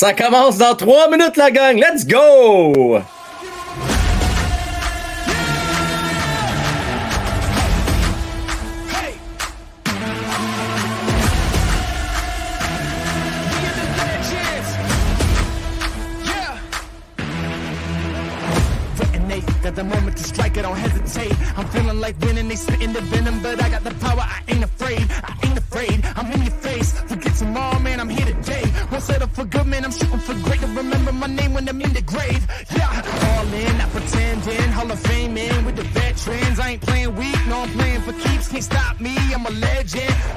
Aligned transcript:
Ça 0.00 0.12
commence 0.12 0.58
dans 0.58 0.76
trois 0.76 1.10
minutes, 1.10 1.36
la 1.36 1.50
gang. 1.50 1.76
Let's 1.76 2.06
go! 2.06 3.02
the 19.74 19.84
moment 19.84 20.16
to 20.16 20.24
strike, 20.24 20.58
I 20.58 20.62
don't 20.62 20.76
hesitate. 20.76 21.32
I'm 21.56 21.66
feeling 21.68 22.00
like 22.00 22.18
winning, 22.20 22.48
they 22.48 22.56
the 22.56 23.00
venom, 23.00 23.40
but 23.42 23.62
I 23.62 23.68
got 23.68 23.84
the 23.84 23.94
power, 23.94 24.22
I 24.22 24.47
Can't 38.58 38.72
stop 38.72 39.00
me, 39.00 39.14
I'm 39.32 39.46
a 39.46 39.50
legend. 39.50 40.27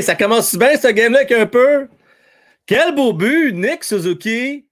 Ça 0.00 0.14
commence 0.14 0.54
bien 0.54 0.76
ce 0.76 0.88
game-là 0.88 1.24
un 1.30 1.46
peu. 1.46 1.88
Quel 2.64 2.94
beau 2.94 3.12
but, 3.12 3.52
Nick 3.52 3.82
Suzuki. 3.82 4.68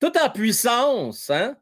Tout 0.00 0.12
en 0.18 0.28
puissance, 0.30 1.30
hein? 1.30 1.56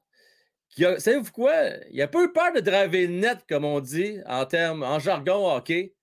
Savez-vous 0.99 1.31
quoi? 1.31 1.53
Il 1.91 2.01
a 2.01 2.09
pas 2.09 2.23
eu 2.23 2.33
peur 2.33 2.53
de 2.55 2.61
driver 2.61 3.07
net, 3.07 3.41
comme 3.47 3.67
on 3.67 3.81
dit, 3.81 4.19
en 4.25 4.47
termes, 4.47 4.83
en 4.83 4.99
jargon 4.99 5.55
hockey. 5.55 5.95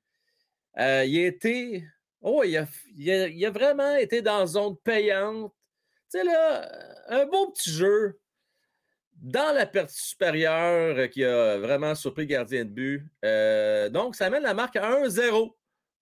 Euh, 0.77 1.03
il 1.05 1.17
a 1.17 1.27
été. 1.27 1.83
Oh, 2.21 2.43
il 2.43 2.55
a, 2.57 3.49
vraiment 3.49 3.95
été 3.95 4.21
dans 4.21 4.45
zone 4.45 4.77
payante. 4.83 5.51
Tu 6.11 6.23
là, 6.23 6.69
un 7.07 7.25
beau 7.25 7.51
petit 7.51 7.71
jeu 7.71 8.19
dans 9.13 9.53
la 9.55 9.65
partie 9.65 9.99
supérieure 9.99 11.09
qui 11.09 11.25
a 11.25 11.57
vraiment 11.57 11.95
surpris 11.95 12.23
le 12.23 12.27
gardien 12.27 12.65
de 12.65 12.69
but. 12.69 13.03
Euh, 13.25 13.89
donc, 13.89 14.15
ça 14.15 14.27
amène 14.27 14.43
la 14.43 14.53
marque 14.53 14.75
à 14.75 15.01
1-0 15.01 15.56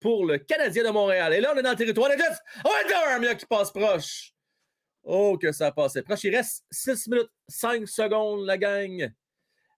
pour 0.05 0.23
le 0.23 0.37
Canadien 0.37 0.83
de 0.83 0.91
Montréal. 0.91 1.33
Et 1.33 1.41
là, 1.41 1.51
on 1.51 1.57
est 1.57 1.63
dans 1.63 1.71
le 1.71 1.75
territoire 1.75 2.11
des 2.11 2.17
Jets. 2.19 2.37
Oh, 2.63 2.69
Armia 3.07 3.33
qui 3.33 3.47
passe 3.47 3.71
proche. 3.71 4.35
Oh, 5.01 5.35
que 5.35 5.51
ça 5.51 5.71
passait 5.71 6.03
proche. 6.03 6.23
Il 6.25 6.35
reste 6.35 6.63
6 6.69 7.07
minutes 7.07 7.31
5 7.47 7.87
secondes, 7.87 8.45
la 8.45 8.55
gang. 8.55 9.11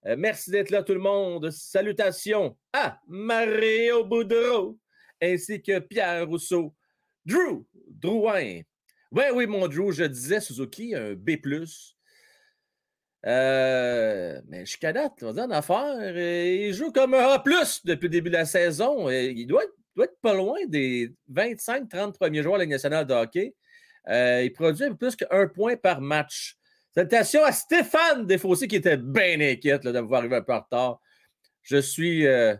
Euh, 0.04 0.16
merci 0.18 0.50
d'être 0.50 0.68
là, 0.68 0.82
tout 0.82 0.92
le 0.92 1.00
monde. 1.00 1.50
Salutations 1.50 2.58
à 2.74 3.00
Mario 3.06 4.04
Boudreau 4.04 4.78
ainsi 5.22 5.62
que 5.62 5.78
Pierre 5.78 6.28
Rousseau. 6.28 6.74
Drew 7.24 7.66
Drouin. 7.88 8.60
Oui, 9.10 9.24
oui, 9.32 9.46
mon 9.46 9.66
Drew, 9.66 9.92
je 9.92 10.04
disais 10.04 10.40
Suzuki, 10.40 10.94
un 10.94 11.14
B. 11.14 11.38
Euh, 13.26 14.40
mais 14.46 14.66
jusqu'à 14.66 14.92
date, 14.92 15.22
on 15.22 15.32
dit 15.32 15.40
en 15.40 15.50
affaire, 15.50 16.16
il 16.18 16.74
joue 16.74 16.92
comme 16.92 17.14
un 17.14 17.30
A 17.30 17.38
depuis 17.38 18.04
le 18.04 18.08
début 18.10 18.28
de 18.28 18.36
la 18.36 18.44
saison. 18.44 19.08
Il 19.08 19.46
doit 19.46 19.64
être, 19.64 19.72
doit 19.98 20.06
être 20.06 20.20
pas 20.22 20.34
loin 20.34 20.58
des 20.66 21.12
25-30 21.32 22.12
premiers 22.14 22.42
joueurs 22.42 22.54
de 22.54 22.60
la 22.60 22.64
Ligue 22.64 22.72
nationale 22.72 23.06
de 23.06 23.14
hockey. 23.14 23.54
Euh, 24.08 24.42
il 24.44 24.52
produit 24.52 24.94
plus 24.94 25.16
qu'un 25.16 25.48
point 25.48 25.76
par 25.76 26.00
match. 26.00 26.56
Salutations 26.94 27.44
à 27.44 27.52
Stéphane 27.52 28.24
Desfossés 28.26 28.68
qui 28.68 28.76
était 28.76 28.96
bien 28.96 29.40
inquiète 29.40 29.84
là, 29.84 29.92
de 29.92 29.98
voir 29.98 30.20
arriver 30.20 30.36
un 30.36 30.42
peu 30.42 30.54
en 30.54 30.60
retard. 30.60 31.00
Je 31.62 31.76
suis 31.78 32.26
euh, 32.26 32.54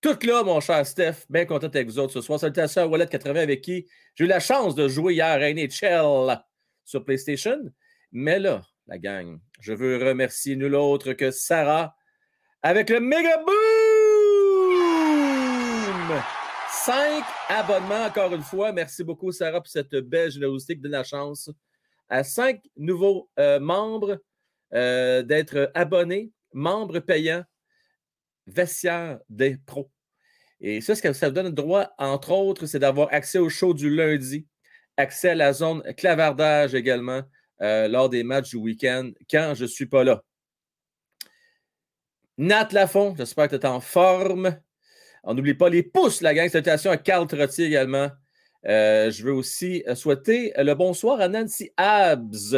tout 0.00 0.16
là, 0.22 0.42
mon 0.44 0.60
cher 0.60 0.86
Steph. 0.86 1.26
Bien 1.28 1.44
content 1.44 1.66
avec 1.66 1.88
vous 1.88 1.98
autres 1.98 2.12
ce 2.12 2.20
soir. 2.20 2.38
Salutations 2.38 2.82
à 2.82 2.86
Wallet80 2.86 3.38
avec 3.38 3.60
qui 3.60 3.88
j'ai 4.14 4.24
eu 4.24 4.28
la 4.28 4.40
chance 4.40 4.74
de 4.74 4.88
jouer 4.88 5.14
hier 5.14 5.26
à 5.26 5.52
NHL 5.52 6.38
sur 6.84 7.04
PlayStation. 7.04 7.58
Mais 8.12 8.38
là, 8.38 8.62
la 8.86 8.98
gang, 8.98 9.38
je 9.60 9.72
veux 9.72 9.96
remercier 9.98 10.54
nul 10.56 10.76
autre 10.76 11.12
que 11.12 11.30
Sarah 11.30 11.94
avec 12.62 12.88
le 12.88 13.00
méga 13.00 13.38
boom! 13.38 13.52
Cinq 16.72 17.22
abonnements 17.48 18.06
encore 18.06 18.34
une 18.34 18.42
fois. 18.42 18.72
Merci 18.72 19.04
beaucoup, 19.04 19.30
Sarah, 19.30 19.60
pour 19.60 19.68
cette 19.68 19.94
belle 19.94 20.30
générosité 20.30 20.74
qui 20.74 20.80
donne 20.80 20.92
la 20.92 21.04
chance 21.04 21.48
à 22.08 22.24
cinq 22.24 22.60
nouveaux 22.76 23.30
euh, 23.38 23.60
membres 23.60 24.20
euh, 24.74 25.22
d'être 25.22 25.70
abonnés, 25.74 26.32
membres 26.52 26.98
payants, 26.98 27.44
vestiaire 28.46 29.20
des 29.28 29.58
pros. 29.58 29.90
Et 30.60 30.80
ça, 30.80 30.94
ce 30.94 31.02
que 31.02 31.12
ça 31.12 31.28
vous 31.28 31.34
donne 31.34 31.46
le 31.46 31.52
droit, 31.52 31.92
entre 31.98 32.32
autres, 32.32 32.66
c'est 32.66 32.78
d'avoir 32.78 33.12
accès 33.12 33.38
au 33.38 33.48
show 33.48 33.74
du 33.74 33.94
lundi, 33.94 34.48
accès 34.96 35.30
à 35.30 35.34
la 35.34 35.52
zone 35.52 35.82
clavardage 35.94 36.74
également 36.74 37.22
euh, 37.60 37.86
lors 37.86 38.08
des 38.08 38.24
matchs 38.24 38.50
du 38.50 38.56
week-end 38.56 39.10
quand 39.30 39.52
je 39.54 39.64
ne 39.64 39.68
suis 39.68 39.86
pas 39.86 40.04
là. 40.04 40.24
Nat 42.38 42.68
Lafont, 42.72 43.14
j'espère 43.16 43.48
que 43.48 43.56
tu 43.56 43.66
es 43.66 43.68
en 43.68 43.80
forme. 43.80 44.58
On 45.22 45.34
n'oublie 45.34 45.54
pas 45.54 45.68
les 45.68 45.82
pouces, 45.82 46.20
la 46.20 46.34
gang. 46.34 46.48
Salutations 46.48 46.90
à 46.90 46.96
Carl 46.96 47.26
Trottier 47.26 47.66
également. 47.66 48.10
Euh, 48.66 49.10
je 49.10 49.24
veux 49.24 49.32
aussi 49.32 49.84
souhaiter 49.94 50.52
le 50.56 50.74
bonsoir 50.74 51.20
à 51.20 51.28
Nancy 51.28 51.70
Abs. 51.76 52.56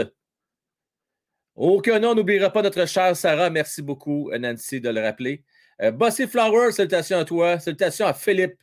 Aucun 1.55 2.01
nom, 2.01 2.15
n'oubliera 2.15 2.51
pas 2.51 2.63
notre 2.63 2.87
chère 2.87 3.17
Sarah. 3.17 3.49
Merci 3.51 3.81
beaucoup, 3.81 4.31
Nancy, 4.33 4.81
de 4.81 4.91
le 4.91 5.01
rappeler. 5.01 5.45
Euh, 5.83 5.91
Bossy 5.91 6.27
Flowers, 6.27 6.73
salutations 6.73 7.19
à 7.19 7.25
toi. 7.25 7.59
Salutations 7.59 8.07
à 8.07 8.15
Philippe, 8.15 8.59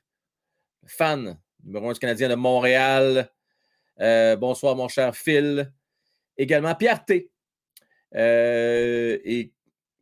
fan 0.85 1.37
numéro 1.63 1.89
un 1.89 1.93
du 1.93 1.99
Canadien 1.99 2.29
de 2.29 2.35
Montréal. 2.35 3.29
Euh, 3.99 4.35
bonsoir, 4.35 4.75
mon 4.75 4.87
cher 4.87 5.15
Phil. 5.15 5.71
Également 6.37 6.75
Pierre 6.75 7.05
T. 7.05 7.29
Euh, 8.15 9.17
et 9.23 9.53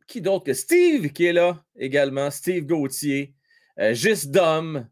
qui 0.06 0.20
d'autre 0.20 0.44
que 0.46 0.54
Steve 0.54 1.12
qui 1.12 1.26
est 1.26 1.32
là 1.32 1.62
également? 1.76 2.30
Steve 2.30 2.66
Gauthier. 2.66 3.34
Euh, 3.80 3.94
Gis 3.94 4.28
Dom. 4.28 4.86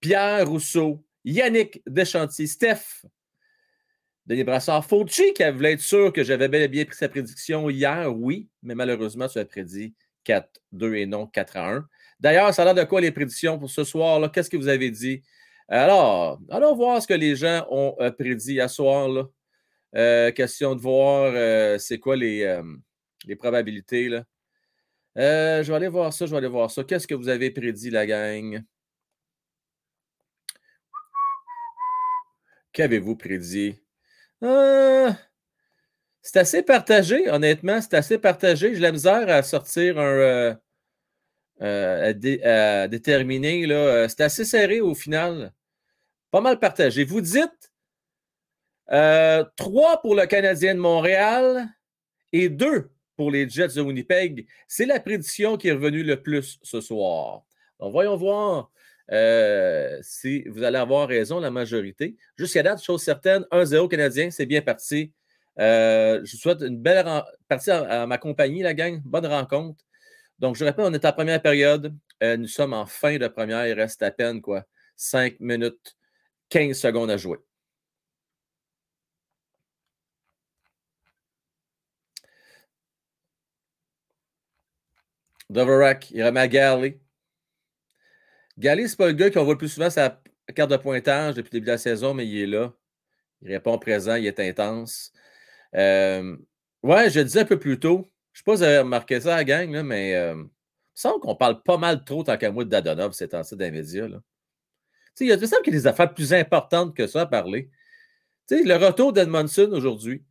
Pierre 0.00 0.48
Rousseau. 0.48 1.04
Yannick 1.24 1.82
Deschantier. 1.86 2.46
Steph. 2.46 3.04
Denis 4.26 4.44
Brassard. 4.44 4.84
Fauci 4.84 5.32
qui 5.32 5.50
voulait 5.50 5.72
être 5.72 5.80
sûr 5.80 6.12
que 6.12 6.22
j'avais 6.22 6.48
bel 6.48 6.62
et 6.62 6.68
bien 6.68 6.84
pris 6.84 6.96
sa 6.96 7.08
prédiction 7.08 7.68
hier? 7.68 8.14
Oui, 8.14 8.48
mais 8.62 8.74
malheureusement, 8.74 9.26
tu 9.26 9.38
as 9.38 9.44
prédit 9.44 9.94
4-2 10.24 10.94
et 10.94 11.06
non 11.06 11.26
4-1. 11.26 11.84
D'ailleurs, 12.20 12.52
ça 12.52 12.62
a 12.62 12.64
l'air 12.66 12.74
de 12.74 12.84
quoi 12.84 13.00
les 13.00 13.10
prédictions 13.10 13.58
pour 13.58 13.70
ce 13.70 13.84
soir? 13.84 14.30
Qu'est-ce 14.30 14.50
que 14.50 14.56
vous 14.56 14.68
avez 14.68 14.90
dit? 14.90 15.22
Alors, 15.66 16.38
allons 16.50 16.74
voir 16.74 17.02
ce 17.02 17.06
que 17.06 17.14
les 17.14 17.36
gens 17.36 17.66
ont 17.70 17.94
euh, 18.00 18.10
prédit 18.10 18.60
à 18.60 18.68
soir. 18.68 19.28
Euh, 19.96 20.30
question 20.32 20.74
de 20.74 20.80
voir 20.80 21.32
euh, 21.34 21.78
c'est 21.78 21.98
quoi 21.98 22.16
les, 22.16 22.60
les 23.24 23.36
probabilités. 23.36 24.08
Là. 24.08 24.24
Je 25.18 25.68
vais 25.68 25.74
aller 25.74 25.88
voir 25.88 26.12
ça, 26.12 26.26
je 26.26 26.30
vais 26.30 26.38
aller 26.38 26.48
voir 26.48 26.70
ça. 26.70 26.84
Qu'est-ce 26.84 27.06
que 27.06 27.14
vous 27.14 27.28
avez 27.28 27.50
prédit, 27.50 27.90
la 27.90 28.06
gang? 28.06 28.62
Qu'avez-vous 32.72 33.16
prédit? 33.16 33.80
c'est 36.22 36.38
assez 36.38 36.62
partagé, 36.62 37.28
honnêtement. 37.30 37.80
C'est 37.80 37.94
assez 37.94 38.18
partagé. 38.18 38.74
J'ai 38.74 38.80
la 38.80 38.92
misère 38.92 39.28
à 39.28 39.42
sortir 39.42 39.98
un. 39.98 40.58
à, 41.60 42.88
déterminer. 42.88 43.66
C'est 44.08 44.20
assez 44.20 44.44
serré 44.44 44.80
au 44.80 44.94
final. 44.94 45.52
Pas 46.30 46.40
mal 46.40 46.58
partagé. 46.58 47.04
Vous 47.04 47.20
dites 47.20 47.72
euh, 48.90 49.44
trois 49.56 50.00
pour 50.00 50.14
le 50.14 50.26
Canadien 50.26 50.74
de 50.74 50.80
Montréal 50.80 51.68
et 52.32 52.48
deux 52.48 52.90
pour 53.18 53.32
les 53.32 53.48
Jets 53.48 53.74
de 53.74 53.80
Winnipeg. 53.80 54.46
C'est 54.68 54.86
la 54.86 55.00
prédiction 55.00 55.56
qui 55.56 55.66
est 55.68 55.72
revenue 55.72 56.04
le 56.04 56.22
plus 56.22 56.60
ce 56.62 56.80
soir. 56.80 57.42
Donc, 57.80 57.90
voyons 57.90 58.16
voir 58.16 58.70
euh, 59.10 59.98
si 60.02 60.44
vous 60.48 60.62
allez 60.62 60.78
avoir 60.78 61.08
raison, 61.08 61.40
la 61.40 61.50
majorité. 61.50 62.16
Jusqu'à 62.36 62.62
date, 62.62 62.80
chose 62.80 63.02
certaine, 63.02 63.44
1-0 63.50 63.88
Canadien, 63.88 64.30
c'est 64.30 64.46
bien 64.46 64.62
parti. 64.62 65.12
Euh, 65.58 66.20
je 66.24 66.30
vous 66.30 66.38
souhaite 66.38 66.60
une 66.60 66.78
belle 66.78 67.04
partie 67.48 67.72
à, 67.72 68.06
ma 68.06 68.18
compagnie, 68.18 68.62
la 68.62 68.72
gang. 68.72 69.02
Bonne 69.04 69.26
rencontre. 69.26 69.84
Donc, 70.38 70.54
je 70.54 70.64
répète, 70.64 70.84
on 70.86 70.94
est 70.94 71.04
en 71.04 71.12
première 71.12 71.42
période. 71.42 71.92
nous 72.22 72.46
sommes 72.46 72.72
en 72.72 72.86
fin 72.86 73.18
de 73.18 73.26
première. 73.26 73.66
Il 73.66 73.72
reste 73.72 74.00
à 74.04 74.12
peine 74.12 74.40
quoi, 74.40 74.62
cinq 74.94 75.40
minutes 75.40 75.96
15 76.50 76.78
secondes 76.78 77.10
à 77.10 77.16
jouer. 77.16 77.38
Doverack, 85.50 86.10
il 86.10 86.24
remet 86.24 86.40
à 86.40 86.48
Galley. 86.48 87.00
Galley, 88.58 88.88
c'est 88.88 88.96
pas 88.96 89.06
le 89.06 89.12
gars 89.12 89.30
qu'on 89.30 89.44
voit 89.44 89.54
le 89.54 89.58
plus 89.58 89.68
souvent 89.68 89.90
sa 89.90 90.20
carte 90.54 90.70
de 90.70 90.76
pointage 90.76 91.34
depuis 91.34 91.48
le 91.48 91.52
début 91.52 91.66
de 91.66 91.70
la 91.72 91.78
saison, 91.78 92.14
mais 92.14 92.26
il 92.26 92.42
est 92.42 92.46
là. 92.46 92.72
Il 93.42 93.52
répond 93.52 93.78
présent, 93.78 94.16
il 94.16 94.26
est 94.26 94.40
intense. 94.40 95.12
Euh, 95.74 96.36
ouais, 96.82 97.10
je 97.10 97.20
le 97.20 97.24
disais 97.24 97.40
un 97.40 97.44
peu 97.44 97.58
plus 97.58 97.78
tôt. 97.78 98.06
Je 98.32 98.40
ne 98.40 98.42
sais 98.42 98.44
pas 98.44 98.52
si 98.52 98.58
vous 98.58 98.62
avez 98.64 98.78
remarqué 98.78 99.20
ça 99.20 99.36
la 99.36 99.44
gang, 99.44 99.82
mais 99.82 100.14
euh, 100.16 100.34
il 100.34 100.38
me 100.38 100.48
semble 100.94 101.20
qu'on 101.20 101.36
parle 101.36 101.62
pas 101.62 101.78
mal 101.78 102.04
trop 102.04 102.22
tant 102.24 102.36
qu'à 102.36 102.50
moi 102.50 102.64
de 102.64 102.70
Dadonov 102.70 103.12
ces 103.12 103.28
temps-ci 103.28 103.56
dans 103.56 103.64
les 103.64 103.70
médias. 103.70 104.08
Là 104.08 104.18
il, 105.20 105.28
me 105.28 105.46
semble 105.46 105.62
qu'il 105.62 105.74
y 105.74 105.76
a 105.76 105.80
des 105.80 105.86
affaires 105.86 106.12
plus 106.12 106.32
importantes 106.32 106.94
que 106.96 107.06
ça 107.06 107.22
à 107.22 107.26
parler. 107.26 107.70
le 108.50 108.74
retour 108.76 109.12
d'Edmondson 109.12 109.70
aujourd'hui, 109.72 110.24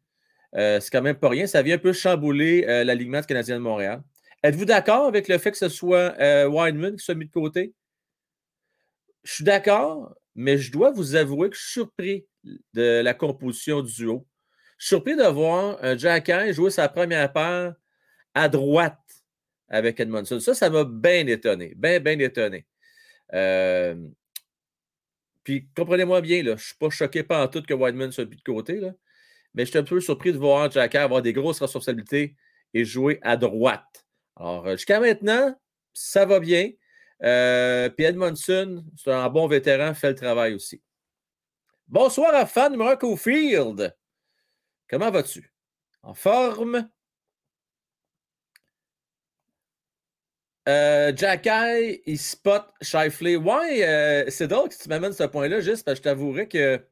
euh, 0.55 0.79
c'est 0.79 0.91
quand 0.91 1.01
même 1.01 1.17
pas 1.17 1.29
rien. 1.29 1.47
Ça 1.47 1.61
vient 1.61 1.75
un 1.75 1.79
peu 1.79 1.93
chambouler 1.93 2.61
l'alignement 2.83 3.19
du 3.21 3.27
Canadien 3.27 3.57
de 3.57 3.63
Montréal. 3.63 4.01
Êtes-vous 4.47 4.63
d'accord 4.63 5.07
avec 5.07 5.27
le 5.27 5.37
fait 5.39 5.51
que 5.51 5.57
ce 5.57 5.67
soit 5.67 6.15
euh, 6.21 6.47
Wineman 6.47 6.95
qui 6.95 7.03
soit 7.03 7.15
mis 7.15 7.25
de 7.25 7.31
côté? 7.31 7.73
Je 9.25 9.33
suis 9.33 9.43
d'accord, 9.43 10.15
mais 10.35 10.57
je 10.57 10.71
dois 10.71 10.89
vous 10.89 11.17
avouer 11.17 11.49
que 11.49 11.57
je 11.57 11.61
suis 11.63 11.71
surpris 11.71 12.25
de 12.73 13.01
la 13.01 13.13
composition 13.13 13.81
du 13.81 13.91
duo. 13.91 14.25
Je 14.77 14.85
suis 14.85 14.95
surpris 14.95 15.17
de 15.17 15.23
voir 15.23 15.77
un 15.83 15.97
jouer 16.53 16.69
sa 16.69 16.87
première 16.87 17.33
paire 17.33 17.75
à 18.33 18.47
droite 18.47 18.97
avec 19.67 19.99
Edmondson. 19.99 20.39
Ça, 20.39 20.53
ça 20.53 20.69
m'a 20.69 20.85
bien 20.85 21.27
étonné. 21.27 21.73
Bien, 21.75 21.99
bien 21.99 22.17
étonné. 22.17 22.65
Euh, 23.33 23.95
puis 25.43 25.67
comprenez-moi 25.75 26.21
bien, 26.21 26.37
là, 26.37 26.51
je 26.51 26.61
ne 26.61 26.67
suis 26.67 26.77
pas 26.79 26.89
choqué 26.89 27.21
par 27.23 27.43
en 27.43 27.49
tout 27.49 27.61
que 27.63 27.73
Whiteman 27.73 28.13
soit 28.13 28.23
de 28.23 28.41
côté, 28.45 28.79
là, 28.79 28.93
mais 29.53 29.65
je 29.65 29.71
suis 29.71 29.79
un 29.79 29.83
peu 29.83 29.99
surpris 29.99 30.31
de 30.31 30.37
voir 30.37 30.71
Jacker 30.71 30.99
avoir 30.99 31.21
des 31.21 31.33
grosses 31.33 31.59
responsabilités 31.59 32.37
et 32.73 32.85
jouer 32.85 33.19
à 33.23 33.35
droite. 33.35 34.06
Alors, 34.39 34.67
euh, 34.67 34.71
jusqu'à 34.73 34.99
maintenant, 34.99 35.59
ça 35.93 36.25
va 36.25 36.39
bien. 36.39 36.71
Euh, 37.23 37.89
c'est 37.97 39.11
un 39.11 39.29
bon 39.29 39.47
vétéran, 39.47 39.93
fait 39.95 40.09
le 40.09 40.15
travail 40.15 40.53
aussi. 40.53 40.81
Bonsoir 41.87 42.35
à 42.35 42.45
fan 42.45 42.73
numéro 42.73 43.17
Field. 43.17 43.95
Comment 44.87 45.09
vas-tu? 45.09 45.51
En 46.03 46.13
forme? 46.13 46.89
Euh, 50.67 51.13
Jacky, 51.15 52.01
il 52.05 52.19
spot 52.19 52.69
Shifley. 52.81 53.37
Ouais, 53.37 53.87
euh, 53.87 54.29
c'est 54.29 54.47
drôle 54.47 54.69
que 54.69 54.75
tu 54.75 54.89
m'amènes 54.89 55.13
ce 55.13 55.23
point-là, 55.23 55.61
juste 55.61 55.85
parce 55.85 55.99
que 55.99 56.03
je 56.03 56.09
t'avouerais 56.09 56.47
que 56.47 56.85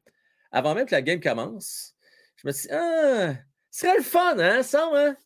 avant 0.50 0.74
même 0.74 0.86
que 0.86 0.94
la 0.94 1.02
game 1.02 1.20
commence, 1.20 1.94
je 2.36 2.48
me 2.48 2.52
suis 2.52 2.68
dit, 2.68 2.74
ah, 2.74 3.34
ce 3.70 3.80
serait 3.80 3.98
le 3.98 4.02
fun, 4.02 4.38
hein, 4.38 4.62
ça, 4.62 4.88
hein? 4.94 5.16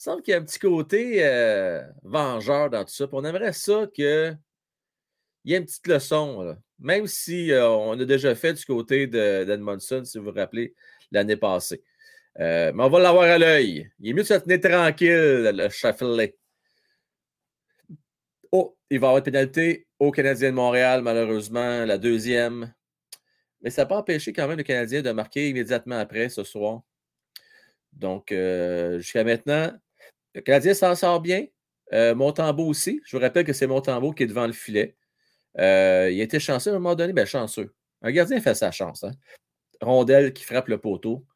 Il 0.00 0.02
semble 0.02 0.22
qu'il 0.22 0.32
y 0.32 0.34
a 0.34 0.38
un 0.38 0.44
petit 0.44 0.58
côté 0.58 1.18
euh, 1.26 1.84
vengeur 2.02 2.70
dans 2.70 2.82
tout 2.86 2.92
ça. 2.92 3.06
on 3.12 3.22
aimerait 3.22 3.52
ça 3.52 3.86
qu'il 3.92 4.38
y 5.44 5.52
ait 5.52 5.58
une 5.58 5.66
petite 5.66 5.86
leçon, 5.88 6.56
même 6.78 7.06
si 7.06 7.50
on 7.54 8.00
a 8.00 8.04
déjà 8.06 8.34
fait 8.34 8.54
du 8.54 8.64
côté 8.64 9.06
d'Edmondson, 9.06 10.02
si 10.06 10.16
vous 10.16 10.24
vous 10.24 10.32
rappelez, 10.32 10.74
l'année 11.12 11.36
passée. 11.36 11.82
mais 12.38 12.72
on 12.74 12.88
va 12.88 12.98
l'avoir 12.98 13.24
à 13.24 13.36
l'œil. 13.36 13.90
Il 14.00 14.08
est 14.08 14.12
mieux 14.14 14.22
de 14.22 14.26
se 14.28 14.34
tenir 14.34 14.58
tranquille, 14.60 15.50
le 15.54 15.68
Shifley. 15.68 16.34
Oh, 18.52 18.74
il 18.88 19.00
va 19.00 19.08
avoir 19.08 19.18
une 19.18 19.24
pénalité 19.24 19.86
au 19.98 20.10
Canadien 20.12 20.48
de 20.48 20.54
Montréal, 20.56 21.02
malheureusement, 21.02 21.84
la 21.84 21.98
deuxième. 21.98 22.72
Mais 23.60 23.68
ça 23.68 23.82
n'a 23.82 23.86
pas 23.86 23.98
empêché 23.98 24.32
quand 24.32 24.48
même 24.48 24.56
le 24.56 24.62
Canadien 24.64 25.02
de 25.02 25.10
marquer 25.10 25.50
immédiatement 25.50 25.98
après 25.98 26.30
ce 26.30 26.42
soir. 26.42 26.80
Donc, 27.92 28.32
euh, 28.32 28.98
jusqu'à 28.98 29.24
maintenant, 29.24 29.72
le 30.34 30.40
Canadien 30.40 30.74
s'en 30.74 30.94
sort 30.94 31.20
bien. 31.20 31.46
Euh, 31.92 32.14
Montembeau 32.14 32.66
aussi. 32.66 33.00
Je 33.04 33.16
vous 33.16 33.22
rappelle 33.22 33.44
que 33.44 33.52
c'est 33.52 33.66
Montembeau 33.66 34.12
qui 34.12 34.22
est 34.22 34.26
devant 34.26 34.46
le 34.46 34.52
filet. 34.52 34.96
Euh, 35.58 36.08
il 36.12 36.20
a 36.20 36.24
été 36.24 36.38
chanceux 36.38 36.70
à 36.70 36.74
un 36.74 36.78
moment 36.78 36.94
donné. 36.94 37.12
Ben, 37.12 37.26
chanceux. 37.26 37.74
Un 38.02 38.12
gardien 38.12 38.40
fait 38.40 38.54
sa 38.54 38.70
chance. 38.70 39.04
Hein. 39.04 39.12
Rondelle 39.80 40.32
qui 40.32 40.44
frappe 40.44 40.68
le 40.68 40.78
poteau 40.78 41.26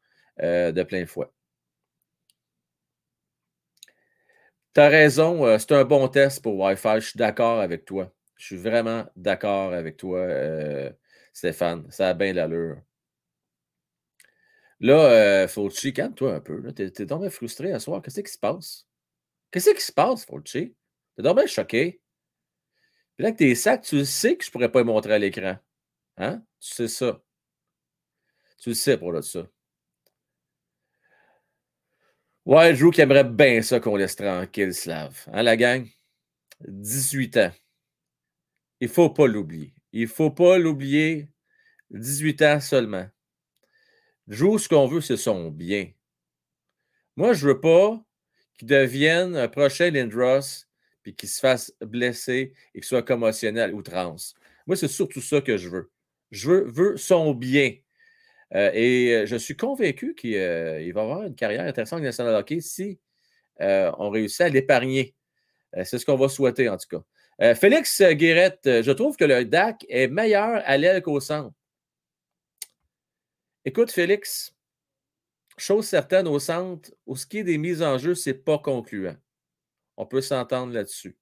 euh, 0.41 0.71
de 0.71 0.83
plein 0.83 1.05
fouet. 1.05 1.27
Tu 4.73 4.81
as 4.81 4.89
raison, 4.89 5.45
euh, 5.45 5.57
c'est 5.57 5.71
un 5.71 5.85
bon 5.85 6.07
test 6.07 6.41
pour 6.41 6.57
Wi-Fi. 6.59 6.95
Je 6.95 7.09
suis 7.09 7.17
d'accord 7.17 7.59
avec 7.59 7.85
toi. 7.85 8.11
Je 8.35 8.45
suis 8.45 8.57
vraiment 8.57 9.05
d'accord 9.15 9.73
avec 9.73 9.95
toi, 9.95 10.27
Stéphane. 11.31 11.85
Ça 11.89 12.09
a 12.09 12.13
bien 12.13 12.33
l'allure. 12.33 12.81
Là, 14.79 15.43
euh, 15.43 15.47
Fauci, 15.47 15.93
calme-toi 15.93 16.35
un 16.35 16.39
peu. 16.41 16.61
Tu 16.73 16.83
es, 16.83 16.91
es 17.01 17.29
frustré 17.29 17.71
à 17.71 17.79
soir. 17.79 18.01
Qu'est-ce 18.01 18.21
qui 18.21 18.31
se 18.31 18.37
passe? 18.37 18.87
Qu'est-ce 19.51 19.71
qui 19.71 19.81
se 19.81 19.91
passe, 19.91 20.25
Fauci? 20.25 20.75
Tu 21.15 21.21
es 21.21 21.23
donc 21.23 21.45
choqué. 21.47 22.01
Puis 23.15 23.23
là, 23.23 23.31
que 23.31 23.37
tes 23.37 23.55
sacs, 23.55 23.83
tu 23.83 24.05
sais 24.05 24.35
que 24.35 24.43
je 24.43 24.51
pourrais 24.51 24.71
pas 24.71 24.79
les 24.79 24.85
montrer 24.85 25.13
à 25.13 25.19
l'écran. 25.19 25.57
Hein? 26.17 26.43
Tu 26.59 26.73
sais 26.73 26.87
ça. 26.87 27.21
Tu 28.59 28.69
le 28.69 28.75
sais 28.75 28.97
pour 28.97 29.11
là, 29.13 29.21
ça. 29.21 29.47
Ouais, 32.45 32.73
Drew 32.73 32.91
qui 32.91 33.01
aimerait 33.01 33.23
bien 33.23 33.61
ça 33.61 33.79
qu'on 33.79 33.95
laisse 33.95 34.15
tranquille 34.15 34.73
Slav. 34.73 35.25
Hein, 35.31 35.43
la 35.43 35.57
gang? 35.57 35.87
18 36.67 37.37
ans. 37.37 37.51
Il 38.79 38.89
faut 38.89 39.09
pas 39.09 39.27
l'oublier. 39.27 39.73
Il 39.93 40.07
faut 40.07 40.31
pas 40.31 40.57
l'oublier. 40.57 41.29
18 41.91 42.41
ans 42.43 42.59
seulement. 42.59 43.07
Drew, 44.27 44.57
ce 44.57 44.67
qu'on 44.67 44.87
veut, 44.87 45.01
c'est 45.01 45.17
son 45.17 45.49
bien. 45.49 45.91
Moi, 47.15 47.33
je 47.33 47.47
ne 47.47 47.53
veux 47.53 47.61
pas 47.61 48.03
qu'il 48.57 48.67
devienne 48.67 49.35
un 49.35 49.47
prochain 49.47 49.91
Lindros 49.91 50.65
puis 51.03 51.15
qu'il 51.15 51.29
se 51.29 51.39
fasse 51.39 51.71
blesser 51.81 52.53
et 52.73 52.79
qu'il 52.79 52.83
soit 52.83 53.03
commotionnel 53.03 53.73
ou 53.73 53.83
trans. 53.83 54.15
Moi, 54.65 54.75
c'est 54.75 54.87
surtout 54.87 55.21
ça 55.21 55.41
que 55.41 55.57
je 55.57 55.69
veux. 55.69 55.91
Je 56.31 56.51
veux, 56.51 56.97
son 56.97 57.33
bien. 57.33 57.75
Euh, 58.55 58.71
et 58.73 59.27
je 59.27 59.35
suis 59.35 59.55
convaincu 59.55 60.15
qu'il 60.15 60.93
va 60.93 61.01
avoir 61.01 61.23
une 61.23 61.35
carrière 61.35 61.65
intéressante 61.65 61.99
dans 61.99 62.05
National 62.05 62.35
Hockey 62.35 62.61
si 62.61 62.99
on 63.59 64.09
réussit 64.09 64.41
à 64.41 64.49
l'épargner. 64.49 65.15
c'est 65.83 65.99
ce 65.99 66.05
qu'on 66.05 66.17
va 66.17 66.27
souhaiter, 66.27 66.67
en 66.67 66.77
tout 66.77 66.87
cas. 66.89 67.53
Félix 67.53 68.01
Guérette, 68.01 68.81
je 68.81 68.91
trouve 68.91 69.15
que 69.15 69.25
le 69.25 69.45
DAC 69.45 69.85
est 69.87 70.07
meilleur 70.07 70.61
à 70.65 70.77
l'aile 70.77 71.01
qu'au 71.01 71.19
centre. 71.19 71.53
Écoute, 73.67 73.91
Félix, 73.91 74.55
chose 75.57 75.87
certaine 75.87 76.27
au 76.27 76.37
centre, 76.37 76.91
au 77.07 77.15
qui 77.15 77.39
est 77.39 77.43
des 77.43 77.57
mises 77.57 77.81
en 77.81 77.97
jeu, 77.97 78.13
ce 78.13 78.29
n'est 78.29 78.35
pas 78.35 78.59
concluant. 78.59 79.17
On 79.97 80.05
peut 80.05 80.21
s'entendre 80.21 80.71
là-dessus. 80.71 81.17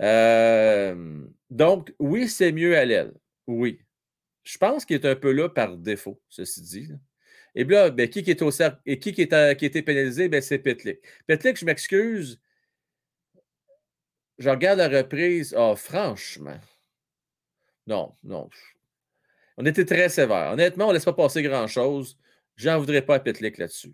Euh, 0.00 1.24
donc, 1.50 1.94
oui, 2.00 2.28
c'est 2.28 2.50
mieux 2.50 2.76
à 2.76 2.84
l'aile. 2.84 3.14
Oui. 3.46 3.80
Je 4.42 4.58
pense 4.58 4.84
qu'il 4.84 4.96
est 4.96 5.06
un 5.06 5.14
peu 5.14 5.30
là 5.30 5.48
par 5.48 5.76
défaut, 5.76 6.20
ceci 6.28 6.60
dit. 6.62 6.88
Et 7.54 7.62
là, 7.64 7.90
ben, 7.90 8.08
qui, 8.08 8.18
est 8.18 8.42
au 8.42 8.50
cercle 8.50 8.80
et 8.84 8.98
qui, 8.98 9.10
est 9.10 9.14
qui 9.14 9.34
a 9.34 9.52
été 9.52 9.82
pénalisé? 9.82 10.28
Ben, 10.28 10.42
c'est 10.42 10.58
Petlik. 10.58 10.98
Petlik, 11.28 11.56
je 11.56 11.64
m'excuse. 11.64 12.40
Je 14.38 14.50
regarde 14.50 14.78
la 14.78 14.88
reprise. 14.88 15.54
Oh, 15.56 15.76
franchement. 15.76 16.58
Non, 17.86 18.12
non. 18.24 18.50
On 19.56 19.66
était 19.66 19.84
très 19.84 20.08
sévère. 20.08 20.52
Honnêtement, 20.52 20.86
on 20.86 20.88
ne 20.88 20.94
laisse 20.94 21.04
pas 21.04 21.12
passer 21.12 21.42
grand-chose. 21.42 22.18
J'en 22.56 22.78
voudrais 22.78 23.02
pas 23.02 23.16
à 23.16 23.20
Petlik 23.20 23.58
là-dessus. 23.58 23.92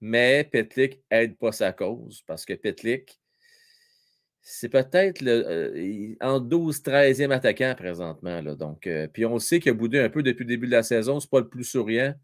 Mais 0.00 0.44
Petlik 0.44 1.00
n'aide 1.10 1.36
pas 1.38 1.52
sa 1.52 1.72
cause 1.72 2.22
parce 2.26 2.44
que 2.44 2.52
Petlik, 2.54 3.20
c'est 4.42 4.68
peut-être 4.68 5.22
le, 5.22 6.16
en 6.20 6.38
12-13e 6.38 7.30
attaquant 7.30 7.74
présentement. 7.76 8.42
Donc, 8.42 8.86
euh, 8.86 9.08
puis 9.08 9.24
on 9.24 9.38
sait 9.38 9.58
qu'il 9.58 9.70
a 9.70 9.74
boudé 9.74 10.00
un 10.00 10.10
peu 10.10 10.22
depuis 10.22 10.44
le 10.44 10.48
début 10.48 10.66
de 10.66 10.72
la 10.72 10.82
saison. 10.82 11.18
Ce 11.18 11.26
n'est 11.26 11.30
pas 11.30 11.40
le 11.40 11.48
plus 11.48 11.64
souriant. 11.64 12.14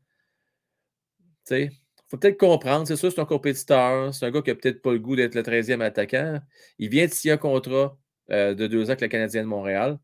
Il 1.51 1.71
faut 2.09 2.19
peut-être 2.19 2.39
comprendre. 2.39 2.87
C'est 2.87 2.97
sûr, 2.97 3.11
c'est 3.11 3.21
un 3.21 3.25
compétiteur. 3.25 4.15
C'est 4.15 4.27
un 4.27 4.31
gars 4.31 4.43
qui 4.43 4.51
n'a 4.51 4.57
peut-être 4.57 4.83
pas 4.83 4.93
le 4.93 4.99
goût 4.99 5.17
d'être 5.17 5.35
le 5.35 5.43
13e 5.43 5.81
attaquant. 5.81 6.41
Il 6.79 6.91
vient 6.91 7.07
de 7.07 7.13
signer 7.13 7.33
un 7.35 7.39
contrat 7.39 7.99
euh, 8.31 8.55
de 8.55 8.67
deux 8.67 8.85
ans 8.85 8.91
avec 8.91 9.01
le 9.01 9.09
Canadien 9.09 9.43
de 9.43 9.49
Montréal 9.49 9.99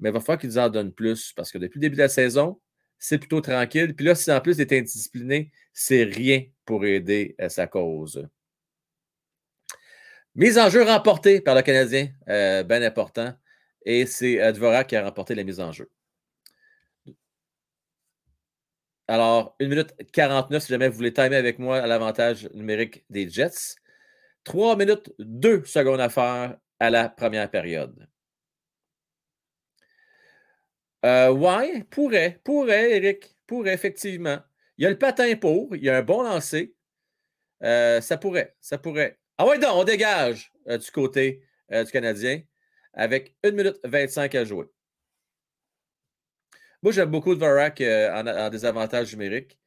mais 0.00 0.10
il 0.10 0.12
va 0.12 0.20
falloir 0.20 0.38
qu'ils 0.38 0.58
en 0.58 0.68
donnent 0.68 0.92
plus 0.92 1.32
parce 1.34 1.52
que 1.52 1.58
depuis 1.58 1.78
le 1.78 1.82
début 1.82 1.96
de 1.96 2.02
la 2.02 2.08
saison, 2.08 2.60
c'est 2.98 3.18
plutôt 3.18 3.40
tranquille. 3.40 3.94
Puis 3.94 4.06
là, 4.06 4.14
si 4.14 4.30
en 4.32 4.40
plus 4.40 4.58
il 4.58 4.62
est 4.62 4.72
indiscipliné, 4.72 5.52
c'est 5.72 6.04
rien 6.04 6.44
pour 6.64 6.84
aider 6.84 7.34
à 7.38 7.48
sa 7.48 7.66
cause. 7.66 8.26
Mise 10.34 10.58
en 10.58 10.70
jeu 10.70 10.82
remportée 10.84 11.40
par 11.40 11.54
le 11.54 11.62
Canadien, 11.62 12.08
euh, 12.28 12.62
bien 12.62 12.82
important. 12.82 13.34
Et 13.84 14.06
c'est 14.06 14.52
Dvorak 14.52 14.88
qui 14.88 14.96
a 14.96 15.04
remporté 15.04 15.34
la 15.34 15.44
mise 15.44 15.60
en 15.60 15.72
jeu. 15.72 15.90
Alors, 19.08 19.56
1 19.60 19.66
minute 19.66 19.92
49, 20.12 20.62
si 20.62 20.68
jamais 20.68 20.88
vous 20.88 20.96
voulez 20.96 21.12
timer 21.12 21.34
avec 21.34 21.58
moi 21.58 21.78
à 21.78 21.86
l'avantage 21.88 22.48
numérique 22.54 23.04
des 23.10 23.28
Jets. 23.28 23.74
3 24.44 24.76
minutes 24.76 25.12
2 25.18 25.64
secondes 25.64 26.00
à 26.00 26.08
faire 26.08 26.56
à 26.78 26.90
la 26.90 27.08
première 27.08 27.50
période. 27.50 28.09
Euh, 31.04 31.30
ouais, 31.32 31.84
pourrait, 31.90 32.40
pourrait, 32.44 32.96
Eric, 32.96 33.36
pourrait, 33.46 33.74
effectivement. 33.74 34.38
Il 34.78 34.84
y 34.84 34.86
a 34.86 34.90
le 34.90 34.98
patin 34.98 35.34
pour, 35.36 35.74
il 35.76 35.84
y 35.84 35.90
a 35.90 35.96
un 35.98 36.02
bon 36.02 36.22
lancer. 36.22 36.74
Euh, 37.62 38.00
ça 38.00 38.16
pourrait, 38.16 38.56
ça 38.60 38.78
pourrait. 38.78 39.18
Ah 39.38 39.46
ouais, 39.46 39.58
donc, 39.58 39.70
on 39.74 39.84
dégage 39.84 40.52
euh, 40.68 40.78
du 40.78 40.90
côté 40.90 41.42
euh, 41.72 41.84
du 41.84 41.90
Canadien 41.90 42.42
avec 42.94 43.34
1 43.44 43.50
minute 43.52 43.78
25 43.84 44.34
à 44.34 44.44
jouer. 44.44 44.66
Moi, 46.82 46.92
j'aime 46.92 47.10
beaucoup 47.10 47.34
Dvorak 47.34 47.82
en, 47.82 48.26
en, 48.26 48.48
désavantage 48.48 49.12
numérique. 49.12 49.58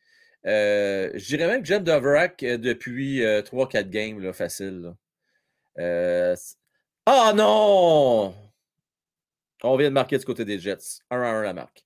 je 0.44 1.26
dirais 1.28 1.48
même 1.48 1.62
que 1.62 1.68
j'aime 1.68 1.84
Dvorak 1.84 2.40
depuis 2.40 3.22
3-4 3.22 3.90
games, 3.90 4.20
là, 4.20 4.34
facile. 4.34 4.96
Ah 7.06 7.34
non! 7.36 8.43
On 9.64 9.78
vient 9.78 9.90
de 9.90 9.94
marquer 9.94 10.18
du 10.18 10.26
côté 10.26 10.46
des 10.46 10.60
Jets. 10.60 11.02
1 11.10 11.22
à 11.22 11.28
1 11.28 11.42
la 11.44 11.54
marque. 11.54 11.86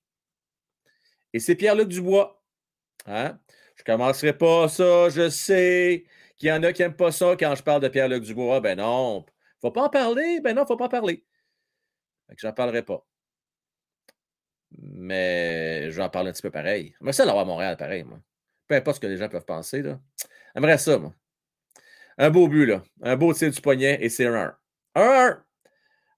Et 1.32 1.38
c'est 1.38 1.54
Pierre-Luc 1.54 1.88
Dubois. 1.88 2.42
Hein? 3.06 3.38
Je 3.76 3.82
ne 3.82 3.84
commencerai 3.84 4.36
pas 4.36 4.68
ça. 4.68 5.08
Je 5.08 5.28
sais 5.28 6.04
qu'il 6.36 6.48
y 6.48 6.52
en 6.52 6.62
a 6.64 6.72
qui 6.72 6.82
n'aiment 6.82 6.96
pas 6.96 7.12
ça 7.12 7.36
quand 7.38 7.54
je 7.54 7.62
parle 7.62 7.82
de 7.82 7.88
Pierre-Luc 7.88 8.24
Dubois. 8.24 8.60
Ben 8.60 8.78
non. 8.78 9.24
Faut 9.60 9.70
pas 9.70 9.84
en 9.84 9.88
parler. 9.88 10.40
Ben 10.40 10.54
non, 10.54 10.66
faut 10.66 10.76
pas 10.76 10.86
en 10.86 10.88
parler. 10.88 11.24
Je 12.36 12.46
n'en 12.46 12.52
parlerai 12.52 12.82
pas. 12.82 13.06
Mais 14.76 15.90
je 15.90 15.96
vais 15.96 16.02
en 16.02 16.10
parler 16.10 16.30
un 16.30 16.32
petit 16.32 16.42
peu 16.42 16.50
pareil. 16.50 16.94
Mais 17.00 17.12
ça, 17.12 17.24
l'avoir 17.24 17.44
à 17.44 17.46
Montréal, 17.46 17.76
pareil, 17.76 18.04
moi. 18.04 18.20
Peu 18.66 18.74
importe 18.74 18.96
ce 18.96 19.00
que 19.00 19.06
les 19.06 19.16
gens 19.16 19.28
peuvent 19.28 19.46
penser. 19.46 19.82
Là. 19.82 19.98
J'aimerais 20.54 20.78
ça, 20.78 20.98
moi. 20.98 21.14
Un 22.18 22.30
beau 22.30 22.48
but, 22.48 22.66
là. 22.66 22.82
Un 23.02 23.16
beau 23.16 23.32
tir 23.32 23.50
du 23.50 23.60
poignet 23.60 23.98
et 24.02 24.08
c'est 24.08 24.26
un 24.26 24.54
1. 24.94 25.00
1-1. 25.00 25.42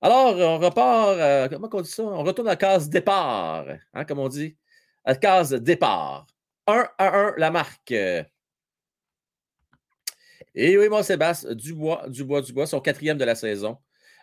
Alors, 0.02 0.35
on 0.37 0.59
repart, 0.59 1.19
euh, 1.19 1.49
comment 1.49 1.69
on 1.73 1.80
dit 1.83 1.90
ça? 1.90 2.02
On 2.02 2.25
retourne 2.25 2.49
à 2.49 2.52
la 2.52 2.57
case 2.57 2.88
départ, 2.88 3.66
hein, 3.92 4.04
comme 4.07 4.19
on 4.19 4.28
dit. 4.28 4.57
À 5.04 5.11
la 5.11 5.16
case 5.16 5.52
départ. 5.52 6.26
1 6.66 6.88
à 6.97 7.19
1, 7.19 7.35
la 7.37 7.50
marque. 7.50 7.90
Et 7.90 8.26
oui, 10.54 10.88
moi, 10.88 11.02
Sébastien, 11.02 11.54
Dubois, 11.54 12.09
Dubois, 12.09 12.40
Dubois, 12.40 12.66
son 12.66 12.80
quatrième 12.80 13.19
de 13.19 13.25
la 13.25 13.35
saison. 13.35 13.76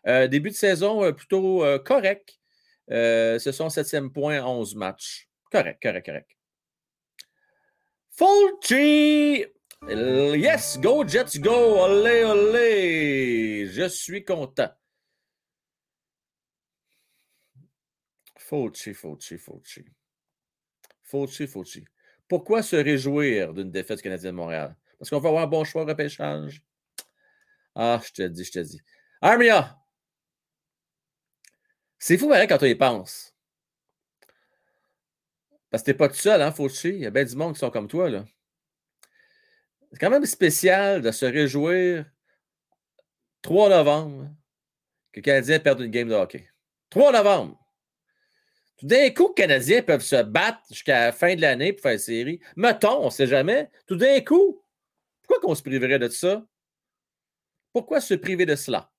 Euh, 0.07 0.27
début 0.27 0.49
de 0.49 0.55
saison 0.55 1.03
euh, 1.03 1.11
plutôt 1.11 1.63
correct. 1.85 2.39
ce 2.89 3.51
sont 3.53 3.69
septième 3.69 4.11
point, 4.11 4.43
11 4.43 4.75
matchs. 4.75 5.29
Correct, 5.51 5.81
correct, 5.81 6.05
correct. 6.05 6.31
Fulci! 8.11 9.45
Yes, 9.87 10.79
go 10.79 11.07
Jets, 11.07 11.39
go! 11.39 11.51
Olé, 11.51 12.23
olé! 12.23 13.67
Je 13.67 13.87
suis 13.87 14.25
content. 14.25 14.71
Fauci, 18.47 18.93
Fauci, 18.93 19.37
Fauci. 19.37 19.83
Fauci, 21.03 21.47
Fauci. 21.47 21.85
Pourquoi 22.29 22.63
se 22.63 22.77
réjouir 22.77 23.53
d'une 23.53 23.69
défaite 23.69 24.01
canadienne 24.01 24.31
de 24.31 24.37
Montréal? 24.37 24.77
Parce 24.97 25.09
qu'on 25.09 25.19
va 25.19 25.27
avoir 25.27 25.43
un 25.43 25.47
bon 25.47 25.65
choix 25.65 25.83
de 25.83 25.89
repêchage? 25.89 26.63
Ah, 27.75 27.99
je 28.01 28.11
te 28.13 28.21
dis, 28.21 28.45
je 28.45 28.51
te 28.53 28.59
dis. 28.59 28.79
Armia! 29.21 29.77
C'est 31.99 32.17
fou, 32.17 32.29
quand 32.29 32.57
on 32.63 32.65
y 32.65 32.75
pense. 32.75 33.35
Parce 35.69 35.83
que 35.83 35.87
t'es 35.87 35.93
pas 35.93 36.07
tout 36.07 36.15
seul, 36.15 36.41
hein, 36.41 36.53
Fauci? 36.53 36.87
Il 36.87 36.99
y 36.99 37.05
a 37.05 37.11
bien 37.11 37.25
du 37.25 37.35
monde 37.35 37.53
qui 37.53 37.59
sont 37.59 37.69
comme 37.69 37.89
toi, 37.89 38.09
là. 38.09 38.23
C'est 39.91 39.99
quand 39.99 40.09
même 40.09 40.25
spécial 40.25 41.01
de 41.01 41.11
se 41.11 41.25
réjouir 41.25 42.05
3 43.41 43.69
novembre 43.69 44.33
que 45.11 45.19
les 45.19 45.21
Canadiens 45.21 45.59
perdent 45.59 45.81
une 45.81 45.91
game 45.91 46.07
de 46.07 46.13
hockey. 46.13 46.49
3 46.91 47.11
novembre! 47.11 47.66
Tout 48.77 48.85
d'un 48.85 49.09
coup, 49.09 49.29
les 49.29 49.43
Canadiens 49.43 49.81
peuvent 49.81 50.03
se 50.03 50.21
battre 50.21 50.59
jusqu'à 50.69 51.07
la 51.07 51.11
fin 51.11 51.35
de 51.35 51.41
l'année 51.41 51.73
pour 51.73 51.81
faire 51.81 51.93
une 51.93 51.97
série. 51.97 52.39
Mettons, 52.55 53.01
on 53.01 53.05
ne 53.05 53.09
sait 53.09 53.27
jamais. 53.27 53.69
Tout 53.87 53.95
d'un 53.95 54.21
coup, 54.21 54.61
pourquoi 55.21 55.41
qu'on 55.41 55.55
se 55.55 55.63
priverait 55.63 55.99
de 55.99 56.07
ça? 56.09 56.45
Pourquoi 57.73 58.01
se 58.01 58.13
priver 58.13 58.45
de 58.45 58.55
cela? 58.55 58.91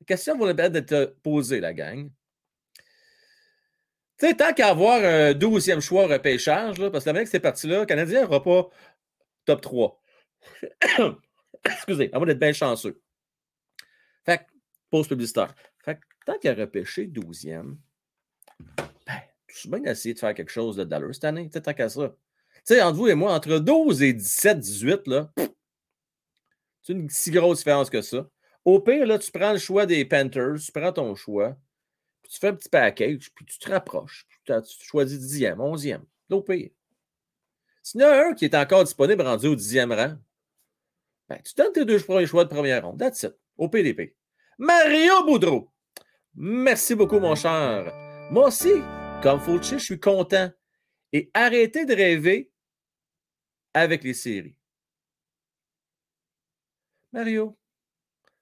La 0.00 0.06
question 0.06 0.36
vaut 0.36 0.46
la 0.46 0.68
d'être 0.68 1.16
posée, 1.22 1.60
la 1.60 1.72
gang. 1.72 2.10
Tu 4.18 4.26
sais, 4.28 4.34
tant 4.34 4.52
qu'à 4.52 4.68
avoir 4.68 5.02
un 5.02 5.32
douzième 5.32 5.80
choix 5.80 6.06
repêchage, 6.06 6.76
parce 6.90 7.04
que 7.04 7.08
la 7.08 7.14
mec, 7.14 7.28
c'est 7.28 7.40
parti 7.40 7.66
là, 7.66 7.80
le 7.80 7.86
Canadien 7.86 8.22
n'aura 8.22 8.42
pas 8.42 8.68
top 9.44 9.60
3. 9.60 10.02
Excusez, 11.64 12.10
à 12.12 12.18
moins 12.18 12.26
d'être 12.26 12.38
bien 12.38 12.52
chanceux. 12.52 13.00
Fait 14.24 14.38
que, 14.38 14.44
pause 14.90 15.08
publicitaire. 15.08 15.54
Fait 15.84 15.96
que, 15.96 16.00
tant 16.26 16.38
qu'à 16.38 16.54
repêcher 16.54 17.06
douzième, 17.06 17.78
ben, 19.06 19.20
je 19.46 19.58
suis 19.58 19.68
bien 19.68 19.82
essayé 19.84 20.14
de 20.14 20.18
faire 20.18 20.34
quelque 20.34 20.50
chose 20.50 20.76
de 20.76 20.84
d'allure 20.84 21.14
cette 21.14 21.24
année, 21.24 21.48
tant 21.50 21.74
qu'à 21.74 21.88
ça. 21.88 22.14
Tu 22.66 22.74
sais, 22.74 22.82
entre 22.82 22.96
vous 22.96 23.08
et 23.08 23.14
moi, 23.14 23.32
entre 23.32 23.58
12 23.58 24.02
et 24.02 24.12
17, 24.12 24.58
18, 24.58 25.06
là, 25.06 25.30
c'est 26.82 26.92
une 26.92 27.08
si 27.10 27.30
grosse 27.30 27.58
différence 27.58 27.90
que 27.90 28.02
ça. 28.02 28.28
Au 28.64 28.80
pire, 28.80 29.06
là, 29.06 29.18
tu 29.18 29.30
prends 29.30 29.52
le 29.52 29.58
choix 29.58 29.86
des 29.86 30.04
Panthers, 30.04 30.56
tu 30.64 30.72
prends 30.72 30.92
ton 30.92 31.14
choix, 31.14 31.56
puis 32.22 32.32
tu 32.32 32.38
fais 32.38 32.48
un 32.48 32.54
petit 32.54 32.68
package, 32.68 33.30
puis 33.34 33.44
tu 33.44 33.58
te 33.58 33.70
rapproches. 33.70 34.26
Puis 34.28 34.54
tu 34.62 34.86
choisis 34.86 35.18
10e, 35.18 35.56
11e. 35.56 36.00
Au 36.30 36.42
pire. 36.42 36.70
S'il 37.82 38.00
y 38.00 38.04
en 38.04 38.08
a 38.08 38.28
un 38.28 38.34
qui 38.34 38.46
est 38.46 38.54
encore 38.54 38.84
disponible 38.84 39.22
rendu 39.22 39.46
au 39.46 39.56
10e 39.56 39.94
rang, 39.94 40.16
ben, 41.28 41.38
tu 41.42 41.54
donnes 41.54 41.72
tes 41.72 41.84
deux 41.84 42.00
premiers 42.00 42.26
choix 42.26 42.44
de 42.44 42.48
première 42.48 42.84
ronde. 42.84 42.98
That's 42.98 43.22
it. 43.22 43.34
Au 43.58 43.68
PDP. 43.68 44.16
Mario 44.58 45.24
Boudreau. 45.24 45.70
Merci 46.34 46.94
beaucoup, 46.94 47.20
mon 47.20 47.34
cher. 47.34 48.03
Moi 48.30 48.48
aussi, 48.48 48.72
comme 49.22 49.38
Fauci, 49.38 49.78
je 49.78 49.84
suis 49.84 50.00
content. 50.00 50.50
Et 51.12 51.30
arrêtez 51.34 51.84
de 51.84 51.94
rêver 51.94 52.50
avec 53.72 54.02
les 54.02 54.14
séries. 54.14 54.56
Mario, 57.12 57.56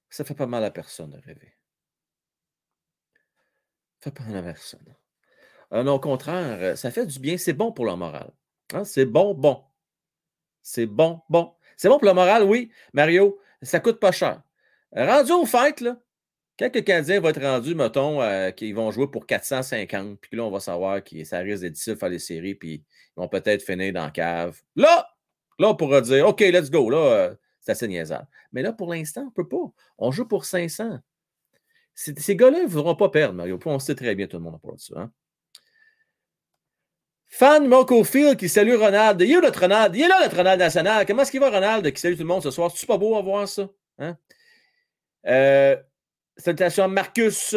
Ça 0.09 0.25
fait 0.25 0.35
pas 0.35 0.47
mal 0.47 0.65
à 0.65 0.71
personne 0.71 1.11
de 1.11 1.19
rêver. 1.19 1.55
Ça 4.01 4.11
fait 4.11 4.13
pas 4.13 4.25
mal 4.25 4.37
à 4.37 4.43
personne. 4.43 4.97
Non, 5.71 5.95
au 5.95 6.01
contraire, 6.01 6.59
euh, 6.61 6.77
ça 6.77 6.91
fait 6.91 7.07
du 7.07 7.19
bien. 7.19 7.37
C'est 7.37 7.53
bon 7.53 7.73
pour 7.73 7.85
le 7.87 7.97
moral. 7.97 8.31
Hein, 8.73 8.85
c'est 8.85 9.07
bon, 9.07 9.35
bon. 9.35 9.65
C'est 10.63 10.87
bon, 10.87 11.23
bon. 11.29 11.55
C'est 11.77 11.89
bon 11.89 11.99
pour 11.99 12.09
le 12.09 12.15
moral, 12.15 12.45
oui, 12.45 12.71
Mario. 12.93 13.39
Ça 13.63 13.81
coûte 13.81 14.01
pas 14.01 14.13
cher. 14.13 14.43
Rendu 14.95 15.33
au 15.33 15.47
fait, 15.47 15.81
là, 15.81 15.99
quelques 16.71 16.87
Canadiens 16.87 17.21
vont 17.21 17.29
être 17.29 17.43
rendus, 17.43 17.75
mettons, 17.75 18.23
euh, 18.23 18.51
qu'ils 18.51 18.75
vont 18.75 18.91
jouer 18.91 19.09
pour 19.09 19.27
450, 19.27 20.19
puis 20.21 20.37
là, 20.37 20.45
on 20.45 20.51
va 20.51 20.61
savoir 20.61 21.03
que 21.03 21.25
ça 21.25 21.39
risque 21.39 21.63
d'être 21.63 21.99
faire 21.99 22.09
les 22.09 22.19
séries, 22.19 22.55
puis 22.55 22.75
ils 22.75 23.21
vont 23.21 23.29
peut-être 23.29 23.63
finir 23.63 23.93
dans 23.93 24.05
la 24.05 24.11
cave. 24.11 24.61
Là, 24.77 25.09
là, 25.59 25.69
on 25.69 25.77
pourra 25.77 26.01
dire, 26.01 26.27
OK, 26.29 26.41
let's 26.41 26.71
go, 26.71 26.91
là, 26.91 27.35
c'est 27.61 27.73
assez 27.73 27.89
niaisable. 27.89 28.27
Mais 28.53 28.63
là, 28.63 28.73
pour 28.73 28.93
l'instant, 28.93 29.23
on 29.23 29.27
ne 29.27 29.31
peut 29.31 29.49
pas. 29.49 29.73
On 29.99 30.11
joue 30.11 30.27
pour 30.27 30.45
500. 30.45 30.99
Ces 31.95 32.37
gars-là 32.37 32.63
ne 32.63 32.67
voudront 32.67 32.97
pas 32.97 33.09
perdre, 33.09 33.35
Mario. 33.35 33.59
On 33.65 33.79
sait 33.79 33.95
très 33.95 34.15
bien, 34.15 34.27
tout 34.27 34.39
le 34.39 34.43
monde 34.43 34.59
de 34.63 34.79
ça. 34.79 34.95
Hein? 34.99 35.13
Fan 37.29 37.67
Marco 37.67 38.05
Field 38.05 38.37
qui 38.37 38.49
salue 38.49 38.75
Ronald. 38.75 39.21
Il 39.21 39.33
est 39.33 39.41
notre 39.41 39.61
Ronald? 39.61 39.95
Il 39.95 40.03
est 40.03 40.09
là, 40.09 40.21
notre 40.21 40.37
Ronald 40.37 40.59
national. 40.59 41.07
Comment 41.07 41.23
est-ce 41.23 41.31
qu'il 41.31 41.41
va, 41.41 41.51
Ronald, 41.51 41.91
qui 41.93 42.01
salue 42.01 42.15
tout 42.15 42.21
le 42.21 42.27
monde 42.27 42.43
ce 42.43 42.51
soir? 42.51 42.71
C'est 42.75 42.87
pas 42.87 42.99
beau 42.99 43.17
à 43.17 43.23
voir 43.23 43.49
ça? 43.49 43.71
Hein? 43.99 44.19
Euh, 45.27 45.77
salutations 46.37 46.89
Marcus. 46.89 47.57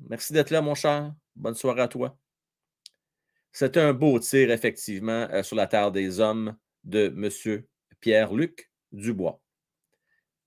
Merci 0.00 0.32
d'être 0.32 0.50
là, 0.50 0.60
mon 0.60 0.74
cher. 0.74 1.14
Bonne 1.34 1.54
soirée 1.54 1.82
à 1.82 1.88
toi. 1.88 2.18
C'était 3.52 3.80
un 3.80 3.92
beau 3.92 4.18
tir, 4.18 4.50
effectivement, 4.50 5.28
euh, 5.30 5.42
sur 5.42 5.56
la 5.56 5.66
terre 5.66 5.90
des 5.90 6.20
hommes 6.20 6.56
de 6.84 7.06
M. 7.06 7.64
Pierre-Luc 8.00 8.70
Dubois. 8.92 9.40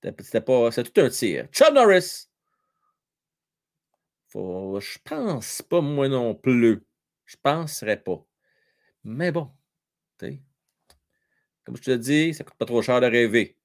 C'était 0.03 0.41
pas. 0.41 0.71
C'est 0.71 0.91
tout 0.91 1.01
un 1.01 1.09
tir. 1.09 1.47
Chuck 1.51 1.73
Norris. 1.73 2.27
Faut, 4.27 4.79
je 4.79 4.97
pense 5.03 5.61
pas, 5.63 5.81
moi 5.81 6.07
non 6.07 6.35
plus. 6.35 6.83
Je 7.25 7.35
penserais 7.41 8.01
pas. 8.01 8.23
Mais 9.03 9.31
bon, 9.31 9.51
comme 11.63 11.77
je 11.77 11.83
te 11.83 11.91
dis, 11.91 12.33
ça 12.33 12.43
coûte 12.43 12.55
pas 12.55 12.65
trop 12.65 12.81
cher 12.81 12.99
de 12.99 13.05
rêver. 13.05 13.57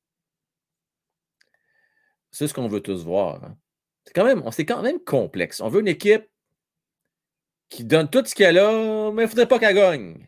C'est 2.30 2.48
ce 2.48 2.54
qu'on 2.54 2.68
veut 2.68 2.80
tous 2.80 3.04
voir. 3.04 3.42
Hein. 3.44 3.56
C'est 4.04 4.12
quand 4.14 4.24
même, 4.24 4.42
c'est 4.52 4.66
quand 4.66 4.82
même 4.82 5.00
complexe. 5.00 5.60
On 5.60 5.68
veut 5.68 5.80
une 5.80 5.88
équipe 5.88 6.28
qui 7.68 7.84
donne 7.84 8.08
tout 8.08 8.24
ce 8.24 8.34
qu'elle 8.34 8.58
a, 8.58 9.10
mais 9.12 9.22
il 9.22 9.24
ne 9.24 9.30
faudrait 9.30 9.48
pas 9.48 9.58
qu'elle 9.58 9.74
gagne. 9.74 10.26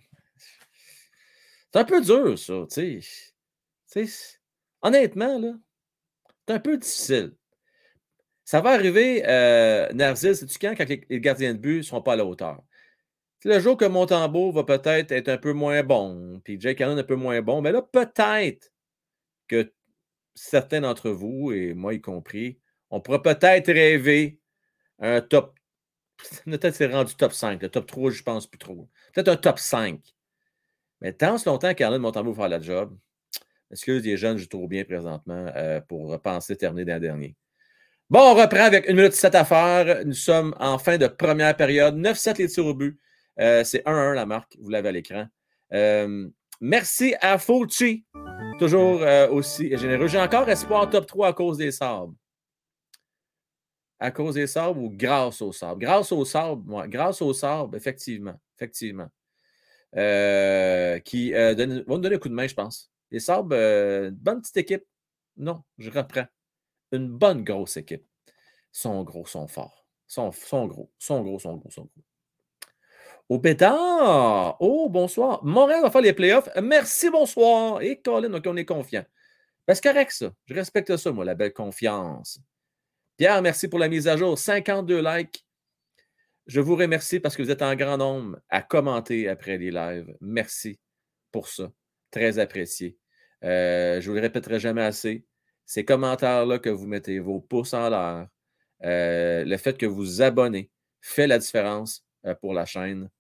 C'est 1.73 1.81
un 1.81 1.85
peu 1.85 2.01
dur, 2.01 2.39
ça, 2.39 2.65
tu 2.71 3.03
sais. 3.87 4.07
Honnêtement, 4.83 5.39
là, 5.39 5.53
c'est 6.47 6.55
un 6.55 6.61
peu 6.61 6.79
difficile. 6.79 7.35
Ça 8.45 8.61
va 8.61 8.71
arriver, 8.71 9.27
euh, 9.27 10.15
sais-tu 10.15 10.59
quand, 10.59 10.75
quand 10.77 10.89
les, 10.89 11.21
gardiens 11.21 11.53
de 11.55 11.59
but 11.59 11.79
ne 11.79 11.83
seront 11.83 12.03
pas 12.03 12.15
à 12.15 12.17
la 12.17 12.25
hauteur? 12.25 12.63
le 13.45 13.61
jour 13.61 13.77
que 13.77 13.85
Montembeau 13.85 14.51
va 14.51 14.65
peut-être 14.65 15.13
être 15.13 15.29
un 15.29 15.39
peu 15.39 15.53
moins 15.53 15.83
bon, 15.85 16.41
puis 16.43 16.61
Jake 16.61 16.81
Allen 16.81 16.99
un 16.99 17.05
peu 17.05 17.15
moins 17.15 17.43
bon, 17.43 17.61
mais 17.61 17.71
là, 17.71 17.81
peut-être 17.81 18.73
que 19.47 19.73
certains 20.35 20.81
d'entre 20.81 21.11
vous, 21.11 21.53
et 21.53 21.75
moi 21.75 21.95
y 21.95 22.01
compris, 22.01 22.59
on 22.91 23.01
pourrait 23.01 23.23
peut-être 23.23 23.73
rêver 23.73 24.41
un 24.99 25.21
top. 25.21 25.59
Peut-être 26.45 26.75
c'est 26.75 26.87
rendu 26.87 27.15
top 27.15 27.33
5. 27.33 27.61
Le 27.61 27.69
top 27.69 27.87
3, 27.87 28.11
je 28.11 28.23
pense 28.23 28.47
plus 28.47 28.59
trop. 28.59 28.89
Peut-être 29.13 29.29
un 29.29 29.37
top 29.37 29.59
5. 29.59 30.01
Mais 31.01 31.13
tant 31.13 31.37
ce 31.37 31.49
longtemps 31.49 31.75
qu'Allen 31.75 32.01
Montembeau 32.01 32.33
va 32.33 32.45
faire 32.45 32.49
la 32.49 32.61
job, 32.61 32.97
excuse, 33.71 34.03
les 34.03 34.17
jeunes 34.17 34.39
jouent 34.39 34.47
trop 34.47 34.67
bien 34.67 34.85
présentement 34.85 35.47
euh, 35.55 35.81
pour 35.81 36.21
penser 36.23 36.57
terminer 36.57 36.87
d'un 36.87 37.01
dernier. 37.01 37.37
Bon, 38.09 38.21
on 38.21 38.35
reprend 38.35 38.61
avec 38.61 38.89
une 38.89 38.97
minute 38.97 39.13
7 39.13 39.35
à 39.35 39.45
faire. 39.45 40.07
Nous 40.07 40.15
sommes 40.15 40.55
en 40.59 40.79
fin 40.79 40.97
de 40.97 41.07
première 41.07 41.55
période. 41.57 41.97
9-7 41.97 42.39
les 42.39 42.49
tirs 42.49 42.67
au 42.67 42.75
but. 42.75 42.99
Euh, 43.39 43.65
c'est 43.65 43.85
1-1 43.85 44.15
la 44.15 44.25
marque, 44.25 44.57
vous 44.59 44.71
l'avez 44.71 44.89
à 44.89 44.93
l'écran. 44.93 45.27
Euh, 45.75 46.29
merci 46.61 47.15
à 47.21 47.37
Fulci, 47.37 48.07
toujours 48.59 49.03
aussi 49.31 49.77
généreux. 49.77 50.07
J'ai 50.07 50.21
encore 50.21 50.49
espoir 50.49 50.89
top 50.89 51.07
3 51.07 51.29
à 51.29 51.33
cause 51.35 51.59
des 51.59 51.73
sabres. 51.73 52.15
À 53.99 54.11
cause 54.11 54.35
des 54.35 54.47
sabres 54.47 54.81
ou 54.81 54.91
grâce 54.91 55.41
aux 55.43 55.53
sabres? 55.53 55.81
Grâce 55.81 56.13
aux 56.13 56.25
sabres, 56.25 56.63
moi. 56.67 56.87
Grâce 56.89 57.23
aux 57.23 57.33
sabres, 57.33 57.77
effectivement. 57.77 58.39
Effectivement. 58.57 59.09
qui 61.05 61.31
donne, 61.33 61.83
vont 61.87 61.97
nous 61.97 62.03
donner 62.03 62.17
un 62.17 62.19
coup 62.19 62.29
de 62.29 62.35
main, 62.35 62.47
je 62.47 62.55
pense. 62.55 62.91
Les 63.11 63.21
sabres, 63.21 63.55
une 63.55 64.11
bonne 64.11 64.41
petite 64.41 64.57
équipe? 64.59 64.85
Non, 65.37 65.63
je 65.79 65.91
reprends. 65.91 66.27
Une 66.93 67.09
bonne 67.09 67.43
grosse 67.45 67.77
équipe. 67.77 68.07
Sont 68.73 69.03
gros, 69.03 69.27
sont 69.27 69.49
forts. 69.49 69.87
Sont, 70.07 70.31
sont 70.33 70.67
gros, 70.67 70.91
sont 70.99 71.23
gros, 71.23 71.39
sont 71.39 71.57
gros, 71.57 71.71
sont 71.71 71.83
gros. 71.83 72.05
Au 73.29 73.39
pétard. 73.41 74.57
Oh, 74.61 74.89
bonsoir. 74.89 75.43
Montréal 75.45 75.83
va 75.83 75.91
faire 75.91 76.01
les 76.01 76.13
playoffs. 76.13 76.49
Merci, 76.63 77.11
bonsoir. 77.11 77.83
Et 77.83 78.01
Colin, 78.01 78.29
donc 78.31 78.45
on 78.47 78.57
est 78.57 78.65
confiant. 78.65 79.05
Ben, 79.67 79.75
c'est 79.75 79.83
correct, 79.83 80.13
ça. 80.13 80.31
Je 80.45 80.55
respecte 80.55 80.97
ça, 80.97 81.11
moi, 81.11 81.25
la 81.25 81.35
belle 81.35 81.53
confiance. 81.53 82.39
Pierre, 83.17 83.41
merci 83.41 83.69
pour 83.69 83.79
la 83.79 83.89
mise 83.89 84.09
à 84.09 84.17
jour. 84.17 84.39
52 84.39 85.03
likes. 85.03 85.47
Je 86.47 86.61
vous 86.61 86.77
remercie 86.77 87.19
parce 87.19 87.35
que 87.35 87.43
vous 87.43 87.51
êtes 87.51 87.63
en 87.63 87.75
grand 87.75 87.97
nombre 87.97 88.39
à 88.51 88.61
commenter 88.61 89.29
après 89.29 89.57
les 89.57 89.71
lives. 89.71 90.15
Merci 90.21 90.79
pour 91.33 91.49
ça. 91.49 91.73
Très 92.11 92.39
apprécié. 92.39 92.99
Euh, 93.43 94.01
je 94.01 94.07
ne 94.07 94.11
vous 94.11 94.17
le 94.17 94.21
répéterai 94.21 94.61
jamais 94.61 94.83
assez. 94.83 95.25
Ces 95.65 95.85
commentaires-là 95.85 96.59
que 96.59 96.69
vous 96.69 96.87
mettez, 96.87 97.19
vos 97.19 97.41
pouces 97.41 97.73
en 97.73 97.89
l'air, 97.89 98.29
euh, 98.85 99.45
le 99.45 99.57
fait 99.57 99.79
que 99.79 99.87
vous 99.87 100.21
abonnez 100.21 100.71
fait 101.01 101.27
la 101.27 101.39
différence 101.39 102.07
euh, 102.27 102.35
pour 102.35 102.53
la 102.53 102.67
chaîne. 102.67 103.11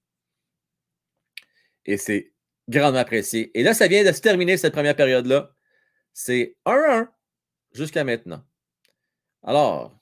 Et 1.87 1.97
c'est 1.97 2.33
grandement 2.69 3.01
apprécié. 3.01 3.51
Et 3.59 3.63
là, 3.63 3.73
ça 3.73 3.89
vient 3.89 4.05
de 4.05 4.13
se 4.13 4.21
terminer 4.21 4.59
cette 4.59 4.75
première 4.75 4.97
période-là. 4.97 5.55
C'est 6.13 6.57
1-1 6.67 7.09
jusqu'à 7.73 8.05
maintenant. 8.05 8.45
Alors, 9.47 9.97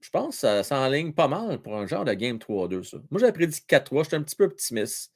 je 0.00 0.10
pense 0.10 0.36
que 0.36 0.40
ça 0.40 0.62
s'enligne 0.62 1.12
pas 1.12 1.28
mal 1.28 1.62
pour 1.62 1.76
un 1.76 1.86
genre 1.86 2.04
de 2.04 2.12
game 2.14 2.38
3-2, 2.38 2.82
ça. 2.82 2.98
Moi, 3.10 3.20
j'avais 3.20 3.32
prédit 3.32 3.60
4-3. 3.66 4.04
J'étais 4.04 4.16
un 4.16 4.22
petit 4.22 4.36
peu 4.36 4.44
optimiste. 4.44 5.12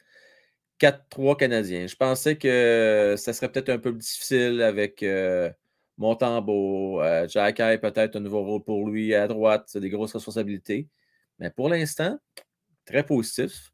4-3 0.79 1.37
Canadiens. 1.37 1.87
Je 1.87 1.97
pensais 1.97 2.37
que 2.39 3.15
ça 3.19 3.33
serait 3.33 3.51
peut-être 3.53 3.71
un 3.71 3.79
peu 3.79 3.93
difficile 3.93 4.63
avec 4.63 5.03
euh, 5.03 5.51
Montembeau, 5.99 7.03
euh, 7.03 7.27
Jack 7.29 7.59
peut-être 7.81 8.17
un 8.17 8.21
nouveau 8.21 8.45
rôle 8.45 8.65
pour 8.65 8.89
lui 8.89 9.15
à 9.15 9.29
droite. 9.29 9.77
Des 9.79 9.91
grosses 9.91 10.15
responsabilités. 10.15 10.89
Mais 11.39 11.51
pour 11.51 11.69
l'instant, 11.69 12.19
très 12.87 13.05
positif. 13.05 13.73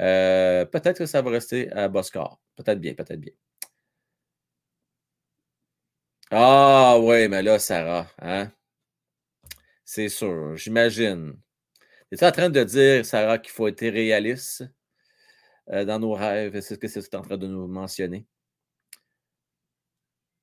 Euh, 0.00 0.64
peut-être 0.66 0.98
que 0.98 1.06
ça 1.06 1.22
va 1.22 1.30
rester 1.30 1.72
à 1.72 1.88
bas 1.88 2.02
Peut-être 2.56 2.80
bien, 2.80 2.94
peut-être 2.94 3.20
bien. 3.20 3.32
Ah 6.30 6.98
oui, 7.00 7.28
mais 7.28 7.42
là, 7.42 7.58
Sarah, 7.58 8.06
hein? 8.20 8.50
C'est 9.84 10.08
sûr, 10.08 10.56
j'imagine. 10.56 11.38
Es-tu 12.10 12.24
en 12.24 12.32
train 12.32 12.50
de 12.50 12.62
dire, 12.64 13.04
Sarah, 13.06 13.38
qu'il 13.38 13.52
faut 13.52 13.68
être 13.68 13.80
réaliste 13.80 14.64
euh, 15.70 15.84
dans 15.84 15.98
nos 15.98 16.12
rêves? 16.12 16.60
C'est 16.60 16.74
ce 16.74 16.78
que 16.78 16.88
c'est 16.88 17.14
en 17.14 17.22
train 17.22 17.36
de 17.38 17.46
nous 17.46 17.66
mentionner? 17.66 18.26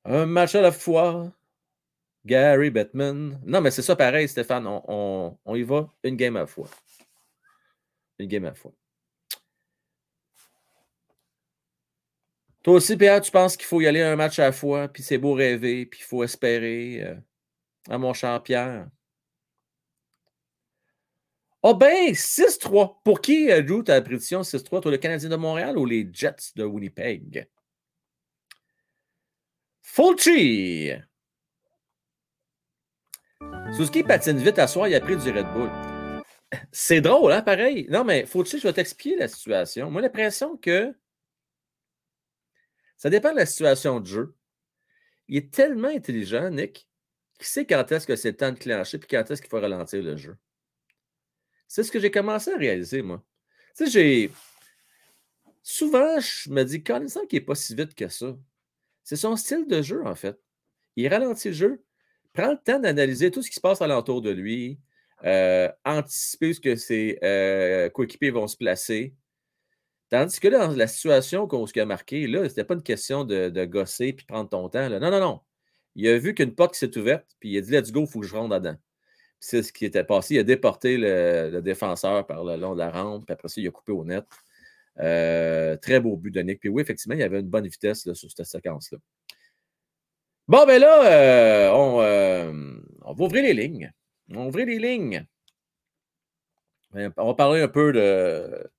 Un 0.06 0.26
match 0.26 0.56
à 0.56 0.62
la 0.62 0.72
fois. 0.72 1.32
Gary 2.26 2.70
Bettman. 2.70 3.40
Non, 3.46 3.62
mais 3.62 3.72
c'est 3.72 3.82
ça 3.82 3.96
pareil, 3.96 4.28
Stéphane. 4.28 4.66
On, 4.68 5.38
y 5.56 5.64
va 5.64 5.94
une 6.04 6.16
game 6.16 6.36
à 6.36 6.42
la 6.42 6.48
fois. 6.48 6.70
Une 8.20 8.28
game 8.28 8.46
à 8.46 8.50
la 8.50 8.56
fois. 8.56 8.74
Toi 12.64 12.74
aussi, 12.74 12.98
Pierre, 12.98 13.22
tu 13.22 13.32
penses 13.32 13.56
qu'il 13.56 13.66
faut 13.66 13.80
y 13.80 13.88
aller 13.88 14.02
un 14.02 14.16
match 14.16 14.38
à 14.40 14.44
la 14.44 14.52
fois, 14.52 14.90
puis 14.90 15.02
c'est 15.02 15.18
beau 15.18 15.34
rêver, 15.34 15.86
puis 15.86 16.02
il 16.02 16.04
faut 16.04 16.24
espérer. 16.24 17.02
à 17.02 17.06
euh, 17.06 17.16
hein, 17.90 17.98
mon 18.00 18.14
cher 18.14 18.44
Pierre? 18.44 18.90
Oh 21.62 21.76
ben, 21.76 22.14
6-3. 22.14 23.02
Pour 23.04 23.20
qui, 23.22 23.52
euh, 23.52 23.62
Drew, 23.62 23.84
ta 23.84 24.02
prédiction 24.02 24.42
6-3? 24.44 24.82
Toi, 24.82 24.92
le 24.92 24.98
Canadien 24.98 25.30
de 25.30 25.36
Montréal 25.36 25.78
ou 25.78 25.86
les 25.86 26.10
Jets 26.12 26.54
de 26.56 26.64
Winnipeg? 26.64 27.50
Fulci. 29.82 30.92
Suzuki 33.76 34.04
patine 34.04 34.38
vite 34.38 34.60
à 34.60 34.68
soi, 34.68 34.90
il 34.90 34.96
a 34.96 35.02
pris 35.02 35.18
du 35.18 35.32
Red 35.32 35.48
Bull. 35.54 35.70
C'est 36.72 37.02
drôle, 37.02 37.32
hein, 37.32 37.42
pareil. 37.42 37.88
Non, 37.90 38.04
mais 38.04 38.26
Fulci, 38.26 38.60
je 38.60 38.68
vais 38.68 38.74
t'expliquer 38.74 39.18
la 39.18 39.28
situation. 39.28 39.92
Moi, 39.92 40.02
l'impression 40.02 40.58
que 40.58 40.94
ça 42.98 43.10
dépend 43.10 43.32
de 43.32 43.38
la 43.38 43.46
situation 43.46 44.00
de 44.00 44.06
jeu. 44.06 44.36
Il 45.28 45.38
est 45.38 45.54
tellement 45.54 45.90
intelligent, 45.90 46.50
Nick, 46.50 46.88
qu'il 47.38 47.48
sait 47.48 47.66
quand 47.66 47.92
est-ce 47.92 48.08
que 48.08 48.16
c'est 48.16 48.32
le 48.32 48.38
temps 48.38 48.52
de 48.52 48.60
clencher 48.60 48.98
et 48.98 49.00
quand 49.00 49.30
est-ce 49.30 49.42
qu'il 49.42 49.50
faut 49.50 49.60
ralentir 49.60 50.02
le 50.02 50.18
jeu. 50.18 50.38
C'est 51.70 51.84
ce 51.84 51.92
que 51.92 52.00
j'ai 52.00 52.10
commencé 52.10 52.52
à 52.52 52.58
réaliser, 52.58 53.04
moi. 53.04 53.24
Tu 53.78 53.88
j'ai. 53.90 54.32
Souvent, 55.62 56.20
je 56.20 56.50
me 56.50 56.64
dis, 56.64 56.84
connaissant 56.84 57.26
qu'il 57.28 57.40
n'est 57.40 57.46
pas 57.46 57.54
si 57.54 57.76
vite 57.76 57.94
que 57.94 58.10
ça. 58.10 58.36
C'est 59.04 59.16
son 59.16 59.36
style 59.36 59.68
de 59.68 59.82
jeu, 59.84 60.04
en 60.06 60.16
fait. 60.16 60.36
Il 60.96 61.08
ralentit 61.08 61.50
le 61.50 61.54
jeu, 61.54 61.84
prend 62.34 62.52
le 62.52 62.58
temps 62.58 62.80
d'analyser 62.80 63.30
tout 63.30 63.44
ce 63.44 63.50
qui 63.50 63.56
se 63.56 63.62
passe 63.62 63.84
alentour 63.84 64.24
de 64.24 64.32
lui, 64.32 64.80
euh, 65.26 65.70
anticiper 65.86 66.54
ce 66.54 66.60
que 66.60 66.76
ses 66.76 67.20
euh, 67.22 67.90
coéquipiers 67.90 68.32
vont 68.32 68.48
se 68.48 68.58
placer. 68.58 69.14
Tandis 70.10 70.40
que 70.40 70.48
dans 70.48 70.76
la 70.76 70.88
situation 70.88 71.48
qu'on 71.48 71.66
a 71.66 71.86
marqué, 71.86 72.26
là, 72.26 72.50
c'était 72.50 72.64
pas 72.64 72.74
une 72.74 72.82
question 72.82 73.26
de, 73.26 73.66
gosser 73.66 74.14
puis 74.14 74.26
prendre 74.26 74.50
ton 74.50 74.68
temps. 74.70 74.90
Non, 74.90 75.00
non, 75.00 75.20
non. 75.20 75.42
Il 75.94 76.08
a 76.08 76.18
vu 76.18 76.34
qu'une 76.34 76.56
porte 76.56 76.74
s'est 76.74 76.98
ouverte, 76.98 77.28
puis 77.40 77.52
il 77.52 77.58
a 77.60 77.62
dit 77.62 77.72
Let's 77.72 77.92
go, 77.92 78.06
il 78.06 78.08
faut 78.08 78.22
que 78.22 78.26
je 78.26 78.36
rentre 78.36 78.58
dedans. 78.58 78.78
C'est 79.40 79.64
ce 79.64 79.72
qui 79.72 79.86
était 79.86 80.04
passé. 80.04 80.36
Il 80.36 80.40
a 80.40 80.44
déporté 80.44 80.98
le, 80.98 81.62
défenseur 81.62 82.28
par 82.28 82.44
le 82.44 82.58
long 82.58 82.74
de 82.74 82.80
la 82.80 82.92
rampe, 82.92 83.26
puis 83.26 83.34
après 83.34 83.48
ça, 83.48 83.62
il 83.62 83.68
a 83.68 83.72
coupé 83.72 83.92
au 83.92 84.04
net. 84.04 84.26
Euh, 85.00 85.78
très 85.78 86.00
beau 86.00 86.18
but 86.18 86.32
de 86.32 86.42
Nick. 86.42 86.60
Puis 86.60 86.70
oui, 86.70 86.82
effectivement, 86.82 87.16
il 87.16 87.22
y 87.22 87.24
avait 87.24 87.40
une 87.40 87.48
bonne 87.48 87.68
vitesse 87.68 88.12
sur 88.14 88.32
cette 88.32 88.46
séquence-là. 88.46 88.98
Bon, 90.48 90.66
ben 90.66 90.82
là, 90.82 91.06
euh, 91.06 91.70
euh, 92.02 92.82
on, 93.04 93.14
va 93.14 93.24
ouvrir 93.24 93.44
les 93.44 93.54
lignes. 93.54 93.92
On 94.32 94.42
va 94.42 94.48
ouvrir 94.48 94.66
les 94.66 94.80
lignes. 94.80 95.26
On 96.94 97.28
va 97.28 97.34
parler 97.36 97.62
un 97.62 97.68
peu 97.68 97.94
de 97.94 98.70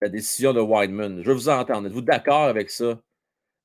la 0.00 0.08
décision 0.08 0.52
de 0.52 0.60
Weinman. 0.60 1.22
Je 1.22 1.28
veux 1.28 1.34
vous 1.34 1.48
entendre. 1.48 1.88
Êtes-vous 1.88 2.00
d'accord 2.00 2.44
avec 2.44 2.70
ça? 2.70 3.00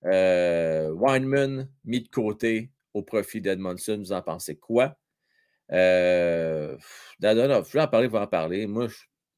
Weinman 0.02 1.70
mis 1.86 2.02
de 2.02 2.08
côté 2.10 2.72
au 2.94 3.04
profit 3.04 3.42
d'Edmondson, 3.42 3.98
vous 4.00 4.12
en 4.12 4.22
pensez 4.22 4.58
quoi? 4.58 4.98
Euh, 5.72 6.78
je 7.22 7.28
vais 7.28 7.82
en 7.82 7.88
parler, 7.88 8.08
vous 8.08 8.18
en 8.18 8.28
parler. 8.28 8.68
Moi, 8.68 8.88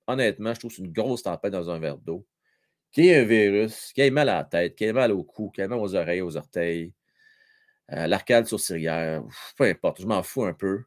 honnêtement, 0.07 0.53
je 0.53 0.59
trouve 0.59 0.71
c'est 0.71 0.81
une 0.81 0.91
grosse 0.91 1.23
tempête 1.23 1.51
dans 1.51 1.69
un 1.69 1.79
verre 1.79 1.97
d'eau. 1.97 2.25
Qui 2.91 3.09
est 3.09 3.21
un 3.21 3.25
virus, 3.25 3.93
qui 3.93 4.01
a 4.01 4.11
mal 4.11 4.29
à 4.29 4.37
la 4.37 4.43
tête, 4.43 4.75
qui 4.75 4.85
a 4.85 4.93
mal 4.93 5.11
au 5.13 5.23
cou, 5.23 5.49
qui 5.49 5.61
a 5.61 5.67
mal 5.67 5.79
aux 5.79 5.95
oreilles, 5.95 6.21
aux 6.21 6.35
orteils, 6.35 6.93
euh, 7.93 8.07
l'arcade 8.07 8.47
sourcilière, 8.47 9.23
peu 9.57 9.65
importe, 9.65 10.01
je 10.01 10.07
m'en 10.07 10.23
fous 10.23 10.45
un 10.45 10.53
peu. 10.53 10.83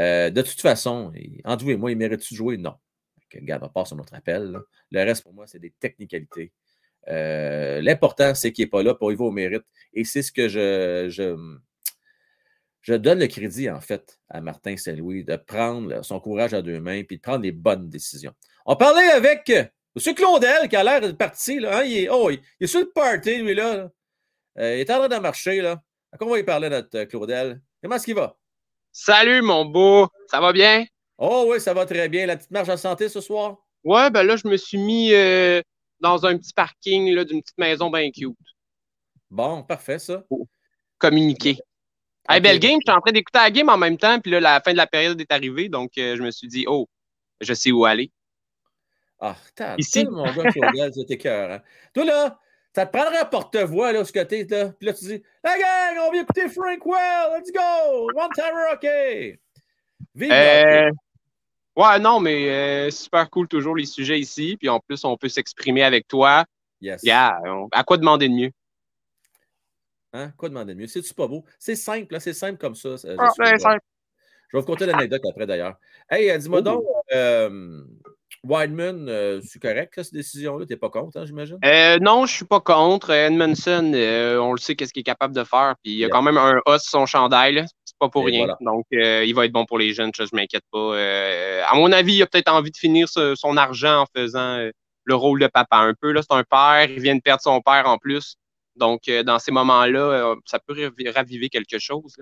Euh, 0.00 0.30
de 0.30 0.42
toute 0.42 0.60
façon, 0.60 1.12
Andrew 1.44 1.70
et 1.70 1.76
moi, 1.76 1.90
il 1.90 1.96
mérite 1.96 2.20
de 2.20 2.36
jouer? 2.36 2.56
Non. 2.56 2.74
Regarde, 3.34 3.64
on 3.64 3.68
passe 3.68 3.92
notre 3.92 4.14
appel. 4.14 4.58
Le 4.90 5.04
reste, 5.04 5.22
pour 5.22 5.34
moi, 5.34 5.46
c'est 5.46 5.58
des 5.58 5.72
technicalités. 5.78 6.52
Euh, 7.08 7.80
l'important, 7.80 8.34
c'est 8.34 8.52
qu'il 8.52 8.64
n'est 8.64 8.70
pas 8.70 8.82
là 8.82 8.94
pour 8.94 9.12
y 9.12 9.16
va 9.16 9.24
au 9.24 9.30
mérite. 9.30 9.64
Et 9.92 10.04
c'est 10.04 10.22
ce 10.22 10.32
que 10.32 10.48
je, 10.48 11.08
donne 12.94 13.18
le 13.18 13.26
crédit, 13.26 13.70
en 13.70 13.80
fait, 13.80 14.18
à 14.28 14.40
Martin 14.40 14.76
Saint-Louis 14.76 15.24
de 15.24 15.36
prendre 15.36 16.04
son 16.04 16.20
courage 16.20 16.54
à 16.54 16.62
deux 16.62 16.80
mains 16.80 16.94
et 16.94 17.02
de 17.02 17.20
prendre 17.20 17.42
les 17.42 17.52
bonnes 17.52 17.88
décisions. 17.88 18.32
On 18.66 18.76
parlait 18.76 19.08
avec 19.10 19.48
M. 19.50 20.14
Claudel, 20.14 20.68
qui 20.68 20.76
a 20.76 20.84
l'air 20.84 21.00
de 21.00 21.12
partir. 21.12 21.62
Là, 21.62 21.78
hein, 21.78 21.84
il, 21.84 22.04
est, 22.04 22.08
oh, 22.08 22.30
il, 22.30 22.40
est 22.60 22.66
sur 22.66 22.80
le 22.80 22.90
party, 22.90 23.42
lui, 23.42 23.54
là. 23.54 23.88
il 24.56 24.62
est 24.62 24.90
en 24.90 24.98
train 24.98 25.08
de 25.08 25.16
marcher. 25.16 25.60
Là. 25.60 25.82
À 26.12 26.16
quoi 26.16 26.26
on 26.26 26.30
va 26.30 26.38
y 26.38 26.44
parler, 26.44 26.68
notre 26.68 26.96
euh, 26.96 27.06
Claudel? 27.06 27.60
Comment 27.82 27.96
est-ce 27.96 28.04
qu'il 28.04 28.14
va? 28.14 28.36
Salut, 28.92 29.42
mon 29.42 29.64
beau. 29.64 30.08
Ça 30.30 30.40
va 30.40 30.52
bien? 30.52 30.84
Oh 31.18 31.46
oui, 31.48 31.60
ça 31.60 31.74
va 31.74 31.84
très 31.84 32.08
bien. 32.08 32.26
La 32.26 32.36
petite 32.36 32.50
marche 32.50 32.68
en 32.68 32.76
santé 32.76 33.08
ce 33.08 33.20
soir? 33.20 33.58
Ouais, 33.84 34.10
ben 34.10 34.22
là, 34.22 34.36
je 34.36 34.48
me 34.48 34.56
suis 34.56 34.78
mis 34.78 35.12
euh, 35.12 35.60
dans 36.00 36.24
un 36.26 36.36
petit 36.38 36.52
parking 36.52 37.14
d'une 37.24 37.42
petite 37.42 37.58
maison 37.58 37.90
bien 37.90 38.10
cute. 38.10 38.36
Bon, 39.30 39.62
parfait, 39.62 39.98
ça. 39.98 40.24
communiquer. 40.96 41.58
Hey, 42.28 42.40
belle 42.40 42.58
game, 42.58 42.78
je 42.84 42.90
suis 42.90 42.96
en 42.96 43.00
train 43.00 43.12
d'écouter 43.12 43.38
la 43.38 43.50
game 43.50 43.68
en 43.70 43.78
même 43.78 43.96
temps, 43.96 44.20
puis 44.20 44.30
là, 44.30 44.40
la 44.40 44.60
fin 44.60 44.72
de 44.72 44.76
la 44.76 44.86
période 44.86 45.18
est 45.18 45.32
arrivée, 45.32 45.68
donc 45.70 45.92
euh, 45.96 46.14
je 46.14 46.22
me 46.22 46.30
suis 46.30 46.46
dit, 46.46 46.66
oh, 46.68 46.86
je 47.40 47.54
sais 47.54 47.70
où 47.70 47.86
aller. 47.86 48.12
Ah, 49.18 49.34
t'as 49.54 49.76
Ici, 49.78 50.06
mon 50.06 50.24
gars, 50.24 50.52
Claudel, 50.52 50.92
c'était 50.92 51.16
cœur. 51.16 51.50
Hein? 51.50 51.62
Toi, 51.94 52.04
là, 52.04 52.38
ça 52.74 52.86
te 52.86 52.96
prendrait 52.96 53.20
un 53.20 53.24
porte-voix, 53.24 53.92
là, 53.92 54.04
ce 54.04 54.12
côté, 54.12 54.44
là. 54.44 54.68
Puis 54.78 54.86
là, 54.86 54.92
tu 54.92 55.04
dis, 55.06 55.22
la 55.42 55.58
gang, 55.58 56.06
on 56.06 56.12
vient 56.12 56.22
écouter 56.22 56.48
Frank 56.48 56.84
Well, 56.84 57.38
let's 57.38 57.50
go! 57.50 58.10
One 58.14 58.30
time 58.34 58.54
OK! 58.74 59.38
Vive 60.14 60.32
euh, 60.32 60.90
Ouais, 61.76 61.98
non, 61.98 62.20
mais 62.20 62.50
euh, 62.50 62.90
super 62.90 63.30
cool 63.30 63.48
toujours 63.48 63.76
les 63.76 63.86
sujets 63.86 64.18
ici. 64.18 64.56
Puis 64.58 64.68
en 64.68 64.80
plus, 64.80 65.04
on 65.04 65.16
peut 65.16 65.28
s'exprimer 65.28 65.82
avec 65.82 66.06
toi. 66.08 66.44
Yes. 66.80 67.02
Yeah, 67.02 67.40
à 67.72 67.84
quoi 67.84 67.96
demander 67.96 68.28
de 68.28 68.34
mieux? 68.34 68.50
Hein? 70.12 70.32
Quoi 70.36 70.48
demander 70.48 70.74
de 70.74 70.80
mieux? 70.80 70.86
C'est-tu 70.86 71.14
pas 71.14 71.26
beau? 71.26 71.44
C'est 71.58 71.76
simple, 71.76 72.12
là, 72.12 72.20
c'est 72.20 72.32
simple 72.32 72.58
comme 72.58 72.74
ça. 72.74 72.96
Ah, 73.18 73.28
c'est 73.36 73.58
simple. 73.58 73.80
Je 74.50 74.56
vais 74.56 74.60
vous 74.60 74.66
conter 74.66 74.86
l'anecdote 74.86 75.22
après, 75.28 75.46
d'ailleurs. 75.46 75.76
Hey, 76.10 76.30
euh, 76.30 76.38
dis-moi 76.38 76.60
oh. 76.60 76.62
donc, 76.62 76.84
euh, 77.12 77.82
Wideman, 78.44 79.08
euh, 79.08 79.40
c'est 79.44 79.60
correct, 79.60 79.92
cette 79.96 80.12
décision-là? 80.12 80.64
Tu 80.64 80.72
n'es 80.72 80.78
pas 80.78 80.90
contre, 80.90 81.18
hein, 81.18 81.26
j'imagine? 81.26 81.58
Euh, 81.64 81.98
non, 81.98 82.26
je 82.26 82.32
ne 82.32 82.36
suis 82.36 82.44
pas 82.44 82.60
contre. 82.60 83.10
Edmondson, 83.10 83.92
euh, 83.94 84.38
on 84.38 84.52
le 84.52 84.58
sait 84.58 84.76
qu'est-ce 84.76 84.92
qu'il 84.92 85.00
est 85.00 85.04
capable 85.04 85.34
de 85.34 85.44
faire. 85.44 85.74
Puis 85.82 85.92
il 85.92 85.98
y 85.98 86.04
a 86.04 86.08
quand 86.08 86.22
même 86.22 86.38
un 86.38 86.60
os 86.66 86.82
sur 86.82 86.90
son 86.90 87.06
chandail. 87.06 87.66
C'est 87.84 87.98
pas 87.98 88.08
pour 88.08 88.24
rien. 88.24 88.46
Donc, 88.60 88.86
il 88.92 89.34
va 89.34 89.44
être 89.44 89.52
bon 89.52 89.66
pour 89.66 89.78
les 89.78 89.92
jeunes, 89.92 90.12
je 90.14 90.22
ne 90.22 90.28
m'inquiète 90.32 90.64
pas. 90.70 90.96
à 91.66 91.74
mon 91.74 91.92
avis, 91.92 92.14
il 92.14 92.22
a 92.22 92.26
peut-être 92.26 92.52
envie 92.52 92.70
de 92.70 92.76
finir 92.76 93.08
son 93.08 93.56
argent 93.56 94.02
en 94.02 94.06
faisant 94.16 94.68
le 95.04 95.14
rôle 95.14 95.40
de 95.40 95.46
papa 95.48 95.78
un 95.78 95.94
peu. 96.00 96.14
C'est 96.16 96.34
un 96.34 96.44
père, 96.44 96.88
il 96.88 97.00
vient 97.00 97.16
de 97.16 97.20
perdre 97.20 97.42
son 97.42 97.60
père 97.60 97.86
en 97.86 97.98
plus. 97.98 98.36
Donc, 98.78 99.02
dans 99.26 99.38
ces 99.38 99.52
moments-là, 99.52 100.34
ça 100.44 100.58
peut 100.58 100.90
raviver 101.14 101.48
quelque 101.48 101.78
chose. 101.78 102.16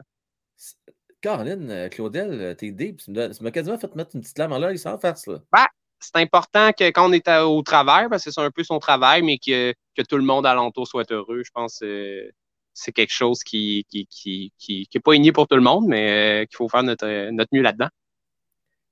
Caroline, 1.21 1.89
Claudel, 1.91 2.55
t'es 2.57 2.71
deep. 2.71 3.03
Tu 3.03 3.11
m'as 3.11 3.51
quasiment 3.51 3.79
fait 3.79 3.95
mettre 3.95 4.15
une 4.15 4.21
petite 4.21 4.39
lame 4.39 4.53
en 4.53 4.59
l'air 4.59 4.79
sans 4.79 4.99
face. 4.99 5.27
Là. 5.27 5.39
Ben, 5.53 5.67
c'est 5.99 6.17
important 6.17 6.73
que 6.73 6.85
quand 6.91 7.09
on 7.09 7.13
est 7.13 7.29
au 7.41 7.63
travail, 7.63 8.09
parce 8.09 8.25
que 8.25 8.31
c'est 8.31 8.41
un 8.41 8.51
peu 8.51 8.65
son 8.65 8.79
travail, 8.79 9.23
mais 9.23 9.39
que, 9.39 9.73
que 9.97 10.03
tout 10.03 10.17
le 10.17 10.23
monde 10.23 10.47
alentour 10.47 10.87
soit 10.87 11.11
heureux. 11.11 11.43
Je 11.45 11.51
pense 11.51 11.79
que 11.81 12.31
c'est 12.75 12.93
quelque 12.93 13.13
chose 13.13 13.43
qui 13.43 13.87
n'est 13.93 14.05
qui, 14.05 14.53
qui, 14.59 14.87
qui, 14.87 15.01
pas 15.01 15.15
igné 15.15 15.33
pour 15.33 15.49
tout 15.49 15.57
le 15.57 15.63
monde, 15.63 15.87
mais 15.89 16.43
euh, 16.43 16.45
qu'il 16.45 16.57
faut 16.57 16.69
faire 16.69 16.83
notre, 16.83 17.31
notre 17.31 17.49
mieux 17.53 17.63
là-dedans. 17.63 17.89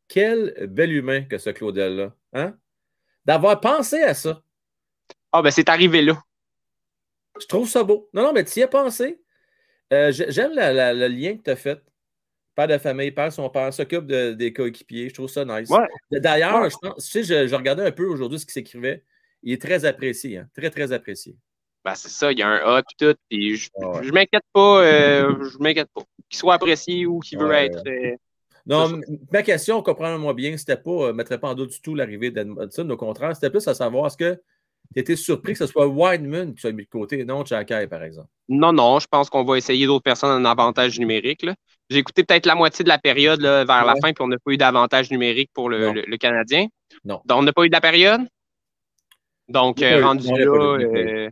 Quel 0.09 0.69
bel 0.71 0.93
humain 0.93 1.23
que 1.23 1.39
ce 1.39 1.51
Claudel-là. 1.51 2.13
Hein? 2.33 2.57
D'avoir 3.25 3.61
pensé 3.61 4.03
à 4.03 4.15
ça. 4.15 4.43
Ah, 5.33 5.43
ben 5.43 5.51
c'est 5.51 5.69
arrivé 5.69 6.03
là. 6.03 6.23
Je 7.41 7.47
trouve 7.47 7.69
ça 7.69 7.83
beau. 7.83 8.09
Non, 8.13 8.23
non, 8.23 8.33
mais 8.33 8.45
tu 8.45 8.61
y 8.61 8.63
as 8.63 8.69
pensé. 8.69 9.21
Euh, 9.93 10.13
j'aime 10.13 10.53
le 10.55 11.09
lien 11.09 11.37
que 11.37 11.43
tu 11.43 11.51
as 11.51 11.57
fait 11.57 11.81
père 12.55 12.69
de 12.69 12.79
famille, 12.79 13.11
père 13.11 13.33
son 13.33 13.51
père, 13.51 13.73
s'occupe 13.73 14.07
des 14.07 14.53
coéquipiers. 14.53 15.09
Je 15.09 15.15
trouve 15.15 15.29
ça 15.29 15.45
nice. 15.45 15.71
D'ailleurs, 16.11 16.71
je 16.71 16.77
pense, 16.81 17.05
tu 17.05 17.25
sais, 17.25 17.49
je, 17.49 17.55
regardais 17.55 17.85
un 17.85 17.93
peu 17.93 18.07
aujourd'hui 18.07 18.39
ce 18.39 18.47
qui 18.47 18.53
s'écrivait. 18.53 19.03
Il 19.43 19.53
est 19.53 19.61
très 19.61 19.85
apprécié, 19.85 20.39
hein? 20.39 20.49
très, 20.55 20.71
très 20.71 20.93
apprécié. 20.93 21.37
Ben, 21.85 21.95
c'est 21.95 22.09
ça, 22.09 22.33
il 22.33 22.39
y 22.39 22.43
a 22.43 22.49
un 22.49 22.77
A 22.77 22.79
et 22.79 22.83
tout. 22.99 23.15
Puis 23.29 23.57
je, 23.57 23.69
ne 23.79 24.11
m'inquiète 24.11 24.45
pas, 24.55 24.83
euh, 24.83 25.51
je 25.51 25.59
m'inquiète 25.59 25.91
pas. 25.95 26.03
Qu'il 26.31 26.39
soit 26.39 26.55
apprécié 26.55 27.05
ou 27.05 27.19
qu'il 27.19 27.39
veut 27.39 27.53
être. 27.53 27.83
Euh, 27.87 28.17
non, 28.65 28.99
ma 29.31 29.43
question, 29.43 29.83
comprends-moi 29.83 30.33
bien, 30.33 30.57
c'était 30.57 30.79
pas, 30.79 31.09
ne 31.09 31.13
mettrait 31.13 31.39
pas 31.39 31.49
en 31.49 31.55
doute 31.55 31.73
du 31.73 31.81
tout 31.83 31.95
l'arrivée 31.95 32.31
d'Edmondson. 32.31 32.89
Au 32.89 32.97
contraire, 32.97 33.35
c'était 33.35 33.51
plus 33.51 33.69
à 33.69 33.75
savoir 33.75 34.07
est-ce 34.07 34.17
que 34.17 34.41
tu 34.95 35.01
étais 35.01 35.17
surpris 35.17 35.53
que 35.53 35.59
ce 35.59 35.67
soit 35.67 35.87
Wideman 35.87 36.55
qui 36.55 36.61
soit 36.61 36.73
mis 36.73 36.85
de 36.85 36.89
côté, 36.89 37.25
non 37.25 37.45
Chakai, 37.45 37.87
par 37.89 38.03
exemple? 38.03 38.29
Non, 38.49 38.73
non, 38.73 38.99
je 39.01 39.07
pense 39.07 39.29
qu'on 39.29 39.45
va 39.45 39.59
essayer 39.59 39.87
d'autres 39.87 40.05
personnes 40.05 40.31
en 40.31 40.49
avantage 40.49 40.99
numérique. 40.99 41.45
J'ai 41.91 41.99
écouté 41.99 42.25
peut-être 42.25 42.47
la 42.47 42.55
moitié 42.55 42.85
de 42.85 42.89
la 42.89 42.99
période 42.99 43.41
vers 43.43 43.85
la 43.85 43.95
fin, 44.01 44.13
puis 44.13 44.23
on 44.23 44.29
n'a 44.29 44.37
pas 44.39 44.53
eu 44.53 44.57
d'avantage 44.57 45.11
numérique 45.11 45.51
pour 45.53 45.69
le, 45.69 46.17
Canadien. 46.17 46.69
Non. 47.05 47.21
Donc, 47.25 47.39
on 47.39 47.43
n'a 47.43 47.53
pas 47.53 47.65
eu 47.65 47.69
de 47.69 47.75
la 47.75 47.81
période. 47.81 48.23
Donc, 49.49 49.83
euh, 49.83 50.03
rendu, 50.03 50.29
là, 50.29 50.79
euh, 50.79 51.31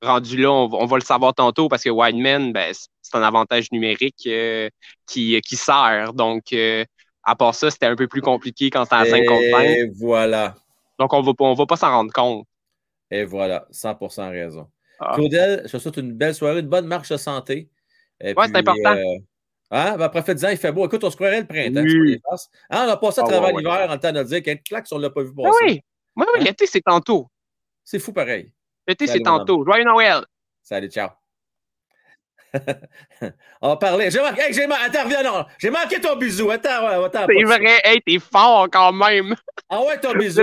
rendu 0.00 0.36
là, 0.38 0.50
on, 0.50 0.86
va 0.86 0.96
le 0.96 1.02
savoir 1.02 1.34
tantôt 1.34 1.68
parce 1.68 1.82
que 1.82 1.90
Wideman, 1.90 2.52
ben, 2.52 2.72
c'est 3.02 3.16
un 3.16 3.22
avantage 3.22 3.70
numérique 3.72 4.26
euh, 4.26 4.70
qui, 5.06 5.38
qui 5.42 5.56
sert. 5.56 6.14
Donc, 6.14 6.54
à 7.24 7.36
part 7.36 7.54
ça, 7.54 7.70
c'était 7.70 7.86
un 7.86 7.96
peu 7.96 8.08
plus 8.08 8.22
compliqué 8.22 8.70
quand 8.70 8.84
c'était 8.84 8.96
à 8.96 9.04
5 9.04 9.26
contre 9.26 9.50
5. 9.50 9.62
Et 9.62 9.90
voilà. 9.94 10.54
Donc, 10.98 11.12
on 11.12 11.20
va, 11.20 11.32
ne 11.32 11.56
va 11.56 11.66
pas 11.66 11.76
s'en 11.76 11.90
rendre 11.90 12.12
compte. 12.12 12.46
Et 13.12 13.24
voilà, 13.24 13.66
100% 13.70 14.30
raison. 14.30 14.68
Ah. 14.98 15.12
Claudel, 15.14 15.62
je 15.66 15.72
te 15.72 15.76
souhaite 15.76 15.98
une 15.98 16.12
belle 16.12 16.34
soirée, 16.34 16.60
une 16.60 16.68
bonne 16.68 16.86
marche 16.86 17.10
de 17.10 17.18
santé. 17.18 17.68
Oui, 18.22 18.32
c'est 18.46 18.56
important. 18.56 18.96
Hein? 19.70 19.96
Ben, 19.98 20.00
après, 20.00 20.22
il 20.32 20.56
fait 20.56 20.72
beau. 20.72 20.86
Écoute, 20.86 21.04
on 21.04 21.10
se 21.10 21.16
croirait 21.16 21.42
le 21.42 21.46
printemps. 21.46 21.82
Oui. 21.82 22.18
Hein, 22.70 22.86
on 22.86 22.90
a 22.90 22.96
passé 22.96 23.20
à 23.20 23.24
ah, 23.26 23.28
travers 23.28 23.54
l'hiver 23.54 23.90
en 23.90 23.98
temps 23.98 24.12
de 24.12 24.22
dire 24.22 24.42
qu'un 24.42 24.56
claque 24.56 24.86
on 24.92 24.96
ne 24.96 25.02
l'a 25.02 25.10
pas 25.10 25.22
vu 25.22 25.34
passer. 25.34 25.48
Oui, 25.62 25.80
oui, 26.16 26.24
oui, 26.26 26.40
hein? 26.40 26.44
l'été, 26.44 26.66
c'est 26.66 26.80
tantôt. 26.80 27.28
C'est 27.84 27.98
fou 27.98 28.14
pareil. 28.14 28.50
L'été, 28.88 29.06
c'est 29.06 29.20
tantôt. 29.20 29.62
Joyeux 29.64 29.84
Noël. 29.84 30.24
Salut, 30.62 30.88
ciao. 30.88 31.10
on 33.62 33.68
va 33.68 33.76
parler. 33.76 34.10
J'ai 34.10 34.20
manqué. 34.20 34.40
Hey, 34.42 34.54
j'ai 34.54 34.64
Attends, 34.64 35.22
non. 35.22 35.44
J'ai 35.58 35.70
manqué 35.70 36.00
ton 36.00 36.16
bisou. 36.16 36.50
Attends, 36.50 37.04
attends. 37.04 37.26
C'est 37.28 37.44
vrai. 37.44 37.80
Hey, 37.84 38.00
t'es 38.02 38.18
fort 38.18 38.68
quand 38.70 38.92
même. 38.92 39.34
Ah 39.68 39.82
ouais, 39.82 39.98
ton 40.00 40.12
bisou. 40.18 40.42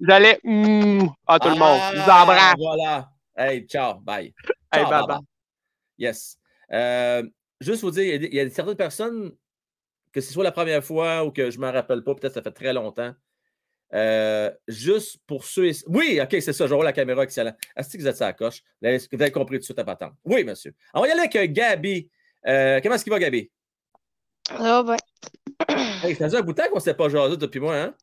J'allais 0.00 0.40
mm, 0.44 1.06
à 1.26 1.38
tout 1.38 1.48
le 1.48 1.56
monde. 1.56 1.80
Je 1.92 1.96
vous 1.96 2.10
ah, 2.10 2.22
embrasse. 2.22 2.54
Voilà. 2.58 3.08
Hey, 3.36 3.66
ciao. 3.66 4.00
Bye. 4.00 4.32
Ciao, 4.72 4.84
hey, 4.84 4.90
bye, 4.90 5.06
bye. 5.06 5.20
Yes. 5.98 6.38
Euh, 6.72 7.22
juste 7.60 7.82
vous 7.82 7.90
dire, 7.90 8.22
il 8.22 8.34
y, 8.34 8.40
a, 8.40 8.50
certaines 8.50 8.76
personnes 8.76 9.32
que 10.14 10.20
ce 10.20 10.32
soit 10.32 10.44
la 10.44 10.52
première 10.52 10.82
fois 10.82 11.24
ou 11.24 11.32
que 11.32 11.50
je 11.50 11.58
ne 11.58 11.66
m'en 11.66 11.72
rappelle 11.72 12.04
pas, 12.04 12.14
peut-être 12.14 12.34
ça 12.34 12.42
fait 12.42 12.52
très 12.52 12.72
longtemps. 12.72 13.12
Euh, 13.92 14.50
juste 14.68 15.18
pour 15.26 15.44
ceux. 15.44 15.70
Oui, 15.88 16.20
OK, 16.22 16.36
c'est 16.40 16.52
ça, 16.52 16.66
je 16.66 16.74
vois 16.74 16.84
la 16.84 16.92
caméra, 16.92 17.24
excellent. 17.24 17.52
Est-ce 17.76 17.96
que 17.96 18.02
vous 18.02 18.08
êtes 18.08 18.22
à 18.22 18.26
la 18.26 18.32
coche? 18.32 18.62
Vous 18.80 18.88
avez 18.88 19.30
compris 19.32 19.56
tout 19.56 19.60
de 19.60 19.64
suite 19.64 19.78
à 19.78 19.84
patente. 19.84 20.14
Oui, 20.24 20.44
monsieur. 20.44 20.72
On 20.94 21.00
va 21.00 21.08
y 21.08 21.10
aller 21.10 21.20
avec 21.20 21.36
euh, 21.36 21.46
Gabi. 21.48 22.08
Euh, 22.46 22.80
comment 22.80 22.94
est-ce 22.94 23.04
qu'il 23.04 23.12
va, 23.12 23.18
Gabi? 23.18 23.50
Ah 24.50 24.82
ben. 24.84 24.96
Hey, 26.02 26.14
ça 26.14 26.28
fait 26.28 26.36
un 26.36 26.42
bout 26.42 26.52
de 26.52 26.62
temps 26.62 26.68
qu'on 26.70 26.80
s'est 26.80 26.94
pas 26.94 27.08
jasé 27.08 27.36
depuis 27.36 27.60
moi, 27.60 27.76
hein? 27.76 27.94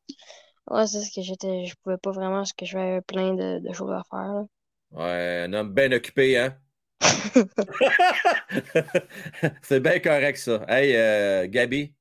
Ouais, 0.67 0.87
c'est 0.87 1.01
ce 1.05 1.13
que 1.13 1.21
j'étais. 1.21 1.65
Je 1.67 1.75
pouvais 1.83 1.97
pas 1.99 2.09
vraiment 2.11 2.37
parce 2.37 2.53
que 2.53 2.65
j'avais 2.65 3.01
plein 3.01 3.35
de, 3.35 3.59
de 3.59 3.73
choses 3.73 3.91
à 3.91 4.01
faire. 4.09 4.33
Là. 4.33 4.45
Ouais, 4.91 5.43
un 5.47 5.53
homme 5.53 5.73
bien 5.73 5.91
occupé, 5.91 6.37
hein? 6.37 6.57
c'est 9.63 9.79
bien 9.79 9.99
correct, 9.99 10.37
ça. 10.37 10.65
Hey, 10.67 10.95
euh, 10.95 11.47
Gabi, 11.47 11.93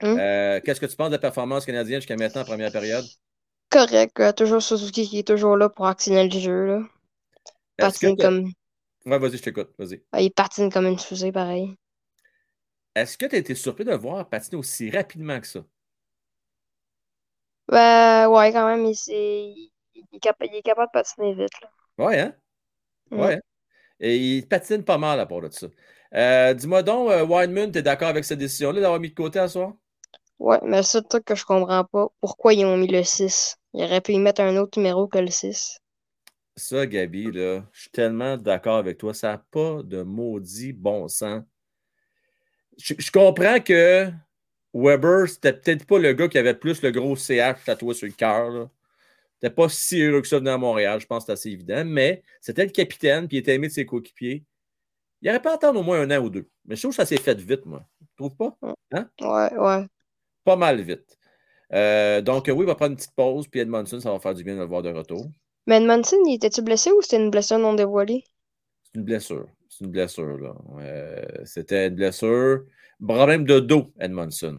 Hum? 0.00 0.18
euh, 0.18 0.60
qu'est-ce 0.64 0.80
que 0.80 0.86
tu 0.86 0.96
penses 0.96 1.08
de 1.10 1.14
la 1.14 1.18
performance 1.20 1.66
canadienne 1.66 2.00
jusqu'à 2.00 2.16
maintenant 2.16 2.42
en 2.42 2.46
première 2.46 2.72
période? 2.72 3.06
Correct. 3.70 4.18
euh, 4.18 4.32
toujours 4.32 4.60
Suzuki 4.60 5.08
qui 5.08 5.20
est 5.20 5.26
toujours 5.28 5.56
là 5.56 5.68
pour 5.68 5.86
actionner 5.86 6.28
le 6.28 6.36
jeu. 6.36 6.66
Là. 6.66 6.82
Est-ce 7.78 7.98
que 7.98 8.06
Patine 8.06 8.18
comme. 8.18 8.52
Ouais, 9.06 9.18
vas-y, 9.18 9.38
je 9.38 9.42
t'écoute. 9.42 9.72
Vas-y. 9.78 10.02
Ah, 10.10 10.20
il 10.20 10.32
patine 10.32 10.68
comme 10.68 10.86
une 10.88 10.98
fusée, 10.98 11.30
pareil. 11.30 11.76
Est-ce 12.96 13.16
que 13.16 13.26
tu 13.26 13.36
as 13.36 13.38
été 13.38 13.54
surpris 13.54 13.84
de 13.84 13.94
voir 13.94 14.28
patiner 14.28 14.56
aussi 14.58 14.90
rapidement 14.90 15.40
que 15.40 15.46
ça? 15.46 15.64
Ben, 17.68 18.28
ouais, 18.28 18.52
quand 18.52 18.66
même, 18.66 18.84
il, 18.86 18.94
s'est- 18.96 19.12
il, 19.94 20.04
est 20.12 20.18
capa- 20.20 20.46
il 20.46 20.54
est 20.56 20.62
capable 20.62 20.88
de 20.88 20.92
patiner 21.00 21.34
vite. 21.34 21.60
Là. 21.62 21.70
Ouais, 21.98 22.20
hein? 22.20 22.34
Mm. 23.10 23.28
Ouais. 23.28 23.40
Et 24.00 24.16
il 24.38 24.48
patine 24.48 24.84
pas 24.84 24.98
mal 24.98 25.20
à 25.20 25.26
part 25.26 25.42
de 25.42 25.50
ça. 25.50 25.68
Euh, 26.14 26.54
Dis-moi 26.54 26.82
donc, 26.84 27.10
euh, 27.10 27.24
Wineman, 27.26 27.72
tu 27.72 27.78
es 27.78 27.82
d'accord 27.82 28.08
avec 28.08 28.24
cette 28.24 28.38
décision-là 28.40 28.80
d'avoir 28.82 29.00
mis 29.00 29.10
de 29.10 29.14
côté 29.16 29.38
à 29.40 29.48
soir? 29.48 29.74
Ouais, 30.38 30.58
mais 30.62 30.78
le 30.78 30.82
seul 30.82 31.04
truc 31.06 31.26
que 31.26 31.34
je 31.34 31.44
comprends 31.44 31.84
pas, 31.84 32.08
pourquoi 32.22 32.54
ils 32.54 32.64
ont 32.64 32.78
mis 32.78 32.86
le 32.86 33.02
6? 33.04 33.58
Ils 33.74 33.84
auraient 33.84 34.00
pu 34.00 34.12
y 34.12 34.18
mettre 34.18 34.40
un 34.40 34.56
autre 34.56 34.78
numéro 34.78 35.06
que 35.08 35.18
le 35.18 35.26
6. 35.30 35.78
Ça, 36.56 36.86
Gabi, 36.86 37.32
là, 37.32 37.66
je 37.72 37.80
suis 37.82 37.90
tellement 37.90 38.36
d'accord 38.36 38.76
avec 38.76 38.98
toi. 38.98 39.14
Ça 39.14 39.28
n'a 39.32 39.38
pas 39.38 39.82
de 39.82 40.02
maudit 40.02 40.72
bon 40.74 41.08
sens. 41.08 41.42
Je, 42.78 42.94
je 42.98 43.10
comprends 43.10 43.60
que 43.60 44.10
Weber, 44.76 45.28
c'était 45.28 45.52
peut-être 45.52 45.86
pas 45.86 45.98
le 45.98 46.12
gars 46.12 46.28
qui 46.28 46.38
avait 46.38 46.54
plus 46.54 46.82
le 46.82 46.90
gros 46.90 47.16
CH 47.16 47.64
tatoué 47.64 47.94
sur 47.94 48.06
le 48.06 48.12
cœur. 48.12 48.68
C'était 49.34 49.54
pas 49.54 49.68
si 49.68 50.00
heureux 50.02 50.22
que 50.22 50.28
ça 50.28 50.38
venir 50.38 50.54
à 50.54 50.58
Montréal, 50.58 51.00
je 51.00 51.06
pense 51.06 51.24
que 51.24 51.26
c'est 51.26 51.32
assez 51.32 51.50
évident. 51.50 51.84
Mais 51.84 52.22
c'était 52.40 52.64
le 52.64 52.70
capitaine, 52.70 53.28
puis 53.28 53.38
il 53.38 53.40
était 53.40 53.54
aimé 53.54 53.68
de 53.68 53.72
ses 53.72 53.86
coéquipiers. 53.86 54.44
Il 55.22 55.30
aurait 55.30 55.42
pas 55.42 55.54
attendre 55.54 55.80
au 55.80 55.82
moins 55.82 56.00
un 56.00 56.10
an 56.10 56.22
ou 56.22 56.30
deux. 56.30 56.48
Mais 56.64 56.76
je 56.76 56.82
trouve 56.82 56.92
que 56.92 56.96
ça 56.96 57.06
s'est 57.06 57.16
fait 57.16 57.38
vite, 57.38 57.64
moi. 57.64 57.84
Tu 58.00 58.06
trouves 58.16 58.36
pas? 58.36 58.56
Ouais, 58.92 59.58
ouais. 59.58 59.86
Pas 60.44 60.56
mal 60.56 60.80
vite. 60.82 61.18
Euh, 61.72 62.20
donc, 62.20 62.44
oui, 62.46 62.60
il 62.60 62.66
va 62.66 62.74
prendre 62.74 62.92
une 62.92 62.96
petite 62.96 63.14
pause, 63.14 63.48
puis 63.48 63.60
Edmondson, 63.60 63.98
ça 64.00 64.12
va 64.12 64.20
faire 64.20 64.34
du 64.34 64.44
bien 64.44 64.54
de 64.54 64.60
le 64.60 64.66
voir 64.66 64.82
de 64.82 64.90
retour. 64.90 65.26
Mais 65.66 65.78
Edmondson, 65.78 66.16
il 66.26 66.34
était-tu 66.34 66.62
blessé 66.62 66.92
ou 66.92 67.02
c'était 67.02 67.16
une 67.16 67.30
blessure 67.30 67.58
non 67.58 67.74
dévoilée? 67.74 68.24
C'est 68.84 68.98
une 68.98 69.04
blessure. 69.04 69.48
C'est 69.68 69.84
une 69.84 69.90
blessure, 69.90 70.38
là. 70.38 70.54
Euh, 70.78 71.24
C'était 71.44 71.88
une 71.88 71.96
blessure. 71.96 72.64
Problème 73.04 73.44
de 73.44 73.60
dos, 73.60 73.92
Edmondson. 74.00 74.58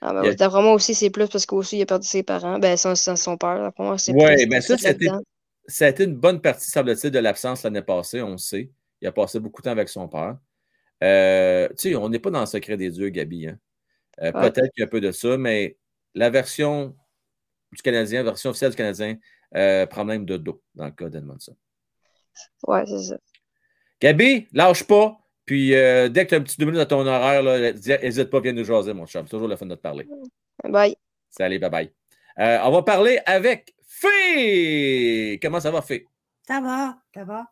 Ah, 0.00 0.12
ben, 0.12 0.30
a- 0.30 0.34
d'après 0.34 0.62
moi 0.62 0.74
aussi, 0.74 0.94
c'est 0.94 1.10
plus 1.10 1.28
parce 1.28 1.46
qu'aussi, 1.46 1.78
il 1.78 1.82
a 1.82 1.86
perdu 1.86 2.06
ses 2.06 2.22
parents. 2.22 2.58
Ben, 2.58 2.76
son, 2.76 2.94
son, 2.94 3.16
son 3.16 3.36
père, 3.36 3.58
d'après 3.60 3.84
moi, 3.84 3.98
c'est 3.98 4.12
Ouais, 4.12 4.36
plus 4.36 4.46
ben 4.46 4.60
ça, 4.60 4.76
là-dedans. 4.76 5.20
Ça 5.66 5.86
a 5.86 5.88
été 5.88 6.04
une 6.04 6.14
bonne 6.14 6.40
partie, 6.40 6.70
semble-t-il, 6.70 7.10
de 7.10 7.18
l'absence 7.18 7.62
l'année 7.64 7.82
passée, 7.82 8.22
on 8.22 8.32
le 8.32 8.38
sait. 8.38 8.70
Il 9.00 9.08
a 9.08 9.12
passé 9.12 9.40
beaucoup 9.40 9.62
de 9.62 9.64
temps 9.64 9.72
avec 9.72 9.88
son 9.88 10.08
père. 10.08 10.38
Euh, 11.02 11.68
tu 11.70 11.90
sais, 11.90 11.96
on 11.96 12.08
n'est 12.08 12.18
pas 12.18 12.30
dans 12.30 12.40
le 12.40 12.46
secret 12.46 12.76
des 12.76 12.90
dieux, 12.90 13.08
Gabi. 13.08 13.48
hein. 13.48 13.58
Euh, 14.22 14.32
Ouais. 14.32 14.50
Peut-être 14.50 14.72
qu'il 14.72 14.80
y 14.80 14.82
a 14.82 14.86
un 14.86 14.88
peu 14.88 15.00
de 15.00 15.12
ça, 15.12 15.36
mais 15.36 15.76
la 16.14 16.30
version 16.30 16.96
du 17.72 17.82
Canadien, 17.82 18.20
la 18.22 18.30
version 18.30 18.50
officielle 18.50 18.70
du 18.70 18.76
Canadien, 18.76 19.16
euh, 19.56 19.86
problème 19.86 20.24
de 20.24 20.36
dos 20.36 20.62
dans 20.74 20.86
le 20.86 20.92
cas 20.92 21.08
d'Edmondson. 21.08 21.56
Ouais, 22.66 22.84
c'est 22.86 23.02
ça. 23.02 23.16
Gabi, 24.00 24.46
lâche 24.52 24.84
pas. 24.84 25.18
Puis 25.46 25.74
euh, 25.74 26.08
dès 26.08 26.24
que 26.24 26.30
tu 26.30 26.34
as 26.34 26.38
un 26.38 26.42
petit 26.42 26.58
deux 26.58 26.66
minutes 26.66 26.80
à 26.80 26.86
ton 26.86 27.06
horaire, 27.06 27.42
n'hésite 27.42 28.30
pas, 28.30 28.40
viens 28.40 28.52
nous 28.52 28.64
jaser, 28.64 28.92
mon 28.92 29.06
chum. 29.06 29.24
C'est 29.24 29.30
toujours 29.30 29.48
le 29.48 29.56
fun 29.56 29.66
de 29.66 29.76
te 29.76 29.80
parler. 29.80 30.06
Bye. 30.64 30.96
Salut, 31.30 31.58
bye 31.60 31.70
bye. 31.70 31.92
Euh, 32.38 32.58
on 32.64 32.72
va 32.72 32.82
parler 32.82 33.18
avec 33.24 33.74
Fée. 33.86 35.38
Comment 35.40 35.60
ça 35.60 35.70
va, 35.70 35.80
Fée? 35.82 36.06
Ça 36.46 36.60
va, 36.60 36.98
ça 37.14 37.24
va. 37.24 37.46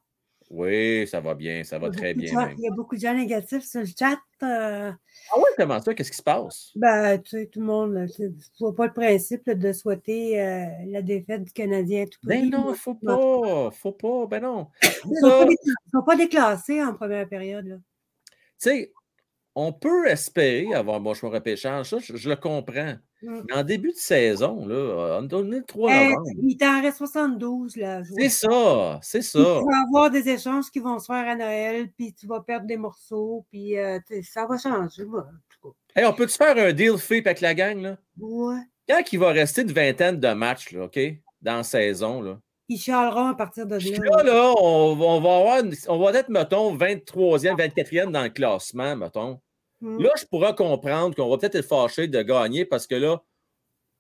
Oui, 0.57 1.05
ça 1.09 1.21
va 1.21 1.35
bien, 1.35 1.65
ça 1.65 1.81
va 1.81 1.89
Il 1.89 1.97
très 1.97 2.15
bien. 2.15 2.33
gens-. 2.33 2.55
Il 2.57 2.63
y 2.63 2.69
a 2.69 2.71
beaucoup 2.71 2.95
de 2.95 3.01
gens 3.01 3.13
négatifs 3.13 3.65
sur 3.65 3.81
le 3.81 3.87
chat. 3.87 4.19
euh, 4.45 4.93
Ah 5.33 5.37
ouais, 5.39 5.51
comment 5.57 5.83
ça? 5.83 5.93
Qu'est-ce 5.95 6.13
qui 6.13 6.17
se 6.17 6.23
passe? 6.23 6.71
ben, 6.77 7.19
tu 7.21 7.31
sais, 7.31 7.47
tout 7.47 7.59
le 7.59 7.67
monde, 7.67 8.07
je 8.17 8.25
vois 8.61 8.75
pas 8.75 8.87
le 8.87 8.93
principe 8.93 9.43
là, 9.47 9.55
de 9.55 9.73
souhaiter 9.73 10.41
euh, 10.41 10.67
la 10.87 11.03
défaite 11.03 11.43
du 11.43 11.53
Canadien 11.53 12.05
à 12.05 12.07
tout 12.07 12.21
prix. 12.23 12.43
Ben 12.43 12.51
non, 12.51 12.73
faut 12.75 12.95
pas. 12.95 13.71
Faut 13.73 13.93
pas. 13.93 14.27
Ben 14.27 14.43
non. 14.43 14.69
Ils 15.07 15.11
ne 15.11 15.17
sont, 15.21 15.47
sont 15.93 16.03
pas 16.05 16.15
déclassés 16.17 16.81
en 16.83 16.95
première 16.95 17.29
période. 17.29 17.81
Tu 18.61 18.71
sais, 18.71 18.93
on 19.57 19.73
peut 19.73 20.07
espérer 20.09 20.75
avoir 20.75 20.97
un 20.97 21.01
bon 21.01 21.15
choix 21.15 21.31
de 21.31 21.35
repêchage, 21.37 21.91
ça, 21.91 21.99
je, 21.99 22.17
je 22.17 22.29
le 22.29 22.37
comprends. 22.37 22.95
Mm. 23.23 23.41
Mais 23.49 23.55
en 23.57 23.63
début 23.63 23.91
de 23.93 23.97
saison, 23.97 24.67
là, 24.67 25.21
on 25.21 25.29
on 25.33 25.53
est 25.53 25.57
le 25.59 25.65
3 25.65 25.91
Eh, 25.93 26.09
novembre. 26.09 26.31
il 26.43 26.57
t'en 26.57 26.83
reste 26.83 26.99
72. 26.99 27.77
Là. 27.77 28.03
C'est 28.05 28.29
ça, 28.29 28.99
c'est 29.03 29.19
Puis 29.21 29.29
ça. 29.29 29.39
Tu 29.39 29.65
vas 29.71 29.83
avoir 29.87 30.11
des 30.11 30.29
échanges 30.29 30.71
qui 30.71 30.81
vont 30.81 30.99
se 30.99 31.07
faire 31.07 31.29
à 31.29 31.35
Noël, 31.37 31.89
puis 31.97 32.13
tu 32.13 32.27
vas 32.27 32.41
perdre 32.41 32.67
des 32.67 32.77
morceaux, 32.77 33.47
puis 33.51 33.79
euh, 33.79 33.99
ça 34.23 34.47
va 34.47 34.59
changer. 34.59 35.05
moi, 35.05 35.21
en 35.21 35.33
tout 35.63 35.71
cas. 35.95 36.01
Hey, 36.01 36.07
on 36.07 36.13
peut-tu 36.13 36.37
faire 36.37 36.57
un 36.59 36.73
deal 36.73 36.99
fait 36.99 37.19
avec 37.25 37.41
la 37.41 37.55
gang, 37.55 37.81
là? 37.81 37.97
Ouais. 38.19 38.57
Quand 38.89 39.01
il 39.13 39.19
va 39.19 39.31
rester 39.31 39.63
une 39.63 39.73
vingtaine 39.73 40.19
de 40.21 40.29
matchs, 40.35 40.73
là, 40.73 40.85
OK? 40.85 40.99
Dans 41.41 41.57
la 41.59 41.63
saison, 41.63 42.21
là? 42.21 42.39
Ils 42.69 42.79
chialeront 42.79 43.29
à 43.29 43.35
partir 43.35 43.67
de 43.67 43.77
là. 43.77 43.81
là, 44.17 44.23
là, 44.25 44.55
on, 44.59 44.97
va- 44.97 45.05
on 45.05 45.21
va 45.21 45.37
avoir, 45.37 45.59
une- 45.61 45.75
on 45.89 45.99
va 45.99 46.13
être, 46.19 46.29
mettons, 46.31 46.75
23e, 46.77 47.57
24e 47.57 48.11
dans 48.11 48.23
le 48.23 48.31
classement, 48.31 48.97
mettons. 48.97 49.39
Mm. 49.85 50.03
Là, 50.03 50.11
je 50.17 50.25
pourrais 50.25 50.55
comprendre 50.55 51.15
qu'on 51.15 51.29
va 51.29 51.37
peut-être 51.37 51.57
être 51.57 51.67
fâché 51.67 52.09
de 52.09 52.23
gagner 52.23 52.65
parce 52.65 52.87
que 52.87 52.95
là, 52.95 53.23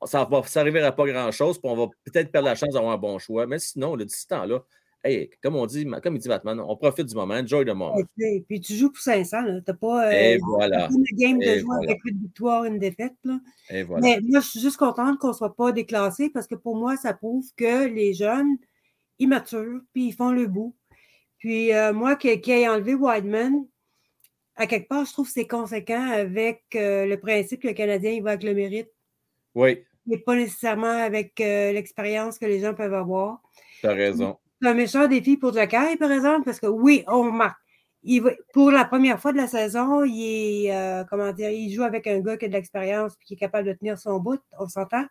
ça 0.06 0.26
ne 0.30 0.42
s'arrivera 0.42 0.92
pas 0.92 1.06
grand-chose, 1.06 1.58
puis 1.58 1.70
on 1.70 1.76
va 1.76 1.86
peut-être 2.04 2.32
perdre 2.32 2.48
la 2.48 2.54
chance 2.54 2.72
d'avoir 2.72 2.92
un 2.92 2.98
bon 2.98 3.18
choix. 3.18 3.46
Mais 3.46 3.58
sinon, 3.58 3.94
le 3.94 4.06
ce 4.08 4.26
temps-là, 4.26 4.64
hey, 5.04 5.28
comme 5.42 5.56
on 5.56 5.66
dit, 5.66 5.86
comme 6.02 6.16
il 6.16 6.20
dit 6.20 6.28
Batman, 6.28 6.58
on 6.58 6.74
profite 6.76 7.06
du 7.06 7.14
moment, 7.14 7.34
enjoy 7.34 7.66
the 7.66 7.68
moment. 7.68 7.96
Tu 8.18 8.44
Puis 8.48 8.60
tu 8.60 8.74
joues 8.74 8.90
pour 8.90 9.02
500, 9.02 9.42
là. 9.42 9.60
T'as 9.60 9.74
pas, 9.74 10.10
euh, 10.10 10.38
voilà. 10.42 10.88
une 10.90 11.04
game 11.18 11.38
de 11.38 11.58
jouer 11.58 11.62
voilà. 11.64 11.90
avec 11.90 12.04
une 12.06 12.18
victoire, 12.18 12.64
une 12.64 12.78
défaite. 12.78 13.14
Là. 13.24 13.38
Et 13.68 13.82
voilà. 13.82 14.00
Mais 14.02 14.20
moi, 14.22 14.40
je 14.40 14.48
suis 14.48 14.60
juste 14.60 14.78
contente 14.78 15.18
qu'on 15.18 15.28
ne 15.28 15.34
soit 15.34 15.54
pas 15.54 15.70
déclassé 15.70 16.30
parce 16.30 16.46
que 16.46 16.54
pour 16.54 16.76
moi, 16.76 16.96
ça 16.96 17.12
prouve 17.12 17.44
que 17.56 17.86
les 17.88 18.14
jeunes, 18.14 18.56
ils 19.18 19.28
maturent, 19.28 19.82
puis 19.92 20.06
ils 20.06 20.12
font 20.12 20.32
le 20.32 20.46
bout. 20.46 20.74
Puis 21.38 21.74
euh, 21.74 21.92
moi, 21.92 22.16
qui, 22.16 22.40
qui 22.40 22.52
ai 22.52 22.68
enlevé 22.70 22.94
Wideman, 22.94 23.66
à 24.56 24.66
quelque 24.66 24.88
part, 24.88 25.04
je 25.04 25.12
trouve 25.12 25.26
que 25.26 25.32
c'est 25.32 25.46
conséquent 25.46 26.10
avec 26.10 26.62
euh, 26.74 27.06
le 27.06 27.18
principe 27.18 27.62
que 27.62 27.68
le 27.68 27.74
Canadien, 27.74 28.12
il 28.12 28.22
va 28.22 28.30
avec 28.30 28.42
le 28.44 28.54
mérite, 28.54 28.88
Oui, 29.54 29.84
mais 30.06 30.18
pas 30.18 30.34
nécessairement 30.36 30.86
avec 30.86 31.40
euh, 31.40 31.72
l'expérience 31.72 32.38
que 32.38 32.46
les 32.46 32.60
gens 32.60 32.74
peuvent 32.74 32.94
avoir. 32.94 33.40
tu 33.80 33.86
as 33.86 33.92
raison. 33.92 34.36
C'est 34.62 34.68
un 34.68 34.74
méchant 34.74 35.06
défi 35.08 35.36
pour 35.36 35.52
Jacky, 35.52 35.96
par 35.98 36.10
exemple, 36.12 36.44
parce 36.44 36.60
que 36.60 36.66
oui, 36.66 37.04
on 37.08 37.22
remarque. 37.24 37.58
Il 38.02 38.20
va- 38.22 38.32
pour 38.52 38.70
la 38.70 38.84
première 38.84 39.18
fois 39.18 39.32
de 39.32 39.38
la 39.38 39.46
saison, 39.46 40.04
il 40.04 40.66
est, 40.66 40.74
euh, 40.74 41.04
comment 41.08 41.32
dire, 41.32 41.50
il 41.50 41.70
joue 41.72 41.82
avec 41.82 42.06
un 42.06 42.20
gars 42.20 42.36
qui 42.36 42.44
a 42.44 42.48
de 42.48 42.52
l'expérience 42.52 43.14
et 43.14 43.24
qui 43.24 43.34
est 43.34 43.38
capable 43.38 43.66
de 43.68 43.72
tenir 43.72 43.98
son 43.98 44.18
bout, 44.20 44.40
on 44.58 44.68
s'entend. 44.68 45.04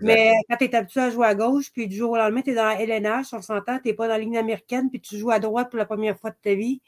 Mais 0.00 0.32
quand 0.48 0.56
tu 0.56 0.64
es 0.64 0.74
habitué 0.74 1.00
à 1.00 1.10
jouer 1.10 1.26
à 1.26 1.34
gauche, 1.34 1.70
puis 1.72 1.86
du 1.86 1.96
jour 1.96 2.10
au 2.12 2.16
lendemain, 2.16 2.42
tu 2.42 2.50
es 2.50 2.54
dans 2.54 2.64
la 2.64 2.80
LNH, 2.82 3.32
on 3.34 3.40
s'entend, 3.42 3.78
tu 3.78 3.88
n'es 3.88 3.94
pas 3.94 4.08
dans 4.08 4.14
la 4.14 4.18
ligne 4.18 4.36
américaine, 4.38 4.90
puis 4.90 5.00
tu 5.00 5.16
joues 5.16 5.30
à 5.30 5.38
droite 5.38 5.70
pour 5.70 5.78
la 5.78 5.84
première 5.86 6.18
fois 6.18 6.30
de 6.30 6.36
ta 6.42 6.54
vie. 6.54 6.80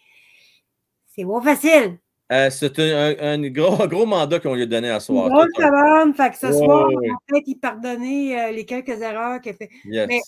C'est 1.19 1.25
pas 1.27 1.41
facile. 1.43 1.99
Euh, 2.31 2.51
c'est 2.51 2.79
un, 2.79 3.17
un- 3.19 3.43
un 3.43 3.49
gros, 3.51 3.87
gros 3.89 4.07
mandat 4.07 4.39
qu'on 4.39 4.55
lui 4.55 4.63
a 4.63 4.67
donné 4.67 4.91
à 4.91 5.01
soir. 5.01 5.27
un- 5.27 5.71
va, 5.71 6.13
fait 6.15 6.31
que 6.31 6.37
ce 6.39 6.53
soir, 6.53 6.89
peut-être 7.27 7.49
y 7.49 7.57
pardonner 7.57 8.41
euh, 8.41 8.51
les 8.53 8.65
quelques 8.65 9.01
erreurs 9.01 9.41
qu'il 9.41 9.53
a 9.53 9.55
fait. 9.55 9.71
Yes. 9.85 10.07
Mais- 10.09 10.21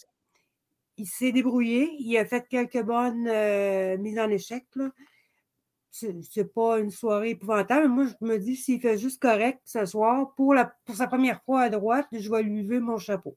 il 0.96 1.06
s'est 1.06 1.32
débrouillé, 1.32 1.90
il 1.98 2.16
a 2.18 2.26
fait 2.26 2.46
quelques 2.48 2.82
bonnes 2.82 3.26
euh, 3.26 3.96
mises 3.98 4.18
en 4.18 4.28
échec. 4.28 4.64
là. 4.76 4.90
C'est 5.92 6.52
pas 6.52 6.78
une 6.78 6.90
soirée 6.90 7.30
épouvantable, 7.30 7.88
mais 7.88 7.94
moi 7.94 8.04
je 8.06 8.26
me 8.26 8.38
dis 8.38 8.54
s'il 8.54 8.80
fait 8.80 8.96
juste 8.98 9.20
correct 9.20 9.60
ce 9.64 9.84
soir, 9.86 10.32
pour, 10.36 10.54
la, 10.54 10.72
pour 10.84 10.94
sa 10.94 11.06
première 11.06 11.42
fois 11.42 11.62
à 11.62 11.68
droite, 11.70 12.06
je 12.12 12.30
vais 12.30 12.42
lui 12.42 12.62
lever 12.62 12.80
mon 12.80 12.98
chapeau. 12.98 13.36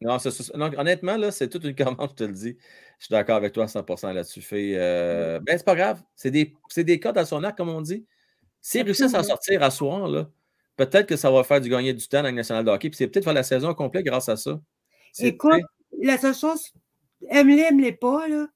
Non. 0.00 0.18
Non, 0.54 0.70
honnêtement, 0.78 1.16
là, 1.16 1.30
c'est 1.30 1.48
toute 1.48 1.64
une 1.64 1.74
commande, 1.98 2.10
je 2.10 2.14
te 2.14 2.24
le 2.24 2.32
dis. 2.32 2.56
Je 2.98 3.06
suis 3.06 3.12
d'accord 3.12 3.36
avec 3.36 3.52
toi 3.52 3.64
à 3.64 3.66
100% 3.66 4.12
là-dessus. 4.12 4.42
Fait, 4.42 4.72
euh, 4.76 5.40
ben, 5.40 5.56
c'est 5.58 5.64
pas 5.64 5.74
grave. 5.74 6.02
C'est 6.14 6.30
des, 6.30 6.54
c'est 6.68 6.84
des 6.84 7.00
cas 7.00 7.12
dans 7.12 7.24
son 7.24 7.42
arc, 7.44 7.56
comme 7.56 7.70
on 7.70 7.80
dit. 7.80 8.06
S'il 8.60 8.82
réussit 8.82 9.04
à 9.04 9.08
s'en 9.08 9.22
sortir 9.22 9.62
à 9.62 9.70
soir, 9.70 10.08
là, 10.08 10.30
peut-être 10.76 11.06
que 11.06 11.16
ça 11.16 11.30
va 11.30 11.44
faire 11.44 11.60
du 11.60 11.68
gagner 11.68 11.92
du 11.92 12.06
temps 12.08 12.22
dans 12.22 12.28
le 12.28 12.34
National 12.34 12.64
de 12.64 12.70
hockey. 12.70 12.88
Puis 12.90 12.96
c'est 12.96 13.08
peut-être 13.08 13.24
faire 13.24 13.34
la 13.34 13.42
saison 13.42 13.74
complète 13.74 14.04
grâce 14.04 14.28
à 14.28 14.36
ça. 14.36 14.60
C'est- 15.12 15.28
Écoute, 15.28 15.60
la 16.00 16.18
seule 16.18 16.34
chose, 16.34 16.72
aime-les, 17.28 17.62
aime-les 17.62 17.92
pas, 17.92 18.26
là. 18.28 18.46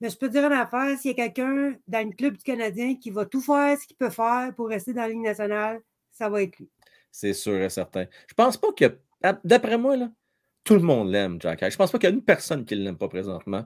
Mais 0.00 0.10
je 0.10 0.16
peux 0.16 0.28
te 0.28 0.32
dire 0.32 0.44
une 0.44 0.52
affaire, 0.52 0.98
s'il 0.98 1.10
y 1.10 1.14
a 1.14 1.16
quelqu'un 1.28 1.74
dans 1.88 2.06
le 2.06 2.14
club 2.14 2.36
du 2.36 2.42
Canadien 2.42 2.96
qui 2.96 3.10
va 3.10 3.24
tout 3.24 3.40
faire 3.40 3.78
ce 3.80 3.86
qu'il 3.86 3.96
peut 3.96 4.10
faire 4.10 4.52
pour 4.54 4.68
rester 4.68 4.92
dans 4.92 5.02
la 5.02 5.08
Ligue 5.08 5.22
nationale, 5.22 5.80
ça 6.12 6.28
va 6.28 6.42
être 6.42 6.58
lui. 6.58 6.68
C'est 7.10 7.32
sûr 7.32 7.56
et 7.62 7.70
certain. 7.70 8.04
Je 8.28 8.34
pense 8.34 8.58
pas 8.58 8.72
que, 8.72 8.98
d'après 9.42 9.78
moi, 9.78 9.96
là, 9.96 10.10
tout 10.66 10.74
le 10.74 10.80
monde 10.80 11.10
l'aime, 11.10 11.40
Jack. 11.40 11.70
Je 11.70 11.76
pense 11.76 11.92
pas 11.92 11.98
qu'il 11.98 12.10
y 12.10 12.12
a 12.12 12.14
une 12.14 12.24
personne 12.24 12.64
qui 12.64 12.76
ne 12.76 12.82
l'aime 12.82 12.98
pas 12.98 13.08
présentement. 13.08 13.64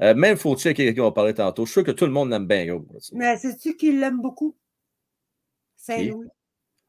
Euh, 0.00 0.14
même 0.14 0.36
ait 0.36 0.74
quelqu'un 0.74 0.92
qui 0.92 1.00
va 1.00 1.10
parler 1.10 1.34
tantôt. 1.34 1.66
Je 1.66 1.72
suis 1.72 1.80
sûr 1.80 1.84
que 1.84 1.90
tout 1.90 2.06
le 2.06 2.12
monde 2.12 2.30
l'aime 2.30 2.46
bien, 2.46 2.66
gros. 2.66 2.86
Mais 3.12 3.36
sais-tu 3.36 3.76
qu'il 3.76 3.98
l'aime 3.98 4.22
beaucoup? 4.22 4.56
Saint-Louis. 5.76 6.28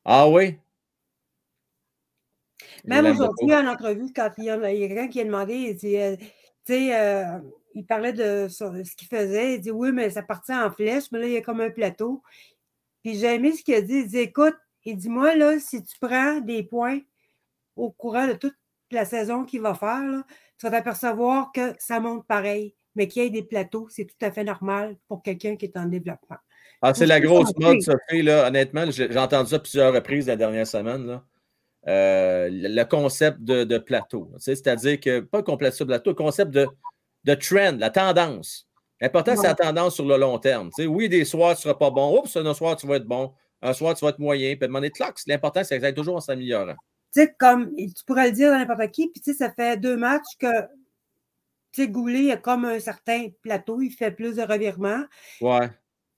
Ah 0.05 0.29
oui? 0.29 0.57
Même 2.85 3.07
aujourd'hui, 3.07 3.53
en 3.53 3.67
entrevue, 3.67 4.13
quand 4.15 4.29
il 4.37 4.45
y 4.45 4.49
a, 4.51 4.59
quelqu'un 4.59 5.07
qui 5.07 5.21
a 5.21 5.23
demandé, 5.23 5.55
il 5.55 5.75
dit, 5.75 5.97
euh, 5.97 6.15
tu 6.15 6.73
sais, 6.73 6.95
euh, 6.95 7.39
il 7.73 7.85
parlait 7.85 8.13
de 8.13 8.47
ce 8.49 8.95
qu'il 8.95 9.07
faisait. 9.07 9.55
Il 9.55 9.61
dit, 9.61 9.71
oui, 9.71 9.91
mais 9.91 10.11
ça 10.11 10.21
partait 10.21 10.53
en 10.53 10.71
flèche, 10.71 11.11
mais 11.11 11.19
là, 11.19 11.25
il 11.25 11.33
y 11.33 11.37
a 11.37 11.41
comme 11.41 11.61
un 11.61 11.71
plateau. 11.71 12.21
Puis 13.03 13.15
j'ai 13.15 13.33
aimé 13.33 13.53
ce 13.53 13.63
qu'il 13.63 13.73
a 13.73 13.81
dit. 13.81 14.01
Il 14.01 14.07
dit, 14.07 14.19
écoute, 14.19 14.55
il 14.85 14.97
dit, 14.97 15.09
moi, 15.09 15.35
là, 15.35 15.59
si 15.59 15.83
tu 15.83 15.97
prends 15.99 16.41
des 16.41 16.61
points 16.61 16.99
au 17.75 17.89
courant 17.89 18.27
de 18.27 18.33
toute 18.33 18.55
la 18.91 19.05
saison 19.05 19.43
qu'il 19.43 19.61
va 19.61 19.73
faire, 19.73 20.23
tu 20.59 20.65
vas 20.65 20.71
t'apercevoir 20.71 21.51
que 21.51 21.73
ça 21.79 21.99
monte 21.99 22.25
pareil. 22.27 22.75
Mais 22.95 23.07
qu'il 23.07 23.21
y 23.21 23.25
ait 23.27 23.29
des 23.29 23.43
plateaux, 23.43 23.87
c'est 23.91 24.05
tout 24.05 24.25
à 24.25 24.31
fait 24.31 24.43
normal 24.43 24.97
pour 25.07 25.21
quelqu'un 25.21 25.55
qui 25.55 25.65
est 25.65 25.77
en 25.77 25.85
développement. 25.85 26.37
Ah, 26.81 26.95
c'est 26.95 27.05
la 27.05 27.19
grosse 27.19 27.55
mode, 27.57 27.79
Sophie, 27.81 28.23
là. 28.23 28.47
Honnêtement, 28.47 28.89
j'ai 28.89 29.17
entendu 29.17 29.51
ça 29.51 29.59
plusieurs 29.59 29.93
reprises 29.93 30.25
la 30.25 30.35
dernière 30.35 30.65
semaine. 30.65 31.05
Là. 31.05 31.23
Euh, 31.87 32.49
le 32.51 32.83
concept 32.83 33.41
de, 33.41 33.77
plateau. 33.77 34.31
C'est-à-dire 34.39 34.99
que, 34.99 35.21
pas 35.21 35.37
le 35.37 35.43
concept 35.43 35.79
de 35.79 35.85
plateau, 35.85 36.09
le 36.09 36.15
concept 36.15 36.51
de, 36.51 36.67
de 37.23 37.33
trend, 37.35 37.77
la 37.77 37.89
tendance. 37.89 38.67
L'important, 38.99 39.35
c'est 39.35 39.47
la 39.47 39.55
tendance 39.55 39.95
sur 39.95 40.05
le 40.05 40.17
long 40.17 40.37
terme. 40.39 40.69
oui, 40.79 41.07
des 41.07 41.23
soirs, 41.23 41.55
tu 41.55 41.59
ne 41.59 41.61
seras 41.61 41.75
pas 41.75 41.91
bon. 41.91 42.19
Oups, 42.19 42.35
un 42.35 42.53
soir, 42.53 42.75
tu 42.75 42.87
vas 42.87 42.95
être 42.95 43.05
bon. 43.05 43.31
Un 43.61 43.73
soir, 43.73 43.95
tu 43.95 44.03
vas 44.03 44.09
être 44.09 44.19
moyen. 44.19 44.55
Puis 44.55 44.67
demander 44.67 44.89
de 44.89 44.95
L'important, 45.27 45.63
c'est 45.63 45.77
que 45.77 45.85
ça 45.85 45.93
toujours 45.93 46.15
en 46.15 46.19
s'améliorant. 46.19 46.75
Tu 47.13 47.21
sais, 47.21 47.35
comme 47.37 47.73
tu 47.75 48.03
pourrais 48.05 48.27
le 48.27 48.33
dire 48.33 48.51
dans 48.51 48.57
n'importe 48.57 48.91
qui, 48.91 49.09
puis 49.09 49.21
tu 49.21 49.31
sais, 49.31 49.37
ça 49.37 49.51
fait 49.51 49.79
deux 49.79 49.97
matchs 49.97 50.37
que 50.39 50.61
tu 51.71 51.83
sais, 51.83 51.87
Goulet 51.87 52.31
a 52.31 52.37
comme 52.37 52.65
un 52.65 52.79
certain 52.79 53.27
plateau, 53.41 53.81
il 53.81 53.91
fait 53.91 54.11
plus 54.11 54.35
de 54.35 54.41
revirements. 54.41 55.03
Ouais. 55.41 55.69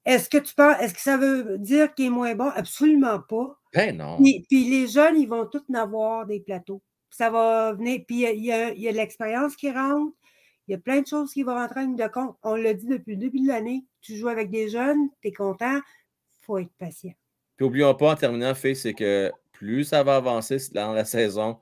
Est-ce 0.05 0.29
que 0.29 0.37
tu 0.37 0.53
penses, 0.55 0.77
est-ce 0.79 0.93
que 0.93 1.01
ça 1.01 1.17
veut 1.17 1.57
dire 1.57 1.93
qu'il 1.93 2.05
est 2.05 2.09
moins 2.09 2.33
bon? 2.33 2.49
Absolument 2.55 3.19
pas. 3.19 3.59
Ben 3.73 3.97
non. 3.97 4.17
Puis, 4.17 4.69
les 4.69 4.87
jeunes, 4.87 5.19
ils 5.19 5.27
vont 5.27 5.45
tous 5.45 5.63
avoir 5.75 6.25
des 6.25 6.39
plateaux. 6.39 6.81
Ça 7.09 7.29
va 7.29 7.73
venir. 7.73 8.01
Puis 8.07 8.23
il 8.23 8.45
y 8.45 8.51
a, 8.51 8.91
l'expérience 8.91 9.55
qui 9.55 9.71
rentre. 9.71 10.13
Il 10.67 10.71
y 10.71 10.75
a 10.75 10.77
plein 10.77 11.01
de 11.01 11.07
choses 11.07 11.33
qui 11.33 11.43
vont 11.43 11.55
rentrer 11.55 11.81
en 11.81 11.83
ligne 11.83 11.95
de 11.95 12.07
compte. 12.07 12.37
On 12.43 12.55
l'a 12.55 12.73
dit 12.73 12.87
depuis 12.87 13.15
le 13.15 13.17
début 13.17 13.41
de 13.41 13.47
l'année. 13.47 13.83
Tu 14.01 14.15
joues 14.15 14.29
avec 14.29 14.51
des 14.51 14.69
jeunes, 14.69 15.09
tu 15.21 15.29
es 15.29 15.31
content. 15.31 15.77
Il 15.77 16.45
faut 16.45 16.57
être 16.59 16.71
patient. 16.77 17.13
Puis 17.57 17.65
n'oublions 17.65 17.93
pas 17.95 18.13
en 18.13 18.15
terminant, 18.15 18.53
fait, 18.55 18.75
c'est 18.75 18.93
que 18.93 19.31
plus 19.59 19.83
ça 19.83 20.03
va 20.03 20.15
avancer 20.15 20.57
dans 20.73 20.93
la 20.93 21.03
saison, 21.03 21.59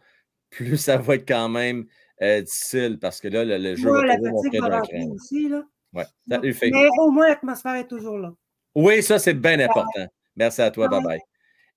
plus 0.51 0.77
ça 0.77 0.97
va 0.97 1.15
être 1.15 1.27
quand 1.27 1.49
même 1.49 1.87
euh, 2.21 2.41
difficile 2.41 2.99
parce 3.01 3.19
que 3.19 3.27
là, 3.27 3.43
le, 3.43 3.75
jeu 3.75 3.89
va, 3.89 4.05
la 4.05 4.13
fatigue 4.13 4.61
va 4.61 4.77
rentrer 4.77 5.03
aussi. 5.09 5.49
Là. 5.49 5.63
Ouais. 5.93 6.05
Mais 6.27 6.87
au 6.99 7.09
moins, 7.09 7.29
l'atmosphère 7.29 7.75
est 7.75 7.87
toujours 7.87 8.19
là. 8.19 8.33
Oui, 8.75 9.01
ça, 9.01 9.17
c'est 9.17 9.33
bien 9.33 9.59
important. 9.59 10.05
Merci 10.35 10.61
à 10.61 10.69
toi. 10.69 10.87
Bye-bye. 10.87 11.19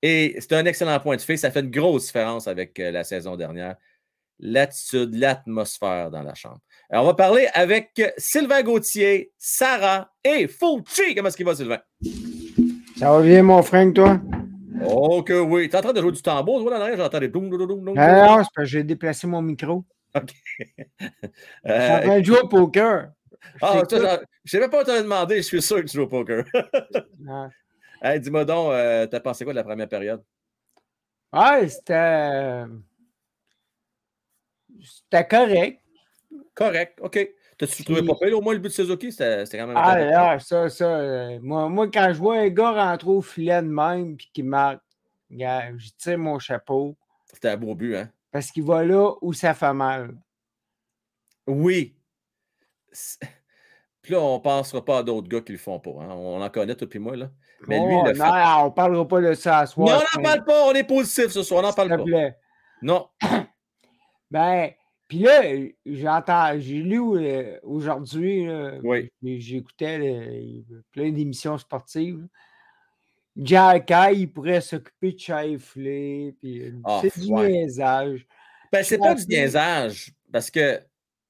Et 0.02 0.36
c'est 0.40 0.52
un 0.52 0.66
excellent 0.66 1.00
point 1.00 1.16
de 1.16 1.22
fait. 1.22 1.38
Ça 1.38 1.50
fait 1.50 1.60
une 1.60 1.70
grosse 1.70 2.06
différence 2.06 2.46
avec 2.46 2.78
euh, 2.78 2.90
la 2.90 3.02
saison 3.02 3.36
dernière. 3.36 3.76
L'attitude, 4.38 5.14
l'atmosphère 5.14 6.10
dans 6.10 6.22
la 6.22 6.34
chambre. 6.34 6.58
Alors, 6.90 7.04
on 7.04 7.08
va 7.08 7.14
parler 7.14 7.48
avec 7.54 8.00
Sylvain 8.18 8.62
Gauthier, 8.62 9.32
Sarah 9.38 10.10
et 10.22 10.48
Fauci. 10.48 11.14
Comment 11.14 11.28
est-ce 11.28 11.36
qu'il 11.36 11.46
va, 11.46 11.54
Sylvain? 11.54 11.80
Ça 12.98 13.10
va 13.10 13.22
bien, 13.22 13.42
mon 13.42 13.62
frère, 13.62 13.90
toi? 13.94 14.20
Oh 14.82 15.22
que 15.22 15.38
oui. 15.38 15.68
Tu 15.68 15.74
es 15.74 15.78
en 15.78 15.82
train 15.82 15.92
de 15.92 16.00
jouer 16.00 16.12
du 16.12 16.22
tambour, 16.22 16.62
toi, 16.62 16.78
là 16.78 16.96
J'entends 16.96 17.20
des 17.20 17.28
doum, 17.28 17.48
doum, 17.48 17.66
doum, 17.66 17.94
Ah 17.98 18.26
non, 18.26 18.26
c'est 18.26 18.36
parce 18.36 18.48
que 18.56 18.64
j'ai 18.64 18.82
déplacé 18.82 19.26
mon 19.26 19.42
micro. 19.42 19.84
OK. 20.14 20.30
Je 21.64 21.80
suis 21.80 21.92
en 21.92 22.00
train 22.00 22.20
de 22.20 22.24
jouer 22.24 22.40
au 22.40 22.48
poker. 22.48 23.12
Ah, 23.62 23.82
je 23.90 23.96
ne 23.96 24.18
sais 24.44 24.60
même 24.60 24.70
pas 24.70 24.82
où 24.82 24.84
te 24.84 25.02
demander, 25.02 25.36
je 25.36 25.42
suis 25.42 25.62
sûr 25.62 25.76
que 25.76 25.86
tu 25.86 25.96
joues 25.96 26.02
au 26.02 26.08
poker. 26.08 26.44
hey, 28.02 28.20
dis-moi 28.20 28.44
donc, 28.44 28.72
euh, 28.72 29.06
t'as 29.06 29.20
pensé 29.20 29.44
quoi 29.44 29.52
de 29.52 29.56
la 29.56 29.64
première 29.64 29.88
période? 29.88 30.22
Ah, 31.32 31.60
c'était. 31.66 32.64
C'était 34.82 35.26
correct. 35.26 35.80
Correct, 36.54 36.98
OK. 37.00 37.30
T'as-tu 37.60 37.84
trouvé 37.84 38.02
pas 38.02 38.14
pire? 38.14 38.38
Au 38.38 38.40
moins, 38.40 38.54
le 38.54 38.58
but 38.58 38.68
de 38.68 38.72
Suzuki, 38.72 39.12
c'était 39.12 39.44
quand 39.52 39.66
même. 39.66 39.76
Ah, 39.76 39.98
là, 39.98 40.38
ça, 40.38 40.70
ça. 40.70 40.86
Euh, 40.86 41.38
moi, 41.42 41.68
moi, 41.68 41.90
quand 41.90 42.08
je 42.10 42.18
vois 42.18 42.38
un 42.38 42.48
gars 42.48 42.72
rentrer 42.72 43.10
au 43.10 43.20
filet 43.20 43.60
de 43.60 43.68
même 43.68 44.16
puis 44.16 44.30
qui 44.32 44.42
marque, 44.42 44.80
je 45.30 45.90
tire 45.98 46.16
mon 46.16 46.38
chapeau. 46.38 46.96
C'était 47.26 47.50
un 47.50 47.58
beau 47.58 47.74
but, 47.74 47.96
hein? 47.96 48.08
Parce 48.32 48.50
qu'il 48.50 48.64
va 48.64 48.82
là 48.82 49.12
où 49.20 49.34
ça 49.34 49.52
fait 49.52 49.74
mal. 49.74 50.14
Oui. 51.46 51.94
Puis 54.00 54.14
là, 54.14 54.20
on 54.20 54.36
ne 54.36 54.42
pensera 54.42 54.82
pas 54.82 54.98
à 54.98 55.02
d'autres 55.02 55.28
gars 55.28 55.42
qui 55.42 55.52
le 55.52 55.58
font 55.58 55.78
pas. 55.78 55.90
Hein? 56.00 56.08
On 56.12 56.40
en 56.40 56.48
connaît, 56.48 56.74
toi 56.74 56.88
et 56.90 56.98
moi. 56.98 57.14
Là. 57.14 57.30
Mais 57.68 57.78
lui, 57.78 57.94
il 57.94 58.08
le 58.08 58.14
fait. 58.14 58.20
Non, 58.20 58.62
on 58.62 58.64
ne 58.64 58.70
parlera 58.70 59.06
pas 59.06 59.20
de 59.20 59.34
ça 59.34 59.58
à 59.58 59.66
soir. 59.66 59.98
Non, 59.98 60.04
on 60.16 60.18
n'en 60.18 60.24
parle 60.24 60.44
pas. 60.44 60.64
On 60.64 60.72
est 60.72 60.84
positif 60.84 61.26
ce 61.26 61.42
soir. 61.42 61.62
On 61.62 61.66
n'en 61.66 61.74
parle 61.74 61.90
pas. 61.90 62.02
Plaît. 62.04 62.36
Non. 62.80 63.06
ben, 64.30 64.70
puis 65.10 65.18
là, 65.18 65.42
j'entends, 65.84 66.52
j'ai 66.60 66.76
lu 66.76 67.00
euh, 67.00 67.58
aujourd'hui, 67.64 68.46
oui. 68.84 69.10
j'écoutais 69.40 70.62
plein 70.92 71.10
d'émissions 71.10 71.58
sportives. 71.58 72.28
Jack 73.36 73.92
il 74.14 74.28
pourrait 74.28 74.60
s'occuper 74.60 75.10
de 75.10 75.18
Shifley, 75.18 76.36
puis 76.38 76.72
ah, 76.84 77.00
c'est 77.02 77.20
du 77.20 77.32
niaisage. 77.32 78.24
Ben, 78.70 78.84
c'est 78.84 78.98
pas 78.98 79.16
du 79.16 79.26
niaisage, 79.26 80.12
parce 80.32 80.48
que, 80.48 80.80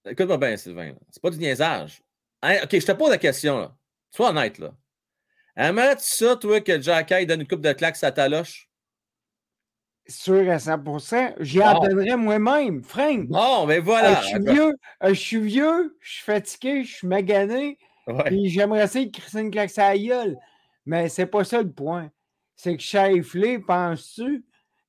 écoute-moi 0.04 0.36
bien, 0.36 0.58
Sylvain, 0.58 0.92
c'est 1.10 1.22
pas 1.22 1.30
du 1.30 1.38
niaisage. 1.38 2.02
Hein, 2.42 2.58
OK, 2.64 2.78
je 2.78 2.86
te 2.86 2.92
pose 2.92 3.08
la 3.08 3.16
question, 3.16 3.60
là. 3.60 3.74
Sois 4.10 4.28
honnête, 4.28 4.58
là. 4.58 4.74
Aimerais-tu 5.56 6.04
ça, 6.04 6.36
toi, 6.36 6.60
que 6.60 6.78
Jack 6.82 7.14
donne 7.26 7.40
une 7.40 7.48
coupe 7.48 7.62
de 7.62 7.72
claques 7.72 8.04
à 8.04 8.12
ta 8.12 8.28
loche? 8.28 8.69
Sûr 10.06 10.50
à 10.50 10.58
100 10.58 10.78
J'y 11.40 11.62
en 11.62 11.80
donnerais 11.80 12.16
moi-même, 12.16 12.82
Frank. 12.82 13.28
Bon, 13.28 13.66
mais 13.66 13.78
voilà. 13.78 14.20
je, 14.22 14.26
suis 14.26 14.38
vieux, 14.40 14.76
je 15.02 15.12
suis 15.12 15.40
vieux, 15.40 15.96
je 16.00 16.12
suis 16.12 16.24
fatigué, 16.24 16.84
je 16.84 16.94
suis 16.96 17.06
magané. 17.06 17.78
Puis 18.26 18.48
j'aimerais 18.48 18.88
ça 18.88 19.04
que 19.04 19.10
Christine 19.10 19.50
claque 19.50 19.70
sa 19.70 19.96
gueule. 19.96 20.36
Mais 20.86 21.08
c'est 21.08 21.26
pas 21.26 21.44
ça 21.44 21.62
le 21.62 21.70
point. 21.70 22.10
C'est 22.56 22.76
que 22.76 22.82
Shifley, 22.82 23.58
penses-tu 23.60 24.44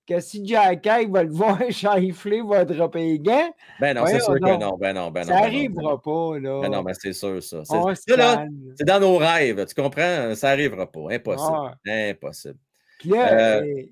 que 0.07 0.19
si 0.19 0.45
Jack 0.45 0.85
va 1.09 1.23
le 1.23 1.29
voir, 1.31 1.59
Shifley 1.69 2.41
va 2.41 2.65
dropper 2.65 2.99
les 2.99 3.19
gants? 3.19 3.53
Ben 3.79 3.95
non, 3.95 4.05
c'est 4.07 4.19
sûr 4.19 4.33
que 4.35 4.59
non. 4.59 4.77
Ben 4.77 4.93
non, 4.93 5.11
ben 5.11 5.21
non. 5.21 5.27
Ça 5.27 5.41
n'arrivera 5.41 5.95
ben 5.95 6.01
pas, 6.03 6.39
là. 6.39 6.61
Ben 6.61 6.69
non, 6.69 6.83
mais 6.83 6.93
c'est 6.93 7.13
sûr, 7.13 7.41
ça. 7.43 7.63
C'est 7.65 8.85
dans 8.85 8.99
nos 8.99 9.17
rêves, 9.17 9.65
tu 9.65 9.75
comprends? 9.75 10.33
Ça 10.35 10.49
n'arrivera 10.49 10.91
pas. 10.91 11.11
Impossible. 11.11 11.77
Impossible. 11.87 12.57
Puis 12.99 13.09
là, 13.09 13.33
euh, 13.33 13.83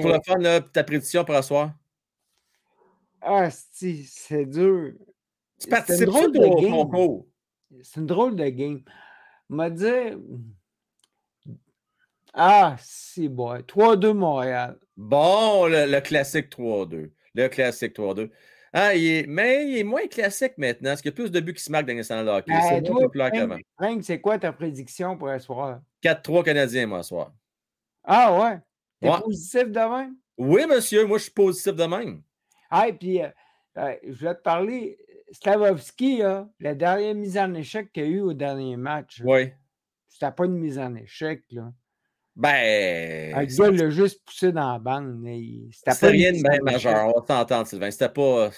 pour 0.00 0.10
le 0.10 0.18
fun, 0.24 0.38
là, 0.38 0.60
ta 0.60 0.84
prédiction 0.84 1.24
pour 1.24 1.34
la 1.34 1.42
soir? 1.42 1.72
Ah, 3.20 3.48
c'est 3.50 4.46
dur. 4.46 4.92
Tu 5.58 5.68
participes 5.68 6.08
au 6.08 6.56
concours? 6.56 7.26
C'est 7.82 8.00
une 8.00 8.06
drôle 8.06 8.36
de 8.36 8.48
game. 8.48 8.82
m'a 9.48 9.70
dit 9.70 9.86
ah, 12.32 12.76
c'est 12.78 13.28
bon. 13.28 13.58
3-2 13.60 14.12
Montréal. 14.12 14.78
Bon, 14.96 15.66
le, 15.66 16.00
classique 16.00 16.50
3-2. 16.50 17.10
Le 17.34 17.48
classique 17.48 17.96
3-2. 17.96 18.30
Ah, 18.72 18.90
mais 19.26 19.66
il 19.68 19.78
est 19.78 19.84
moins 19.84 20.06
classique 20.06 20.52
maintenant, 20.56 20.90
parce 20.90 21.02
qu'il 21.02 21.10
y 21.10 21.14
a 21.14 21.16
plus 21.16 21.30
de 21.30 21.40
buts 21.40 21.54
qui 21.54 21.62
se 21.62 21.72
marquent 21.72 21.86
dans 21.86 21.94
les 21.94 22.02
de 22.02 22.28
hockey. 22.28 22.52
Ben, 22.52 22.60
c'est 22.68 22.82
plus 22.82 23.00
populaire 23.00 23.32
qu'avant. 23.32 23.58
c'est 24.02 24.20
quoi 24.20 24.38
ta 24.38 24.52
prédiction 24.52 25.16
pour 25.16 25.28
ce 25.28 25.38
soir? 25.40 25.80
4-3 26.02 26.44
Canadiens, 26.44 26.86
moi, 26.86 27.02
ce 27.02 27.08
soir. 27.08 27.32
Ah 28.04 28.38
ouais? 28.38 28.58
T'es 29.00 29.08
positif 29.22 29.64
de 29.70 29.98
même? 29.98 30.16
Oui, 30.36 30.66
monsieur, 30.66 31.06
moi, 31.06 31.18
je 31.18 31.24
suis 31.24 31.32
positif 31.32 31.74
de 31.74 31.84
même. 31.84 32.22
Ah, 32.70 32.88
et 32.88 32.92
puis, 32.92 33.22
euh, 33.22 33.28
euh, 33.78 33.94
je 34.04 34.26
vais 34.26 34.34
te 34.34 34.42
parler. 34.42 34.98
Slavovski, 35.32 36.22
la 36.58 36.74
dernière 36.74 37.14
mise 37.14 37.38
en 37.38 37.54
échec 37.54 37.92
qu'il 37.92 38.02
y 38.02 38.06
a 38.06 38.08
eu 38.08 38.20
au 38.20 38.32
dernier 38.32 38.76
match. 38.76 39.22
Oui. 39.24 39.52
C'était 40.08 40.32
pas 40.32 40.44
une 40.44 40.58
mise 40.58 40.78
en 40.78 40.94
échec, 40.96 41.44
là. 41.50 41.72
Ben. 42.36 43.34
Un 43.34 43.44
gars 43.44 43.70
l'a 43.70 43.90
juste 43.90 44.24
poussé 44.24 44.50
dans 44.50 44.72
la 44.72 44.78
bande. 44.78 45.22
C'était 45.72 46.06
rien 46.06 46.32
de 46.32 46.42
bien 46.42 46.60
majeur. 46.62 47.06
On 47.06 47.20
va 47.20 47.26
s'entendre, 47.26 47.66
Sylvain. 47.66 47.90
C'était 47.90 48.08
pas. 48.08 48.50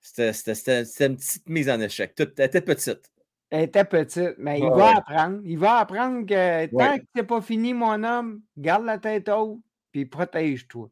C'était 0.00 0.82
une 1.06 1.16
petite 1.16 1.48
mise 1.48 1.70
en 1.70 1.80
échec. 1.80 2.14
elle 2.18 2.44
était 2.44 2.60
petite. 2.60 3.10
Elle 3.54 3.62
était 3.62 3.84
petite, 3.84 4.34
mais 4.38 4.58
il 4.58 4.68
va 4.68 4.96
apprendre. 4.96 5.40
Il 5.44 5.56
va 5.56 5.76
apprendre 5.76 6.26
que 6.26 6.66
tant 6.76 6.98
que 6.98 7.04
c'est 7.14 7.22
pas 7.22 7.40
fini, 7.40 7.72
mon 7.72 8.02
homme, 8.02 8.40
garde 8.56 8.84
la 8.84 8.98
tête 8.98 9.28
haute, 9.28 9.60
puis 9.92 10.06
protège-toi. 10.06 10.90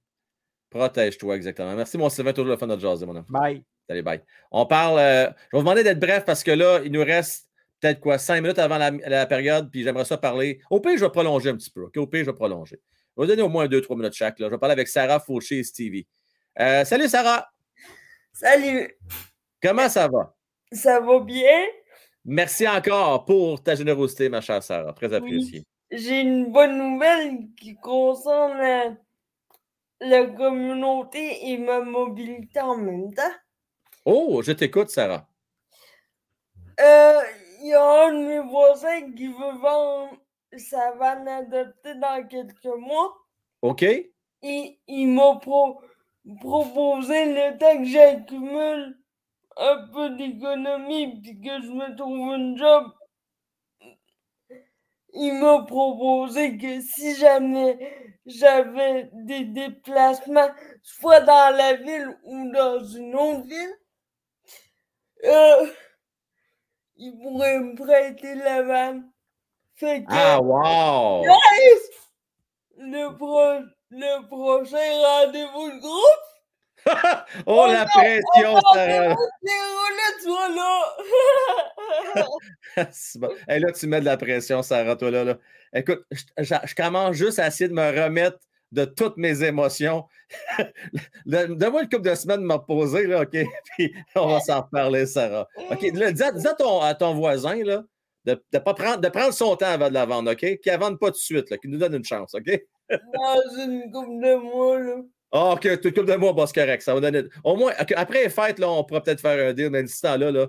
Protège-toi, 0.71 1.35
exactement. 1.35 1.75
Merci, 1.75 1.99
mon 1.99 2.09
Sylvain. 2.09 2.33
Toujours 2.33 2.53
le 2.53 2.57
fun 2.57 2.69
de 2.69 2.79
jaser, 2.79 3.05
mon 3.05 3.17
homme. 3.17 3.27
Bye. 3.29 3.65
Salut, 3.89 4.05
bye. 4.05 4.23
On 4.53 4.65
parle. 4.65 5.01
Euh, 5.01 5.25
je 5.25 5.31
vais 5.31 5.35
vous 5.55 5.59
demander 5.59 5.83
d'être 5.83 5.99
bref 5.99 6.25
parce 6.25 6.45
que 6.45 6.53
là, 6.53 6.79
il 6.85 6.93
nous 6.93 7.03
reste 7.03 7.49
peut-être 7.81 7.99
quoi, 7.99 8.17
cinq 8.17 8.41
minutes 8.41 8.61
avant 8.61 8.79
la, 8.79 9.27
période, 9.27 9.69
puis 9.69 9.83
j'aimerais 9.83 10.05
ça 10.05 10.17
parler. 10.17 10.61
Au 10.71 10.79
pire, 10.79 10.97
je 10.97 11.05
vais 11.05 11.11
prolonger 11.11 11.51
un 11.51 11.57
petit 11.57 11.71
peu. 11.71 11.91
Au 11.97 12.07
pire, 12.07 12.25
je 12.25 12.31
vais 12.31 12.37
prolonger. 12.37 12.81
Je 13.17 13.23
vais 13.23 13.27
donner 13.27 13.43
au 13.43 13.49
moins 13.49 13.67
deux, 13.67 13.81
trois 13.81 13.97
minutes 13.97 14.15
chaque. 14.15 14.39
Là. 14.39 14.47
Je 14.47 14.53
vais 14.53 14.59
parler 14.59 14.75
avec 14.75 14.87
Sarah 14.87 15.19
Fauché 15.19 15.59
et 15.59 15.65
Stevie. 15.65 16.07
Euh, 16.61 16.85
salut, 16.85 17.09
Sarah. 17.09 17.45
Salut. 18.33 18.97
Comment 19.61 19.89
ça 19.89 20.07
va? 20.07 20.37
Ça 20.71 21.01
va 21.01 21.19
bien? 21.19 21.67
Merci 22.25 22.69
encore 22.69 23.25
pour 23.25 23.63
ta 23.63 23.75
générosité, 23.75 24.29
ma 24.29 24.41
chère 24.41 24.63
Sarah. 24.63 24.93
Très 24.93 25.13
apprécié. 25.13 25.65
J'ai 25.91 26.21
une 26.21 26.53
bonne 26.53 26.79
nouvelle 26.79 27.49
qui 27.61 27.75
concerne 27.75 28.97
la 30.01 30.27
communauté 30.27 31.51
et 31.51 31.59
ma 31.59 31.81
mobilité 31.81 32.61
en 32.61 32.77
même 32.77 33.13
temps. 33.13 33.23
Oh, 34.05 34.41
je 34.43 34.53
t'écoute, 34.53 34.91
Sarah. 34.91 35.27
Euh, 36.81 37.21
il 37.61 37.69
y 37.69 37.75
a 37.75 38.07
un 38.07 38.13
de 38.13 38.27
mes 38.27 38.41
voisins 38.41 39.13
qui 39.13 39.29
veut 39.29 39.59
vendre 39.61 40.17
sa 40.57 40.93
vanne 40.93 41.29
adoptée 41.29 41.95
dans 41.95 42.27
quelques 42.27 42.79
mois. 42.79 43.15
OK. 43.63 43.83
Et 43.83 44.79
il 44.89 45.09
m'a 45.09 45.39
proposé 46.41 47.27
le 47.27 47.59
temps 47.59 47.79
que 47.79 47.85
j'accumule 47.85 48.99
un 49.57 49.89
peu 49.93 50.11
d'économie 50.11 51.21
puis 51.21 51.41
que 51.41 51.63
je 51.63 51.71
me 51.71 51.97
trouve 51.97 52.35
une 52.35 52.57
job. 52.57 52.93
Il 55.15 55.35
m'a 55.35 55.63
proposé 55.65 56.57
que 56.57 56.81
si 56.81 57.15
jamais 57.17 57.79
j'avais 58.25 59.11
des 59.13 59.45
déplacements, 59.45 60.51
soit 60.83 61.21
dans 61.21 61.55
la 61.55 61.75
ville 61.75 62.19
ou 62.25 62.51
dans 62.51 62.83
une 62.83 63.15
autre 63.15 63.47
ville, 63.47 63.77
euh, 65.25 65.67
il 66.97 67.19
pourrait 67.19 67.59
me 67.59 67.77
prêter 67.77 68.35
la 68.37 68.63
vanne. 68.63 69.13
ah, 70.09 70.41
wow! 70.41 71.25
Le, 72.79 73.17
pro, 73.17 73.65
le 73.91 74.29
prochain 74.29 74.79
rendez-vous 74.79 75.71
de 75.73 75.81
groupe. 75.81 76.32
oh, 77.47 77.67
la 77.69 77.85
pression, 77.87 78.61
Sarah! 78.73 79.09
là. 79.09 79.17
bon. 83.17 83.29
hey, 83.49 83.61
là, 83.61 83.73
tu 83.73 83.87
mets 83.87 84.01
de 84.01 84.05
la 84.05 84.17
pression, 84.17 84.63
Sarah, 84.63 84.97
toi, 84.97 85.11
là. 85.11 85.25
là. 85.25 85.39
Écoute, 85.75 86.05
je, 86.11 86.23
je, 86.39 86.55
je, 86.65 86.75
commence 86.75 87.17
juste 87.17 87.39
à 87.39 87.47
essayer 87.47 87.69
de 87.69 87.75
me 87.75 88.03
remettre 88.03 88.39
de 88.73 88.85
toutes 88.85 89.17
mes 89.17 89.43
émotions. 89.45 90.05
Donne-moi 91.27 91.83
une 91.83 91.89
couple 91.89 92.09
de 92.09 92.15
semaines 92.15 92.41
de 92.41 92.47
me 92.47 92.55
reposer, 92.55 93.07
là, 93.07 93.23
OK? 93.23 93.37
Puis 93.77 93.95
on 94.15 94.29
va 94.29 94.41
s'en 94.41 94.63
reparler, 94.63 95.07
Sarah. 95.07 95.47
OK, 95.71 95.83
là, 95.95 96.11
dis, 96.13 96.23
dis 96.37 96.47
à, 96.47 96.55
ton, 96.55 96.81
à, 96.81 96.95
ton, 96.95 97.15
voisin, 97.15 97.63
là, 97.63 97.85
de, 98.25 98.43
de, 98.53 98.59
pas 98.59 98.75
prendre, 98.75 99.01
de 99.01 99.09
prendre 99.09 99.33
son 99.33 99.57
temps 99.57 99.67
avant 99.67 99.89
de 99.89 99.95
la 99.95 100.07
vendre, 100.07 100.33
OK? 100.33 100.39
Qu'il 100.39 100.73
ne 100.73 100.79
vende 100.79 100.99
pas 100.99 101.09
tout 101.09 101.13
de 101.13 101.17
suite, 101.17 101.61
qu'il 101.61 101.71
nous 101.71 101.79
donne 101.79 101.95
une 101.95 102.05
chance, 102.05 102.35
OK? 102.35 102.51
Dans 102.91 103.63
une 103.63 103.91
couple 103.93 104.21
de 104.21 104.35
mois, 104.37 104.79
là. 104.79 104.97
Ah, 105.33 105.55
OK, 105.55 105.65
une 105.65 105.79
couple 105.79 106.05
de 106.05 106.17
mois, 106.17 106.35
bon, 106.35 106.45
c'est 106.47 106.55
correct. 106.55 106.83
Ça 106.83 106.95
va 106.95 107.01
donner. 107.01 107.23
Au 107.43 107.57
moins, 107.57 107.73
okay, 107.81 107.95
après 107.95 108.25
les 108.25 108.31
fêtes, 108.31 108.59
là, 108.59 108.71
on 108.71 108.85
pourra 108.85 109.03
peut-être 109.03 109.21
faire 109.21 109.49
un 109.49 109.53
deal, 109.55 109.71
mais 109.71 109.83
d'ici 109.83 110.03
temps-là, 110.03 110.31
là, 110.31 110.47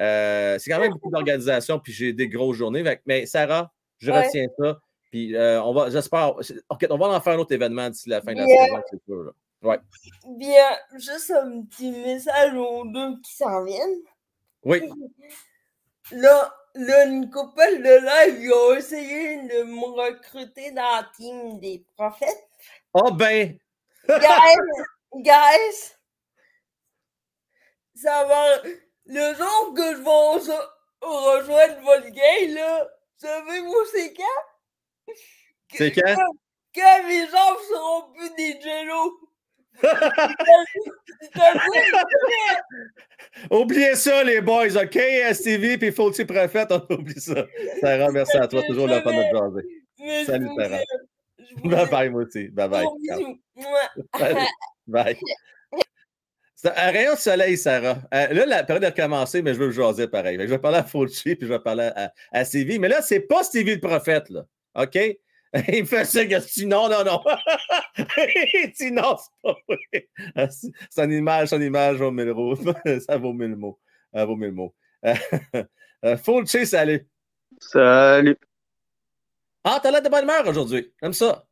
euh, 0.00 0.58
c'est 0.58 0.70
quand 0.70 0.80
même 0.80 0.92
beaucoup 0.92 1.10
d'organisation, 1.10 1.78
puis 1.78 1.92
j'ai 1.92 2.14
des 2.14 2.28
grosses 2.28 2.56
journées. 2.56 2.82
Mais 3.04 3.26
Sarah, 3.26 3.70
je 3.98 4.10
ouais. 4.10 4.26
retiens 4.26 4.46
ça. 4.58 4.80
Puis 5.10 5.36
euh, 5.36 5.62
on 5.62 5.74
va, 5.74 5.90
j'espère, 5.90 6.36
OK, 6.70 6.86
on 6.88 6.96
va 6.96 7.08
en 7.08 7.20
faire 7.20 7.34
un 7.34 7.38
autre 7.38 7.52
événement 7.52 7.90
d'ici 7.90 8.08
la 8.08 8.22
fin 8.22 8.32
de 8.32 8.38
la 8.38 8.46
Bien. 8.46 8.64
saison, 8.64 8.82
c'est 8.90 9.04
sûr. 9.04 9.22
Là. 9.24 9.32
Ouais. 9.62 9.78
Bien, 10.38 10.64
juste 10.98 11.30
un 11.30 11.62
petit 11.64 11.90
message 11.90 12.54
aux 12.54 12.84
deux 12.86 13.20
qui 13.20 13.34
s'en 13.34 13.64
viennent. 13.64 14.00
Oui. 14.64 14.82
Là, 16.10 16.52
là, 16.74 17.06
une 17.06 17.30
couple 17.30 17.60
de 17.60 18.28
live, 18.28 18.42
ils 18.42 18.52
ont 18.52 18.74
essayé 18.74 19.36
de 19.36 19.62
me 19.62 20.10
recruter 20.10 20.72
dans 20.72 20.82
la 20.82 21.08
team 21.16 21.60
des 21.60 21.84
prophètes. 21.96 22.48
Oh 22.92 23.12
ben! 23.12 23.56
Guys, 24.08 24.56
guys, 25.14 25.94
ça 27.94 28.24
va. 28.24 28.62
Le 29.06 29.34
jour 29.34 29.74
que 29.76 29.96
je 29.96 30.02
vais 30.02 30.56
rejoindre 31.00 31.80
votre 31.82 32.08
game, 32.08 32.54
là, 32.54 32.88
savez-vous 33.16 33.84
c'est 33.92 34.14
quand? 34.14 34.42
C'est 35.74 35.92
quand? 35.92 36.16
Quand 36.74 37.02
mes 37.06 37.26
jambes 37.26 37.58
seront 37.68 38.12
plus 38.12 38.30
des 38.36 38.58
jello. 38.60 39.18
Oubliez 43.50 43.96
ça, 43.96 44.22
les 44.22 44.40
boys, 44.40 44.76
OK? 44.76 44.96
STV 45.32 45.76
puis 45.78 45.92
Faulty 45.92 46.24
Prophète, 46.24 46.70
on 46.70 46.86
oublie 46.94 47.20
ça. 47.20 47.46
Sarah, 47.80 48.10
merci 48.10 48.36
à 48.36 48.46
toi. 48.46 48.62
Toujours 48.62 48.86
la 48.86 49.02
fin 49.02 49.12
de 49.12 49.22
jaser. 49.22 49.66
Salut, 50.26 50.50
Sarah. 50.56 50.78
Bye 51.64 51.90
bye, 51.90 52.10
moi 52.10 52.22
aussi. 52.22 52.48
Bye 52.48 52.68
bye. 52.68 52.86
bye. 54.86 55.18
C'est 56.54 56.70
un 56.76 56.90
rayon 56.92 57.14
de 57.14 57.18
soleil, 57.18 57.56
Sarah. 57.56 57.98
Euh, 58.14 58.28
là, 58.32 58.46
la 58.46 58.62
période 58.62 58.84
a 58.84 58.92
commencé, 58.92 59.42
mais 59.42 59.52
je 59.52 59.58
veux 59.58 59.66
le 59.66 59.72
jaser 59.72 60.06
pareil. 60.06 60.38
Je 60.40 60.46
vais 60.46 60.58
parler 60.58 60.78
à 60.78 60.84
Fauci 60.84 61.34
puis 61.34 61.48
je 61.48 61.52
vais 61.52 61.58
parler 61.58 61.90
à, 61.96 62.12
à 62.30 62.44
Stevie. 62.44 62.78
Mais 62.78 62.88
là, 62.88 63.02
c'est 63.02 63.20
pas 63.20 63.42
Stevie 63.42 63.74
le 63.74 63.80
prophète, 63.80 64.30
là. 64.30 64.44
OK? 64.76 64.96
Il 65.68 65.82
me 65.82 65.84
fait 65.84 66.04
ça, 66.04 66.24
que 66.24 66.64
non, 66.64 66.88
non, 66.88 67.04
non. 67.04 67.20
Il 67.98 68.72
dit 68.78 68.90
non, 68.92 69.16
c'est 69.18 69.42
pas 69.42 69.56
vrai. 69.68 70.48
C'est 70.48 71.04
une 71.04 71.12
image, 71.12 71.48
son 71.48 71.60
image 71.60 71.96
vaut 71.96 72.10
mille 72.10 72.32
mots. 72.32 72.56
Ça 73.06 73.18
vaut 73.18 73.32
mille 73.32 73.56
mots. 73.56 73.78
Ça 74.14 74.24
vaut 74.24 74.36
mille 74.36 74.52
mots. 74.52 74.74
Fauci, 76.22 76.64
salut. 76.64 77.06
Salut. 77.58 78.38
Ah, 79.64 79.78
t'as 79.82 79.90
l'air 79.90 80.02
de 80.02 80.08
bonne 80.08 80.24
humeur 80.24 80.46
aujourd'hui. 80.46 80.92
Comme 81.00 81.12
ça. 81.12 81.46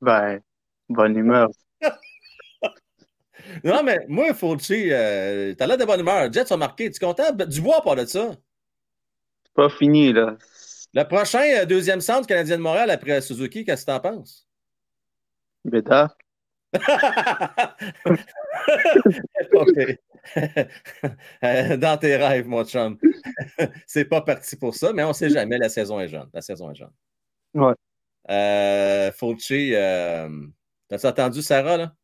Ben, 0.00 0.40
bonne 0.88 1.16
humeur. 1.16 1.48
non, 3.64 3.82
mais 3.82 3.98
moi, 4.08 4.34
Fauci, 4.34 4.92
euh, 4.92 5.54
t'as 5.54 5.66
l'air 5.66 5.78
de 5.78 5.84
bonne 5.84 6.00
humeur. 6.00 6.32
Jet, 6.32 6.44
tu 6.44 6.52
as 6.52 6.56
marqué. 6.56 6.90
Tu 6.90 6.96
es 6.96 7.06
content? 7.06 7.32
Du 7.32 7.60
bois, 7.60 7.82
pas 7.82 7.94
de 7.94 8.04
ça. 8.04 8.30
C'est 9.44 9.54
pas 9.54 9.70
fini, 9.70 10.12
là. 10.12 10.36
Le 10.92 11.04
prochain 11.04 11.44
euh, 11.58 11.64
deuxième 11.64 12.00
centre 12.00 12.26
canadien 12.26 12.56
de 12.58 12.62
Montréal 12.62 12.90
après 12.90 13.20
Suzuki, 13.20 13.64
qu'est-ce 13.64 13.86
que 13.86 13.90
tu 13.90 13.96
en 13.96 14.00
penses? 14.00 14.46
Bédard. 15.64 16.16
Dans 21.42 21.96
tes 21.98 22.16
rêves, 22.16 22.46
mon 22.46 22.64
chum. 22.64 22.98
C'est 23.86 24.04
pas 24.04 24.20
parti 24.20 24.56
pour 24.56 24.74
ça, 24.74 24.92
mais 24.92 25.04
on 25.04 25.08
ne 25.08 25.14
sait 25.14 25.30
jamais. 25.30 25.58
La 25.58 25.68
saison 25.68 26.00
est 26.00 26.08
jeune. 26.08 26.28
La 26.32 26.42
saison 26.42 26.70
est 26.70 26.74
jeune. 26.74 26.90
Ouais. 27.54 27.74
Euh, 28.30 29.10
Fauci, 29.12 29.74
euh, 29.74 30.28
t'as-tu 30.88 31.06
entendu 31.06 31.42
Sarah, 31.42 31.76
là? 31.76 31.94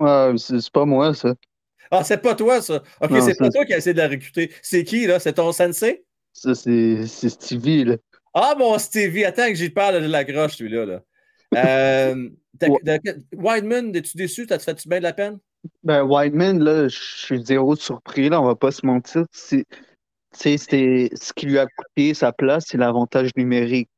Ouais, 0.00 0.34
c'est 0.36 0.70
pas 0.70 0.84
moi, 0.84 1.14
ça. 1.14 1.34
Ah, 1.90 2.02
c'est 2.02 2.18
pas 2.18 2.34
toi, 2.34 2.60
ça. 2.60 2.82
OK, 3.00 3.10
c'est 3.22 3.38
pas 3.38 3.50
toi 3.50 3.64
qui 3.64 3.74
as 3.74 3.78
essayé 3.78 3.94
de 3.94 3.98
la 3.98 4.08
recruter. 4.08 4.52
C'est 4.62 4.84
qui, 4.84 5.06
là? 5.06 5.20
C'est 5.20 5.34
ton 5.34 5.52
sensei? 5.52 6.04
Ça, 6.32 6.54
c'est 6.54 7.06
Stevie, 7.06 7.84
là. 7.84 7.96
Ah, 8.34 8.54
mon 8.58 8.76
Stevie, 8.78 9.24
attends 9.24 9.48
que 9.48 9.54
j'y 9.54 9.70
parle 9.70 10.02
de 10.02 10.08
la 10.08 10.24
groche, 10.24 10.56
celui-là. 10.56 10.84
Là. 10.84 11.02
Euh, 11.54 12.30
Wideman, 13.32 13.94
es-tu 13.94 14.16
déçu? 14.16 14.46
T'as 14.46 14.58
fait-tu 14.58 14.88
bien 14.88 14.98
de 14.98 15.04
la 15.04 15.12
peine? 15.12 15.38
Ben, 15.84 16.02
Wideman, 16.02 16.58
là, 16.58 16.88
je 16.88 16.98
suis 16.98 17.44
zéro 17.44 17.76
surpris, 17.76 18.28
là, 18.28 18.40
on 18.40 18.46
va 18.46 18.56
pas 18.56 18.72
se 18.72 18.84
mentir. 18.84 19.24
C'est 19.32 19.64
ce 20.32 21.32
qui 21.32 21.46
lui 21.46 21.58
a 21.58 21.66
coûté 21.66 22.12
sa 22.12 22.32
place, 22.32 22.64
c'est 22.68 22.78
l'avantage 22.78 23.30
numérique. 23.36 23.88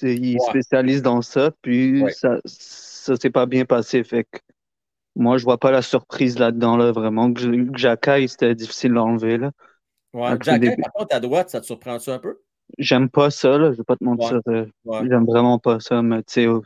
Il 0.00 0.38
Ouais. 0.38 0.46
spécialiste 0.48 1.02
dans 1.02 1.22
ça, 1.22 1.50
puis 1.62 2.02
Ouais. 2.02 2.12
ça, 2.12 2.38
ça 2.44 3.16
s'est 3.16 3.30
pas 3.30 3.46
bien 3.46 3.64
passé. 3.64 4.04
Fait 4.04 4.24
que 4.24 4.38
moi, 5.14 5.36
je 5.38 5.44
vois 5.44 5.58
pas 5.58 5.70
la 5.70 5.82
surprise 5.82 6.38
là-dedans, 6.38 6.76
là, 6.76 6.92
vraiment. 6.92 7.32
Que, 7.32 7.42
que 7.70 7.78
Jackai, 7.78 8.26
c'était 8.28 8.54
difficile 8.54 8.94
d'enlever, 8.94 9.38
là. 9.38 9.50
Ouais. 10.14 10.26
Avec 10.26 10.42
Jack, 10.44 10.60
le 10.60 10.68
début. 10.70 10.82
par 10.82 10.92
contre, 10.92 11.14
à 11.16 11.20
droite, 11.20 11.50
ça 11.50 11.60
te 11.60 11.66
surprend-tu 11.66 12.10
un 12.10 12.18
peu? 12.18 12.38
J'aime 12.78 13.10
pas 13.10 13.30
ça, 13.30 13.58
là, 13.58 13.72
je 13.72 13.76
vais 13.78 13.84
pas 13.84 13.96
te 13.96 14.04
mentir. 14.04 14.40
euh, 14.48 14.66
Ouais. 14.84 15.00
J'aime 15.08 15.26
vraiment 15.26 15.58
pas 15.58 15.80
ça, 15.80 16.00
mais 16.02 16.18
tu 16.22 16.32
sais, 16.32 16.46
euh, 16.46 16.60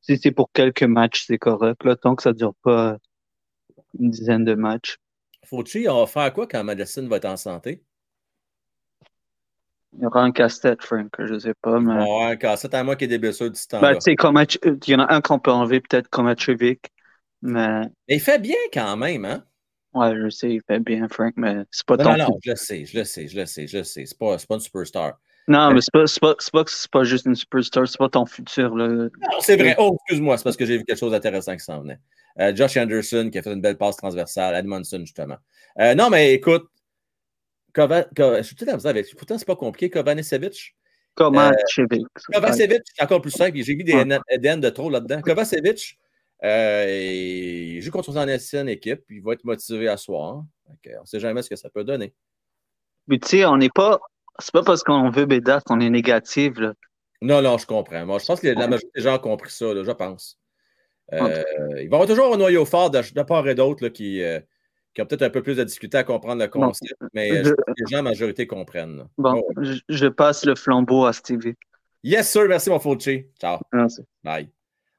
si 0.00 0.16
c'est 0.18 0.30
pour 0.30 0.50
quelques 0.52 0.82
matchs, 0.84 1.24
c'est 1.26 1.38
correct, 1.38 1.84
là, 1.84 1.96
tant 1.96 2.14
que 2.16 2.22
ça 2.22 2.32
dure 2.32 2.54
pas 2.62 2.92
euh, 2.92 2.98
une 3.98 4.10
dizaine 4.10 4.44
de 4.44 4.54
matchs. 4.54 4.96
Fauci, 5.44 5.86
on 5.88 6.00
va 6.00 6.06
faire 6.06 6.32
quoi 6.32 6.46
quand 6.46 6.64
Madison 6.64 7.06
va 7.08 7.16
être 7.18 7.24
en 7.26 7.36
santé? 7.36 7.84
Il 9.92 10.02
y 10.02 10.06
aura 10.06 10.22
un 10.22 10.32
casse-tête, 10.32 10.82
Frank, 10.82 11.08
je 11.18 11.38
sais 11.38 11.54
pas, 11.62 11.80
mais. 11.80 12.04
Ouais, 12.04 12.38
quand 12.38 12.54
c'est 12.56 12.74
à 12.74 12.84
moi 12.84 12.96
qui 12.96 13.04
ai 13.04 13.08
des 13.08 13.18
blessures 13.18 13.50
du 13.50 13.60
temps. 13.66 13.80
Ben, 13.80 13.94
tu 13.94 14.00
sais, 14.00 14.14
Kovac- 14.14 14.58
il 14.64 14.90
y 14.90 14.94
en 14.94 15.00
a 15.00 15.14
un 15.14 15.20
qu'on 15.20 15.38
peut 15.38 15.50
enlever, 15.50 15.80
peut-être 15.80 16.08
Kovacevic, 16.08 16.80
mais 17.42 17.82
Mais 18.08 18.16
il 18.16 18.20
fait 18.20 18.38
bien 18.38 18.56
quand 18.72 18.96
même, 18.96 19.24
hein? 19.24 19.44
ouais, 19.94 20.14
je 20.16 20.28
sais, 20.28 20.54
il 20.54 20.60
fait 20.66 20.80
bien, 20.80 21.08
Frank, 21.08 21.34
mais 21.36 21.64
c'est 21.70 21.86
pas 21.86 21.96
Non, 21.96 22.04
ton 22.04 22.16
non, 22.16 22.28
non, 22.30 22.38
je 22.42 22.50
le 22.50 22.56
sais, 22.56 22.84
je 22.84 22.98
le 22.98 23.04
sais, 23.04 23.28
je 23.28 23.38
le 23.38 23.46
sais, 23.46 23.66
je 23.66 23.78
le 23.78 23.84
sais. 23.84 24.04
C'est 24.06 24.18
pas, 24.18 24.36
pas 24.36 24.54
une 24.54 24.60
superstar. 24.60 25.18
Non, 25.48 25.72
mais 25.72 25.80
c'est 25.80 25.92
pas, 25.92 26.06
c'est 26.06 26.20
pas, 26.20 26.34
pas 26.52 26.64
pas 26.90 27.04
juste 27.04 27.26
une 27.26 27.36
superstar, 27.36 27.86
c'est 27.86 27.98
pas 27.98 28.08
ton 28.08 28.26
futur, 28.26 28.74
là. 28.76 28.88
Non, 28.88 29.40
c'est 29.40 29.56
vrai. 29.56 29.76
Oh, 29.78 29.96
excuse-moi, 30.00 30.36
c'est 30.36 30.44
parce 30.44 30.56
que 30.56 30.66
j'ai 30.66 30.78
vu 30.78 30.84
quelque 30.84 30.98
chose 30.98 31.12
d'intéressant 31.12 31.54
qui 31.56 31.64
s'en 31.64 31.80
venait. 31.80 32.00
Euh, 32.40 32.54
Josh 32.54 32.76
Anderson 32.76 33.30
qui 33.32 33.38
a 33.38 33.42
fait 33.42 33.52
une 33.52 33.60
belle 33.60 33.78
passe 33.78 33.96
transversale, 33.96 34.54
Edmondson, 34.56 35.00
justement. 35.00 35.36
Euh, 35.78 35.94
non, 35.94 36.10
mais 36.10 36.34
écoute, 36.34 36.68
Kova- 37.76 38.08
Ko- 38.16 38.36
je 38.38 38.42
suis 38.42 38.56
tout 38.56 38.64
à 38.68 38.78
fait 38.78 38.88
avec. 38.88 39.14
Pourtant, 39.14 39.36
c'est 39.36 39.44
pas 39.44 39.54
compliqué. 39.54 39.90
Kovacevic. 39.90 40.74
Kovacevic. 41.14 42.06
Kovacevic, 42.32 42.82
c'est 42.84 43.02
encore 43.02 43.20
plus 43.20 43.30
simple. 43.30 43.58
J'ai 43.58 43.74
vu 43.74 43.84
des. 43.84 43.92
Eden 44.30 44.60
de 44.60 44.70
trop 44.70 44.88
là-dedans. 44.88 45.20
Kovacevic, 45.20 45.98
euh, 46.42 46.86
il 46.88 47.82
joue 47.82 47.90
contre 47.90 48.12
son 48.12 48.16
ancienne 48.16 48.70
équipe. 48.70 49.02
Il 49.10 49.22
va 49.22 49.34
être 49.34 49.44
motivé 49.44 49.88
à 49.88 49.98
soir. 49.98 50.42
On 50.66 51.00
ne 51.00 51.04
sait 51.04 51.20
jamais 51.20 51.42
ce 51.42 51.50
que 51.50 51.56
ça 51.56 51.68
peut 51.68 51.84
donner. 51.84 52.14
Mais 53.08 53.18
tu 53.18 53.28
sais, 53.28 53.44
on 53.44 53.58
n'est 53.58 53.68
pas. 53.68 54.00
C'est 54.38 54.52
pas 54.52 54.62
parce 54.62 54.82
qu'on 54.82 55.10
veut 55.10 55.26
Bédas 55.26 55.60
qu'on 55.60 55.80
est 55.80 55.90
négatif, 55.90 56.58
là. 56.58 56.72
Non, 57.22 57.40
non, 57.42 57.58
je 57.58 57.66
comprends. 57.66 58.04
Moi, 58.04 58.18
je 58.18 58.26
pense 58.26 58.40
que 58.40 58.48
la 58.48 58.68
majorité 58.68 58.90
des 58.94 59.02
gens 59.02 59.16
ont 59.16 59.18
compris 59.18 59.50
ça, 59.50 59.72
là, 59.72 59.82
je 59.84 59.90
pense. 59.92 60.38
Euh, 61.12 61.44
il 61.70 61.74
va 61.74 61.82
y 61.82 61.84
avoir 61.86 62.06
toujours 62.06 62.34
un 62.34 62.36
noyau 62.36 62.64
fort 62.64 62.90
de, 62.90 63.22
part 63.22 63.48
et 63.48 63.54
d'autre 63.54 63.88
qui, 63.88 64.22
euh, 64.22 64.40
qui 64.96 65.02
ont 65.02 65.06
peut-être 65.06 65.22
un 65.22 65.30
peu 65.30 65.42
plus 65.42 65.56
de 65.56 65.64
difficulté 65.64 65.98
à 65.98 66.04
comprendre 66.04 66.40
le 66.40 66.48
concept, 66.48 66.94
mais 67.12 67.44
je... 67.44 67.50
les 67.50 67.86
gens, 67.86 67.98
la 67.98 68.02
majorité, 68.02 68.46
comprennent. 68.46 69.06
Bon, 69.18 69.44
je, 69.90 70.06
passe 70.06 70.46
le 70.46 70.54
flambeau 70.54 71.04
à 71.04 71.12
Stevie. 71.12 71.52
Yes, 72.02 72.30
sir. 72.30 72.46
Merci, 72.48 72.70
mon 72.70 72.80
Fauci. 72.80 73.26
Ciao. 73.38 73.58
Merci. 73.74 74.00
Bye. 74.24 74.48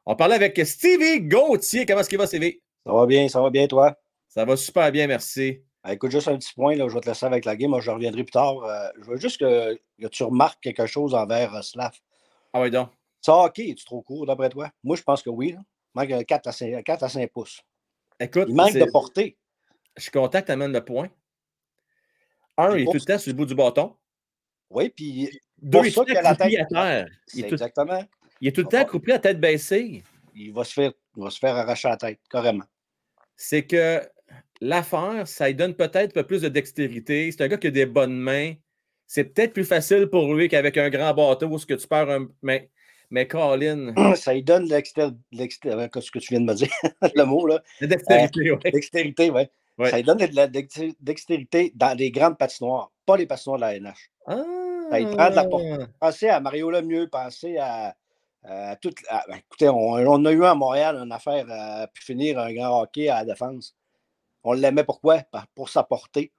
On 0.05 0.15
parlait 0.15 0.35
avec 0.35 0.55
Stevie 0.67 1.21
Gauthier. 1.21 1.87
Comment 1.87 2.01
est-ce 2.01 2.09
qu'il 2.09 2.19
va, 2.19 2.27
Stevie? 2.27 2.61
Ça 2.85 2.93
va 2.93 3.07
bien, 3.07 3.27
ça 3.27 3.41
va 3.41 3.49
bien, 3.49 3.65
toi? 3.65 3.97
Ça 4.27 4.45
va 4.45 4.55
super 4.55 4.91
bien, 4.91 5.07
merci. 5.07 5.63
Ah, 5.81 5.93
écoute, 5.93 6.11
juste 6.11 6.27
un 6.27 6.37
petit 6.37 6.53
point, 6.53 6.75
là, 6.75 6.87
je 6.87 6.93
vais 6.93 7.01
te 7.01 7.09
laisser 7.09 7.25
avec 7.25 7.43
la 7.45 7.55
game. 7.55 7.71
Moi, 7.71 7.81
je 7.81 7.89
reviendrai 7.89 8.23
plus 8.23 8.31
tard. 8.31 8.63
Euh, 8.63 8.89
je 9.01 9.09
veux 9.09 9.17
juste 9.17 9.39
que, 9.39 9.79
tu 10.09 10.23
remarques 10.23 10.61
quelque 10.61 10.85
chose 10.85 11.15
envers 11.15 11.55
uh, 11.55 11.63
Slav. 11.63 11.93
Ah 12.53 12.61
oui, 12.61 12.69
donc. 12.69 12.89
Ça, 13.19 13.35
OK, 13.35 13.57
es-tu 13.57 13.83
trop 13.83 14.03
court 14.03 14.27
d'après 14.27 14.49
toi? 14.49 14.69
Moi, 14.83 14.95
je 14.95 15.01
pense 15.01 15.23
que 15.23 15.31
oui. 15.31 15.55
Il 15.95 16.07
manque 16.07 16.23
4 16.23 16.47
à 16.47 16.51
5, 16.51 16.83
4 16.83 17.03
à 17.03 17.09
5 17.09 17.31
pouces. 17.31 17.61
Écoute, 18.19 18.45
il 18.47 18.53
manque 18.55 18.73
de 18.73 18.85
portée. 18.91 19.37
Je 19.97 20.03
suis 20.03 20.11
content 20.11 20.41
que 20.41 20.45
tu 20.47 20.51
amènes 20.51 20.73
le 20.73 20.83
point. 20.83 21.09
Un, 22.57 22.75
il 22.77 22.83
est 22.83 22.85
tout 22.85 22.93
le 22.93 22.99
temps 23.01 23.17
sur 23.17 23.31
le 23.31 23.37
bout 23.37 23.45
du 23.45 23.55
bâton. 23.55 23.95
Oui, 24.69 24.89
puis. 24.89 25.29
Deux, 25.59 25.79
il 25.79 25.87
est 25.87 25.91
tout 25.91 26.05
le 26.07 26.13
temps 26.13 26.29
à 26.29 26.35
terre. 26.35 27.07
Il 27.33 27.45
est 27.45 27.51
Exactement. 27.51 28.03
Il 28.41 28.47
est 28.47 28.51
tout 28.51 28.61
le 28.61 28.67
temps 28.67 28.81
accroupi 28.81 29.11
à 29.11 29.19
tête 29.19 29.39
baissée. 29.39 30.03
Il 30.35 30.53
va 30.53 30.63
se 30.63 30.73
faire, 30.73 30.91
il 31.15 31.23
va 31.23 31.29
se 31.29 31.39
faire 31.39 31.55
arracher 31.55 31.87
la 31.87 31.97
tête, 31.97 32.19
carrément. 32.29 32.65
C'est 33.35 33.63
que 33.63 34.01
l'affaire, 34.61 35.27
ça 35.27 35.47
lui 35.47 35.55
donne 35.55 35.73
peut-être 35.73 36.11
un 36.11 36.21
peu 36.21 36.23
plus 36.23 36.41
de 36.43 36.49
dextérité. 36.49 37.31
C'est 37.31 37.43
un 37.43 37.47
gars 37.47 37.57
qui 37.57 37.67
a 37.67 37.71
des 37.71 37.85
bonnes 37.85 38.17
mains. 38.17 38.53
C'est 39.07 39.23
peut-être 39.23 39.53
plus 39.53 39.65
facile 39.65 40.07
pour 40.07 40.33
lui 40.33 40.49
qu'avec 40.49 40.77
un 40.77 40.89
grand 40.89 41.13
bateau 41.13 41.47
où 41.47 41.57
ce 41.57 41.65
que 41.65 41.73
tu 41.73 41.87
perds 41.87 42.09
un. 42.09 42.27
Mais, 42.43 42.69
mais 43.09 43.27
Colin. 43.27 43.93
Ça 44.15 44.33
lui 44.33 44.43
donne 44.43 44.67
l'extérité, 44.67 45.71
euh, 45.71 45.87
ce 45.99 46.11
que 46.11 46.19
tu 46.19 46.29
viens 46.29 46.41
de 46.41 46.45
me 46.45 46.53
dire, 46.53 46.69
le 47.15 47.23
mot, 47.23 47.47
là. 47.47 47.63
La 47.81 47.87
dextérité, 47.87 48.51
oui. 48.51 48.71
Dextérité, 48.71 49.31
oui. 49.31 49.43
Ouais. 49.77 49.91
Ça 49.91 49.97
lui 49.97 50.03
donne 50.03 50.17
de 50.17 50.35
la 50.35 50.47
dextérité 50.47 51.71
dans 51.75 51.95
des 51.95 52.11
grandes 52.11 52.37
patinoires, 52.37 52.91
pas 53.05 53.17
les 53.17 53.27
patinoires 53.27 53.59
de 53.59 53.61
la 53.61 53.79
NH. 53.79 54.11
Ah. 54.25 54.43
Ça 54.89 54.99
lui 54.99 55.05
prend 55.05 55.29
de 55.29 55.35
la 55.35 55.45
porte. 55.45 55.63
Pensez 55.99 56.29
à 56.29 56.39
Mario 56.39 56.71
Lemieux, 56.71 57.07
pensez 57.09 57.57
à. 57.57 57.95
à 58.43 58.75
toute, 58.77 58.95
ben, 59.27 59.37
écoutez, 59.37 59.69
on, 59.69 59.93
on, 59.93 60.25
a 60.25 60.31
eu 60.31 60.43
à 60.45 60.55
Montréal 60.55 60.95
une 60.95 61.11
affaire 61.11 61.45
à 61.49 61.87
pu 61.87 62.03
finir 62.03 62.39
un 62.39 62.53
grand 62.53 62.81
hockey 62.81 63.09
à 63.09 63.19
la 63.19 63.25
défense. 63.25 63.75
On 64.43 64.53
l'aimait 64.53 64.83
pourquoi? 64.83 65.23
Pour 65.55 65.69
sa 65.69 65.83
portée. 65.83 66.31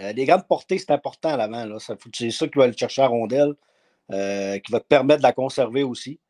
Euh, 0.00 0.12
les 0.12 0.24
grandes 0.24 0.46
portées, 0.46 0.78
c'est 0.78 0.90
important 0.90 1.30
à 1.30 1.36
l'avant. 1.36 1.78
C'est 1.78 2.30
ça 2.30 2.48
qui 2.48 2.58
va 2.58 2.64
aller 2.64 2.76
chercher 2.76 3.02
à 3.02 3.06
rondelle, 3.06 3.54
euh, 4.12 4.58
qui 4.58 4.72
va 4.72 4.80
te 4.80 4.86
permettre 4.86 5.18
de 5.18 5.22
la 5.22 5.32
conserver 5.32 5.82
aussi. 5.82 6.20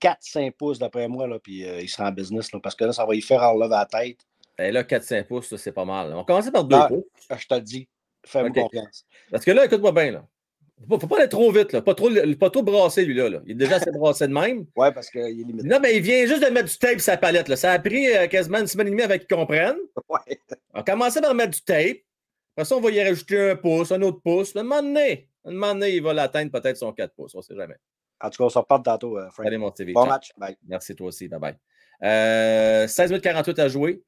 4-5 0.00 0.50
pouces 0.52 0.78
d'après 0.78 1.08
moi, 1.08 1.26
là, 1.26 1.38
puis 1.38 1.64
euh, 1.64 1.80
il 1.80 1.88
sera 1.88 2.08
en 2.08 2.12
business, 2.12 2.50
parce 2.62 2.74
que 2.74 2.84
là, 2.84 2.92
ça 2.92 3.06
va 3.06 3.14
y 3.14 3.22
faire 3.22 3.42
enlever 3.42 3.70
la 3.70 3.86
tête. 3.86 4.26
Et 4.58 4.70
là, 4.70 4.82
4-5 4.82 5.24
pouces, 5.24 5.56
c'est 5.56 5.72
pas 5.72 5.84
mal. 5.84 6.12
On 6.14 6.24
commence 6.24 6.50
par 6.50 6.64
2 6.64 6.76
ah, 6.76 6.88
pouces. 6.88 7.04
Je 7.38 7.46
te 7.46 7.54
le 7.54 7.60
dis. 7.60 7.88
Fais-moi 8.24 8.50
confiance. 8.50 9.06
Parce 9.30 9.44
que 9.44 9.50
là, 9.50 9.64
écoute-moi 9.64 9.92
bien. 9.92 10.12
Là. 10.12 10.26
Faut, 10.88 10.98
faut 10.98 11.06
pas 11.06 11.18
aller 11.18 11.28
trop 11.28 11.50
vite, 11.52 11.72
là. 11.72 11.82
Pas, 11.82 11.94
trop, 11.94 12.08
pas 12.38 12.50
trop 12.50 12.62
brasser, 12.62 13.04
lui, 13.04 13.14
là. 13.14 13.40
Il 13.46 13.52
est 13.52 13.54
déjà 13.54 13.76
assez 13.76 13.90
brassé 13.90 14.26
de 14.26 14.32
même. 14.32 14.66
Oui, 14.76 14.88
parce 14.94 15.10
qu'il 15.10 15.20
est 15.20 15.32
limité. 15.32 15.66
Non, 15.66 15.78
mais 15.80 15.96
il 15.96 16.02
vient 16.02 16.26
juste 16.26 16.42
de 16.42 16.50
mettre 16.50 16.68
du 16.68 16.78
tape 16.78 16.94
sur 16.94 17.02
sa 17.02 17.16
palette. 17.16 17.48
Là. 17.48 17.56
Ça 17.56 17.72
a 17.72 17.78
pris 17.78 18.08
euh, 18.08 18.26
quasiment 18.26 18.58
une 18.58 18.66
semaine 18.66 18.88
et 18.88 18.90
demie 18.90 19.02
avec 19.02 19.26
qu'ils 19.26 19.36
comprennent. 19.36 19.78
Ouais. 20.08 20.38
On 20.72 20.80
a 20.80 20.82
commencé 20.82 21.20
par 21.20 21.34
mettre 21.34 21.52
du 21.52 21.62
tape. 21.62 21.98
Après 22.56 22.64
ça, 22.64 22.76
on 22.76 22.80
va 22.80 22.90
y 22.90 23.02
rajouter 23.02 23.50
un 23.50 23.56
pouce, 23.56 23.90
un 23.90 24.02
autre 24.02 24.20
pouce. 24.20 24.54
Un 24.54 24.62
moment 24.62 24.82
donné, 24.82 25.28
un 25.44 25.50
moment 25.50 25.74
donné 25.74 25.96
il 25.96 26.02
va 26.02 26.12
l'atteindre 26.12 26.52
peut-être 26.52 26.76
son 26.76 26.92
4 26.92 27.12
pouces. 27.14 27.34
On 27.34 27.38
ne 27.38 27.42
sait 27.42 27.56
jamais. 27.56 27.76
En 28.20 28.30
tout 28.30 28.38
cas, 28.38 28.44
on 28.44 28.48
se 28.48 28.58
reparle 28.58 28.82
tantôt, 28.82 29.18
euh, 29.18 29.28
Frank. 29.30 29.46
Allez, 29.46 29.58
mon 29.58 29.70
TV. 29.70 29.92
Bon 29.92 30.06
match. 30.06 30.30
Bye. 30.36 30.56
Merci, 30.66 30.94
toi 30.94 31.08
aussi. 31.08 31.28
Bye 31.28 31.40
bye. 31.40 31.56
Euh, 32.02 32.86
16 32.86 33.10
minutes 33.10 33.24
48 33.24 33.58
à 33.58 33.68
jouer. 33.68 34.02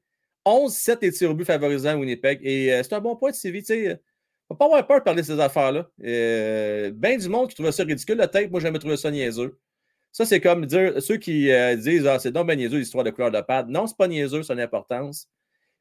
11-7 0.47 0.97
et 1.01 1.11
tirs 1.11 1.31
au 1.31 1.33
but 1.33 1.45
favorisant 1.45 1.95
Winnipeg. 1.97 2.39
Et 2.43 2.73
euh, 2.73 2.81
c'est 2.83 2.93
un 2.93 3.01
bon 3.01 3.15
point 3.15 3.31
de 3.31 3.35
CV. 3.35 3.59
Tu 3.61 3.65
sais, 3.65 4.01
faut 4.47 4.55
pas 4.55 4.65
avoir 4.65 4.87
peur 4.87 4.99
de 4.99 5.03
parler 5.03 5.21
de 5.21 5.27
ces 5.27 5.39
affaires-là. 5.39 5.89
Euh, 6.03 6.91
ben 6.95 7.19
du 7.19 7.27
monde 7.27 7.49
qui 7.49 7.55
trouvait 7.55 7.71
ça 7.71 7.83
ridicule, 7.83 8.17
le 8.17 8.27
tape, 8.27 8.49
moi, 8.49 8.59
jamais 8.59 8.79
trouvé 8.79 8.97
ça 8.97 9.11
niaiseux. 9.11 9.59
Ça, 10.11 10.25
c'est 10.25 10.39
comme 10.41 10.65
dire 10.65 11.01
ceux 11.01 11.17
qui 11.17 11.51
euh, 11.51 11.75
disent 11.75 12.07
Ah, 12.07 12.19
c'est 12.19 12.31
donc 12.31 12.47
ben 12.47 12.57
niaiseux 12.57 12.77
l'histoire 12.77 13.03
de 13.03 13.11
couleur 13.11 13.31
de 13.31 13.41
pad. 13.41 13.69
Non, 13.69 13.87
c'est 13.87 13.97
pas 13.97 14.07
niaiseux, 14.07 14.43
c'est 14.43 14.53
une 14.53 14.59
importance. 14.61 15.27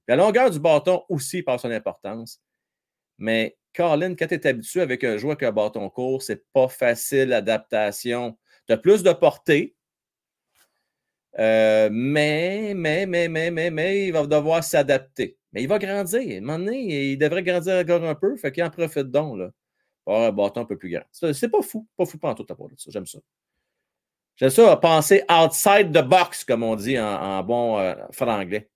la 0.09 0.17
longueur 0.17 0.51
du 0.51 0.61
bâton 0.61 1.05
aussi 1.09 1.43
par 1.43 1.61
son 1.61 1.71
importance. 1.71 2.41
Mais 3.19 3.57
Colin, 3.75 4.15
quand 4.15 4.27
tu 4.27 4.35
es 4.35 4.47
habitué 4.47 4.81
avec 4.81 5.05
un 5.05 5.17
joueur 5.17 5.33
avec 5.33 5.45
un 5.45 5.53
bâton 5.53 5.89
court, 5.91 6.23
c'est 6.23 6.45
pas 6.53 6.69
facile 6.69 7.29
l'adaptation. 7.29 8.37
Tu 8.67 8.73
as 8.73 8.79
plus 8.79 9.03
de 9.03 9.13
portée. 9.13 9.77
Euh, 11.39 11.89
mais, 11.93 12.73
mais, 12.75 13.07
mais, 13.07 13.29
mais, 13.29 13.51
mais, 13.51 13.71
mais, 13.71 14.07
il 14.07 14.13
va 14.13 14.27
devoir 14.27 14.65
s'adapter. 14.65 15.37
Mais 15.53 15.63
il 15.63 15.69
va 15.69 15.79
grandir. 15.79 16.21
À 16.21 16.37
un 16.37 16.41
moment 16.41 16.59
donné, 16.59 17.13
il 17.13 17.19
devrait 17.19 17.43
grandir 17.43 17.77
encore 17.77 18.05
un 18.05 18.15
peu. 18.15 18.37
Fait 18.37 18.53
qu'il 18.53 18.65
en 18.65 18.71
profite 18.71 19.11
donc. 19.11 19.39
Là, 19.39 19.51
pour 20.05 20.15
avoir 20.15 20.29
un 20.29 20.33
bâton 20.33 20.61
un 20.63 20.65
peu 20.65 20.79
plus 20.79 20.91
grand. 20.91 21.05
C'est 21.13 21.49
pas 21.49 21.63
fou. 21.63 21.87
Pas 21.97 22.07
fou 22.07 22.19
pas 22.19 22.31
en 22.31 22.35
tout 22.35 22.47
à 22.49 22.55
part 22.55 22.69
ça. 22.77 22.91
J'aime 22.91 23.07
ça. 23.07 23.19
J'aime 24.37 24.51
ça, 24.51 24.77
penser 24.77 25.25
outside 25.31 25.93
the 25.93 26.07
box, 26.07 26.45
comme 26.45 26.63
on 26.63 26.77
dit 26.77 26.99
en, 26.99 27.43
bon 27.43 27.79
euh, 27.79 27.95
franglais. 28.13 28.69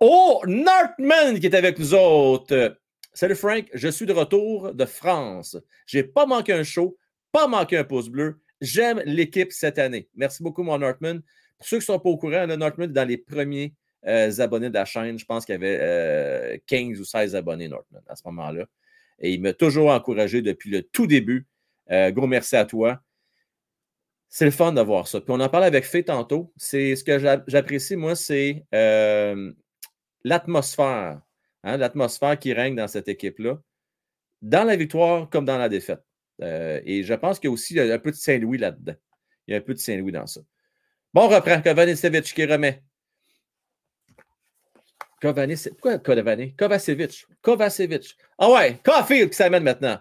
Oh, 0.00 0.42
Northman 0.46 1.38
qui 1.38 1.46
est 1.46 1.54
avec 1.54 1.78
nous 1.78 1.94
autres. 1.94 2.76
Salut 3.14 3.36
Frank, 3.36 3.66
je 3.72 3.88
suis 3.88 4.06
de 4.06 4.12
retour 4.12 4.74
de 4.74 4.84
France. 4.84 5.56
J'ai 5.86 6.02
pas 6.02 6.26
manqué 6.26 6.52
un 6.52 6.64
show, 6.64 6.98
pas 7.32 7.46
manqué 7.46 7.78
un 7.78 7.84
pouce 7.84 8.08
bleu. 8.08 8.40
J'aime 8.60 9.00
l'équipe 9.06 9.52
cette 9.52 9.78
année. 9.78 10.08
Merci 10.14 10.42
beaucoup, 10.42 10.62
mon 10.62 10.78
Northman. 10.78 11.22
Pour 11.58 11.66
ceux 11.66 11.78
qui 11.78 11.82
ne 11.82 11.94
sont 11.94 12.00
pas 12.00 12.10
au 12.10 12.16
courant, 12.16 12.46
Northman 12.46 12.90
est 12.90 12.92
dans 12.92 13.08
les 13.08 13.18
premiers 13.18 13.74
euh, 14.06 14.30
abonnés 14.38 14.68
de 14.68 14.74
la 14.74 14.84
chaîne. 14.84 15.18
Je 15.18 15.24
pense 15.24 15.44
qu'il 15.44 15.54
y 15.54 15.56
avait 15.56 16.62
15 16.66 16.98
euh, 16.98 17.00
ou 17.00 17.04
16 17.04 17.34
abonnés, 17.34 17.68
Northman, 17.68 18.02
à 18.06 18.14
ce 18.14 18.22
moment-là. 18.26 18.66
Et 19.18 19.32
il 19.32 19.40
m'a 19.40 19.52
toujours 19.52 19.90
encouragé 19.90 20.42
depuis 20.42 20.70
le 20.70 20.82
tout 20.82 21.08
début. 21.08 21.46
Euh, 21.90 22.10
gros 22.12 22.26
merci 22.28 22.54
à 22.56 22.64
toi. 22.64 23.00
C'est 24.28 24.44
le 24.44 24.50
fun 24.52 24.72
de 24.72 24.80
voir 24.80 25.08
ça. 25.08 25.20
Puis 25.20 25.32
on 25.32 25.40
en 25.40 25.48
parlait 25.48 25.66
avec 25.66 25.84
Faye 25.84 26.04
tantôt. 26.04 26.52
C'est 26.56 26.94
ce 26.94 27.02
que 27.02 27.18
j'apprécie, 27.46 27.96
moi, 27.96 28.14
c'est 28.14 28.64
l'atmosphère. 30.24 31.20
Hein, 31.64 31.76
l'atmosphère 31.78 32.38
qui 32.38 32.52
règne 32.52 32.76
dans 32.76 32.88
cette 32.88 33.08
équipe-là. 33.08 33.58
Dans 34.42 34.64
la 34.64 34.76
victoire 34.76 35.28
comme 35.30 35.46
dans 35.46 35.58
la 35.58 35.68
défaite. 35.68 36.04
et 36.40 37.02
je 37.02 37.14
pense 37.14 37.40
qu'il 37.40 37.48
y 37.48 37.50
a 37.50 37.54
aussi 37.54 37.80
un 37.80 37.98
peu 37.98 38.10
de 38.10 38.16
Saint-Louis 38.16 38.58
là-dedans. 38.58 38.94
Il 39.46 39.52
y 39.52 39.54
a 39.54 39.58
un 39.58 39.62
peu 39.62 39.74
de 39.74 39.78
Saint-Louis 39.78 40.12
dans 40.12 40.26
ça. 40.26 40.42
Bon, 41.12 41.22
on 41.24 41.28
reprend. 41.28 41.62
Kovacevic 41.62 42.34
qui 42.34 42.44
remet. 42.44 42.82
Kovacevic. 45.20 45.74
Pourquoi 45.80 45.98
Kovacevic? 45.98 46.56
Kovacevic. 46.56 47.26
Kovacevic. 47.42 48.16
Ah 48.38 48.50
ouais, 48.50 48.78
Caulfield 48.84 49.30
qui 49.30 49.36
s'amène 49.36 49.62
maintenant. 49.62 49.98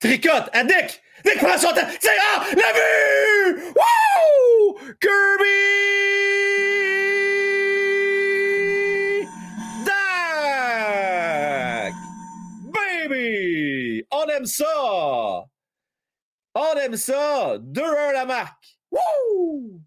Tricote 0.00 0.50
à 0.52 0.64
Dick. 0.64 1.00
Dick 1.24 1.38
prend 1.38 1.56
son 1.56 1.68
temps. 1.68 1.86
C'est 2.00 2.10
ah, 2.34 2.44
la 2.56 2.72
vue! 2.72 3.62
Wouh! 3.68 4.78
Kirby! 5.00 5.60
Dak! 9.86 10.82
Baby! 12.72 14.04
On 14.10 14.26
aime 14.26 14.46
ça! 14.46 15.44
On 16.54 16.76
aime 16.76 16.96
ça! 16.96 17.58
2-1 17.58 18.12
la 18.12 18.24
marque. 18.26 18.78
Wouh! 18.90 19.80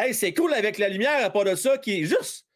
Hey, 0.00 0.14
c'est 0.14 0.32
cool 0.32 0.54
avec 0.54 0.78
la 0.78 0.88
lumière, 0.88 1.22
à 1.26 1.28
part 1.28 1.44
de 1.44 1.54
ça, 1.54 1.76
qui 1.76 2.00
est 2.00 2.04
juste 2.04 2.46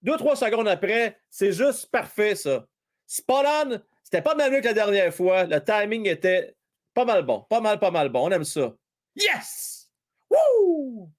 deux, 0.00 0.16
trois 0.16 0.36
secondes 0.36 0.68
après. 0.68 1.18
C'est 1.28 1.50
juste 1.50 1.90
parfait, 1.90 2.36
ça. 2.36 2.68
Spot 3.04 3.44
on, 3.44 3.80
c'était 4.04 4.22
pas 4.22 4.36
mal 4.36 4.52
mieux 4.52 4.60
que 4.60 4.66
la 4.66 4.74
dernière 4.74 5.12
fois. 5.12 5.42
Le 5.42 5.58
timing 5.58 6.06
était 6.06 6.54
pas 6.94 7.04
mal 7.04 7.24
bon. 7.24 7.40
Pas 7.50 7.60
mal, 7.60 7.80
pas 7.80 7.90
mal 7.90 8.10
bon. 8.10 8.28
On 8.28 8.30
aime 8.30 8.44
ça. 8.44 8.72
Yes! 9.16 9.90
Wouh! 10.30 11.10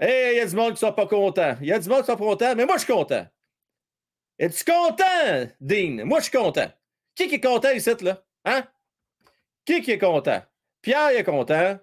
Hey, 0.00 0.36
il 0.36 0.38
y 0.38 0.40
a 0.40 0.46
du 0.46 0.56
monde 0.56 0.72
qui 0.72 0.80
sont 0.80 0.92
pas 0.92 1.06
contents. 1.06 1.56
Il 1.60 1.66
y 1.66 1.72
a 1.72 1.78
du 1.78 1.88
monde 1.90 2.00
qui 2.00 2.06
sont 2.06 2.16
pas 2.16 2.24
contents, 2.24 2.54
mais 2.56 2.64
moi, 2.64 2.76
je 2.78 2.84
suis 2.84 2.92
content. 2.92 3.26
Es-tu 4.38 4.64
content, 4.64 5.50
Dean? 5.60 6.06
Moi, 6.06 6.20
je 6.20 6.30
suis 6.30 6.38
content. 6.38 6.72
Qui, 7.14 7.24
est 7.24 7.40
content 7.40 7.70
ici, 7.72 7.90
là? 8.00 8.24
Hein? 8.46 8.66
Qui 9.66 9.74
est 9.74 9.98
content? 9.98 10.42
Pierre 10.80 11.10
est 11.10 11.22
content. 11.22 11.78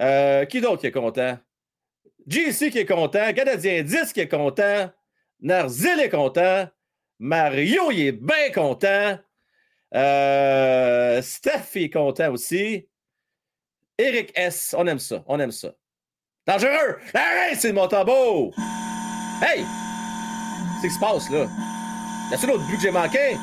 Euh, 0.00 0.44
qui 0.44 0.60
d'autre 0.60 0.80
qui 0.80 0.86
est 0.86 0.92
content? 0.92 1.38
JC 2.26 2.70
qui 2.70 2.78
est 2.78 2.86
content. 2.86 3.32
Canadien 3.32 3.82
10 3.82 4.12
qui 4.12 4.20
est 4.20 4.28
content. 4.28 4.90
Narzil 5.40 6.00
est 6.00 6.08
content. 6.08 6.68
Mario, 7.18 7.90
il 7.90 8.06
est 8.08 8.12
bien 8.12 8.50
content. 8.52 9.18
Euh, 9.94 11.22
Steph 11.22 11.76
est 11.76 11.90
content 11.90 12.32
aussi. 12.32 12.88
Eric 13.96 14.32
S, 14.34 14.74
on 14.76 14.86
aime 14.86 14.98
ça, 14.98 15.22
on 15.26 15.38
aime 15.38 15.52
ça. 15.52 15.72
Dangereux! 16.46 16.98
Arrête, 17.14 17.60
c'est 17.60 17.72
mon 17.72 17.86
tambour! 17.86 18.54
Hey! 19.40 19.64
Qu'est-ce 20.82 20.88
qui 20.88 20.94
se 20.94 21.00
passe 21.00 21.30
là? 21.30 21.46
Y 22.30 22.34
a-t-il 22.34 22.50
un 22.50 22.54
autre 22.54 22.66
but 22.66 22.76
que 22.76 22.82
j'ai 22.82 22.90
manqué? 22.90 23.36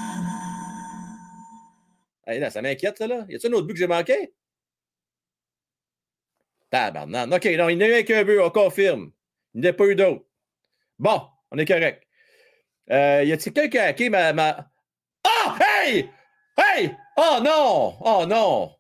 Hey, 2.27 2.39
là, 2.39 2.49
ça 2.49 2.61
m'inquiète, 2.61 2.99
là. 2.99 3.25
Y 3.29 3.35
a-t-il 3.35 3.53
un 3.53 3.57
autre 3.57 3.67
but 3.67 3.73
que 3.73 3.79
j'ai 3.79 3.87
manqué? 3.87 4.33
Tabarnak. 6.71 7.31
OK, 7.31 7.45
non, 7.57 7.69
il 7.69 7.77
n'y 7.77 7.83
a 7.83 7.99
eu 7.99 8.03
qu'un 8.03 8.23
but, 8.23 8.39
on 8.39 8.49
confirme. 8.49 9.11
Il 9.53 9.61
n'y 9.61 9.67
a 9.67 9.73
pas 9.73 9.85
eu 9.85 9.95
d'autre. 9.95 10.25
Bon, 10.97 11.21
on 11.51 11.57
est 11.57 11.65
correct. 11.65 12.07
Euh, 12.89 13.23
y 13.23 13.31
a-t-il 13.31 13.53
quelqu'un 13.53 13.69
qui 13.69 13.77
a 13.77 13.83
hacké 13.85 14.09
ma, 14.09 14.33
ma. 14.33 14.71
Ah! 15.23 15.57
Hey! 15.59 16.09
Hey! 16.57 16.95
Oh 17.17 17.39
non! 17.43 17.97
Oh 18.01 18.25
non! 18.25 18.75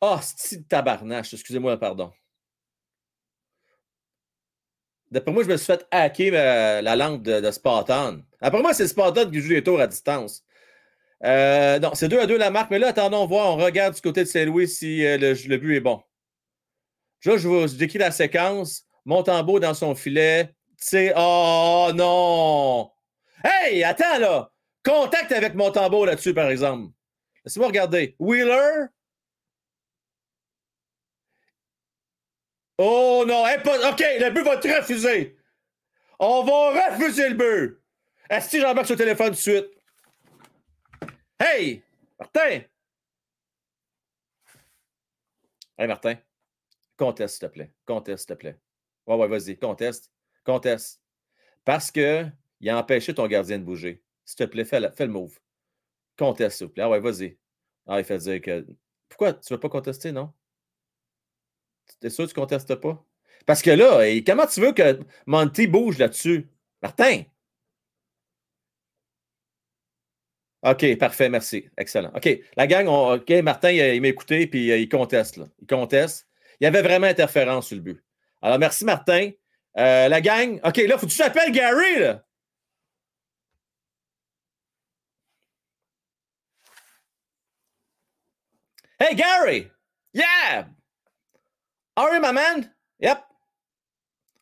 Oh, 0.00 0.18
c'est 0.22 0.68
tabarnache. 0.68 1.34
Excusez-moi, 1.34 1.78
pardon. 1.78 2.12
D'après 5.10 5.32
moi, 5.32 5.42
je 5.42 5.48
me 5.48 5.56
suis 5.56 5.66
fait 5.66 5.86
hacker 5.90 6.82
la 6.82 6.96
langue 6.96 7.22
de, 7.22 7.40
de 7.40 7.50
Spartan. 7.50 8.18
Après 8.40 8.60
moi, 8.60 8.74
c'est 8.74 8.86
Spartan 8.86 9.30
qui 9.30 9.40
joue 9.40 9.50
les 9.50 9.62
tours 9.62 9.80
à 9.80 9.86
distance. 9.86 10.44
Euh, 11.24 11.78
non, 11.78 11.94
c'est 11.94 12.08
2 12.08 12.20
à 12.20 12.26
2 12.26 12.36
la 12.36 12.50
marque, 12.50 12.70
mais 12.70 12.78
là, 12.78 12.88
attendons 12.88 13.26
voir. 13.26 13.54
On 13.54 13.56
regarde 13.56 13.94
du 13.94 14.00
côté 14.00 14.22
de 14.24 14.28
Saint-Louis 14.28 14.68
si 14.68 15.04
euh, 15.04 15.16
le, 15.18 15.56
but 15.56 15.76
est 15.76 15.80
bon. 15.80 16.02
Là, 17.24 17.36
je 17.36 17.48
vous 17.48 17.66
décris 17.68 17.98
la 17.98 18.10
séquence. 18.10 18.84
Montembeau 19.04 19.60
dans 19.60 19.74
son 19.74 19.94
filet. 19.94 20.54
sais, 20.76 21.12
oh 21.16 21.90
non! 21.94 22.90
Hey, 23.44 23.84
attends 23.84 24.18
là! 24.18 24.50
Contact 24.84 25.32
avec 25.32 25.54
Montembeau 25.54 26.04
là-dessus, 26.04 26.34
par 26.34 26.50
exemple. 26.50 26.92
Laissez-moi 27.44 27.68
regarder. 27.68 28.16
Wheeler? 28.18 28.86
Oh 32.78 33.24
non! 33.26 33.44
OK, 33.44 34.04
le 34.20 34.30
but 34.30 34.42
va 34.42 34.54
être 34.54 34.78
refusé. 34.78 35.36
On 36.18 36.44
va 36.44 36.96
refuser 36.96 37.28
le 37.28 37.34
but. 37.34 37.80
Est-ce 38.28 38.50
que 38.50 38.60
j'embarque 38.60 38.86
sur 38.86 38.94
le 38.94 38.98
téléphone 38.98 39.28
tout 39.28 39.34
de 39.34 39.36
suite? 39.36 39.75
Hey! 41.38 41.82
Martin! 42.18 42.62
Hey, 45.78 45.86
Martin. 45.86 46.16
Conteste, 46.96 47.36
s'il 47.36 47.48
te 47.48 47.52
plaît. 47.52 47.72
Conteste, 47.84 48.26
s'il 48.26 48.34
te 48.34 48.40
plaît. 48.40 48.58
Ouais, 49.06 49.16
ouais, 49.16 49.28
vas-y. 49.28 49.58
Conteste. 49.58 50.10
Conteste. 50.44 51.02
Parce 51.64 51.90
que 51.90 52.26
il 52.60 52.70
a 52.70 52.78
empêché 52.78 53.14
ton 53.14 53.26
gardien 53.26 53.58
de 53.58 53.64
bouger. 53.64 54.02
S'il 54.24 54.36
te 54.36 54.44
plaît, 54.44 54.64
fais, 54.64 54.80
le 54.80 55.08
move. 55.08 55.38
Conteste, 56.18 56.58
s'il 56.58 56.68
te 56.68 56.72
plaît. 56.72 56.84
Ah 56.84 56.90
ouais, 56.90 57.00
vas-y. 57.00 57.36
Ah, 57.86 57.98
il 58.00 58.04
fait 58.04 58.18
dire 58.18 58.40
que. 58.40 58.66
Pourquoi 59.08 59.34
tu 59.34 59.52
ne 59.52 59.56
veux 59.56 59.60
pas 59.60 59.68
contester, 59.68 60.12
non? 60.12 60.32
T'es 62.00 62.10
sûr 62.10 62.24
que 62.24 62.32
tu 62.32 62.38
ne 62.38 62.42
contestes 62.42 62.74
pas? 62.76 63.04
Parce 63.44 63.62
que 63.62 63.70
là, 63.70 64.00
comment 64.26 64.46
tu 64.46 64.60
veux 64.60 64.72
que 64.72 65.00
Monty 65.26 65.66
bouge 65.66 65.98
là-dessus? 65.98 66.48
Martin! 66.82 67.24
OK, 70.66 70.96
parfait, 70.98 71.28
merci. 71.28 71.68
Excellent. 71.76 72.10
OK, 72.16 72.28
la 72.56 72.66
gang, 72.66 72.88
OK, 72.88 73.30
Martin, 73.42 73.70
il, 73.70 74.00
m'a 74.00 74.08
écouté, 74.08 74.48
puis 74.48 74.72
euh, 74.72 74.78
il 74.78 74.88
conteste. 74.88 75.40
Il 75.60 75.66
conteste. 75.68 76.26
Il 76.60 76.64
y 76.64 76.66
avait 76.66 76.82
vraiment 76.82 77.06
interférence 77.06 77.68
sur 77.68 77.76
le 77.76 77.82
but. 77.82 78.02
Alors, 78.42 78.58
merci, 78.58 78.84
Martin. 78.84 79.30
Euh, 79.78 80.08
la 80.08 80.20
gang, 80.20 80.60
OK, 80.64 80.76
là, 80.78 80.98
faut 80.98 81.06
que 81.06 81.12
tu 81.12 81.18
t'appelles 81.18 81.52
Gary, 81.52 82.00
là. 82.00 82.24
Hey, 88.98 89.14
Gary! 89.14 89.70
Yeah! 90.14 90.66
Are 91.96 92.12
you, 92.12 92.20
my 92.20 92.32
man? 92.32 92.72
Yep. 92.98 93.22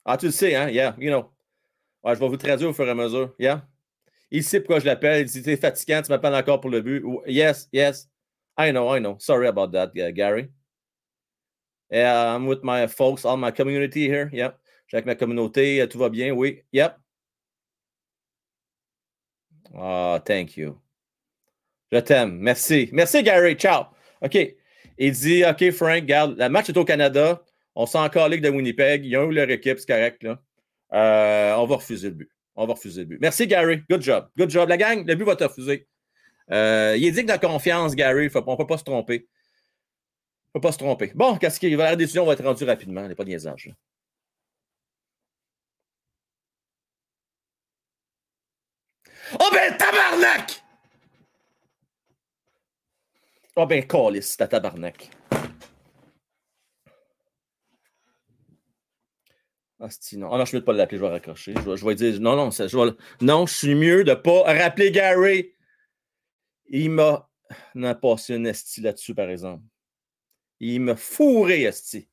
Ah, 0.06 0.16
tu 0.16 0.26
le 0.26 0.32
sais, 0.32 0.54
hein? 0.54 0.70
Yeah, 0.70 0.94
you 0.98 1.10
know. 1.10 1.30
Ouais, 2.02 2.14
je 2.14 2.20
vais 2.20 2.28
vous 2.28 2.36
traduire 2.36 2.70
au 2.70 2.72
fur 2.72 2.86
et 2.86 2.90
à 2.90 2.94
mesure. 2.94 3.34
Yeah. 3.38 3.66
Il 4.34 4.42
sait 4.42 4.58
pourquoi 4.60 4.80
je 4.80 4.86
l'appelle. 4.86 5.20
Il 5.20 5.30
dit 5.30 5.42
C'est 5.44 5.56
fatigant, 5.56 6.02
tu 6.02 6.10
m'appelles 6.10 6.34
encore 6.34 6.60
pour 6.60 6.68
le 6.68 6.80
but. 6.80 7.04
Yes, 7.24 7.68
yes. 7.72 8.08
I 8.58 8.72
know, 8.72 8.92
I 8.92 8.98
know. 8.98 9.16
Sorry 9.20 9.46
about 9.46 9.70
that, 9.70 9.92
Gary. 10.12 10.50
I'm 11.92 12.48
with 12.48 12.64
my 12.64 12.88
folks, 12.88 13.24
all 13.24 13.36
my 13.36 13.52
community 13.52 14.08
here. 14.08 14.28
Yep. 14.32 14.58
Suis 14.88 14.96
avec 14.96 15.06
ma 15.06 15.14
communauté. 15.14 15.80
Euh, 15.80 15.86
tout 15.86 15.98
va 15.98 16.08
bien, 16.08 16.32
oui. 16.32 16.62
Yep. 16.72 16.96
Ah, 19.72 20.20
thank 20.26 20.56
you. 20.56 20.80
Je 21.92 21.98
t'aime. 22.00 22.36
Merci. 22.40 22.88
Merci, 22.92 23.22
Gary. 23.22 23.54
Ciao. 23.54 23.84
OK. 24.20 24.36
Il 24.98 25.12
dit 25.12 25.44
OK, 25.44 25.70
Frank, 25.70 26.02
regarde, 26.02 26.36
le 26.36 26.48
match 26.48 26.68
est 26.70 26.76
au 26.76 26.84
Canada. 26.84 27.40
On 27.76 27.86
s'en 27.86 28.04
encore 28.04 28.28
de 28.28 28.48
Winnipeg. 28.48 29.06
Ils 29.06 29.16
ont 29.16 29.30
eu 29.30 29.34
leur 29.34 29.48
équipe, 29.48 29.78
c'est 29.78 29.86
correct. 29.86 30.24
Euh, 30.24 31.54
on 31.54 31.66
va 31.66 31.76
refuser 31.76 32.08
le 32.08 32.14
but. 32.14 32.30
On 32.56 32.66
va 32.66 32.74
refuser 32.74 33.02
le 33.02 33.06
but. 33.06 33.18
Merci, 33.20 33.46
Gary. 33.46 33.82
Good 33.90 34.02
job. 34.02 34.28
Good 34.36 34.50
job. 34.50 34.68
La 34.68 34.76
gang, 34.76 35.04
le 35.06 35.14
but 35.14 35.24
va 35.24 35.32
être 35.32 35.46
refusé. 35.46 35.88
Euh, 36.50 36.94
il 36.96 37.04
est 37.04 37.10
digne 37.10 37.26
de 37.26 37.36
confiance, 37.36 37.94
Gary. 37.94 38.30
on 38.34 38.52
ne 38.52 38.56
peut 38.56 38.66
pas 38.66 38.78
se 38.78 38.84
tromper. 38.84 39.26
On 40.54 40.58
ne 40.58 40.60
peut 40.60 40.68
pas 40.68 40.72
se 40.72 40.78
tromper. 40.78 41.12
Bon, 41.14 41.36
qu'est-ce 41.36 41.58
qui 41.58 41.74
va 41.74 41.84
La 41.84 41.96
décision 41.96 42.24
va 42.24 42.34
être 42.34 42.44
rendue 42.44 42.64
rapidement. 42.64 43.04
Il 43.04 43.12
a 43.12 43.14
pas 43.14 43.24
de 43.24 43.30
niaisage. 43.30 43.74
Oh 49.40 49.50
ben, 49.52 49.76
tabarnak! 49.76 50.62
Oh 53.56 53.66
ben, 53.66 53.86
calice, 53.86 54.36
ta 54.36 54.46
tabarnak. 54.46 55.10
Ah, 59.80 59.88
non. 60.12 60.28
Oh 60.30 60.38
non, 60.38 60.44
je 60.44 60.54
ne 60.54 60.60
vais 60.60 60.64
pas 60.64 60.72
l'appeler, 60.72 60.98
je 60.98 61.04
vais 61.04 61.10
raccrocher. 61.10 61.54
Je 61.54 61.84
vais, 61.84 61.94
dire 61.94 62.20
non, 62.20 62.36
non, 62.36 62.50
je 62.50 62.94
non, 63.20 63.46
je 63.46 63.54
suis 63.54 63.74
mieux 63.74 64.04
de 64.04 64.10
ne 64.10 64.14
pas 64.14 64.42
rappeler 64.44 64.90
Gary. 64.92 65.52
Il 66.66 66.90
m'a 66.90 67.28
passé 68.00 68.34
un 68.34 68.44
esti 68.44 68.80
là-dessus, 68.80 69.14
par 69.14 69.28
exemple. 69.28 69.64
Il 70.60 70.80
m'a 70.80 70.96
fourré, 70.96 71.62
esti. 71.62 72.08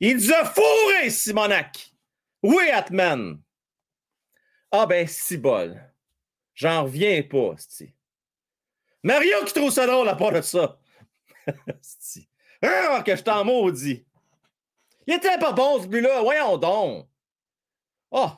Il 0.00 0.16
nous 0.16 0.32
a 0.32 0.44
fourré, 0.44 1.10
Simonac. 1.10 1.92
Oui, 2.42 2.70
Atman. 2.72 3.40
Ah 4.70 4.86
ben, 4.86 5.06
si 5.06 5.36
bol. 5.36 5.80
J'en 6.54 6.84
reviens 6.84 7.22
pas, 7.22 7.52
esti. 7.56 7.94
Mario 9.02 9.44
qui 9.44 9.52
trouve 9.52 9.70
ça 9.70 9.86
drôle 9.86 10.08
à 10.08 10.16
part 10.16 10.32
de 10.32 10.40
ça. 10.40 10.80
ah, 12.62 13.02
que 13.04 13.14
je 13.16 13.22
t'en 13.22 13.44
maudis. 13.44 14.04
Il 15.06 15.14
était 15.14 15.38
pas 15.38 15.52
bon 15.52 15.82
ce 15.82 15.86
but-là, 15.86 16.22
voyons 16.22 16.56
donc. 16.56 17.08
Oh, 18.10 18.30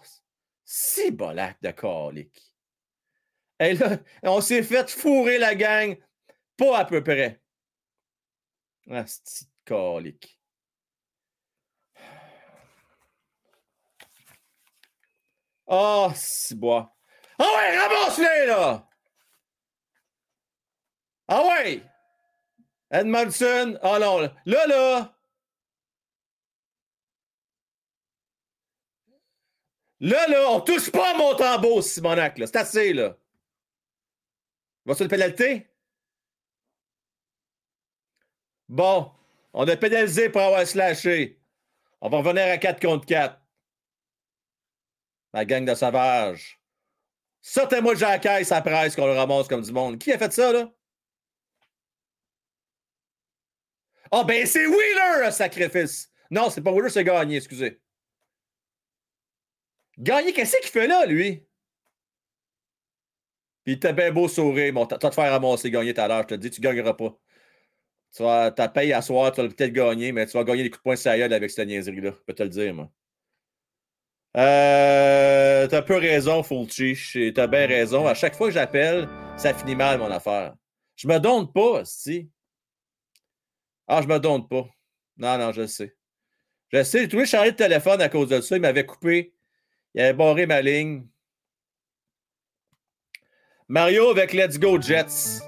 si 0.65 1.11
bolac 1.11 1.61
de 1.63 1.71
colique. 1.71 2.55
Et 3.59 3.75
là, 3.75 3.99
on 4.23 4.41
s'est 4.41 4.63
fait 4.63 4.91
fourrer 4.91 5.39
la 5.39 5.55
gang, 5.55 5.97
pas 6.57 6.79
à 6.79 6.85
peu 6.85 7.03
près. 7.03 7.41
Ah, 8.91 9.05
c'est 9.07 9.49
colique. 9.65 10.39
Oh, 15.67 16.11
si 16.15 16.55
bois. 16.55 16.97
Ah 17.39 17.45
ouais, 17.45 17.79
ramasse-les, 17.79 18.47
là! 18.47 18.89
Ah 21.29 21.43
ouais! 21.45 21.83
Edmondson, 22.91 23.79
ah 23.83 23.99
non, 23.99 24.21
là, 24.21 24.67
là, 24.67 25.16
Là, 30.01 30.29
là, 30.29 30.51
on 30.51 30.61
touche 30.61 30.91
pas 30.91 31.17
mon 31.17 31.35
tambour, 31.35 31.83
Simonac. 31.83 32.37
C'est 32.37 32.57
assez, 32.57 32.93
là. 32.93 33.17
Va 34.85 34.95
sur 34.95 35.05
le 35.05 35.09
pénalité? 35.11 35.69
Bon, 38.69 39.13
on 39.53 39.67
a 39.67 39.77
pénalisé 39.77 40.29
pour 40.29 40.43
avoir 40.43 40.67
slashé. 40.67 41.41
On 42.01 42.09
va 42.09 42.19
revenir 42.19 42.53
à 42.53 42.59
4 42.59 42.81
contre 42.81 43.07
4. 43.07 43.41
La 45.33 45.45
gang 45.45 45.65
de 45.65 45.75
sauvages. 45.75 46.61
Sortez-moi 47.41 47.95
de 47.95 47.99
Jacques 47.99 48.45
sa 48.45 48.61
presse 48.61 48.97
qu'on 48.97 49.07
le 49.07 49.13
ramasse 49.13 49.49
comme 49.49 49.63
du 49.63 49.73
monde. 49.73 49.99
Qui 49.99 50.13
a 50.13 50.19
fait 50.19 50.33
ça, 50.33 50.53
là? 50.53 50.73
Oh, 54.13 54.25
ben 54.25 54.47
c'est 54.47 54.67
Wheeler, 54.67 55.31
sacrifice. 55.33 56.11
Non, 56.31 56.51
c'est 56.51 56.61
pas 56.63 56.71
Wheeler, 56.71 56.91
c'est 56.91 57.05
gagné, 57.05 57.37
excusez. 57.37 57.81
Gagner, 59.99 60.33
qu'est-ce 60.33 60.57
qu'il 60.59 60.71
fait 60.71 60.87
là, 60.87 61.07
lui? 61.07 61.43
Puis 63.65 63.75
il 63.75 63.79
t'a 63.81 63.93
bien 63.93 64.13
beau 64.13 64.29
sourire. 64.29 64.73
Bon, 64.73 64.87
tu 64.87 64.95
vas 64.95 64.99
te 64.99 65.15
faire 65.15 65.33
ramasser, 65.33 65.71
gagner 65.71 65.93
tout 65.95 66.01
à 66.01 66.09
l'heure. 66.09 66.23
Je 66.23 66.29
te 66.29 66.35
dis, 66.35 66.51
tu 66.51 66.61
ne 66.61 66.65
gagneras 66.67 66.95
pas. 66.95 67.19
Tu 68.15 68.23
vas, 68.23 68.51
ta 68.51 68.69
paye 68.69 68.93
à 68.93 69.03
soir, 69.03 69.33
tu 69.33 69.43
vas 69.43 69.49
peut-être 69.49 69.73
gagner, 69.73 70.13
mais 70.13 70.27
tu 70.27 70.33
vas 70.37 70.45
gagner 70.45 70.63
des 70.63 70.71
coups 70.71 70.81
de 70.81 70.83
poing 70.85 70.97
sérieux 70.97 71.25
avec 71.25 71.51
cette 71.51 71.67
niaiserie-là. 71.69 72.13
Je 72.13 72.25
peux 72.25 72.33
te 72.35 72.43
le 72.43 72.49
dire, 72.49 72.75
moi. 72.75 72.91
Euh, 74.37 75.67
t'as 75.67 75.83
peu 75.83 75.97
raison, 75.97 76.43
Fulci. 76.43 77.33
T'as 77.35 77.47
bien 77.47 77.67
raison. 77.67 78.07
À 78.07 78.15
chaque 78.15 78.37
fois 78.37 78.49
que 78.49 78.55
j'appelle, 78.55 79.09
ça 79.37 79.55
finit 79.55 79.75
mal, 79.75 79.99
mon 79.99 80.11
affaire. 80.11 80.55
Je 80.95 81.09
me 81.09 81.19
donne 81.19 81.51
pas, 81.53 81.85
si. 81.85 82.31
Ah, 83.89 84.03
je 84.03 84.07
me 84.09 84.19
donne 84.19 84.47
pas. 84.47 84.67
Non, 85.17 85.39
non, 85.39 85.53
je 85.53 85.67
sais. 85.67 85.97
Je 86.73 86.83
sais, 86.83 87.01
j'ai 87.01 87.09
trouvé 87.09 87.27
changer 87.27 87.53
de 87.53 87.57
téléphone 87.57 88.01
à 88.01 88.09
cause 88.09 88.29
de 88.29 88.41
ça. 88.41 88.57
Il 88.57 88.63
m'avait 88.63 88.87
coupé 88.87 89.36
il 89.97 90.03
avait 90.03 90.13
barré 90.13 90.47
ma 90.47 90.61
ligne. 90.61 91.07
Mario 93.67 94.11
avec 94.11 94.33
Let's 94.33 94.59
Go 94.59 94.81
Jets. 94.81 95.41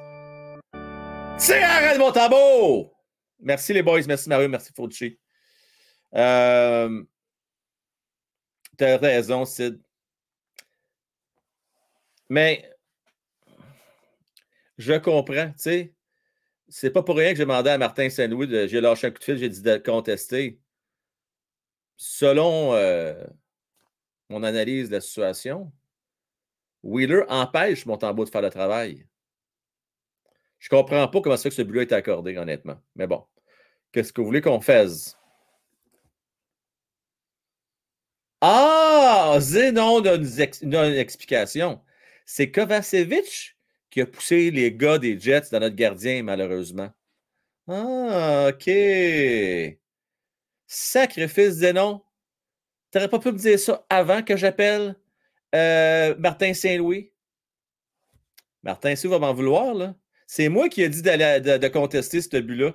C'est 1.38 1.62
arrête 1.62 1.98
mon 1.98 2.10
tambour! 2.10 2.98
Merci 3.40 3.72
les 3.72 3.82
boys, 3.82 4.00
merci 4.08 4.28
Mario, 4.28 4.48
merci 4.48 4.72
Fauci. 4.74 5.20
Euh, 6.14 7.04
T'as 8.76 8.96
raison, 8.96 9.44
Sid. 9.44 9.80
Mais 12.28 12.68
je 14.78 14.94
comprends, 14.94 15.50
tu 15.50 15.54
sais. 15.56 15.94
C'est 16.68 16.90
pas 16.90 17.02
pour 17.02 17.16
rien 17.16 17.32
que 17.32 17.36
j'ai 17.36 17.44
demandé 17.44 17.70
à 17.70 17.78
Martin 17.78 18.08
Saint-Louis, 18.08 18.68
j'ai 18.68 18.80
lâché 18.80 19.06
un 19.06 19.10
coup 19.10 19.18
de 19.18 19.24
fil, 19.24 19.36
j'ai 19.36 19.48
dit 19.48 19.62
de 19.62 19.76
contester. 19.76 20.60
Selon 21.96 22.74
euh, 22.74 23.24
mon 24.28 24.42
analyse 24.42 24.88
de 24.88 24.96
la 24.96 25.00
situation, 25.00 25.72
Wheeler 26.82 27.22
empêche 27.28 27.86
mon 27.86 27.96
tambour 27.96 28.24
de 28.24 28.30
faire 28.30 28.42
le 28.42 28.50
travail. 28.50 29.06
Je 30.58 30.68
comprends 30.68 31.08
pas 31.08 31.20
comment 31.20 31.36
ça 31.36 31.48
que 31.48 31.54
ce 31.54 31.62
but 31.62 31.78
a 31.78 31.82
été 31.82 31.94
accordé, 31.94 32.36
honnêtement. 32.36 32.80
Mais 32.96 33.06
bon, 33.06 33.24
qu'est-ce 33.92 34.12
que 34.12 34.20
vous 34.20 34.26
voulez 34.26 34.40
qu'on 34.40 34.60
fasse? 34.60 35.16
Ah! 38.40 39.36
Zénon 39.40 40.00
donne 40.00 40.26
une, 40.62 40.74
explication. 40.74 41.80
C'est 42.26 42.50
Kovacevic 42.50 43.56
qui 43.90 44.00
a 44.00 44.06
poussé 44.06 44.50
les 44.50 44.72
gars 44.72 44.98
des 44.98 45.18
Jets 45.18 45.50
dans 45.50 45.60
notre 45.60 45.76
gardien, 45.76 46.22
malheureusement. 46.22 46.90
Ah, 47.68 48.50
OK. 48.50 48.70
Sacrifice 50.66 51.54
Zénon. 51.54 52.02
T'aurais 52.90 53.08
pas 53.08 53.18
pu 53.18 53.32
me 53.32 53.38
dire 53.38 53.58
ça 53.58 53.84
avant 53.90 54.22
que 54.22 54.36
j'appelle 54.36 54.96
euh, 55.54 56.14
Martin 56.18 56.54
Saint-Louis? 56.54 57.12
Martin 58.62 58.96
Saint-Louis 58.96 59.18
va 59.18 59.26
m'en 59.26 59.34
vouloir, 59.34 59.74
là. 59.74 59.94
C'est 60.26 60.48
moi 60.48 60.68
qui 60.68 60.82
ai 60.82 60.88
dit 60.88 61.02
de, 61.02 61.56
de, 61.56 61.68
contester 61.68 62.20
ce 62.20 62.36
but-là. 62.36 62.74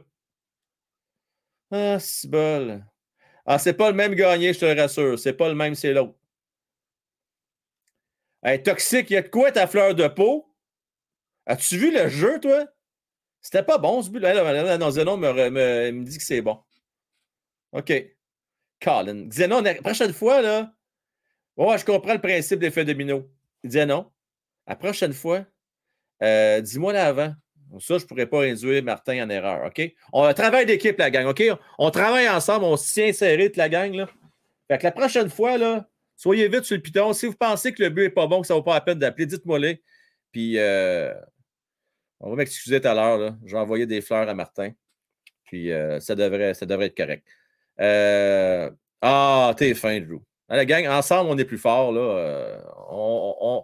Ah, 1.71 1.99
c'est 1.99 2.29
bol. 2.29 2.83
Ah, 3.45 3.59
c'est 3.59 3.73
pas 3.73 3.91
le 3.91 3.95
même 3.95 4.15
gagné, 4.15 4.53
je 4.53 4.59
te 4.59 4.65
le 4.65 4.79
rassure. 4.79 5.19
C'est 5.19 5.33
pas 5.33 5.49
le 5.49 5.55
même, 5.55 5.75
c'est 5.75 5.93
l'autre. 5.93 6.15
Hey, 8.43 8.61
toxique, 8.61 9.09
il 9.09 9.13
y 9.13 9.17
a 9.17 9.21
de 9.21 9.29
quoi 9.29 9.51
ta 9.51 9.67
fleur 9.67 9.95
de 9.95 10.07
peau? 10.07 10.53
As-tu 11.45 11.77
vu 11.77 11.91
le 11.91 12.07
jeu, 12.09 12.39
toi? 12.39 12.65
C'était 13.41 13.63
pas 13.63 13.77
bon 13.77 14.01
ce 14.01 14.09
but-là. 14.09 14.77
Non, 14.77 15.17
me, 15.17 15.33
me, 15.49 15.91
me, 15.91 16.03
dit 16.03 16.17
que 16.17 16.23
c'est 16.23 16.41
bon. 16.41 16.59
OK. 17.71 18.12
Colin. 18.83 19.29
Zenon, 19.31 19.61
la 19.61 19.75
prochaine 19.75 20.13
fois, 20.13 20.41
là. 20.41 20.73
Ouais, 21.55 21.77
je 21.77 21.85
comprends 21.85 22.13
le 22.13 22.21
principe 22.21 22.59
des 22.59 22.67
d'effet 22.67 22.83
domino. 22.83 23.29
Il 23.63 23.69
disait 23.69 23.85
non. 23.85 24.11
La 24.67 24.75
prochaine 24.75 25.13
fois, 25.13 25.45
euh, 26.21 26.61
dis-moi 26.61 26.93
là 26.93 27.07
avant. 27.07 27.33
Ça, 27.79 27.97
je 27.97 28.03
ne 28.03 28.07
pourrais 28.07 28.27
pas 28.27 28.43
induire 28.43 28.83
Martin 28.83 29.23
en 29.23 29.29
erreur, 29.29 29.65
OK? 29.65 29.81
On 30.11 30.31
travaille 30.33 30.65
d'équipe, 30.65 30.97
la 30.97 31.09
gang, 31.09 31.25
OK? 31.25 31.43
On 31.79 31.89
travaille 31.89 32.29
ensemble, 32.29 32.65
on 32.65 32.75
tient 32.77 33.11
serré 33.13 33.49
de 33.49 33.57
la 33.57 33.67
gang, 33.67 33.93
là. 33.93 34.07
Fait 34.67 34.77
que 34.77 34.83
la 34.83 34.91
prochaine 34.91 35.29
fois, 35.29 35.57
là, 35.57 35.89
soyez 36.15 36.47
vite 36.49 36.65
sur 36.65 36.75
le 36.75 36.81
piton. 36.81 37.13
Si 37.13 37.25
vous 37.25 37.33
pensez 37.33 37.73
que 37.73 37.81
le 37.81 37.89
but 37.89 38.03
n'est 38.03 38.09
pas 38.09 38.27
bon, 38.27 38.41
que 38.41 38.47
ça 38.47 38.53
ne 38.53 38.59
vaut 38.59 38.63
pas 38.63 38.75
la 38.75 38.81
peine 38.81 38.99
d'appeler, 38.99 39.25
dites-moi-le. 39.25 39.77
Puis, 40.31 40.57
euh, 40.59 41.13
on 42.19 42.29
va 42.29 42.35
m'excuser 42.35 42.79
tout 42.79 42.87
à 42.87 42.93
l'heure, 42.93 43.17
là. 43.17 43.35
J'ai 43.45 43.57
envoyé 43.57 43.85
des 43.87 44.01
fleurs 44.01 44.29
à 44.29 44.33
Martin. 44.35 44.71
Puis, 45.45 45.71
euh, 45.71 45.99
ça, 45.99 46.13
devrait, 46.15 46.53
ça 46.53 46.65
devrait 46.67 46.87
être 46.87 46.97
correct. 46.97 47.25
Euh, 47.79 48.69
ah, 49.01 49.53
t'es 49.57 49.73
fin, 49.73 49.99
Drew. 49.99 50.21
La 50.49 50.65
gang, 50.65 50.87
ensemble, 50.87 51.29
on 51.31 51.37
est 51.37 51.45
plus 51.45 51.57
fort, 51.57 51.91
là. 51.91 52.61
on, 52.89 53.63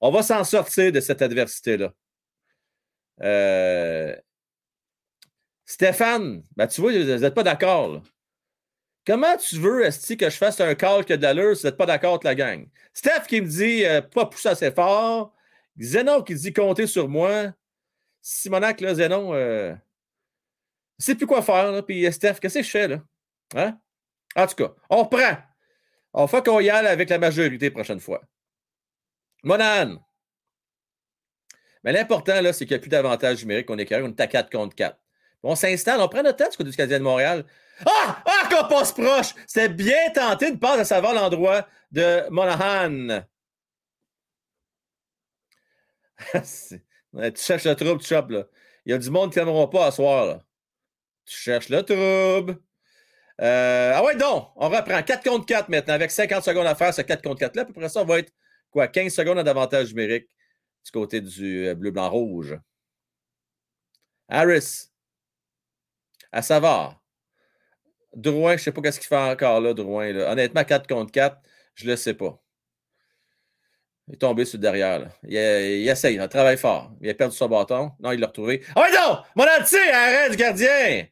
on 0.00 0.10
va 0.10 0.22
s'en 0.22 0.44
sortir 0.44 0.92
de 0.92 1.00
cette 1.00 1.22
adversité-là. 1.22 1.92
Euh, 3.22 4.16
Stéphane, 5.66 6.42
ben, 6.56 6.66
tu 6.66 6.80
vois, 6.80 6.92
vous 6.92 6.98
n'êtes 6.98 7.34
pas 7.34 7.42
d'accord. 7.42 8.02
Comment 9.06 9.36
tu 9.36 9.56
veux, 9.56 9.84
Esti, 9.84 10.16
que 10.16 10.28
je 10.30 10.36
fasse 10.36 10.60
un 10.60 10.74
call 10.74 11.04
de 11.04 11.14
l'allure 11.14 11.56
si 11.56 11.62
vous 11.62 11.68
n'êtes 11.68 11.76
pas 11.76 11.86
d'accord 11.86 12.14
avec 12.14 12.24
la 12.24 12.34
gang? 12.34 12.68
Steph 12.94 13.26
qui 13.28 13.40
me 13.40 13.46
dit 13.46 13.84
euh, 13.84 14.00
pas 14.02 14.26
pousser 14.26 14.48
assez 14.48 14.70
fort. 14.72 15.34
Zénon 15.78 16.22
qui 16.22 16.34
dit 16.34 16.52
compter 16.52 16.86
sur 16.86 17.08
moi. 17.08 17.52
Simonac, 18.22 18.80
là, 18.80 18.94
Zénon, 18.94 19.34
euh, 19.34 19.72
ne 19.72 21.04
sait 21.04 21.14
plus 21.14 21.26
quoi 21.26 21.42
faire. 21.42 21.84
Puis 21.84 22.10
Steph, 22.12 22.34
qu'est-ce 22.40 22.58
que 22.58 22.64
je 22.64 22.70
fais 22.70 22.88
là? 22.88 23.02
Hein? 23.54 23.78
En 24.36 24.46
tout 24.46 24.54
cas, 24.54 24.72
on 24.88 25.04
reprend. 25.04 25.36
On 26.12 26.26
fait 26.26 26.44
qu'on 26.44 26.60
y 26.60 26.70
aille 26.70 26.86
avec 26.86 27.08
la 27.10 27.18
majorité 27.18 27.70
prochaine 27.70 28.00
fois. 28.00 28.22
Monane. 29.42 29.98
Mais 31.84 31.92
l'important, 31.92 32.40
là, 32.40 32.52
c'est 32.52 32.66
qu'il 32.66 32.74
n'y 32.74 32.80
a 32.80 32.80
plus 32.80 32.90
d'avantage 32.90 33.40
numérique. 33.42 33.70
On 33.70 33.78
est 33.78 33.86
carré, 33.86 34.02
on 34.02 34.08
est 34.08 34.20
à 34.20 34.26
4 34.26 34.50
contre 34.50 34.74
4. 34.74 34.98
On 35.42 35.54
s'installe, 35.54 36.00
on 36.00 36.08
prend 36.08 36.22
notre 36.22 36.36
tête 36.36 36.50
du 36.50 36.56
côté 36.58 36.70
du 36.70 36.76
Canadien 36.76 36.98
de 36.98 37.04
Montréal. 37.04 37.46
Ah! 37.86 38.22
Ah, 38.26 38.48
qu'on 38.50 38.68
passe 38.68 38.92
proche! 38.92 39.34
C'est 39.46 39.70
bien 39.70 40.10
tenté 40.14 40.50
de 40.50 40.58
passer 40.58 40.80
à 40.80 40.84
savoir 40.84 41.14
l'endroit 41.14 41.66
de 41.90 42.28
Monahan. 42.30 43.24
tu 46.34 47.42
cherches 47.42 47.64
le 47.64 47.74
trouble, 47.74 48.00
tu 48.02 48.08
chopes. 48.08 48.30
Il 48.84 48.92
y 48.92 48.94
a 48.94 48.98
du 48.98 49.10
monde 49.10 49.32
qui 49.32 49.38
n'aimeront 49.38 49.68
pas 49.68 49.86
à. 49.86 50.38
Tu 51.24 51.36
cherches 51.36 51.70
le 51.70 51.82
trouble. 51.82 52.60
Euh, 53.40 53.92
ah 53.94 54.04
ouais, 54.04 54.16
donc, 54.16 54.50
on 54.56 54.68
reprend 54.68 55.02
4 55.02 55.24
contre 55.24 55.46
4 55.46 55.68
maintenant, 55.70 55.94
avec 55.94 56.10
50 56.10 56.44
secondes 56.44 56.66
à 56.66 56.74
faire, 56.74 56.92
ce 56.92 57.00
4 57.02 57.22
contre 57.22 57.40
4-là. 57.40 57.64
Puis 57.64 57.74
après 57.76 57.88
ça, 57.88 58.02
on 58.02 58.04
va 58.04 58.18
être 58.18 58.32
quoi, 58.70 58.86
15 58.86 59.12
secondes 59.12 59.42
d'avantage 59.42 59.88
numérique 59.88 60.28
du 60.84 60.90
côté 60.90 61.20
du 61.20 61.66
euh, 61.68 61.74
bleu-blanc-rouge. 61.74 62.58
Harris. 64.28 64.90
À 66.32 66.42
savoir. 66.42 67.02
Drouin, 68.14 68.52
je 68.56 68.60
ne 68.60 68.64
sais 68.64 68.72
pas 68.72 68.92
ce 68.92 68.98
qu'il 69.00 69.08
fait 69.08 69.16
encore 69.16 69.60
là, 69.60 69.72
Drouin. 69.72 70.14
Honnêtement, 70.14 70.64
4 70.64 70.86
contre 70.86 71.10
4, 71.10 71.40
je 71.74 71.86
ne 71.86 71.90
le 71.90 71.96
sais 71.96 72.14
pas. 72.14 72.38
Il 74.08 74.14
est 74.14 74.18
tombé 74.18 74.44
sur 74.44 74.58
derrière. 74.58 75.08
Il, 75.22 75.32
il, 75.32 75.88
essaye, 75.88 76.16
il 76.16 76.28
travaille 76.28 76.58
fort. 76.58 76.92
Il 77.00 77.08
a 77.08 77.14
perdu 77.14 77.36
son 77.36 77.48
bâton. 77.48 77.92
Non, 78.00 78.12
il 78.12 78.20
l'a 78.20 78.26
retrouvé. 78.26 78.62
Oh 78.76 78.82
non! 78.92 79.18
Mon 79.36 79.44
anti, 79.44 79.76
arrête, 79.76 80.36
gardien! 80.36 81.06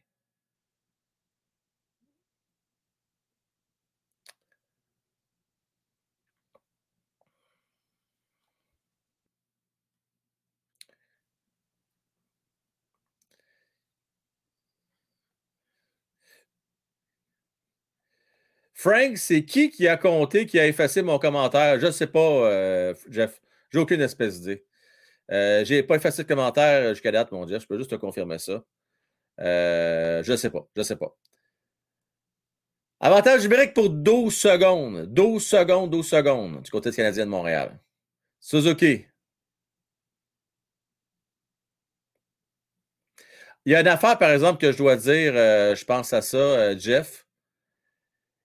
Frank, 18.79 19.17
c'est 19.17 19.43
qui 19.43 19.69
qui 19.71 19.89
a 19.89 19.97
compté, 19.97 20.45
qui 20.45 20.57
a 20.57 20.65
effacé 20.65 21.01
mon 21.01 21.19
commentaire? 21.19 21.77
Je 21.81 21.87
ne 21.87 21.91
sais 21.91 22.07
pas, 22.07 22.19
euh, 22.21 22.93
Jeff. 23.09 23.41
J'ai 23.71 23.79
aucune 23.79 23.99
espèce 23.99 24.39
d'idée. 24.39 24.65
Euh, 25.31 25.65
je 25.65 25.73
n'ai 25.73 25.83
pas 25.83 25.97
effacé 25.97 26.23
de 26.23 26.27
commentaire 26.29 26.89
jusqu'à 26.93 27.11
date, 27.11 27.31
mon 27.33 27.45
Jeff. 27.45 27.63
Je 27.63 27.67
peux 27.67 27.77
juste 27.77 27.89
te 27.91 27.95
confirmer 27.97 28.39
ça. 28.39 28.63
Euh, 29.41 30.23
je 30.23 30.31
ne 30.31 30.37
sais 30.37 30.49
pas. 30.49 30.65
Je 30.75 30.81
ne 30.81 30.83
sais 30.85 30.95
pas. 30.95 31.13
Avantage 33.01 33.43
numérique 33.43 33.73
pour 33.73 33.89
12 33.89 34.33
secondes. 34.33 35.07
12 35.13 35.45
secondes, 35.45 35.89
12 35.91 36.07
secondes 36.07 36.61
du 36.61 36.71
côté 36.71 36.89
du 36.91 36.95
Canadien 36.95 37.25
de 37.25 37.31
Montréal. 37.31 37.77
Suzuki. 38.39 39.05
Il 43.65 43.73
y 43.73 43.75
a 43.75 43.81
une 43.81 43.87
affaire, 43.87 44.17
par 44.17 44.31
exemple, 44.31 44.61
que 44.61 44.71
je 44.71 44.77
dois 44.77 44.95
dire, 44.95 45.33
je 45.33 45.83
pense 45.85 46.13
à 46.13 46.21
ça, 46.21 46.77
Jeff 46.77 47.25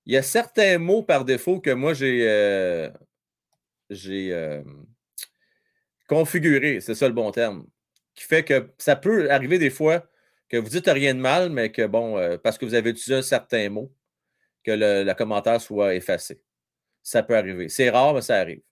il 0.06 0.14
y 0.14 0.16
a 0.16 0.22
certains 0.22 0.78
mots 0.78 1.02
par 1.02 1.24
défaut 1.24 1.60
que 1.60 1.70
moi 1.70 1.94
j'ai 1.94 2.28
euh, 2.28 2.90
euh, 3.90 4.62
configuré, 6.08 6.80
c'est 6.80 6.94
ça 6.94 7.08
le 7.08 7.14
bon 7.14 7.30
terme, 7.30 7.66
qui 8.14 8.24
fait 8.24 8.44
que 8.44 8.70
ça 8.78 8.96
peut 8.96 9.30
arriver 9.30 9.58
des 9.58 9.70
fois 9.70 10.06
que 10.48 10.56
vous 10.58 10.68
dites 10.68 10.88
rien 10.88 11.14
de 11.14 11.20
mal, 11.20 11.50
mais 11.50 11.72
que 11.72 11.86
bon, 11.86 12.18
euh, 12.18 12.36
parce 12.38 12.58
que 12.58 12.66
vous 12.66 12.74
avez 12.74 12.90
utilisé 12.90 13.14
un 13.14 13.22
certain 13.22 13.70
mot, 13.70 13.92
que 14.62 14.72
le, 14.72 15.12
commentaire 15.14 15.60
soit 15.60 15.94
effacé. 15.94 16.42
Ça 17.02 17.22
peut 17.22 17.36
arriver. 17.36 17.68
C'est 17.68 17.90
rare, 17.90 18.14
mais 18.14 18.22
ça 18.22 18.38
arrive. 18.38 18.62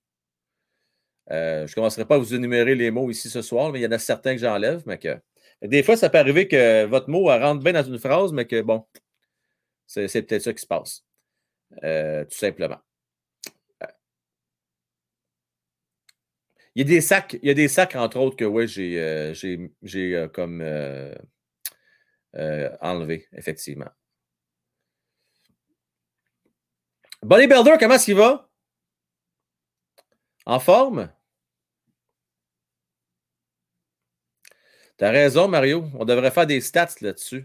je 1.31 1.63
ne 1.65 1.75
commencerai 1.75 2.07
pas 2.07 2.17
à 2.17 2.19
vous 2.19 2.35
énumérer 2.35 2.75
les 2.75 2.91
mots 2.91 3.11
ici 3.11 3.31
ce 3.31 3.43
soir, 3.43 3.73
mais 3.73 3.81
il 3.81 3.83
y 3.83 3.87
en 3.87 3.93
a 3.93 3.99
certains 3.99 4.35
que 4.35 4.41
j'enlève, 4.41 4.83
mais 4.87 4.99
que. 4.99 5.19
Des 5.63 5.83
fois, 5.83 5.97
ça 5.97 6.11
peut 6.11 6.19
arriver 6.19 6.49
que 6.49 6.85
votre 6.87 7.09
mot 7.11 7.27
rentre 7.27 7.63
bien 7.63 7.73
dans 7.73 7.85
une 7.85 7.99
phrase, 7.99 8.33
mais 8.33 8.47
que 8.47 8.63
bon, 8.63 8.85
c'est 9.87 10.23
peut-être 10.23 10.43
ça 10.43 10.53
qui 10.53 10.63
se 10.63 10.67
passe. 10.67 11.05
Euh, 11.85 12.25
tout 12.25 12.37
simplement. 12.37 12.79
Euh. 13.83 13.87
Il 16.75 16.83
y 16.83 16.85
a 16.85 16.89
des 16.95 17.01
sacs, 17.01 17.35
il 17.43 17.49
y 17.49 17.51
a 17.51 17.55
des 17.55 17.69
sacs, 17.69 17.97
entre 17.97 18.19
autres, 18.19 18.37
que 18.37 18.45
ouais, 18.45 18.67
j'ai, 18.67 19.01
euh, 19.01 19.35
j'ai, 19.83 20.29
comme 20.33 20.63
enlevé, 22.81 23.29
effectivement. 23.33 23.91
Bodybuilder, 27.23 27.77
comment 27.79 27.95
est-ce 27.95 28.07
qu'il 28.07 28.17
va? 28.17 28.49
En 30.45 30.59
forme? 30.59 31.09
T'as 34.97 35.11
raison, 35.11 35.49
Mario. 35.49 35.85
On 35.95 36.05
devrait 36.05 36.31
faire 36.31 36.47
des 36.47 36.61
stats 36.61 36.95
là-dessus. 37.01 37.45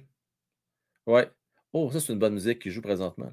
Ouais. 1.08 1.30
Oh, 1.74 1.92
ça, 1.92 2.00
c'est 2.00 2.14
une 2.14 2.20
bonne 2.20 2.34
musique 2.34 2.60
qui 2.60 2.72
joue 2.72 2.82
présentement. 2.82 3.32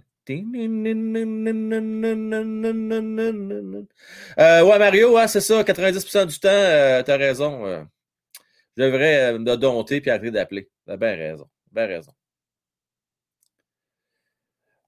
Euh, 4.39 4.63
ouais, 4.65 4.79
Mario, 4.79 5.19
c'est 5.27 5.41
ça. 5.41 5.63
90% 5.63 6.27
du 6.27 6.39
temps, 6.39 6.49
euh, 6.49 7.03
t'as 7.03 7.17
raison. 7.17 7.67
Euh. 7.67 7.85
je 8.77 8.85
devrais 8.85 9.39
me 9.39 9.57
dompter 9.57 10.03
et 10.05 10.11
arrêter 10.11 10.31
d'appeler. 10.31 10.71
T'as 10.87 10.97
bien 10.97 11.15
raison. 11.15 11.49
Bien 11.71 11.87
raison. 11.87 12.13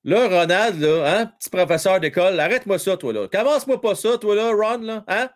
Là, 0.05 0.29
Ronald, 0.29 0.81
là, 0.81 1.19
hein, 1.21 1.27
petit 1.27 1.51
professeur 1.51 1.99
d'école, 1.99 2.39
arrête-moi 2.39 2.79
ça, 2.79 2.97
toi, 2.97 3.13
là. 3.13 3.27
Commence-moi 3.29 3.81
pas 3.81 3.97
ça, 3.97 4.17
toi, 4.19 4.37
là, 4.37 4.53
Ron, 4.53 4.79
là. 4.83 5.05
Hein? 5.09 5.29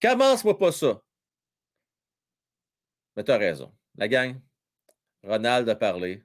Commence-moi 0.00 0.56
pas 0.56 0.70
ça. 0.70 1.02
Mais 3.16 3.24
t'as 3.24 3.38
raison. 3.38 3.72
La 3.96 4.06
gang, 4.08 4.40
Ronald 5.24 5.68
a 5.68 5.74
parlé. 5.74 6.22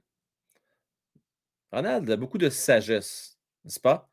Ronald 1.70 2.10
a 2.10 2.16
beaucoup 2.16 2.38
de 2.38 2.48
sagesse, 2.48 3.38
n'est-ce 3.64 3.80
pas? 3.80 4.08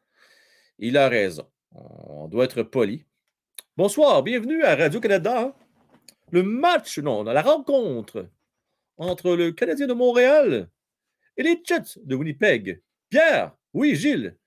Il 0.77 0.97
a 0.97 1.07
raison. 1.07 1.49
On 1.71 2.27
doit 2.27 2.45
être 2.45 2.63
poli. 2.63 3.05
Bonsoir, 3.77 4.23
bienvenue 4.23 4.61
à 4.63 4.75
Radio-Canada. 4.75 5.55
Le 6.31 6.43
match, 6.43 6.99
non, 6.99 7.23
la 7.23 7.41
rencontre 7.41 8.29
entre 8.97 9.35
le 9.35 9.51
Canadien 9.53 9.87
de 9.87 9.93
Montréal 9.93 10.69
et 11.37 11.43
les 11.43 11.61
Jets 11.63 11.97
de 12.03 12.15
Winnipeg. 12.15 12.81
Pierre, 13.09 13.55
oui, 13.73 13.95
Gilles. 13.95 14.37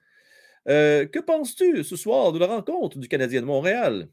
Euh, 0.68 1.06
que 1.06 1.18
penses-tu 1.18 1.84
ce 1.84 1.96
soir 1.96 2.32
de 2.32 2.38
la 2.38 2.46
rencontre 2.46 2.98
du 2.98 3.09
Canadien 3.09 3.40
de 3.40 3.46
Montréal? 3.46 4.11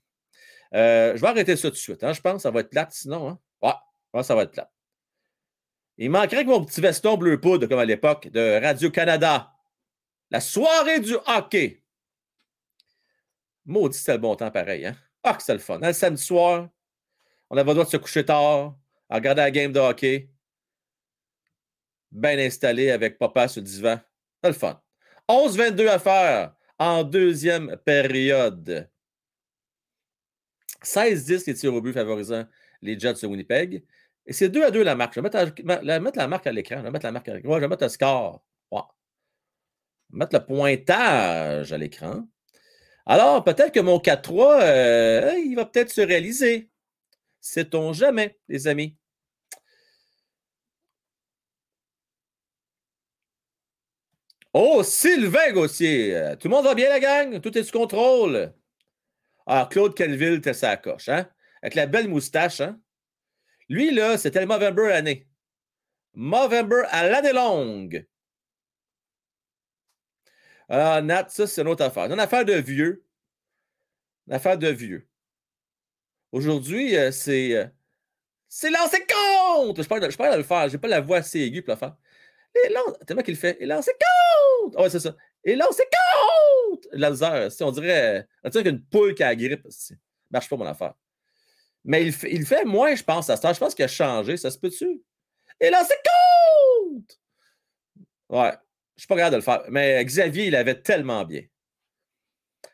Euh, 0.74 1.16
je 1.16 1.22
vais 1.22 1.28
arrêter 1.28 1.58
ça 1.58 1.68
tout 1.68 1.74
de 1.74 1.80
suite. 1.80 2.04
Hein, 2.04 2.14
je 2.14 2.22
pense 2.22 2.36
que 2.36 2.42
ça 2.44 2.52
va 2.52 2.62
être 2.62 2.70
plate 2.70 2.94
sinon. 2.94 3.28
Hein? 3.28 3.40
Ouais, 4.14 4.24
ça 4.24 4.36
va 4.36 4.44
être 4.44 4.52
plate. 4.52 4.72
Il 5.98 6.10
manquerait 6.10 6.44
que 6.44 6.50
mon 6.50 6.64
petit 6.66 6.82
veston 6.82 7.18
bleu 7.18 7.40
poudre, 7.40 7.68
comme 7.68 7.80
à 7.80 7.86
l'époque, 7.86 8.28
de 8.28 8.60
Radio-Canada. 8.62 9.54
La 10.30 10.42
soirée 10.42 11.00
du 11.00 11.16
hockey. 11.26 11.84
Maudit, 13.66 13.98
c'était 13.98 14.14
le 14.14 14.18
bon 14.20 14.36
temps 14.36 14.52
pareil. 14.52 14.86
Hein? 14.86 14.96
Ah, 15.24 15.34
que 15.34 15.42
c'était 15.42 15.54
le 15.54 15.60
fun. 15.60 15.80
Hein, 15.82 15.88
le 15.88 15.94
samedi 15.94 16.22
soir, 16.22 16.70
on 17.50 17.58
avait 17.58 17.70
le 17.70 17.74
droit 17.74 17.86
de 17.86 17.90
se 17.90 17.98
coucher 17.98 18.26
tard, 18.26 18.76
à 19.10 19.16
regarder 19.16 19.42
la 19.42 19.52
game 19.52 19.72
de 19.72 19.80
hockey. 19.80 20.30
Bien 22.12 22.38
installé 22.40 22.92
avec 22.92 23.18
papa 23.18 23.48
sur 23.48 23.62
le 23.62 23.68
divan. 23.68 24.00
C'était 24.36 24.50
le 24.50 24.54
fun. 24.54 24.82
11-22 25.30 25.88
à 25.88 26.00
faire 26.00 26.56
en 26.78 27.04
deuxième 27.04 27.78
période. 27.86 28.90
16-10 30.84 31.44
les 31.48 31.54
tirs 31.56 31.74
au 31.74 31.82
but 31.82 31.94
favorisant 31.94 32.46
les 32.82 33.00
Jets 33.00 33.22
de 33.22 33.28
Winnipeg. 33.28 33.84
Et 34.28 34.34
c'est 34.34 34.50
2 34.50 34.64
à 34.64 34.72
2 34.72 34.84
la 34.84 34.96
marque. 34.96 35.14
Je 35.16 35.20
vais 35.20 35.24
mettre, 35.24 36.18
la, 36.18 36.28
marque 36.28 36.48
à 36.48 36.52
l'écran. 36.52 36.78
Je 36.80 36.84
vais 36.84 36.92
mettre 36.92 37.06
la 37.06 37.12
marque 37.12 37.30
je 37.30 37.48
vais 37.48 37.68
mettre 37.68 37.84
le 37.84 37.90
score. 37.90 38.44
Je 38.72 38.78
vais 38.78 40.20
mettre 40.20 40.36
le 40.36 40.46
pointage 40.46 41.74
à 41.74 41.78
l'écran. 41.78 42.28
Alors, 43.06 43.44
peut-être 43.44 43.72
que 43.72 43.80
mon 43.80 44.00
4-3, 44.00 44.62
euh, 44.62 45.34
il 45.46 45.56
va 45.56 45.66
peut-être 45.66 45.92
se 45.92 46.02
réaliser. 46.02 46.70
Sait-on 47.40 47.94
jamais, 47.94 48.40
les 48.48 48.68
amis? 48.68 48.98
Oh, 54.54 54.82
Sylvain 54.84 55.52
Gauthier! 55.52 56.36
Tout 56.40 56.48
le 56.48 56.56
monde 56.56 56.66
va 56.66 56.74
bien, 56.74 56.90
la 56.90 57.00
gang? 57.00 57.42
Tout 57.42 57.56
est 57.58 57.64
sous 57.64 57.78
contrôle? 57.78 58.54
Alors, 59.46 59.70
Claude 59.70 59.96
Kelville, 59.96 60.42
t'es 60.42 60.54
sa 60.54 60.78
coche, 60.78 61.10
hein? 61.10 61.28
Avec 61.62 61.76
la 61.76 61.86
belle 61.88 62.08
moustache, 62.08 62.62
hein? 62.62 62.80
Lui, 63.70 63.92
là, 63.92 64.18
c'était 64.18 64.40
le 64.42 64.46
Movember 64.48 64.90
l'année. 64.90 65.28
Movember 66.14 66.84
à 66.90 67.08
l'année 67.08 67.34
longue. 67.34 68.06
Ah, 70.70 71.02
Nat, 71.02 71.28
ça, 71.30 71.48
c'est 71.48 71.62
une 71.62 71.68
autre 71.68 71.84
affaire. 71.84 72.06
une 72.06 72.20
affaire 72.20 72.46
de 72.46 72.54
vieux. 72.54 73.06
Une 74.28 74.34
affaire 74.34 74.58
de 74.58 74.68
vieux. 74.70 75.08
Aujourd'hui, 76.32 76.98
euh, 76.98 77.12
c'est. 77.12 77.56
Euh, 77.56 77.66
c'est 78.50 78.70
lancé 78.70 79.00
compte! 79.06 79.82
Je 79.82 79.88
parle 79.88 80.02
de, 80.02 80.10
je 80.10 80.18
parle 80.18 80.34
de 80.34 80.38
le 80.38 80.44
faire. 80.44 80.70
J'ai 80.70 80.78
pas 80.78 80.88
la 80.88 81.02
voix 81.02 81.18
assez 81.18 81.42
aiguë 81.42 81.62
pour 81.62 81.74
le 81.74 81.80
faire. 81.80 81.96
C'est 83.08 83.14
moi 83.14 83.24
qui 83.24 83.32
le 83.32 83.38
fait. 83.38 83.58
Et 83.62 83.66
lancé 83.66 83.92
compte! 83.92 84.76
Oh, 84.78 84.88
c'est 84.90 85.00
ça. 85.00 85.16
Et 85.44 85.56
lancé 85.56 85.84
compte! 85.84 86.88
Laser, 86.94 87.50
on 87.62 87.72
dirait. 87.72 88.28
On 88.44 88.50
dirait 88.50 88.64
qu'une 88.64 88.82
poule 88.82 89.14
qui 89.14 89.24
a 89.24 89.28
la 89.28 89.36
grippe. 89.36 89.68
Marche 90.32 90.50
pas 90.50 90.58
mon 90.58 90.66
affaire. 90.66 90.94
Mais 91.86 92.04
il, 92.04 92.46
fait 92.46 92.66
moins, 92.66 92.96
je 92.96 93.04
pense, 93.04 93.30
à 93.30 93.38
ça. 93.38 93.54
Je 93.54 93.60
pense 93.60 93.76
qu'il 93.76 93.86
a 93.86 93.88
changé. 93.88 94.38
Ça 94.38 94.50
se 94.50 94.58
peut-tu? 94.58 95.04
Et 95.60 95.70
là, 95.70 95.84
c'est 95.88 96.02
compte! 96.04 97.20
Ouais. 98.30 98.54
Je 98.96 99.02
suis 99.02 99.08
pas 99.08 99.16
capable 99.16 99.34
de 99.34 99.38
le 99.38 99.44
faire. 99.44 99.64
Mais 99.70 100.04
Xavier, 100.04 100.48
il 100.48 100.56
avait 100.56 100.82
tellement 100.82 101.24
bien. 101.26 101.44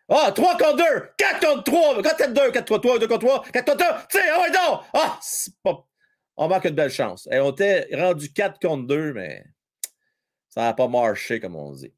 Ah, 0.08 0.28
oh, 0.28 0.32
3 0.32 0.58
contre 0.58 0.78
2, 0.78 0.84
4 1.18 1.40
contre 1.40 1.64
3, 1.64 2.04
4 2.04 2.18
contre 2.18 2.34
2, 2.34 2.52
4 2.52 2.68
contre 2.68 2.82
3, 2.82 3.00
2 3.00 3.08
contre 3.08 3.28
3, 3.28 3.44
4 3.52 3.66
contre 3.66 3.78
2. 3.78 3.86
Tiens, 4.10 4.52
non! 4.54 4.80
Ah, 4.94 5.20
c'est. 5.22 5.54
On 6.38 6.48
manque 6.48 6.66
une 6.66 6.76
belle 6.76 6.92
chance. 6.92 7.28
Et 7.32 7.40
on 7.40 7.52
était 7.52 7.88
rendu 7.94 8.32
4 8.32 8.60
contre 8.60 8.88
2, 8.88 9.14
mais 9.14 9.44
ça 10.50 10.62
n'a 10.62 10.74
pas 10.74 10.88
marché, 10.88 11.40
comme 11.40 11.56
on 11.56 11.74
dit. 11.74 11.94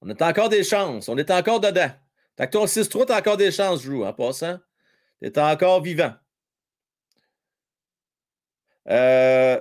On 0.00 0.10
a 0.10 0.28
encore 0.28 0.48
des 0.48 0.64
chances. 0.64 1.08
On 1.08 1.18
est 1.18 1.30
encore 1.30 1.60
dedans. 1.60 1.90
Fait 2.38 2.46
que 2.46 2.52
ton 2.52 2.66
6-3, 2.66 3.06
tu 3.06 3.12
as 3.12 3.18
encore 3.18 3.36
des 3.36 3.50
chances 3.50 3.82
jouer 3.82 4.06
en 4.06 4.12
passant. 4.12 4.60
Tu 5.20 5.26
es 5.26 5.38
encore 5.40 5.82
vivant. 5.82 6.14
Euh, 8.88 9.60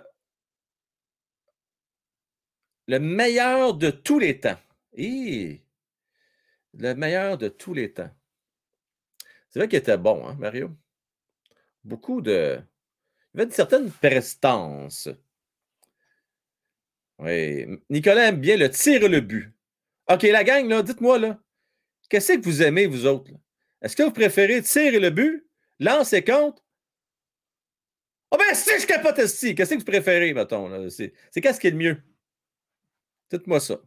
le 2.87 2.99
meilleur 2.99 3.73
de 3.73 3.89
tous 3.89 4.19
les 4.19 4.39
temps. 4.39 4.59
le 4.93 5.57
meilleur 6.93 7.39
de 7.39 7.47
tous 7.47 7.73
les 7.73 7.91
temps. 7.91 8.11
C'est 9.49 9.57
vrai 9.57 9.67
qu'il 9.67 9.79
était 9.79 9.97
bon, 9.97 10.27
hein, 10.27 10.35
Mario? 10.37 10.69
Beaucoup 11.83 12.21
de. 12.21 12.61
Il 13.33 13.39
avait 13.39 13.45
une 13.45 13.55
certaine 13.55 13.89
prestance. 13.91 15.09
Oui. 17.17 17.65
Nicolas 17.89 18.27
aime 18.27 18.39
bien 18.39 18.55
le 18.55 18.69
tir 18.69 19.09
le 19.09 19.19
but. 19.19 19.51
OK, 20.09 20.21
la 20.21 20.43
gang, 20.43 20.67
là, 20.69 20.83
dites-moi, 20.83 21.17
là, 21.17 21.39
Qu'est-ce 22.09 22.33
que 22.33 22.43
vous 22.43 22.61
aimez, 22.61 22.87
vous 22.87 23.05
autres? 23.05 23.31
Est-ce 23.81 23.95
que 23.95 24.03
vous 24.03 24.11
préférez 24.11 24.61
tirer 24.61 24.99
le 24.99 25.09
but, 25.09 25.47
lancer 25.79 26.23
contre? 26.23 26.63
Ah 28.29 28.35
oh 28.35 28.37
ben 28.37 28.55
si 28.55 28.79
je 28.79 28.85
capote 28.85 29.19
ici, 29.19 29.55
qu'est-ce 29.55 29.73
que 29.73 29.79
vous 29.79 29.85
préférez, 29.85 30.33
mettons? 30.33 30.89
C'est 30.89 31.13
qu'est-ce 31.41 31.59
qui 31.59 31.67
est 31.67 31.71
le 31.71 31.77
mieux? 31.77 32.03
Dites-moi 33.31 33.59
ça. 33.59 33.79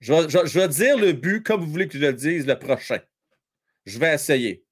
Je 0.00 0.58
vais, 0.58 0.68
dire 0.68 0.96
le 0.96 1.12
but 1.12 1.42
comme 1.44 1.60
vous 1.60 1.70
voulez 1.70 1.86
que 1.86 1.98
je 1.98 2.04
le 2.06 2.12
dise 2.14 2.46
le 2.46 2.58
prochain. 2.58 3.00
Je 3.84 3.98
vais 3.98 4.14
essayer. 4.14 4.64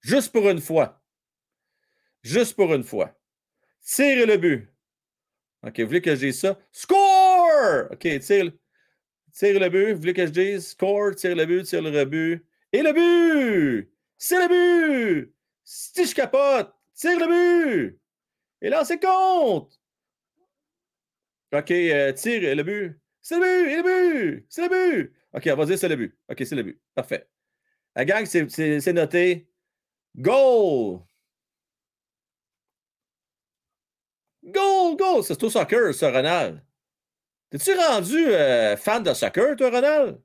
Juste 0.00 0.32
pour 0.32 0.48
une 0.48 0.60
fois. 0.60 1.02
Juste 2.22 2.54
pour 2.54 2.74
une 2.74 2.84
fois. 2.84 3.18
Tire 3.82 4.26
le 4.26 4.36
but. 4.36 4.68
OK, 5.66 5.80
vous 5.80 5.86
voulez 5.86 6.02
que 6.02 6.14
je 6.14 6.26
dise 6.26 6.40
ça? 6.40 6.58
Score! 6.72 7.88
OK, 7.90 8.20
tire 8.20 8.44
le 8.44 8.58
Tire 9.32 9.60
le 9.60 9.68
but. 9.68 9.92
Vous 9.92 10.00
voulez 10.00 10.14
que 10.14 10.26
je 10.26 10.32
dise 10.32 10.68
score, 10.68 11.14
tire 11.14 11.36
le 11.36 11.46
but, 11.46 11.64
tire 11.64 11.82
le 11.82 11.90
rebut. 11.90 12.44
Et 12.72 12.82
le 12.82 12.92
but! 12.92 13.90
C'est 14.18 14.38
le 14.46 14.48
but! 14.48 15.34
Si 15.64 16.06
je 16.06 16.14
capote, 16.14 16.74
tire 16.94 17.18
le 17.18 17.26
but! 17.26 17.98
Et 18.60 18.68
là, 18.68 18.84
c'est 18.84 19.00
compte! 19.00 19.80
OK, 21.52 21.70
euh, 21.70 22.12
tire 22.12 22.54
le 22.54 22.62
but. 22.62 23.00
C'est 23.22 23.38
le 23.38 23.40
but! 23.40 23.70
Et 23.70 23.76
le 23.76 23.82
but! 23.82 24.46
C'est 24.50 24.62
le 24.62 24.68
but! 24.68 25.14
OK, 25.32 25.48
on 25.50 25.56
va 25.56 25.66
dire 25.66 25.78
c'est 25.78 25.88
le 25.88 25.96
but. 25.96 26.18
OK, 26.28 26.42
c'est 26.44 26.56
le 26.56 26.62
but. 26.62 26.80
Parfait. 26.94 27.26
La 27.96 28.04
gang, 28.04 28.26
c'est 28.26 28.92
noté. 28.92 29.48
Goal! 30.16 31.00
Goal, 34.44 34.96
goal! 34.96 35.24
C'est 35.24 35.36
tout 35.36 35.50
soccer, 35.50 35.94
ça, 35.94 36.10
Ronald. 36.10 36.62
T'es-tu 37.50 37.74
rendu 37.74 38.26
euh, 38.26 38.76
fan 38.76 39.02
de 39.02 39.14
soccer, 39.14 39.56
toi, 39.56 39.70
Ronald? 39.70 40.20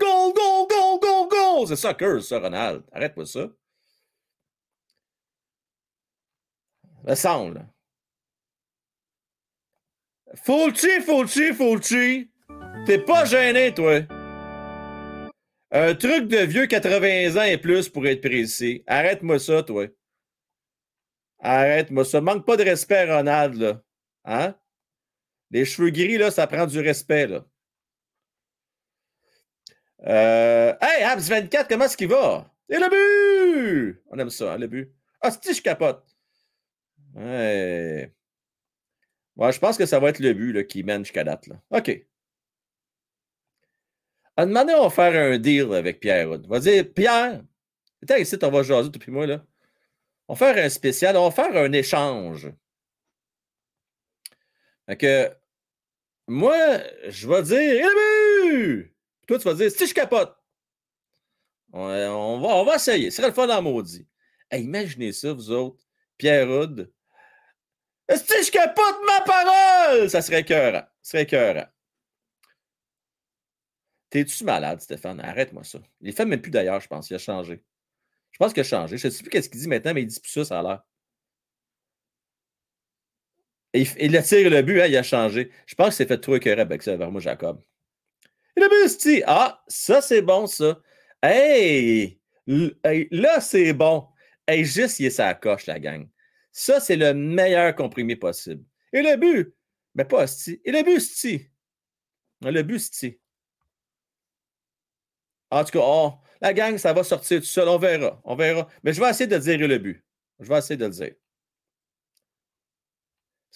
Go, 0.00 0.32
go, 0.32 0.66
go, 0.66 0.98
go, 0.98 1.28
go! 1.28 1.66
C'est 1.66 1.76
soccer, 1.76 2.22
ça, 2.22 2.38
Ronald. 2.38 2.82
Arrête-moi 2.92 3.24
ça. 3.24 3.48
Le 7.04 7.14
semble. 7.14 7.66
Fulci, 10.34 11.00
Fulci, 11.00 11.54
Fulci. 11.54 12.30
T'es 12.84 12.98
pas 12.98 13.24
gêné, 13.24 13.72
toi. 13.72 14.00
Un 15.70 15.94
truc 15.94 16.26
de 16.26 16.38
vieux 16.38 16.66
80 16.66 17.36
ans 17.40 17.44
et 17.44 17.58
plus 17.58 17.88
pour 17.88 18.06
être 18.06 18.22
précis. 18.22 18.82
Arrête-moi 18.86 19.38
ça, 19.38 19.62
toi. 19.62 19.86
Arrête-moi 21.38 22.04
ça. 22.04 22.20
Manque 22.20 22.44
pas 22.44 22.56
de 22.56 22.64
respect, 22.64 23.12
Ronald, 23.12 23.54
là. 23.54 23.82
Hein? 24.24 24.54
Les 25.50 25.64
cheveux 25.64 25.90
gris, 25.90 26.18
là, 26.18 26.30
ça 26.30 26.46
prend 26.46 26.66
du 26.66 26.80
respect. 26.80 27.26
Là. 27.26 27.44
Euh... 30.06 30.74
Hey, 30.80 31.04
Habs 31.04 31.28
24, 31.28 31.68
comment 31.68 31.84
est-ce 31.84 31.96
qu'il 31.96 32.08
va? 32.08 32.52
Et 32.68 32.76
le 32.76 32.88
but! 32.88 34.02
On 34.10 34.18
aime 34.18 34.30
ça, 34.30 34.54
hein, 34.54 34.58
le 34.58 34.66
but. 34.66 34.92
Ah, 35.20 35.30
si 35.30 35.54
je 35.54 35.62
capote. 35.62 36.04
Ouais. 37.14 38.12
je 39.38 39.58
pense 39.58 39.78
que 39.78 39.86
ça 39.86 39.98
va 39.98 40.10
être 40.10 40.18
le 40.18 40.34
but 40.34 40.66
qui 40.66 40.82
mène 40.82 41.04
jusqu'à 41.04 41.24
date. 41.24 41.48
OK. 41.70 42.06
À 44.36 44.44
demander, 44.44 44.74
on 44.74 44.88
va 44.88 44.90
faire 44.90 45.32
un 45.32 45.38
deal 45.38 45.72
avec 45.72 46.00
Pierre. 46.00 46.28
On 46.30 46.38
va 46.38 46.60
dire, 46.60 46.92
Pierre, 46.92 47.42
attends 48.02 48.16
ici, 48.16 48.36
on 48.42 48.50
va 48.50 48.62
jaser 48.62 48.90
depuis 48.90 49.10
moi. 49.10 49.26
Là. 49.26 49.42
On 50.28 50.34
va 50.34 50.52
faire 50.52 50.64
un 50.64 50.68
spécial, 50.68 51.16
on 51.16 51.28
va 51.28 51.30
faire 51.30 51.56
un 51.56 51.72
échange. 51.72 52.52
Fait 54.86 54.96
que, 54.96 55.36
moi, 56.28 56.56
je 57.08 57.28
vais 57.28 57.42
dire, 57.42 57.86
le 57.86 58.50
but! 58.50 58.96
Toi, 59.26 59.38
tu 59.38 59.44
vas 59.44 59.54
dire, 59.54 59.70
si 59.70 59.86
je 59.86 59.94
capote. 59.94 60.36
On, 61.72 62.64
va, 62.64 62.76
essayer. 62.76 63.10
Ce 63.10 63.16
serait 63.16 63.28
le 63.28 63.34
fun 63.34 63.46
dans 63.46 63.60
maudit. 63.60 64.06
imaginez 64.52 65.12
ça, 65.12 65.32
vous 65.32 65.50
autres. 65.50 65.84
Pierre 66.16 66.48
Houd. 66.48 66.92
Si 68.08 68.44
je 68.44 68.50
capote 68.50 68.96
ma 69.06 69.20
parole! 69.22 70.08
Ça 70.08 70.22
serait 70.22 70.40
écœurant. 70.40 70.86
Ça 71.02 71.10
serait 71.10 71.22
écœurant. 71.24 71.66
T'es-tu 74.10 74.44
malade, 74.44 74.80
Stéphane? 74.80 75.20
Arrête-moi 75.20 75.64
ça. 75.64 75.80
Il 76.00 76.12
fait 76.12 76.24
même 76.24 76.40
plus 76.40 76.52
d'ailleurs, 76.52 76.80
je 76.80 76.86
pense. 76.86 77.10
Il 77.10 77.14
a 77.14 77.18
changé. 77.18 77.62
Je 78.30 78.38
pense 78.38 78.52
qu'il 78.52 78.60
a 78.60 78.64
changé. 78.64 78.96
Je 78.96 79.08
ne 79.08 79.12
sais 79.12 79.22
plus 79.22 79.30
qu'est-ce 79.30 79.48
qu'il 79.48 79.60
dit 79.60 79.68
maintenant, 79.68 79.92
mais 79.92 80.02
il 80.02 80.06
dit 80.06 80.20
plus 80.20 80.30
ça, 80.30 80.44
ça 80.44 80.60
a 80.60 80.62
l'air. 80.62 80.82
Il, 83.74 83.86
il 84.00 84.16
attire 84.16 84.48
le 84.50 84.62
but, 84.62 84.80
hein, 84.80 84.86
il 84.86 84.96
a 84.96 85.02
changé. 85.02 85.50
Je 85.66 85.74
pense 85.74 85.88
qu'il 85.88 85.96
s'est 85.96 86.06
fait 86.06 86.20
trop 86.20 86.36
écœuré 86.36 86.60
avec 86.60 86.82
ça 86.82 86.96
vers 86.96 87.10
moi, 87.10 87.20
Jacob. 87.20 87.60
Et 88.56 88.60
le 88.60 88.68
but, 88.68 89.24
ah, 89.26 89.62
ça 89.68 90.00
c'est 90.00 90.22
bon, 90.22 90.46
ça. 90.46 90.80
Hey, 91.22 92.20
là 92.46 93.40
c'est 93.40 93.72
bon. 93.72 94.08
Hey, 94.48 94.64
juste, 94.64 95.00
il 95.00 95.06
est 95.06 95.10
sa 95.10 95.34
coche, 95.34 95.66
la 95.66 95.80
gang. 95.80 96.08
Ça, 96.52 96.80
c'est 96.80 96.96
le 96.96 97.12
meilleur 97.12 97.74
comprimé 97.74 98.16
possible. 98.16 98.64
Et 98.92 99.02
le 99.02 99.16
but, 99.16 99.54
mais 99.94 100.06
pas 100.06 100.24
hostie. 100.24 100.60
Et 100.64 100.72
le 100.72 100.82
but, 100.82 101.00
c'est 101.00 101.50
Le 102.42 102.62
but, 102.62 102.78
c'est 102.78 103.20
En 105.50 105.64
tout 105.64 105.72
cas, 105.72 105.80
oh, 105.82 106.14
la 106.40 106.54
gang, 106.54 106.78
ça 106.78 106.92
va 106.94 107.04
sortir 107.04 107.40
tout 107.40 107.46
seul. 107.46 107.68
On 107.68 107.76
verra. 107.78 108.20
On 108.24 108.36
verra. 108.36 108.68
Mais 108.82 108.92
je 108.94 109.00
vais 109.02 109.10
essayer 109.10 109.26
de 109.26 109.36
dire 109.36 109.58
le 109.68 109.78
but. 109.78 110.02
Je 110.40 110.48
vais 110.48 110.58
essayer 110.58 110.76
de 110.78 110.84
le 110.86 110.90
dire. 110.90 111.14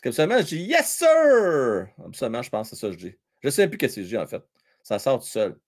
Parce 0.03 0.17
que 0.17 0.23
absolument, 0.23 0.41
je 0.41 0.57
dis 0.57 0.63
Yes, 0.63 0.97
sir! 0.97 1.89
Absolument, 2.07 2.43
je 2.43 2.49
pense 2.51 2.71
que 2.71 2.77
c'est 2.77 2.81
ça 2.81 2.87
que 2.89 2.95
je 2.95 3.09
dis. 3.09 3.15
Je 3.41 3.49
ne 3.49 3.51
sais 3.51 3.69
plus 3.69 3.77
qu'est-ce 3.77 3.97
que 3.97 4.03
je 4.03 4.09
dis, 4.09 4.17
en 4.17 4.27
fait. 4.27 4.43
Ça 4.83 4.99
sort 4.99 5.21
tout 5.21 5.27
seul. 5.27 5.59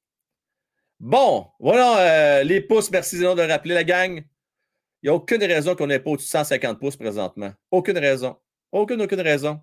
Bon, 1.01 1.51
voilà 1.61 2.41
euh, 2.41 2.45
les 2.45 2.61
pouces. 2.63 2.91
Merci 2.91 3.19
de 3.19 3.27
rappeler 3.27 3.75
la 3.75 3.85
gang. 3.85 4.25
Il 5.03 5.07
n'y 5.07 5.11
a 5.11 5.15
aucune 5.15 5.43
raison 5.45 5.75
qu'on 5.77 5.87
n'ait 5.87 5.99
pas 6.01 6.11
au-dessus 6.11 6.29
de 6.29 6.31
150 6.31 6.81
pouces 6.81 6.97
présentement. 6.97 7.53
Aucune 7.71 7.99
raison. 7.99 8.39
Aucune, 8.71 9.03
aucune 9.03 9.21
raison. 9.21 9.61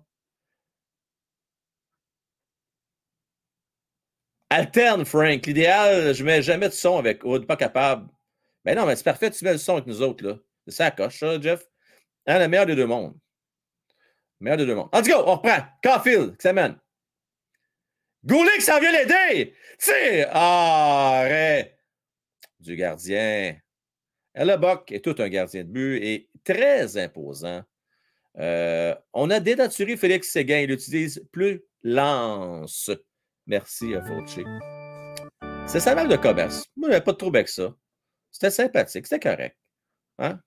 Alterne, 4.50 5.04
Frank. 5.04 5.46
L'idéal, 5.46 6.14
je 6.14 6.22
ne 6.22 6.26
mets 6.28 6.42
jamais 6.42 6.68
de 6.68 6.74
son 6.74 6.98
avec 6.98 7.24
Wood, 7.24 7.46
pas 7.46 7.56
capable. 7.56 8.08
Mais 8.64 8.74
non, 8.74 8.86
mais 8.86 8.94
c'est 8.96 9.04
parfait, 9.04 9.30
tu 9.30 9.44
mets 9.44 9.52
le 9.52 9.58
son 9.58 9.74
avec 9.74 9.86
nous 9.86 10.02
autres, 10.02 10.24
là. 10.24 10.38
C'est 10.66 10.74
ça 10.74 10.90
coche, 10.90 11.18
ça, 11.18 11.40
Jeff. 11.40 11.64
Hein, 12.26 12.38
le 12.38 12.48
meilleur 12.48 12.66
des 12.66 12.76
deux 12.76 12.86
mondes. 12.86 13.16
Le 14.40 14.44
meilleur 14.44 14.56
des 14.58 14.66
deux 14.66 14.74
mondes. 14.74 14.88
En 14.92 15.02
tout 15.02 15.10
on 15.12 15.24
reprend. 15.24 15.58
Caulfield, 15.82 16.36
qui 16.36 16.42
s'amène. 16.42 16.76
Goulet 18.24 18.60
ça 18.60 18.80
vient 18.80 18.92
l'aider! 18.92 19.54
sais, 19.78 20.26
arrêt 20.30 21.78
du 22.58 22.76
gardien. 22.76 23.56
Bock 24.34 24.92
est 24.92 25.04
tout 25.04 25.16
un 25.18 25.28
gardien 25.28 25.64
de 25.64 25.70
but 25.70 25.96
et 26.02 26.30
très 26.44 26.96
imposant. 26.96 27.62
Euh, 28.38 28.94
on 29.12 29.30
a 29.30 29.40
dénaturé 29.40 29.96
Félix 29.96 30.30
Séguin. 30.30 30.60
Il 30.60 30.70
utilise 30.70 31.26
plus 31.32 31.62
lance. 31.82 32.90
Merci, 33.46 33.94
Fauci. 34.06 34.44
C'est 35.66 35.80
sa 35.80 35.94
marque 35.94 36.08
de 36.08 36.16
commerce. 36.16 36.66
Moi, 36.76 36.90
je 36.92 36.98
pas 36.98 37.12
de 37.12 37.16
trouble 37.16 37.38
avec 37.38 37.48
ça. 37.48 37.74
C'était 38.30 38.50
sympathique, 38.50 39.06
c'était 39.06 39.28
correct. 39.28 39.56
Hein? 40.18 40.40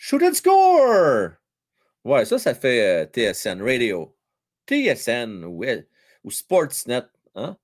Shoot 0.00 0.22
and 0.22 0.34
score! 0.34 1.32
Ouais, 2.04 2.24
ça, 2.24 2.38
ça 2.38 2.54
fait 2.54 2.80
euh, 2.80 3.32
TSN 3.32 3.60
Radio. 3.60 4.16
TSN 4.66 5.44
ou, 5.44 5.64
ou 6.22 6.30
Sportsnet. 6.30 7.02
Hein? 7.34 7.58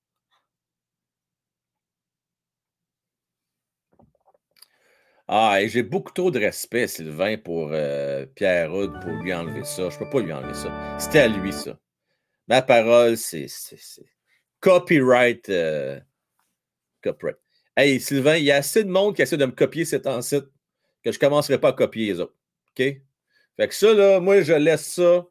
Ah, 5.28 5.62
et 5.62 5.68
j'ai 5.68 5.84
beaucoup 5.84 6.12
trop 6.12 6.32
de 6.32 6.40
respect, 6.40 6.88
Sylvain, 6.88 7.38
pour 7.38 7.70
euh, 7.72 8.26
Pierre 8.34 8.74
Houd, 8.74 8.92
pour 9.00 9.12
lui 9.12 9.32
enlever 9.32 9.64
ça. 9.64 9.88
Je 9.88 9.94
ne 9.94 10.00
peux 10.00 10.10
pas 10.10 10.20
lui 10.20 10.32
enlever 10.32 10.54
ça. 10.54 10.98
C'était 10.98 11.20
à 11.20 11.28
lui, 11.28 11.52
ça. 11.52 11.78
Ma 12.48 12.62
parole, 12.62 13.16
c'est 13.16 13.46
copyright, 14.58 15.48
euh, 15.50 16.00
copyright. 17.00 17.38
Hey, 17.76 18.00
Sylvain, 18.00 18.36
il 18.36 18.44
y 18.44 18.50
a 18.50 18.56
assez 18.56 18.82
de 18.82 18.90
monde 18.90 19.14
qui 19.14 19.22
essaie 19.22 19.36
de 19.36 19.46
me 19.46 19.52
copier 19.52 19.84
cet 19.84 20.06
en 20.08 20.20
site 20.20 20.46
que 21.04 21.12
je 21.12 21.16
ne 21.16 21.20
commencerai 21.20 21.60
pas 21.60 21.68
à 21.68 21.72
copier 21.72 22.06
les 22.06 22.20
autres. 22.20 22.34
OK? 22.70 22.84
Fait 23.56 23.68
que 23.68 23.74
ça, 23.74 23.92
là, 23.92 24.20
moi, 24.20 24.40
je 24.40 24.54
laisse 24.54 24.86
ça 24.86 25.26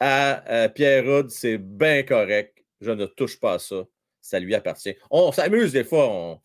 à, 0.00 0.68
Pierre 0.74 1.06
Houd. 1.06 1.30
C'est 1.30 1.58
bien 1.58 2.02
correct. 2.02 2.64
Je 2.80 2.90
ne 2.90 3.06
touche 3.06 3.38
pas 3.38 3.54
à 3.54 3.58
ça. 3.58 3.84
Ça 4.20 4.40
lui 4.40 4.54
appartient. 4.54 4.96
On 5.10 5.30
s'amuse 5.30 5.72
des 5.72 5.84
fois. 5.84 6.08
On, 6.08 6.40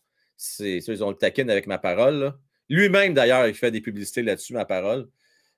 ils 0.60 1.04
ont 1.04 1.10
le 1.10 1.16
taquine 1.16 1.50
avec 1.50 1.66
ma 1.66 1.78
parole. 1.78 2.34
Lui-même, 2.68 3.14
d'ailleurs, 3.14 3.46
il 3.46 3.54
fait 3.54 3.70
des 3.70 3.80
publicités 3.80 4.22
là-dessus, 4.22 4.52
ma 4.52 4.64
parole. 4.64 5.08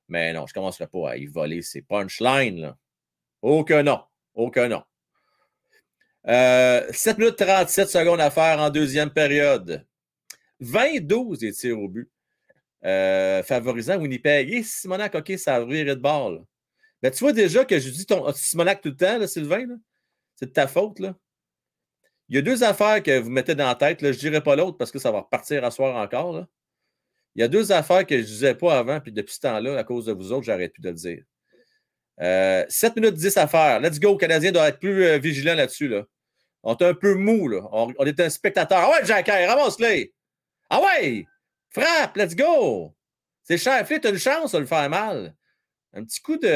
Mais 0.09 0.33
non, 0.33 0.47
je 0.47 0.53
ne 0.53 0.55
commencerai 0.55 0.87
pas 0.87 1.11
à 1.11 1.17
y 1.17 1.27
voler 1.27 1.63
ses 1.63 1.83
punchlines. 1.83 2.75
Aucun 3.43 3.83
non. 3.83 4.01
Aucun 4.35 4.69
non. 4.69 4.83
7 6.25 6.35
euh, 6.35 7.15
minutes 7.19 7.37
37 7.37 7.89
secondes 7.89 8.21
à 8.21 8.31
faire 8.31 8.59
en 8.61 8.71
deuxième 8.71 9.11
période. 9.11 9.87
20-12 10.61 11.39
des 11.39 11.53
tirs 11.53 11.79
au 11.79 11.89
but. 11.89 12.11
Euh, 12.85 13.43
favorisant 13.43 13.99
Winnipeg. 13.99 14.53
Et 14.53 14.63
Simonac, 14.63 15.15
OK, 15.15 15.33
ça 15.37 15.57
a 15.57 15.65
de 15.65 15.95
bord. 15.95 16.45
Ben, 17.03 17.11
tu 17.11 17.21
vois 17.21 17.33
déjà 17.33 17.65
que 17.65 17.79
je 17.79 17.91
dis 17.91 18.07
ton 18.07 18.33
Simonac 18.33 18.81
tout 18.81 18.91
le 18.91 18.97
temps, 18.97 19.27
Sylvain. 19.27 19.67
C'est 20.37 20.47
de 20.47 20.53
ta 20.53 20.67
faute. 20.67 21.01
Là. 21.01 21.17
Il 22.29 22.37
y 22.37 22.39
a 22.39 22.43
deux 22.43 22.63
affaires 22.63 23.03
que 23.03 23.19
vous 23.19 23.31
mettez 23.31 23.55
dans 23.55 23.67
la 23.67 23.75
tête. 23.75 24.03
Là. 24.03 24.13
Je 24.13 24.17
ne 24.17 24.21
dirai 24.21 24.43
pas 24.43 24.57
l'autre 24.57 24.77
parce 24.77 24.91
que 24.91 24.99
ça 24.99 25.11
va 25.11 25.21
repartir 25.21 25.65
à 25.65 25.71
soir 25.71 25.97
encore. 25.97 26.33
Là. 26.33 26.47
Il 27.35 27.41
y 27.41 27.45
a 27.45 27.49
deux 27.49 27.73
affaires 27.73 28.07
que 28.07 28.17
je 28.17 28.23
ne 28.23 28.27
disais 28.27 28.55
pas 28.55 28.79
avant, 28.79 29.01
puis 29.01 29.13
depuis 29.13 29.35
ce 29.35 29.41
temps-là, 29.41 29.79
à 29.79 29.85
cause 29.85 30.07
de 30.07 30.13
vous 30.13 30.33
autres, 30.33 30.45
j'arrête 30.45 30.73
plus 30.73 30.83
de 30.83 30.89
le 30.89 30.95
dire. 30.95 31.23
7 32.19 32.25
euh, 32.25 33.01
minutes 33.01 33.15
10 33.15 33.37
à 33.37 33.47
faire. 33.47 33.81
Let's 33.81 34.01
go, 34.01 34.13
le 34.13 34.19
Canadien 34.19 34.51
doit 34.51 34.69
être 34.69 34.81
plus 34.81 35.05
euh, 35.05 35.19
vigilant 35.19 35.55
là-dessus. 35.55 35.87
Là. 35.87 36.05
On 36.65 36.75
est 36.77 36.85
un 36.85 36.95
peu 36.95 37.15
mou, 37.15 37.49
là. 37.49 37.61
On, 37.71 38.05
est 38.05 38.19
un 38.19 38.29
spectateur. 38.29 38.79
Ah 38.79 38.91
ouais, 38.91 39.07
Jack, 39.07 39.29
ramasse-les! 39.29 40.13
Ah 40.69 40.81
ouais! 40.83 41.27
Frappe, 41.71 42.17
let's 42.17 42.35
go! 42.35 42.95
C'est 43.43 43.59
cher. 43.59 43.87
tu 43.87 43.95
as 43.95 44.11
une 44.11 44.19
chance 44.19 44.53
de 44.53 44.59
le 44.59 44.67
faire 44.67 44.89
mal. 44.91 45.35
Un 45.95 46.05
petit 46.05 46.21
coup 46.21 46.37
de. 46.37 46.47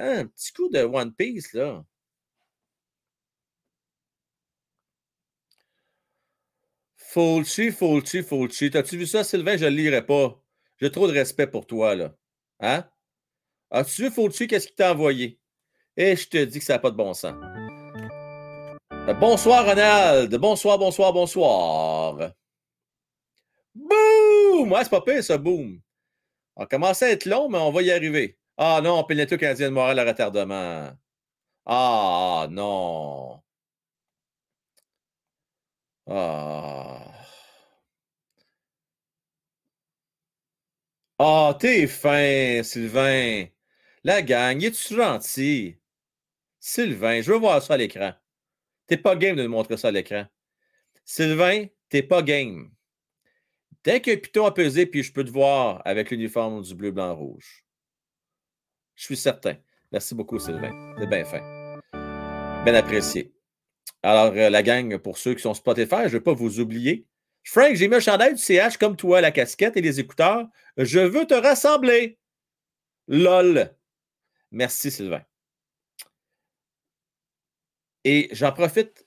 Hein, 0.00 0.20
un 0.20 0.26
petit 0.26 0.52
coup 0.52 0.68
de 0.68 0.80
One 0.80 1.14
Piece, 1.14 1.52
là. 1.54 1.84
Fulci, 6.96 7.70
Fulci, 7.72 8.22
Fulci. 8.22 8.70
T'as-tu 8.70 8.96
vu 8.96 9.06
ça, 9.06 9.24
Sylvain? 9.24 9.56
Je 9.56 9.64
ne 9.64 9.70
le 9.70 9.76
lirai 9.76 10.06
pas. 10.06 10.40
J'ai 10.80 10.90
trop 10.90 11.08
de 11.08 11.12
respect 11.12 11.46
pour 11.46 11.66
toi, 11.66 11.94
là. 11.94 12.14
Hein? 12.60 12.84
As-tu 13.70 14.04
vu 14.04 14.10
Fulci, 14.10 14.46
qu'est-ce 14.48 14.66
qu'il 14.68 14.76
t'a 14.76 14.92
envoyé? 14.92 15.40
Et 15.96 16.16
je 16.16 16.28
te 16.28 16.44
dis 16.44 16.58
que 16.58 16.64
ça 16.64 16.74
n'a 16.74 16.78
pas 16.78 16.90
de 16.90 16.96
bon 16.96 17.14
sens. 17.14 17.34
Euh, 18.92 19.14
bonsoir, 19.14 19.66
Ronald. 19.66 20.34
Bonsoir, 20.36 20.78
bonsoir, 20.78 21.12
bonsoir. 21.12 22.32
Boum! 23.74 24.72
Ouais, 24.72 24.84
c'est 24.84 24.90
pas 24.90 25.00
pire, 25.02 25.22
ça, 25.24 25.38
boum. 25.38 25.80
On 26.56 26.66
commence 26.66 27.02
à 27.02 27.10
être 27.10 27.26
long, 27.26 27.48
mais 27.48 27.58
on 27.58 27.72
va 27.72 27.82
y 27.82 27.90
arriver. 27.92 28.38
Ah 28.58 28.80
non, 28.82 29.04
pénalité 29.04 29.38
canadien 29.38 29.70
de 29.70 29.74
Montréal 29.74 29.98
à 30.00 30.04
retardement. 30.04 30.92
Ah 31.66 32.48
non. 32.50 33.42
Ah. 36.06 37.24
Ah, 41.18 41.54
t'es 41.60 41.86
fin, 41.86 42.62
Sylvain. 42.64 43.46
La 44.04 44.22
gang, 44.22 44.62
es-tu 44.62 44.96
gentil? 44.96 45.76
Sylvain, 46.60 47.22
je 47.22 47.32
veux 47.32 47.38
voir 47.38 47.62
ça 47.62 47.74
à 47.74 47.76
l'écran. 47.78 48.14
T'es 48.86 48.96
pas 48.98 49.16
game 49.16 49.36
de 49.36 49.44
nous 49.44 49.50
montrer 49.50 49.76
ça 49.78 49.88
à 49.88 49.90
l'écran. 49.92 50.26
Sylvain, 51.04 51.66
t'es 51.90 52.02
pas 52.02 52.22
game. 52.22 52.70
Dès 53.82 54.00
que 54.00 54.14
Piton 54.14 54.44
a 54.44 54.52
pesé, 54.52 54.84
puis 54.84 55.02
je 55.02 55.12
peux 55.12 55.24
te 55.24 55.30
voir 55.30 55.80
avec 55.86 56.10
l'uniforme 56.10 56.60
du 56.62 56.74
bleu, 56.74 56.90
blanc, 56.90 57.14
rouge. 57.16 57.64
Je 58.94 59.04
suis 59.04 59.16
certain. 59.16 59.56
Merci 59.90 60.14
beaucoup, 60.14 60.38
Sylvain. 60.38 60.94
C'est 60.98 61.06
bien 61.06 61.24
fin. 61.24 61.40
Bien 62.64 62.74
apprécié. 62.74 63.32
Alors, 64.02 64.34
euh, 64.34 64.50
la 64.50 64.62
gang, 64.62 64.98
pour 64.98 65.16
ceux 65.16 65.34
qui 65.34 65.42
sont 65.42 65.54
Spotify, 65.54 66.02
je 66.02 66.04
ne 66.04 66.08
vais 66.08 66.20
pas 66.20 66.34
vous 66.34 66.60
oublier. 66.60 67.06
Frank, 67.42 67.74
j'ai 67.74 67.88
mis 67.88 67.96
un 67.96 68.00
chandail 68.00 68.34
du 68.34 68.42
CH 68.42 68.76
comme 68.76 68.96
toi, 68.96 69.22
la 69.22 69.30
casquette 69.30 69.76
et 69.78 69.80
les 69.80 69.98
écouteurs. 69.98 70.46
Je 70.76 71.00
veux 71.00 71.26
te 71.26 71.34
rassembler. 71.34 72.18
LOL. 73.08 73.74
Merci, 74.50 74.90
Sylvain. 74.90 75.22
Et 78.04 78.28
j'en 78.32 78.52
profite 78.52 79.06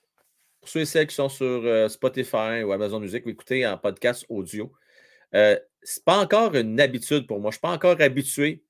pour 0.64 0.70
ceux 0.70 0.80
et 0.80 0.86
celles 0.86 1.08
qui 1.08 1.16
sont 1.16 1.28
sur 1.28 1.46
euh, 1.46 1.90
Spotify 1.90 2.64
ou 2.64 2.72
Amazon 2.72 3.02
Music 3.02 3.26
ou 3.26 3.30
écouter 3.30 3.68
en 3.68 3.78
podcast 3.78 4.26
audio. 4.30 4.72
Euh, 5.36 5.60
Ce 5.82 6.00
n'est 6.00 6.04
pas 6.06 6.18
encore 6.20 6.56
une 6.56 6.80
habitude 6.80 7.28
pour 7.28 7.42
moi. 7.42 7.52
Je 7.52 7.58
ne 7.58 7.58
suis 7.58 7.62
pas 7.62 7.72
encore 7.72 8.00
habitué. 8.00 8.64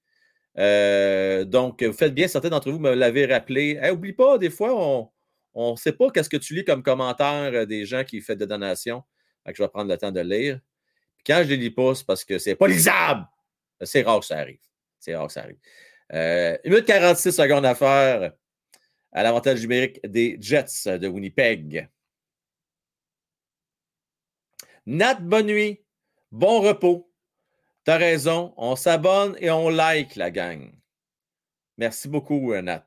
Euh, 0.58 1.46
donc, 1.46 1.84
vous 1.84 1.94
faites 1.94 2.16
bien, 2.16 2.28
certains 2.28 2.50
d'entre 2.50 2.72
vous 2.72 2.80
me 2.80 2.96
l'avez 2.96 3.28
rappelé. 3.28 3.80
N'oublie 3.80 4.14
pas, 4.14 4.40
des 4.40 4.50
fois, 4.50 4.74
on 5.54 5.72
ne 5.72 5.76
sait 5.76 5.92
pas 5.92 6.10
qu'est-ce 6.10 6.32
que 6.32 6.38
tu 6.38 6.56
lis 6.56 6.66
comme 6.66 6.82
commentaire 6.82 7.68
des 7.68 7.86
gens 7.86 8.04
qui 8.04 8.22
font 8.22 8.34
des 8.34 8.48
donations. 8.48 9.04
je 9.46 9.62
vais 9.62 9.70
prendre 9.70 9.92
le 9.92 9.98
temps 9.98 10.12
de 10.12 10.22
lire. 10.22 10.60
quand 11.28 11.44
je 11.44 11.50
les 11.50 11.58
lis 11.58 11.70
pas, 11.70 11.94
c'est 11.94 12.08
parce 12.08 12.26
que 12.26 12.40
c'est 12.40 12.56
pas 12.56 12.68
lisable. 12.68 13.28
C'est 13.82 14.02
rare 14.02 14.20
que 14.22 14.26
ça 14.26 14.40
arrive. 14.40 14.58
C'est 14.98 15.16
rare 15.16 15.28
que 15.28 15.34
ça 15.34 15.42
arrive. 15.42 15.60
Euh, 16.12 16.58
1 16.66 16.70
minute 16.70 16.86
46 16.86 17.32
secondes 17.34 17.68
à 17.68 17.76
faire 17.76 18.32
à 19.14 19.24
l'avantage 19.24 19.62
numérique 19.62 20.00
des 20.06 20.38
Jets 20.42 20.98
de 21.00 21.08
Winnipeg. 21.08 21.88
Nat, 24.86 25.16
bonne 25.16 25.48
nuit. 25.48 25.86
Bon 26.32 26.62
repos. 26.62 27.10
T'as 27.84 27.98
raison. 27.98 28.54
On 28.58 28.76
s'abonne 28.76 29.38
et 29.40 29.50
on 29.52 29.70
like 29.70 30.16
la 30.16 30.32
gang. 30.32 30.72
Merci 31.78 32.08
beaucoup, 32.08 32.54
Nat. 32.56 32.86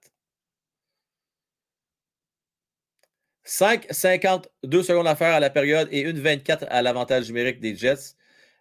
5,52 3.44 4.82
secondes 4.82 5.06
à 5.06 5.14
faire 5.14 5.32
à 5.34 5.40
la 5.40 5.50
période 5.50 5.88
et 5.92 6.04
1,24 6.12 6.64
à 6.64 6.82
l'avantage 6.82 7.28
numérique 7.28 7.60
des 7.60 7.76
Jets. 7.76 8.16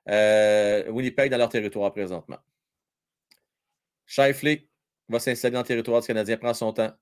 Euh, 0.07 0.87
Winnipeg 0.91 1.31
dans 1.31 1.37
leur 1.39 1.49
territoire 1.49 1.91
présentement. 1.91 2.37
Shifley 4.05 4.67
va 5.09 5.19
s'installer 5.19 5.53
dans 5.53 5.61
le 5.61 5.65
territoire 5.65 6.01
du 6.01 6.07
Canadien, 6.07 6.37
prend 6.37 6.53
son 6.53 6.71
temps. 6.71 6.95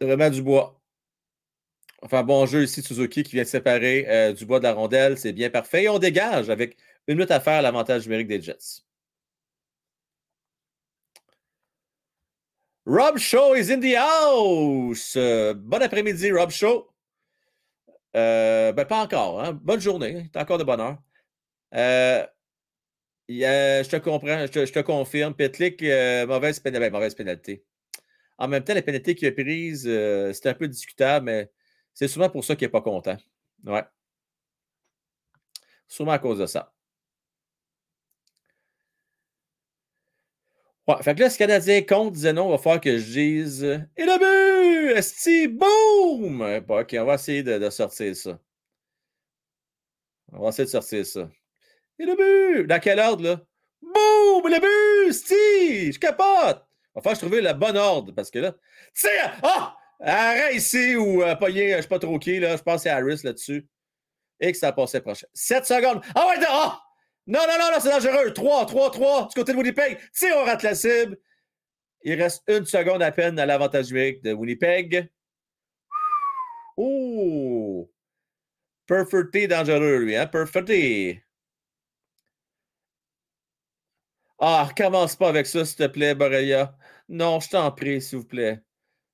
Remet 0.00 0.30
du 0.30 0.42
bois. 0.42 0.80
Enfin, 2.02 2.22
bon 2.22 2.46
jeu 2.46 2.62
ici, 2.64 2.82
Suzuki 2.82 3.24
qui 3.24 3.32
vient 3.32 3.42
de 3.42 3.48
séparer 3.48 4.06
euh, 4.08 4.32
du 4.32 4.46
bois 4.46 4.58
de 4.60 4.64
la 4.64 4.72
rondelle. 4.72 5.18
C'est 5.18 5.32
bien 5.32 5.50
parfait. 5.50 5.84
Et 5.84 5.88
on 5.88 5.98
dégage 5.98 6.50
avec 6.50 6.76
une 7.08 7.16
minute 7.16 7.30
à 7.30 7.40
faire 7.40 7.62
l'avantage 7.62 8.04
numérique 8.04 8.28
des 8.28 8.40
Jets. 8.40 8.82
Rob 12.88 13.18
Shaw 13.18 13.54
is 13.54 13.70
in 13.70 13.80
the 13.80 13.94
house. 13.96 15.14
Euh, 15.16 15.52
bon 15.54 15.82
après-midi, 15.82 16.32
Rob 16.32 16.50
Shaw. 16.50 16.88
Euh, 18.16 18.72
ben, 18.72 18.86
pas 18.86 19.02
encore. 19.02 19.42
Hein. 19.42 19.52
Bonne 19.62 19.80
journée. 19.80 20.30
T'as 20.32 20.42
encore 20.42 20.56
de 20.56 20.64
bonne 20.64 20.80
heure. 20.80 20.98
Euh, 21.74 22.26
je 23.28 23.88
te 23.88 23.96
comprends, 23.96 24.46
je 24.46 24.72
te, 24.72 24.80
confirme. 24.80 25.34
Petlik, 25.34 25.82
mauvaise, 26.26 26.62
ben, 26.62 26.90
mauvaise, 26.90 27.14
pénalité. 27.14 27.62
En 28.38 28.48
même 28.48 28.62
temps, 28.64 28.74
la 28.74 28.82
pénalité 28.82 29.14
qu'il 29.14 29.28
a 29.28 29.32
prise, 29.32 29.84
euh, 29.86 30.32
c'était 30.32 30.50
un 30.50 30.54
peu 30.54 30.68
discutable, 30.68 31.26
mais 31.26 31.50
c'est 31.94 32.08
souvent 32.08 32.30
pour 32.30 32.44
ça 32.44 32.56
qu'il 32.56 32.66
n'est 32.66 32.72
pas 32.72 32.82
content. 32.82 33.16
Ouais. 33.64 33.84
Sûrement 35.88 36.12
à 36.12 36.18
cause 36.18 36.38
de 36.38 36.46
ça. 36.46 36.72
Ouais, 40.86 41.02
fait 41.02 41.14
que 41.14 41.20
là, 41.20 41.30
ce 41.30 41.36
Canadien 41.36 41.82
compte 41.82 42.14
disait 42.14 42.32
non, 42.32 42.48
il 42.48 42.52
va 42.52 42.58
falloir 42.58 42.80
que 42.80 42.96
je 42.96 43.04
dise 43.04 43.62
Et 43.96 44.04
le 44.04 44.18
but! 44.18 44.96
Esti, 44.96 45.48
boum! 45.48 46.40
ok, 46.40 46.96
on 46.98 47.04
va 47.04 47.14
essayer 47.14 47.42
de, 47.42 47.68
sortir 47.70 48.16
ça. 48.16 48.38
On 50.32 50.40
va 50.42 50.48
essayer 50.48 50.64
de 50.64 50.70
sortir 50.70 51.04
ça. 51.04 51.28
Et 51.98 52.06
le 52.06 52.16
but! 52.16 52.66
Dans 52.66 52.80
quel 52.80 53.00
ordre, 53.00 53.22
là? 53.24 53.46
Boum! 53.82 54.50
Le 54.50 54.60
but! 55.08 55.12
Si! 55.12 55.92
Je 55.92 55.98
capote! 55.98 56.67
Que 57.02 57.14
je 57.14 57.18
trouve 57.18 57.38
le 57.38 57.52
bon 57.52 57.76
ordre 57.76 58.12
parce 58.12 58.30
que 58.30 58.38
là. 58.38 58.54
Tire! 58.94 59.38
Ah! 59.42 59.76
Arrête 60.00 60.54
ici 60.54 60.94
ou 60.96 61.22
euh, 61.22 61.34
pogner, 61.34 61.76
je 61.76 61.82
sais 61.82 61.88
pas 61.88 61.98
trop 61.98 62.18
qui, 62.18 62.38
là. 62.38 62.56
Je 62.56 62.62
pense 62.62 62.76
que 62.76 62.82
c'est 62.82 62.90
Harris 62.90 63.20
là-dessus. 63.24 63.66
Et 64.40 64.52
que 64.52 64.58
ça 64.58 64.72
passait 64.72 65.00
prochain. 65.00 65.26
7 65.34 65.66
secondes. 65.66 66.02
Ah 66.14 66.26
ouais, 66.28 66.36
ah! 66.48 66.80
Non, 67.26 67.40
non, 67.40 67.58
non, 67.58 67.72
non, 67.72 67.80
c'est 67.80 67.90
dangereux. 67.90 68.32
3, 68.32 68.66
3, 68.66 68.90
3. 68.92 69.28
Du 69.28 69.34
côté 69.34 69.52
de 69.52 69.58
Winnipeg. 69.58 69.98
Tire, 70.12 70.36
on 70.36 70.44
rate 70.44 70.62
la 70.62 70.74
cible. 70.74 71.18
Il 72.02 72.20
reste 72.20 72.42
une 72.48 72.64
seconde 72.64 73.02
à 73.02 73.10
peine 73.10 73.38
à 73.38 73.46
l'avantage 73.46 73.88
numérique 73.88 74.22
de 74.22 74.32
Winnipeg. 74.32 75.10
Oh! 76.76 77.90
Perfecté 78.86 79.48
dangereux, 79.48 79.98
lui, 79.98 80.16
hein? 80.16 80.26
Perfecté. 80.26 81.22
Ah, 84.38 84.64
recommence 84.64 85.16
pas 85.16 85.28
avec 85.28 85.46
ça, 85.46 85.64
s'il 85.64 85.76
te 85.76 85.86
plaît, 85.88 86.14
Borrelia. 86.14 86.76
Non, 87.08 87.40
je 87.40 87.48
t'en 87.50 87.70
prie, 87.72 88.00
s'il 88.02 88.18
vous 88.18 88.24
plaît. 88.24 88.62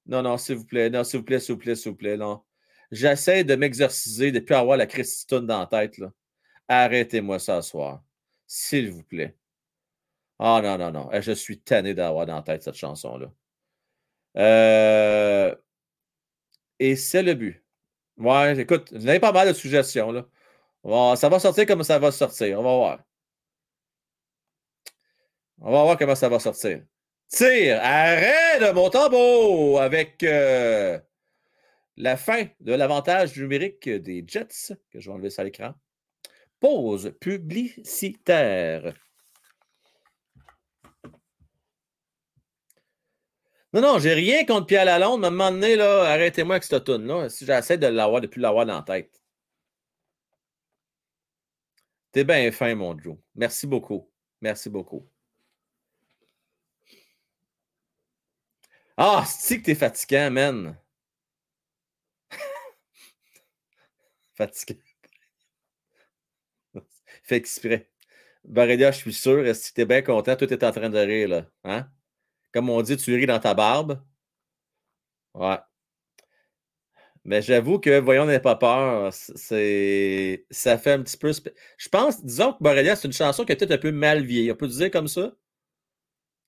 Non, 0.07 0.23
non, 0.23 0.37
s'il 0.39 0.57
vous 0.57 0.67
plaît. 0.67 0.91
Non, 0.91 1.05
s'il 1.05 1.21
vous 1.21 1.25
plaît, 1.25 1.41
s'il 1.41 1.55
vous 1.55 1.61
plaît, 1.61 1.75
s'il 1.77 1.93
vous 1.93 1.97
plaît. 1.97 2.17
Non. 2.17 2.43
J'essaie 2.91 3.45
de 3.45 3.57
m'exerciser 3.57 4.33
depuis 4.33 4.55
avoir 4.55 4.77
la 4.77 4.87
Christine 4.87 5.47
dans 5.47 5.61
la 5.61 5.67
tête. 5.67 6.01
Arrêtez-moi 6.69 7.39
ça 7.39 7.63
ce 7.63 7.71
soir. 7.71 8.03
S'il 8.47 8.91
vous 8.91 9.03
plaît. 9.05 9.37
Ah 10.39 10.61
non, 10.63 10.79
non, 10.79 10.91
non. 10.93 11.11
Eh, 11.13 11.23
je 11.23 11.33
suis 11.33 11.61
tanné 11.61 11.95
d'avoir 11.95 12.27
dans 12.27 12.37
la 12.37 12.43
tête 12.43 12.63
cette 12.63 12.75
chanson-là. 12.77 13.33
Euh... 14.37 15.55
Et 16.79 16.97
c'est 16.97 17.23
le 17.23 17.35
but. 17.35 17.65
Ouais, 18.17 18.59
écoute, 18.61 18.93
avez 18.93 19.21
pas 19.21 19.33
mal 19.33 19.49
de 19.49 19.53
suggestions. 19.55 20.13
Là. 20.13 20.27
Ça 21.17 21.29
va 21.29 21.39
sortir 21.39 21.67
comme 21.67 21.83
ça 21.83 21.99
va 21.99 22.13
sortir. 22.13 22.61
On 22.61 22.63
va 22.63 22.77
voir. 22.77 23.01
On 25.61 25.73
va 25.73 25.83
voir 25.83 25.99
comment 25.99 26.15
ça 26.15 26.29
va 26.29 26.39
sortir. 26.39 26.85
Tire, 27.35 27.81
arrêt 27.83 28.61
de 28.61 29.79
avec 29.81 30.23
euh, 30.23 31.01
la 31.97 32.17
fin 32.17 32.47
de 32.61 32.73
l'avantage 32.73 33.37
numérique 33.37 33.89
des 33.89 34.25
Jets, 34.25 34.73
que 34.93 35.01
je 35.01 35.11
vais 35.11 35.15
enlever 35.15 35.31
ça 35.31 35.43
à 35.43 35.45
l'écran. 35.45 35.75
Pause 36.61 37.13
publicitaire. 37.21 38.95
Non, 43.73 43.81
non, 43.81 43.99
j'ai 43.99 44.15
rien 44.15 44.45
contre 44.45 44.67
Pierre 44.67 44.85
Lalonde, 44.85 45.23
mais 45.23 45.27
à 45.27 45.31
un 45.31 45.33
moment 45.33 45.51
donné, 45.51 45.75
là, 45.75 46.05
arrêtez-moi 46.05 46.55
avec 46.55 46.63
cette 46.63 46.85
tune-là. 46.85 47.29
Si 47.31 47.45
j'essaie 47.45 47.79
de 47.79 47.89
l'avoir, 47.89 48.21
de 48.21 48.29
plus 48.29 48.41
l'avoir 48.41 48.65
dans 48.65 48.77
la 48.77 48.83
tête. 48.83 49.21
T'es 52.13 52.23
bien 52.23 52.53
fin, 52.53 52.77
mon 52.77 52.97
Joe. 52.97 53.17
Merci 53.35 53.67
beaucoup. 53.67 54.09
Merci 54.41 54.71
beaucoup. 54.71 55.09
Ah, 58.97 59.25
c'est 59.27 59.59
que 59.61 59.67
t'es 59.67 59.75
fatiguant, 59.77 60.31
man. 60.33 60.77
fatiguant. 64.37 64.81
Fait 67.25 67.37
exprès. 67.37 67.91
Barédia, 68.45 68.91
je 68.93 68.99
suis 68.99 69.13
sûr, 69.15 69.55
si 69.57 69.73
t'es 69.75 69.85
bien 69.87 70.03
content, 70.03 70.37
tout 70.37 70.53
est 70.53 70.65
en 70.65 70.73
train 70.73 70.91
de 70.91 70.99
rire, 70.99 71.29
là. 71.29 71.47
Hein? 71.65 71.89
Comme 72.53 72.71
on 72.71 72.83
dit, 72.83 72.97
tu 72.97 73.15
ris 73.17 73.27
dans 73.27 73.41
ta 73.41 73.55
barbe. 73.55 74.03
Ouais. 75.35 75.59
Mais 77.25 77.41
j'avoue 77.43 77.79
que, 77.79 77.99
voyons, 78.01 78.27
n'ayez 78.27 78.41
pas 78.41 78.57
peur. 78.57 79.13
C'est... 79.13 80.47
Ça 80.51 80.77
fait 80.79 80.93
un 80.93 81.03
petit 81.03 81.17
peu. 81.17 81.33
Je 81.79 81.89
pense, 81.89 82.25
disons 82.25 82.53
que 82.53 82.59
Borrelia, 82.63 82.97
c'est 82.97 83.09
une 83.09 83.15
chanson 83.15 83.45
qui 83.45 83.53
a 83.53 83.57
peut-être 83.57 83.73
un 83.73 83.79
peu 83.79 83.93
mal 83.93 84.25
vieilli. 84.25 84.53
On 84.53 84.57
peut 84.57 84.69
dire 84.69 84.91
comme 84.91 85.09
ça? 85.09 85.33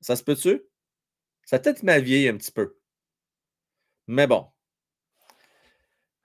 Ça 0.00 0.16
se 0.16 0.22
peut-tu? 0.24 0.62
Ça 1.46 1.56
a 1.56 1.58
peut-être 1.60 1.82
mal 1.84 2.02
vieilli 2.02 2.28
un 2.28 2.36
petit 2.36 2.52
peu. 2.52 2.76
Mais 4.08 4.26
bon. 4.26 4.46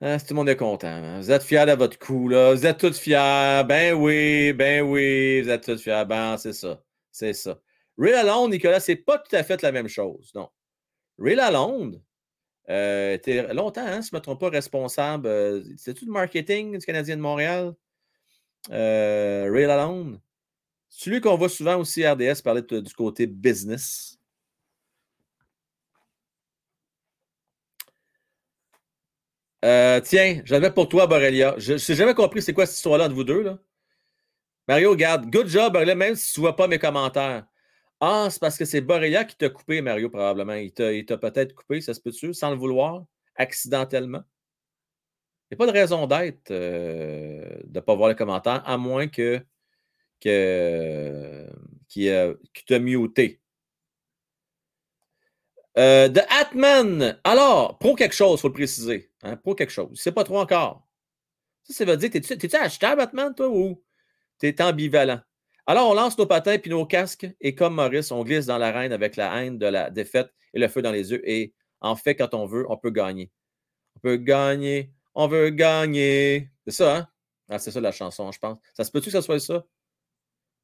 Ah, 0.02 0.20
tout 0.20 0.26
le 0.32 0.36
monde 0.36 0.50
est 0.50 0.56
content. 0.56 0.88
Hein. 0.88 1.20
Vous 1.20 1.32
êtes 1.32 1.44
fiers 1.44 1.66
de 1.68 1.74
votre 1.74 2.00
coup, 2.00 2.28
là. 2.28 2.54
Vous 2.54 2.66
êtes 2.66 2.80
tous 2.80 3.00
fiers. 3.00 3.64
Ben 3.68 3.94
oui, 3.94 4.52
ben 4.54 4.82
oui, 4.82 5.42
vous 5.42 5.50
êtes 5.50 5.64
tous 5.64 5.82
fiers. 5.82 6.04
Ben, 6.08 6.38
c'est 6.38 6.54
ça. 6.54 6.84
C'est 7.12 7.34
ça. 7.34 7.60
Ray 8.00 8.12
Lalonde, 8.14 8.52
Nicolas, 8.52 8.80
c'est 8.80 8.96
pas 8.96 9.20
tout 9.20 9.36
à 9.36 9.44
fait 9.44 9.62
la 9.62 9.72
même 9.72 9.88
chose. 9.88 10.32
Non. 10.34 10.50
Ray 11.20 11.36
Lalonde 11.36 12.02
euh, 12.70 13.14
était 13.14 13.54
longtemps, 13.54 13.86
hein, 13.86 14.02
si 14.02 14.10
je 14.10 14.16
ne 14.16 14.20
me 14.20 14.24
trompe 14.24 14.40
pas, 14.40 14.50
responsable. 14.50 15.28
Euh, 15.28 15.64
le 15.64 16.12
marketing 16.12 16.80
du 16.80 16.86
Canadien 16.86 17.18
de 17.18 17.22
Montréal? 17.22 17.76
Euh, 18.72 19.52
Ray 19.52 19.68
Lalonde. 19.68 20.20
C'est 20.90 21.22
qu'on 21.22 21.38
voit 21.38 21.50
souvent 21.50 21.78
aussi 21.78 22.08
RDS 22.08 22.42
parler 22.44 22.64
du 22.64 22.94
côté 22.96 23.28
business. 23.28 24.21
Euh, 29.64 30.00
tiens, 30.02 30.42
j'avais 30.46 30.72
pour 30.72 30.90
toi, 30.90 31.08
Borrelia. 31.08 31.56
Je 31.58 31.74
n'ai 31.74 31.98
jamais 31.98 32.14
compris 32.14 32.42
c'est 32.42 32.54
quoi 32.54 32.66
cette 32.66 32.78
histoire-là 32.78 33.06
entre 33.06 33.16
vous 33.16 33.24
deux. 33.24 33.42
Là. 33.44 33.60
Mario, 34.68 34.92
regarde. 34.92 35.30
Good 35.30 35.48
job, 35.48 35.74
Borrelia, 35.74 35.96
même 35.96 36.16
si 36.16 36.34
tu 36.34 36.40
ne 36.40 36.46
vois 36.46 36.56
pas 36.56 36.68
mes 36.68 36.80
commentaires. 36.80 37.46
Ah, 38.00 38.28
c'est 38.32 38.40
parce 38.40 38.58
que 38.58 38.66
c'est 38.66 38.82
Borrelia 38.82 39.26
qui 39.26 39.38
t'a 39.38 39.50
coupé, 39.50 39.82
Mario, 39.82 40.10
probablement. 40.10 40.54
Il 40.54 40.72
t'a 40.72 41.18
peut-être 41.18 41.54
coupé, 41.54 41.82
ça 41.82 41.94
se 41.94 42.02
peut-tu, 42.02 42.34
sans 42.34 42.52
le 42.52 42.58
vouloir, 42.58 43.06
accidentellement? 43.36 44.24
Il 45.52 45.56
n'y 45.56 45.64
a 45.64 45.66
pas 45.66 45.72
de 45.72 45.78
raison 45.78 46.08
d'être 46.08 46.52
euh, 46.52 47.60
de 47.66 47.76
ne 47.76 47.80
pas 47.82 47.94
voir 47.94 48.10
les 48.10 48.16
commentaires, 48.16 48.64
à 48.66 48.78
moins 48.78 49.08
que, 49.08 49.42
que 50.22 51.46
qui, 51.90 52.10
t'a 52.66 52.80
muté. 52.80 53.41
Euh, 55.78 56.10
The 56.10 56.22
Atman. 56.30 57.20
Alors, 57.24 57.78
pro 57.80 57.96
quelque 57.96 58.16
chose, 58.16 58.40
il 58.40 58.42
faut 58.42 58.48
le 58.50 58.54
préciser. 58.54 59.12
Hein, 59.24 59.38
pro 59.38 59.56
quelque 59.56 59.72
chose. 59.72 60.00
C'est 60.02 60.12
pas 60.12 60.24
trop 60.24 60.40
encore. 60.40 60.88
Ça, 61.64 61.74
ça 61.74 61.86
veut 61.86 61.98
dire, 61.98 62.10
t'es-tu 62.10 62.56
achetable, 62.56 63.02
Atman, 63.02 63.34
toi, 63.34 63.50
ou 63.50 63.84
t'es 64.38 64.62
ambivalent? 64.62 65.22
Alors, 65.68 65.90
on 65.90 65.94
lance 65.94 66.18
nos 66.18 66.26
patins 66.26 66.58
puis 66.58 66.72
nos 66.72 66.86
casques, 66.86 67.28
et 67.40 67.56
comme 67.56 67.76
Maurice, 67.76 68.12
on 68.12 68.24
glisse 68.24 68.48
dans 68.48 68.58
l'arène 68.58 68.92
avec 68.92 69.16
la 69.16 69.42
haine 69.42 69.58
de 69.58 69.68
la 69.68 69.90
défaite 69.90 70.34
et 70.54 70.60
le 70.60 70.68
feu 70.68 70.82
dans 70.82 70.92
les 70.92 71.12
yeux. 71.12 71.22
Et 71.30 71.54
en 71.80 71.96
fait, 71.96 72.16
quand 72.16 72.34
on 72.34 72.46
veut, 72.46 72.66
on 72.70 72.78
peut 72.78 72.90
gagner. 72.90 73.32
On 73.96 74.00
peut 74.00 74.18
gagner. 74.18 74.92
On 75.14 75.28
veut 75.28 75.50
gagner. 75.50 76.50
C'est 76.66 76.74
ça, 76.74 76.98
hein? 76.98 77.08
Ah, 77.50 77.60
c'est 77.60 77.72
ça 77.72 77.80
la 77.80 77.92
chanson, 77.92 78.32
je 78.32 78.40
pense. 78.40 78.58
Ça 78.74 78.84
se 78.84 78.92
peut-tu 78.92 79.06
que 79.06 79.12
ça 79.12 79.22
soit 79.22 79.40
ça? 79.40 79.66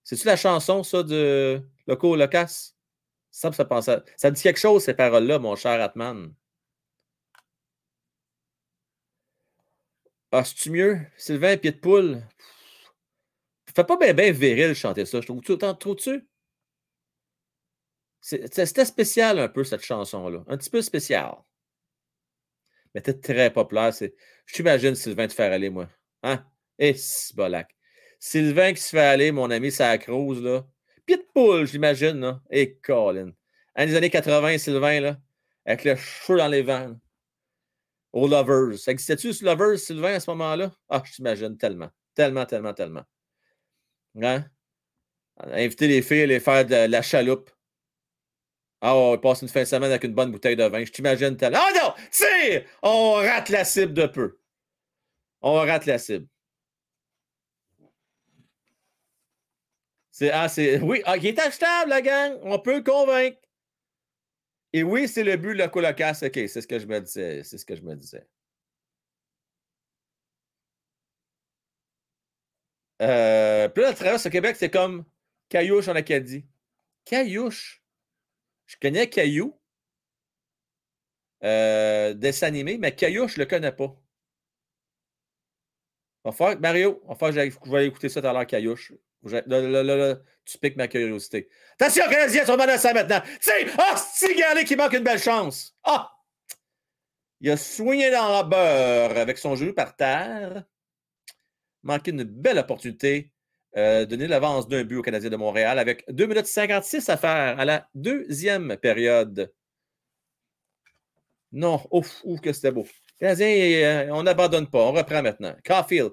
C'est-tu 0.04 0.26
la 0.26 0.38
chanson, 0.38 0.84
ça, 0.84 1.04
de 1.04 1.62
Loco 1.86 2.16
Locas? 2.16 2.74
Ça, 3.38 3.51
ça, 3.51 4.03
ça 4.18 4.31
dit 4.31 4.41
quelque 4.41 4.57
chose, 4.59 4.84
ces 4.84 4.95
paroles-là, 4.95 5.38
mon 5.38 5.55
cher 5.55 5.80
Atman. 5.80 6.34
Ah, 10.31 10.43
c'est-tu 10.43 10.72
mieux? 10.72 10.99
Sylvain, 11.18 11.55
pied 11.57 11.72
de 11.72 11.77
poule. 11.77 12.23
Fais 13.76 13.84
pas 13.84 13.95
bien 13.97 14.14
ben 14.15 14.34
viril 14.34 14.73
chanter 14.73 15.05
ça. 15.05 15.22
Je 15.22 15.27
trouve 15.27 15.41
tu 15.41 15.55
trouves-tu? 15.57 16.27
C'était 18.22 18.85
spécial 18.85 19.38
un 19.38 19.47
peu, 19.49 19.64
cette 19.64 19.84
chanson-là. 19.84 20.43
Un 20.47 20.57
petit 20.57 20.72
peu 20.72 20.81
spécial. 20.81 21.35
Mais 22.95 23.01
c'était 23.05 23.19
très 23.34 23.53
populaire. 23.53 23.91
Je 23.91 24.53
t'imagine 24.53 24.95
Sylvain 24.95 25.27
te 25.27 25.34
faire 25.34 25.53
aller, 25.53 25.69
moi. 25.69 25.88
Hein? 26.23 26.43
Et 26.80 26.95
eh, 26.95 27.34
bolac. 27.35 27.69
Sylvain 28.19 28.73
qui 28.73 28.81
se 28.81 28.89
fait 28.89 28.99
aller, 28.99 29.31
mon 29.31 29.51
ami 29.51 29.72
Sacrose, 29.72 30.41
là. 30.41 30.65
Poule, 31.34 31.68
j'imagine, 31.68 32.20
là. 32.20 32.42
Et 32.50 32.62
eh, 32.62 32.76
Colin. 32.80 33.32
Dans 33.76 33.86
les 33.86 33.96
années 33.96 34.10
80, 34.10 34.58
Sylvain, 34.58 35.00
là, 35.00 35.18
avec 35.66 35.84
le 35.84 35.96
cheveu 35.96 36.38
dans 36.38 36.48
les 36.48 36.62
vents. 36.62 36.96
Au 38.14 38.28
Lovers. 38.28 38.88
Existait-tu 38.88 39.34
ce 39.34 39.46
Lovers, 39.46 39.78
Sylvain, 39.78 40.16
à 40.16 40.20
ce 40.20 40.30
moment-là? 40.32 40.72
Ah, 40.90 41.04
je 41.06 41.14
t'imagine 41.14 41.58
tellement. 41.58 41.90
Tellement, 42.16 42.46
tellement, 42.46 42.74
tellement. 42.74 43.04
Hein? 44.22 44.46
Inviter 45.40 45.88
les 45.88 46.02
filles 46.02 46.24
à 46.24 46.26
les 46.26 46.40
faire 46.40 46.66
de 46.66 46.90
la 46.90 47.02
chaloupe. 47.02 47.52
Ah, 48.82 48.96
on 48.96 49.18
passe 49.18 49.42
une 49.42 49.48
fin 49.48 49.62
de 49.62 49.66
semaine 49.66 49.92
avec 49.92 50.04
une 50.04 50.14
bonne 50.14 50.32
bouteille 50.32 50.56
de 50.56 50.64
vin. 50.64 50.84
Je 50.84 50.92
t'imagine 50.92 51.36
tellement. 51.36 51.60
Oh 51.62 51.74
non! 51.76 51.94
Tire! 52.12 52.64
On 52.84 53.14
rate 53.14 53.50
la 53.50 53.64
cible 53.64 53.94
de 53.94 54.06
peu. 54.08 54.40
On 55.42 55.54
rate 55.54 55.86
la 55.86 55.98
cible. 55.98 56.28
C'est, 60.18 60.31
ah, 60.31 60.49
c'est, 60.49 60.80
oui, 60.81 61.03
ah, 61.06 61.15
il 61.18 61.27
est 61.27 61.39
achetable, 61.39 61.91
la 61.91 62.02
gang. 62.02 62.39
On 62.41 62.57
peut 62.60 62.77
le 62.77 62.84
convaincre. 62.84 63.38
Et 64.73 64.81
oui, 64.84 65.07
c'est 65.07 65.23
le 65.23 65.38
but 65.38 65.53
de 65.53 65.60
la 65.60 65.69
colocasse. 65.69 66.23
OK, 66.23 66.34
c'est 66.34 66.61
ce 66.61 66.68
que 66.68 66.80
je 66.80 66.88
me 66.88 66.99
disais. 67.02 67.44
C'est 67.44 67.60
ce 67.60 67.65
que 67.65 67.76
je 67.76 67.84
me 67.84 67.95
disais. 67.95 68.27
Euh, 73.02 73.69
puis 73.69 73.84
là, 73.84 73.91
au 73.91 74.30
Québec, 74.30 74.56
c'est 74.57 74.72
comme 74.72 75.06
Caillouche 75.49 75.88
en 75.88 75.95
Acadie. 75.95 76.45
Caillouche? 77.06 77.84
Je 78.65 78.76
connais 78.81 79.10
Caillou, 79.10 79.56
euh, 81.44 82.14
dessin 82.15 82.48
animé, 82.48 82.77
mais 82.80 82.95
Caillou, 82.95 83.27
je 83.27 83.35
ne 83.35 83.39
le 83.41 83.45
connais 83.45 83.72
pas. 83.72 83.95
On 86.23 86.31
va 86.31 86.35
faire, 86.35 86.60
Mario, 86.60 87.02
on 87.06 87.14
va 87.14 87.15
faire, 87.15 87.31
je 87.31 87.72
vais 87.72 87.88
écouter 87.88 88.10
ça 88.10 88.22
tout 88.22 88.27
à 88.27 88.34
l'heure, 88.34 88.48
Caillouche. 88.48 88.94
Tu 90.45 90.58
piques 90.60 90.78
ma 90.78 90.88
curiosité. 90.88 91.49
Attention, 91.80 92.06
Canadien, 92.10 92.45
sur 92.45 92.80
ça 92.80 92.94
maintenant. 92.94 93.22
Ah, 93.78 93.95
oh, 93.95 94.64
qui 94.66 94.76
manque 94.76 94.94
une 94.94 95.04
belle 95.04 95.20
chance. 95.20 95.76
Ah! 95.84 96.12
Il 97.41 97.52
a 97.52 97.58
soigné 97.58 98.10
dans 98.10 98.32
la 98.32 98.44
beurre 98.44 99.18
avec 99.18 99.38
son 99.38 99.56
jeu 99.56 99.74
par 99.74 99.95
terre. 99.95 100.64
Manqué 101.84 102.12
une 102.12 102.24
belle 102.24 102.58
opportunité 102.58 103.34
euh, 103.78 104.08
donner 104.08 104.28
l'avance 104.28 104.68
d'un 104.68 104.84
but 104.84 104.95
au 104.95 105.02
Canadien 105.04 105.30
de 105.30 105.36
Montréal 105.36 105.78
avec 105.78 106.04
2 106.10 106.26
minutes 106.26 106.48
56 106.48 107.10
à 107.10 107.18
faire 107.18 107.60
à 107.60 107.64
la 107.64 107.88
deuxième 107.94 108.76
période. 108.78 109.54
Non, 111.52 111.80
ouf, 111.91 112.22
ouf, 112.24 112.41
que 112.41 112.54
c'était 112.54 112.72
beau. 112.72 112.88
Canadien, 113.20 113.48
euh, 113.48 114.10
on 114.14 114.24
n'abandonne 114.24 114.68
pas, 114.68 114.80
on 114.80 114.94
reprend 114.94 115.22
maintenant. 115.22 115.56
Caulfield, 115.64 116.12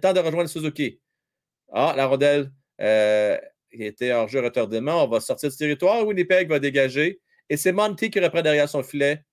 temps 0.00 0.14
de 0.14 0.20
rejoindre 0.20 0.48
Suzuki. 0.48 1.01
Ah, 1.72 1.94
la 1.96 2.06
rondelle 2.06 2.52
euh, 2.80 3.38
était 3.72 4.12
hors 4.12 4.28
jeu 4.28 4.40
retardement. 4.40 5.04
On 5.04 5.08
va 5.08 5.20
sortir 5.20 5.50
du 5.50 5.56
territoire. 5.56 6.06
Winnipeg 6.06 6.48
va 6.48 6.58
dégager. 6.58 7.20
Et 7.48 7.56
c'est 7.56 7.72
Monty 7.72 8.10
qui 8.10 8.20
reprend 8.20 8.42
derrière 8.42 8.68
son 8.68 8.82
filet. 8.82 9.24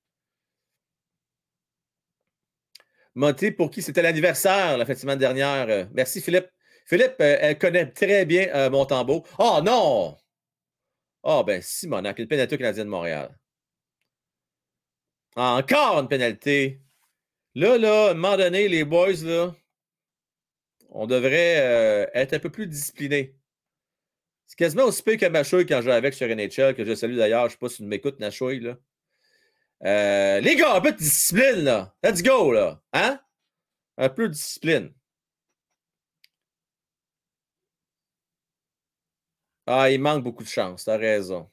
Monty, 3.15 3.51
pour 3.51 3.69
qui 3.69 3.81
c'était 3.81 4.01
l'anniversaire 4.01 4.77
la 4.77 4.85
fin 4.85 4.93
de 4.93 4.97
semaine 4.97 5.19
dernière. 5.19 5.89
Merci, 5.93 6.21
Philippe. 6.21 6.47
Philippe, 6.85 7.15
euh, 7.21 7.37
elle 7.41 7.57
connaît 7.57 7.91
très 7.91 8.25
bien 8.25 8.47
euh, 8.55 8.69
Montembeau. 8.69 9.23
Oh 9.37 9.59
non! 9.63 10.17
Oh, 11.23 11.43
ben, 11.43 11.61
Simonac, 11.61 12.17
une 12.17 12.27
pénalité 12.27 12.57
canadienne 12.57 12.87
de 12.87 12.91
Montréal. 12.91 13.37
Encore 15.35 15.99
une 15.99 16.07
pénalité. 16.07 16.81
Là, 17.55 17.77
là, 17.77 18.07
à 18.07 18.11
un 18.11 18.13
moment 18.13 18.37
donné, 18.37 18.67
les 18.67 18.83
boys, 18.85 19.23
là, 19.23 19.53
on 20.89 21.07
devrait 21.07 21.59
euh, 21.61 22.05
être 22.13 22.33
un 22.33 22.39
peu 22.39 22.49
plus 22.49 22.67
disciplinés. 22.67 23.35
C'est 24.47 24.57
quasiment 24.57 24.85
aussi 24.85 25.03
peu 25.03 25.15
que 25.15 25.25
Machouille 25.27 25.65
quand 25.65 25.81
joue 25.81 25.91
avec 25.91 26.13
sur 26.13 26.27
NHL, 26.27 26.75
que 26.75 26.85
je 26.85 26.95
salue 26.95 27.17
d'ailleurs. 27.17 27.43
Je 27.43 27.45
ne 27.47 27.51
sais 27.51 27.57
pas 27.57 27.69
si 27.69 27.77
tu 27.77 27.83
m'écoutes, 27.83 28.19
Machouille, 28.19 28.59
là. 28.61 30.39
les 30.41 30.55
gars, 30.55 30.75
un 30.75 30.81
peu 30.81 30.91
de 30.91 30.97
discipline. 30.97 31.87
Let's 32.03 32.23
go, 32.23 32.51
là. 32.51 32.81
Hein? 32.93 33.19
Un 33.97 34.09
peu 34.09 34.27
de 34.27 34.33
discipline. 34.33 34.93
Ah, 39.71 39.91
il 39.91 40.01
manque 40.01 40.23
beaucoup 40.23 40.43
de 40.43 40.49
chance, 40.49 40.85
t'as 40.85 40.97
raison. 40.97 41.47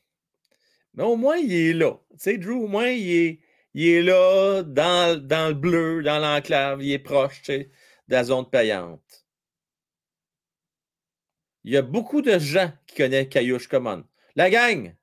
Mais 0.94 1.04
au 1.04 1.16
moins, 1.16 1.36
il 1.36 1.52
est 1.52 1.72
là. 1.74 1.92
Tu 2.12 2.16
sais, 2.18 2.38
Drew, 2.38 2.64
au 2.64 2.66
moins, 2.68 2.88
il 2.88 3.40
est, 3.74 4.02
là, 4.02 4.62
dans, 4.62 5.20
dans 5.22 5.48
le 5.48 5.54
bleu, 5.54 6.02
dans 6.02 6.18
l'enclave, 6.18 6.82
il 6.82 6.92
est 6.92 6.98
proche, 6.98 7.42
tu 7.42 7.44
sais, 7.44 7.70
de 8.08 8.14
la 8.14 8.24
zone 8.24 8.48
payante. 8.48 9.25
Il 11.66 11.72
y 11.72 11.76
a 11.76 11.82
beaucoup 11.82 12.22
de 12.22 12.38
gens 12.38 12.72
qui 12.86 12.96
connaissent 12.96 13.28
Caillouche 13.28 13.66
Common. 13.68 14.04
La 14.36 14.48
gang! 14.50 14.94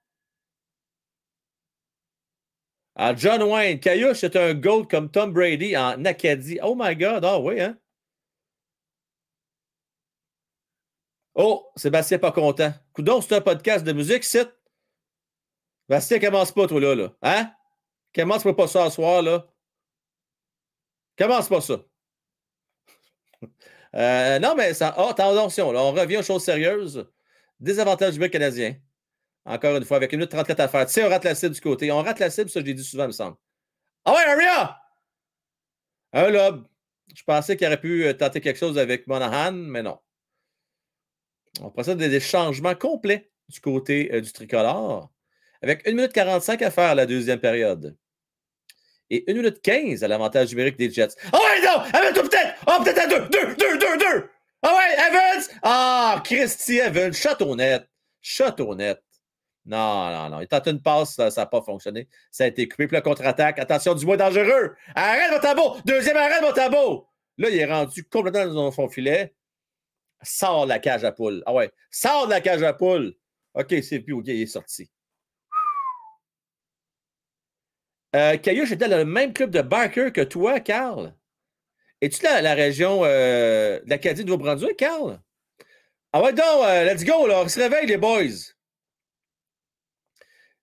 John 3.18 3.44
Wayne, 3.44 3.80
Caillouche, 3.82 4.20
c'est 4.20 4.38
un 4.38 4.54
gold 4.54 4.90
comme 4.90 5.12
Tom 5.12 5.34
Brady 5.34 5.76
en 5.76 6.06
Acadie. 6.06 6.60
Oh 6.64 6.74
my 6.78 6.96
God, 6.96 7.26
ah 7.26 7.40
oui, 7.40 7.60
hein? 7.60 7.78
Oh, 11.36 11.70
Sébastien 11.76 12.20
pas 12.20 12.32
content. 12.32 12.74
Coudon, 12.94 13.20
c'est 13.20 13.36
un 13.36 13.42
podcast 13.42 13.84
de 13.84 13.92
musique, 13.92 14.24
c'est. 14.24 14.48
Bastien, 15.90 16.20
commence 16.20 16.54
pas, 16.54 16.68
toi, 16.68 16.80
là, 16.80 16.96
là. 16.96 17.14
Hein? 17.24 17.52
Commence 18.16 18.44
pas 18.44 18.68
ça 18.68 18.90
ce 18.90 18.96
soir, 18.96 19.22
là. 19.22 19.52
Commence 21.18 21.50
pas 21.50 21.60
ça. 21.60 21.84
Euh, 23.96 24.40
non, 24.40 24.56
mais 24.56 24.74
ça. 24.74 24.96
Oh, 24.98 25.10
attention, 25.10 25.70
on 25.70 25.92
revient 25.92 26.18
aux 26.18 26.24
choses 26.24 26.44
sérieuses. 26.44 27.08
Désavantage 27.60 28.14
du 28.14 28.20
mec 28.20 28.32
canadien. 28.32 28.76
Encore 29.46 29.76
une 29.76 29.86
fois, 29.86 29.98
avec 29.98 30.12
une 30.14 30.20
minute 30.20 30.32
34 30.32 30.60
à 30.60 30.68
faire. 30.68 30.86
Tu 30.86 30.94
sais, 30.94 31.04
on 31.04 31.10
rate 31.10 31.26
la 31.26 31.36
cible 31.36 31.54
du 31.54 31.62
côté. 31.62 31.92
On 31.92 32.02
rate 32.02 32.20
la 32.20 32.30
cible, 32.30 32.50
ça, 32.50 32.60
je 32.62 32.66
l'ai 32.66 32.74
dit 32.74 32.84
souvent, 32.84 33.04
il 33.04 33.08
me 33.08 33.12
semble. 33.12 33.38
Ah 34.06 34.14
ouais, 34.14 34.24
Aria! 34.26 34.82
Un 36.14 36.30
lob. 36.30 36.68
Je 37.16 37.24
pensais 37.24 37.58
qu'il 37.58 37.68
aurait 37.68 37.80
pu 37.80 38.06
euh, 38.06 38.14
tenter 38.14 38.42
quelque 38.42 38.58
chose 38.60 38.78
avec 38.78 39.08
Monahan, 39.08 39.52
mais 39.52 39.84
non. 39.84 40.00
On 41.62 41.70
procède 41.70 42.02
à 42.02 42.08
des 42.08 42.20
changements 42.20 42.76
complets 42.76 43.32
du 43.50 43.60
côté 43.60 44.14
euh, 44.14 44.22
du 44.22 44.32
tricolore, 44.32 45.12
avec 45.62 45.88
1 45.88 45.92
minute 45.94 46.14
45 46.14 46.62
à 46.62 46.72
faire 46.72 46.96
la 46.96 47.06
deuxième 47.06 47.40
période. 47.40 47.96
Et 49.14 49.24
1 49.28 49.34
minute 49.36 49.62
15 49.62 50.04
à 50.04 50.08
l'avantage 50.08 50.50
numérique 50.50 50.76
des 50.76 50.90
Jets. 50.90 51.10
Ah 51.32 51.38
ouais, 51.38 51.62
non! 51.62 51.84
Amène-toi 51.94 52.24
peut-être! 52.24 52.56
Oh, 52.66 52.84
peut-être 52.84 52.98
à 52.98 53.06
2! 53.06 53.20
2, 53.30 53.56
2, 53.56 53.78
2, 53.78 53.98
2! 53.98 54.30
Ah 54.64 54.74
ouais, 54.74 54.94
Evans! 55.08 55.44
Ah, 55.62 56.22
Christy 56.24 56.80
Evans, 56.80 57.14
château 57.14 57.56
net. 57.56 57.88
Château 58.24 58.74
net. 58.74 59.00
Non, 59.68 60.10
non, 60.10 60.30
non. 60.30 60.42
Il 60.42 60.48
tente 60.48 60.66
une 60.66 60.82
passe, 60.82 61.14
ça 61.14 61.30
n'a 61.30 61.46
pas 61.46 61.62
fonctionné. 61.62 62.08
Ça 62.32 62.46
a 62.46 62.48
été 62.48 62.68
coupé. 62.68 62.88
Puis 62.88 62.98
le 62.98 63.04
contre-attaque. 63.04 63.60
Attention, 63.60 63.94
du 63.94 64.04
moins 64.04 64.18
dangereux. 64.18 64.76
Arrête 64.96 65.32
mon 65.32 65.40
tableau! 65.40 65.78
Deuxième 65.86 66.18
arrêt, 66.18 66.42
mon 66.42 66.52
tableau! 66.52 67.08
Là, 67.38 67.50
il 67.52 67.58
est 67.60 67.66
rendu 67.66 68.04
complètement 68.06 68.48
dans 68.48 68.72
son 68.72 68.90
filet. 68.90 69.36
Sors 70.24 70.64
de 70.64 70.70
la 70.70 70.80
cage 70.80 71.04
à 71.04 71.12
poule. 71.12 71.44
Ah 71.46 71.54
ouais, 71.54 71.70
sors 71.92 72.26
de 72.26 72.32
la 72.32 72.42
cage 72.42 72.64
à 72.64 72.74
poule. 72.74 73.14
OK, 73.54 73.76
c'est 73.84 74.00
plus 74.00 74.14
OK, 74.14 74.24
il 74.26 74.42
est 74.42 74.48
sorti. 74.48 74.90
Euh, 78.16 78.38
Caillouche 78.38 78.72
était 78.72 78.88
dans 78.88 78.98
le 78.98 79.06
même 79.06 79.34
club 79.34 79.50
de 79.50 79.62
Barker 79.62 80.12
que 80.12 80.22
toi, 80.22 80.60
Carl. 80.60 81.16
Es-tu 82.00 82.24
la, 82.24 82.42
la 82.42 82.54
région 82.54 83.02
euh, 83.04 83.80
de 83.80 83.90
l'Acadie 83.90 84.24
Nouveau-Brunswick, 84.26 84.78
Carl? 84.78 85.20
Ah 86.12 86.22
ouais, 86.22 86.34
donc, 86.34 86.46
euh, 86.46 86.84
let's 86.84 87.04
go, 87.04 87.26
là. 87.26 87.42
On 87.42 87.48
se 87.48 87.60
réveille, 87.60 87.88
les 87.88 87.98
boys. 87.98 88.54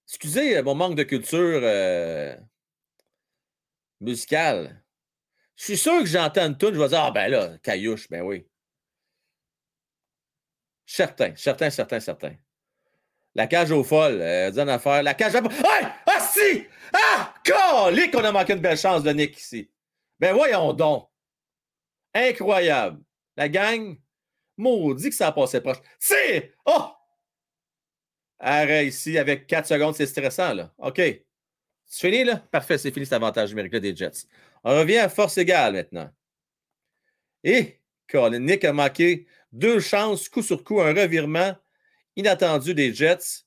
Excusez 0.07 0.57
euh, 0.57 0.63
mon 0.63 0.75
manque 0.75 0.97
de 0.97 1.03
culture 1.03 1.61
euh, 1.63 2.37
musicale. 4.01 4.85
Je 5.57 5.65
suis 5.65 5.77
sûr 5.77 5.99
que 6.01 6.07
j'entends 6.07 6.47
une 6.47 6.57
je 6.61 6.67
vais 6.81 6.89
dire, 6.89 7.01
ah 7.01 7.11
ben 7.11 7.29
là, 7.29 7.59
caillouche, 7.63 8.09
ben 8.09 8.23
oui. 8.23 8.47
Certain, 10.87 11.35
certain, 11.37 11.71
certain, 11.71 12.01
certain. 12.01 12.35
La 13.35 13.47
cage 13.47 13.71
aux 13.71 13.85
folles, 13.85 14.21
euh, 14.21 14.67
affaire. 14.69 15.03
La 15.03 15.15
cage 15.15 15.37
à... 15.37 15.39
Hey! 15.39 15.87
Ah! 16.93 17.35
Calique 17.45 18.13
qu'on 18.13 18.25
a 18.25 18.33
manqué 18.33 18.53
une 18.53 18.61
belle 18.61 18.79
chance 18.79 19.03
de 19.03 19.11
Nick 19.11 19.39
ici. 19.39 19.71
Ben 20.19 20.35
voyons 20.35 20.73
donc. 20.73 21.09
Incroyable. 22.15 23.01
La 23.37 23.49
gang, 23.49 23.97
maudit 24.57 25.11
que 25.11 25.15
ça 25.15 25.29
a 25.29 25.33
passé 25.33 25.61
proche. 25.61 25.79
C'est! 25.99 26.53
Oh! 26.65 26.93
Arrêt 28.39 28.87
ici 28.87 29.19
avec 29.19 29.47
4 29.47 29.67
secondes, 29.67 29.95
c'est 29.95 30.07
stressant, 30.07 30.55
là. 30.55 30.73
OK. 30.79 31.01
C'est 31.87 32.09
fini, 32.09 32.25
là? 32.25 32.37
Parfait, 32.37 32.79
c'est 32.79 32.91
fini 32.91 33.05
cet 33.05 33.15
avantage 33.15 33.51
numérique 33.51 33.77
des 33.77 33.95
Jets. 33.95 34.27
On 34.63 34.77
revient 34.77 34.99
à 34.99 35.09
force 35.09 35.39
égale 35.39 35.75
maintenant. 35.75 36.11
Et 37.43 37.81
Colin 38.09 38.39
Nick 38.39 38.65
a 38.65 38.73
manqué 38.73 39.27
deux 39.53 39.81
chances, 39.81 40.29
coup 40.29 40.43
sur 40.43 40.63
coup, 40.63 40.81
un 40.81 40.95
revirement 40.95 41.57
inattendu 42.17 42.75
des 42.75 42.95
Jets. 42.95 43.45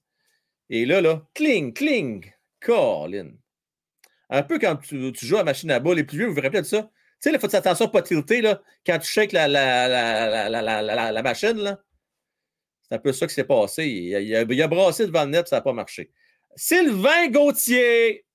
Et 0.70 0.86
là, 0.86 1.02
là, 1.02 1.28
cling, 1.34 1.74
cling, 1.74 2.33
Colin. 2.64 3.32
Un 4.30 4.44
peu 4.44 4.58
quand 4.60 4.78
tu, 4.78 5.14
joues 5.14 5.38
à 5.38 5.44
machine 5.44 5.72
à 5.72 5.80
boules, 5.80 5.98
les 5.98 6.04
plus 6.04 6.18
vieux, 6.18 6.28
vous 6.28 6.34
vous 6.34 6.42
rappelez 6.42 6.62
de 6.62 6.68
ça? 6.68 6.82
Tu 6.82 7.30
sais, 7.30 7.32
il 7.32 7.40
faut 7.40 7.50
faire 7.50 7.60
attention 7.60 7.86
à 7.86 7.90
pas 7.90 8.02
tilter, 8.02 8.42
là, 8.42 8.62
quand 8.86 8.98
tu 9.00 9.08
shakes 9.08 9.32
la, 9.32 9.48
la, 9.48 10.50
la, 10.50 11.12
la 11.12 11.22
machine, 11.22 11.58
là. 11.58 11.80
C'est 12.84 12.96
un 12.96 13.00
peu 13.00 13.14
ça 13.14 13.28
qui 13.28 13.34
s'est 13.34 13.44
passé. 13.44 13.86
Il 13.86 14.36
a, 14.36 14.40
a, 14.42 14.68
brassé 14.68 15.08
devant 15.08 15.24
le 15.24 15.32
net, 15.32 15.48
ça 15.48 15.58
n'a 15.58 15.62
pas 15.62 15.74
marché. 15.74 16.12
Sylvain 16.56 17.28
Gauthier. 17.30 18.26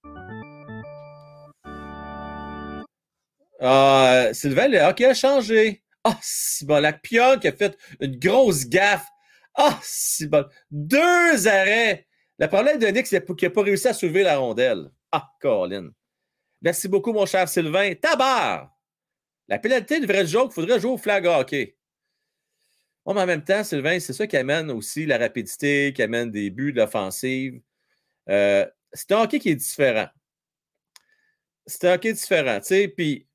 Ah, 3.60 4.28
Sylvain, 4.32 4.68
le 4.68 4.78
hockey 4.78 5.04
a 5.04 5.14
changé. 5.14 5.82
Ah, 6.02 6.16
oh, 6.16 6.64
bon. 6.66 6.80
La 6.80 6.92
Pion 6.92 7.38
qui 7.38 7.48
a 7.48 7.52
fait 7.52 7.76
une 8.00 8.18
grosse 8.18 8.66
gaffe. 8.66 9.06
Ah, 9.54 9.78
oh, 9.80 10.24
bon. 10.26 10.44
Deux 10.70 11.46
arrêts. 11.46 12.07
Le 12.38 12.46
problème 12.46 12.78
de 12.78 12.86
Nick, 12.86 13.06
c'est 13.06 13.24
qu'il 13.36 13.48
n'a 13.48 13.54
pas 13.54 13.62
réussi 13.62 13.88
à 13.88 13.94
soulever 13.94 14.22
la 14.22 14.38
rondelle. 14.38 14.90
Ah, 15.10 15.32
Colin. 15.40 15.90
Merci 16.62 16.88
beaucoup, 16.88 17.12
mon 17.12 17.26
cher 17.26 17.48
Sylvain. 17.48 17.94
Tabar! 17.94 18.76
La 19.48 19.58
pénalité 19.58 20.00
devrait 20.00 20.26
jouer, 20.26 20.44
il 20.44 20.52
faudrait 20.52 20.78
jouer 20.78 20.92
au 20.92 20.98
flag 20.98 21.26
hockey 21.26 21.78
mais 23.14 23.22
en 23.22 23.26
même 23.26 23.44
temps, 23.44 23.64
Sylvain, 23.64 23.98
c'est 24.00 24.12
ça 24.12 24.26
qui 24.26 24.36
amène 24.36 24.70
aussi 24.70 25.06
la 25.06 25.18
rapidité, 25.18 25.92
qui 25.94 26.02
amène 26.02 26.30
des 26.30 26.50
buts 26.50 26.72
de 26.72 26.78
l'offensive. 26.78 27.60
Euh, 28.28 28.66
c'est 28.92 29.12
un 29.12 29.22
hockey 29.22 29.38
qui 29.38 29.50
est 29.50 29.56
différent. 29.56 30.08
C'est 31.66 31.84
un 31.84 31.94
hockey 31.94 32.12
différent, 32.12 32.58
tu 32.60 32.66
sais, 32.66 32.88
puis... 32.88 33.26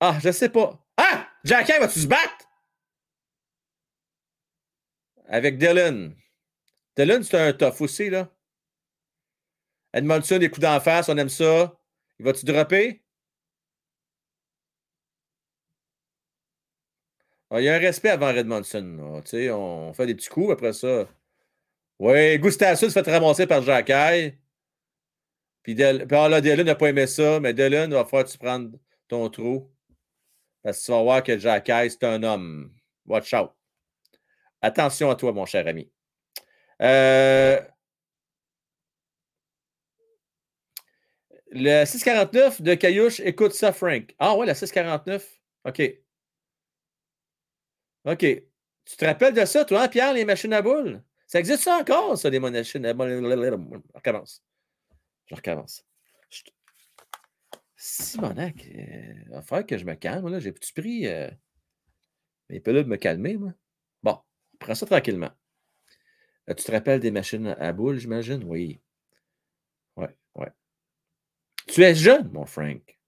Ah, 0.00 0.18
je 0.22 0.30
sais 0.30 0.48
pas. 0.48 0.84
Ah! 0.96 1.28
Jacky, 1.44 1.72
vas-tu 1.78 2.00
se 2.00 2.06
battre? 2.06 2.48
Avec 5.28 5.58
Dylan. 5.58 6.14
Dylan, 6.96 7.22
c'est 7.22 7.38
un 7.38 7.52
tough 7.52 7.80
aussi, 7.80 8.10
là. 8.10 8.30
Edmondson, 9.92 10.38
des 10.38 10.48
coups 10.48 10.60
d'en 10.60 10.80
face, 10.80 11.08
on 11.08 11.16
aime 11.16 11.28
ça. 11.28 11.78
Il 12.18 12.24
va-tu 12.24 12.44
dropper? 12.44 13.02
Ah, 17.50 17.60
il 17.60 17.64
y 17.64 17.68
a 17.68 17.74
un 17.74 17.78
respect 17.78 18.10
avant 18.10 18.32
Redmondson. 18.32 18.98
On 19.00 19.92
fait 19.94 20.06
des 20.06 20.14
petits 20.14 20.28
coups 20.28 20.52
après 20.52 20.72
ça. 20.72 21.08
Oui, 21.98 22.38
Gustafsson 22.38 22.88
se 22.88 22.92
fait 23.02 23.10
ramasser 23.10 23.46
par 23.46 23.62
Jacques. 23.62 23.92
Puis, 25.62 25.74
Del... 25.74 26.06
Puis 26.06 26.16
ah, 26.16 26.28
là, 26.28 26.40
Dylan 26.40 26.66
n'a 26.66 26.74
pas 26.74 26.88
aimé 26.88 27.06
ça, 27.06 27.40
mais 27.40 27.54
Dylan 27.54 27.92
va 27.92 28.04
falloir 28.04 28.24
que 28.24 28.30
tu 28.30 28.38
prennes 28.38 28.78
ton 29.08 29.28
trou. 29.30 29.70
Parce 30.62 30.80
que 30.80 30.86
tu 30.86 30.92
vas 30.92 31.02
voir 31.02 31.22
que 31.22 31.38
Jacques, 31.38 31.70
c'est 31.90 32.04
un 32.04 32.22
homme. 32.22 32.72
Watch 33.06 33.32
out. 33.34 33.52
Attention 34.60 35.10
à 35.10 35.16
toi, 35.16 35.32
mon 35.32 35.46
cher 35.46 35.66
ami. 35.66 35.90
Euh... 36.82 37.60
Le 41.52 41.84
649 41.84 42.60
de 42.60 42.74
Caillouche, 42.74 43.20
écoute 43.20 43.52
ça, 43.52 43.72
Frank. 43.72 44.14
Ah 44.18 44.36
ouais, 44.36 44.46
le 44.46 44.54
649. 44.54 45.40
OK. 45.64 45.82
OK. 48.04 48.20
Tu 48.84 48.96
te 48.96 49.04
rappelles 49.04 49.34
de 49.34 49.44
ça, 49.44 49.64
toi, 49.64 49.82
hein, 49.82 49.88
Pierre, 49.88 50.12
les 50.12 50.24
machines 50.24 50.52
à 50.52 50.62
boules? 50.62 51.02
Ça 51.26 51.40
existe 51.40 51.62
ça 51.62 51.78
encore, 51.78 52.16
ça, 52.16 52.30
les 52.30 52.38
machines 52.38 52.84
à 52.86 52.94
boules? 52.94 53.10
Je 53.10 53.94
recommence. 53.94 54.44
Je 55.26 55.34
recommence. 55.34 55.84
Simonac, 57.76 58.64
il 58.64 59.28
va 59.30 59.42
falloir 59.42 59.66
que 59.66 59.78
je 59.78 59.84
me 59.84 59.94
calme. 59.94 60.28
Là. 60.28 60.40
J'ai-tu 60.40 60.72
pris 60.72 61.06
euh, 61.06 61.30
mes 62.48 62.60
pelules 62.60 62.84
de 62.84 62.88
me 62.88 62.96
calmer, 62.96 63.36
moi? 63.36 63.52
Bon, 64.02 64.18
prends 64.58 64.74
ça 64.74 64.86
tranquillement. 64.86 65.30
Euh, 66.48 66.54
tu 66.54 66.64
te 66.64 66.72
rappelles 66.72 67.00
des 67.00 67.10
machines 67.10 67.48
à 67.58 67.72
boules, 67.72 67.98
j'imagine? 67.98 68.44
Oui. 68.44 68.80
Ouais, 69.96 70.14
ouais. 70.34 70.52
Tu 71.66 71.82
es 71.82 71.94
jeune, 71.94 72.30
mon 72.32 72.46
Frank. 72.46 72.98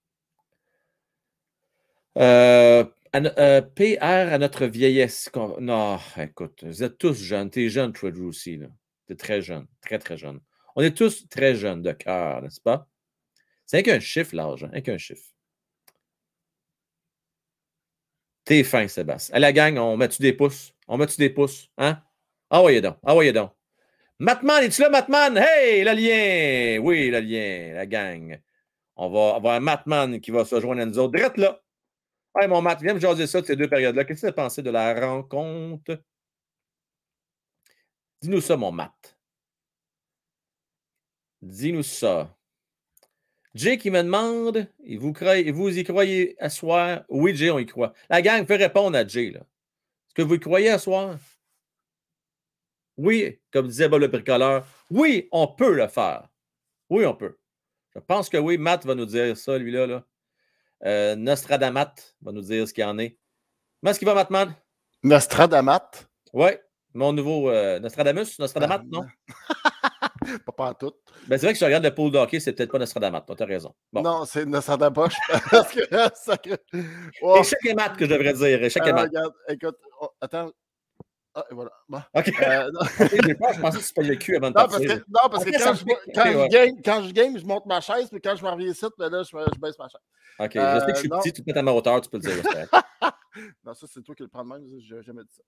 Euh, 2.16 2.84
euh, 3.14 3.60
PR 3.62 4.02
à 4.02 4.38
notre 4.38 4.66
vieillesse. 4.66 5.30
Non, 5.60 5.98
écoute, 6.16 6.64
vous 6.64 6.82
êtes 6.82 6.98
tous 6.98 7.16
jeunes. 7.22 7.50
T'es 7.50 7.68
jeune, 7.68 7.92
toi, 7.92 8.10
Drew 8.10 8.26
aussi. 8.26 8.60
T'es 9.06 9.14
très 9.14 9.40
jeune, 9.40 9.66
très, 9.80 9.98
très 9.98 10.16
jeune. 10.18 10.40
On 10.76 10.82
est 10.82 10.96
tous 10.96 11.28
très 11.28 11.54
jeunes 11.54 11.82
de 11.82 11.92
cœur, 11.92 12.42
n'est-ce 12.42 12.60
pas? 12.60 12.88
C'est 13.66 13.82
qu'un 13.82 14.00
chiffre, 14.00 14.34
l'âge, 14.34 14.64
hein? 14.64 14.80
qu'un 14.80 14.98
chiffre. 14.98 15.32
T'es 18.44 18.64
fin, 18.64 18.88
Sébastien. 18.88 19.34
À 19.34 19.38
la 19.38 19.52
gang, 19.52 19.76
on 19.78 19.96
met-tu 19.96 20.22
des 20.22 20.32
pouces? 20.32 20.72
On 20.88 20.96
met-tu 20.96 21.18
des 21.18 21.30
pouces? 21.30 21.68
Hein? 21.76 22.02
Ah, 22.50 22.60
voyez 22.60 22.80
donc. 22.80 22.96
Ah, 23.04 23.14
voyez 23.14 23.32
donc. 23.32 23.52
Matman, 24.18 24.64
es-tu 24.64 24.82
là, 24.82 24.90
Matman? 24.90 25.36
Hey, 25.36 25.84
le 25.84 25.92
lien! 25.92 26.82
Oui, 26.82 27.10
le 27.10 27.20
lien, 27.20 27.74
la 27.74 27.86
gang. 27.86 28.40
On 28.96 29.10
va 29.10 29.36
avoir 29.36 29.54
un 29.54 29.60
Matman 29.60 30.20
qui 30.20 30.30
va 30.30 30.44
se 30.44 30.60
joindre 30.60 30.82
à 30.82 30.86
nous 30.86 30.98
autres. 30.98 31.12
Drette 31.12 31.36
là. 31.36 31.60
Hey, 32.36 32.46
mon 32.48 32.62
Matt, 32.62 32.80
viens 32.82 32.94
me 32.94 33.00
jaser 33.00 33.26
ça 33.26 33.40
de 33.40 33.46
ces 33.46 33.56
deux 33.56 33.68
périodes-là. 33.68 34.04
Qu'est-ce 34.04 34.20
que 34.22 34.26
tu 34.26 34.30
as 34.30 34.32
pensé 34.32 34.62
de 34.62 34.70
la 34.70 34.94
rencontre? 34.94 36.00
Dis-nous 38.20 38.40
ça, 38.40 38.56
mon 38.56 38.70
Matt. 38.70 39.18
Dis-nous 41.42 41.82
ça. 41.82 42.36
Jay 43.54 43.78
qui 43.78 43.90
me 43.90 44.02
demande, 44.02 44.68
vous, 44.98 45.12
croyez, 45.12 45.50
vous 45.50 45.76
y 45.78 45.84
croyez 45.84 46.36
à 46.40 46.50
soir? 46.50 47.04
Oui, 47.08 47.34
Jay, 47.34 47.50
on 47.50 47.58
y 47.58 47.66
croit. 47.66 47.92
La 48.08 48.22
gang 48.22 48.44
peut 48.46 48.56
répondre 48.56 48.96
à 48.96 49.06
Jay. 49.06 49.28
Est-ce 49.28 50.14
que 50.14 50.22
vous 50.22 50.34
y 50.34 50.40
croyez 50.40 50.70
à 50.70 50.78
soir? 50.78 51.18
Oui, 52.98 53.40
comme 53.52 53.68
disait 53.68 53.88
Bob 53.88 54.00
le 54.00 54.08
bricoleur, 54.08 54.66
oui, 54.90 55.28
on 55.30 55.46
peut 55.46 55.72
le 55.72 55.86
faire. 55.86 56.28
Oui, 56.90 57.06
on 57.06 57.14
peut. 57.14 57.38
Je 57.94 58.00
pense 58.00 58.28
que 58.28 58.36
oui, 58.36 58.58
Matt 58.58 58.84
va 58.84 58.94
nous 58.96 59.06
dire 59.06 59.36
ça, 59.36 59.56
lui-là. 59.56 59.86
Là. 59.86 60.04
Euh, 60.84 61.16
Nostradamat 61.16 61.94
va 62.20 62.32
nous 62.32 62.42
dire 62.42 62.66
ce 62.66 62.74
qu'il 62.74 62.82
y 62.82 62.86
en 62.86 62.98
est. 62.98 63.16
Comment 63.80 63.92
est-ce 63.92 64.00
qu'il 64.00 64.08
va, 64.08 64.14
Matman? 64.14 64.52
Nostradamat? 65.04 65.90
Oui, 66.32 66.50
mon 66.92 67.12
nouveau 67.12 67.50
euh, 67.50 67.78
Nostradamus, 67.78 68.36
Nostradamat, 68.38 68.82
non? 68.90 69.06
pas, 70.46 70.52
pas 70.56 70.70
en 70.70 70.74
tout. 70.74 70.92
Ben, 71.28 71.38
c'est 71.38 71.46
vrai 71.46 71.52
que 71.52 71.58
si 71.58 71.60
je 71.60 71.66
regarde 71.66 71.84
le 71.84 71.94
pool 71.94 72.10
d'hockey, 72.10 72.40
c'est 72.40 72.52
peut-être 72.52 72.72
pas 72.72 72.78
Nostradamat. 72.78 73.24
Tu 73.36 73.42
as 73.42 73.46
raison. 73.46 73.74
Non, 73.92 74.24
c'est 74.24 74.44
Nostradamus. 74.44 75.14
parce 75.50 75.72
que, 75.72 75.80
Échec 77.40 77.58
et 77.64 77.74
mat 77.74 77.96
que 77.96 78.06
je 78.06 78.10
devrais 78.10 78.32
dire. 78.32 78.62
Échec 78.64 78.84
et 78.84 78.92
mat. 78.92 79.02
Regarde, 79.02 79.34
écoute, 79.48 79.76
oh, 80.00 80.10
attends, 80.20 80.50
ah, 81.38 81.44
et 81.50 81.54
voilà. 81.54 81.70
OK. 82.14 82.28
Euh, 82.42 82.70
je 83.00 83.60
pensais 83.60 83.78
que 83.78 83.84
c'était 83.84 84.02
le 84.02 84.16
cul 84.16 84.36
avant 84.36 84.50
de 84.50 84.58
non, 84.58 84.66
parce 84.66 84.78
que, 84.78 84.92
non, 84.92 85.28
parce 85.30 85.44
que 85.44 85.50
quand, 85.50 85.74
je, 85.74 85.84
quand, 86.12 86.24
je 86.24 86.48
game, 86.48 86.76
quand 86.84 87.02
je 87.02 87.12
game, 87.12 87.38
je 87.38 87.44
monte 87.44 87.66
ma 87.66 87.80
chaise, 87.80 88.08
puis 88.10 88.20
quand 88.20 88.34
je 88.34 88.42
m'en 88.42 88.52
reviens 88.52 88.70
ici, 88.70 88.86
ben 88.98 89.08
là, 89.08 89.22
je, 89.22 89.30
je, 89.30 89.60
baisse 89.60 89.78
ma 89.78 89.88
chaise. 89.88 90.00
OK. 90.40 90.56
Euh, 90.56 90.74
je 90.74 90.80
sais 90.80 90.86
que 90.86 90.94
je 90.94 91.00
suis 91.00 91.08
non. 91.08 91.18
petit, 91.18 91.32
tu 91.32 91.42
te 91.42 91.50
mets 91.50 91.56
à 91.56 91.62
ma 91.62 91.72
hauteur, 91.72 92.00
tu 92.00 92.10
peux 92.10 92.18
le 92.18 92.22
dire. 92.22 92.42
non, 93.64 93.74
ça, 93.74 93.86
c'est 93.88 94.02
toi 94.02 94.14
qui 94.14 94.24
le 94.24 94.28
prends 94.28 94.44
de 94.44 94.48
même. 94.48 94.64
Je 94.80 94.96
n'ai 94.96 95.02
jamais 95.02 95.22
dit 95.22 95.34
ça. 95.36 95.42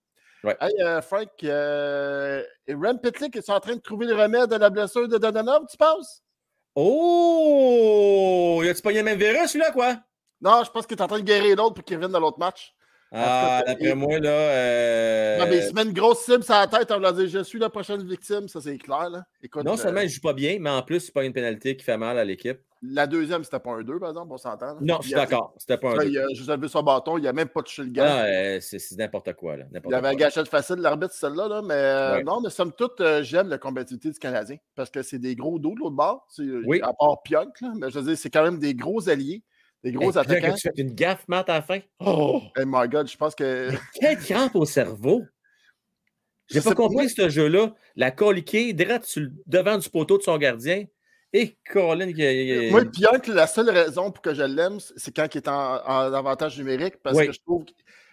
Ouais. 0.45 0.57
Hey, 0.61 0.73
euh, 0.81 1.03
Frank, 1.03 1.29
euh, 1.45 2.43
Rem 2.69 3.01
Pitlick 3.01 3.37
est 3.37 3.51
en 3.51 3.61
train 3.61 3.75
de 3.75 3.81
trouver 3.81 4.07
le 4.07 4.15
remède 4.15 4.53
à 4.53 4.59
la 4.59 4.71
blessure 4.71 5.09
de 5.09 5.19
Donanov, 5.19 5.67
tu 5.69 5.77
penses? 5.77 6.23
Oh! 6.75 8.61
Il 8.63 8.69
a-tu 8.69 8.81
pogné 8.81 8.99
le 8.99 9.05
même 9.05 9.19
virus, 9.19 9.51
celui-là, 9.51 9.73
quoi? 9.73 9.97
Non, 10.41 10.63
je 10.65 10.71
pense 10.71 10.87
qu'il 10.87 10.97
est 10.97 11.03
en 11.03 11.09
train 11.09 11.19
de 11.19 11.25
guérir 11.25 11.57
l'autre 11.57 11.75
pour 11.75 11.85
qu'il 11.85 11.97
revienne 11.97 12.13
dans 12.13 12.21
l'autre 12.21 12.39
match. 12.39 12.75
Ah, 13.13 13.63
d'après 13.67 13.95
moi, 13.95 14.19
là. 14.19 14.31
Euh... 14.31 15.39
Non, 15.39 15.47
mais 15.49 15.59
il 15.59 15.63
se 15.65 15.73
met 15.73 15.83
une 15.83 15.93
grosse 15.93 16.25
cible 16.25 16.45
sur 16.45 16.55
la 16.55 16.67
tête 16.69 16.91
en 16.91 16.97
voulant 16.97 17.13
dire 17.13 17.29
Je 17.29 17.43
suis 17.43 17.59
la 17.59 17.69
prochaine 17.69 18.07
victime, 18.07 18.47
ça 18.47 18.61
c'est 18.61 18.79
clair. 18.79 19.11
Là. 19.11 19.25
non 19.65 19.77
seulement 19.77 20.01
il 20.01 20.05
ne 20.05 20.11
joue 20.11 20.21
pas 20.21 20.33
bien, 20.33 20.59
mais 20.61 20.71
en 20.71 20.83
plus, 20.83 21.01
c'est 21.01 21.13
pas 21.13 21.25
une 21.25 21.33
pénalité 21.33 21.77
qui 21.77 21.85
fait 21.85 21.97
mal 21.97 22.19
à 22.19 22.25
l'équipe. 22.25 22.61
La 22.83 23.07
deuxième, 23.07 23.45
c'était 23.45 23.59
pas 23.59 23.73
un 23.73 23.83
2, 23.83 23.99
par 23.99 24.09
exemple, 24.09 24.33
on 24.33 24.39
s'entend. 24.39 24.77
Non, 24.81 24.99
je 25.03 25.09
suis 25.09 25.15
d'accord. 25.15 25.53
C'était 25.59 25.77
pas 25.77 25.91
un 25.91 25.97
2. 25.97 26.09
Il 26.09 26.19
a 26.19 26.27
juste 26.33 26.51
vu 26.51 26.69
son 26.69 26.83
bâton, 26.83 27.19
il 27.19 27.27
a 27.29 27.33
même 27.35 27.49
pas 27.49 27.63
touché 27.63 27.83
le 27.83 27.91
gars. 27.91 28.25
Ah, 28.25 28.61
c'est 28.61 28.97
n'importe 28.97 29.35
quoi. 29.35 29.59
Là. 29.59 29.65
Il 29.87 29.95
avait 29.95 30.09
un 30.09 30.15
gâchette 30.15 30.49
facile, 30.49 30.77
l'arbitre, 30.77 31.13
celle-là. 31.13 31.49
Là, 31.49 31.63
mais 31.63 31.75
euh, 31.75 32.23
non, 32.23 32.41
mais 32.41 32.49
somme 32.49 32.73
toute, 32.73 33.01
euh, 33.03 33.23
j'aime 33.23 33.49
la 33.49 33.59
combativité 33.59 34.11
du 34.11 34.19
Canadien 34.19 34.57
parce 34.77 34.89
que 34.89 35.03
c'est 35.03 35.19
des 35.19 35.37
gros 35.37 35.59
dos 35.59 35.75
de 35.75 35.81
l'autre 35.81 35.97
bord. 35.97 36.27
Oui. 36.39 36.81
À 36.83 36.93
part 36.95 37.23
Pionk, 37.23 37.61
là, 37.61 37.73
mais 37.77 37.91
je 37.91 37.99
veux 37.99 38.07
dire, 38.07 38.17
c'est 38.17 38.31
quand 38.31 38.45
même 38.45 38.59
des 38.59 38.75
gros 38.75 39.09
alliés. 39.11 39.43
Des 39.83 39.93
gros 39.93 40.17
attaquants. 40.17 40.55
Tu 40.55 40.69
fais 40.69 40.83
une 40.83 40.95
gaffe, 40.95 41.27
Matt, 41.29 41.49
à 41.49 41.55
la 41.55 41.63
fin. 41.63 41.81
Oh! 42.01 42.43
Hey 42.57 42.65
my 42.67 42.89
God, 42.89 43.09
je 43.09 43.17
pense 43.17 43.35
que. 43.35 43.71
Quelle 43.95 44.19
crampe 44.19 44.55
au 44.55 44.65
cerveau! 44.65 45.23
J'ai 46.49 46.61
pas 46.61 46.75
compris 46.75 47.09
ce 47.09 47.29
jeu-là. 47.29 47.75
La 47.97 48.11
coliquée, 48.11 48.73
direct 48.73 49.19
devant 49.47 49.79
du 49.79 49.89
poteau 49.89 50.19
de 50.19 50.23
son 50.23 50.37
gardien. 50.37 50.85
Et 51.33 51.57
Colin 51.71 52.13
qui 52.13 52.71
Moi, 52.71 52.85
Pierre, 52.87 53.21
la 53.29 53.47
seule 53.47 53.71
raison 53.71 54.11
pour 54.11 54.21
que 54.21 54.35
je 54.35 54.43
l'aime, 54.43 54.79
c'est 54.97 55.15
quand 55.15 55.33
il 55.33 55.39
est 55.39 55.49
en, 55.49 55.77
avantage 56.13 56.59
numérique, 56.59 56.97
parce 57.03 57.19
que 57.19 57.33
je 57.33 57.41
trouve 57.41 57.65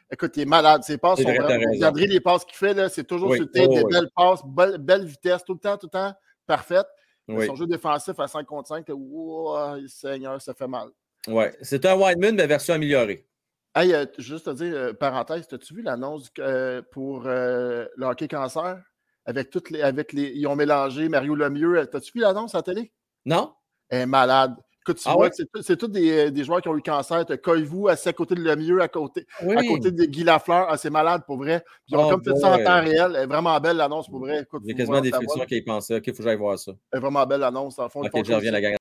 Écoute, 0.09 0.37
il 0.37 0.43
est 0.43 0.45
malade. 0.45 0.83
Ses 0.83 0.97
passes 0.97 1.21
sont 1.21 1.33
vraiment. 1.33 1.91
les 1.95 2.19
passes 2.21 2.45
qu'il 2.45 2.55
fait, 2.55 2.89
c'est 2.89 3.03
toujours 3.03 3.35
sur 3.35 3.43
le 3.43 3.67
des 3.67 3.83
belles 3.83 4.09
passes, 4.15 4.41
belle, 4.45 5.05
vitesse, 5.05 5.43
tout 5.43 5.53
le 5.53 5.59
temps, 5.59 5.77
tout 5.77 5.87
le 5.87 5.91
temps, 5.91 6.13
parfaite. 6.45 6.87
Son 7.27 7.55
jeu 7.55 7.67
défensif 7.67 8.17
à 8.19 8.27
5 8.27 8.45
contre 8.45 8.69
5, 8.69 8.85
wow, 8.89 9.85
Seigneur, 9.87 10.41
ça 10.41 10.53
fait 10.53 10.67
mal. 10.67 10.89
Ouais, 11.27 11.53
c'est 11.61 11.85
un 11.85 11.95
Wideman, 11.95 12.35
mais 12.35 12.47
version 12.47 12.73
améliorée. 12.73 13.27
Hey, 13.75 13.93
euh, 13.93 14.05
juste 14.17 14.45
te 14.45 14.49
dire, 14.51 14.73
euh, 14.73 14.93
parenthèse, 14.93 15.47
as-tu 15.51 15.75
vu 15.75 15.81
l'annonce 15.83 16.31
euh, 16.39 16.81
pour 16.91 17.23
le 17.25 17.87
hockey 17.99 18.27
cancer? 18.27 18.81
Avec 19.25 19.49
toutes 19.49 19.69
les, 19.69 19.81
avec 19.81 20.13
les. 20.13 20.31
Ils 20.33 20.47
ont 20.47 20.55
mélangé 20.55 21.09
Mario 21.09 21.35
Lemieux. 21.35 21.85
T'as-tu 21.85 22.13
vu 22.15 22.21
l'annonce 22.21 22.55
à 22.55 22.59
la 22.59 22.63
télé? 22.63 22.93
Non. 23.25 23.53
Elle 23.89 24.01
est 24.01 24.05
malade. 24.05 24.55
Écoute, 24.81 24.99
tu 24.99 25.09
ah 25.09 25.15
vois, 25.15 25.29
c'est 25.61 25.75
tous 25.75 25.89
des, 25.89 26.31
des, 26.31 26.43
joueurs 26.45 26.61
qui 26.61 26.69
ont 26.69 26.77
eu 26.77 26.81
cancer. 26.81 27.25
Tu 27.25 27.63
vous 27.65 27.89
assis 27.89 28.07
à 28.07 28.13
côté 28.13 28.35
de 28.35 28.41
Lemieux, 28.41 28.81
à 28.81 28.87
côté, 28.87 29.27
à 29.41 29.63
côté 29.63 29.91
de 29.91 30.05
Guy 30.05 30.23
Lafleur. 30.23 30.67
Ah, 30.69 30.77
c'est 30.77 30.89
malade 30.89 31.23
pour 31.27 31.37
vrai. 31.37 31.61
ils 31.89 31.97
ont 31.97 32.07
oh, 32.07 32.09
comme 32.09 32.23
fait 32.23 32.35
ça 32.37 32.53
en 32.53 32.63
temps 32.63 32.81
réel. 32.81 33.11
Elle 33.15 33.23
est 33.23 33.25
vraiment 33.27 33.59
belle 33.59 33.75
l'annonce 33.75 34.07
pour 34.07 34.19
vrai. 34.19 34.47
J'ai 34.65 34.73
quasiment 34.75 35.01
des 35.01 35.11
frissons 35.11 35.45
qui 35.45 35.57
y 35.57 35.61
pensaient. 35.61 35.97
Ok, 35.97 36.07
il 36.07 36.13
faut 36.13 36.19
que 36.19 36.23
j'aille 36.23 36.37
voir 36.37 36.57
ça. 36.57 36.71
Elle 36.91 36.97
est 36.97 37.01
vraiment 37.01 37.25
belle 37.27 37.41
l'annonce. 37.41 37.77
En 37.79 37.89
fond, 37.89 38.01
ok, 38.01 38.25
je 38.25 38.33
reviens 38.33 38.51
la 38.51 38.61
gang. 38.61 38.77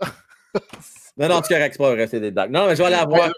Non, 1.16 1.28
non, 1.28 1.40
tu 1.42 1.52
correct, 1.52 1.72
c'est 1.72 1.78
pas 1.82 1.92
vrai, 1.92 2.06
c'est 2.06 2.20
des 2.20 2.30
blagues. 2.30 2.50
Non, 2.50 2.66
mais 2.66 2.76
je 2.76 2.82
vais 2.82 2.86
aller 2.86 2.96
la 2.96 3.04
voir. 3.04 3.28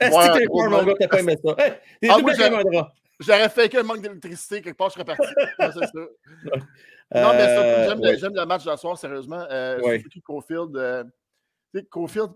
Est-ce 0.00 0.10
que 0.10 0.38
t'es 0.38 0.46
mon 0.48 0.84
gars, 0.84 0.94
t'as 0.98 1.08
pas 1.08 1.20
aimé 1.20 1.36
ça? 1.42 1.56
Ah, 1.58 2.18
j'aurais 3.20 3.48
fait 3.48 3.68
qu'un 3.68 3.82
manque 3.82 4.02
d'électricité, 4.02 4.60
quelque 4.60 4.76
part, 4.76 4.88
je 4.90 4.94
serais 4.94 5.04
parti. 5.04 5.22
Non, 7.14 7.32
mais 7.32 7.42
euh, 7.42 8.16
j'aime 8.18 8.34
le 8.34 8.46
match 8.46 8.64
de 8.64 8.74
soir, 8.76 8.98
sérieusement. 8.98 9.44
Euh, 9.50 9.78
Suzuki 9.98 10.22
Cofield. 10.22 10.74
Euh, 10.74 11.04
Cofield, 11.90 12.30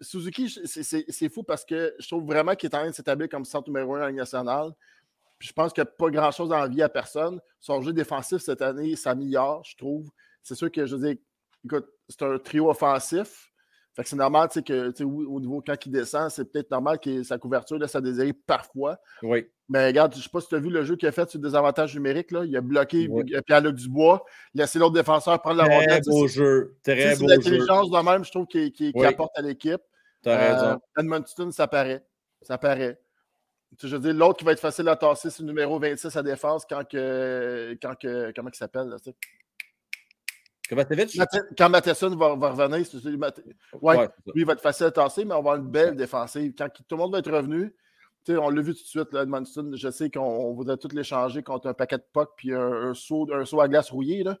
Suzuki, 0.00 0.48
c'est 0.48 1.28
fou 1.28 1.42
parce 1.42 1.64
que 1.64 1.94
je 1.98 2.06
trouve 2.06 2.24
vraiment 2.24 2.54
qu'il 2.54 2.70
est 2.70 2.74
en 2.74 2.80
train 2.80 2.90
de 2.90 2.94
s'établir 2.94 3.28
comme 3.28 3.44
centre 3.44 3.68
numéro 3.68 3.96
un 3.96 4.04
en 4.04 4.06
Ligue 4.08 4.18
nationale. 4.18 4.70
Puis 5.38 5.48
je 5.48 5.52
pense 5.52 5.72
qu'il 5.72 5.82
n'y 5.82 5.88
a 5.88 5.92
pas 5.92 6.10
grand-chose 6.10 6.50
la 6.50 6.68
vie 6.68 6.82
à 6.82 6.88
personne. 6.88 7.40
Son 7.58 7.82
jeu 7.82 7.92
défensif 7.92 8.38
cette 8.38 8.62
année 8.62 8.96
s'améliore, 8.96 9.64
je 9.64 9.76
trouve. 9.76 10.08
C'est 10.42 10.54
sûr 10.54 10.70
que, 10.70 10.86
je 10.86 10.94
veux 10.94 11.08
dire, 11.08 11.16
écoute, 11.64 11.86
c'est 12.08 12.22
un 12.22 12.38
trio 12.38 12.70
offensif. 12.70 13.50
Fait 13.96 14.02
que 14.02 14.10
c'est 14.10 14.16
normal 14.16 14.50
que, 14.50 15.02
au 15.02 15.40
niveau 15.40 15.62
quand 15.66 15.74
il 15.86 15.90
descend, 15.90 16.30
c'est 16.30 16.44
peut-être 16.44 16.70
normal 16.70 16.98
que 16.98 17.22
sa 17.22 17.38
couverture 17.38 17.78
laisse 17.78 17.94
à 17.94 18.02
désirer 18.02 18.34
parfois. 18.34 18.98
Oui. 19.22 19.46
Mais 19.70 19.86
regarde, 19.86 20.12
je 20.12 20.18
ne 20.18 20.22
sais 20.22 20.28
pas 20.28 20.42
si 20.42 20.48
tu 20.48 20.54
as 20.54 20.58
vu 20.58 20.68
le 20.68 20.84
jeu 20.84 20.96
qu'il 20.96 21.08
a 21.08 21.12
fait 21.12 21.30
sur 21.30 21.40
des 21.40 21.54
avantages 21.54 21.94
numériques. 21.94 22.30
Là. 22.30 22.44
Il 22.44 22.54
a 22.54 22.60
bloqué 22.60 23.08
Pierre-Luc 23.46 23.74
Dubois, 23.74 24.22
laissé 24.52 24.78
l'autre 24.78 24.92
défenseur 24.92 25.40
prendre 25.40 25.56
la 25.56 25.64
rondelle. 25.64 26.02
Très 26.02 26.10
beau 26.10 26.26
jeu. 26.26 26.76
Très 26.82 27.16
beau 27.16 27.26
jeu. 27.26 27.36
l'intelligence 27.36 27.90
de 27.90 28.04
même, 28.04 28.22
je 28.22 28.30
trouve, 28.30 28.46
qu'il 28.46 29.06
apporte 29.06 29.32
à 29.34 29.40
l'équipe. 29.40 29.80
Tu 30.22 30.28
as 30.28 30.36
raison. 30.36 30.66
Euh, 30.98 31.00
Edmonton, 31.00 31.50
ça 31.50 31.66
paraît. 31.66 32.04
Ça 32.42 32.58
paraît. 32.58 33.00
je 33.82 33.96
veux 33.96 33.98
dire, 33.98 34.12
l'autre 34.12 34.40
qui 34.40 34.44
va 34.44 34.52
être 34.52 34.60
facile 34.60 34.88
à 34.90 34.96
tasser, 34.96 35.30
c'est 35.30 35.40
le 35.40 35.48
numéro 35.48 35.78
26 35.78 36.14
à 36.14 36.22
défense 36.22 36.66
quand 36.68 36.86
que. 36.86 37.74
Quand 37.80 37.94
que 37.98 38.30
comment 38.36 38.50
il 38.52 38.56
s'appelle? 38.56 38.94
Quand 40.68 41.68
Matheson 41.68 42.16
va, 42.16 42.34
va 42.34 42.50
revenir, 42.50 42.86
ouais, 43.80 44.08
lui, 44.34 44.42
il 44.42 44.46
va 44.46 44.54
être 44.54 44.62
facile 44.62 44.86
à 44.86 44.90
tasser, 44.90 45.24
mais 45.24 45.32
on 45.32 45.42
va 45.42 45.50
avoir 45.50 45.56
une 45.56 45.70
belle 45.70 45.96
défensive. 45.96 46.54
Quand 46.56 46.68
tout 46.68 46.96
le 46.96 46.96
monde 46.96 47.12
va 47.12 47.18
être 47.18 47.30
revenu, 47.30 47.74
on 48.28 48.50
l'a 48.50 48.62
vu 48.62 48.74
tout 48.74 48.82
de 48.82 48.88
suite, 48.88 49.12
là, 49.12 49.22
Edmondson, 49.22 49.70
je 49.74 49.90
sais 49.90 50.10
qu'on 50.10 50.52
voudrait 50.52 50.76
tout 50.76 50.88
l'échanger 50.92 51.42
contre 51.42 51.68
un 51.68 51.74
paquet 51.74 51.98
de 51.98 52.04
puck 52.12 52.30
puis 52.36 52.52
un, 52.52 52.92
saut, 52.94 53.28
un 53.32 53.44
saut 53.44 53.60
à 53.60 53.68
glace 53.68 53.90
rouillé. 53.90 54.24
Là. 54.24 54.36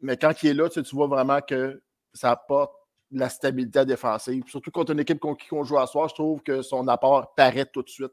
Mais 0.00 0.16
quand 0.16 0.42
il 0.42 0.50
est 0.50 0.54
là, 0.54 0.68
tu 0.68 0.82
vois 0.92 1.06
vraiment 1.06 1.40
que 1.40 1.82
ça 2.14 2.30
apporte 2.30 2.72
la 3.10 3.28
stabilité 3.28 3.84
défensive. 3.84 4.44
Surtout 4.46 4.70
contre 4.70 4.92
une 4.92 5.00
équipe 5.00 5.20
qui 5.38 5.52
on 5.52 5.64
joue 5.64 5.78
à 5.78 5.86
soir, 5.86 6.08
je 6.08 6.14
trouve 6.14 6.42
que 6.42 6.62
son 6.62 6.88
apport 6.88 7.34
paraît 7.34 7.66
tout 7.66 7.82
de 7.82 7.88
suite. 7.88 8.12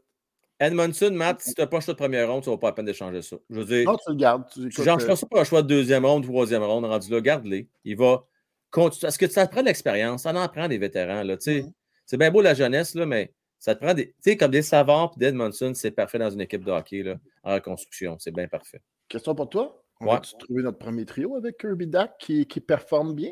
Edmondson, 0.60 1.12
Matt, 1.12 1.42
si 1.42 1.54
tu 1.54 1.62
n'as 1.62 1.68
pas 1.68 1.78
un 1.78 1.80
choix 1.82 1.94
de 1.94 2.00
première 2.00 2.30
ronde, 2.30 2.44
tu 2.44 2.50
ne 2.50 2.56
vas 2.56 2.60
pas 2.60 2.68
la 2.68 2.74
peine 2.74 2.86
d'échanger 2.86 3.22
ça. 3.22 3.36
Je 3.50 3.60
veux 3.60 3.66
dire. 3.66 3.86
Non, 3.86 3.98
tu 3.98 4.10
le 4.10 4.16
gardes. 4.16 4.48
Tu, 4.50 4.72
genre, 4.72 5.00
je 5.00 5.06
pense 5.06 5.26
pas 5.26 5.42
un 5.42 5.44
choix 5.44 5.62
de 5.62 5.68
deuxième 5.68 6.06
ronde, 6.06 6.24
troisième 6.24 6.64
ronde, 6.64 6.86
rendu 6.86 7.12
là, 7.12 7.22
garde-les. 7.22 7.68
Il 7.84 7.98
va 7.98 8.26
continuer. 8.72 9.10
Est-ce 9.10 9.20
que 9.20 9.28
ça 9.28 9.48
te 9.48 9.52
prend 9.52 9.62
de 9.62 9.68
l'expérience? 9.68 10.24
Ça 10.24 10.34
en 10.34 10.48
prend 10.48 10.68
des 10.68 10.78
vétérans. 10.78 11.24
Là. 11.24 11.36
C'est 11.40 12.18
bien 12.18 12.32
beau 12.32 12.42
la 12.42 12.54
jeunesse, 12.54 12.96
là, 12.96 13.06
mais 13.06 13.34
ça 13.60 13.76
te 13.76 13.84
prend 13.84 13.94
des. 13.94 14.08
Tu 14.08 14.14
sais, 14.22 14.38
comme 14.38 14.52
des 14.52 14.62
savants 14.62 15.10
puis 15.10 15.20
d'Edmondson, 15.20 15.74
c'est 15.74 15.92
parfait 15.92 16.20
dans 16.20 16.30
une 16.30 16.42
équipe 16.42 16.64
de 16.64 16.72
hockey 16.72 17.04
là, 17.04 17.16
en 17.44 17.56
reconstruction. 17.56 18.18
C'est 18.20 18.32
bien 18.32 18.48
parfait. 18.48 18.82
Question 19.10 19.36
pour 19.36 19.50
toi. 19.50 19.82
On 20.02 20.08
va 20.08 20.20
trouver 20.20 20.62
notre 20.62 20.78
premier 20.78 21.06
trio 21.06 21.36
avec 21.36 21.58
Kirby 21.58 21.88
Dack 21.88 22.18
qui, 22.20 22.46
qui 22.46 22.60
performe 22.60 23.14
bien? 23.16 23.32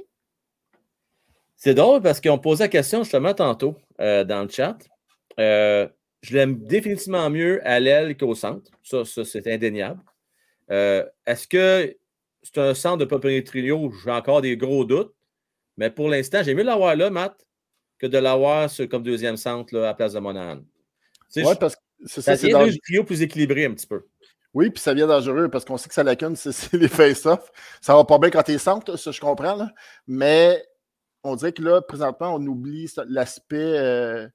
C'est 1.56 1.74
drôle 1.74 2.02
parce 2.02 2.20
qu'on 2.20 2.40
posait 2.40 2.66
la 2.66 2.68
question 2.70 3.04
justement 3.04 3.34
tantôt 3.34 3.76
euh, 4.00 4.24
dans 4.24 4.44
le 4.44 4.50
chat. 4.50 4.78
Euh, 5.40 5.88
je 6.24 6.34
l'aime 6.34 6.58
définitivement 6.66 7.30
mieux 7.30 7.62
à 7.68 7.80
l'aile 7.80 8.18
qu'au 8.18 8.34
centre. 8.34 8.72
Ça, 8.82 9.04
c'est 9.06 9.46
indéniable. 9.54 10.02
Euh, 10.72 11.06
est-ce 11.28 11.48
que 11.48 11.96
c'est 12.42 12.58
un 12.58 12.74
centre 12.74 12.98
de 12.98 13.06
premier 13.06 13.44
trio? 13.44 13.94
J'ai 14.04 14.12
encore 14.12 14.42
des 14.42 14.56
gros 14.56 14.86
doutes? 14.86 15.14
Mais 15.76 15.90
pour 15.90 16.08
l'instant, 16.08 16.42
j'ai 16.42 16.56
mieux 16.56 16.64
l'avoir 16.64 16.96
là, 16.96 17.10
Matt, 17.10 17.46
que 18.00 18.08
de 18.08 18.18
l'avoir 18.18 18.70
comme 18.90 19.04
deuxième 19.04 19.36
centre 19.36 19.76
là, 19.76 19.82
à 19.82 19.86
la 19.88 19.94
place 19.94 20.14
de 20.14 20.20
Monahan. 20.20 20.62
Oui, 21.36 21.44
parce 21.60 21.76
que 21.76 21.82
c'est 22.06 22.22
ça. 22.22 22.38
C'est 22.38 22.54
un 22.54 22.70
trio 22.84 23.04
plus 23.04 23.22
équilibré 23.22 23.66
un 23.66 23.74
petit 23.74 23.88
peu. 23.88 24.06
Oui, 24.54 24.70
puis 24.70 24.82
ça 24.82 24.94
vient 24.94 25.08
dangereux 25.08 25.50
parce 25.50 25.66
qu'on 25.66 25.78
sait 25.78 25.90
que 25.90 25.96
ça 25.96 26.04
lacune, 26.04 26.36
c'est 26.36 26.74
les 26.74 26.88
face-off. 26.88 27.52
Ça 27.82 27.96
va 27.96 28.06
pas 28.06 28.20
bien 28.20 28.30
quand 28.30 28.44
tu 28.44 28.52
es 28.52 28.58
centre, 28.58 28.96
ça 28.98 29.12
je 29.12 29.20
comprends. 29.20 29.56
Là. 29.56 29.72
Mais 30.08 30.64
on 31.24 31.36
dirait 31.36 31.52
que 31.52 31.64
là, 31.64 31.82
présentement, 31.82 32.36
on 32.36 32.46
oublie 32.46 32.90
l'aspect 33.08 33.58
euh, 33.58 34.28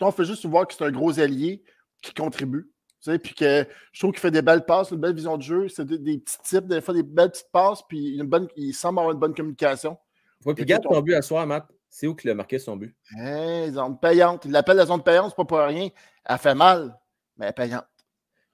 on 0.00 0.10
fait 0.10 0.24
juste 0.24 0.46
voir 0.46 0.66
que 0.66 0.74
c'est 0.74 0.84
un 0.84 0.90
gros 0.90 1.18
allié 1.18 1.62
qui 2.02 2.12
contribue. 2.14 2.70
puis 3.04 3.34
que 3.34 3.66
je 3.92 4.00
trouve 4.00 4.12
qu'il 4.12 4.20
fait 4.20 4.30
des 4.30 4.42
belles 4.42 4.64
passes, 4.64 4.90
une 4.90 4.98
belle 4.98 5.14
vision 5.14 5.36
de 5.36 5.42
jeu. 5.42 5.68
C'est 5.68 5.86
des, 5.86 6.18
petits 6.18 6.38
types, 6.42 6.66
des 6.66 6.80
fois 6.80 6.94
des 6.94 7.02
belles 7.02 7.30
petites 7.30 7.50
passes, 7.52 7.82
puis 7.88 8.16
une 8.16 8.26
bonne, 8.26 8.48
il 8.56 8.72
semble 8.72 8.98
avoir 8.98 9.12
une 9.12 9.20
bonne 9.20 9.34
communication. 9.34 9.96
Oui, 10.44 10.54
puis 10.54 10.64
garde 10.64 10.84
ton 10.84 11.00
but 11.00 11.14
à 11.14 11.22
soi, 11.22 11.44
Matt. 11.46 11.66
C'est 11.90 12.06
où 12.06 12.14
qu'il 12.14 12.30
a 12.30 12.34
marqué 12.34 12.58
son 12.58 12.76
but? 12.76 12.94
Hey, 13.16 13.72
zone 13.72 13.98
payante. 13.98 14.44
Il 14.44 14.52
l'appelle 14.52 14.76
la 14.76 14.86
zone 14.86 15.02
payante, 15.02 15.30
c'est 15.30 15.36
pas 15.36 15.44
pour 15.44 15.58
rien. 15.58 15.88
Elle 16.24 16.38
fait 16.38 16.54
mal, 16.54 16.96
mais 17.36 17.46
elle 17.46 17.50
est 17.50 17.54
payante. 17.54 17.86
Tu 17.96 18.04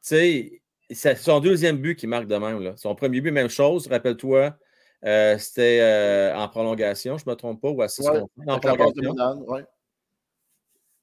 sais, 0.01 0.63
c'est 0.91 1.17
son 1.17 1.41
deuxième 1.41 1.79
but 1.79 1.97
qui 1.97 2.07
marque 2.07 2.27
de 2.27 2.37
même. 2.37 2.61
Là. 2.61 2.75
Son 2.77 2.95
premier 2.95 3.21
but, 3.21 3.33
même 3.33 3.49
chose. 3.49 3.89
Rappelle-toi, 3.89 4.57
euh, 5.05 5.37
c'était 5.39 5.81
euh, 5.81 6.37
en 6.37 6.49
prolongation, 6.49 7.19
je 7.19 7.25
ne 7.27 7.31
me 7.33 7.37
trompe 7.37 7.61
pas, 7.61 7.71
ou 7.71 7.83
à 7.83 7.89
6 7.89 8.07
En 8.47 8.59
prolongation. 8.59 9.15
ouais. 9.49 9.65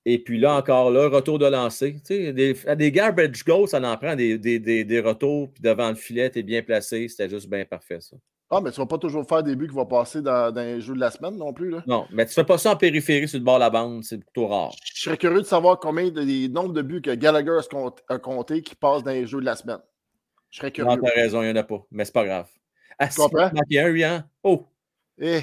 Et 0.06 0.20
puis 0.20 0.40
là, 0.40 0.56
encore 0.56 0.90
là, 0.90 1.08
retour 1.10 1.38
de 1.38 1.46
lancer. 1.46 1.94
Tu 2.06 2.16
sais, 2.16 2.34
des, 2.34 2.56
des 2.76 2.92
garbage 2.92 3.44
goals, 3.46 3.68
ça 3.68 3.80
en 3.80 3.98
prend 3.98 4.16
des, 4.16 4.38
des, 4.38 4.60
des, 4.60 5.00
retours, 5.00 5.52
puis 5.54 5.62
devant 5.62 5.90
le 5.90 5.96
filet, 5.96 6.30
tu 6.30 6.40
es 6.40 6.44
bien 6.44 6.64
placé. 6.64 7.08
C'était 7.08 7.30
juste 7.30 7.50
bien 7.50 7.66
parfait, 7.66 8.02
ça. 8.02 8.18
Ah, 8.54 8.60
mais 8.62 8.72
tu 8.72 8.82
ne 8.82 8.84
vas 8.84 8.88
pas 8.88 8.98
toujours 8.98 9.26
faire 9.26 9.44
des 9.44 9.56
buts 9.56 9.70
qui 9.70 9.76
vont 9.76 9.86
passer 9.86 10.22
dans, 10.22 10.52
dans, 10.52 10.62
les 10.62 10.82
jeux 10.82 10.94
de 10.94 11.00
la 11.00 11.10
semaine 11.10 11.38
non 11.38 11.54
plus. 11.54 11.70
Là. 11.70 11.84
Non, 11.88 12.06
mais 12.12 12.26
tu 12.26 12.32
ne 12.32 12.34
fais 12.34 12.44
pas 12.44 12.58
ça 12.58 12.72
en 12.72 12.76
périphérie 12.76 13.28
sur 13.28 13.40
le 13.40 13.46
bord 13.46 13.56
de 13.56 13.62
la 13.62 13.70
bande. 13.70 14.04
C'est 14.04 14.18
plutôt 14.18 14.48
rare. 14.48 14.76
Je 14.84 15.04
serais 15.04 15.16
curieux 15.16 15.40
de 15.40 15.46
savoir 15.46 15.80
combien 15.80 16.10
de 16.10 16.20
les 16.20 16.50
nombres 16.50 16.74
de 16.74 16.82
buts 16.82 17.02
que 17.02 17.12
Gallagher 17.12 17.60
a 18.10 18.20
compté 18.20 18.62
qui 18.62 18.76
passent 18.76 19.04
dans 19.04 19.12
les 19.12 19.26
jeux 19.26 19.40
de 19.40 19.46
la 19.46 19.56
semaine. 19.56 19.80
Je 20.50 20.58
serais 20.58 20.72
curieux. 20.72 20.90
Non, 20.90 20.98
tu 20.98 21.10
as 21.10 21.14
raison, 21.16 21.42
il 21.44 21.46
n'y 21.46 21.52
en 21.52 21.56
a 21.56 21.64
pas. 21.64 21.82
Mais 21.92 22.04
c'est 22.04 22.14
pas 22.14 22.26
grave. 22.26 22.50
Ah, 23.00 23.08
tu 23.08 23.22
comprends? 23.22 23.50
Il 23.70 23.76
y 23.76 23.80
a 23.80 23.86
un, 23.86 23.92
oui, 23.92 24.04
hein? 24.04 24.26
Oh! 24.44 24.66
Eh, 25.18 25.42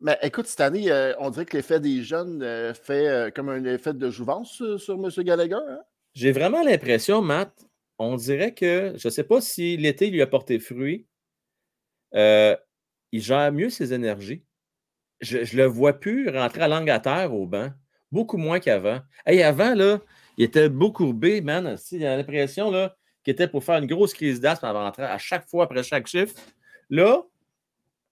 mais 0.00 0.18
écoute, 0.22 0.46
cette 0.46 0.60
année, 0.60 0.90
euh, 0.90 1.14
on 1.18 1.30
dirait 1.30 1.46
que 1.46 1.56
l'effet 1.56 1.80
des 1.80 2.02
jeunes 2.02 2.42
euh, 2.42 2.74
fait 2.74 3.08
euh, 3.08 3.30
comme 3.30 3.48
un 3.48 3.64
effet 3.64 3.94
de 3.94 4.10
jouvence 4.10 4.62
sur 4.76 4.94
M. 4.94 5.24
Gallagher. 5.24 5.54
Hein? 5.54 5.80
J'ai 6.14 6.32
vraiment 6.32 6.62
l'impression, 6.62 7.22
Matt, 7.22 7.66
on 7.98 8.16
dirait 8.16 8.52
que, 8.52 8.92
je 8.96 9.08
ne 9.08 9.10
sais 9.10 9.24
pas 9.24 9.40
si 9.40 9.76
l'été 9.76 10.10
lui 10.10 10.20
a 10.20 10.26
porté 10.26 10.58
fruit, 10.58 11.06
il 12.12 13.22
gère 13.22 13.52
mieux 13.52 13.70
ses 13.70 13.92
énergies. 13.92 14.42
Je 15.20 15.38
ne 15.38 15.62
le 15.62 15.64
vois 15.64 15.94
plus 15.94 16.28
rentrer 16.28 16.62
à 16.62 16.68
langue 16.68 16.90
à 16.90 17.00
terre 17.00 17.32
au 17.32 17.46
banc, 17.46 17.70
beaucoup 18.12 18.36
moins 18.36 18.60
qu'avant. 18.60 19.00
Avant, 19.24 19.74
là, 19.74 20.00
il 20.36 20.44
était 20.44 20.68
beaucoup 20.68 21.04
courbé, 21.04 21.40
man. 21.40 21.76
Il 21.90 22.04
a 22.04 22.16
l'impression 22.16 22.70
qu'il 23.24 23.32
était 23.32 23.48
pour 23.48 23.64
faire 23.64 23.78
une 23.78 23.86
grosse 23.86 24.12
crise 24.12 24.40
d'asthme 24.40 24.66
avant 24.66 24.84
d'entrer 24.84 25.04
à 25.04 25.18
chaque 25.18 25.48
fois 25.48 25.64
après 25.64 25.82
chaque 25.82 26.06
chiffre. 26.06 26.34
Là, 26.90 27.22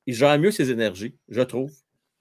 il 0.07 0.15
gère 0.15 0.39
mieux 0.39 0.51
ses 0.51 0.71
énergies, 0.71 1.17
je 1.29 1.43
trouve. 1.43 1.73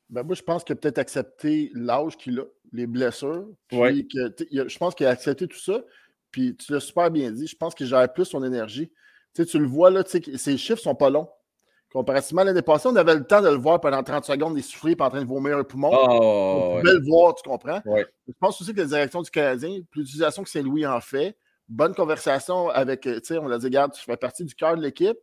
Ben 0.09 0.23
moi, 0.23 0.35
je 0.35 0.41
pense 0.41 0.63
qu'il 0.63 0.73
a 0.73 0.75
peut-être 0.75 0.99
accepté 0.99 1.71
l'âge 1.73 2.17
qu'il 2.17 2.39
a, 2.39 2.43
les 2.71 2.87
blessures. 2.87 3.47
Puis 3.67 4.07
je 4.11 4.77
pense 4.77 4.95
qu'il 4.95 5.05
a 5.05 5.09
accepté 5.09 5.47
tout 5.47 5.59
ça. 5.59 5.81
Puis 6.31 6.55
tu 6.55 6.71
l'as 6.71 6.79
super 6.79 7.09
bien 7.11 7.31
dit, 7.31 7.47
je 7.47 7.55
pense 7.55 7.75
qu'il 7.75 7.87
gère 7.87 8.11
plus 8.11 8.25
son 8.25 8.43
énergie. 8.43 8.91
tu 9.35 9.59
le 9.59 9.65
vois, 9.65 9.89
là, 9.89 10.03
ses 10.05 10.57
chiffres 10.57 10.81
sont 10.81 10.95
pas 10.95 11.09
longs. 11.09 11.29
Comparativement 11.91 12.41
à 12.41 12.45
l'année 12.45 12.63
passée, 12.63 12.87
on 12.87 12.95
avait 12.95 13.13
le 13.13 13.23
temps 13.23 13.41
de 13.41 13.49
le 13.49 13.55
voir 13.55 13.79
pendant 13.79 14.01
30 14.01 14.25
secondes, 14.25 14.57
essoufflé, 14.57 14.95
pas 14.95 15.05
en 15.05 15.09
train 15.11 15.21
de 15.21 15.27
vomir 15.27 15.59
un 15.59 15.63
poumon. 15.63 15.91
Oh, 15.93 16.07
on 16.09 16.79
pouvait 16.79 16.93
le 16.93 17.05
voir, 17.05 17.35
tu 17.35 17.47
comprends? 17.47 17.81
Je 17.85 18.33
pense 18.39 18.59
aussi 18.59 18.73
que 18.73 18.79
la 18.79 18.87
direction 18.87 19.21
du 19.21 19.29
Canadien, 19.29 19.79
plus 19.91 20.01
l'utilisation 20.01 20.41
que 20.41 20.49
Saint-Louis 20.49 20.87
en 20.87 20.99
fait, 21.01 21.37
bonne 21.69 21.93
conversation 21.93 22.69
avec, 22.69 23.01
tu 23.01 23.19
sais, 23.23 23.37
on 23.37 23.49
a 23.51 23.59
dit, 23.59 23.65
regarde, 23.67 23.93
tu 23.93 24.03
fais 24.03 24.17
partie 24.17 24.43
du 24.43 24.55
cœur 24.55 24.75
de 24.75 24.81
l'équipe, 24.81 25.17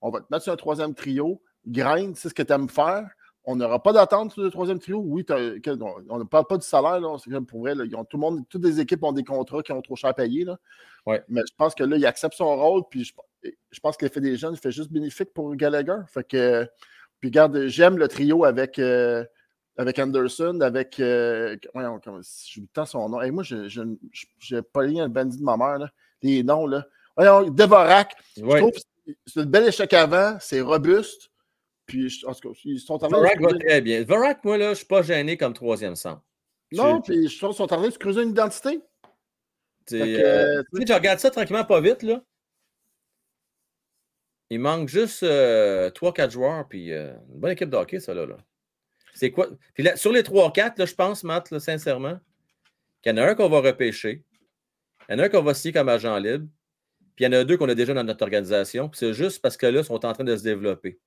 on 0.00 0.10
va 0.10 0.20
te 0.20 0.26
mettre 0.30 0.44
sur 0.44 0.52
un 0.54 0.56
troisième 0.56 0.94
trio, 0.94 1.42
grind, 1.66 2.16
c'est 2.16 2.28
ce 2.28 2.34
que 2.34 2.42
tu 2.42 2.52
aimes 2.52 2.68
faire. 2.68 3.08
On 3.46 3.56
n'aura 3.56 3.82
pas 3.82 3.92
d'attente 3.92 4.32
sur 4.32 4.42
le 4.42 4.50
troisième 4.50 4.78
trio. 4.78 5.02
Oui, 5.04 5.24
on 6.08 6.18
ne 6.18 6.24
parle 6.24 6.46
pas 6.46 6.56
du 6.56 6.66
salaire, 6.66 6.98
là, 6.98 7.16
pour 7.46 7.60
vrai. 7.60 7.74
tout 7.74 8.16
le 8.16 8.18
monde, 8.18 8.42
toutes 8.48 8.64
les 8.64 8.80
équipes 8.80 9.02
ont 9.02 9.12
des 9.12 9.24
contrats 9.24 9.62
qui 9.62 9.72
ont 9.72 9.82
trop 9.82 9.96
cher 9.96 10.10
à 10.10 10.14
payer. 10.14 10.44
Là. 10.44 10.58
Mais 11.28 11.42
je 11.46 11.54
pense 11.56 11.74
que 11.74 11.84
là, 11.84 11.96
il 11.96 12.06
accepte 12.06 12.34
son 12.34 12.56
rôle, 12.56 12.82
puis 12.88 13.04
je, 13.04 13.12
je 13.70 13.80
pense 13.80 13.98
que 13.98 14.06
l'effet 14.06 14.20
des 14.20 14.36
jeunes 14.36 14.56
fait 14.56 14.70
juste 14.70 14.90
bénéfique 14.90 15.34
pour 15.34 15.54
Gallagher. 15.56 15.98
Fait 16.08 16.24
que, 16.26 16.66
puis 17.20 17.28
regarde, 17.28 17.66
j'aime 17.66 17.98
le 17.98 18.08
trio 18.08 18.44
avec, 18.44 18.78
euh, 18.78 19.24
avec 19.76 19.98
Anderson, 19.98 20.60
avec. 20.60 20.98
Euh, 21.00 21.56
ouais, 21.74 21.84
je 22.06 22.60
temps 22.72 22.86
son 22.86 23.08
nom. 23.08 23.20
Et 23.20 23.30
moi, 23.30 23.42
je 23.42 23.82
n'ai 23.82 24.62
pas 24.62 24.84
lié 24.84 25.00
un 25.00 25.08
bandit 25.08 25.38
de 25.38 25.44
ma 25.44 25.56
mère. 25.56 25.78
Là. 25.78 25.90
Les 26.22 26.42
noms, 26.42 26.66
là. 26.66 26.86
Voyons, 27.16 27.50
Devorak. 27.50 28.14
Je 28.36 28.42
trouve 28.42 28.72
que 28.72 29.12
c'est 29.26 29.40
un 29.40 29.46
bel 29.46 29.68
échec 29.68 29.92
avant, 29.92 30.36
c'est 30.40 30.60
robuste. 30.60 31.30
Puis, 31.86 32.22
en 32.26 32.34
tout 32.34 32.52
cas, 32.52 32.60
ils 32.64 32.80
sont 32.80 32.94
en 32.94 32.98
train 32.98 33.08
Vorak 33.08 33.40
va 33.40 33.58
très 33.58 33.80
bien. 33.80 34.04
Vorak, 34.04 34.42
moi, 34.44 34.56
là, 34.56 34.66
je 34.66 34.70
ne 34.70 34.74
suis 34.76 34.86
pas 34.86 35.02
gêné 35.02 35.36
comme 35.36 35.52
troisième 35.52 35.96
centre. 35.96 36.22
Non, 36.72 37.00
puis 37.00 37.28
je 37.28 37.38
trouve 37.38 37.50
qu'ils 37.50 37.56
sont 37.58 37.64
en 37.64 37.66
train 37.66 37.86
de 37.86 37.90
se 37.90 37.98
creuser 37.98 38.22
une 38.22 38.30
identité. 38.30 38.80
Euh, 39.92 39.96
euh, 39.96 40.62
tu 40.72 40.80
sais, 40.80 40.86
je 40.88 40.92
regarde 40.94 41.18
ça 41.18 41.30
tranquillement, 41.30 41.64
pas 41.64 41.80
vite, 41.80 42.02
là. 42.02 42.22
Il 44.50 44.60
manque 44.60 44.88
juste 44.88 45.22
3-4 45.22 45.26
euh, 45.26 46.30
joueurs, 46.30 46.68
puis 46.68 46.90
une 46.90 47.16
bonne 47.28 47.52
équipe 47.52 47.70
de 47.70 47.76
hockey, 47.76 48.00
ça, 48.00 48.14
là. 48.14 48.26
C'est 49.14 49.30
quoi? 49.30 49.48
Puis 49.74 49.82
là, 49.82 49.96
sur 49.96 50.10
les 50.10 50.22
3-4, 50.22 50.86
je 50.86 50.94
pense, 50.94 51.22
Matt, 51.22 51.58
sincèrement, 51.58 52.18
qu'il 53.02 53.14
y 53.14 53.14
en 53.14 53.22
a 53.22 53.30
un 53.30 53.34
qu'on 53.34 53.48
va 53.48 53.60
repêcher, 53.60 54.24
il 55.08 55.12
y 55.12 55.14
en 55.16 55.18
a 55.20 55.24
un 55.24 55.28
qu'on 55.28 55.42
va 55.42 55.54
signer 55.54 55.72
comme 55.72 55.88
agent 55.88 56.16
libre, 56.18 56.46
puis 57.14 57.24
il 57.24 57.32
y 57.32 57.36
en 57.36 57.38
a 57.38 57.44
deux 57.44 57.56
qu'on 57.56 57.68
a 57.68 57.74
déjà 57.74 57.94
dans 57.94 58.02
notre 58.02 58.22
organisation. 58.22 58.90
C'est 58.92 59.12
juste 59.12 59.40
parce 59.40 59.56
que 59.56 59.66
là, 59.66 59.80
ils 59.80 59.84
sont 59.84 60.04
en 60.04 60.12
train 60.12 60.24
de 60.24 60.36
se 60.36 60.42
développer. 60.42 60.98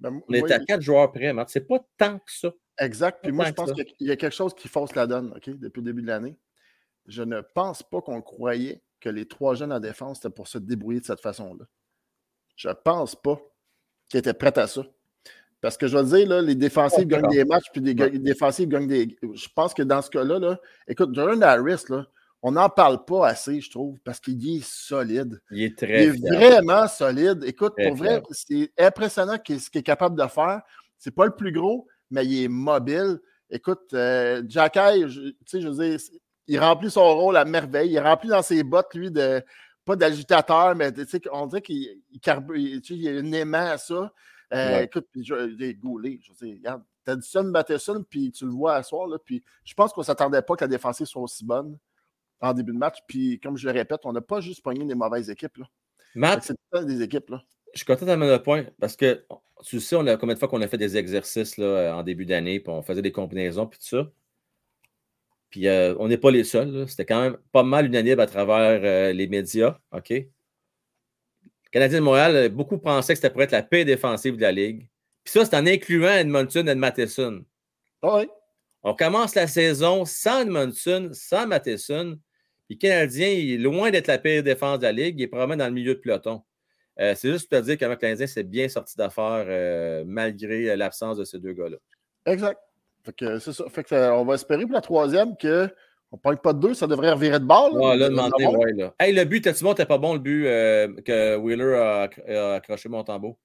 Ben, 0.00 0.20
on 0.28 0.32
est 0.34 0.52
à 0.52 0.58
quatre 0.58 0.82
joueurs 0.82 1.10
près, 1.10 1.32
Matt. 1.32 1.48
C'est 1.48 1.66
pas 1.66 1.78
tant 1.96 2.18
que 2.18 2.30
ça. 2.30 2.52
Exact. 2.78 3.20
Puis 3.22 3.32
moi, 3.32 3.46
je 3.46 3.52
pense 3.52 3.72
qu'il 3.72 3.86
y 4.00 4.10
a 4.10 4.16
quelque 4.16 4.34
chose 4.34 4.54
qui 4.54 4.68
fausse 4.68 4.94
la 4.94 5.06
donne, 5.06 5.32
OK, 5.34 5.48
depuis 5.58 5.80
le 5.80 5.86
début 5.86 6.02
de 6.02 6.08
l'année. 6.08 6.36
Je 7.06 7.22
ne 7.22 7.40
pense 7.40 7.82
pas 7.82 8.00
qu'on 8.02 8.20
croyait 8.20 8.82
que 9.00 9.08
les 9.08 9.26
trois 9.26 9.54
jeunes 9.54 9.72
en 9.72 9.80
défense, 9.80 10.18
c'était 10.18 10.34
pour 10.34 10.48
se 10.48 10.58
débrouiller 10.58 11.00
de 11.00 11.06
cette 11.06 11.20
façon-là. 11.20 11.64
Je 12.56 12.68
ne 12.68 12.74
pense 12.74 13.14
pas 13.14 13.40
qu'ils 14.08 14.18
étaient 14.18 14.34
prêts 14.34 14.58
à 14.58 14.66
ça. 14.66 14.82
Parce 15.60 15.76
que 15.76 15.86
je 15.86 15.96
veux 15.96 16.04
dire, 16.04 16.28
là, 16.28 16.42
les 16.42 16.54
défensifs 16.54 17.06
gagnent 17.06 17.28
des 17.28 17.44
matchs, 17.44 17.66
puis 17.72 17.80
les, 17.80 17.94
défensifs 17.94 18.68
gagnent 18.68 18.86
des. 18.86 19.16
Je 19.22 19.48
pense 19.54 19.74
que 19.74 19.82
dans 19.82 20.02
ce 20.02 20.10
cas-là, 20.10 20.38
là, 20.38 20.60
écoute, 20.86 21.14
Jordan 21.14 21.42
Harris, 21.42 21.84
là, 21.88 22.06
on 22.42 22.52
n'en 22.52 22.68
parle 22.68 23.04
pas 23.04 23.26
assez, 23.28 23.60
je 23.60 23.70
trouve, 23.70 23.98
parce 24.04 24.20
qu'il 24.20 24.56
est 24.56 24.64
solide. 24.64 25.40
Il 25.50 25.62
est 25.62 25.76
très 25.76 26.06
Il 26.06 26.26
est 26.26 26.36
vraiment 26.36 26.86
solide. 26.86 27.42
Écoute, 27.44 27.74
pour 27.82 27.94
vrai, 27.94 28.22
c'est 28.30 28.72
impressionnant 28.78 29.36
ce 29.44 29.70
qu'il 29.70 29.80
est 29.80 29.82
capable 29.82 30.20
de 30.20 30.26
faire. 30.28 30.62
C'est 30.98 31.14
pas 31.14 31.26
le 31.26 31.34
plus 31.34 31.52
gros, 31.52 31.86
mais 32.10 32.24
il 32.24 32.44
est 32.44 32.48
mobile. 32.48 33.18
Écoute, 33.50 33.92
euh, 33.94 34.42
tu 34.42 34.58
sais, 35.46 35.60
je 35.60 35.68
veux 35.68 35.88
dire, 35.88 35.98
il 36.46 36.58
remplit 36.58 36.90
son 36.90 37.16
rôle 37.16 37.36
à 37.36 37.44
merveille. 37.44 37.92
Il 37.92 37.98
remplit 37.98 38.28
dans 38.28 38.42
ses 38.42 38.62
bottes, 38.62 38.94
lui, 38.94 39.10
de 39.10 39.42
pas 39.84 39.96
d'agitateur, 39.96 40.74
mais 40.74 40.92
on 41.32 41.46
dirait 41.46 41.62
qu'il 41.62 42.00
il, 42.10 43.08
a 43.08 43.10
un 43.12 43.32
aimant 43.32 43.70
à 43.70 43.78
ça. 43.78 44.12
Euh, 44.52 44.80
écoute, 44.82 45.06
puis 45.10 45.22
il 45.22 45.62
est 45.62 45.74
gaulé. 45.74 46.20
Je 46.22 46.32
veux 46.32 46.46
dire, 46.46 46.58
regarde, 46.58 47.22
ça, 47.22 47.42
Matheson, 47.42 48.04
puis 48.08 48.32
tu 48.32 48.44
le 48.44 48.50
vois 48.50 48.74
à 48.74 48.82
soir. 48.82 49.06
Là, 49.06 49.18
puis 49.24 49.42
je 49.64 49.74
pense 49.74 49.92
qu'on 49.92 50.02
ne 50.02 50.06
s'attendait 50.06 50.42
pas 50.42 50.56
que 50.56 50.64
la 50.64 50.68
défensive 50.68 51.06
soit 51.06 51.22
aussi 51.22 51.44
bonne 51.44 51.78
en 52.40 52.52
début 52.52 52.72
de 52.72 52.78
match. 52.78 52.98
Puis, 53.06 53.40
comme 53.40 53.56
je 53.56 53.66
le 53.66 53.72
répète, 53.72 54.00
on 54.04 54.12
n'a 54.12 54.20
pas 54.20 54.40
juste 54.40 54.62
pogné 54.62 54.84
des 54.84 54.94
mauvaises 54.94 55.30
équipes. 55.30 55.56
Là. 55.58 55.68
Matt, 56.14 56.44
c'est 56.72 56.86
des 56.86 57.02
équipes. 57.02 57.30
Là. 57.30 57.42
Je 57.72 57.78
suis 57.78 57.86
content 57.86 58.06
d'amener 58.06 58.30
le 58.30 58.42
point 58.42 58.64
parce 58.80 58.96
que 58.96 59.24
tu 59.64 59.80
sais, 59.80 59.96
on 59.96 60.06
a 60.06 60.16
combien 60.16 60.34
de 60.34 60.38
fois 60.38 60.48
qu'on 60.48 60.60
a 60.62 60.68
fait 60.68 60.78
des 60.78 60.96
exercices 60.96 61.56
là, 61.56 61.94
en 61.96 62.02
début 62.02 62.26
d'année, 62.26 62.60
puis 62.60 62.70
on 62.70 62.82
faisait 62.82 63.02
des 63.02 63.12
combinaisons, 63.12 63.66
puis 63.66 63.78
tout 63.78 63.86
ça. 63.86 64.10
Puis 65.50 65.68
euh, 65.68 65.94
on 65.98 66.08
n'est 66.08 66.18
pas 66.18 66.30
les 66.30 66.44
seuls. 66.44 66.88
C'était 66.88 67.06
quand 67.06 67.20
même 67.20 67.36
pas 67.52 67.62
mal 67.62 67.86
unanime 67.86 68.20
à 68.20 68.26
travers 68.26 68.80
euh, 68.82 69.12
les 69.12 69.26
médias. 69.26 69.78
OK? 69.92 70.10
Le 70.10 70.26
Canadien 71.70 72.00
de 72.00 72.04
Montréal, 72.04 72.36
euh, 72.36 72.48
beaucoup 72.48 72.78
pensaient 72.78 73.14
que 73.14 73.18
c'était 73.18 73.32
pour 73.32 73.42
être 73.42 73.52
la 73.52 73.62
paix 73.62 73.84
défensive 73.84 74.36
de 74.36 74.42
la 74.42 74.52
Ligue. 74.52 74.88
Puis 75.24 75.32
ça, 75.32 75.44
c'est 75.44 75.56
en 75.56 75.66
incluant 75.66 76.12
Edmonton 76.12 76.68
et 76.68 76.74
Matheson. 76.74 77.44
Ah 78.02 78.18
oui. 78.18 78.28
On 78.82 78.94
commence 78.94 79.34
la 79.34 79.46
saison 79.46 80.04
sans 80.04 80.42
Edmonton, 80.42 81.12
sans 81.12 81.46
Matheson. 81.46 82.18
Puis 82.66 82.76
le 82.76 82.88
Canadien, 82.88 83.28
il 83.28 83.52
est 83.52 83.58
loin 83.58 83.90
d'être 83.90 84.08
la 84.08 84.18
pire 84.18 84.42
défense 84.42 84.78
de 84.78 84.84
la 84.84 84.92
Ligue. 84.92 85.18
Il 85.18 85.22
est 85.22 85.28
probablement 85.28 85.56
dans 85.56 85.68
le 85.68 85.74
milieu 85.74 85.94
de 85.94 86.00
peloton. 86.00 86.42
c'est 86.96 87.30
juste 87.30 87.48
pour 87.48 87.60
te 87.60 87.64
dire 87.64 87.78
que 87.78 87.84
le 87.84 87.96
Canadien 87.96 88.26
s'est 88.26 88.42
bien 88.42 88.68
sorti 88.68 88.96
d'affaires 88.96 90.04
malgré 90.06 90.74
l'absence 90.76 91.16
de 91.16 91.24
ces 91.24 91.38
deux 91.38 91.52
gars-là. 91.52 91.76
Exact. 92.26 92.58
Fait 93.04 93.14
que 93.14 93.38
c'est 93.38 93.52
ça. 93.52 93.64
Fait 93.68 93.84
que 93.84 94.10
on 94.10 94.24
va 94.24 94.34
espérer 94.34 94.62
pour 94.64 94.74
la 94.74 94.80
troisième 94.80 95.36
que 95.36 95.70
on 96.12 96.18
parle 96.18 96.38
pas 96.38 96.52
de 96.52 96.60
deux, 96.60 96.74
ça 96.74 96.86
devrait 96.86 97.12
revirer 97.12 97.40
de 97.40 97.44
balle. 97.44 97.72
Ouais, 97.72 97.96
là, 97.96 98.08
ouais, 98.08 98.72
là. 98.72 98.94
Hey, 98.98 99.12
le 99.12 99.24
but, 99.24 99.42
t'as-tu 99.42 99.64
bon, 99.64 99.74
t'es 99.74 99.86
pas 99.86 99.98
bon 99.98 100.14
le 100.14 100.20
but 100.20 100.46
euh, 100.46 100.94
que 101.04 101.36
Wheeler 101.36 101.74
a, 101.74 102.54
accroché 102.54 102.88
Montembeau? 102.88 103.38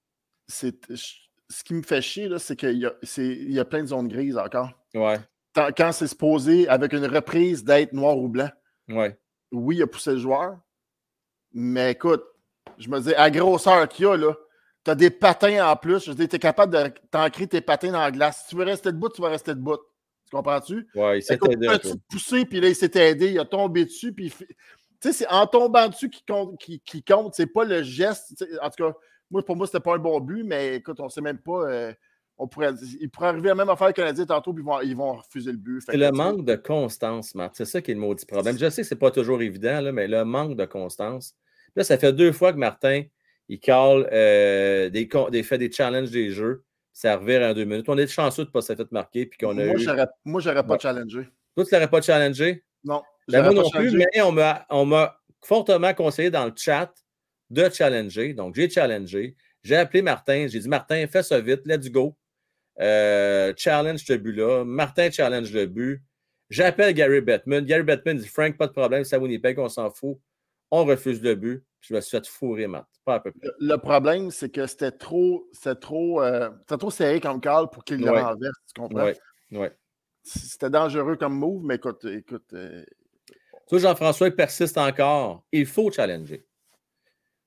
C'est, 0.48 0.76
ce 0.96 1.64
qui 1.64 1.74
me 1.74 1.82
fait 1.82 2.02
chier, 2.02 2.28
là, 2.28 2.40
c'est 2.40 2.56
qu'il 2.56 2.78
y 2.78 2.86
a, 2.86 2.94
il 3.18 3.52
y 3.52 3.60
a 3.60 3.66
plein 3.66 3.82
de 3.82 3.88
zones 3.88 4.08
grises 4.08 4.38
encore. 4.38 4.70
Ouais. 4.94 5.18
Quand, 5.54 5.92
c'est 5.92 6.08
supposé, 6.08 6.68
avec 6.68 6.94
une 6.94 7.06
reprise, 7.06 7.64
d'être 7.64 7.94
noir 7.94 8.18
ou 8.18 8.30
blanc. 8.30 8.50
Ouais. 8.92 9.18
Oui, 9.52 9.78
il 9.78 9.84
a 9.84 9.88
poussé 9.88 10.12
le 10.12 10.18
joueur. 10.18 10.58
Mais 11.54 11.92
écoute, 11.92 12.24
je 12.78 12.90
me 12.90 13.00
dis, 13.00 13.14
à 13.16 13.30
grosseur 13.30 13.88
qu'il 13.88 14.06
y 14.06 14.08
a, 14.08 14.16
là, 14.16 14.34
tu 14.84 14.92
as 14.92 14.96
des 14.96 15.10
patins 15.10 15.70
en 15.70 15.76
plus. 15.76 16.06
Je 16.06 16.12
veux 16.12 16.16
dire, 16.16 16.28
tu 16.28 16.36
es 16.36 16.40
capable 16.40 16.74
de 16.74 16.94
t'ancrer 17.10 17.48
tes 17.48 17.62
patins 17.62 17.92
dans 17.92 18.00
la 18.00 18.12
glace. 18.12 18.44
Si 18.44 18.50
tu 18.50 18.56
veux 18.56 18.64
rester 18.64 18.92
debout, 18.92 19.10
tu 19.10 19.22
vas 19.22 19.30
rester 19.30 19.54
debout. 19.54 19.78
Tu 19.78 20.36
comprends-tu? 20.36 20.88
Oui, 20.96 21.18
il 21.18 21.24
s'est 21.24 21.40
aidé. 21.50 21.66
Il 21.66 21.70
a 21.70 21.80
poussé, 22.10 22.46
puis 22.46 22.62
là, 22.62 22.70
il 22.70 22.76
s'est 22.76 22.92
aidé. 22.96 23.32
Il 23.32 23.40
a 23.40 23.46
tombé 23.46 23.86
dessus, 23.86 24.14
puis 24.14 24.32
Tu 24.32 24.46
sais, 25.02 25.14
c'est 25.14 25.28
en 25.28 25.46
tombant 25.46 25.88
dessus 25.88 26.10
qui 26.10 26.24
compte. 26.26 26.58
Qui, 26.60 26.80
qui 26.80 27.04
compte. 27.04 27.36
C'est 27.36 27.48
pas 27.48 27.66
le 27.66 27.84
geste. 27.84 28.44
En 28.62 28.70
tout 28.70 28.84
cas, 28.84 28.94
moi, 29.30 29.44
pour 29.44 29.56
moi, 29.56 29.66
c'était 29.66 29.80
pas 29.80 29.96
un 29.96 30.00
bon 30.00 30.20
but, 30.20 30.44
mais 30.44 30.76
écoute, 30.76 31.00
on 31.00 31.10
sait 31.10 31.22
même 31.22 31.40
pas. 31.40 31.70
Euh, 31.70 31.94
on 32.42 32.48
pourrait, 32.48 32.74
il 33.00 33.10
pourrait 33.10 33.28
arriver 33.28 33.50
à 33.50 33.52
la 33.52 33.64
même 33.64 33.70
affaire 33.70 33.90
que 33.90 33.94
Canadien 33.94 34.26
tantôt, 34.26 34.52
puis 34.52 34.64
ils 34.64 34.66
vont, 34.66 34.82
ils 34.82 34.96
vont 34.96 35.14
refuser 35.14 35.52
le 35.52 35.58
but. 35.58 35.84
C'est 35.86 35.96
le 35.96 36.12
manque 36.12 36.44
de 36.44 36.56
constance, 36.56 37.36
Marc. 37.36 37.56
C'est 37.56 37.66
ça 37.66 37.82
qui 37.82 37.92
est 37.92 37.94
le 37.94 38.00
maudit 38.00 38.26
problème. 38.26 38.58
Je 38.58 38.70
sais 38.70 38.82
que 38.82 38.88
c'est 38.88 38.96
pas 38.96 39.12
toujours 39.12 39.42
évident, 39.44 39.80
là, 39.80 39.92
mais 39.92 40.08
le 40.08 40.26
manque 40.26 40.56
de 40.56 40.66
constance. 40.66 41.36
Là, 41.76 41.84
ça 41.84 42.00
fait 42.00 42.14
deux 42.14 42.32
fois 42.32 42.52
que 42.52 42.58
Martin 42.58 43.04
il 43.48 43.60
call 43.60 44.08
euh, 44.12 44.90
des, 44.90 45.10
des, 45.30 45.44
fait 45.44 45.58
des 45.58 45.72
challenges 45.72 46.10
des 46.10 46.32
jeux. 46.32 46.64
Ça 46.94 47.18
revient 47.18 47.44
en 47.44 47.54
deux 47.54 47.66
minutes. 47.66 47.88
On 47.90 47.98
est 47.98 48.08
chanceux 48.08 48.44
de 48.44 48.50
ne 48.50 48.52
pas 48.54 48.62
s'être 48.62 48.78
fait 48.78 48.92
marquer. 48.92 49.26
Puis 49.26 49.38
qu'on 49.38 49.58
a 49.58 49.66
moi, 49.66 49.76
eu... 49.76 49.88
moi, 50.26 50.42
j'aurais 50.42 50.66
pas 50.66 50.80
challengé. 50.80 51.28
Toi, 51.56 51.66
tu 51.66 51.74
n'aurais 51.74 51.90
pas 51.90 52.02
challengé? 52.02 52.64
Non. 52.84 53.02
Ben, 53.28 53.44
moi 53.44 53.54
non 53.54 53.70
plus, 53.70 53.92
mais 53.92 54.08
on 54.22 54.86
m'a 54.86 55.22
fortement 55.42 55.94
conseillé 55.94 56.30
dans 56.32 56.46
le 56.46 56.54
chat 56.56 56.92
de 57.50 57.70
challenger. 57.70 58.34
Donc, 58.34 58.56
j'ai 58.56 58.70
challengé. 58.70 59.36
J'ai 59.64 59.76
appelé 59.76 60.02
Martin. 60.02 60.48
J'ai 60.48 60.60
dit 60.60 60.70
Martin, 60.70 61.06
fais 61.08 61.24
ça 61.24 61.40
vite, 61.40 61.62
let's 61.66 61.90
go. 61.90 62.16
Euh, 62.80 63.54
challenge 63.58 64.04
ce 64.06 64.14
but-là. 64.14 64.64
Martin 64.64 65.12
challenge 65.12 65.52
le 65.52 65.66
but. 65.66 66.02
J'appelle 66.50 66.94
Gary 66.94 67.22
Bettman. 67.22 67.66
Gary 67.66 67.84
Bettman 67.84 68.18
dit 68.18 68.28
Frank, 68.28 68.58
pas 68.58 68.68
de 68.68 68.74
problème, 68.74 69.04
ça 69.04 69.20
Winnipeg, 69.20 69.60
on 69.60 69.70
s'en 69.70 69.90
fout. 69.90 70.18
On 70.70 70.86
refuse 70.86 71.22
le 71.22 71.36
but. 71.36 71.64
Je 71.82 71.94
me 71.94 72.02
suis 72.02 72.12
fait 72.12 72.28
fourrer, 72.28 72.68
Matt. 72.68 72.86
Pas 73.06 73.16
à 73.16 73.20
peu 73.20 73.32
près. 73.32 73.50
Le 73.60 73.76
problème, 73.78 74.32
c'est 74.32 74.50
que 74.50 74.68
c'était 74.68 74.92
trop, 74.92 75.48
c'était 75.52 75.76
trop, 75.76 76.22
euh, 76.22 76.50
trop 76.68 76.92
serré 76.92 77.20
comme 77.20 77.42
call 77.42 77.70
pour 77.72 77.84
qu'il 77.84 78.02
le 78.02 78.12
renverse, 78.12 78.58
tu 78.74 78.82
comprends? 78.82 79.06
Oui, 79.06 79.14
oui. 79.52 79.68
C'était 80.24 80.70
dangereux 80.70 81.16
comme 81.16 81.34
move, 81.34 81.64
mais 81.64 81.76
écoute, 81.76 82.06
écoute. 82.06 82.54
Euh, 82.54 82.86
Jean-François, 83.72 84.28
il 84.28 84.36
persiste 84.36 84.78
encore. 84.78 85.44
Il 85.52 85.66
faut 85.66 85.92
challenger. 85.92 86.46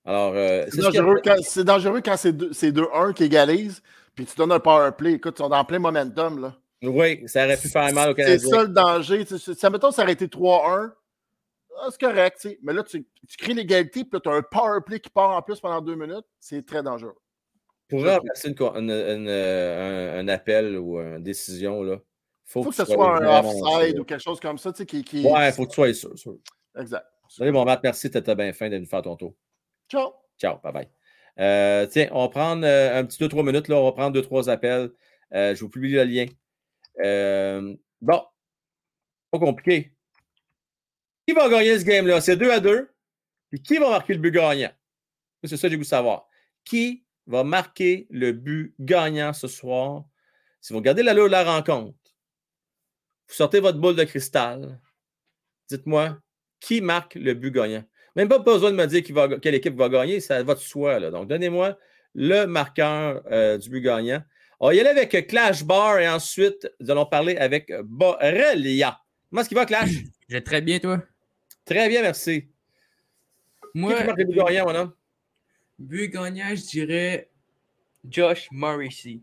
Alors, 0.05 0.33
euh, 0.35 0.67
c'est 0.71 0.81
dangereux, 0.81 1.23
dangereux, 1.65 2.01
quand 2.05 2.17
c'est 2.17 2.73
2-1 2.73 3.13
qui 3.13 3.25
égalisent, 3.25 3.83
puis 4.15 4.27
tu 4.27 4.37
donnes 4.37 4.53
un 4.53 4.61
power 4.61 4.91
play. 4.97 5.15
Écoute, 5.15 5.35
ils 5.39 5.43
sont 5.43 5.49
dans 5.49 5.65
plein 5.65 5.79
momentum. 5.79 6.41
Là. 6.41 6.57
Oui, 6.83 7.23
ça 7.27 7.45
aurait 7.45 7.57
pu 7.57 7.69
faire 7.69 7.93
mal 7.93 8.11
au 8.11 8.15
Canadien. 8.15 8.39
C'est 8.39 8.49
ça 8.49 8.63
le 8.63 8.69
danger. 8.69 9.25
Ça, 9.25 9.71
mettons, 9.71 9.91
ça 9.91 10.03
aurait 10.03 10.13
été 10.13 10.27
3-1 10.27 10.93
ah, 11.81 11.89
c'est 11.91 12.01
correct, 12.01 12.49
mais 12.63 12.73
là, 12.73 12.83
tu, 12.83 13.05
crées 13.37 13.55
l'égalité, 13.55 14.05
puis 14.05 14.21
tu 14.21 14.29
as 14.29 14.33
un 14.33 14.43
power 14.43 14.81
play 14.85 15.01
qui 15.01 15.11
part 15.11 15.31
en 15.31 15.43
plus 15.43 15.61
pendant 15.61 15.81
deux 15.81 15.97
minutes. 15.97 16.25
C'est 16.39 16.65
très 16.65 16.83
dangereux. 16.83 17.17
Pour 17.89 18.05
remplacer 18.05 18.55
euh, 18.61 20.21
un, 20.21 20.29
appel 20.29 20.79
ou 20.79 20.99
une 20.99 21.23
décision, 21.23 21.83
là, 21.83 21.99
faut, 22.45 22.63
faut 22.63 22.71
que, 22.71 22.77
ce 22.77 22.85
soit 22.85 23.19
un 23.19 23.41
offside 23.41 23.99
ou 23.99 24.05
quelque 24.05 24.23
chose 24.23 24.41
comme 24.41 24.59
ça, 24.59 24.73
qui, 24.73 25.03
qui... 25.05 25.25
Ouais, 25.25 25.49
il 25.49 25.53
faut 25.53 25.65
que 25.65 25.71
tu 25.71 25.75
sois 25.75 25.93
sûr. 25.93 26.19
sûr. 26.19 26.37
Exact. 26.79 27.07
Salut, 27.29 27.53
mon 27.53 27.65
Matt, 27.65 27.81
merci, 27.83 28.11
t'étais 28.11 28.35
bien 28.35 28.53
fin 28.53 28.69
de 28.69 28.79
nous 28.79 28.87
faire 28.87 29.03
ton 29.03 29.17
tour. 29.17 29.35
Ciao. 29.89 30.13
Ciao, 30.39 30.59
bye 30.63 30.73
bye. 30.73 30.89
Euh, 31.41 31.87
tiens, 31.87 32.09
on 32.13 32.23
va 32.23 32.29
prendre 32.29 32.65
euh, 32.65 32.99
un 32.99 33.05
petit 33.05 33.23
2-3 33.23 33.45
minutes, 33.45 33.69
là, 33.69 33.77
on 33.77 33.85
va 33.85 33.93
prendre 33.93 34.13
deux, 34.13 34.23
trois 34.23 34.49
appels. 34.49 34.91
je 35.33 35.59
vous 35.61 35.69
publie 35.69 35.93
le 35.93 36.05
lien. 36.05 36.27
bon, 38.01 38.23
pas 39.31 39.39
compliqué. 39.39 39.93
Qui 41.27 41.35
va 41.35 41.49
gagner 41.49 41.79
ce 41.79 41.85
game-là? 41.85 42.21
C'est 42.21 42.37
2 42.37 42.51
à 42.51 42.61
2. 42.61 42.91
Puis 43.51 43.63
qui 43.63 43.79
va 43.79 43.91
marquer 43.91 44.15
le 44.15 44.21
but 44.21 44.33
gagnant? 44.33 44.73
C'est 45.43 45.57
ça 45.57 45.69
que 45.69 45.71
j'ai 45.71 45.77
voulu 45.77 45.85
savoir. 45.85 46.29
Qui 46.65 47.05
va 47.27 47.45
marquer 47.45 48.07
le 48.11 48.33
but 48.33 48.75
gagnant 48.79 49.33
ce 49.33 49.49
soir? 49.49 50.05
Si 50.61 50.73
vous 50.73 50.79
regardez 50.79 51.03
l'allure 51.03 51.27
de 51.27 51.33
la 51.33 51.45
rencontre, 51.45 51.99
vous 53.29 53.35
sortez 53.35 53.61
votre 53.61 53.79
boule 53.79 53.97
de 53.97 54.05
cristal. 54.05 54.81
Dites-moi, 55.69 56.19
qui 56.61 56.81
marque 56.81 57.15
le 57.15 57.35
but 57.35 57.53
gagnant? 57.53 57.85
Même 58.17 58.29
pas 58.29 58.39
besoin 58.39 58.71
de 58.71 58.77
me 58.77 58.87
dire 58.87 59.03
quelle 59.41 59.55
équipe 59.55 59.77
va 59.77 59.89
gagner, 59.89 60.21
ça 60.21 60.43
va 60.43 60.55
de 60.55 60.61
soi. 60.61 61.01
Là. 61.01 61.11
Donc, 61.11 61.29
donnez-moi 61.29 61.77
le 62.15 62.47
marqueur 62.47 63.23
euh, 63.31 63.59
du 63.59 63.71
but 63.71 63.81
gagnant. 63.81 64.23
On 64.61 64.69
va 64.69 64.75
y 64.75 64.81
aller 64.81 64.91
avec 64.91 65.27
Clash 65.27 65.65
Bar 65.65 65.99
et 65.99 66.09
ensuite, 66.09 66.71
nous 66.81 66.91
allons 66.91 67.07
parler 67.07 67.37
avec 67.37 67.73
Borrelia. 67.83 69.01
Comment 69.29 69.41
est-ce 69.41 69.49
qu'il 69.49 69.59
va, 69.59 69.67
Clash? 69.67 69.91
Je 70.29 70.35
vais 70.37 70.41
très 70.41 70.61
bien, 70.61 70.79
toi. 70.79 71.03
Très 71.65 71.89
bien, 71.89 72.03
merci. 72.03 72.49
Moi, 73.75 73.95
qui 73.95 74.05
marque 74.05 74.19
le 74.19 74.25
but 74.27 74.37
gagnant, 74.37 74.67
mon 74.67 74.75
homme? 74.75 74.93
But 75.79 76.13
gagnant, 76.13 76.55
je 76.55 76.63
dirais 76.63 77.31
Josh 78.09 78.49
Morrissey. 78.53 79.21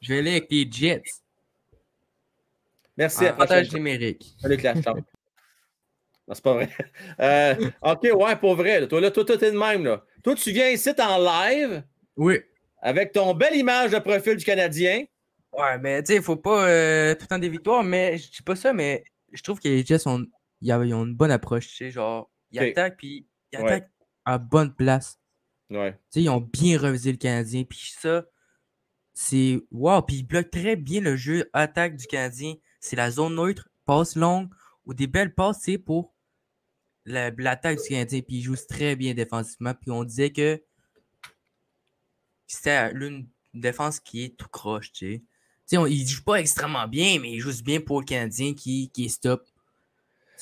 Je 0.00 0.12
vais 0.12 0.18
aller 0.18 0.30
avec 0.32 0.50
les 0.50 0.68
Jets. 0.70 1.02
Merci. 2.96 3.26
Avantage 3.26 3.72
numérique. 3.72 4.34
Allez, 4.42 4.56
Clash, 4.56 4.78
Non, 6.28 6.34
c'est 6.34 6.44
pas 6.44 6.54
vrai. 6.54 6.68
Euh, 7.20 7.54
OK, 7.82 8.02
ouais, 8.02 8.36
pour 8.36 8.56
vrai. 8.56 8.86
Toi, 8.88 9.00
là, 9.00 9.10
toi, 9.10 9.24
toi, 9.24 9.38
t'es 9.38 9.52
de 9.52 9.58
même. 9.58 9.84
Là. 9.84 10.04
Toi, 10.22 10.34
tu 10.34 10.50
viens 10.50 10.68
ici 10.68 10.90
en 10.98 11.18
live. 11.18 11.82
Oui. 12.16 12.40
Avec 12.82 13.12
ton 13.12 13.32
belle 13.34 13.56
image 13.56 13.92
de 13.92 13.98
profil 13.98 14.36
du 14.36 14.44
Canadien. 14.44 15.04
Ouais, 15.52 15.78
mais 15.78 16.02
tu 16.02 16.12
sais, 16.12 16.16
il 16.18 16.22
faut 16.22 16.36
pas 16.36 16.68
euh, 16.68 17.14
tout 17.14 17.22
le 17.22 17.26
temps 17.26 17.38
des 17.38 17.48
victoires, 17.48 17.82
mais 17.82 18.18
je 18.18 18.30
dis 18.30 18.42
pas 18.42 18.56
ça, 18.56 18.72
mais 18.72 19.04
je 19.32 19.42
trouve 19.42 19.60
que 19.60 19.68
les 19.68 19.84
Jets 19.84 20.06
ont, 20.06 20.26
ils 20.60 20.72
ont 20.72 21.04
une 21.04 21.14
bonne 21.14 21.30
approche, 21.30 21.68
tu 21.68 21.76
sais, 21.76 21.90
genre, 21.90 22.30
ils 22.50 22.60
attaquent, 22.60 22.98
puis 22.98 23.26
ils 23.52 23.58
attaquent 23.58 23.90
à 24.24 24.36
bonne 24.38 24.74
place. 24.74 25.18
Ouais. 25.70 25.92
Tu 25.92 25.98
sais, 26.10 26.22
ils 26.22 26.28
ont 26.28 26.40
bien 26.40 26.78
revisé 26.78 27.10
le 27.10 27.16
Canadien, 27.16 27.64
puis 27.64 27.94
ça, 27.98 28.26
c'est 29.14 29.58
wow, 29.70 30.02
puis 30.02 30.16
ils 30.16 30.22
bloquent 30.24 30.50
très 30.50 30.76
bien 30.76 31.00
le 31.00 31.16
jeu 31.16 31.48
attaque 31.54 31.96
du 31.96 32.06
Canadien. 32.06 32.54
C'est 32.80 32.96
la 32.96 33.10
zone 33.10 33.36
neutre, 33.36 33.68
passe 33.86 34.14
longue, 34.14 34.48
ou 34.84 34.92
des 34.92 35.06
belles 35.06 35.34
passes, 35.34 35.60
tu 35.60 35.72
sais, 35.72 35.78
pour 35.78 36.14
l'attaque 37.06 37.80
du 37.80 37.88
Canadien, 37.88 38.20
puis 38.20 38.36
ils 38.36 38.42
jouent 38.42 38.56
très 38.68 38.96
bien 38.96 39.14
défensivement, 39.14 39.72
puis 39.74 39.90
on 39.90 40.04
disait 40.04 40.30
que 40.30 40.60
c'était 42.46 42.92
une 42.92 43.26
défense 43.54 44.00
qui 44.00 44.24
est 44.24 44.36
tout 44.36 44.48
croche, 44.48 44.92
tu 44.92 45.14
sais. 45.14 45.22
Tu 45.68 45.76
sais, 45.76 45.90
ils 45.90 46.06
jouent 46.06 46.22
pas 46.22 46.36
extrêmement 46.36 46.86
bien, 46.86 47.18
mais 47.20 47.32
ils 47.32 47.40
jouent 47.40 47.62
bien 47.64 47.80
pour 47.80 48.00
le 48.00 48.06
Canadien 48.06 48.54
qui, 48.54 48.88
qui 48.90 49.06
est 49.06 49.08
stop. 49.08 49.44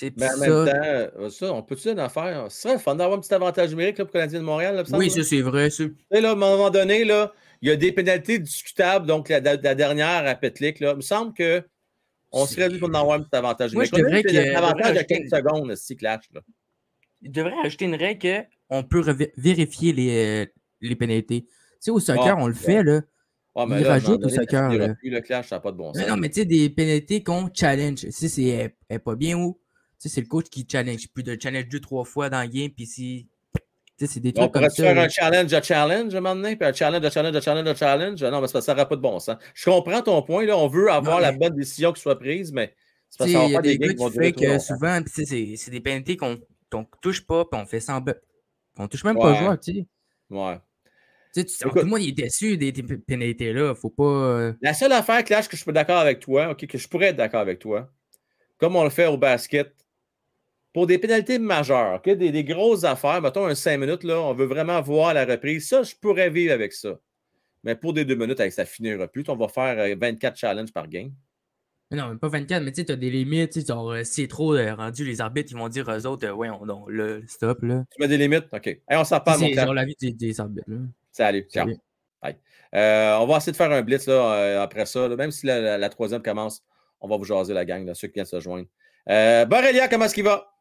Mais 0.02 0.28
en 0.28 0.38
même 0.38 0.66
temps, 0.66 1.30
ça, 1.30 1.52
on 1.52 1.62
peut-tu 1.62 1.88
une 1.88 2.00
affaire? 2.00 2.50
Ce 2.50 2.62
serait 2.62 2.78
fun 2.78 2.96
d'avoir 2.96 3.18
un 3.18 3.20
petit 3.20 3.32
avantage 3.32 3.70
numérique 3.70 3.98
là, 3.98 4.04
pour 4.04 4.14
le 4.14 4.20
Canadien 4.20 4.40
de 4.40 4.44
Montréal. 4.44 4.76
Là, 4.76 4.82
oui, 4.92 5.10
ça, 5.10 5.22
c'est 5.22 5.40
vrai. 5.40 5.68
Là, 6.10 6.30
à 6.30 6.32
un 6.32 6.34
moment 6.34 6.70
donné, 6.70 7.04
là, 7.04 7.32
il 7.62 7.68
y 7.68 7.72
a 7.72 7.76
des 7.76 7.92
pénalités 7.92 8.38
discutables. 8.38 9.06
Donc, 9.06 9.28
la, 9.28 9.40
dernière 9.40 10.26
à 10.26 10.34
Petlik, 10.34 10.80
là, 10.80 10.90
il 10.90 10.96
me 10.96 11.00
semble 11.00 11.32
que 11.32 11.62
on 12.34 12.46
serait 12.46 12.68
dû 12.68 12.78
pour 12.78 12.88
en 12.88 12.94
avoir 12.94 13.18
un 13.18 13.22
petit 13.22 13.36
avantage 13.36 13.70
je 13.70 13.76
devrais 13.76 14.54
un 14.54 14.56
avantage 14.56 14.96
de 14.96 15.02
15 15.02 15.30
secondes, 15.30 15.74
si 15.76 15.96
clash. 15.96 16.24
Là. 16.32 16.40
Il 17.22 17.30
devrait 17.30 17.54
ajouter 17.64 17.86
une 17.86 17.94
règle 17.94 18.46
qu'on 18.68 18.82
peut 18.82 19.02
vérifier 19.36 19.92
les, 19.92 20.44
euh, 20.44 20.46
les 20.80 20.96
pénalités. 20.96 21.42
Tu 21.44 21.50
sais, 21.80 21.90
au 21.90 22.00
soccer, 22.00 22.36
on 22.38 22.48
le 22.48 22.54
fait, 22.54 22.82
là. 22.82 23.02
Ah, 23.56 23.66
mais 23.66 23.80
il 23.80 23.86
rajoute 23.86 24.24
au 24.24 24.28
soccer. 24.28 24.68
Le 25.02 25.20
clash, 25.20 25.48
ça 25.48 25.56
n'a 25.56 25.60
pas 25.60 25.70
de 25.72 25.76
bon 25.76 25.92
sens. 25.94 26.06
non, 26.06 26.16
mais 26.16 26.28
tu 26.28 26.40
sais, 26.40 26.44
des 26.44 26.68
pénalités 26.70 27.22
qu'on 27.22 27.48
challenge. 27.52 28.08
Si 28.10 28.28
c'est 28.28 28.76
pas 29.04 29.14
bien 29.14 29.38
ou? 29.38 29.58
C'est 29.98 30.20
le 30.20 30.26
coach 30.26 30.46
qui 30.50 30.66
challenge. 30.70 31.08
Plus 31.08 31.22
de 31.22 31.38
challenge 31.40 31.68
deux, 31.68 31.80
trois 31.80 32.04
fois 32.04 32.28
dans 32.28 32.42
le 32.42 32.48
game, 32.48 32.70
puis 32.70 32.86
si. 32.86 33.28
C'est 33.96 34.20
des 34.20 34.32
trucs 34.32 34.50
comme 34.50 34.68
ça. 34.68 34.82
faire 34.82 34.98
un 34.98 35.08
challenge 35.08 35.52
à 35.52 35.62
challenge 35.62 36.14
à 36.14 36.18
un 36.18 36.20
moment 36.20 36.34
donné, 36.34 36.56
puis 36.56 36.66
un 36.68 36.72
challenge 36.72 37.04
à 37.04 37.10
challenge 37.10 37.36
à 37.36 37.40
challenge 37.40 37.68
à 37.68 37.74
challenge? 37.74 38.22
Non, 38.24 38.40
mais 38.40 38.48
ça 38.48 38.60
n'aura 38.60 38.88
pas 38.88 38.96
de 38.96 39.00
bon 39.00 39.20
sens. 39.20 39.36
Je 39.54 39.70
comprends 39.70 40.02
ton 40.02 40.20
point. 40.22 40.44
Là, 40.44 40.58
on 40.58 40.66
veut 40.66 40.90
avoir 40.90 41.20
la 41.20 41.32
bonne 41.32 41.54
décision 41.54 41.92
qui 41.92 42.02
soit 42.02 42.18
prise, 42.18 42.52
mais 42.52 42.74
c'est 43.08 43.18
parce 43.18 43.32
qu'on 43.32 43.56
a 43.56 43.62
des 43.62 43.78
gars 43.78 43.94
qui 43.94 44.10
fait 44.10 44.32
que 44.32 44.58
souvent, 44.58 45.00
c'est 45.06 45.70
des 45.70 45.80
pénalités 45.80 46.16
qu'on 46.16 46.38
ne 46.72 46.84
touche 47.00 47.24
pas, 47.24 47.44
puis 47.44 47.60
on 47.60 47.66
fait 47.66 47.80
sans 47.80 48.02
On 48.78 48.88
touche 48.88 49.04
même 49.04 49.16
pas 49.16 49.30
le 49.30 49.36
joueur, 49.36 49.60
tu 49.60 49.72
sais. 49.72 49.86
Ouais. 50.30 50.58
Tu 51.32 51.48
sais, 51.48 51.68
tout 51.68 51.74
le 51.74 51.84
monde 51.84 52.00
est 52.00 52.12
déçu 52.12 52.56
des, 52.56 52.72
pénalités-là. 52.72 53.74
Faut 53.74 53.90
pas. 53.90 54.04
Euh, 54.04 54.52
la 54.60 54.74
seule 54.74 54.92
affaire, 54.92 55.22
Clash, 55.24 55.48
que 55.48 55.56
je 55.56 55.62
suis 55.62 55.72
d'accord 55.72 55.98
avec 55.98 56.20
toi, 56.20 56.50
OK, 56.50 56.66
que 56.66 56.78
je 56.78 56.88
pourrais 56.88 57.06
être 57.06 57.16
d'accord 57.16 57.40
avec 57.40 57.58
toi, 57.58 57.90
comme 58.58 58.76
on 58.76 58.84
le 58.84 58.90
fait 58.90 59.06
au 59.06 59.16
basket, 59.16 59.72
pour 60.74 60.88
des 60.88 60.98
pénalités 60.98 61.38
majeures, 61.38 62.02
des, 62.02 62.44
grosses 62.44 62.82
affaires, 62.82 63.22
mettons 63.22 63.46
un 63.46 63.54
5 63.54 63.78
minutes, 63.78 64.02
là, 64.02 64.20
on 64.20 64.34
veut 64.34 64.44
vraiment 64.44 64.82
voir 64.82 65.14
la 65.14 65.24
reprise. 65.24 65.68
Ça, 65.68 65.84
je 65.84 65.94
pourrais 65.94 66.30
vivre 66.30 66.52
avec 66.52 66.72
ça. 66.72 66.98
Mais 67.62 67.76
pour 67.76 67.92
des 67.92 68.04
2 68.04 68.16
minutes, 68.16 68.40
avec 68.40 68.52
ça 68.52 68.64
finira 68.64 69.06
plus. 69.06 69.24
On 69.28 69.36
va 69.36 69.46
faire 69.46 69.96
24 69.96 70.32
euh, 70.32 70.36
challenges 70.36 70.72
par 70.72 70.88
game. 70.88 71.12
Non, 71.92 72.08
même 72.08 72.18
pas 72.18 72.28
24, 72.28 72.64
mais 72.64 72.72
tu 72.72 72.80
sais, 72.80 72.86
tu 72.86 72.92
as 72.92 72.96
des 72.96 73.08
limites. 73.08 73.64
Genre, 73.64 73.92
euh, 73.92 74.02
si 74.02 74.22
c'est 74.22 74.26
trop 74.26 74.56
euh, 74.56 74.74
rendu, 74.74 75.04
les 75.04 75.20
arbitres, 75.20 75.52
ils 75.52 75.56
vont 75.56 75.68
dire 75.68 75.88
aux 75.88 76.06
autres, 76.06 76.28
ouais, 76.32 76.50
on, 76.50 76.88
le 76.88 77.22
stop. 77.28 77.62
Là. 77.62 77.84
Tu 77.94 78.02
mets 78.02 78.08
des 78.08 78.18
limites? 78.18 78.46
OK. 78.52 78.66
Hey, 78.66 78.82
on 78.90 79.04
s'en 79.04 79.20
parle, 79.20 79.42
mon 79.42 79.46
C'est 79.46 79.54
genre 79.54 79.74
la 79.74 79.84
vie 79.84 79.94
des, 79.96 80.40
arbitres. 80.40 80.66
Salut. 81.12 81.46
Ciao. 81.52 81.68
on 82.72 83.26
va 83.26 83.36
essayer 83.36 83.52
de 83.52 83.56
faire 83.56 83.70
un 83.70 83.82
blitz 83.82 84.06
là, 84.06 84.60
après 84.60 84.86
ça. 84.86 85.08
même 85.10 85.30
si 85.30 85.46
la, 85.46 85.88
troisième 85.88 86.20
commence, 86.20 86.64
on 87.00 87.06
va 87.06 87.16
vous 87.16 87.24
jaser 87.24 87.54
la 87.54 87.64
gang, 87.64 87.86
là, 87.86 87.94
ceux 87.94 88.08
qui 88.08 88.14
viennent 88.14 88.26
se 88.26 88.40
joindre. 88.40 88.66
Euh, 89.08 89.44
Borelia, 89.44 89.88
comment 89.88 90.06
est-ce 90.06 90.14
qu'il 90.14 90.24
va? 90.24 90.53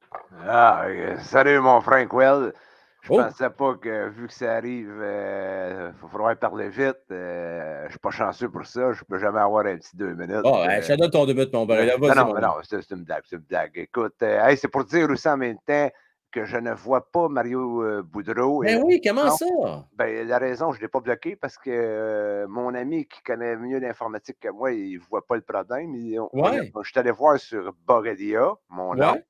Ah, 0.48 0.85
euh, 0.88 1.18
salut 1.19 1.60
mon 1.60 1.81
Frank 1.81 2.11
Well. 2.14 2.53
Je 3.02 3.11
oh. 3.11 3.18
pensais 3.18 3.49
pas 3.49 3.76
que 3.76 4.10
vu 4.10 4.27
que 4.27 4.34
ça 4.34 4.53
arrive, 4.53 4.94
il 4.98 5.03
euh, 5.03 5.94
faut 5.94 6.07
falloir 6.07 6.35
parler 6.38 6.69
vite. 6.69 6.95
Euh, 7.11 7.84
je 7.85 7.91
suis 7.91 7.99
pas 7.99 8.11
chanceux 8.11 8.49
pour 8.49 8.65
ça. 8.65 8.94
Je 8.94 9.03
peux 9.03 9.19
jamais 9.19 9.41
avoir 9.41 9.65
un 9.65 9.76
petit 9.76 9.95
deux 9.95 10.14
minutes. 10.14 10.41
Oh, 10.45 10.64
te 10.65 10.95
donne 10.95 11.11
ton 11.11 11.26
deux 11.26 11.34
minutes, 11.34 11.53
mon 11.53 11.65
non, 11.65 12.34
non, 12.34 12.40
non, 12.40 12.53
c'est 12.64 12.91
une 12.91 13.03
blague, 13.03 13.23
c'est 13.30 13.35
une 13.35 13.41
blague. 13.41 13.72
Écoute, 13.76 14.15
c'est 14.19 14.68
pour 14.69 14.85
dire 14.85 15.10
aussi 15.10 15.27
en 15.27 15.38
même 15.38 15.57
temps 15.65 15.90
que 16.31 16.45
je 16.45 16.57
ne 16.57 16.72
vois 16.72 17.11
pas 17.11 17.27
Mario 17.27 18.02
Boudreau. 18.03 18.64
Mais 18.64 18.76
ben 18.76 18.84
oui, 18.85 19.02
comment 19.06 19.30
ça? 19.30 19.45
Ben, 19.95 20.27
la 20.27 20.40
raison, 20.40 20.72
je 20.72 20.77
ne 20.77 20.84
l'ai 20.84 20.88
pas 20.88 21.02
bloqué 21.02 21.35
parce 21.35 21.57
que 21.57 22.45
mon 22.48 22.73
ami 22.73 23.06
qui 23.06 23.22
connaît 23.22 23.56
mieux 23.56 23.80
l'informatique 23.80 24.38
que 24.40 24.49
moi, 24.49 24.72
il 24.72 24.95
ne 24.95 24.99
voit 25.10 25.27
pas 25.27 25.35
le 25.35 25.41
problème. 25.41 25.94
ouais. 26.34 26.72
je 26.81 26.90
suis 26.90 26.99
allé 26.99 27.11
voir 27.11 27.38
sur 27.38 27.73
Borrelia, 27.85 28.53
mon 28.69 28.95
nom 28.95 29.22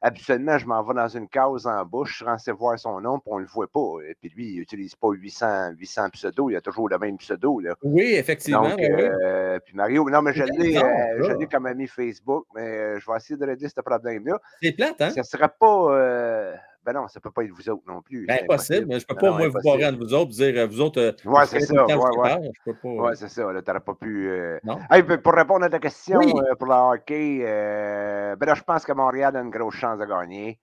habituellement, 0.00 0.58
je 0.58 0.66
m'en 0.66 0.82
vais 0.82 0.94
dans 0.94 1.08
une 1.08 1.28
case 1.28 1.66
en 1.66 1.84
bouche, 1.84 2.10
je 2.10 2.16
suis 2.16 2.24
censé 2.24 2.52
voir 2.52 2.78
son 2.78 3.00
nom, 3.00 3.18
puis 3.18 3.30
on 3.32 3.36
ne 3.36 3.42
le 3.42 3.48
voit 3.48 3.68
pas. 3.68 3.98
Et 4.08 4.14
puis 4.20 4.32
lui, 4.34 4.48
il 4.52 4.58
n'utilise 4.58 4.94
pas 4.94 5.10
800, 5.10 5.72
800 5.78 6.10
pseudos, 6.10 6.50
il 6.50 6.56
a 6.56 6.60
toujours 6.60 6.88
le 6.88 6.98
même 6.98 7.18
pseudo. 7.18 7.60
Là. 7.60 7.74
Oui, 7.82 8.14
effectivement. 8.14 8.68
Donc, 8.68 8.80
euh, 8.80 9.58
puis 9.64 9.74
Mario, 9.74 10.08
non, 10.08 10.22
mais 10.22 10.32
je 10.32 10.44
l'ai, 10.44 10.76
euh, 10.76 11.46
comme 11.50 11.66
ami 11.66 11.86
Facebook, 11.86 12.46
mais 12.54 12.62
euh, 12.62 13.00
je 13.00 13.10
vais 13.10 13.16
essayer 13.16 13.36
de 13.36 13.44
régler 13.44 13.68
ce 13.68 13.80
problème-là. 13.80 14.40
C'est 14.62 14.72
plate, 14.72 15.00
hein? 15.00 15.10
Ça 15.10 15.20
ne 15.20 15.24
sera 15.24 15.48
pas. 15.48 16.56
Ben 16.84 16.94
non, 16.94 17.08
ça 17.08 17.18
ne 17.18 17.22
peut 17.22 17.30
pas 17.30 17.44
être 17.44 17.50
vous 17.50 17.68
autres 17.68 17.82
non 17.86 18.00
plus. 18.00 18.26
Ben, 18.26 18.40
impossible, 18.42 18.86
mais 18.86 18.98
je 18.98 19.04
ne 19.04 19.08
peux 19.08 19.14
ben 19.14 19.20
pas, 19.20 19.38
moi, 19.38 19.48
vous 19.48 19.60
barrer 19.62 19.86
entre 19.86 19.98
vous 19.98 20.14
autres, 20.14 20.30
dire, 20.30 20.66
vous 20.66 20.80
autres. 20.80 21.14
ouais, 21.24 21.46
c'est 21.46 21.60
ça. 21.60 21.84
Ouais, 21.84 21.94
ouais. 21.94 22.98
ouais 22.98 23.16
c'est 23.16 23.28
ça. 23.28 23.42
Tu 23.42 23.70
n'aurais 23.70 23.80
pas 23.80 23.94
pu. 23.94 24.30
Non? 24.64 24.78
pour 25.22 25.34
répondre 25.34 25.64
à 25.64 25.68
ta 25.68 25.78
question 25.78 26.20
pour 26.58 26.68
le 26.68 26.94
hockey, 26.94 27.38
ben 28.38 28.46
là, 28.46 28.54
je 28.54 28.62
pense 28.62 28.84
que 28.84 28.92
Montréal 28.92 29.36
a 29.36 29.40
une 29.40 29.50
grosse 29.50 29.74
chance 29.74 29.98
de 29.98 30.06
gagner. 30.06 30.58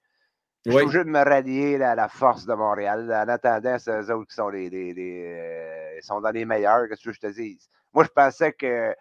Je 0.66 0.72
suis 0.72 0.82
obligé 0.82 1.04
de 1.06 1.10
me 1.10 1.24
rallier 1.24 1.82
à 1.82 1.96
la 1.96 2.10
force 2.10 2.46
de 2.46 2.54
Montréal. 2.54 3.10
En 3.10 3.30
attendant, 3.30 3.78
c'est 3.80 4.02
eux 4.02 4.12
autres 4.12 4.28
qui 4.28 4.36
sont, 4.36 4.50
les, 4.50 4.70
les, 4.70 6.00
sont 6.02 6.20
dans 6.20 6.32
les 6.32 6.44
meilleurs, 6.44 6.90
qu'est-ce 6.90 7.04
que 7.04 7.14
je 7.14 7.20
te 7.22 7.28
dise? 7.28 7.70
Moi, 7.94 8.04
je 8.04 8.10
pensais 8.10 8.52
que 8.52 8.94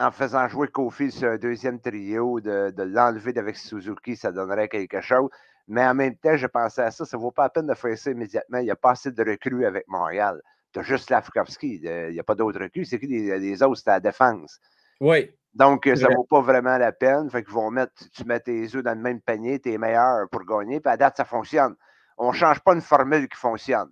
en 0.00 0.10
faisant 0.10 0.48
jouer 0.48 0.68
Kofi 0.68 1.12
sur 1.12 1.30
un 1.30 1.36
deuxième 1.36 1.78
trio, 1.78 2.40
de, 2.40 2.70
de 2.70 2.82
l'enlever 2.82 3.36
avec 3.36 3.56
Suzuki, 3.56 4.16
ça 4.16 4.32
donnerait 4.32 4.68
quelque 4.68 5.02
chose. 5.02 5.28
Mais 5.70 5.86
en 5.86 5.94
même 5.94 6.16
temps, 6.16 6.36
je 6.36 6.48
pensais 6.48 6.82
à 6.82 6.90
ça, 6.90 7.04
ça 7.04 7.16
ne 7.16 7.22
vaut 7.22 7.30
pas 7.30 7.44
la 7.44 7.48
peine 7.48 7.68
de 7.68 7.74
faire 7.74 7.96
ça 7.96 8.10
immédiatement. 8.10 8.58
Il 8.58 8.64
n'y 8.64 8.72
a 8.72 8.76
pas 8.76 8.90
assez 8.90 9.12
de 9.12 9.24
recrues 9.24 9.64
avec 9.64 9.86
Montréal. 9.86 10.42
Tu 10.72 10.80
as 10.80 10.82
juste 10.82 11.10
Lafkovski, 11.10 11.80
il 11.80 12.10
n'y 12.10 12.18
a 12.18 12.24
pas 12.24 12.34
d'autres 12.34 12.60
recrues. 12.60 12.84
C'est 12.84 12.98
qui 12.98 13.06
les, 13.06 13.62
autres, 13.62 13.76
c'est 13.76 13.90
la 13.90 14.00
défense. 14.00 14.58
Oui. 15.00 15.30
Donc, 15.54 15.88
ça 15.94 16.08
ne 16.08 16.16
vaut 16.16 16.24
pas 16.24 16.40
vraiment 16.40 16.76
la 16.76 16.90
peine. 16.90 17.30
Fait 17.30 17.44
qu'ils 17.44 17.54
vont 17.54 17.70
mettre, 17.70 17.92
tu 18.12 18.24
mets 18.24 18.40
tes 18.40 18.64
œufs 18.74 18.82
dans 18.82 18.94
le 18.94 19.00
même 19.00 19.20
panier, 19.20 19.60
tu 19.60 19.72
es 19.72 19.78
meilleur 19.78 20.28
pour 20.28 20.44
gagner. 20.44 20.80
Puis 20.80 20.92
à 20.92 20.96
date, 20.96 21.16
ça 21.16 21.24
fonctionne. 21.24 21.76
On 22.18 22.32
ne 22.32 22.36
change 22.36 22.58
pas 22.60 22.74
une 22.74 22.80
formule 22.80 23.28
qui 23.28 23.38
fonctionne. 23.38 23.90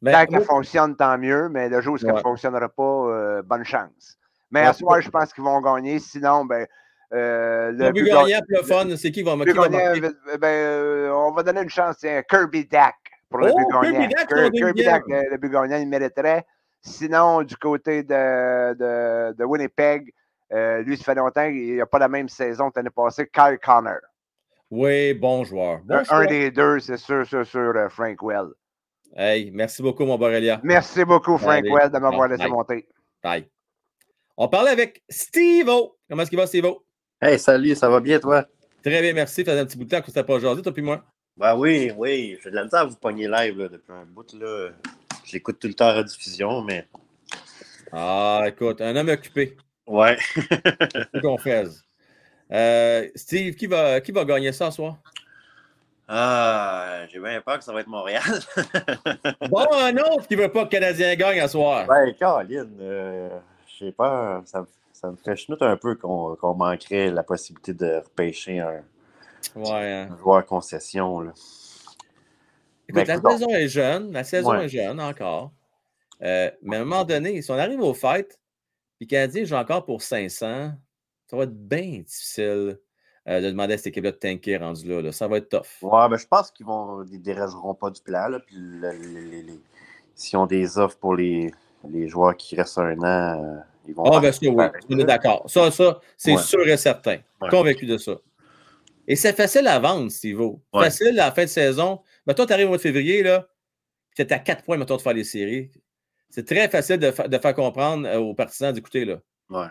Mais, 0.00 0.12
tant 0.12 0.24
qu'elle 0.24 0.44
fonctionne, 0.44 0.94
tant 0.94 1.18
mieux, 1.18 1.48
mais 1.48 1.68
le 1.68 1.80
jour 1.80 1.94
où 1.94 1.98
ça 1.98 2.12
ne 2.12 2.20
fonctionnera 2.20 2.68
pas, 2.68 2.82
euh, 2.82 3.42
bonne 3.42 3.64
chance. 3.64 4.16
Mais 4.52 4.60
à 4.60 4.72
ce 4.72 4.84
moment, 4.84 5.00
je 5.00 5.10
pense 5.10 5.32
qu'ils 5.32 5.42
vont 5.42 5.60
gagner. 5.60 5.98
Sinon, 5.98 6.44
ben, 6.44 6.64
euh, 7.14 7.72
le, 7.72 7.90
but 7.92 8.04
gagnant 8.04 8.40
le 8.48 8.62
fun, 8.62 8.96
c'est 8.96 9.10
qui 9.10 9.22
va, 9.22 9.32
qui 9.32 9.52
va 9.52 9.68
ben, 9.68 10.46
euh, 10.46 11.10
On 11.10 11.32
va 11.32 11.42
donner 11.42 11.62
une 11.62 11.70
chance. 11.70 11.96
C'est 12.00 12.24
Kirby 12.28 12.66
Dak 12.66 12.96
pour 13.30 13.40
le 13.40 13.50
oh, 13.50 13.56
but 13.56 13.90
gagnant. 13.90 14.08
Kirby 14.28 14.58
Kirby 14.58 14.84
Dak 14.84 15.04
le, 15.06 15.36
but 15.38 15.50
gagnant, 15.50 15.78
il 15.78 15.88
mériterait. 15.88 16.44
Sinon, 16.82 17.42
du 17.42 17.56
côté 17.56 18.02
de, 18.02 18.74
de, 18.74 19.34
de 19.36 19.44
Winnipeg, 19.44 20.12
euh, 20.52 20.82
lui, 20.82 20.96
ça 20.96 21.04
fait 21.04 21.14
longtemps 21.14 21.48
qu'il 21.48 21.76
n'a 21.76 21.86
pas 21.86 21.98
la 21.98 22.08
même 22.08 22.28
saison 22.28 22.70
que 22.70 22.78
l'année 22.78 22.90
passée. 22.94 23.28
Kyle 23.32 23.58
Connor. 23.62 24.00
Oui, 24.70 25.14
bon 25.14 25.44
joueur. 25.44 25.80
un, 26.10 26.26
des 26.26 26.50
deux, 26.50 26.78
c'est 26.80 26.98
sûr, 26.98 27.26
sûr, 27.26 27.46
sûr, 27.46 27.72
euh, 27.74 27.88
Frank 27.88 28.22
Well. 28.22 28.48
Hey, 29.16 29.50
merci 29.50 29.82
beaucoup, 29.82 30.04
mon 30.04 30.18
Borrelia. 30.18 30.60
Merci 30.62 31.04
beaucoup, 31.04 31.38
Frank 31.38 31.64
Well, 31.64 31.90
de 31.90 31.98
m'avoir 31.98 32.28
laissé 32.28 32.46
monter. 32.46 32.86
Bye. 33.22 33.48
On 34.36 34.48
parlait 34.48 34.70
avec 34.70 35.02
Steve-O. 35.08 35.96
Comment 36.08 36.22
est-ce 36.22 36.30
qu'il 36.30 36.38
va, 36.38 36.46
Steve-O? 36.46 36.84
Hey, 37.20 37.36
salut, 37.36 37.74
ça 37.74 37.88
va 37.88 37.98
bien, 37.98 38.20
toi? 38.20 38.44
Très 38.80 39.02
bien, 39.02 39.12
merci. 39.12 39.44
Ça 39.44 39.50
fait 39.50 39.58
un 39.58 39.66
petit 39.66 39.76
bout 39.76 39.84
de 39.84 39.90
temps 39.90 40.00
que 40.00 40.08
tu 40.08 40.16
n'as 40.16 40.22
pas 40.22 40.34
aujourd'hui, 40.34 40.62
toi 40.62 40.72
puis 40.72 40.82
moi. 40.82 41.02
Ben 41.36 41.56
oui, 41.56 41.90
oui. 41.96 42.38
J'ai 42.40 42.50
de 42.50 42.54
la 42.54 42.62
misère 42.62 42.80
à 42.82 42.84
vous 42.84 42.94
pogner 42.94 43.26
live 43.26 43.58
là, 43.58 43.68
depuis 43.68 43.92
un 43.92 44.04
bout. 44.04 44.32
là. 44.34 44.68
J'écoute 45.24 45.58
tout 45.58 45.66
le 45.66 45.74
temps 45.74 45.92
la 45.92 46.04
diffusion, 46.04 46.62
mais. 46.62 46.86
Ah, 47.90 48.44
écoute, 48.46 48.80
un 48.80 48.94
homme 48.94 49.08
occupé. 49.08 49.56
Ouais. 49.84 50.16
Qu'on 51.20 51.38
fait. 51.38 51.66
Euh, 52.52 53.08
Steve, 53.16 53.56
qui 53.56 53.66
va, 53.66 54.00
qui 54.00 54.12
va 54.12 54.24
gagner 54.24 54.52
ça 54.52 54.70
ce 54.70 54.76
soir? 54.76 54.98
Ah, 56.06 57.00
j'ai 57.12 57.18
bien 57.18 57.40
peur 57.40 57.58
que 57.58 57.64
ça 57.64 57.72
va 57.72 57.80
être 57.80 57.88
Montréal. 57.88 58.22
bon, 59.50 59.66
un 59.74 59.96
autre 59.96 60.28
qui 60.28 60.36
ne 60.36 60.42
veut 60.42 60.52
pas 60.52 60.60
que 60.66 60.76
le 60.76 60.80
Canadien 60.80 61.16
gagne 61.16 61.42
ce 61.42 61.48
soir. 61.48 61.84
Ben, 61.88 62.14
Caroline, 62.14 62.78
euh, 62.80 63.28
j'ai 63.76 63.90
peur. 63.90 64.42
Ça, 64.46 64.64
ça, 65.00 65.10
me 65.10 65.16
fait 65.16 65.36
chenoute 65.36 65.62
un 65.62 65.76
peu 65.76 65.94
qu'on 65.94 66.54
manquerait 66.54 67.10
la 67.10 67.22
possibilité 67.22 67.72
de 67.72 67.96
repêcher 67.96 68.58
un, 68.58 68.82
ouais, 69.56 69.92
hein. 69.92 70.16
joueur 70.18 70.44
concession. 70.44 71.20
Là. 71.20 71.32
Écoute, 72.88 73.06
la 73.06 73.20
saison 73.20 73.48
est 73.50 73.68
jeune. 73.68 74.12
La 74.12 74.24
saison 74.24 74.54
est 74.54 74.68
jeune 74.68 75.00
encore. 75.00 75.52
Euh, 76.22 76.50
mais 76.62 76.76
à 76.76 76.80
un 76.80 76.84
moment 76.84 77.04
donné, 77.04 77.40
si 77.42 77.50
on 77.50 77.58
arrive 77.58 77.80
aux 77.80 77.94
fêtes, 77.94 78.40
puis 78.98 79.06
Canadien 79.06 79.44
joue 79.44 79.54
encore 79.54 79.84
pour 79.84 80.02
500, 80.02 80.72
ça 81.26 81.36
va 81.36 81.44
être 81.44 81.54
bien 81.54 82.00
difficile 82.00 82.80
euh, 83.28 83.40
de 83.40 83.50
demander 83.50 83.74
à 83.74 83.76
cette 83.76 83.88
équipe-là 83.88 84.10
de 84.10 84.16
tanker 84.16 84.56
rendu 84.56 84.88
là, 84.88 85.12
Ça 85.12 85.28
va 85.28 85.36
être 85.36 85.48
tough. 85.48 85.82
Ouais, 85.82 86.08
ben, 86.08 86.16
je 86.16 86.26
pense 86.26 86.50
qu'ils 86.50 86.66
vont 86.66 87.04
ils 87.04 87.22
dérageront 87.22 87.74
pas 87.74 87.90
du 87.90 88.00
plan. 88.00 88.28
Là, 88.28 88.40
puis 88.40 88.56
s'ils 90.16 90.38
ont 90.38 90.46
des 90.46 90.78
offres 90.78 90.98
pour 90.98 91.14
les, 91.14 91.52
les 91.88 92.08
joueurs 92.08 92.36
qui 92.36 92.56
restent 92.56 92.78
un 92.78 92.98
an, 92.98 93.44
euh, 93.44 93.58
ils 93.88 93.94
vont. 93.94 94.04
Ah, 94.04 94.20
ben 94.20 94.30
ça, 94.30 94.38
oui, 94.42 94.64
on 94.90 94.98
est 94.98 95.04
d'accord. 95.04 95.44
Ça, 95.48 95.70
ça 95.70 96.00
c'est 96.16 96.36
sûr 96.38 96.66
et 96.68 96.76
certain. 96.76 97.18
Convaincu 97.50 97.86
de 97.86 97.98
ça. 97.98 98.16
Et 99.06 99.16
c'est 99.16 99.34
facile 99.34 99.66
à 99.66 99.78
vendre, 99.78 100.10
Steve. 100.10 100.40
Facile 100.72 101.18
à 101.18 101.26
la 101.26 101.32
fin 101.32 101.44
de 101.44 101.48
saison. 101.48 102.00
Mais 102.26 102.34
toi, 102.34 102.46
tu 102.46 102.52
arrives 102.52 102.66
au 102.66 102.70
mois 102.70 102.76
de 102.76 102.82
février, 102.82 103.22
là, 103.22 103.48
tu 104.14 104.22
es 104.22 104.32
à 104.32 104.38
4 104.38 104.64
points, 104.64 104.76
maintenant 104.76 104.96
de 104.96 105.02
faire 105.02 105.14
les 105.14 105.24
séries. 105.24 105.70
C'est 106.28 106.46
très 106.46 106.68
facile 106.68 106.98
de, 106.98 107.10
de, 107.26 107.38
faire 107.38 107.54
comprendre 107.54 108.06
euh, 108.06 108.18
aux 108.18 108.34
partisans 108.34 108.70
d'écouter, 108.70 109.06
là. 109.06 109.18
Ouais. 109.48 109.66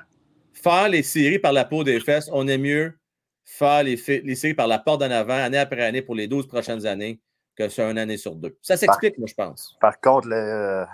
Faire 0.54 0.90
les 0.90 1.04
séries 1.04 1.38
par 1.38 1.54
la 1.54 1.66
peau 1.66 1.84
des 1.84 2.00
fesses, 2.00 2.30
on 2.34 2.48
est 2.48 2.58
mieux 2.58 2.98
faire 3.46 3.84
les, 3.84 3.96
les 4.24 4.36
séries 4.36 4.56
par 4.56 4.68
la 4.68 4.80
porte 4.80 5.02
d'en 5.02 5.12
avant, 5.12 5.36
année 5.36 5.60
après 5.60 5.84
année, 5.84 6.02
pour 6.02 6.16
les 6.16 6.28
12 6.28 6.48
prochaines 6.48 6.88
années, 6.88 7.22
que 7.56 7.70
sur 7.70 7.86
une 7.86 8.00
année 8.00 8.18
sur 8.18 8.36
deux. 8.36 8.58
Ça 8.64 8.76
s'explique, 8.76 9.20
moi, 9.20 9.28
je 9.28 9.36
pense. 9.36 9.78
Par 9.80 10.00
contre, 10.02 10.28
le, 10.28 10.86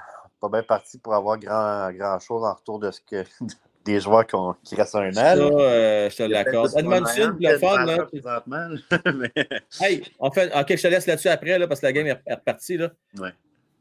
pas 0.44 0.49
bien 0.49 0.64
parti 0.64 0.98
pour 0.98 1.14
avoir 1.14 1.38
grand, 1.38 1.90
grand 1.94 2.20
chose 2.20 2.44
en 2.44 2.53
retour 2.53 2.80
de 2.80 2.91
ce 2.91 2.99
que 2.99 3.24
des 3.86 3.99
joueurs 4.02 4.26
qui, 4.26 4.76
restent 4.76 4.95
un 4.95 5.10
an. 5.10 5.14
Ça, 5.14 5.36
euh, 5.38 6.10
je 6.10 6.15
te 6.15 6.24
l'accorde. 6.24 6.72
Edmondson, 6.78 7.38
le 7.40 7.57
fun, 7.57 7.86
là. 7.86 8.07
Hey, 9.82 10.03
on 10.20 10.32
fait. 10.32 10.53
OK, 10.53 10.76
je 10.76 10.82
te 10.82 10.88
laisse 10.88 11.07
là-dessus 11.07 11.30
après, 11.30 11.57
là, 11.57 11.68
parce 11.68 11.80
que 11.80 11.86
la 11.86 11.94
game 11.94 12.07
est 12.07 12.34
repartie, 12.34 12.78
là. 12.78 12.91
Ouais. 13.18 13.32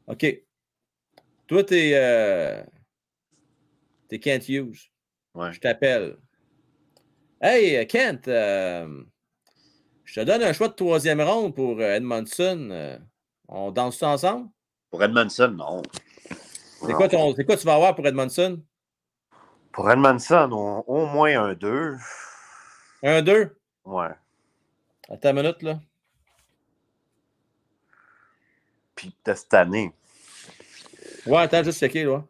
OK. 0.07 0.41
Toi, 1.47 1.63
t'es. 1.63 1.91
Euh... 1.95 2.63
T'es 4.07 4.19
Kent 4.19 4.47
Hughes. 4.47 4.89
Ouais. 5.35 5.51
Je 5.51 5.59
t'appelle. 5.59 6.17
Hey, 7.41 7.85
Kent, 7.87 8.29
euh, 8.29 9.03
je 10.05 10.21
te 10.21 10.25
donne 10.25 10.43
un 10.43 10.53
choix 10.53 10.69
de 10.69 10.73
troisième 10.73 11.19
ronde 11.19 11.53
pour 11.53 11.79
euh, 11.79 11.95
Edmondson. 11.95 12.69
Euh, 12.71 12.97
on 13.49 13.71
danse 13.71 13.97
ça 13.97 14.09
ensemble? 14.09 14.49
Pour 14.89 15.03
Edmondson, 15.03 15.49
non. 15.57 15.81
C'est 16.85 16.93
quoi, 16.93 17.07
ton, 17.07 17.33
quoi 17.33 17.57
tu 17.57 17.65
vas 17.65 17.75
avoir 17.75 17.95
pour 17.95 18.05
Edmondson? 18.05 18.61
Pour 19.71 19.89
Edmondson, 19.89 20.49
au 20.85 21.05
moins 21.05 21.45
un 21.45 21.53
2. 21.53 21.95
Un 23.03 23.21
2? 23.21 23.55
Ouais. 23.85 24.07
Attends 25.09 25.29
une 25.29 25.35
minute, 25.35 25.61
là. 25.61 25.79
Puis 28.95 29.15
de 29.25 29.33
cette 29.33 29.53
année. 29.53 29.91
Ouais, 31.25 31.39
attends, 31.39 31.63
juste 31.63 31.79
checker, 31.79 32.03
là. 32.03 32.23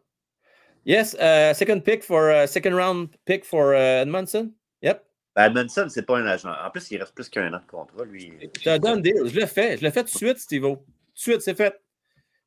Yes, 0.84 1.14
uh, 1.14 1.54
second 1.54 1.80
pick 1.80 2.02
for 2.02 2.30
uh, 2.30 2.46
second 2.46 2.74
round 2.74 3.08
pick 3.24 3.44
for 3.44 3.72
uh, 3.72 4.02
Edmondson. 4.02 4.52
Yep. 4.82 5.02
Ben 5.34 5.46
Edmondson, 5.46 5.88
c'est 5.88 6.02
pas 6.02 6.18
un 6.18 6.26
agent. 6.26 6.50
En 6.50 6.70
plus, 6.70 6.90
il 6.90 6.98
reste 6.98 7.14
plus 7.14 7.28
qu'un 7.28 7.52
an 7.54 7.58
de 7.58 7.70
contrat, 7.70 8.04
lui. 8.04 8.32
Je 8.40 8.64
te 8.64 8.78
donne 8.78 9.00
des. 9.00 9.14
Je 9.24 9.40
le 9.40 9.46
fais. 9.46 9.78
Je 9.78 9.84
le 9.84 9.90
fais 9.90 10.04
tout 10.04 10.12
de 10.12 10.16
suite, 10.16 10.38
Steve. 10.38 10.62
Tout 10.62 10.76
de 10.76 10.80
suite, 11.14 11.40
c'est 11.40 11.54
fait. 11.54 11.80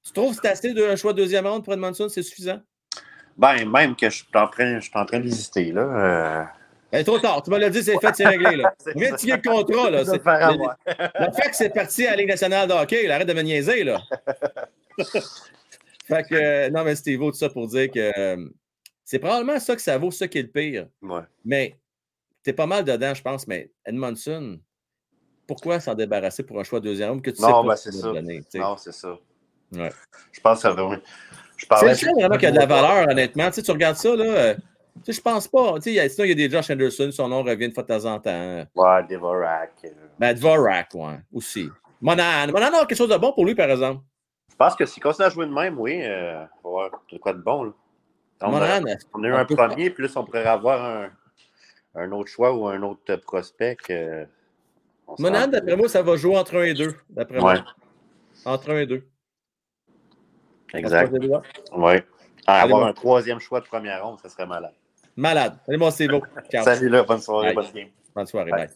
Tu 0.07 0.13
trouves 0.13 0.35
que 0.35 0.41
c'est 0.41 0.49
assez 0.49 0.73
d'un 0.73 0.95
choix 0.95 1.11
de 1.11 1.17
deuxième 1.17 1.45
round 1.45 1.63
pour 1.63 1.73
Edmondson, 1.73 2.07
c'est 2.07 2.23
suffisant? 2.23 2.61
Ben, 3.37 3.69
même 3.69 3.93
que 3.95 4.09
je 4.09 4.15
suis 4.15 4.25
en 4.33 4.47
train, 4.47 4.79
je 4.79 4.85
suis 4.85 4.97
en 4.97 5.05
train 5.05 5.19
d'hésiter, 5.19 5.73
là. 5.73 5.81
Euh... 5.81 6.43
Ben, 6.91 7.03
trop 7.03 7.19
tard. 7.19 7.43
Tu 7.43 7.49
m'as 7.49 7.59
l'as 7.59 7.69
dit, 7.69 7.83
c'est 7.83 7.99
fait, 7.99 8.15
c'est 8.15 8.25
réglé. 8.25 8.55
Là. 8.55 8.73
Viens 8.95 9.11
de 9.11 9.17
signer 9.17 9.35
le 9.35 9.41
contrat. 9.41 9.89
Là. 9.89 10.05
C'est... 10.05 10.23
Le, 10.23 11.31
fait 11.33 11.49
que 11.49 11.55
c'est 11.55 11.69
parti 11.69 12.07
à 12.07 12.11
la 12.11 12.17
Ligue 12.17 12.29
nationale 12.29 12.69
de 12.69 12.73
hockey, 12.73 13.03
il 13.03 13.11
arrête 13.11 13.27
de 13.27 13.33
me 13.33 13.41
niaiser. 13.41 13.83
Là. 13.83 14.01
fait 16.07 16.23
que, 16.23 16.35
euh, 16.35 16.69
non, 16.69 16.85
mais 16.85 16.95
Steve, 16.95 17.19
tout 17.19 17.33
ça 17.33 17.49
pour 17.49 17.67
dire 17.67 17.91
que 17.91 18.11
euh, 18.17 18.47
c'est 19.03 19.19
probablement 19.19 19.59
ça 19.59 19.75
que 19.75 19.81
ça 19.81 19.97
vaut, 19.97 20.11
ça 20.11 20.29
qui 20.29 20.37
est 20.37 20.43
le 20.43 20.47
pire. 20.47 20.87
Ouais. 21.01 21.23
Mais 21.43 21.75
t'es 22.43 22.53
pas 22.53 22.65
mal 22.65 22.85
dedans, 22.85 23.13
je 23.13 23.21
pense. 23.21 23.45
Mais 23.45 23.69
Edmondson, 23.85 24.57
pourquoi 25.45 25.81
s'en 25.81 25.95
débarrasser 25.95 26.43
pour 26.43 26.59
un 26.59 26.63
choix 26.63 26.79
de 26.79 26.85
deuxième 26.85 27.11
homme 27.11 27.21
que 27.21 27.31
tu 27.31 27.41
non, 27.41 27.61
sais 27.61 27.67
ben, 27.67 27.75
c'est 27.75 27.91
ça. 27.91 28.59
non, 28.59 28.77
c'est 28.77 28.93
ça. 28.93 29.19
Ouais. 29.73 29.91
Je 30.31 30.39
pense 30.41 30.57
que 30.57 30.61
ça 30.61 30.71
va. 30.71 30.97
C'est 31.57 32.05
le 32.05 32.13
vraiment 32.13 32.35
qu'il 32.35 32.43
y 32.43 32.47
a 32.47 32.51
de 32.51 32.57
la 32.57 32.65
valeur, 32.65 33.09
honnêtement. 33.09 33.47
Tu, 33.47 33.53
sais, 33.53 33.61
tu 33.63 33.71
regardes 33.71 33.97
ça, 33.97 34.15
là. 34.15 34.25
Euh, 34.25 34.55
tu 35.03 35.05
sais, 35.05 35.13
je 35.13 35.21
pense 35.21 35.47
pas. 35.47 35.79
Tu 35.79 35.93
sais, 35.93 36.09
sinon, 36.09 36.25
il 36.25 36.29
y 36.29 36.31
a 36.31 36.47
des 36.47 36.49
Josh 36.49 36.69
Anderson, 36.69 37.09
son 37.11 37.27
nom 37.27 37.43
revient 37.43 37.69
de 37.69 37.73
fois 37.73 37.83
de 37.83 37.87
temps 37.87 38.05
en 38.05 38.19
temps. 38.19 38.65
Ouais, 38.75 39.03
Dvorak. 39.09 39.73
Euh. 39.85 39.89
Ben, 40.19 40.33
Dvorak, 40.33 40.89
ouais, 40.93 41.19
aussi. 41.33 41.69
Monan. 42.01 42.47
Monan 42.47 42.67
a 42.67 42.85
quelque 42.85 42.95
chose 42.95 43.09
de 43.09 43.17
bon 43.17 43.33
pour 43.33 43.45
lui, 43.45 43.55
par 43.55 43.69
exemple. 43.69 44.01
Je 44.49 44.55
pense 44.55 44.75
que 44.75 44.85
s'il 44.85 45.03
continue 45.03 45.27
à 45.27 45.29
jouer 45.29 45.45
de 45.45 45.53
même, 45.53 45.79
oui, 45.79 45.99
euh, 46.03 46.43
il 46.43 46.63
va 46.63 46.69
avoir 46.69 46.89
de 47.11 47.17
quoi 47.17 47.33
de 47.33 47.41
bon. 47.41 47.63
Là. 47.65 47.71
On, 48.41 48.51
Monan, 48.51 48.85
a, 48.85 48.95
on 49.13 49.23
a 49.23 49.27
eu 49.27 49.33
un 49.33 49.45
premier, 49.45 49.89
puis 49.89 50.03
là, 50.03 50.09
on 50.15 50.23
pourrait 50.23 50.45
avoir 50.45 50.83
un, 50.83 51.09
un, 51.95 52.11
autre 52.11 52.29
choix 52.29 52.53
ou 52.53 52.67
un 52.67 52.81
autre 52.83 53.15
prospect. 53.17 53.77
Euh, 53.89 54.25
Monan, 55.19 55.47
d'après 55.47 55.75
moi, 55.75 55.89
ça 55.89 56.01
va 56.01 56.15
jouer 56.17 56.37
entre 56.37 56.57
1 56.57 56.63
et 56.63 56.73
2. 56.73 56.95
D'après 57.09 57.35
ouais. 57.35 57.41
moi. 57.41 57.65
Entre 58.45 58.71
1 58.71 58.79
et 58.79 58.85
2. 58.85 59.07
Exact. 60.73 61.13
Oui. 61.71 61.93
avoir 62.45 62.87
un 62.87 62.93
troisième 62.93 63.39
choix 63.39 63.61
de 63.61 63.65
première 63.65 64.05
ronde, 64.05 64.19
ça 64.21 64.29
serait 64.29 64.45
malade. 64.45 64.73
Malade. 65.15 65.57
Allez, 65.67 65.77
moi, 65.77 65.91
c'est 65.91 66.07
beau. 66.07 66.21
Salut 66.63 66.89
là, 66.89 67.03
bonne 67.03 67.21
soirée, 67.21 67.53
bonne 67.53 67.71
game. 67.73 67.89
Bonne 68.15 68.27
soirée, 68.27 68.51
bye. 68.51 68.69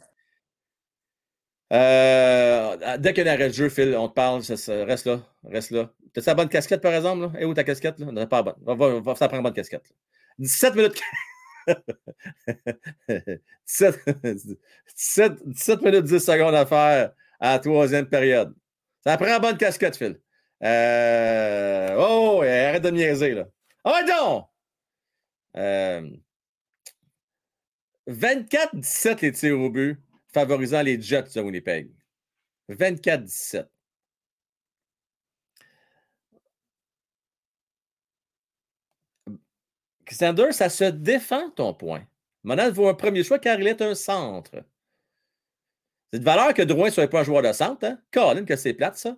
Euh, 1.74 2.98
dès 2.98 3.14
qu'il 3.14 3.26
y 3.26 3.30
a 3.30 3.32
un 3.32 3.36
arrêt 3.36 3.48
de 3.48 3.54
jeu, 3.54 3.70
Phil, 3.70 3.96
on 3.96 4.10
te 4.10 4.14
parle, 4.14 4.44
ça, 4.44 4.58
ça, 4.58 4.84
reste 4.84 5.06
là, 5.06 5.22
reste 5.44 5.72
là. 5.72 5.90
T'as 6.14 6.22
ta 6.22 6.34
bonne 6.34 6.50
casquette, 6.50 6.82
par 6.82 6.94
exemple? 6.94 7.22
Là? 7.22 7.40
Et 7.40 7.46
où 7.46 7.54
ta 7.54 7.64
casquette? 7.64 7.98
Là? 8.00 8.12
Non, 8.12 8.28
pas 8.28 8.44
bonne. 8.44 8.56
Va, 8.62 8.76
va, 8.76 9.16
ça 9.16 9.30
prend 9.30 9.38
une 9.38 9.44
bonne 9.44 9.54
casquette. 9.54 9.88
Là. 9.90 9.96
17 10.40 10.76
minutes. 10.76 11.02
17, 13.66 14.00
17, 14.96 15.48
17, 15.48 15.82
minutes 15.82 16.04
10 16.04 16.20
secondes 16.20 16.56
à 16.56 16.66
faire 16.66 17.14
à 17.40 17.54
la 17.54 17.60
troisième 17.60 18.08
période. 18.08 18.54
Ça 19.06 19.16
prend 19.16 19.28
une 19.28 19.42
bonne 19.42 19.58
casquette, 19.58 19.96
Phil. 19.96 20.20
Euh... 20.64 21.96
Oh, 21.98 22.42
arrête 22.42 22.84
de 22.84 22.90
niaiser, 22.90 23.34
là. 23.34 23.48
Oh, 23.86 23.92
donc! 24.08 24.48
Euh... 25.58 26.10
24-17 28.08 29.22
les 29.22 29.32
tirs 29.32 29.60
au 29.60 29.70
but, 29.70 30.00
favorisant 30.34 30.82
les 30.82 31.02
Jets 31.02 31.34
de 31.36 31.42
Winnipeg. 31.42 31.92
24-17. 32.70 33.68
Xander, 40.06 40.52
ça 40.52 40.70
se 40.70 40.86
défend 40.86 41.50
ton 41.52 41.74
point. 41.74 42.06
Monahan 42.44 42.72
vaut 42.72 42.90
un 42.90 42.94
premier 42.94 43.24
choix 43.24 43.40
car 43.40 43.60
il 43.60 43.68
est 43.68 43.82
un 43.82 43.96
centre. 43.96 44.64
C'est 46.12 46.20
de 46.20 46.26
valeur 46.26 46.54
que 46.54 46.62
Drouin 46.64 46.88
ne 46.88 46.92
soit 46.92 47.08
pas 47.08 47.22
un 47.22 47.24
joueur 47.24 47.42
de 47.42 47.54
centre. 47.54 47.86
Hein? 47.86 48.02
Colin, 48.12 48.44
que 48.44 48.56
c'est 48.56 48.74
plate, 48.74 48.98
ça. 48.98 49.18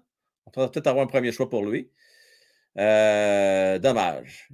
Peut-être 0.54 0.88
avoir 0.88 1.04
un 1.04 1.08
premier 1.08 1.32
choix 1.32 1.50
pour 1.50 1.66
lui. 1.66 1.90
Euh, 2.78 3.80
dommage. 3.80 4.50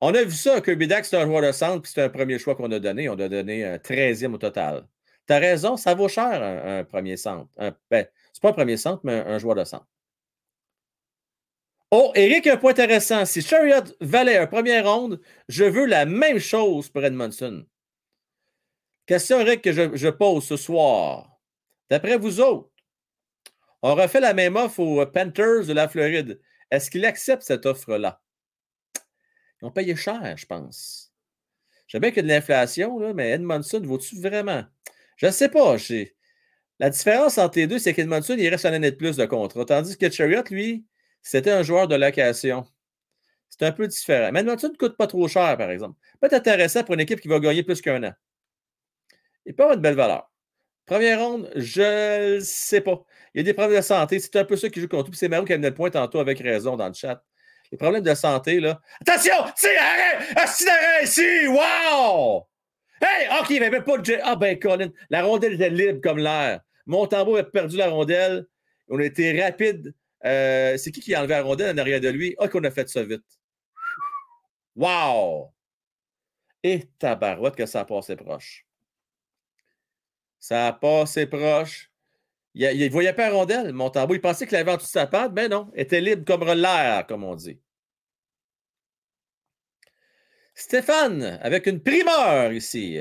On 0.00 0.14
a 0.14 0.22
vu 0.22 0.32
ça, 0.32 0.60
Kirby 0.60 0.88
c'est 1.02 1.16
un 1.16 1.26
joueur 1.26 1.42
de 1.42 1.52
centre, 1.52 1.82
puis 1.82 1.90
c'est 1.94 2.02
un 2.02 2.10
premier 2.10 2.38
choix 2.38 2.54
qu'on 2.54 2.70
a 2.70 2.78
donné. 2.78 3.08
On 3.08 3.18
a 3.18 3.28
donné 3.28 3.64
un 3.64 3.76
13e 3.76 4.34
au 4.34 4.38
total. 4.38 4.86
Tu 5.26 5.34
raison, 5.34 5.76
ça 5.76 5.94
vaut 5.94 6.08
cher 6.08 6.42
un, 6.42 6.84
premier 6.84 7.16
centre. 7.16 7.50
ben, 7.90 8.06
c'est 8.32 8.42
pas 8.42 8.50
un 8.50 8.52
premier 8.52 8.76
centre, 8.76 9.00
mais 9.04 9.14
un, 9.14 9.38
joueur 9.38 9.56
de 9.56 9.64
centre. 9.64 9.86
Oh, 11.90 12.12
Eric, 12.14 12.46
un 12.46 12.56
point 12.56 12.72
intéressant. 12.72 13.24
Si 13.24 13.42
Chariot 13.42 13.84
valait 14.00 14.38
un 14.38 14.46
premier 14.46 14.80
ronde, 14.80 15.20
je 15.48 15.64
veux 15.64 15.86
la 15.86 16.04
même 16.04 16.38
chose 16.38 16.88
pour 16.90 17.04
Edmondson. 17.04 17.64
Question, 19.06 19.40
Eric, 19.40 19.62
que 19.62 19.72
je, 19.72 20.08
pose 20.08 20.44
ce 20.44 20.56
soir. 20.56 21.40
D'après 21.88 22.18
vous 22.18 22.40
autres, 22.40 22.70
on 23.88 23.94
refait 23.94 24.18
la 24.18 24.34
même 24.34 24.56
offre 24.56 24.80
aux 24.80 25.06
Panthers 25.06 25.66
de 25.66 25.72
la 25.72 25.86
Floride. 25.86 26.40
Est-ce 26.72 26.90
qu'il 26.90 27.04
accepte 27.04 27.42
cette 27.42 27.66
offre-là? 27.66 28.20
Ils 29.62 29.66
ont 29.66 29.70
payé 29.70 29.94
cher, 29.94 30.36
je 30.36 30.44
pense. 30.44 31.12
Sais 31.86 32.00
bien 32.00 32.10
qu'il 32.10 32.24
y 32.24 32.26
de 32.26 32.32
l'inflation, 32.32 33.14
mais 33.14 33.30
Edmondson, 33.30 33.80
vaut-tu 33.84 34.20
vraiment? 34.20 34.64
Je 35.16 35.26
ne 35.26 35.30
sais 35.30 35.48
pas. 35.48 35.76
La 36.80 36.90
différence 36.90 37.38
entre 37.38 37.60
les 37.60 37.68
deux, 37.68 37.78
c'est 37.78 37.94
qu'Edmondson, 37.94 38.34
il 38.36 38.48
reste 38.48 38.66
une 38.66 38.74
année 38.74 38.90
de 38.90 38.96
plus 38.96 39.16
de 39.16 39.24
contrat. 39.24 39.64
Tandis 39.64 39.96
que 39.96 40.10
Chariot, 40.10 40.42
lui, 40.50 40.84
c'était 41.22 41.52
un 41.52 41.62
joueur 41.62 41.86
de 41.86 41.94
location. 41.94 42.66
C'est 43.48 43.62
un 43.66 43.72
peu 43.72 43.86
différent. 43.86 44.32
Mais 44.32 44.40
Edmondson 44.40 44.70
ne 44.72 44.76
coûte 44.76 44.96
pas 44.96 45.06
trop 45.06 45.28
cher, 45.28 45.56
par 45.56 45.70
exemple. 45.70 45.96
Peut 46.20 46.26
être 46.26 46.32
intéressant 46.32 46.82
pour 46.82 46.94
une 46.94 47.00
équipe 47.00 47.20
qui 47.20 47.28
va 47.28 47.38
gagner 47.38 47.62
plus 47.62 47.80
qu'un 47.80 48.02
an. 48.02 48.12
Il 49.44 49.54
peut 49.54 49.62
avoir 49.62 49.76
de 49.76 49.82
belle 49.82 49.94
valeur. 49.94 50.28
Première 50.86 51.20
ronde, 51.20 51.50
je 51.56 52.36
ne 52.36 52.40
sais 52.40 52.80
pas. 52.80 53.04
Il 53.34 53.38
y 53.38 53.40
a 53.40 53.42
des 53.42 53.54
problèmes 53.54 53.76
de 53.76 53.84
santé. 53.84 54.20
C'est 54.20 54.36
un 54.36 54.44
peu 54.44 54.56
ça 54.56 54.68
qui 54.68 54.80
joue 54.80 54.88
contre 54.88 55.10
tout. 55.10 55.16
C'est 55.16 55.28
Mario 55.28 55.44
qui 55.44 55.52
a 55.52 55.56
amené 55.56 55.70
le 55.70 55.74
point 55.74 55.90
tantôt 55.90 56.20
avec 56.20 56.38
raison 56.38 56.76
dans 56.76 56.86
le 56.86 56.94
chat. 56.94 57.22
Les 57.72 57.78
problèmes 57.78 58.04
de 58.04 58.14
santé, 58.14 58.60
là. 58.60 58.80
Attention! 59.00 59.52
C'est 59.56 59.76
arrêt! 59.76 60.24
D'arrêt 60.34 61.02
ici! 61.02 61.48
Wow! 61.48 62.46
Hey! 63.02 63.28
OK, 63.40 63.50
il 63.50 63.60
n'y 63.60 63.66
avait 63.66 63.82
pas 63.82 63.98
de. 63.98 64.18
Ah, 64.22 64.36
ben, 64.36 64.56
Colin, 64.58 64.90
la 65.10 65.24
rondelle 65.24 65.54
était 65.54 65.70
libre 65.70 66.00
comme 66.00 66.18
l'air. 66.18 66.60
Montembeau 66.86 67.36
a 67.36 67.42
perdu 67.42 67.76
la 67.76 67.88
rondelle. 67.88 68.46
On 68.88 69.00
a 69.00 69.04
été 69.04 69.42
rapide. 69.42 69.92
Euh, 70.24 70.76
c'est 70.76 70.92
qui 70.92 71.00
qui 71.00 71.14
a 71.14 71.18
enlevé 71.18 71.34
la 71.34 71.42
rondelle 71.42 71.74
en 71.74 71.78
arrière 71.78 72.00
de 72.00 72.08
lui? 72.08 72.36
Ah, 72.38 72.46
qu'on 72.46 72.62
a 72.62 72.70
fait 72.70 72.88
ça 72.88 73.02
vite. 73.02 73.24
Wow! 74.76 75.52
Et 76.62 76.84
tabarouette 76.98 77.56
que 77.56 77.66
ça 77.66 77.80
a 77.80 77.84
passé 77.84 78.14
proche. 78.14 78.65
Ça 80.38 80.68
a 80.68 80.72
passé 80.72 81.26
proche. 81.26 81.90
Il 82.54 82.78
ne 82.78 82.88
voyait 82.88 83.12
pas 83.12 83.28
la 83.28 83.34
rondelle, 83.34 83.72
Montembeau. 83.72 84.14
Il 84.14 84.20
pensait 84.20 84.46
qu'il 84.46 84.56
avait 84.56 84.72
en 84.72 84.76
dessous 84.76 84.86
de 84.86 84.90
sa 84.90 85.06
patte, 85.06 85.32
mais 85.34 85.48
non. 85.48 85.70
Il 85.74 85.82
était 85.82 86.00
libre 86.00 86.24
comme 86.24 86.44
l'air, 86.44 87.06
comme 87.06 87.24
on 87.24 87.34
dit. 87.34 87.60
Stéphane, 90.54 91.38
avec 91.42 91.66
une 91.66 91.82
primeur 91.82 92.52
ici. 92.52 92.98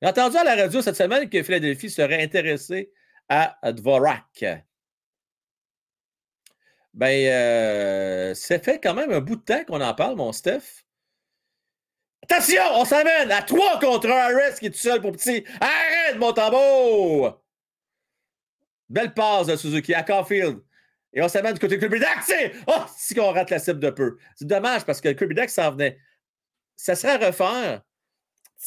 J'ai 0.00 0.08
entendu 0.08 0.38
à 0.38 0.44
la 0.44 0.56
radio 0.56 0.80
cette 0.80 0.96
semaine 0.96 1.28
que 1.28 1.42
Philadelphie 1.42 1.90
serait 1.90 2.22
intéressé 2.22 2.90
à 3.28 3.58
Dvorak. 3.72 4.64
Ben, 6.94 7.28
euh, 7.28 8.34
ça 8.34 8.58
fait 8.58 8.80
quand 8.80 8.94
même 8.94 9.12
un 9.12 9.20
bout 9.20 9.36
de 9.36 9.42
temps 9.42 9.64
qu'on 9.64 9.82
en 9.82 9.92
parle, 9.92 10.16
mon 10.16 10.32
Steph. 10.32 10.85
Attention, 12.28 12.62
on 12.74 12.84
s'amène 12.84 13.30
à 13.30 13.42
3 13.42 13.78
contre 13.78 14.08
1. 14.08 14.10
Harris 14.10 14.58
qui 14.58 14.66
est 14.66 14.70
tout 14.70 14.78
seul 14.78 15.00
pour 15.00 15.12
petit. 15.12 15.44
Arrête, 15.60 16.18
mon 16.18 16.32
tambour! 16.32 17.40
Belle 18.88 19.14
passe 19.14 19.46
de 19.46 19.56
Suzuki 19.56 19.94
à 19.94 20.02
Caulfield. 20.02 20.60
Et 21.12 21.22
on 21.22 21.28
s'amène 21.28 21.54
du 21.54 21.60
côté 21.60 21.76
de 21.76 21.80
Kirby 21.80 22.00
Deck. 22.00 22.52
Oh, 22.66 22.84
si 22.96 23.14
qu'on 23.14 23.32
rate 23.32 23.50
la 23.50 23.58
cible 23.58 23.80
de 23.80 23.90
peu. 23.90 24.16
C'est 24.34 24.46
dommage 24.46 24.84
parce 24.84 25.00
que 25.00 25.08
Kirby 25.10 25.34
Deck 25.34 25.50
s'en 25.50 25.70
venait. 25.70 25.98
Ça 26.76 26.94
serait 26.94 27.22
à 27.22 27.28
refaire. 27.28 27.82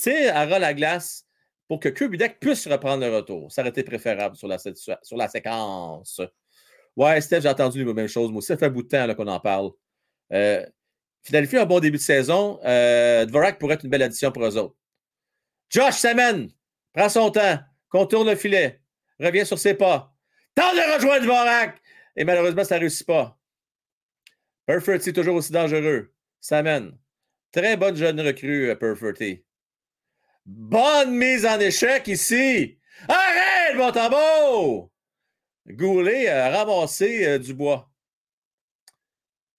Tu 0.01 0.27
à 0.27 0.45
ras 0.45 0.59
la 0.59 0.73
glace 0.73 1.25
pour 1.67 1.79
que 1.79 1.89
Kirby 1.89 2.17
Deck 2.17 2.39
puisse 2.39 2.65
reprendre 2.67 3.05
le 3.05 3.15
retour. 3.15 3.51
Ça 3.51 3.61
aurait 3.61 3.69
été 3.69 3.83
préférable 3.83 4.35
sur 4.35 4.47
la, 4.47 4.57
sur 4.57 5.17
la 5.17 5.27
séquence. 5.27 6.21
Ouais, 6.95 7.19
Steph, 7.21 7.41
j'ai 7.41 7.49
entendu 7.49 7.83
les 7.83 7.93
mêmes 7.93 8.07
choses. 8.07 8.31
Moi 8.31 8.39
aussi, 8.39 8.47
ça 8.47 8.57
fait 8.57 8.65
un 8.65 8.69
bout 8.69 8.83
de 8.83 8.87
temps 8.87 9.13
qu'on 9.15 9.27
en 9.27 9.39
parle. 9.39 9.71
Euh, 10.33 10.65
Philadelphie 11.23 11.57
a 11.57 11.63
un 11.63 11.65
bon 11.65 11.79
début 11.79 11.97
de 11.97 12.01
saison. 12.01 12.59
Euh, 12.63 13.25
Dvorak 13.25 13.59
pourrait 13.59 13.75
être 13.75 13.83
une 13.83 13.89
belle 13.89 14.03
addition 14.03 14.31
pour 14.31 14.45
eux 14.45 14.57
autres. 14.57 14.75
Josh 15.69 15.95
Samen, 15.95 16.49
prend 16.93 17.09
son 17.09 17.29
temps, 17.31 17.59
contourne 17.89 18.29
le 18.29 18.35
filet, 18.35 18.81
revient 19.19 19.45
sur 19.45 19.59
ses 19.59 19.73
pas. 19.73 20.15
Tente 20.55 20.75
de 20.75 20.95
rejoindre 20.95 21.23
Dvorak! 21.25 21.81
Et 22.15 22.23
malheureusement, 22.23 22.63
ça 22.63 22.75
ne 22.75 22.81
réussit 22.81 23.05
pas. 23.05 23.37
Perfurty, 24.65 25.13
toujours 25.13 25.35
aussi 25.35 25.51
dangereux. 25.51 26.13
Samen, 26.39 26.97
très 27.51 27.77
bonne 27.77 27.95
jeune 27.95 28.19
recrue, 28.21 28.69
euh, 28.69 28.75
Perfurty. 28.75 29.43
Bonne 30.45 31.11
mise 31.11 31.45
en 31.45 31.59
échec 31.59 32.07
ici. 32.07 32.79
Arrête, 33.07 33.75
mon 33.75 33.91
tambour! 33.91 34.91
Goulet 35.67 36.27
a 36.27 36.49
ramassé 36.49 37.25
euh, 37.27 37.37
du 37.37 37.53
bois. 37.53 37.91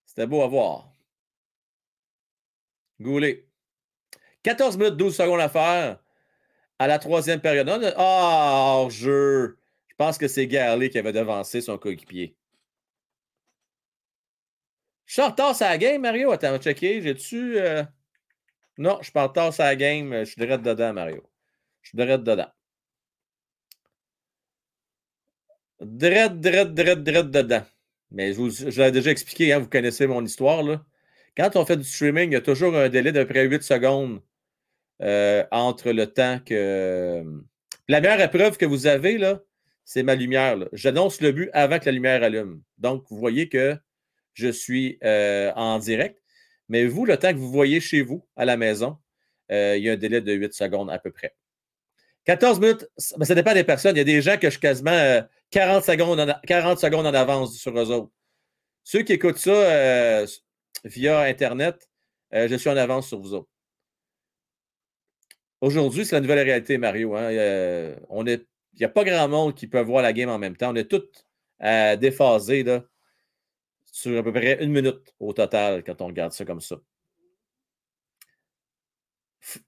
C'était 0.05 0.27
beau 0.27 0.41
à 0.41 0.47
voir. 0.47 0.90
Goulet. 3.01 3.47
14 4.43 4.77
minutes, 4.77 4.97
12 4.97 5.15
secondes 5.15 5.41
à 5.41 5.49
faire 5.49 5.99
à 6.79 6.87
la 6.87 6.99
troisième 6.99 7.41
période. 7.41 7.69
Ah, 7.97 8.81
oh, 8.83 8.89
jeu. 8.89 9.59
Je 9.87 9.95
pense 9.97 10.17
que 10.17 10.27
c'est 10.27 10.47
Garley 10.47 10.89
qui 10.89 10.97
avait 10.97 11.13
devancé 11.13 11.61
son 11.61 11.77
coéquipier. 11.77 12.35
Je 15.05 15.13
suis 15.13 15.21
en 15.21 15.27
retard 15.29 15.55
la 15.59 15.77
game, 15.77 16.01
Mario. 16.01 16.31
Attends, 16.31 16.57
checker. 16.57 17.01
J'ai-tu. 17.01 17.59
Euh, 17.59 17.83
non, 18.77 18.97
je 18.99 19.05
suis 19.05 19.11
pas 19.11 19.25
en 19.25 19.27
retard 19.27 19.53
la 19.59 19.75
game. 19.75 20.11
Je 20.19 20.25
suis 20.25 20.39
direct 20.39 20.63
dedans, 20.63 20.93
Mario. 20.93 21.23
Je 21.81 21.89
suis 21.89 21.97
direct 21.97 22.23
dedans. 22.23 22.51
Direct, 25.81 26.35
direct, 26.39 26.73
direct, 26.73 27.03
direct 27.03 27.29
dedans. 27.29 27.63
Mais 28.11 28.33
je 28.33 28.37
vous, 28.37 28.49
je 28.49 28.81
l'ai 28.81 28.91
déjà 28.91 29.11
expliqué, 29.11 29.53
hein, 29.53 29.59
vous 29.59 29.69
connaissez 29.69 30.07
mon 30.07 30.23
histoire. 30.23 30.63
Là. 30.63 30.83
Quand 31.37 31.55
on 31.55 31.65
fait 31.65 31.77
du 31.77 31.83
streaming, 31.83 32.31
il 32.31 32.33
y 32.33 32.37
a 32.37 32.41
toujours 32.41 32.75
un 32.75 32.89
délai 32.89 33.11
d'à 33.11 33.25
peu 33.25 33.33
près 33.33 33.45
8 33.45 33.63
secondes 33.63 34.21
euh, 35.01 35.43
entre 35.51 35.91
le 35.91 36.07
temps 36.07 36.39
que. 36.45 37.23
La 37.87 37.99
meilleure 38.01 38.21
épreuve 38.21 38.57
que 38.57 38.65
vous 38.65 38.87
avez, 38.87 39.17
là, 39.17 39.41
c'est 39.85 40.03
ma 40.03 40.15
lumière. 40.15 40.57
J'annonce 40.73 41.21
le 41.21 41.31
but 41.31 41.49
avant 41.53 41.79
que 41.79 41.85
la 41.85 41.91
lumière 41.91 42.23
allume. 42.23 42.61
Donc, 42.77 43.05
vous 43.09 43.17
voyez 43.17 43.49
que 43.49 43.77
je 44.33 44.49
suis 44.49 44.97
euh, 45.03 45.51
en 45.55 45.79
direct. 45.79 46.21
Mais 46.69 46.85
vous, 46.85 47.05
le 47.05 47.17
temps 47.17 47.33
que 47.33 47.37
vous 47.37 47.51
voyez 47.51 47.81
chez 47.81 48.01
vous, 48.01 48.25
à 48.35 48.45
la 48.45 48.55
maison, 48.55 48.97
euh, 49.51 49.75
il 49.77 49.83
y 49.83 49.89
a 49.89 49.93
un 49.93 49.97
délai 49.97 50.21
de 50.21 50.31
8 50.31 50.53
secondes 50.53 50.89
à 50.89 50.99
peu 50.99 51.11
près. 51.11 51.35
14 52.25 52.59
minutes, 52.59 52.87
ben, 53.17 53.25
ça 53.25 53.35
dépend 53.35 53.53
des 53.53 53.63
personnes. 53.63 53.95
Il 53.95 53.99
y 53.99 54.01
a 54.01 54.05
des 54.05 54.21
gens 54.21 54.37
que 54.37 54.47
je 54.47 54.51
suis 54.51 54.59
quasiment 54.59 55.21
40, 55.49 55.83
secondes 55.83 56.19
en, 56.19 56.33
40 56.47 56.79
secondes 56.79 57.07
en 57.07 57.13
avance 57.13 57.57
sur 57.57 57.77
eux 57.77 57.91
autres. 57.91 58.11
Ceux 58.83 59.01
qui 59.01 59.13
écoutent 59.13 59.37
ça 59.37 60.25
via 60.83 61.21
Internet, 61.21 61.89
euh, 62.33 62.47
je 62.47 62.55
suis 62.55 62.69
en 62.69 62.77
avance 62.77 63.07
sur 63.07 63.19
vous 63.19 63.33
autres. 63.33 63.49
Aujourd'hui, 65.61 66.05
c'est 66.05 66.15
la 66.15 66.21
nouvelle 66.21 66.39
réalité, 66.39 66.77
Mario. 66.77 67.15
Hein. 67.15 67.95
on 68.09 68.25
il 68.73 68.79
n'y 68.79 68.85
a 68.85 68.89
pas 68.89 69.03
grand 69.03 69.27
monde 69.27 69.55
qui 69.55 69.67
peut 69.67 69.81
voir 69.81 70.01
la 70.01 70.13
game 70.13 70.29
en 70.29 70.39
même 70.39 70.55
temps. 70.55 70.71
On 70.71 70.75
est 70.75 70.89
tous 70.89 71.03
euh, 71.63 71.95
déphasés 71.97 72.63
là, 72.63 72.83
sur 73.91 74.17
à 74.17 74.23
peu 74.23 74.31
près 74.31 74.63
une 74.63 74.71
minute 74.71 75.13
au 75.19 75.33
total 75.33 75.83
quand 75.83 76.01
on 76.01 76.07
regarde 76.07 76.31
ça 76.31 76.45
comme 76.45 76.61
ça. 76.61 76.77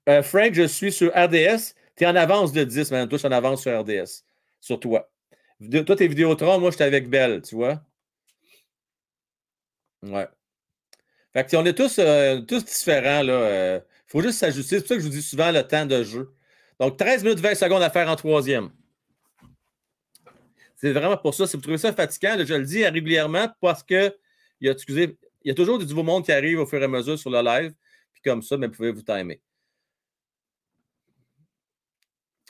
Euh, 0.08 0.22
Frank, 0.22 0.54
je 0.54 0.66
suis 0.66 0.92
sur 0.92 1.10
RDS. 1.14 1.74
Tu 1.96 2.04
es 2.04 2.06
en 2.06 2.16
avance 2.16 2.52
de 2.52 2.64
10, 2.64 2.90
maintenant. 2.90 3.08
Toi, 3.08 3.18
je 3.18 3.20
suis 3.20 3.28
en 3.28 3.32
avance 3.32 3.62
sur 3.62 3.78
RDS. 3.80 4.24
Sur 4.60 4.80
toi. 4.80 5.10
Toi, 5.86 5.96
t'es 5.96 6.08
Vidéotron, 6.08 6.58
moi, 6.60 6.70
j'étais 6.70 6.84
avec 6.84 7.08
Belle, 7.08 7.42
tu 7.42 7.54
vois? 7.54 7.80
Ouais. 10.02 10.28
Fait 11.34 11.44
que, 11.44 11.56
on 11.56 11.64
est 11.66 11.74
tous, 11.74 11.98
euh, 11.98 12.40
différents. 12.40 13.22
Il 13.22 13.30
euh, 13.30 13.80
faut 14.06 14.22
juste 14.22 14.38
s'ajuster. 14.38 14.76
C'est 14.76 14.82
pour 14.82 14.88
ça 14.88 14.94
que 14.94 15.00
je 15.00 15.06
vous 15.06 15.12
dis 15.12 15.22
souvent 15.22 15.50
le 15.50 15.62
temps 15.62 15.84
de 15.84 16.02
jeu. 16.04 16.32
Donc, 16.78 16.96
13 16.96 17.24
minutes 17.24 17.40
20 17.40 17.56
secondes 17.56 17.82
à 17.82 17.90
faire 17.90 18.08
en 18.08 18.16
troisième. 18.16 18.70
C'est 20.76 20.92
vraiment 20.92 21.16
pour 21.16 21.34
ça. 21.34 21.46
Si 21.46 21.56
vous 21.56 21.62
trouvez 21.62 21.78
ça 21.78 21.92
fatigant, 21.92 22.36
je 22.38 22.54
le 22.54 22.64
dis 22.64 22.86
régulièrement 22.86 23.48
parce 23.60 23.82
que 23.82 24.16
il 24.60 24.68
y, 24.68 25.50
a, 25.50 25.54
toujours 25.54 25.78
du 25.78 25.86
nouveau 25.86 26.04
monde 26.04 26.24
qui 26.24 26.32
arrive 26.32 26.60
au 26.60 26.66
fur 26.66 26.80
et 26.80 26.84
à 26.84 26.88
mesure 26.88 27.18
sur 27.18 27.30
le 27.30 27.42
live. 27.42 27.74
Puis 28.12 28.22
comme 28.22 28.40
ça, 28.40 28.56
mais 28.56 28.68
vous 28.68 28.74
pouvez 28.74 28.92
vous 28.92 29.02
timer. 29.02 29.40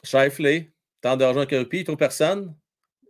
Shifley, 0.05 0.71
temps 1.01 1.17
d'argent 1.17 1.47
Kirby, 1.47 1.85
trop 1.85 1.97
personne. 1.97 2.55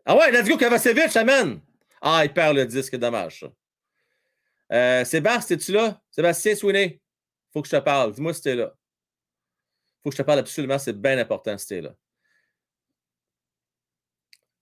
Ah 0.07 0.17
ouais, 0.17 0.31
let's 0.31 0.49
go, 0.49 0.57
Kovacevic, 0.57 1.15
amène. 1.17 1.61
Ah, 2.01 2.25
il 2.25 2.33
perd 2.33 2.57
le 2.57 2.65
disque, 2.65 2.97
dommage 2.97 3.41
ça. 3.41 3.49
Euh, 4.75 5.05
Sébastien, 5.05 5.57
es-tu 5.57 5.73
là? 5.73 6.03
Sébastien 6.11 6.57
Sweeney, 6.57 7.01
faut 7.53 7.63
que 7.63 7.69
je 7.69 7.77
te 7.77 7.81
parle. 7.81 8.13
Dis-moi 8.13 8.35
si 8.35 8.41
tu 8.43 8.49
es 8.49 8.57
là. 8.57 8.75
faut 10.03 10.11
que 10.11 10.17
je 10.17 10.23
te 10.23 10.27
parle 10.27 10.41
absolument, 10.41 10.79
c'est 10.79 11.01
bien 11.01 11.17
important, 11.19 11.57
c'était 11.57 11.81
là. 11.81 11.95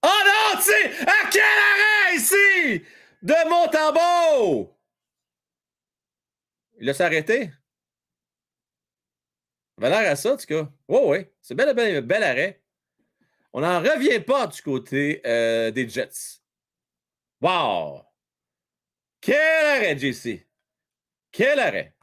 Oh 0.05 0.09
non, 0.27 0.59
tu 0.59 0.65
sais, 0.65 1.07
à 1.07 1.31
quel 1.31 1.43
arrêt 1.43 2.17
ici? 2.17 2.85
De 3.23 3.49
Montembeau! 3.49 4.77
Il 6.79 6.91
a 6.91 6.95
s'arrêté? 6.95 7.51
L'air 9.79 10.13
à 10.13 10.17
ça, 10.17 10.35
en 10.35 10.37
tout 10.37 10.47
cas. 10.47 10.69
Oui, 10.89 11.01
oui. 11.05 11.27
C'est 11.41 11.55
bel, 11.55 11.75
bel, 11.75 12.03
bel 12.03 12.23
arrêt. 12.23 12.63
On 13.53 13.61
n'en 13.61 13.81
revient 13.81 14.21
pas 14.21 14.47
du 14.47 14.61
côté 14.63 15.21
euh, 15.27 15.71
des 15.71 15.89
Jets. 15.89 16.41
Wow! 17.41 18.12
Quel 19.23 19.67
arrêt, 19.67 19.97
JC! 19.97 20.47
Quel 21.31 21.59
arrêt! 21.61 21.95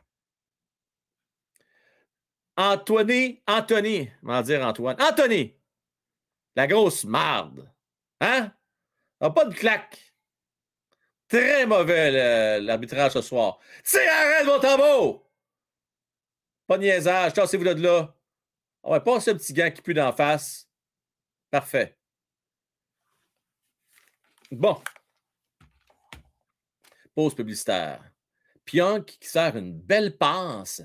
Anthony, 2.56 3.44
Anthony, 3.46 4.10
comment 4.22 4.42
dire 4.42 4.66
Antoine? 4.66 5.02
Anthony! 5.02 5.56
La 6.56 6.66
grosse 6.66 7.04
marde. 7.04 7.72
Hein? 8.22 8.52
Ah, 9.20 9.30
pas 9.30 9.46
de 9.46 9.54
claque. 9.54 10.16
Très 11.28 11.66
mauvais 11.66 12.60
l'arbitrage 12.62 13.12
ce 13.12 13.22
soir. 13.22 13.60
C'est 13.84 14.08
arrête 14.08 14.46
mon 14.46 14.60
tambour! 14.60 15.30
Pas 16.68 16.78
de 16.78 16.84
niaisage, 16.84 17.34
tassez-vous 17.34 17.66
de 17.66 17.82
là. 17.82 18.16
On 18.82 18.92
va 18.92 19.02
pas 19.02 19.20
ce 19.20 19.32
petit 19.32 19.54
gant 19.54 19.72
qui 19.72 19.82
pue 19.82 19.94
d'en 19.94 20.14
face. 20.14 20.70
Parfait. 21.52 21.98
Bon. 24.52 24.82
Pause 27.20 27.36
publicitaire. 27.36 28.00
Pionk 28.64 29.06
qui 29.06 29.28
sert 29.28 29.58
une 29.58 29.74
belle 29.74 30.18
passe. 30.18 30.82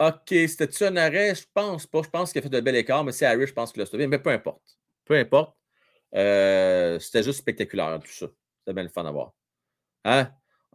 OK, 0.00 0.30
c'était-tu 0.30 0.82
un 0.82 0.96
arrêt? 0.96 1.32
Je 1.36 1.44
pense 1.54 1.86
pas. 1.86 2.02
Je 2.02 2.08
pense 2.08 2.32
qu'il 2.32 2.40
a 2.40 2.42
fait 2.42 2.48
de 2.48 2.60
bel 2.60 2.74
écart, 2.74 3.04
mais 3.04 3.12
c'est 3.12 3.24
Harry, 3.24 3.46
je 3.46 3.52
pense 3.52 3.72
qu'il 3.72 3.82
a 3.82 3.86
sauvé. 3.86 4.08
Mais 4.08 4.18
peu 4.18 4.30
importe. 4.30 4.76
Peu 5.04 5.14
importe. 5.16 5.56
Euh, 6.12 6.98
c'était 6.98 7.22
juste 7.22 7.38
spectaculaire, 7.38 8.00
tout 8.00 8.10
ça. 8.10 8.26
C'était 8.58 8.74
bien 8.74 8.82
le 8.82 8.88
fun 8.88 9.06
à 9.06 9.12
voir. 9.12 9.32
Hein? 10.04 10.28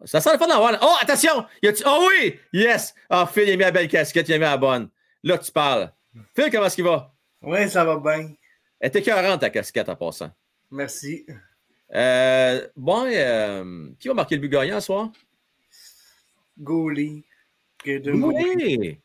Ça 0.06 0.22
sent 0.22 0.32
le 0.32 0.40
fun 0.40 0.49
à 0.49 0.58
voir. 0.60 0.80
Oh, 0.82 0.95
attention! 1.02 1.45
Oh 1.86 2.08
oui! 2.08 2.40
Yes! 2.53 2.95
Ah, 3.10 3.26
oh, 3.26 3.34
Phil, 3.34 3.49
il 3.49 3.52
a 3.52 3.58
mis 3.58 3.64
la 3.64 3.72
belle 3.72 3.90
casquette, 3.90 4.30
il 4.30 4.36
a 4.36 4.38
mis 4.38 4.45
la 4.45 4.56
bonne. 4.56 4.90
Là, 5.24 5.40
tu 5.40 5.52
parles. 5.52 5.91
Phil, 6.34 6.49
comment 6.49 6.68
est-ce 6.68 6.76
qu'il 6.76 6.86
va? 6.86 7.14
Oui, 7.41 7.70
ça 7.70 7.84
va 7.84 7.98
bien. 7.98 8.34
Elle 8.80 8.88
était 8.88 9.02
40 9.02 9.41
ta 9.41 9.49
casquette 9.49 9.90
en 9.90 9.98
passant. 9.98 10.32
Merci. 10.70 11.26
Euh, 11.94 12.68
bon, 12.76 13.06
euh, 13.06 13.90
qui 14.00 14.08
va 14.08 14.14
marquer 14.14 14.36
le 14.36 14.42
but 14.42 14.50
gagnant 14.50 14.80
ce 14.80 14.86
soir? 14.86 15.10
Goalie. 16.58 17.24
Oui! 17.86 19.00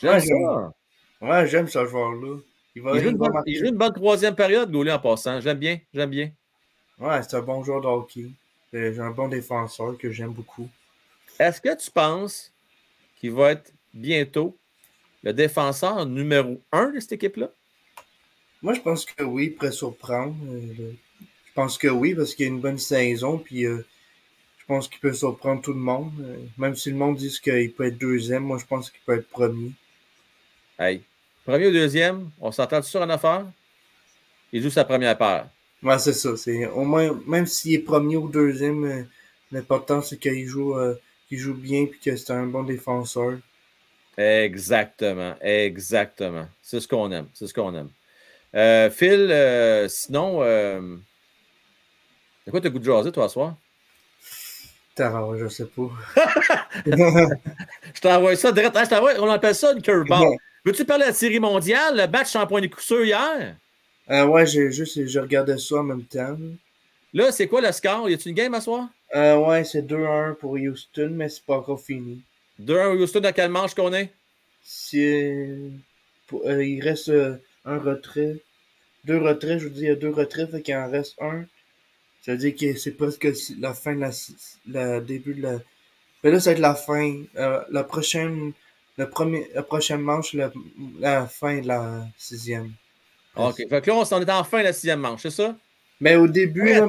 J'aime 0.00 0.20
ça. 0.20 0.72
Ouais, 1.20 1.46
j'aime 1.46 1.68
ce 1.68 1.84
joueur-là. 1.84 2.38
Il, 2.74 2.82
va, 2.82 2.92
il, 2.94 3.02
joue 3.02 3.66
une 3.66 3.76
bonne, 3.76 3.92
troisième 3.92 4.34
période, 4.34 4.70
Goalie, 4.70 4.92
en 4.92 4.98
passant. 4.98 5.40
J'aime 5.40 5.58
bien, 5.58 5.78
j'aime 5.92 6.10
bien. 6.10 6.30
Ouais, 6.98 7.20
c'est 7.22 7.36
un 7.36 7.42
bon 7.42 7.62
joueur 7.62 7.80
de 7.80 7.86
hockey. 7.86 8.30
J'ai 8.72 9.00
un 9.00 9.10
bon 9.10 9.28
défenseur 9.28 9.98
que 9.98 10.10
j'aime 10.10 10.32
beaucoup. 10.32 10.68
Est-ce 11.38 11.60
que 11.60 11.76
tu 11.76 11.90
penses 11.90 12.52
qu'il 13.18 13.32
va 13.32 13.52
être 13.52 13.72
bientôt 13.92 14.56
le 15.22 15.32
défenseur 15.32 16.06
numéro 16.06 16.62
un 16.70 16.90
de 16.90 17.00
cette 17.00 17.12
équipe-là? 17.12 17.50
Moi, 18.62 18.74
je 18.74 18.80
pense 18.80 19.04
que 19.04 19.24
oui, 19.24 19.46
il 19.46 19.54
pourrait 19.54 19.72
surprendre. 19.72 20.36
Euh, 20.48 20.92
je 21.50 21.54
pense 21.54 21.78
que 21.78 21.88
oui, 21.88 22.14
parce 22.14 22.34
qu'il 22.34 22.46
y 22.46 22.48
a 22.48 22.52
une 22.52 22.60
bonne 22.60 22.78
saison, 22.78 23.38
puis 23.38 23.66
euh, 23.66 23.84
je 24.58 24.64
pense 24.66 24.88
qu'il 24.88 25.00
peut 25.00 25.12
surprendre 25.12 25.60
tout 25.60 25.72
le 25.72 25.80
monde. 25.80 26.12
Euh, 26.20 26.36
même 26.56 26.76
si 26.76 26.90
le 26.90 26.96
monde 26.96 27.16
dit 27.16 27.36
qu'il 27.42 27.72
peut 27.72 27.86
être 27.86 27.98
deuxième, 27.98 28.44
moi, 28.44 28.58
je 28.58 28.66
pense 28.66 28.88
qu'il 28.88 29.00
peut 29.04 29.16
être 29.18 29.28
premier. 29.28 29.72
Hey, 30.78 31.02
premier 31.44 31.66
ou 31.66 31.72
deuxième, 31.72 32.30
on 32.40 32.52
s'entend 32.52 32.80
sur 32.82 33.02
une 33.02 33.10
affaire? 33.10 33.46
Il 34.52 34.62
joue 34.62 34.70
sa 34.70 34.84
première 34.84 35.18
paire. 35.18 35.48
Ouais, 35.82 35.98
c'est 35.98 36.12
ça. 36.12 36.36
C'est 36.36 36.66
au 36.66 36.84
moins, 36.84 37.20
même 37.26 37.46
s'il 37.46 37.74
est 37.74 37.78
premier 37.80 38.16
ou 38.16 38.28
deuxième, 38.28 39.06
l'important 39.50 40.02
c'est 40.02 40.18
qu'il 40.18 40.46
joue, 40.46 40.74
qu'il 41.28 41.38
joue 41.38 41.54
bien 41.54 41.82
et 41.82 41.88
que 41.88 42.16
c'est 42.16 42.32
un 42.32 42.46
bon 42.46 42.64
défenseur. 42.64 43.38
Exactement, 44.16 45.34
exactement. 45.40 46.46
C'est 46.62 46.80
ce 46.80 46.88
qu'on 46.88 47.10
aime. 47.12 47.28
C'est 47.34 47.46
ce 47.46 47.54
qu'on 47.54 47.74
aime. 47.74 47.90
Euh, 48.54 48.90
Phil, 48.90 49.28
euh, 49.30 49.88
sinon, 49.88 50.42
euh, 52.50 52.54
c'est 52.54 52.60
quoi 52.60 52.60
tes 52.60 52.70
goût 52.70 52.78
de 52.78 52.84
jaser, 52.84 53.12
toi, 53.12 53.28
ce 53.28 53.34
soir? 53.34 53.56
T'as 54.94 55.36
je 55.38 55.48
sais 55.48 55.66
pas. 55.66 55.90
je 56.86 58.00
t'envoie 58.00 58.36
ça 58.36 58.52
direct. 58.52 58.76
Ah, 58.76 59.02
on 59.20 59.30
appelle 59.30 59.54
ça 59.54 59.72
une 59.72 59.82
curveball. 59.82 60.36
Veux-tu 60.64 60.84
parler 60.84 61.04
de 61.04 61.08
la 61.08 61.14
série 61.14 61.40
mondiale, 61.40 61.96
le 61.96 62.06
match 62.06 62.34
en 62.36 62.46
point 62.46 62.60
de 62.60 62.66
coup 62.66 62.80
hier? 62.90 63.56
Euh, 64.10 64.26
ouais, 64.26 64.46
j'ai 64.46 64.70
juste 64.72 65.06
je 65.06 65.20
regardais 65.20 65.56
ça 65.58 65.76
en 65.76 65.84
même 65.84 66.02
temps. 66.04 66.36
Là, 67.14 67.32
c'est 67.32 67.46
quoi 67.46 67.60
le 67.60 67.72
score? 67.72 68.10
Y 68.10 68.14
a-tu 68.14 68.28
une 68.28 68.34
game 68.34 68.52
à 68.54 68.60
soir? 68.60 68.88
Euh, 69.14 69.36
ouais, 69.38 69.64
c'est 69.64 69.82
2-1 69.82 70.34
pour 70.34 70.52
Houston, 70.52 71.10
mais 71.12 71.28
c'est 71.28 71.44
pas 71.44 71.56
encore 71.56 71.80
fini. 71.80 72.20
2-1 72.60 73.00
Houston, 73.00 73.20
dans 73.20 73.32
quelle 73.32 73.50
manche 73.50 73.74
qu'on 73.74 73.92
est? 73.92 74.10
il 74.92 76.80
reste 76.82 77.10
un 77.64 77.78
retrait. 77.78 78.36
Deux 79.04 79.18
retraits, 79.18 79.58
je 79.58 79.68
vous 79.68 79.74
dis, 79.74 79.80
il 79.82 79.86
y 79.86 79.90
a 79.90 79.94
deux 79.94 80.10
retraits, 80.10 80.50
fait 80.50 80.62
qu'il 80.62 80.76
en 80.76 80.90
reste 80.90 81.16
un. 81.20 81.44
Ça 82.22 82.32
veut 82.32 82.38
dire 82.38 82.54
que 82.54 82.78
c'est 82.78 82.92
presque 82.92 83.28
la 83.58 83.74
fin 83.74 83.94
de 83.94 84.00
la, 84.00 84.10
la 84.66 85.00
début 85.00 85.34
de 85.34 85.42
la. 85.42 85.58
Mais 86.22 86.30
là, 86.30 86.40
ça 86.40 86.50
va 86.50 86.54
être 86.54 86.60
la 86.60 86.74
fin. 86.74 87.22
Euh, 87.36 87.62
la 87.70 87.84
prochaine. 87.84 88.52
Le 88.96 89.08
premier, 89.08 89.48
la 89.54 89.62
prochaine 89.62 90.02
manche, 90.02 90.34
la, 90.34 90.52
la 90.98 91.26
fin 91.26 91.60
de 91.60 91.68
la 91.68 92.06
sixième. 92.18 92.72
OK. 93.34 93.56
Fait 93.56 93.80
que 93.80 93.90
là, 93.90 93.96
on 93.96 94.20
est 94.20 94.30
en 94.30 94.44
fin 94.44 94.58
de 94.58 94.64
la 94.64 94.72
sixième 94.74 95.00
manche, 95.00 95.22
c'est 95.22 95.30
ça? 95.30 95.56
Mais 96.00 96.16
au 96.16 96.26
début, 96.26 96.66
là, 96.66 96.86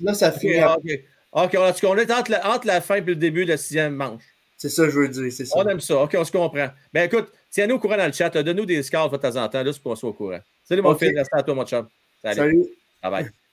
là, 0.00 0.14
ça 0.14 0.32
finit. 0.32 0.62
OK. 0.62 1.00
OK, 1.32 1.56
on 1.84 1.96
est 1.96 2.10
entre 2.10 2.30
la, 2.30 2.54
entre 2.54 2.66
la 2.66 2.80
fin 2.80 2.96
et 2.96 3.00
le 3.00 3.16
début 3.16 3.44
de 3.44 3.50
la 3.50 3.56
sixième 3.56 3.94
manche. 3.94 4.22
C'est 4.56 4.68
ça, 4.68 4.88
je 4.88 4.98
veux 4.98 5.08
dire. 5.08 5.32
C'est 5.32 5.44
ça. 5.44 5.58
On 5.58 5.66
aime 5.68 5.80
ça. 5.80 5.98
OK, 5.98 6.14
on 6.16 6.24
se 6.24 6.30
comprend. 6.30 6.68
Ben 6.92 7.04
écoute, 7.04 7.32
tiens-nous 7.50 7.76
au 7.76 7.78
courant 7.78 7.96
dans 7.96 8.06
le 8.06 8.12
chat. 8.12 8.30
Donne-nous 8.30 8.66
des 8.66 8.82
scores 8.82 9.10
de 9.10 9.16
temps 9.16 9.36
en 9.36 9.48
temps, 9.48 9.62
là, 9.62 9.72
pour 9.72 9.82
qu'on 9.82 9.96
soit 9.96 10.10
au 10.10 10.14
courant. 10.14 10.40
Salut, 10.62 10.82
mon 10.82 10.94
fils. 10.94 11.12
Merci 11.14 11.30
à 11.32 11.42
toi, 11.42 11.54
mon 11.54 11.66
chum. 11.66 11.88
Salut. 12.22 12.36
Salut. 12.36 12.64
Bye 13.02 13.10
bye. 13.10 13.43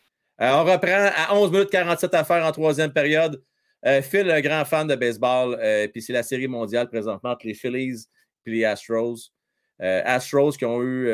Euh, 0.42 0.50
on 0.54 0.64
reprend 0.64 1.12
à 1.16 1.36
11 1.36 1.52
minutes 1.52 1.70
47 1.70 2.14
à 2.16 2.24
faire 2.24 2.44
en 2.44 2.52
troisième 2.52 2.92
période. 2.92 3.44
Euh, 3.86 4.02
Phil, 4.02 4.30
un 4.30 4.42
grand 4.42 4.66
fan 4.66 4.88
de 4.88 4.96
baseball, 4.96 5.56
euh, 5.62 5.88
puis 5.88 6.02
c'est 6.02 6.14
la 6.14 6.24
série 6.24 6.48
mondiale 6.48 6.90
présentement 6.90 7.32
entre 7.32 7.46
les 7.46 7.54
Phillies 7.54 8.08
et 8.46 8.52
les 8.52 8.66
Astros. 8.66 9.32
Astros 9.80 10.52
qui 10.58 10.66
ont 10.66 10.82
eu 10.84 11.08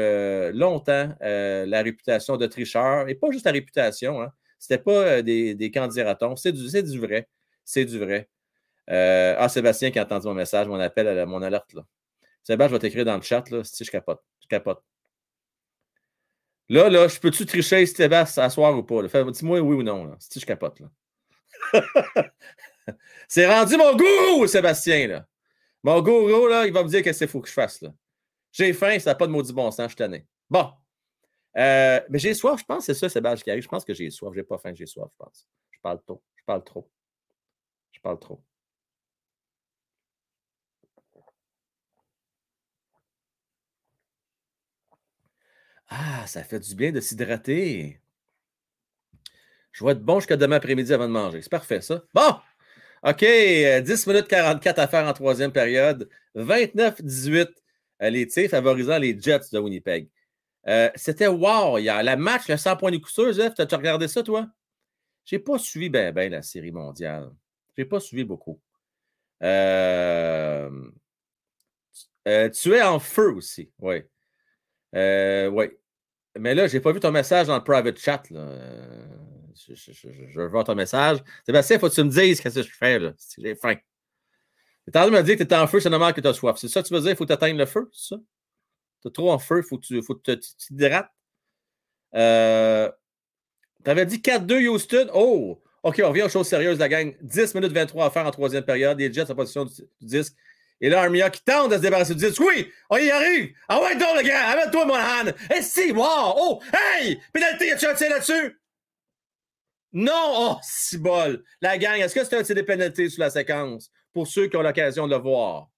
longtemps 0.52 1.16
la 1.22 1.82
réputation 1.82 2.36
de 2.36 2.46
tricheurs, 2.48 3.08
et 3.08 3.16
pas 3.16 3.32
juste 3.32 3.46
la 3.46 3.54
réputation, 3.54 4.22
hein. 4.22 4.34
c'était 4.60 4.84
pas 4.84 5.22
des, 5.22 5.56
des 5.56 5.72
candidatons, 5.72 6.36
c'est 6.36 6.52
du, 6.52 7.00
vrai. 7.00 7.30
C'est 7.64 7.86
du 7.86 7.98
vrai. 7.98 8.28
ah, 8.90 9.48
Sébastien 9.48 9.90
qui 9.90 10.00
a 10.00 10.04
entendu 10.04 10.28
mon 10.28 10.34
message, 10.34 10.68
mon 10.68 10.82
appel, 10.82 11.26
mon 11.28 11.42
alerte. 11.44 11.72
Là. 11.74 11.84
Sébastien, 12.44 12.68
je 12.68 12.74
vais 12.74 12.80
t'écrire 12.80 13.06
dans 13.06 13.16
le 13.16 13.22
chat, 13.22 13.50
là, 13.52 13.64
si 13.64 13.86
je 13.86 13.92
capote. 13.92 14.20
Je 14.42 14.48
capote. 14.48 14.84
Là, 16.70 16.90
là, 16.90 17.08
je 17.08 17.20
peux-tu 17.20 17.46
tricher 17.46 17.86
Sébastien 17.86 18.44
à 18.44 18.50
soir 18.50 18.78
ou 18.78 18.84
pas? 18.84 19.02
Dis-moi 19.04 19.60
oui 19.60 19.76
ou 19.76 19.84
non, 19.84 20.16
si 20.20 20.40
je 20.40 20.46
capote. 20.46 20.82
Là. 20.82 20.90
c'est 23.28 23.48
rendu 23.48 23.78
mon 23.78 23.96
gourou, 23.96 24.48
Sébastien. 24.48 25.08
Là. 25.08 25.28
Mon 25.84 26.02
gourou, 26.02 26.48
là, 26.48 26.66
il 26.66 26.74
va 26.74 26.84
me 26.84 26.90
dire 26.90 27.02
qu'est-ce 27.02 27.20
qu'il 27.20 27.28
faut 27.28 27.42
que 27.42 27.48
je 27.48 27.54
fasse. 27.54 27.82
Là. 27.82 27.94
J'ai 28.52 28.74
faim, 28.74 29.00
ça 29.00 29.12
n'a 29.12 29.16
pas 29.16 29.28
de 29.28 29.32
maudit 29.32 29.54
bon 29.54 29.72
sens, 29.72 29.84
je 29.84 29.88
suis 29.90 29.96
tanné. 29.96 30.26
Bon. 30.50 30.72
Euh, 31.58 32.02
mais 32.10 32.20
j'ai 32.20 32.34
soif, 32.34 32.60
je 32.60 32.66
pense, 32.66 32.86
c'est 32.86 32.94
ça, 32.94 33.08
Sébastien 33.08 33.44
qui 33.44 33.52
arrive. 33.52 33.64
Je 33.64 33.70
pense 33.70 33.86
que 33.86 33.94
j'ai 33.94 34.10
soif. 34.10 34.34
J'ai 34.36 34.44
pas 34.44 34.58
faim, 34.58 34.74
j'ai 34.76 34.86
soif, 34.86 35.10
je 35.12 35.24
pense. 35.24 35.48
Je 35.72 35.80
parle 35.82 36.02
trop. 36.06 36.22
Je 36.36 36.44
parle 36.44 36.64
trop. 36.64 36.90
Je 37.92 38.00
parle 38.02 38.20
trop. 38.20 38.44
Ah, 45.90 46.26
ça 46.28 46.44
fait 46.44 46.60
du 46.60 46.76
bien 46.76 46.92
de 46.92 47.00
s'hydrater. 47.00 48.00
Je 49.72 49.84
vais 49.86 49.92
être 49.92 50.02
bon 50.04 50.20
jusqu'à 50.20 50.38
demain 50.38 50.58
après-midi 50.58 50.92
avant 50.94 51.08
de 51.08 51.14
manger. 51.14 51.42
C'est 51.42 51.52
parfait, 51.52 51.82
ça. 51.82 52.04
Bon! 52.14 52.36
OK, 53.04 53.20
10 53.20 53.26
euh, 53.26 53.82
minutes 54.08 54.28
44 54.28 54.80
à 54.80 54.88
faire 54.88 55.08
en 55.08 55.14
troisième 55.14 55.52
période. 55.52 56.10
29-18 56.36 57.48
euh, 58.02 58.10
les 58.10 58.28
tirs 58.28 58.50
favorisant 58.50 58.98
les 58.98 59.20
Jets 59.20 59.52
de 59.52 59.60
Winnipeg. 59.60 60.10
Euh, 60.68 60.90
c'était 60.96 61.28
wow 61.28 61.78
hier. 61.78 62.02
La 62.04 62.16
match, 62.18 62.48
le 62.50 62.58
100 62.58 62.76
points 62.78 62.92
de 62.92 62.98
coup 62.98 63.10
Jeff, 63.32 63.54
tu 63.54 63.62
as 63.62 63.78
regardé 63.78 64.08
ça, 64.08 64.24
toi? 64.24 64.48
Je 65.26 65.36
n'ai 65.36 65.40
pas 65.40 65.60
suivi 65.60 65.90
bien 65.90 66.12
ben 66.12 66.32
la 66.32 66.42
série 66.42 66.72
mondiale. 66.72 67.30
Je 67.76 67.82
n'ai 67.82 67.86
pas 67.88 68.00
suivi 68.00 68.24
beaucoup. 68.24 68.60
tu 69.42 69.48
es 72.26 72.82
en 72.82 73.00
feu 73.00 73.32
aussi, 73.34 73.72
oui. 73.80 74.04
Euh, 74.96 75.48
oui. 75.48 75.66
Mais 76.40 76.54
là, 76.56 76.68
je 76.68 76.74
n'ai 76.76 76.82
pas 76.82 76.92
vu 76.92 77.00
ton 77.00 77.12
message 77.12 77.48
dans 77.48 77.58
le 77.58 77.64
private 77.64 77.98
chat. 77.98 78.24
Je, 78.30 79.74
je, 79.74 80.40
veux 80.40 80.48
voir 80.48 80.64
ton 80.64 80.76
message. 80.76 81.20
Sébastien, 81.46 81.80
faut 81.80 81.90
que 81.90 81.96
tu 81.96 82.04
me 82.04 82.10
dises 82.10 82.38
ce 82.38 82.44
que 82.44 82.62
je 82.62 82.74
fais. 82.74 83.00
Là. 83.00 83.14
J'ai 83.38 83.56
faim. 83.56 83.76
Tu 84.92 84.98
en 84.98 85.02
train 85.02 85.12
de 85.12 85.18
me 85.18 85.24
dire 85.24 85.38
que 85.38 85.44
tu 85.44 85.54
es 85.54 85.58
en 85.58 85.68
feu, 85.68 85.80
c'est 85.80 85.90
normal 85.90 86.14
que 86.14 86.22
tu 86.22 86.28
as 86.28 86.34
soif. 86.34 86.56
C'est 86.58 86.70
ça 86.70 86.82
que 86.82 86.88
tu 86.88 86.94
veux 86.94 87.02
dire? 87.02 87.12
Il 87.12 87.16
faut 87.18 87.26
t'atteindre 87.26 87.58
le 87.58 87.66
feu, 87.66 87.90
c'est 87.92 88.16
ça? 88.16 88.22
Tu 89.04 89.12
trop 89.12 89.32
en 89.32 89.40
feu, 89.40 89.58
il 89.60 89.64
faut 89.64 89.78
que 89.78 89.86
tu 89.86 90.02
faut 90.02 90.16
te, 90.16 90.32
t'hydrates. 90.32 91.12
Euh, 92.16 92.90
tu 93.84 93.92
avais 93.92 94.06
dit 94.06 94.20
4-2 94.20 94.68
Houston. 94.68 95.10
Oh! 95.14 95.62
OK, 95.84 96.02
on 96.04 96.10
revient 96.10 96.24
aux 96.24 96.30
choses 96.30 96.48
sérieuses, 96.48 96.80
la 96.80 96.90
gang. 96.90 97.16
10 97.22 97.56
minutes 97.56 97.74
23 97.74 98.06
à 98.06 98.10
faire 98.10 98.26
en 98.26 98.32
troisième 98.32 98.64
période. 98.64 98.98
Les 98.98 99.12
Jets 99.12 99.30
en 99.30 99.36
position 99.36 99.66
du, 99.66 99.84
disque. 100.02 100.36
Et 100.80 100.90
là, 100.90 101.02
Armia 101.02 101.30
qui 101.30 101.44
tente 101.44 101.72
de 101.72 101.78
se 101.78 101.82
débarrasser 101.82 102.14
du 102.14 102.26
disque. 102.26 102.42
Oui, 102.42 102.72
on 102.90 102.98
y 102.98 103.10
arrive. 103.10 103.54
Ah 103.68 103.82
ouais, 103.82 103.96
donc, 103.96 104.16
le 104.16 104.22
gars, 104.22 104.50
amène-toi, 104.50 104.86
mon 104.86 104.96
hand. 104.96 105.34
Et 105.56 105.62
si, 105.62 105.92
wow, 105.92 106.34
oh, 106.38 106.62
hey, 106.74 107.20
pénalité, 107.34 107.68
y 107.68 107.72
a-tu 107.72 107.86
un 107.86 108.10
là-dessus? 108.10 108.60
Non, 109.94 110.34
oh, 110.36 110.58
si 110.62 110.98
bol. 110.98 111.44
La 111.62 111.78
gang, 111.78 112.00
est-ce 112.00 112.14
que 112.14 112.24
c'est 112.24 112.36
un 112.36 112.44
tir 112.44 112.56
des 112.56 112.64
pénalités 112.64 113.10
sur 113.10 113.22
la 113.22 113.30
séquence? 113.30 113.90
Pour 114.14 114.28
ceux 114.28 114.48
qui 114.48 114.56
ont 114.58 114.62
l'occasion 114.62 115.08
de 115.08 115.16
le 115.16 115.22
voir? 115.22 115.70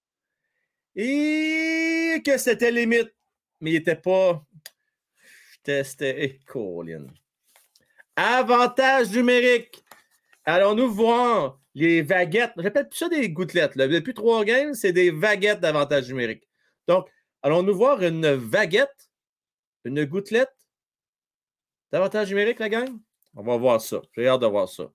Et 0.95 2.21
que 2.26 2.38
c'était 2.38 2.71
limite, 2.71 3.13
mais 3.61 3.71
il 3.71 3.73
n'était 3.76 3.95
pas. 3.95 4.43
C'était. 5.63 6.39
Colin. 6.47 7.05
Avantage 8.15 9.11
numérique. 9.11 9.84
Allons-nous 10.43 10.91
voir 10.91 11.59
les 11.76 12.02
vaguettes. 12.02 12.54
J'appelle 12.58 12.90
plus 12.90 12.98
ça 12.98 13.10
des 13.10 13.30
gouttelettes. 13.30 13.76
Là. 13.76 13.88
Depuis 13.88 14.14
trois 14.14 14.44
games, 14.44 14.74
c'est 14.74 14.91
des 14.91 15.12
vaguettes 15.12 15.60
d'avantage 15.60 16.08
numérique. 16.08 16.48
Donc, 16.88 17.10
allons-nous 17.41 17.76
voir 17.76 18.02
une 18.02 18.34
vaguette, 18.34 19.10
une 19.86 20.06
gouttelette 20.06 20.54
d'avantage 21.91 22.30
numérique, 22.30 22.60
la 22.60 22.70
gang? 22.70 22.90
On 23.36 23.44
va 23.44 23.58
voir 23.58 23.82
ça. 23.82 24.02
J'ai 24.16 24.28
hâte 24.28 24.41
de 24.41 24.48
voir 24.48 24.68
ça. 24.68 24.91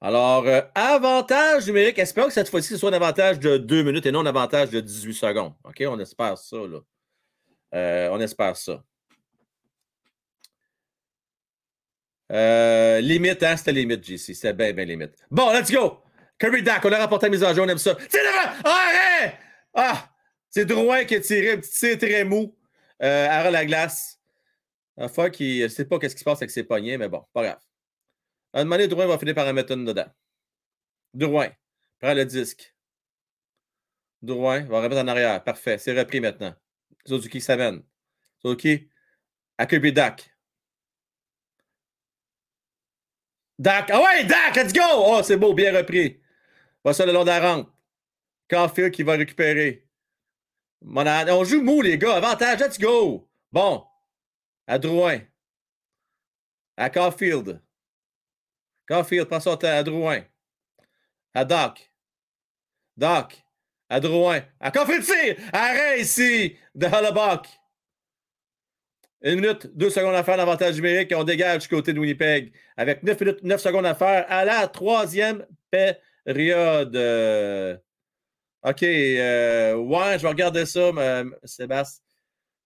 Alors, 0.00 0.46
euh, 0.46 0.60
avantage 0.74 1.66
numérique. 1.66 1.98
Espérons 1.98 2.26
que 2.26 2.34
cette 2.34 2.50
fois-ci, 2.50 2.68
ce 2.68 2.76
soit 2.76 2.90
un 2.90 2.94
avantage 2.94 3.40
de 3.40 3.56
2 3.56 3.82
minutes 3.82 4.04
et 4.04 4.12
non 4.12 4.20
un 4.20 4.26
avantage 4.26 4.68
de 4.68 4.80
18 4.80 5.14
secondes. 5.14 5.54
OK? 5.64 5.82
On 5.88 5.98
espère 5.98 6.36
ça, 6.36 6.58
là. 6.58 6.80
Euh, 7.74 8.08
on 8.12 8.20
espère 8.20 8.54
ça. 8.56 8.84
Euh, 12.32 13.00
limite, 13.00 13.42
hein? 13.42 13.56
C'était 13.56 13.72
limite, 13.72 14.04
JC. 14.04 14.34
C'était 14.34 14.52
bien, 14.52 14.72
bien 14.72 14.84
limite. 14.84 15.12
Bon, 15.30 15.52
let's 15.52 15.70
go! 15.70 16.00
Kirby 16.38 16.62
Dak, 16.62 16.84
on 16.84 16.92
a 16.92 16.98
rapporté 16.98 17.26
la 17.26 17.30
mise 17.30 17.44
en 17.44 17.54
jeu, 17.54 17.62
on 17.62 17.68
aime 17.68 17.78
ça. 17.78 17.96
C'est 18.08 18.18
devant! 18.22 18.60
Ah, 18.64 19.32
Ah! 19.74 20.10
C'est 20.50 20.64
Drouin 20.64 21.04
qui 21.04 21.16
a 21.16 21.20
tiré 21.20 21.52
un 21.52 21.56
petit 21.58 21.70
tir 21.70 21.98
très 21.98 22.24
mou 22.24 22.56
euh, 23.02 23.28
à 23.28 23.50
la 23.50 23.64
glace. 23.66 24.20
Un 24.96 25.08
fois 25.08 25.28
qui 25.28 25.62
ne 25.62 25.68
sait 25.68 25.84
pas 25.84 25.96
ce 26.00 26.06
qui 26.06 26.18
se 26.18 26.24
passe 26.24 26.38
avec 26.38 26.50
ses 26.50 26.62
poignets, 26.62 26.96
mais 26.96 27.08
bon, 27.08 27.24
pas 27.32 27.42
grave. 27.42 27.58
À 28.52 28.60
un 28.60 28.64
moment 28.64 28.76
donné, 28.76 28.86
Drouin 28.88 29.06
va 29.06 29.18
finir 29.18 29.34
par 29.34 29.48
en 29.48 29.52
mettre 29.52 29.72
une 29.72 29.84
dedans. 29.84 30.06
Drouin, 31.12 31.50
prends 32.00 32.14
le 32.14 32.24
disque. 32.24 32.72
Drouin 34.22 34.60
va 34.60 34.80
remettre 34.80 35.02
en 35.02 35.08
arrière. 35.08 35.42
Parfait. 35.42 35.76
C'est 35.78 35.96
repris 35.98 36.20
maintenant. 36.20 36.54
Suzuki 37.04 37.40
s'amène. 37.40 37.82
Suzuki 38.40 38.88
à 39.58 39.66
Kirby 39.66 39.92
Dak. 39.92 40.33
Dak. 43.58 43.90
Ah 43.90 44.02
ouais, 44.02 44.24
Dak, 44.24 44.56
let's 44.56 44.72
go! 44.72 44.82
Oh, 44.96 45.20
c'est 45.22 45.36
beau, 45.36 45.54
bien 45.54 45.76
repris. 45.76 46.20
Va 46.84 46.92
ça 46.92 47.06
le 47.06 47.12
long 47.12 47.22
de 47.22 47.28
la 47.28 47.40
rampe. 47.40 47.70
Caulfield 48.48 48.92
qui 48.92 49.02
va 49.02 49.12
récupérer. 49.12 49.86
On 50.86 51.44
joue 51.44 51.62
mou, 51.62 51.80
les 51.80 51.96
gars. 51.96 52.16
Avantage, 52.16 52.60
let's 52.60 52.78
go. 52.78 53.28
Bon. 53.50 53.86
À 54.66 54.78
Drouin. 54.78 55.20
À 56.76 56.90
Caulfield. 56.90 57.62
Caulfield 58.86 59.26
prend 59.26 59.40
son. 59.40 59.56
À 59.64 59.82
Drouin. 59.82 60.22
À 61.32 61.44
Doc. 61.44 61.90
Doc. 62.96 63.42
À 63.88 64.00
Drouin. 64.00 64.42
À 64.60 64.70
Caulfield, 64.70 65.04
tire! 65.04 65.36
Arrête 65.52 66.00
ici 66.00 66.56
de 66.74 66.86
Hollaback. 66.86 67.48
Une 69.24 69.40
minute, 69.40 69.66
deux 69.74 69.90
secondes 69.90 70.14
à 70.14 70.22
faire 70.22 70.36
l'avantage 70.36 70.76
numérique 70.76 71.12
on 71.16 71.24
dégage 71.24 71.62
du 71.62 71.68
côté 71.68 71.92
de 71.92 71.98
Winnipeg 71.98 72.52
avec 72.76 73.02
9 73.02 73.20
minutes, 73.20 73.42
9 73.42 73.60
secondes 73.60 73.86
à 73.86 73.94
faire 73.94 74.26
à 74.28 74.44
la 74.44 74.68
troisième 74.68 75.46
période. 75.70 76.94
OK. 78.64 78.82
Euh, 78.82 79.74
ouais, 79.76 80.18
je 80.18 80.22
vais 80.22 80.28
regarder 80.28 80.64
ça, 80.64 80.90
mais, 80.92 81.24
Sébastien. 81.44 82.02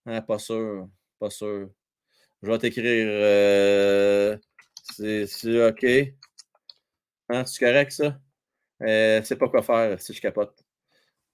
Ah, 0.06 0.22
pas 0.22 0.38
sûr. 0.38 0.88
Pas 1.18 1.30
sûr. 1.30 1.70
Je 2.42 2.50
vais 2.50 2.58
t'écrire. 2.58 3.06
Euh, 3.10 4.38
c'est 4.96 5.68
OK. 5.68 5.84
Hein, 7.30 7.44
c'est 7.44 7.64
correct, 7.64 7.92
ça? 7.92 8.18
Euh, 8.82 9.22
c'est 9.24 9.36
pas 9.36 9.48
quoi 9.48 9.62
faire 9.62 10.00
si 10.00 10.14
je 10.14 10.20
capote. 10.20 10.64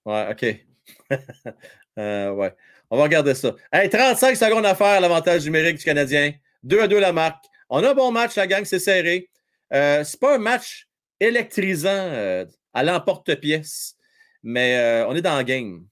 Ouais, 0.07 0.29
OK. 0.31 0.67
euh, 1.99 2.31
ouais. 2.33 2.57
On 2.91 2.97
va 2.97 3.05
regarder 3.05 3.35
ça. 3.35 3.55
Hey, 3.73 3.89
35 3.89 4.37
secondes 4.37 4.67
à 4.67 4.75
faire, 4.75 5.01
l'avantage 5.01 5.45
numérique 5.45 5.79
du 5.79 5.85
Canadien. 5.85 6.33
2 6.63 6.81
à 6.81 6.89
2 6.89 7.01
la 7.01 7.13
marque. 7.13 7.45
On 7.69 7.83
a 7.83 7.91
un 7.91 7.95
bon 7.95 8.13
match, 8.13 8.37
la 8.37 8.47
gang, 8.47 8.65
c'est 8.65 8.79
serré. 8.79 9.31
Euh, 9.73 10.05
c'est 10.05 10.21
pas 10.21 10.37
un 10.37 10.39
match 10.39 10.89
électrisant 11.19 11.89
euh, 11.91 12.45
à 12.73 12.83
l'emporte-pièce, 12.83 13.97
mais 14.43 14.77
euh, 14.79 15.07
on 15.09 15.15
est 15.15 15.23
dans 15.23 15.37
le 15.37 15.45
game. 15.45 15.87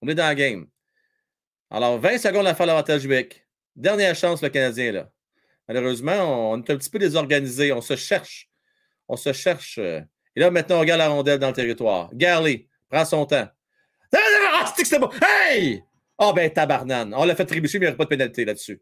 On 0.00 0.08
est 0.08 0.14
dans 0.14 0.28
le 0.28 0.34
game. 0.34 0.66
Alors, 1.70 1.98
20 1.98 2.18
secondes 2.18 2.46
à 2.46 2.54
faire 2.54 2.66
l'avantage 2.66 3.02
numérique. 3.02 3.44
Dernière 3.74 4.14
chance, 4.14 4.42
le 4.42 4.48
Canadien, 4.48 4.92
là. 4.92 5.10
Malheureusement, 5.68 6.52
on 6.52 6.62
est 6.62 6.70
un 6.70 6.76
petit 6.76 6.90
peu 6.90 6.98
désorganisé. 6.98 7.72
On 7.72 7.80
se 7.80 7.96
cherche. 7.96 8.50
On 9.08 9.16
se 9.16 9.32
cherche. 9.32 9.78
Et 9.78 10.40
là, 10.40 10.50
maintenant, 10.50 10.76
on 10.76 10.80
regarde 10.80 10.98
la 10.98 11.08
rondelle 11.08 11.38
dans 11.38 11.48
le 11.48 11.54
territoire. 11.54 12.10
Garley, 12.12 12.66
prend 12.90 13.04
son 13.04 13.24
temps. 13.26 13.48
Ah, 14.64 14.74
c'est 14.76 14.98
bon. 14.98 15.10
Hey! 15.20 15.82
Oh, 16.18 16.32
ben, 16.32 16.50
tabarnane. 16.50 17.14
On 17.14 17.24
l'a 17.24 17.34
fait 17.34 17.46
trébucher, 17.46 17.78
mais 17.78 17.86
il 17.86 17.88
n'y 17.88 17.90
aurait 17.90 17.96
pas 17.96 18.04
de 18.04 18.10
pénalité 18.10 18.44
là-dessus. 18.44 18.80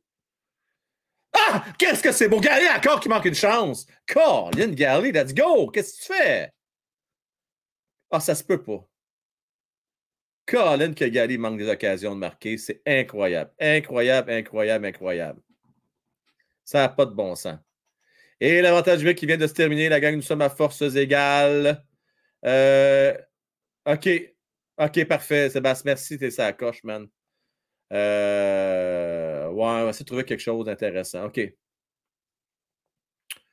Ah! 1.32 1.64
Qu'est-ce 1.78 2.02
que 2.02 2.12
c'est 2.12 2.28
beau! 2.28 2.40
Gary 2.40 2.68
encore 2.68 3.00
qui 3.00 3.08
manque 3.08 3.24
une 3.24 3.34
chance. 3.34 3.86
Colin 4.06 4.72
Gary, 4.72 5.12
let's 5.12 5.32
go! 5.32 5.70
Qu'est-ce 5.70 5.96
que 5.96 6.02
tu 6.02 6.12
fais? 6.12 6.52
Ah, 8.10 8.20
ça 8.20 8.34
se 8.34 8.44
peut 8.44 8.62
pas. 8.62 8.86
Colin 10.46 10.92
que 10.92 11.04
Gary 11.04 11.38
manque 11.38 11.58
des 11.58 11.68
occasions 11.68 12.14
de 12.14 12.20
marquer. 12.20 12.58
C'est 12.58 12.82
incroyable. 12.86 13.52
Incroyable, 13.58 14.32
incroyable, 14.32 14.86
incroyable. 14.86 15.40
Ça 16.64 16.80
n'a 16.80 16.88
pas 16.88 17.06
de 17.06 17.14
bon 17.14 17.34
sens. 17.34 17.58
Et 18.40 18.60
l'avantage 18.60 18.98
numérique 18.98 19.18
qui 19.18 19.26
vient 19.26 19.36
de 19.36 19.46
se 19.46 19.52
terminer, 19.52 19.88
la 19.88 20.00
gang, 20.00 20.14
nous 20.14 20.22
sommes 20.22 20.42
à 20.42 20.50
forces 20.50 20.82
égales. 20.82 21.84
Euh, 22.44 23.16
OK. 23.86 24.08
OK, 24.80 25.04
parfait. 25.04 25.50
Sébastien, 25.50 25.90
merci, 25.90 26.18
t'es 26.18 26.30
ça 26.30 26.52
coche, 26.54 26.82
man. 26.84 27.06
Euh, 27.92 29.48
ouais, 29.48 29.64
on 29.64 29.84
va 29.84 29.90
essayer 29.90 30.04
de 30.04 30.06
trouver 30.06 30.24
quelque 30.24 30.40
chose 30.40 30.64
d'intéressant. 30.64 31.26
OK. 31.26 31.52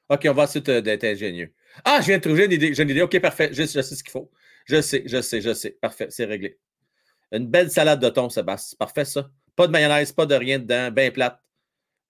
OK, 0.10 0.26
on 0.30 0.34
va 0.34 0.44
essayer 0.46 0.82
d'être 0.82 1.04
ingénieux. 1.04 1.54
Ah, 1.84 2.00
je 2.00 2.08
viens 2.08 2.18
de 2.18 2.24
trouver 2.24 2.46
une 2.46 2.54
idée. 2.54 2.74
J'ai 2.74 2.84
une 2.84 2.90
idée. 2.92 3.02
OK, 3.02 3.20
parfait. 3.20 3.50
Je, 3.52 3.66
sais 3.66 3.84
ce 3.84 4.04
qu'il 4.04 4.12
faut. 4.12 4.32
Je 4.66 4.82
sais, 4.82 5.04
je 5.06 5.22
sais, 5.22 5.42
je 5.42 5.54
sais. 5.54 5.72
Parfait, 5.82 6.08
c'est 6.10 6.24
réglé. 6.24 6.60
Une 7.34 7.48
belle 7.48 7.70
salade 7.70 8.00
de 8.02 8.08
thon, 8.10 8.30
Sébastien. 8.30 8.78
Parfait, 8.80 9.04
ça. 9.04 9.30
Pas 9.58 9.68
de 9.68 9.74
mayonnaise, 9.74 10.14
pas 10.14 10.26
de 10.26 10.36
rien 10.36 10.60
dedans. 10.60 10.92
Bien 10.92 11.12
plate. 11.12 11.42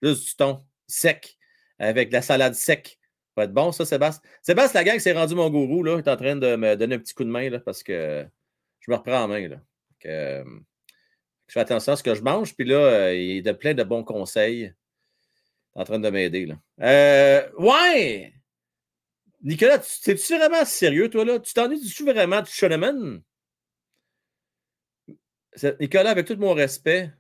Juste 0.04 0.28
du 0.28 0.36
thon 0.36 0.64
sec 0.86 1.40
avec 1.80 2.10
de 2.10 2.14
la 2.14 2.22
salade 2.22 2.54
sec. 2.54 3.00
Ça 3.02 3.42
va 3.42 3.44
être 3.46 3.54
bon, 3.54 3.72
ça, 3.72 3.84
Sébastien. 3.84 4.30
Sébastien, 4.44 4.82
la 4.82 4.84
gang 4.84 5.00
s'est 5.00 5.14
rendu 5.14 5.34
mon 5.34 5.50
gourou. 5.50 5.82
Là. 5.82 5.96
Il 5.96 6.00
est 6.00 6.10
en 6.10 6.18
train 6.18 6.36
de 6.36 6.56
me 6.56 6.76
donner 6.76 6.96
un 6.96 7.00
petit 7.00 7.16
coup 7.16 7.24
de 7.24 7.30
main 7.30 7.50
là, 7.50 7.60
parce 7.60 7.82
que 7.82 8.28
je 8.88 8.92
me 8.94 8.98
reprends 8.98 9.24
en 9.24 9.28
main. 9.28 9.48
Là. 9.48 9.58
Euh, 10.06 10.44
je 11.48 11.54
fais 11.54 11.60
attention 11.60 11.94
à 11.94 11.96
ce 11.96 12.04
que 12.04 12.16
je 12.16 12.22
mange. 12.22 12.56
Puis 12.56 12.66
là, 12.66 12.78
euh, 12.78 13.16
il 13.16 13.46
y 13.46 13.50
a 13.50 13.54
plein 13.54 13.74
de 13.74 13.84
bons 13.84 14.04
conseils. 14.04 14.74
en 15.76 15.84
train 15.84 16.00
de 16.00 16.10
m'aider. 16.10 16.48
Euh, 16.82 17.50
ouais! 17.58 18.34
Nicolas, 19.44 19.76
es-tu 20.08 20.38
vraiment 20.38 20.66
sérieux, 20.66 21.10
toi, 21.10 21.24
là? 21.24 21.40
Tu 21.40 21.54
t'ennuies-tu 21.54 22.04
vraiment 22.04 22.42
de 22.42 22.48
Shoneman? 22.48 23.22
Nicolas, 25.80 26.12
avec 26.12 26.26
tout 26.26 26.38
mon 26.38 26.54
respect, 26.54 27.12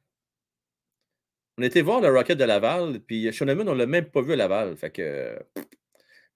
on 1.57 1.63
était 1.63 1.81
voir 1.81 2.01
le 2.01 2.09
Rocket 2.09 2.37
de 2.37 2.43
Laval, 2.43 2.99
puis 2.99 3.31
Shoneman, 3.31 3.67
on 3.67 3.73
ne 3.73 3.79
l'a 3.79 3.85
même 3.87 4.09
pas 4.09 4.21
vu 4.21 4.33
à 4.33 4.35
Laval. 4.35 4.77
Fait 4.77 4.91
que 4.91 5.39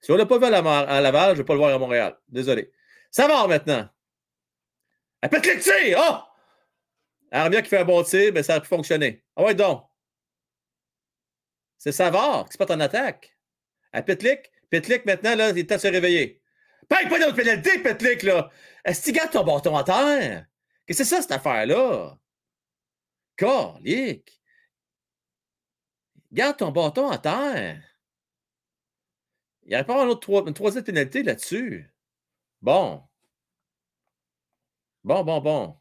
si 0.00 0.10
on 0.10 0.14
ne 0.14 0.18
l'a 0.18 0.26
pas 0.26 0.38
vu 0.38 0.44
à, 0.44 1.00
Laval, 1.00 1.28
je 1.28 1.32
ne 1.32 1.36
vais 1.38 1.44
pas 1.44 1.54
le 1.54 1.58
voir 1.58 1.74
à 1.74 1.78
Montréal. 1.78 2.16
Désolé. 2.28 2.72
Ça 3.10 3.26
va 3.28 3.46
maintenant? 3.46 3.88
Elle 5.22 5.30
peut 5.30 5.40
cliquer! 5.40 5.94
Oh! 5.96 6.18
Armia 7.30 7.62
qui 7.62 7.70
fait 7.70 7.78
un 7.78 7.84
bon 7.84 8.02
tir, 8.02 8.32
mais 8.34 8.42
ça 8.42 8.56
a 8.56 8.60
pu 8.60 8.66
fonctionner. 8.66 9.24
Ah 9.36 9.44
ouais, 9.44 9.54
donc. 9.54 9.88
C'est 11.78 11.92
Savard 11.92 12.46
qui 12.46 12.52
se 12.52 12.58
porte 12.58 12.70
en 12.70 12.80
attaque. 12.80 13.36
À 13.92 14.02
Petlik. 14.02 14.50
Petlik, 14.70 15.04
maintenant, 15.06 15.34
là, 15.34 15.50
il 15.50 15.58
est 15.58 15.68
temps 15.68 15.76
de 15.76 15.80
se 15.80 15.88
réveiller. 15.88 16.42
Paye 16.88 17.08
pas 17.08 17.18
d'autre 17.18 17.36
pénalité, 17.36 17.78
Petlik, 17.78 18.22
là. 18.22 18.50
Est-ce 18.84 19.10
que 19.10 19.18
tu 19.18 19.30
ton 19.30 19.44
bâton 19.44 19.76
en 19.76 19.84
terre? 19.84 20.46
Qu'est-ce 20.86 20.98
que 20.98 21.04
c'est 21.04 21.16
ça, 21.16 21.22
cette 21.22 21.32
affaire-là? 21.32 22.18
Corlic. 23.38 24.42
Garde 26.32 26.56
ton 26.56 26.70
bâton 26.70 27.10
en 27.10 27.18
terre. 27.18 27.82
Il 29.62 29.68
n'y 29.68 29.74
aurait 29.74 29.84
pas 29.84 30.04
une 30.04 30.54
troisième 30.54 30.84
pénalité 30.84 31.22
là-dessus. 31.22 31.90
Bon. 32.60 33.02
Bon, 35.04 35.24
bon, 35.24 35.40
bon. 35.40 35.76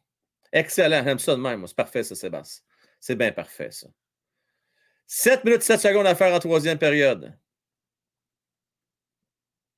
Excellent. 0.52 1.04
J'aime 1.04 1.20
ça 1.20 1.36
de 1.36 1.42
même. 1.42 1.66
C'est 1.68 1.76
parfait, 1.76 2.04
ça, 2.04 2.16
Sébastien. 2.16 2.64
C'est 3.00 3.16
bien 3.16 3.32
parfait, 3.32 3.72
ça. 3.72 3.88
7 5.08 5.44
minutes 5.44 5.64
7 5.64 5.80
secondes 5.80 6.08
à 6.08 6.16
faire 6.16 6.34
en 6.34 6.40
troisième 6.40 6.78
période. 6.78 7.38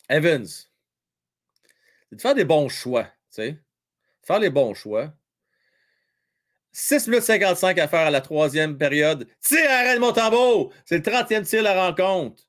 Evans. 0.10 0.46
C'est 0.46 2.16
de 2.16 2.22
faire 2.22 2.36
des 2.36 2.46
bons 2.46 2.70
choix. 2.70 3.08
Sais. 3.30 3.58
Faire 4.22 4.40
les 4.40 4.50
bons 4.50 4.74
choix. 4.74 5.14
6 6.72 7.08
minutes 7.08 7.24
55 7.24 7.78
à 7.80 7.88
faire 7.88 8.08
à 8.08 8.12
la 8.12 8.22
troisième 8.22 8.78
période. 8.78 9.28
Tire 9.42 9.70
arrête 9.70 10.00
mon 10.00 10.12
tambour! 10.12 10.74
C'est 10.86 10.98
le 10.98 11.04
30e 11.04 11.48
tir 11.48 11.60
de 11.60 11.66
la 11.66 11.88
rencontre. 11.88 12.44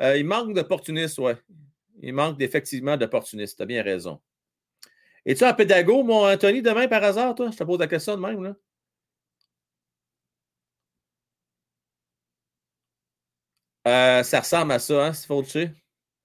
Euh, 0.00 0.16
il 0.16 0.24
manque 0.26 0.54
d'opportunistes, 0.54 1.18
ouais. 1.18 1.36
Il 2.00 2.12
manque 2.14 2.40
effectivement 2.40 2.96
d'opportunistes. 2.96 3.56
Tu 3.56 3.62
as 3.62 3.66
bien 3.66 3.82
raison. 3.82 4.20
Es-tu 5.26 5.44
un 5.44 5.52
pédago, 5.54 6.02
mon 6.04 6.24
Anthony, 6.26 6.62
demain 6.62 6.88
par 6.88 7.02
hasard, 7.04 7.34
toi? 7.34 7.50
Je 7.50 7.56
te 7.58 7.64
pose 7.64 7.78
la 7.80 7.88
question 7.88 8.16
de 8.16 8.20
même, 8.22 8.42
là. 8.42 8.54
Euh, 13.86 14.22
ça 14.22 14.40
ressemble 14.40 14.72
à 14.72 14.78
ça, 14.78 15.06
hein, 15.06 15.12
Fauché? 15.12 15.70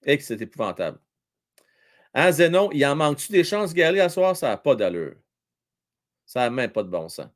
Et 0.03 0.18
que 0.18 0.23
c'est 0.23 0.41
épouvantable. 0.41 0.99
Hein, 2.14 2.32
Zénon, 2.32 2.69
il 2.73 2.86
en 2.86 2.95
manque-tu 2.95 3.32
des 3.32 3.44
chances, 3.44 3.73
Gary, 3.73 3.99
à 3.99 4.10
soir? 4.10 4.36
Ça 4.36 4.49
n'a 4.49 4.57
pas 4.57 4.76
d'allure. 4.76 5.15
Ça 6.26 6.41
n'a 6.41 6.49
même 6.49 6.72
pas 6.72 6.84
de 6.84 6.90
bon 6.90 7.10
sens. 7.10 7.28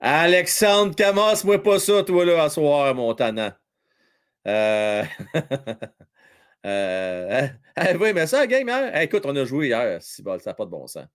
Alexandre 0.00 0.94
Camas, 0.94 1.42
moi 1.44 1.62
pas 1.62 1.78
ça, 1.78 2.02
toi, 2.04 2.24
là, 2.24 2.44
à 2.44 2.50
soir, 2.50 2.94
mon 2.94 3.14
tannant. 3.14 3.52
Euh... 4.46 5.04
euh... 6.66 7.48
oui, 8.00 8.12
mais 8.12 8.26
ça, 8.26 8.46
game 8.46 8.68
hier. 8.68 9.02
écoute, 9.02 9.22
on 9.24 9.34
a 9.36 9.44
joué 9.44 9.68
hier. 9.68 10.02
ça 10.02 10.22
n'a 10.22 10.54
pas 10.54 10.64
de 10.64 10.70
bon 10.70 10.86
sens. 10.86 11.06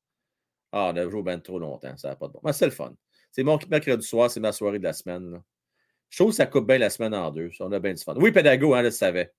Ah, 0.71 0.91
on 0.93 0.97
a 0.97 1.09
joué 1.09 1.23
bien 1.23 1.39
trop 1.39 1.59
longtemps. 1.59 1.95
Ça 1.97 2.09
n'a 2.09 2.15
pas 2.15 2.27
de 2.27 2.33
bon 2.33 2.41
sens. 2.43 2.57
c'est 2.57 2.65
le 2.65 2.71
fun. 2.71 2.93
C'est 3.31 3.43
mon 3.43 3.59
mercredi 3.69 4.05
soir, 4.05 4.29
c'est 4.29 4.39
ma 4.39 4.51
soirée 4.51 4.79
de 4.79 4.83
la 4.83 4.93
semaine. 4.93 5.31
Là. 5.31 5.43
Je 6.09 6.17
trouve 6.17 6.31
que 6.31 6.37
ça 6.37 6.45
coupe 6.45 6.67
bien 6.67 6.77
la 6.77 6.89
semaine 6.89 7.13
en 7.13 7.31
deux. 7.31 7.51
On 7.59 7.71
a 7.71 7.79
bien 7.79 7.93
du 7.93 8.03
fun. 8.03 8.15
Oui, 8.17 8.31
pédago, 8.31 8.73
hein, 8.73 8.79
je 8.79 8.85
le 8.85 8.91
savais. 8.91 9.33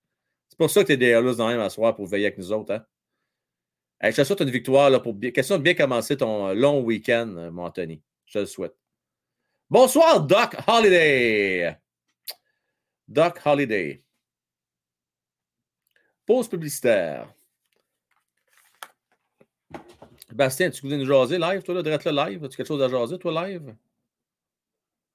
C'est 0.48 0.58
pour 0.58 0.70
ça 0.70 0.82
que 0.82 0.86
tu 0.86 0.92
es 0.92 0.96
des 0.96 1.12
dans 1.12 1.48
la 1.48 1.56
même 1.56 1.70
soir 1.70 1.94
pour 1.94 2.06
veiller 2.06 2.26
avec 2.26 2.38
nous 2.38 2.52
autres. 2.52 2.74
Hein? 2.74 2.84
je 4.02 4.10
te 4.16 4.24
souhaite 4.24 4.40
une 4.40 4.50
victoire 4.50 4.90
là, 4.90 5.00
pour 5.00 5.18
question 5.34 5.58
de 5.58 5.62
bien 5.62 5.74
commencer 5.74 6.16
ton 6.16 6.52
long 6.52 6.82
week-end, 6.82 7.34
euh, 7.36 7.50
mon 7.50 7.64
Anthony. 7.64 8.02
Je 8.26 8.40
le 8.40 8.46
souhaite. 8.46 8.74
Bonsoir, 9.70 10.20
Doc 10.20 10.56
Holiday. 10.66 11.76
Doc 13.08 13.40
Holiday. 13.44 14.05
Pause 16.26 16.48
publicitaire. 16.48 17.32
Bastien, 20.32 20.70
tu 20.70 20.82
voulais 20.82 20.98
nous 20.98 21.06
jaser 21.06 21.38
live, 21.38 21.62
toi, 21.62 21.74
là, 21.74 21.82
direct 21.82 22.04
le 22.04 22.10
live? 22.10 22.44
As-tu 22.44 22.56
quelque 22.56 22.66
chose 22.66 22.82
à 22.82 22.88
jaser, 22.88 23.18
toi, 23.18 23.46
live? 23.46 23.74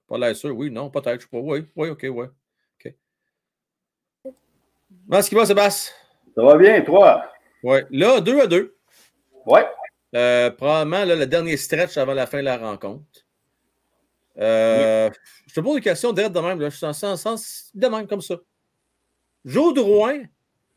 Pas 0.08 0.18
l'air 0.18 0.36
sûr, 0.36 0.56
oui, 0.56 0.72
non, 0.72 0.90
peut-être, 0.90 1.22
je 1.22 1.26
sais 1.26 1.30
pas. 1.30 1.38
Oui, 1.38 1.66
oui, 1.76 1.90
ok, 1.90 2.06
oui. 2.10 2.26
OK. 2.80 2.94
Comment 4.24 5.20
est-ce 5.20 5.30
qu'il 5.30 5.38
va, 5.38 5.46
Sébastien? 5.46 5.94
Ça 6.36 6.44
va 6.44 6.58
bien, 6.58 6.82
toi? 6.82 7.30
Oui. 7.64 7.80
Là, 7.92 8.22
deux 8.22 8.40
à 8.40 8.48
deux. 8.48 8.76
Oui. 9.46 9.60
Euh, 10.16 10.50
probablement 10.52 11.06
là, 11.06 11.16
le 11.16 11.26
dernier 11.26 11.58
stretch 11.58 11.98
avant 11.98 12.14
la 12.14 12.28
fin 12.28 12.40
de 12.40 12.46
la 12.46 12.58
rencontre. 12.58 13.06
Euh, 14.38 15.10
je 15.48 15.54
te 15.54 15.60
pose 15.60 15.78
une 15.78 15.84
question 15.84 16.14
direct 16.14 16.34
de 16.34 16.40
même. 16.40 16.60
Là. 16.60 16.70
Je 16.70 16.78
suis 16.78 16.86
en 16.86 16.94
sens 16.94 17.72
de 17.74 17.88
même 17.88 18.08
comme 18.08 18.22
ça. 18.22 18.36
Joe 19.46 19.74
Drouin 19.74 20.24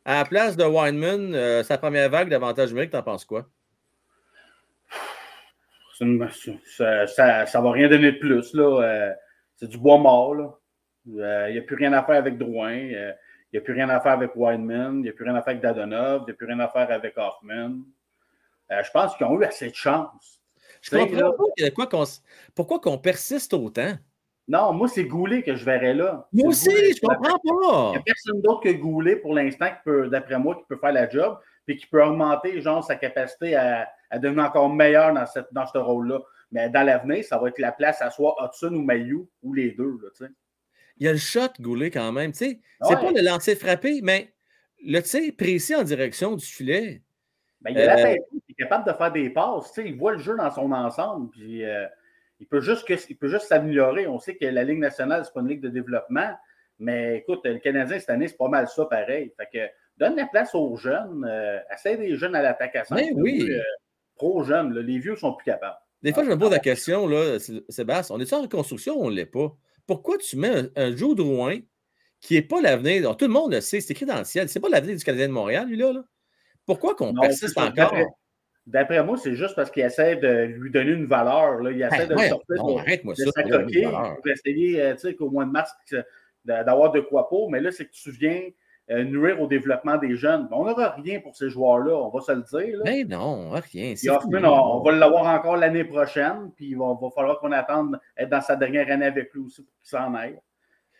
à 0.04 0.16
la 0.16 0.24
place 0.24 0.56
de 0.56 0.64
Weinman, 0.64 1.34
euh, 1.34 1.62
sa 1.62 1.78
première 1.78 2.10
vague 2.10 2.28
d'avantage 2.28 2.70
numérique, 2.70 2.90
t'en 2.90 3.02
penses 3.02 3.24
quoi? 3.24 3.46
ça, 5.96 6.04
ne 6.04 7.62
va 7.62 7.70
rien 7.72 7.88
donner 7.88 8.12
de 8.12 8.18
plus. 8.18 8.52
Là. 8.54 9.14
c'est 9.56 9.68
du 9.68 9.78
bois 9.78 9.98
mort. 9.98 10.60
Il 11.06 11.14
n'y 11.14 11.58
a 11.58 11.62
plus 11.62 11.76
rien 11.76 11.92
à 11.92 12.02
faire 12.02 12.16
avec 12.16 12.36
Drouin. 12.36 12.74
Il 12.74 13.16
n'y 13.52 13.58
a 13.58 13.62
plus 13.62 13.74
rien 13.74 13.88
à 13.88 14.00
faire 14.00 14.12
avec 14.12 14.34
Weinman. 14.34 14.96
Il 14.96 15.02
n'y 15.02 15.08
a 15.08 15.12
plus 15.12 15.24
rien 15.24 15.36
à 15.36 15.42
faire 15.42 15.52
avec 15.52 15.62
Dadonov. 15.62 16.22
Il 16.22 16.24
n'y 16.24 16.30
a 16.32 16.34
plus 16.34 16.46
rien 16.46 16.58
à 16.58 16.68
faire 16.68 16.90
avec 16.90 17.16
Hoffman. 17.16 17.76
je 18.70 18.90
pense 18.92 19.16
qu'ils 19.16 19.26
ont 19.26 19.40
eu 19.40 19.44
assez 19.44 19.70
de 19.70 19.74
chance. 19.74 20.42
Je 20.82 20.90
comprends 20.90 21.32
pas 21.86 22.04
pourquoi 22.54 22.80
qu'on 22.80 22.98
persiste 22.98 23.54
autant? 23.54 23.94
Non, 24.46 24.72
moi, 24.72 24.88
c'est 24.88 25.04
Goulet 25.04 25.42
que 25.42 25.54
je 25.54 25.64
verrais 25.64 25.94
là. 25.94 26.28
Moi 26.32 26.48
aussi, 26.48 26.70
je 26.70 27.00
comprends 27.00 27.38
pas. 27.38 27.88
Il 27.88 27.92
n'y 27.92 27.96
a 27.96 28.02
personne 28.04 28.42
d'autre 28.42 28.60
que 28.60 28.72
Goulet 28.72 29.16
pour 29.16 29.34
l'instant 29.34 29.68
qui 29.68 29.82
peut, 29.84 30.08
d'après 30.08 30.38
moi, 30.38 30.56
qui 30.56 30.64
peut 30.68 30.76
faire 30.76 30.92
la 30.92 31.08
job 31.08 31.38
et 31.66 31.76
qui 31.76 31.86
peut 31.86 32.02
augmenter, 32.02 32.60
genre, 32.60 32.84
sa 32.84 32.96
capacité 32.96 33.56
à, 33.56 33.88
devenir 34.18 34.44
encore 34.44 34.68
meilleur 34.68 35.14
dans, 35.14 35.26
cette, 35.26 35.48
dans 35.52 35.66
ce 35.66 35.78
rôle-là. 35.78 36.20
Mais 36.52 36.68
dans 36.68 36.82
l'avenir, 36.82 37.24
ça 37.24 37.38
va 37.38 37.48
être 37.48 37.58
la 37.58 37.72
place 37.72 38.02
à 38.02 38.10
soit 38.10 38.36
Hudson 38.40 38.74
ou 38.74 38.82
Mayu 38.82 39.26
ou 39.42 39.54
les 39.54 39.72
deux, 39.72 39.98
là. 40.02 40.28
Il 40.98 41.06
y 41.06 41.08
a 41.08 41.12
le 41.12 41.18
shot, 41.18 41.48
Goulet, 41.58 41.90
quand 41.90 42.12
même, 42.12 42.32
tu 42.32 42.38
sais. 42.38 42.60
C'est 42.82 42.94
pas 42.94 43.10
le 43.10 43.22
lancer 43.22 43.56
frappé, 43.56 44.00
mais 44.02 44.32
le 44.84 45.00
tir 45.00 45.32
précis 45.36 45.74
en 45.74 45.82
direction 45.82 46.36
du 46.36 46.44
filet. 46.44 47.02
Ben, 47.62 47.70
il 47.70 47.80
a 47.80 47.86
la 47.86 47.96
tête, 47.96 48.22
il 48.32 48.40
est 48.50 48.62
capable 48.62 48.86
de 48.86 48.96
faire 48.96 49.10
des 49.10 49.30
passes, 49.30 49.72
tu 49.72 49.82
sais, 49.82 49.88
il 49.88 49.96
voit 49.96 50.12
le 50.12 50.18
jeu 50.18 50.36
dans 50.36 50.50
son 50.50 50.70
ensemble, 50.70 51.30
puis 51.30 51.64
euh, 51.64 51.86
il 52.44 52.48
peut 52.48 52.60
juste, 52.60 52.86
juste 53.22 53.46
s'améliorer. 53.46 54.06
On 54.06 54.18
sait 54.18 54.36
que 54.36 54.44
la 54.44 54.64
Ligue 54.64 54.78
nationale, 54.78 55.24
ce 55.24 55.32
pas 55.32 55.40
une 55.40 55.48
ligue 55.48 55.62
de 55.62 55.70
développement, 55.70 56.30
mais 56.78 57.18
écoute, 57.18 57.40
le 57.44 57.58
Canadien 57.58 57.98
cette 57.98 58.10
année, 58.10 58.28
c'est 58.28 58.36
pas 58.36 58.48
mal 58.48 58.68
ça 58.68 58.84
pareil. 58.84 59.32
Fait 59.38 59.48
que 59.52 59.72
donne 59.96 60.16
la 60.16 60.26
place 60.26 60.54
aux 60.54 60.76
jeunes, 60.76 61.24
euh, 61.28 61.58
essaie 61.72 61.96
des 61.96 62.16
jeunes 62.16 62.34
à 62.34 62.42
l'attaque 62.42 62.76
à 62.76 62.84
5. 62.84 62.96
Ben 62.96 63.12
oui. 63.16 63.48
Euh, 63.50 63.60
trop 64.16 64.42
jeunes, 64.42 64.78
les 64.78 64.98
vieux 64.98 65.16
sont 65.16 65.32
plus 65.32 65.44
capables. 65.44 65.78
Des 66.02 66.12
fois, 66.12 66.22
je 66.24 66.28
me 66.28 66.38
pose 66.38 66.50
la 66.50 66.58
question, 66.58 67.06
là, 67.08 67.38
Sébastien, 67.70 68.16
on 68.16 68.20
est 68.20 68.32
en 68.34 68.42
reconstruction 68.42 68.98
ou 68.98 69.06
on 69.06 69.10
ne 69.10 69.16
l'est 69.16 69.24
pas? 69.24 69.56
Pourquoi 69.86 70.18
tu 70.18 70.36
mets 70.36 70.48
un, 70.48 70.68
un 70.76 70.94
Joe 70.94 71.16
Drouin 71.16 71.60
qui 72.20 72.34
n'est 72.34 72.42
pas 72.42 72.60
l'avenir? 72.60 73.16
Tout 73.16 73.24
le 73.24 73.32
monde 73.32 73.54
le 73.54 73.62
sait, 73.62 73.80
c'est 73.80 73.92
écrit 73.92 74.04
dans 74.04 74.18
le 74.18 74.24
ciel. 74.24 74.50
C'est 74.50 74.60
pas 74.60 74.68
l'avenir 74.68 74.96
du 74.96 75.02
Canadien 75.02 75.28
de 75.28 75.32
Montréal, 75.32 75.66
lui-là. 75.66 75.94
là. 75.94 76.04
Pourquoi 76.66 76.94
qu'on 76.94 77.14
persiste 77.14 77.56
encore? 77.56 77.94
D'après 78.66 79.04
moi, 79.04 79.18
c'est 79.18 79.34
juste 79.34 79.54
parce 79.54 79.70
qu'il 79.70 79.82
essaie 79.82 80.16
de 80.16 80.44
lui 80.44 80.70
donner 80.70 80.92
une 80.92 81.04
valeur. 81.04 81.60
Là. 81.60 81.70
Il 81.70 81.82
essaie 81.82 82.06
de 82.06 82.16
sortir 82.16 83.04
de, 83.04 83.14
sa 83.14 83.42
coquille 83.42 83.88
pour 83.90 84.26
essayer, 84.26 84.80
euh, 84.80 84.94
tu 84.94 85.00
sais, 85.00 85.14
qu'au 85.14 85.30
mois 85.30 85.44
de 85.44 85.50
mars, 85.50 85.74
d'avoir 86.44 86.90
de 86.92 87.00
quoi 87.00 87.28
pour. 87.28 87.50
Mais 87.50 87.60
là, 87.60 87.70
c'est 87.70 87.84
que 87.84 87.92
tu 87.92 88.10
viens 88.10 88.40
euh, 88.90 89.04
nuire 89.04 89.40
au 89.40 89.46
développement 89.46 89.98
des 89.98 90.16
jeunes. 90.16 90.48
On 90.50 90.64
n'aura 90.64 90.90
rien 90.90 91.20
pour 91.20 91.36
ces 91.36 91.50
joueurs-là, 91.50 91.94
on 91.94 92.08
va 92.08 92.20
se 92.20 92.32
le 92.32 92.42
dire. 92.42 92.80
Mais 92.84 93.04
non, 93.04 93.50
rien. 93.50 93.94
on, 94.06 94.82
va 94.82 94.92
l'avoir 94.92 95.26
encore 95.26 95.56
l'année 95.56 95.84
prochaine, 95.84 96.50
puis 96.56 96.70
il 96.70 96.78
va, 96.78 96.94
falloir 97.14 97.40
qu'on 97.40 97.52
attende 97.52 97.98
être 98.16 98.28
dans 98.30 98.40
sa 98.40 98.56
dernière 98.56 98.90
année 98.90 99.06
avec 99.06 99.32
lui 99.34 99.40
aussi 99.40 99.62
pour 99.62 99.72
qu'il 99.80 99.88
s'en 99.90 100.14
aille. 100.14 100.38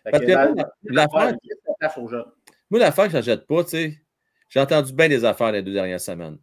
Parce 0.03 0.23
que, 0.23 0.33
l'affaire, 0.85 1.35
moi, 2.71 2.81
l'affaire 2.81 3.05
que 3.05 3.11
je 3.11 3.17
n'achète 3.17 3.47
pas, 3.47 3.65
tu 3.65 3.71
sais, 3.71 3.99
j'ai 4.49 4.61
entendu 4.61 4.93
bien 4.93 5.09
des 5.09 5.25
affaires 5.25 5.53
les 5.53 5.63
deux 5.63 5.73
dernières 5.73 6.01
semaines. 6.01 6.39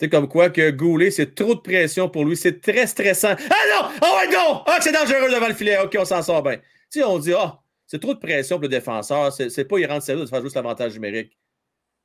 Sais, 0.00 0.08
comme 0.08 0.28
quoi 0.28 0.48
que 0.48 0.70
Goulet, 0.70 1.10
c'est 1.10 1.34
trop 1.34 1.54
de 1.54 1.60
pression 1.60 2.08
pour 2.08 2.24
lui. 2.24 2.34
C'est 2.34 2.62
très 2.62 2.86
stressant. 2.86 3.34
Ah 3.50 3.54
non! 3.70 3.88
Oh 4.00 4.18
my 4.18 4.32
God! 4.32 4.62
Ah, 4.64 4.78
c'est 4.80 4.92
dangereux 4.92 5.30
devant 5.30 5.48
le 5.48 5.52
filet. 5.52 5.76
OK, 5.78 5.94
on 5.98 6.06
s'en 6.06 6.22
sort 6.22 6.42
bien. 6.42 6.56
Tu 6.56 7.00
sais, 7.00 7.04
on 7.04 7.18
dit, 7.18 7.34
ah, 7.34 7.60
c'est 7.86 8.00
trop 8.00 8.14
de 8.14 8.18
pression 8.18 8.56
pour 8.56 8.62
le 8.62 8.68
défenseur. 8.68 9.30
C'est 9.30 9.64
pas, 9.66 9.78
il 9.78 9.84
rentre 9.84 10.02
sérieux 10.02 10.24
de 10.24 10.26
faire 10.26 10.40
juste 10.40 10.56
l'avantage 10.56 10.94
numérique. 10.94 11.38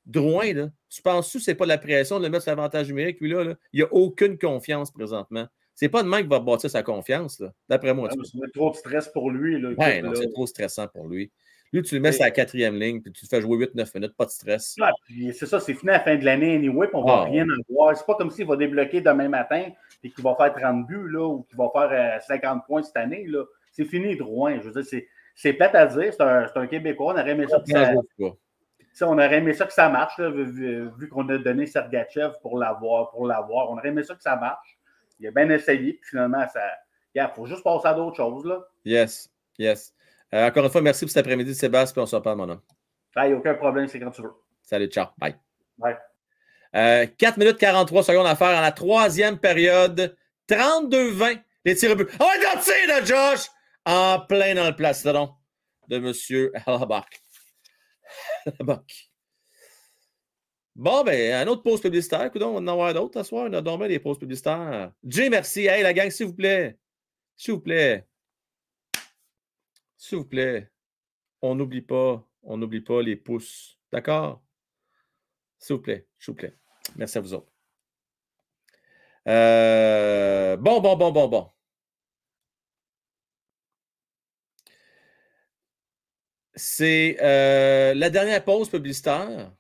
Drouin, 0.06 0.52
là, 0.52 0.68
tu 0.90 1.02
penses 1.02 1.32
que 1.32 1.40
c'est 1.40 1.56
pas 1.56 1.66
la 1.66 1.78
pression 1.78 2.20
de 2.20 2.26
le 2.26 2.30
mettre 2.30 2.44
sur 2.44 2.52
l'avantage 2.52 2.90
numérique, 2.90 3.22
lui, 3.22 3.32
là, 3.32 3.56
il 3.72 3.80
n'a 3.80 3.94
aucune 3.94 4.38
confiance 4.38 4.92
présentement. 4.92 5.48
C'est 5.74 5.90
pas 5.90 6.04
de 6.04 6.10
même 6.10 6.24
qui 6.24 6.28
va 6.28 6.40
bâtir 6.40 6.70
sa 6.70 6.84
confiance, 6.84 7.42
d'après 7.70 7.94
moi. 7.94 8.10
c'est 8.12 8.52
trop 8.54 8.72
de 8.72 8.76
stress 8.76 9.08
pour 9.08 9.32
lui. 9.32 9.60
Là, 9.60 9.70
ouais, 9.70 10.04
c'est 10.16 10.34
trop 10.34 10.48
stressant 10.48 10.88
pour 10.90 11.08
lui. 11.08 11.32
Lui, 11.76 11.82
tu 11.82 11.96
le 11.96 12.00
mets 12.00 12.14
sur 12.14 12.24
la 12.24 12.32
quatrième 12.32 12.80
ligne, 12.80 13.02
puis 13.02 13.12
tu 13.12 13.24
te 13.24 13.28
fais 13.28 13.42
jouer 13.42 13.58
8-9 13.58 13.92
minutes, 13.96 14.16
pas 14.16 14.24
de 14.24 14.30
stress. 14.30 14.78
Ah, 14.82 14.92
c'est 15.34 15.46
ça, 15.46 15.60
c'est 15.60 15.74
fini 15.74 15.92
à 15.92 15.96
la 15.96 16.00
fin 16.00 16.16
de 16.16 16.24
l'année 16.24 16.56
anyway, 16.56 16.88
puis 16.88 16.96
on 16.96 17.02
ne 17.02 17.08
va 17.08 17.18
ah, 17.18 17.24
rien 17.26 17.44
en 17.44 17.74
voir. 17.74 17.98
C'est 17.98 18.06
pas 18.06 18.16
comme 18.16 18.32
s'il 18.32 18.48
va 18.48 18.56
débloquer 18.56 19.02
demain 19.02 19.28
matin, 19.28 19.66
puis 20.02 20.14
qu'il 20.14 20.24
va 20.24 20.36
faire 20.36 20.54
30 20.54 20.88
buts, 20.88 21.10
là, 21.10 21.28
ou 21.28 21.44
qu'il 21.44 21.58
va 21.58 21.70
faire 21.74 22.22
50 22.22 22.58
euh, 22.58 22.62
points 22.66 22.82
cette 22.82 22.96
année. 22.96 23.26
Là. 23.28 23.44
C'est 23.74 23.84
fini, 23.84 24.16
Drouin. 24.16 24.58
Je 24.62 24.70
veux 24.70 24.82
dire, 24.82 25.02
c'est, 25.36 25.54
plate 25.54 25.76
à 25.76 25.86
dire. 25.88 26.14
C'est 26.14 26.22
un, 26.22 26.48
un, 26.56 26.68
Québécois. 26.68 27.14
On 27.14 27.20
aurait 27.20 27.32
aimé 27.32 27.46
ça 27.46 27.60
que 27.60 27.70
ça, 28.94 29.10
on 29.10 29.18
aurait 29.18 29.36
aimé 29.36 29.52
ça 29.52 29.66
que 29.66 29.74
ça 29.74 29.90
marche, 29.90 30.18
vu, 30.22 31.10
qu'on 31.12 31.28
a 31.28 31.38
donné 31.38 31.66
Sergachev 31.66 32.36
pour 32.42 32.58
l'avoir, 32.58 33.12
pour 33.12 33.28
l'avoir. 33.28 33.70
On 33.70 33.74
aurait 33.74 33.90
aimé 33.90 34.04
ça 34.04 34.16
que 34.16 34.24
ça 34.24 34.38
marche. 34.38 34.80
Il 35.20 35.28
a 35.28 35.32
bien 35.32 35.50
essayé, 35.50 35.94
puis 35.94 36.10
finalement, 36.12 36.48
ça. 36.48 36.62
Il 37.14 37.30
faut 37.36 37.46
juste 37.46 37.64
passer 37.64 37.90
à 37.90 37.94
d'autres 37.94 38.16
choses. 38.16 38.46
Là. 38.46 38.62
Yes, 38.86 39.30
yes. 39.58 39.95
Euh, 40.34 40.48
encore 40.48 40.66
une 40.66 40.72
fois, 40.72 40.82
merci 40.82 41.06
pour 41.06 41.12
cet 41.12 41.26
après-midi, 41.26 41.54
Sébastien, 41.54 41.94
puis 41.94 42.02
on 42.02 42.06
se 42.06 42.16
reparle, 42.16 42.38
mon 42.38 42.50
homme. 42.50 42.62
Il 43.18 43.28
n'y 43.28 43.34
a 43.34 43.38
aucun 43.38 43.54
problème, 43.54 43.88
c'est 43.88 44.00
quand 44.00 44.12
tu 44.12 44.22
veux. 44.22 44.34
Salut, 44.64 44.88
ciao. 44.88 45.08
Bye. 45.18 45.36
Bye. 45.78 45.98
4 46.74 47.24
euh, 47.24 47.32
minutes 47.38 47.58
43 47.58 48.04
secondes 48.04 48.28
à 48.28 48.36
faire 48.36 48.58
en 48.58 48.62
la 48.62 48.72
troisième 48.72 49.38
période. 49.38 50.18
32-20, 50.50 51.42
les 51.64 51.76
tirs 51.76 51.92
au 51.92 51.96
but. 51.96 52.10
Oh, 52.20 52.26
il 52.36 52.60
tir 52.62 52.74
là, 52.88 53.04
Josh! 53.04 53.48
En 53.86 54.20
plein 54.20 54.56
dans 54.56 54.66
le 54.66 54.76
plastron 54.76 55.36
de 55.88 55.98
M. 55.98 56.52
Halbach. 56.66 57.06
Halbach. 58.60 59.10
Bon, 60.76 61.04
ben, 61.04 61.34
un 61.34 61.48
autre 61.48 61.64
pause 61.64 61.80
publicitaire. 61.80 62.26
Écoute, 62.26 62.42
on 62.42 62.54
va 62.54 62.60
en 62.60 62.68
avoir 62.68 62.94
d'autres 62.94 63.24
ce 63.24 63.30
soir. 63.30 63.48
On 63.50 63.54
a 63.54 63.62
dormi 63.62 63.88
des 63.88 64.00
pauses 64.00 64.20
publicitaires. 64.20 64.92
Jay, 65.06 65.30
merci. 65.30 65.68
Hey, 65.68 65.84
la 65.84 65.94
gang, 65.94 66.10
s'il 66.10 66.26
vous 66.26 66.34
plaît. 66.34 66.78
S'il 67.38 67.54
vous 67.54 67.62
plaît. 67.62 68.06
S'il 70.06 70.20
vous 70.20 70.26
plaît. 70.26 70.70
On 71.42 71.56
n'oublie 71.56 71.82
pas. 71.82 72.24
On 72.44 72.58
n'oublie 72.58 72.82
pas 72.82 73.02
les 73.02 73.16
pouces. 73.16 73.80
D'accord? 73.92 74.44
S'il 75.58 75.78
vous 75.78 75.82
plaît. 75.82 76.08
S'il 76.20 76.34
vous 76.34 76.36
plaît. 76.36 76.56
Merci 76.96 77.18
à 77.18 77.22
vous 77.22 77.34
autres. 77.34 77.52
Euh, 79.28 80.58
bon, 80.58 80.80
bon, 80.80 80.96
bon, 80.96 81.12
bon, 81.12 81.28
bon. 81.28 81.52
C'est 86.54 87.18
euh, 87.22 87.96
la 87.96 88.12
dernière 88.12 88.46
pause 88.46 88.70
publicitaire. 88.70 89.52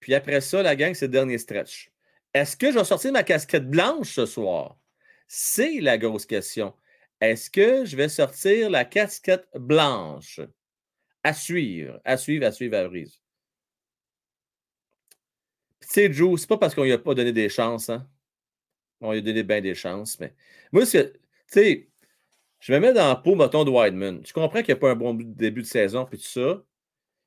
Puis 0.00 0.12
après 0.12 0.40
ça, 0.40 0.60
la 0.60 0.74
gang, 0.74 0.92
c'est 0.92 1.06
le 1.06 1.12
dernier 1.12 1.38
stretch. 1.38 1.92
Est-ce 2.34 2.56
que 2.56 2.72
je 2.72 2.78
vais 2.78 2.84
sortir 2.84 3.12
ma 3.12 3.22
casquette 3.22 3.70
blanche 3.70 4.12
ce 4.12 4.26
soir? 4.26 4.76
C'est 5.28 5.80
la 5.80 5.98
grosse 5.98 6.26
question. 6.26 6.74
Est-ce 7.20 7.50
que 7.50 7.84
je 7.84 7.96
vais 7.96 8.08
sortir 8.08 8.70
la 8.70 8.84
casquette 8.84 9.48
blanche? 9.54 10.40
À 11.22 11.32
suivre, 11.32 12.00
à 12.04 12.16
suivre, 12.16 12.46
à 12.46 12.52
suivre 12.52 12.76
à 12.76 12.86
brise. 12.86 13.20
Tu 15.80 15.88
sais, 15.88 16.12
Joe, 16.12 16.40
c'est 16.40 16.48
pas 16.48 16.58
parce 16.58 16.74
qu'on 16.74 16.84
lui 16.84 16.92
a 16.92 16.98
pas 16.98 17.14
donné 17.14 17.32
des 17.32 17.48
chances, 17.48 17.90
hein? 17.90 18.08
On 19.00 19.12
lui 19.12 19.18
a 19.18 19.22
donné 19.22 19.42
bien 19.42 19.60
des 19.60 19.74
chances, 19.74 20.18
mais 20.20 20.34
moi, 20.72 20.86
tu 20.86 20.98
sais, 21.46 21.88
je 22.60 22.72
me 22.72 22.78
mets 22.78 22.92
dans 22.92 23.08
la 23.08 23.16
peau, 23.16 23.34
mettons, 23.34 23.64
de 23.64 23.70
Wideman. 23.70 24.22
Tu 24.22 24.32
comprends 24.32 24.60
qu'il 24.60 24.74
n'y 24.74 24.78
a 24.78 24.80
pas 24.80 24.90
un 24.90 24.96
bon 24.96 25.14
début 25.14 25.62
de 25.62 25.66
saison, 25.66 26.04
puis 26.06 26.18
tout 26.18 26.24
ça. 26.24 26.64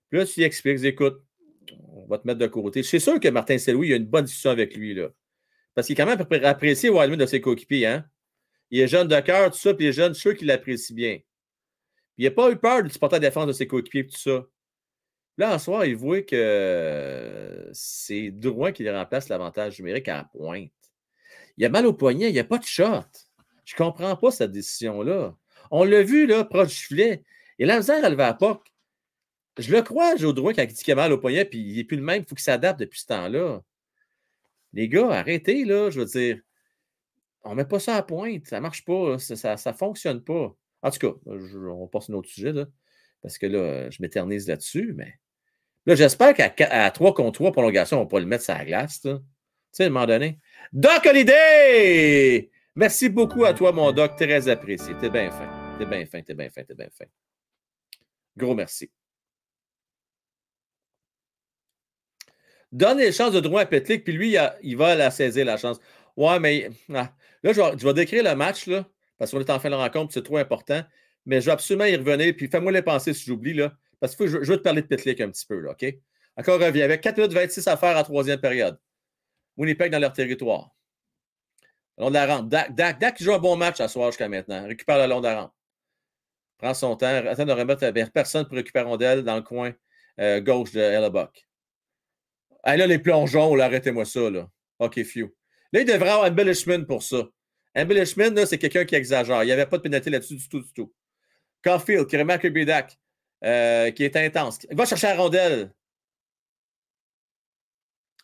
Puis 0.09 0.19
là, 0.19 0.25
tu 0.25 0.39
lui 0.39 0.45
expliques, 0.45 0.83
écoute, 0.83 1.21
on 1.93 2.07
va 2.07 2.17
te 2.17 2.25
mettre 2.25 2.39
de 2.39 2.47
côté. 2.47 2.83
Suis 2.83 2.99
sûr 2.99 3.19
que 3.19 3.27
Martin 3.27 3.57
Sellouis, 3.57 3.89
il 3.89 3.93
a 3.93 3.97
une 3.97 4.05
bonne 4.05 4.25
discussion 4.25 4.49
avec 4.49 4.75
lui, 4.75 4.93
là. 4.93 5.09
Parce 5.75 5.87
qu'il 5.87 5.93
est 5.93 5.97
quand 5.97 6.05
même 6.05 6.25
apprécié 6.45 6.89
Wideman 6.89 7.19
de 7.19 7.25
ses 7.25 7.41
coéquipiers, 7.41 7.85
hein? 7.85 8.05
Il 8.71 8.79
est 8.79 8.87
jeune 8.87 9.07
de 9.07 9.19
cœur, 9.19 9.51
tout 9.51 9.57
ça, 9.57 9.73
puis 9.73 9.85
il 9.85 9.89
est 9.89 9.93
jeune, 9.93 10.13
je 10.13 10.19
suis 10.19 10.29
sûr 10.29 10.37
qu'il 10.37 10.47
l'apprécie 10.47 10.93
bien. 10.93 11.19
il 12.17 12.25
n'a 12.25 12.31
pas 12.31 12.51
eu 12.51 12.57
peur 12.57 12.83
de 12.83 12.89
supporter 12.89 13.15
la 13.15 13.19
défense 13.29 13.47
de 13.47 13.53
ses 13.53 13.67
coéquipiers, 13.67 14.07
tout 14.07 14.17
ça. 14.17 14.45
Là, 15.37 15.55
en 15.55 15.59
soir, 15.59 15.85
il 15.85 15.95
voit 15.95 16.21
que 16.21 17.69
c'est 17.71 18.29
Drouin 18.31 18.71
qui 18.73 18.89
remplace 18.89 19.29
l'avantage 19.29 19.79
numérique 19.79 20.09
à 20.09 20.17
la 20.17 20.23
pointe. 20.25 20.71
Il 21.57 21.65
a 21.65 21.69
mal 21.69 21.85
au 21.85 21.93
poignet, 21.93 22.29
il 22.29 22.33
n'y 22.33 22.39
a 22.39 22.43
pas 22.43 22.57
de 22.57 22.65
shot. 22.65 23.05
Je 23.63 23.73
ne 23.73 23.77
comprends 23.77 24.15
pas 24.17 24.31
cette 24.31 24.51
décision-là. 24.51 25.35
On 25.71 25.83
l'a 25.83 26.03
vu, 26.03 26.25
là, 26.25 26.43
proche 26.43 26.69
du 26.69 26.75
filet. 26.75 27.23
Et 27.57 27.65
la 27.65 27.77
misère 27.77 28.03
à 28.03 28.09
lever 28.09 28.23
à 28.23 28.33
POC. 28.33 28.67
Je 29.57 29.71
le 29.71 29.81
crois, 29.81 30.15
Joe 30.15 30.33
Drouin, 30.33 30.53
quand 30.53 30.63
il 30.63 30.73
dit 30.73 30.83
qu'il 30.83 30.91
a 30.93 30.95
mal 30.95 31.11
au 31.11 31.17
poignet, 31.17 31.45
puis 31.45 31.59
il 31.59 31.75
n'est 31.77 31.83
plus 31.83 31.97
le 31.97 32.03
même, 32.03 32.23
il 32.23 32.27
faut 32.27 32.35
qu'il 32.35 32.43
s'adapte 32.43 32.79
depuis 32.79 32.99
ce 32.99 33.07
temps-là. 33.07 33.61
Les 34.73 34.87
gars, 34.89 35.09
arrêtez, 35.09 35.65
là, 35.65 35.89
je 35.89 35.99
veux 36.01 36.05
dire. 36.05 36.39
On 37.43 37.51
ne 37.51 37.55
met 37.55 37.65
pas 37.65 37.79
ça 37.79 37.95
à 37.95 38.03
pointe. 38.03 38.45
Ça 38.47 38.57
ne 38.57 38.61
marche 38.61 38.85
pas. 38.85 39.17
Ça 39.19 39.55
ne 39.65 39.73
fonctionne 39.73 40.23
pas. 40.23 40.55
En 40.81 40.91
tout 40.91 40.99
cas, 40.99 41.13
on 41.25 41.87
passe 41.87 42.09
à 42.09 42.13
un 42.13 42.15
autre 42.15 42.29
sujet, 42.29 42.53
là, 42.53 42.65
parce 43.21 43.37
que 43.37 43.45
là, 43.45 43.89
je 43.89 44.01
m'éternise 44.01 44.47
là-dessus, 44.47 44.93
mais 44.95 45.19
là, 45.85 45.95
j'espère 45.95 46.33
qu'à 46.33 46.91
3 46.91 47.13
contre 47.13 47.33
3 47.33 47.51
prolongation, 47.51 47.97
on 47.97 48.03
va 48.03 48.07
pas 48.07 48.19
le 48.19 48.25
mettre 48.25 48.45
sur 48.45 48.53
la 48.53 48.65
glace. 48.65 49.01
Tu 49.01 49.09
sais, 49.71 49.83
à 49.83 49.87
un 49.87 49.89
moment 49.89 50.05
donné. 50.05 50.39
Doc 50.71 51.05
Holiday! 51.05 52.49
Merci 52.75 53.09
beaucoup 53.09 53.43
à 53.43 53.53
toi, 53.53 53.73
mon 53.73 53.91
doc. 53.91 54.15
Très 54.15 54.47
apprécié. 54.47 54.95
T'es 55.01 55.09
bien 55.09 55.29
fin. 55.31 55.75
T'es 55.77 55.85
bien 55.85 56.05
fin, 56.05 56.21
t'es 56.21 56.33
bien 56.33 56.49
fin, 56.49 56.63
t'es 56.63 56.75
bien 56.75 56.87
fin. 56.97 57.05
Gros 58.37 58.55
merci. 58.55 58.89
Donne 62.71 62.99
les 62.99 63.11
chances 63.11 63.33
de 63.33 63.39
droit 63.39 63.61
à 63.61 63.65
Petlik, 63.65 64.03
puis 64.03 64.13
lui, 64.13 64.37
il, 64.61 64.77
va 64.77 64.95
la 64.95 65.11
saisir, 65.11 65.43
la 65.43 65.57
chance. 65.57 65.79
Ouais, 66.15 66.39
mais 66.39 66.69
ah, 66.93 67.11
là, 67.43 67.53
je 67.53 67.85
vais, 67.85 67.93
décrire 67.93 68.23
le 68.23 68.35
match, 68.35 68.69
parce 69.17 69.31
qu'on 69.31 69.39
est 69.39 69.49
en 69.49 69.59
fin 69.59 69.69
de 69.69 69.75
rencontre, 69.75 70.13
c'est 70.13 70.23
trop 70.23 70.37
important. 70.37 70.83
Mais 71.25 71.41
je 71.41 71.47
vais 71.47 71.51
absolument 71.51 71.85
y 71.85 71.95
revenir, 71.95 72.33
puis 72.35 72.47
fais-moi 72.47 72.71
les 72.71 72.81
penser 72.81 73.13
si 73.13 73.25
j'oublie, 73.25 73.53
là, 73.53 73.73
parce 73.99 74.15
que 74.15 74.27
je, 74.27 74.37
veux 74.37 74.57
te 74.57 74.63
parler 74.63 74.81
de 74.81 74.87
Petlik 74.87 75.21
un 75.21 75.29
petit 75.29 75.45
peu, 75.45 75.59
là, 75.59 75.71
OK? 75.71 75.85
Encore 76.37 76.59
revient 76.59 76.83
avec 76.83 77.01
4 77.01 77.17
minutes 77.17 77.33
26 77.33 77.67
à 77.67 77.75
faire 77.75 77.97
en 77.97 78.03
troisième 78.03 78.39
période. 78.39 78.79
Winnipeg 79.57 79.91
dans 79.91 79.99
leur 79.99 80.13
territoire. 80.13 80.73
Le 81.97 82.09
la 82.09 82.25
rampe. 82.25 82.49
Dak, 82.49 82.73
Dak, 82.73 82.99
Dak 82.99 83.21
joue 83.21 83.33
un 83.33 83.39
bon 83.39 83.57
match 83.57 83.81
à 83.81 83.89
soir 83.89 84.09
jusqu'à 84.09 84.29
maintenant. 84.29 84.65
Récupère 84.65 84.97
le 84.99 85.07
long 85.07 85.19
de 85.19 85.27
la 85.27 85.41
rampe. 85.41 85.53
Son 86.73 86.95
temps. 86.95 87.07
Attend 87.07 87.45
de 87.45 87.51
remettre 87.51 87.85
vers 87.87 88.11
personne 88.11 88.45
pour 88.45 88.55
récupérer 88.55 88.85
rondelle 88.85 89.23
dans 89.23 89.35
le 89.35 89.41
coin 89.41 89.73
euh, 90.19 90.39
gauche 90.39 90.71
de 90.71 90.79
Hellebuck. 90.79 91.45
Ah, 92.63 92.77
là, 92.77 92.87
les 92.87 92.99
plongeons, 92.99 93.57
arrêtez-moi 93.59 94.05
ça. 94.05 94.29
Là. 94.29 94.49
OK, 94.79 95.03
few. 95.03 95.33
Là, 95.71 95.81
il 95.81 95.85
devrait 95.85 96.09
avoir 96.09 96.29
embellishment 96.29 96.85
pour 96.85 97.03
ça. 97.03 97.27
Embellishment, 97.75 98.45
c'est 98.45 98.57
quelqu'un 98.57 98.85
qui 98.85 98.95
exagère. 98.95 99.43
Il 99.43 99.47
n'y 99.47 99.51
avait 99.51 99.65
pas 99.65 99.77
de 99.77 99.83
pénalité 99.83 100.09
là-dessus 100.09 100.35
du 100.35 100.49
tout, 100.49 100.61
du 100.61 100.73
tout. 100.73 100.93
Caulfield, 101.63 102.07
qui 102.07 102.17
remarque 102.17 102.43
le 102.43 102.65
Dak, 102.65 102.97
euh, 103.43 103.91
qui 103.91 104.03
est 104.03 104.15
intense. 104.15 104.59
Il 104.69 104.75
va 104.75 104.85
chercher 104.85 105.07
la 105.07 105.15
rondelle. 105.15 105.73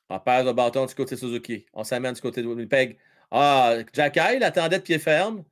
On 0.09 0.19
passe 0.19 0.45
le 0.45 0.53
bâton 0.53 0.85
du 0.85 0.95
côté 0.95 1.15
Suzuki. 1.15 1.65
On 1.73 1.84
s'amène 1.84 2.13
du 2.13 2.22
côté 2.22 2.41
de 2.41 2.47
Winnipeg. 2.47 2.97
Ah, 3.31 3.77
Jack 3.93 4.17
il 4.35 4.43
attendait 4.43 4.77
de 4.77 4.84
pied 4.84 4.99
ferme. 4.99 5.43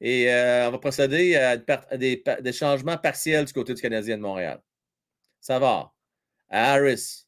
Et 0.00 0.32
euh, 0.32 0.68
on 0.68 0.72
va 0.72 0.78
procéder 0.78 1.36
à, 1.36 1.56
des, 1.96 2.52
changements 2.52 2.96
partiels 2.96 3.44
du 3.44 3.52
côté 3.52 3.74
du 3.74 3.82
Canadien 3.82 4.16
de 4.16 4.22
Montréal. 4.22 4.62
Ça 5.40 5.58
va. 5.58 5.92
Harris, 6.48 7.26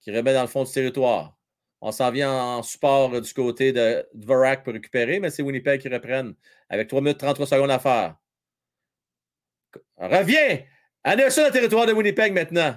qui 0.00 0.10
remet 0.10 0.32
dans 0.32 0.42
le 0.42 0.48
fond 0.48 0.64
du 0.64 0.72
territoire. 0.72 1.35
On 1.86 1.92
s'en 1.92 2.10
vient 2.10 2.32
en 2.32 2.64
support 2.64 3.20
du 3.20 3.32
côté 3.32 3.72
de 3.72 4.04
Dvorak 4.12 4.64
pour 4.64 4.72
récupérer, 4.72 5.20
mais 5.20 5.30
c'est 5.30 5.44
Winnipeg 5.44 5.80
qui 5.80 5.88
reprennent 5.88 6.34
avec 6.68 6.88
3 6.88 7.00
minutes 7.00 7.18
33 7.18 7.46
secondes 7.46 7.70
à 7.70 7.78
faire. 7.78 8.16
Reviens! 9.96 10.64
Anderson 11.04 11.44
le 11.46 11.52
territoire 11.52 11.86
de 11.86 11.92
Winnipeg 11.92 12.32
maintenant. 12.32 12.76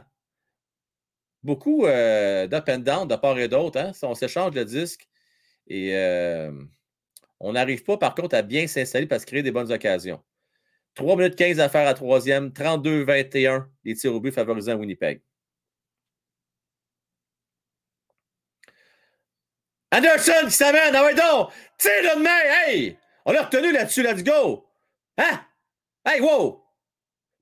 Beaucoup 1.42 1.88
euh, 1.88 2.46
d'up 2.46 2.70
and 2.70 2.78
down 2.78 3.08
de 3.08 3.16
part 3.16 3.40
et 3.40 3.48
d'autre. 3.48 3.80
Hein? 3.80 3.94
On 4.04 4.14
s'échange 4.14 4.54
le 4.54 4.64
disque. 4.64 5.08
Et 5.66 5.96
on 7.40 7.54
n'arrive 7.54 7.84
pas, 7.84 7.98
par 7.98 8.14
contre, 8.14 8.36
à 8.36 8.44
bien 8.44 8.68
s'installer 8.68 9.08
parce 9.08 9.26
créer 9.26 9.42
des 9.42 9.52
bonnes 9.52 9.72
occasions. 9.72 10.22
3 10.94 11.16
minutes 11.16 11.36
15 11.36 11.60
à 11.60 11.68
faire 11.68 11.88
à 11.88 11.96
troisième, 11.96 12.50
32-21, 12.50 13.66
les 13.86 13.96
tirs 13.96 14.14
au 14.14 14.20
but 14.20 14.32
favorisant 14.32 14.76
Winnipeg. 14.76 15.24
Anderson 19.92 20.46
qui 20.46 20.52
s'amène, 20.52 20.96
ah 20.96 21.04
ouais 21.04 21.16
donc! 21.16 21.52
Tire 21.78 22.16
de 22.16 22.22
main! 22.22 22.68
Hey! 22.68 22.98
On 23.26 23.32
l'a 23.32 23.44
retenu 23.44 23.72
là-dessus, 23.72 24.04
let's 24.04 24.24
go! 24.24 24.68
Hein? 25.18 25.42
Hey, 26.06 26.22
wow! 26.22 26.64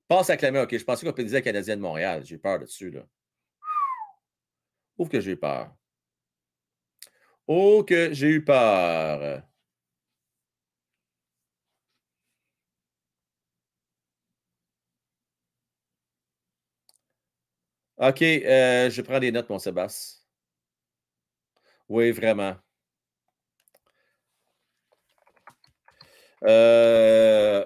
Passe 0.08 0.30
à 0.30 0.36
clamer, 0.36 0.60
ok, 0.60 0.76
je 0.76 0.84
pensais 0.84 1.06
qu'on 1.06 1.12
pédisait 1.12 1.42
Canadien 1.42 1.76
de 1.76 1.82
Montréal. 1.82 2.22
J'ai 2.24 2.38
peur 2.38 2.58
là-dessus, 2.58 2.90
là. 2.90 3.02
Ouf 4.98 5.08
que 5.08 5.20
j'ai 5.20 5.36
peur. 5.36 5.74
Oh, 7.46 7.82
que 7.84 8.12
j'ai 8.12 8.28
eu 8.28 8.44
peur. 8.44 9.42
OK, 17.98 18.22
euh, 18.22 18.90
je 18.90 19.02
prends 19.02 19.18
des 19.18 19.32
notes, 19.32 19.48
mon 19.50 19.58
Sébastien. 19.58 20.17
Oui, 21.88 22.10
vraiment. 22.12 22.56
Euh... 26.44 27.64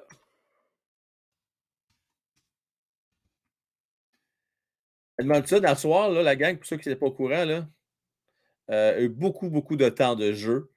Edmondson, 5.19 5.62
à 5.65 5.77
soir, 5.77 6.11
là, 6.11 6.23
la 6.23 6.36
gang, 6.36 6.57
pour 6.57 6.66
ceux 6.66 6.77
qui 6.77 6.89
n'étaient 6.89 6.99
pas 6.99 7.07
au 7.07 7.12
courant, 7.12 7.44
là, 7.44 7.66
euh, 8.70 8.97
a 8.99 9.01
eu 9.01 9.09
beaucoup, 9.09 9.51
beaucoup 9.51 9.77
de 9.77 9.89
temps 9.89 10.16
de 10.16 10.32
jeu. 10.32 10.70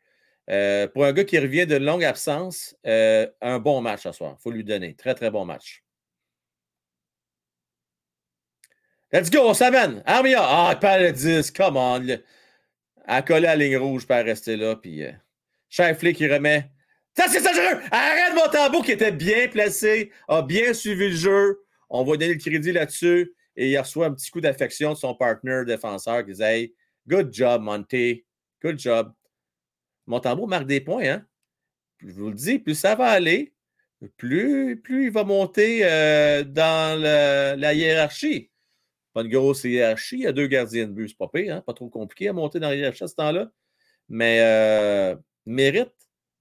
Euh, 0.49 0.87
pour 0.87 1.05
un 1.05 1.13
gars 1.13 1.23
qui 1.23 1.39
revient 1.39 1.65
de 1.65 1.75
longue 1.77 2.03
absence, 2.03 2.75
euh, 2.85 3.27
un 3.41 3.59
bon 3.59 3.81
match 3.81 4.03
ce 4.03 4.11
soir. 4.11 4.35
Il 4.39 4.41
faut 4.43 4.51
lui 4.51 4.63
donner. 4.63 4.95
Très, 4.95 5.15
très 5.15 5.31
bon 5.31 5.45
match. 5.45 5.83
Let's 9.11 9.29
go, 9.31 9.39
on 9.49 9.53
s'amène. 9.53 10.03
Armia. 10.05 10.39
Ah, 10.41 10.75
perd 10.79 11.01
le 11.01 11.11
10. 11.11 11.51
Come 11.51 11.77
on. 11.77 12.05
À 13.07 13.21
coller 13.21 13.47
à 13.47 13.55
la 13.55 13.63
ligne 13.65 13.77
rouge, 13.77 14.05
pas 14.05 14.23
rester 14.23 14.57
là. 14.57 14.75
Puis 14.75 15.03
euh, 15.03 15.13
qui 15.93 16.27
remet. 16.27 16.69
Ça, 17.15 17.25
c'est 17.29 17.39
ça, 17.39 17.51
Arrête 17.91 18.35
mon 18.35 18.49
tambour 18.51 18.83
qui 18.83 18.91
était 18.91 19.11
bien 19.11 19.47
placé, 19.47 20.11
a 20.27 20.41
bien 20.41 20.73
suivi 20.73 21.09
le 21.09 21.15
jeu. 21.15 21.61
On 21.89 22.03
va 22.03 22.17
donner 22.17 22.33
le 22.33 22.39
crédit 22.39 22.71
là-dessus. 22.71 23.33
Et 23.55 23.71
il 23.71 23.77
reçoit 23.77 24.07
un 24.07 24.13
petit 24.13 24.29
coup 24.29 24.41
d'affection 24.41 24.91
de 24.91 24.97
son 24.97 25.15
partenaire 25.15 25.63
défenseur 25.63 26.25
qui 26.25 26.31
disait 26.31 26.73
Good 27.07 27.33
job, 27.33 27.61
Monty. 27.61 28.25
Good 28.61 28.79
job. 28.79 29.13
Montembeau 30.07 30.45
marque 30.45 30.67
des 30.67 30.81
points, 30.81 31.05
hein? 31.05 31.25
Je 31.99 32.11
vous 32.11 32.29
le 32.29 32.35
dis, 32.35 32.59
plus 32.59 32.75
ça 32.75 32.95
va 32.95 33.07
aller, 33.07 33.53
plus, 34.17 34.79
plus 34.81 35.05
il 35.05 35.11
va 35.11 35.23
monter 35.23 35.79
euh, 35.83 36.43
dans 36.43 36.99
la 37.01 37.73
hiérarchie. 37.73 38.51
Pas 39.15 39.21
une 39.21 39.29
grosse 39.29 39.63
hiérarchie. 39.63 40.17
Il 40.17 40.23
y 40.23 40.27
a 40.27 40.33
deux 40.33 40.47
gardiens 40.47 40.87
de 40.87 40.91
but, 40.91 41.07
c'est 41.07 41.17
pas 41.17 41.29
hein? 41.33 41.63
trop 41.73 41.87
compliqué 41.87 42.27
à 42.27 42.33
monter 42.33 42.59
dans 42.59 42.69
la 42.69 42.87
à 42.89 42.93
ce 42.93 43.15
temps-là. 43.15 43.49
Mais 44.09 44.41
euh, 44.41 45.15
mérite, 45.45 45.93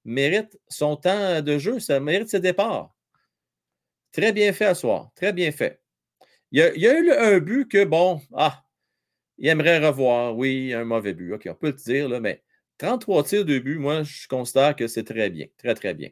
mérite 0.05 0.59
son 0.69 0.97
temps 0.97 1.41
de 1.41 1.57
jeu, 1.57 1.79
ça 1.79 2.01
mérite 2.01 2.29
ses 2.29 2.41
départs. 2.41 2.93
Très 4.11 4.33
bien 4.33 4.53
fait 4.53 4.65
à 4.65 4.75
soir, 4.75 5.13
très 5.15 5.33
bien 5.33 5.53
fait. 5.53 5.81
Il 6.51 6.59
y 6.59 6.89
a, 6.89 6.99
eu 6.99 7.13
un 7.13 7.39
but 7.39 7.69
que, 7.69 7.85
bon, 7.85 8.21
ah, 8.35 8.65
il 9.39 9.47
aimerait 9.47 9.79
revoir, 9.79 10.37
oui, 10.37 10.73
un 10.73 10.85
mauvais 10.85 11.15
but. 11.15 11.33
OK, 11.33 11.47
on 11.49 11.55
peut 11.55 11.69
le 11.69 11.75
dire, 11.75 12.09
là, 12.09 12.19
mais 12.19 12.43
33 12.79 13.23
tirs 13.23 13.45
de 13.45 13.61
but, 13.61 13.79
moi, 13.79 14.03
je 14.03 14.27
constate 14.27 14.79
que 14.79 14.89
c'est 14.89 15.05
très 15.05 15.31
bien, 15.31 15.47
très, 15.59 15.77
très 15.77 15.95
bien. 15.95 16.11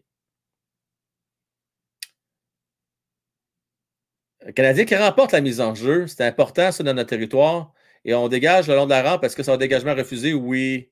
Canadien 4.55 4.85
qui 4.85 4.97
remporte 4.97 5.33
la 5.33 5.41
mise 5.41 5.61
en 5.61 5.75
jeu, 5.75 6.07
c'est 6.07 6.25
important, 6.25 6.73
ça, 6.73 6.83
dans 6.83 6.95
notre 6.95 7.11
territoire. 7.11 7.73
Et 8.05 8.15
on 8.15 8.29
dégage 8.29 8.69
le 8.69 8.75
long 8.75 8.87
de 8.87 8.91
la 8.91 9.03
rampe 9.03 9.21
parce 9.21 9.35
que 9.35 9.43
c'est 9.43 9.51
un 9.51 9.57
dégagement 9.57 9.95
refusé, 9.95 10.35
oui. 10.35 10.91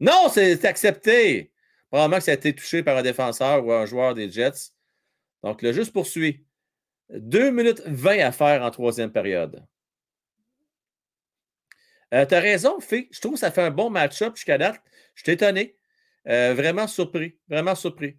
Non, 0.00 0.28
c'est 0.30 0.64
accepté. 0.64 1.52
Probablement 1.90 2.18
que 2.18 2.24
ça 2.24 2.32
a 2.32 2.34
été 2.34 2.54
touché 2.54 2.82
par 2.82 2.96
un 2.96 3.02
défenseur 3.02 3.64
ou 3.64 3.72
un 3.72 3.86
joueur 3.86 4.14
des 4.14 4.30
Jets. 4.30 4.72
Donc, 5.42 5.62
le 5.62 5.72
juste 5.72 5.92
poursuit. 5.92 6.44
2 7.10 7.50
minutes 7.50 7.82
20 7.86 8.18
à 8.20 8.32
faire 8.32 8.62
en 8.62 8.70
troisième 8.70 9.12
période. 9.12 9.64
Euh, 12.14 12.26
tu 12.26 12.34
raison, 12.34 12.80
Fé. 12.80 13.08
Je 13.10 13.20
trouve 13.20 13.34
que 13.34 13.38
ça 13.38 13.50
fait 13.50 13.62
un 13.62 13.70
bon 13.70 13.90
match-up 13.90 14.36
jusqu'à 14.36 14.58
date. 14.58 14.80
Je 15.14 15.22
suis 15.22 15.32
étonné. 15.32 15.76
Euh, 16.28 16.54
vraiment 16.54 16.86
surpris. 16.86 17.38
Vraiment 17.48 17.74
surpris. 17.74 18.16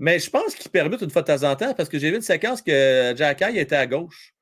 Mais 0.00 0.18
je 0.18 0.30
pense 0.30 0.54
qu'il 0.54 0.70
permet 0.70 0.96
une 0.96 1.10
fois 1.10 1.20
de 1.20 1.26
temps 1.26 1.42
en 1.42 1.54
temps 1.54 1.74
parce 1.74 1.90
que 1.90 1.98
j'ai 1.98 2.08
vu 2.08 2.16
une 2.16 2.22
séquence 2.22 2.62
que 2.62 3.12
Jack 3.14 3.42
était 3.42 3.76
à 3.76 3.86
gauche. 3.86 4.34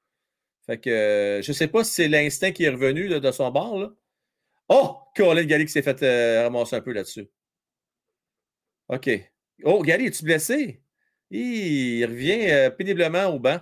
Fait 0.64 0.78
que 0.78 0.89
euh, 0.89 1.43
je 1.43 1.51
ne 1.51 1.55
sais 1.55 1.66
pas 1.66 1.82
si 1.82 1.94
c'est 1.94 2.06
l'instinct 2.06 2.52
qui 2.52 2.62
est 2.62 2.68
revenu 2.68 3.09
de 3.09 3.30
son 3.32 3.51
bord. 3.51 3.76
Là. 3.76 3.90
Oh! 4.68 5.01
Colin 5.16 5.44
Gali 5.44 5.66
qui 5.66 5.72
s'est 5.72 5.82
fait 5.82 6.43
ramasser 6.44 6.76
un 6.76 6.80
peu 6.80 6.93
là-dessus. 6.93 7.28
OK. 8.86 9.10
Oh, 9.64 9.82
Gali, 9.82 10.06
es-tu 10.06 10.24
blessé? 10.24 10.80
Il 11.28 12.06
revient 12.06 12.70
péniblement 12.78 13.26
au 13.26 13.40
banc. 13.40 13.60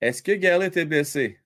Est-ce 0.00 0.22
que 0.22 0.30
Gali 0.30 0.66
était 0.66 0.84
blessé? 0.84 1.40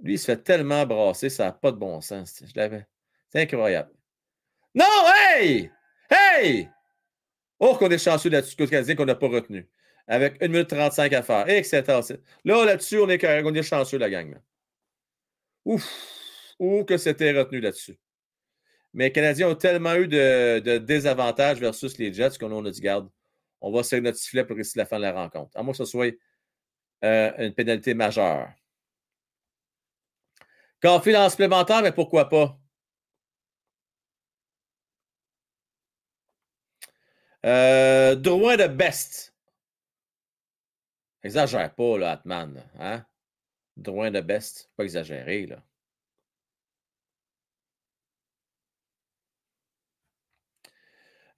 Lui, 0.00 0.14
il 0.14 0.18
se 0.20 0.26
fait 0.26 0.40
tellement 0.40 0.86
brasser, 0.86 1.30
ça 1.30 1.46
n'a 1.46 1.52
pas 1.52 1.72
de 1.72 1.78
bon 1.78 2.00
sens. 2.00 2.44
Je 2.46 2.52
l'avais. 2.54 2.86
C'est 3.28 3.40
incroyable. 3.40 3.90
Non, 4.72 4.84
hey! 5.34 5.72
Hey! 6.08 6.70
Oh, 7.58 7.74
qu'on 7.76 7.90
est 7.90 7.98
chanceux 7.98 8.30
là-dessus, 8.30 8.56
Canadien 8.56 8.94
qu'on 8.94 9.06
n'a 9.06 9.14
pas 9.14 9.28
retenu. 9.28 9.68
Avec 10.06 10.42
1 10.42 10.48
minute 10.48 10.68
35 10.68 11.12
à 11.12 11.22
faire. 11.22 11.48
Etc. 11.48 11.82
Là, 12.44 12.64
là-dessus, 12.64 12.98
on 12.98 13.08
est, 13.08 13.24
on 13.44 13.54
est 13.54 13.62
chanceux, 13.62 13.98
la 13.98 14.10
gang. 14.10 14.38
Ouf! 15.64 15.84
Ou 16.58 16.84
que 16.84 16.96
c'était 16.96 17.32
retenu 17.32 17.60
là-dessus. 17.60 17.98
Mais 18.94 19.04
les 19.06 19.12
Canadiens 19.12 19.50
ont 19.50 19.54
tellement 19.54 19.94
eu 19.94 20.08
de, 20.08 20.78
désavantages 20.78 21.60
versus 21.60 21.98
les 21.98 22.12
Jets 22.12 22.38
qu'on 22.38 22.64
a 22.64 22.70
dit, 22.70 22.80
garde, 22.80 23.10
on 23.60 23.72
va 23.72 23.82
se 23.82 23.96
notre 23.96 24.16
sifflet 24.16 24.44
pour 24.44 24.56
réussir 24.56 24.78
la 24.78 24.86
fin 24.86 24.96
de 24.96 25.02
la 25.02 25.12
rencontre. 25.12 25.50
À 25.54 25.62
moins 25.62 25.72
que 25.72 25.78
ce 25.78 25.84
soit 25.84 26.14
euh, 27.04 27.32
une 27.38 27.52
pénalité 27.52 27.94
majeure. 27.94 28.48
Caulfield 30.80 31.18
en 31.18 31.28
supplémentaire, 31.28 31.82
mais 31.82 31.92
pourquoi 31.92 32.28
pas? 32.28 32.58
Euh, 37.46 38.14
de 38.16 38.66
best. 38.68 39.34
Exagère 41.22 41.74
pas, 41.74 41.98
là, 41.98 42.12
Atman. 42.12 42.62
Hein? 42.78 43.04
De 43.76 44.20
best. 44.20 44.70
Pas 44.76 44.84
exagéré, 44.84 45.46
là. 45.46 45.62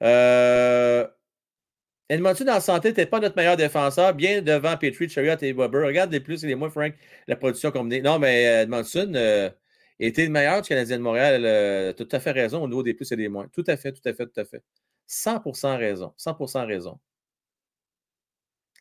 Euh, 0.03 1.07
en 2.11 2.61
santé 2.61 2.89
n'était 2.89 3.07
pas 3.07 3.21
notre 3.21 3.37
meilleur 3.37 3.57
défenseur, 3.57 4.15
bien 4.15 4.41
devant 4.43 4.77
Petrie, 4.77 5.09
Chariot 5.09 5.37
et 5.43 5.53
Weber. 5.53 5.87
Regarde 5.87 6.13
les 6.13 6.21
plus 6.21 6.45
et 6.45 6.47
les 6.47 6.55
moins, 6.55 6.71
Frank, 6.71 6.95
la 7.27 7.37
production 7.37 7.71
combinée. 7.71 8.01
Non, 8.03 8.19
mais 8.19 8.47
euh, 8.49 8.63
Edmondson 8.63 9.13
euh, 9.15 9.51
était 9.99 10.25
le 10.25 10.31
meilleur 10.31 10.63
du 10.63 10.69
Canadien 10.69 10.99
de 10.99 11.03
Montréal. 11.03 11.45
Euh, 11.45 11.93
tout 11.93 12.09
à 12.13 12.21
fait 12.21 12.33
raison 12.33 12.63
au 12.63 12.69
niveau 12.69 12.83
des 12.83 12.95
plus 12.95 13.11
et 13.13 13.17
des 13.17 13.29
moins. 13.29 13.49
Tout 13.49 13.65
à 13.67 13.77
fait, 13.77 13.93
tout 13.93 14.07
à 14.07 14.15
fait, 14.15 14.27
tout 14.27 14.41
à 14.41 14.45
fait. 14.45 14.63
100% 15.09 15.79
raison. 15.79 16.15
100% 16.19 16.67
raison. 16.67 17.01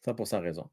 100% 0.06 0.42
raison. 0.42 0.70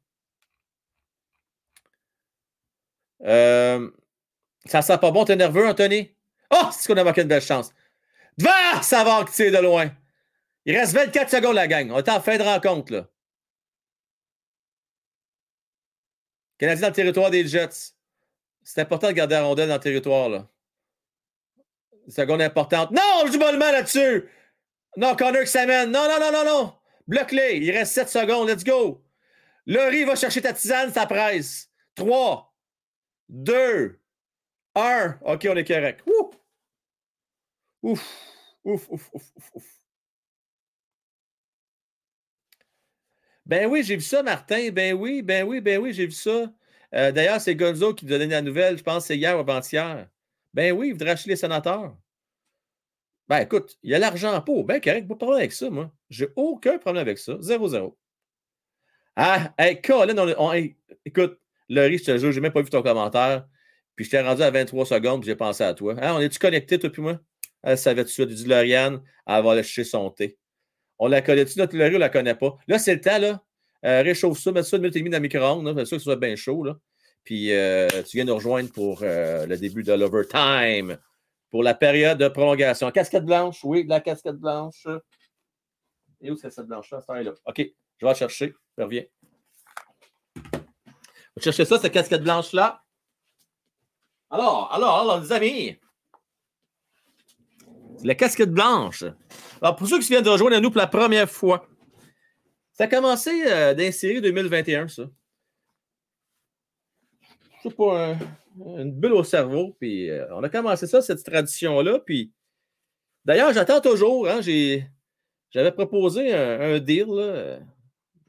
ça 4.65 4.81
sent 4.81 4.97
pas 4.97 5.11
bon, 5.11 5.25
t'es 5.25 5.35
nerveux, 5.35 5.67
Anthony? 5.67 6.15
Oh, 6.51 6.69
c'est 6.71 6.91
qu'on 6.91 6.99
a 6.99 7.03
manqué 7.03 7.21
une 7.21 7.27
belle 7.27 7.41
chance. 7.41 7.73
Va, 8.37 8.81
ça 8.81 9.03
va 9.03 9.23
de 9.23 9.61
loin. 9.61 9.91
Il 10.65 10.75
reste 10.75 10.93
24 10.93 11.29
secondes, 11.29 11.55
la 11.55 11.67
gang. 11.67 11.91
On 11.91 11.97
est 11.97 12.09
en 12.09 12.21
fin 12.21 12.37
de 12.37 12.43
rencontre, 12.43 12.93
là. 12.93 13.07
Canadien 16.57 16.81
dans 16.81 16.87
le 16.87 16.93
territoire 16.93 17.31
des 17.31 17.47
Jets. 17.47 17.93
C'est 18.63 18.81
important 18.81 19.07
de 19.07 19.13
garder 19.13 19.35
la 19.35 19.43
rondelle 19.43 19.69
dans 19.69 19.75
le 19.75 19.79
territoire, 19.79 20.29
là. 20.29 20.47
Seconde 22.07 22.41
importante. 22.41 22.91
Non, 22.91 23.23
je 23.25 23.33
joue 23.33 23.39
mollement 23.39 23.71
là-dessus. 23.71 24.29
Non, 24.97 25.15
Connor 25.15 25.43
qui 25.43 25.47
s'amène. 25.47 25.91
Non, 25.91 26.07
non, 26.07 26.19
non, 26.19 26.31
non, 26.31 26.45
non. 26.45 26.73
Bloque-les. 27.07 27.57
Il 27.57 27.71
reste 27.71 27.93
7 27.93 28.09
secondes. 28.09 28.49
Let's 28.49 28.63
go. 28.63 29.03
Laurie 29.65 30.03
va 30.03 30.15
chercher 30.15 30.41
ta 30.41 30.53
tisane, 30.53 30.93
sa 30.93 31.05
presse. 31.05 31.69
3, 31.95 32.53
2, 33.29 33.99
1. 34.75 35.19
OK, 35.21 35.47
on 35.49 35.55
est 35.55 35.67
correct. 35.67 36.01
Ouf. 36.07 36.35
Ouf, 37.83 38.89
ouf, 38.89 38.89
ouf, 39.13 39.31
ouf, 39.35 39.51
ouf. 39.53 39.63
Ben 43.45 43.67
oui, 43.69 43.83
j'ai 43.83 43.95
vu 43.95 44.01
ça, 44.01 44.23
Martin. 44.23 44.71
Ben 44.71 44.93
oui, 44.93 45.21
ben 45.21 45.47
oui, 45.47 45.61
ben 45.61 45.79
oui, 45.79 45.93
j'ai 45.93 46.05
vu 46.07 46.11
ça. 46.11 46.51
Euh, 46.95 47.11
d'ailleurs, 47.11 47.39
c'est 47.41 47.55
Gonzo 47.55 47.93
qui 47.93 48.05
nous 48.05 48.13
a 48.13 48.17
donné 48.17 48.31
la 48.31 48.41
nouvelle. 48.41 48.77
Je 48.77 48.83
pense 48.83 49.05
c'est 49.05 49.17
hier 49.17 49.35
ou 49.37 49.39
avant-hier. 49.41 50.07
Ben 50.53 50.71
oui, 50.71 50.87
il 50.87 50.91
voudrait 50.93 51.11
acheter 51.11 51.29
les 51.29 51.35
sénateurs. 51.35 51.95
Ben 53.27 53.39
écoute, 53.39 53.77
il 53.83 53.91
y 53.91 53.95
a 53.95 53.99
l'argent 53.99 54.33
en 54.33 54.41
pot. 54.41 54.63
Ben 54.63 54.79
correct, 54.79 55.07
pas 55.07 55.13
de 55.13 55.19
problème 55.19 55.39
avec 55.39 55.51
ça, 55.51 55.69
moi. 55.69 55.91
J'ai 56.09 56.29
aucun 56.35 56.77
problème 56.77 57.01
avec 57.01 57.17
ça. 57.17 57.33
0-0. 57.33 57.95
Ah, 59.15 59.53
hey, 59.57 59.81
Colin, 59.81 60.15
écoute, 61.05 61.39
Laurie, 61.69 61.97
je 61.97 62.03
te 62.03 62.17
jure, 62.17 62.31
j'ai 62.31 62.41
même 62.41 62.51
pas 62.51 62.61
vu 62.61 62.69
ton 62.69 62.83
commentaire. 62.83 63.47
Puis 63.95 64.05
je 64.05 64.11
t'ai 64.11 64.19
rendu 64.19 64.41
à 64.41 64.51
23 64.51 64.85
secondes, 64.85 65.21
puis 65.21 65.29
j'ai 65.29 65.35
pensé 65.35 65.63
à 65.63 65.73
toi. 65.73 65.95
Hein, 66.01 66.15
on 66.15 66.19
est-tu 66.19 66.37
connecté, 66.37 66.77
toi 66.77 66.89
puis 66.89 67.01
moi? 67.01 67.19
Elle 67.63 67.77
savait 67.77 68.03
tout 68.03 68.11
suite. 68.11 68.29
dit 68.29 68.45
Lauriane, 68.45 69.01
elle 69.25 69.43
va 69.43 69.51
aller 69.51 69.63
chercher 69.63 69.85
son 69.85 70.09
thé. 70.11 70.37
On 70.99 71.07
la 71.07 71.21
connaît-tu, 71.21 71.57
notre 71.59 71.75
Laurie, 71.77 71.95
on 71.95 71.99
la 71.99 72.09
connaît 72.09 72.35
pas? 72.35 72.57
Là, 72.67 72.77
c'est 72.77 72.95
le 72.95 73.01
temps, 73.01 73.17
là. 73.17 73.41
Euh, 73.85 74.01
réchauffe 74.01 74.39
ça, 74.39 74.51
mets 74.51 74.63
ça 74.63 74.77
une 74.77 74.83
minute 74.83 74.95
et 74.95 74.99
demie 74.99 75.09
dans 75.09 75.17
le 75.17 75.21
micro-ondes, 75.21 75.73
c'est 75.77 75.85
sûr 75.85 75.97
que 75.97 76.01
ça 76.01 76.05
soit 76.05 76.15
bien 76.15 76.35
chaud, 76.35 76.63
là. 76.63 76.77
Puis 77.23 77.51
euh, 77.53 77.87
tu 78.03 78.17
viens 78.17 78.25
nous 78.25 78.35
rejoindre 78.35 78.71
pour 78.71 78.99
euh, 79.01 79.45
le 79.45 79.57
début 79.57 79.83
de 79.83 79.93
l'overtime, 79.93 80.97
pour 81.55 81.63
la 81.63 81.73
période 81.73 82.17
de 82.17 82.27
prolongation. 82.27 82.91
Casquette 82.91 83.23
blanche, 83.23 83.63
oui, 83.63 83.85
la 83.87 84.01
casquette 84.01 84.35
blanche. 84.35 84.85
Et 86.19 86.29
où 86.29 86.35
c'est 86.35 86.49
cette 86.49 86.65
blanche-là? 86.65 86.99
là 87.07 87.31
OK, 87.45 87.59
je 87.59 88.05
vais 88.05 88.11
la 88.11 88.13
chercher, 88.13 88.53
je 88.77 88.83
reviens. 88.83 89.05
Je 90.35 90.41
vais 91.37 91.41
chercher 91.41 91.63
ça, 91.63 91.79
cette 91.79 91.93
casquette 91.93 92.23
blanche-là. 92.23 92.83
Alors, 94.29 94.69
alors, 94.73 94.99
alors, 94.99 95.21
les 95.21 95.31
amis. 95.31 95.79
La 98.03 98.15
casquette 98.15 98.51
blanche. 98.51 99.05
Alors, 99.61 99.77
pour 99.77 99.87
ceux 99.87 99.99
qui 99.99 100.09
viennent 100.09 100.25
de 100.25 100.29
rejoindre 100.29 100.59
nous 100.59 100.71
pour 100.71 100.81
la 100.81 100.87
première 100.87 101.29
fois, 101.29 101.65
ça 102.73 102.83
a 102.83 102.87
commencé 102.87 103.31
euh, 103.47 103.73
d'insérer 103.73 104.19
2021, 104.19 104.89
ça. 104.89 105.03
C'est 107.63 107.73
pas 107.73 108.17
une 108.57 108.91
bulle 108.91 109.13
au 109.13 109.23
cerveau. 109.23 109.75
Puis 109.79 110.09
euh, 110.09 110.25
on 110.31 110.43
a 110.43 110.49
commencé 110.49 110.87
ça, 110.87 111.01
cette 111.01 111.23
tradition-là. 111.23 111.99
Puis 111.99 112.31
d'ailleurs, 113.25 113.53
j'attends 113.53 113.81
toujours. 113.81 114.27
Hein, 114.27 114.41
j'avais 115.51 115.71
proposé 115.71 116.33
un, 116.33 116.79
deal, 116.79 117.07
là, 117.07 117.59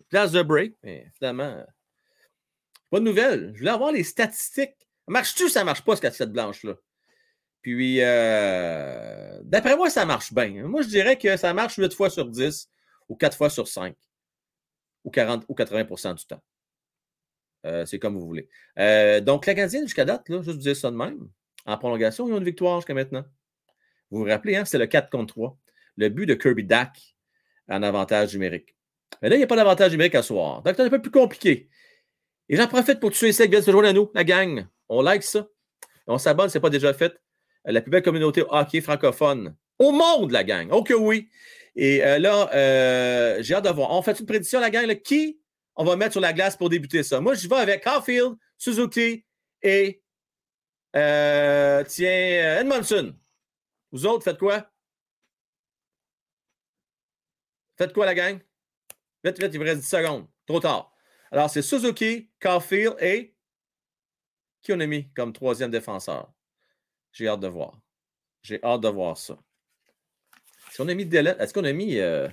place 0.08 0.32
de 0.32 0.42
break, 0.42 0.74
mais 0.82 1.10
finalement, 1.16 1.64
pas 2.90 3.00
de 3.00 3.04
nouvelles. 3.04 3.52
Je 3.54 3.60
voulais 3.60 3.70
avoir 3.70 3.92
les 3.92 4.04
statistiques. 4.04 4.76
Marche-tu 5.08 5.48
ça 5.48 5.64
marche 5.64 5.84
pas, 5.84 5.96
ce 5.96 6.02
cassette 6.02 6.32
blanche-là? 6.32 6.74
Puis, 7.62 7.98
euh, 8.00 9.40
d'après 9.42 9.76
moi, 9.76 9.90
ça 9.90 10.04
marche 10.04 10.32
bien. 10.32 10.68
Moi, 10.68 10.82
je 10.82 10.88
dirais 10.88 11.18
que 11.18 11.36
ça 11.36 11.52
marche 11.52 11.76
8 11.76 11.92
fois 11.94 12.10
sur 12.10 12.28
10 12.28 12.68
ou 13.08 13.16
4 13.16 13.36
fois 13.36 13.50
sur 13.50 13.66
5 13.66 13.96
ou 15.02 15.10
40 15.10 15.44
ou 15.48 15.54
80% 15.54 16.14
du 16.14 16.26
temps. 16.26 16.40
Euh, 17.66 17.84
c'est 17.84 17.98
comme 17.98 18.14
vous 18.16 18.26
voulez. 18.26 18.48
Euh, 18.78 19.20
donc, 19.20 19.46
la 19.46 19.54
Canadienne, 19.54 19.82
jusqu'à 19.82 20.04
date, 20.04 20.28
là, 20.28 20.38
juste 20.38 20.56
vous 20.56 20.62
dire 20.62 20.76
ça 20.76 20.90
de 20.90 20.96
même, 20.96 21.28
en 21.66 21.76
prolongation, 21.76 22.28
ils 22.28 22.32
ont 22.32 22.38
une 22.38 22.44
victoire 22.44 22.78
jusqu'à 22.78 22.94
maintenant. 22.94 23.24
Vous 24.10 24.18
vous 24.18 24.24
rappelez, 24.24 24.56
hein, 24.56 24.64
c'est 24.64 24.78
le 24.78 24.86
4 24.86 25.10
contre 25.10 25.34
3. 25.34 25.58
Le 25.96 26.08
but 26.08 26.26
de 26.26 26.34
Kirby 26.34 26.64
Dack 26.64 27.16
en 27.68 27.82
avantage 27.82 28.32
numérique. 28.34 28.76
Mais 29.20 29.28
là, 29.28 29.36
il 29.36 29.38
n'y 29.38 29.44
a 29.44 29.48
pas 29.48 29.56
d'avantage 29.56 29.90
numérique 29.90 30.14
à 30.14 30.22
soir. 30.22 30.62
Donc, 30.62 30.74
c'est 30.76 30.82
un 30.82 30.90
peu 30.90 31.02
plus 31.02 31.10
compliqué. 31.10 31.68
Et 32.48 32.56
j'en 32.56 32.68
profite 32.68 33.00
pour 33.00 33.10
tuer 33.10 33.32
ceux 33.32 33.44
qui 33.44 33.50
viennent 33.50 33.62
se 33.62 33.70
joindre 33.70 33.88
à 33.88 33.92
nous, 33.92 34.10
la 34.14 34.22
gang. 34.22 34.66
On 34.88 35.02
like 35.02 35.24
ça. 35.24 35.48
On 36.06 36.18
s'abonne, 36.18 36.48
c'est 36.48 36.60
pas 36.60 36.70
déjà 36.70 36.94
fait. 36.94 37.20
La 37.64 37.80
plus 37.80 37.90
belle 37.90 38.02
communauté 38.02 38.44
hockey 38.48 38.80
francophone 38.80 39.56
au 39.80 39.90
monde, 39.90 40.30
la 40.30 40.44
gang. 40.44 40.68
Oh 40.70 40.84
que 40.84 40.94
oui. 40.94 41.28
Et 41.74 42.04
euh, 42.04 42.18
là, 42.18 42.48
euh, 42.54 43.38
j'ai 43.40 43.54
hâte 43.54 43.64
de 43.64 43.70
voir. 43.70 43.90
On 43.90 44.02
fait 44.02 44.18
une 44.18 44.26
prédiction, 44.26 44.60
la 44.60 44.70
gang. 44.70 44.88
qui 45.02 45.40
on 45.76 45.84
va 45.84 45.96
mettre 45.96 46.12
sur 46.12 46.20
la 46.20 46.32
glace 46.32 46.56
pour 46.56 46.68
débuter 46.68 47.02
ça? 47.02 47.20
Moi, 47.20 47.34
je 47.34 47.48
vais 47.48 47.56
avec 47.56 47.84
Caulfield, 47.84 48.36
Suzuki 48.56 49.24
et 49.62 50.02
euh, 50.96 51.84
tiens, 51.84 52.60
Edmondson. 52.60 53.14
Vous 53.92 54.06
autres, 54.06 54.24
faites 54.24 54.38
quoi? 54.38 54.70
Faites 57.76 57.92
quoi, 57.92 58.06
la 58.06 58.14
gang? 58.14 58.38
Vite, 59.22 59.38
vite, 59.38 59.50
il 59.52 59.58
vous 59.58 59.64
reste 59.64 59.80
10 59.80 59.88
secondes. 59.88 60.26
Trop 60.46 60.60
tard. 60.60 60.94
Alors, 61.30 61.50
c'est 61.50 61.62
Suzuki, 61.62 62.30
Caulfield 62.40 62.96
et 63.00 63.34
qui 64.62 64.72
on 64.72 64.80
a 64.80 64.86
mis 64.86 65.12
comme 65.12 65.32
troisième 65.32 65.70
défenseur? 65.70 66.32
J'ai 67.12 67.28
hâte 67.28 67.40
de 67.40 67.48
voir. 67.48 67.78
J'ai 68.42 68.62
hâte 68.64 68.80
de 68.80 68.88
voir 68.88 69.16
ça. 69.16 69.38
Est-ce 70.68 70.78
qu'on 70.78 70.88
a 70.88 70.94
mis 70.94 71.04
Est-ce 71.04 71.54
qu'on 71.54 71.64
a 71.64 71.72
mis 71.72 71.98
euh, 71.98 72.28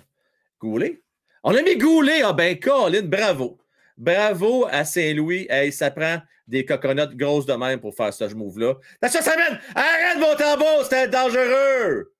Goulet? 0.60 1.02
On 1.44 1.56
a 1.56 1.61
mis 1.61 1.78
Goulet! 1.78 2.22
Ah 2.24 2.34
ben, 2.34 2.57
Colin, 2.57 3.03
bravo. 3.03 3.60
Bravo 3.98 4.65
à 4.72 4.86
Saint-Louis. 4.86 5.45
Hey, 5.49 5.72
ça 5.72 5.91
prend 5.91 6.22
des 6.48 6.65
coconuts 6.65 7.15
grosses 7.15 7.45
de 7.45 7.53
même 7.53 7.80
pour 7.80 7.95
faire 7.95 8.14
ce 8.14 8.34
move-là. 8.34 8.76
Ça 9.02 9.22
s'amène! 9.22 9.60
Arrête 9.76 10.20
mon 10.20 10.36
tambour! 10.36 10.84
C'était 10.84 11.10
dangereux! 11.10 12.14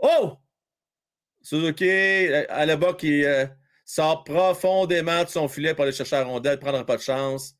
Oh! 0.00 0.36
Suzuki, 1.42 2.28
à 2.48 2.66
la 2.66 2.76
bas 2.76 2.94
qui 2.94 3.24
euh, 3.24 3.46
sort 3.84 4.24
profondément 4.24 5.24
de 5.24 5.28
son 5.28 5.48
filet 5.48 5.74
pour 5.74 5.84
aller 5.84 5.92
chercher 5.92 6.16
la 6.16 6.24
rondelle, 6.24 6.58
prendra 6.58 6.84
pas 6.84 6.96
de 6.96 7.02
chance. 7.02 7.54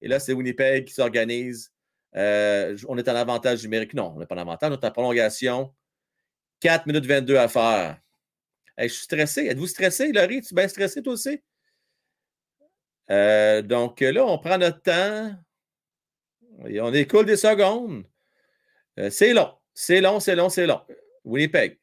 Et 0.00 0.08
là, 0.08 0.20
c'est 0.20 0.32
Winnipeg 0.32 0.84
qui 0.84 0.94
s'organise. 0.94 1.72
Euh, 2.16 2.76
on 2.88 2.96
est 2.96 3.08
en 3.08 3.14
avantage 3.16 3.62
numérique. 3.62 3.94
Non, 3.94 4.12
on 4.14 4.20
n'est 4.20 4.26
pas 4.26 4.36
en 4.36 4.38
avantage. 4.38 4.70
On 4.70 4.74
est 4.74 4.84
en 4.84 4.90
prolongation. 4.90 5.74
4 6.60 6.86
minutes 6.86 7.06
22 7.06 7.36
à 7.36 7.48
faire. 7.48 7.98
Je 8.78 8.88
suis 8.88 9.04
stressé. 9.04 9.46
Êtes-vous 9.46 9.66
stressé, 9.66 10.12
Laurie? 10.12 10.40
Tu 10.40 10.52
es 10.52 10.56
bien 10.56 10.68
stressé, 10.68 11.02
toi 11.02 11.12
aussi? 11.12 11.40
Euh, 13.10 13.62
donc 13.62 14.00
là, 14.00 14.24
on 14.24 14.38
prend 14.38 14.58
notre 14.58 14.82
temps. 14.82 15.34
Et 16.66 16.80
on 16.80 16.92
écoule 16.92 17.26
des 17.26 17.36
secondes. 17.36 18.04
Euh, 18.98 19.10
c'est 19.10 19.32
long. 19.32 19.52
C'est 19.74 20.00
long, 20.00 20.20
c'est 20.20 20.36
long, 20.36 20.48
c'est 20.48 20.66
long. 20.66 20.80
Winnipeg. 21.24 21.78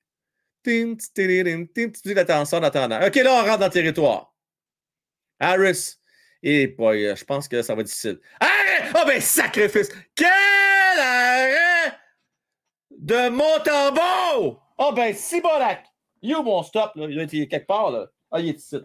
Tim, 0.63 0.95
dis 0.95 2.13
l'attention 2.13 2.57
en 2.57 2.63
attendant. 2.63 3.05
OK, 3.05 3.15
là, 3.15 3.34
on 3.34 3.45
rentre 3.45 3.59
dans 3.59 3.65
le 3.65 3.72
territoire. 3.72 4.34
Harris. 5.39 5.97
Et 6.43 6.68
boy, 6.68 7.15
je 7.15 7.23
pense 7.23 7.47
que 7.47 7.61
ça 7.61 7.76
va 7.76 7.81
être 7.81 7.88
difficile. 7.88 8.19
Arrête! 8.39 8.93
Oh, 8.95 9.03
ben, 9.05 9.22
sacrifice! 9.22 9.89
Quel 10.15 10.27
arrêt 10.99 11.93
de 12.89 13.30
Montembeau! 13.30 14.59
Oh, 14.77 14.93
ben, 14.93 15.13
Sibolac! 15.13 15.90
Il 16.22 16.31
est 16.31 16.35
où 16.35 16.43
mon 16.43 16.64
stop? 16.64 16.91
Il 16.95 17.14
doit 17.14 17.23
être 17.23 17.31
quelque 17.31 17.68
part, 17.68 17.91
là. 17.91 18.07
Ah, 18.31 18.39
il 18.39 18.49
est 18.49 18.57
ici. 18.57 18.77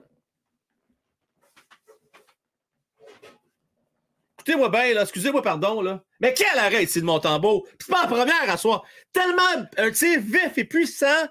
Écoutez-moi 4.39 4.69
bien, 4.69 4.95
là. 4.95 5.03
Excusez-moi, 5.03 5.43
pardon, 5.43 5.83
là. 5.83 6.03
Mais 6.21 6.33
quel 6.33 6.59
arrêt 6.59 6.85
ici 6.85 7.01
de 7.01 7.05
Montembeau! 7.05 7.67
C'est 7.81 7.91
pas 7.91 8.05
en 8.05 8.09
première 8.09 8.49
à 8.49 8.57
soi. 8.57 8.83
Tellement 9.13 9.67
un 9.77 9.91
tir 9.91 10.21
vif 10.21 10.57
et 10.57 10.65
puissant 10.65 11.27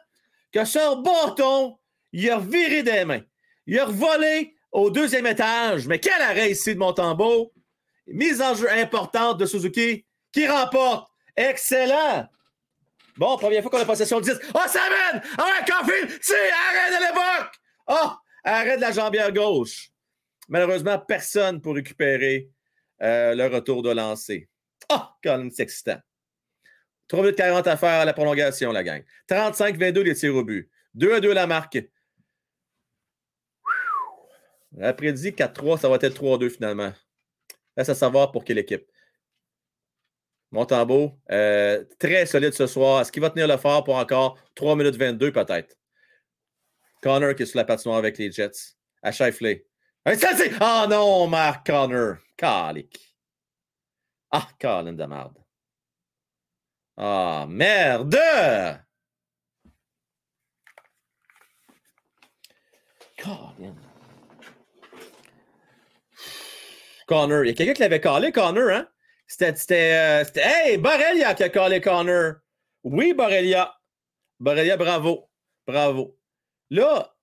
que 0.51 0.65
sur 0.65 1.01
bâton, 1.01 1.77
il 2.11 2.29
a 2.29 2.37
reviré 2.37 2.83
des 2.83 3.05
mains. 3.05 3.21
Il 3.67 3.79
a 3.79 3.85
revolé 3.85 4.55
au 4.71 4.89
deuxième 4.89 5.25
étage. 5.25 5.87
Mais 5.87 5.99
quel 5.99 6.21
arrêt 6.21 6.51
ici 6.51 6.73
de 6.73 6.79
Montembeau! 6.79 7.53
Mise 8.07 8.41
en 8.41 8.53
jeu 8.53 8.69
importante 8.69 9.39
de 9.39 9.45
Suzuki 9.45 10.05
qui 10.31 10.47
remporte. 10.47 11.09
Excellent! 11.35 12.27
Bon, 13.17 13.37
première 13.37 13.61
fois 13.61 13.71
qu'on 13.71 13.79
a 13.79 13.85
possession 13.85 14.19
de 14.19 14.25
10. 14.25 14.39
Oh, 14.53 14.59
ça 14.67 14.81
mène! 14.89 15.21
Ah, 15.37 15.63
Caulfield! 15.65 16.19
C'est 16.21 16.51
arrêt 16.51 16.97
de 16.97 17.01
l'époque! 17.01 17.53
Oh, 17.87 18.11
arrêt 18.43 18.75
de 18.75 18.81
la 18.81 18.91
jambière 18.91 19.31
gauche. 19.31 19.89
Malheureusement, 20.49 20.99
personne 20.99 21.61
pour 21.61 21.75
récupérer 21.75 22.49
euh, 23.01 23.33
le 23.33 23.47
retour 23.47 23.81
de 23.81 23.91
lancer. 23.91 24.49
Oh, 24.91 24.99
quand 25.23 25.47
c'est 25.51 25.63
excitant. 25.63 25.99
3 27.07 27.21
minutes 27.21 27.37
40 27.37 27.67
à 27.67 27.77
faire 27.77 28.01
à 28.01 28.05
la 28.05 28.13
prolongation, 28.13 28.71
la 28.71 28.83
gang. 28.83 29.03
35-22 29.29 30.01
les 30.01 30.15
tirs 30.15 30.35
au 30.35 30.43
but. 30.43 30.69
2 30.95 31.13
à 31.13 31.19
2 31.19 31.33
la 31.33 31.47
marque. 31.47 31.77
Après 34.81 35.13
dit 35.13 35.31
4-3, 35.31 35.79
ça 35.79 35.87
va 35.87 35.95
être 35.95 36.21
3-2 36.21 36.49
finalement. 36.49 36.91
Reste 37.77 37.91
à 37.91 37.95
savoir 37.95 38.31
pour 38.31 38.43
quelle 38.43 38.57
équipe. 38.57 38.85
Montembeau, 40.55 41.19
euh, 41.31 41.83
très 41.99 42.25
solide 42.25 42.53
ce 42.53 42.65
soir. 42.65 43.01
Est-ce 43.01 43.11
qu'il 43.11 43.21
va 43.21 43.29
tenir 43.29 43.45
le 43.45 43.57
fort 43.57 43.83
pour 43.83 43.97
encore 43.97 44.39
3 44.55 44.77
minutes 44.77 44.95
22 44.95 45.33
peut-être? 45.33 45.75
Connor 47.01 47.35
qui 47.35 47.43
est 47.43 47.45
sur 47.45 47.57
la 47.57 47.65
patinoire 47.65 47.97
avec 47.97 48.17
les 48.17 48.31
Jets. 48.31 48.77
À 49.03 49.11
Shifley. 49.11 49.65
Ah 50.61 50.87
non, 50.89 51.27
Marc 51.27 51.67
Connor. 51.67 52.15
Calique. 52.37 53.17
Ah, 54.31 54.47
Colin 54.59 54.93
de 54.93 55.03
merde. 55.03 55.37
Ah, 56.95 57.45
merde! 57.49 58.17
Colin. 63.21 63.75
Connor. 67.07 67.43
Il 67.43 67.47
y 67.47 67.51
a 67.51 67.53
quelqu'un 67.53 67.73
qui 67.73 67.81
l'avait 67.81 67.99
calé, 67.99 68.31
Connor, 68.31 68.69
hein? 68.69 68.87
C'était. 69.37 70.23
Euh, 70.23 70.23
hey, 70.35 70.77
Borrelia 70.77 71.33
qui 71.33 71.43
a 71.43 71.49
calé 71.49 71.81
Connor. 71.81 72.35
Oui, 72.83 73.13
Borrelia. 73.13 73.77
Borrelia, 74.39 74.77
bravo. 74.77 75.29
Bravo. 75.67 76.17
Là, 76.69 77.13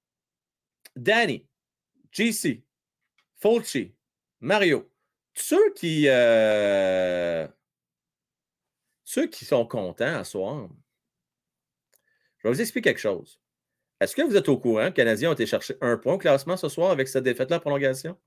Danny, 0.95 1.47
JC, 2.11 2.63
Fulci, 3.41 3.95
Mario, 4.41 4.91
ceux 5.33 5.73
qui. 5.73 6.05
Euh, 6.07 7.49
ceux 9.05 9.27
qui 9.29 9.45
sont 9.47 9.67
contents 9.67 10.19
à 10.19 10.25
soir, 10.25 10.69
je 12.39 12.49
vais 12.49 12.55
vous 12.55 12.61
expliquer 12.61 12.91
quelque 12.91 13.01
chose. 13.01 13.41
Est-ce 14.01 14.15
que 14.15 14.23
vous 14.23 14.37
êtes 14.37 14.49
au 14.49 14.59
courant 14.59 14.83
que 14.83 14.89
les 14.89 14.93
Canadiens 14.95 15.31
ont 15.31 15.35
été 15.35 15.47
chercher 15.47 15.77
un 15.81 15.97
point 15.97 16.15
au 16.15 16.19
classement 16.19 16.57
ce 16.57 16.69
soir 16.69 16.91
avec 16.91 17.09
cette 17.09 17.25
défaite-là 17.25 17.57
en 17.57 17.61
prolongation? 17.61 18.19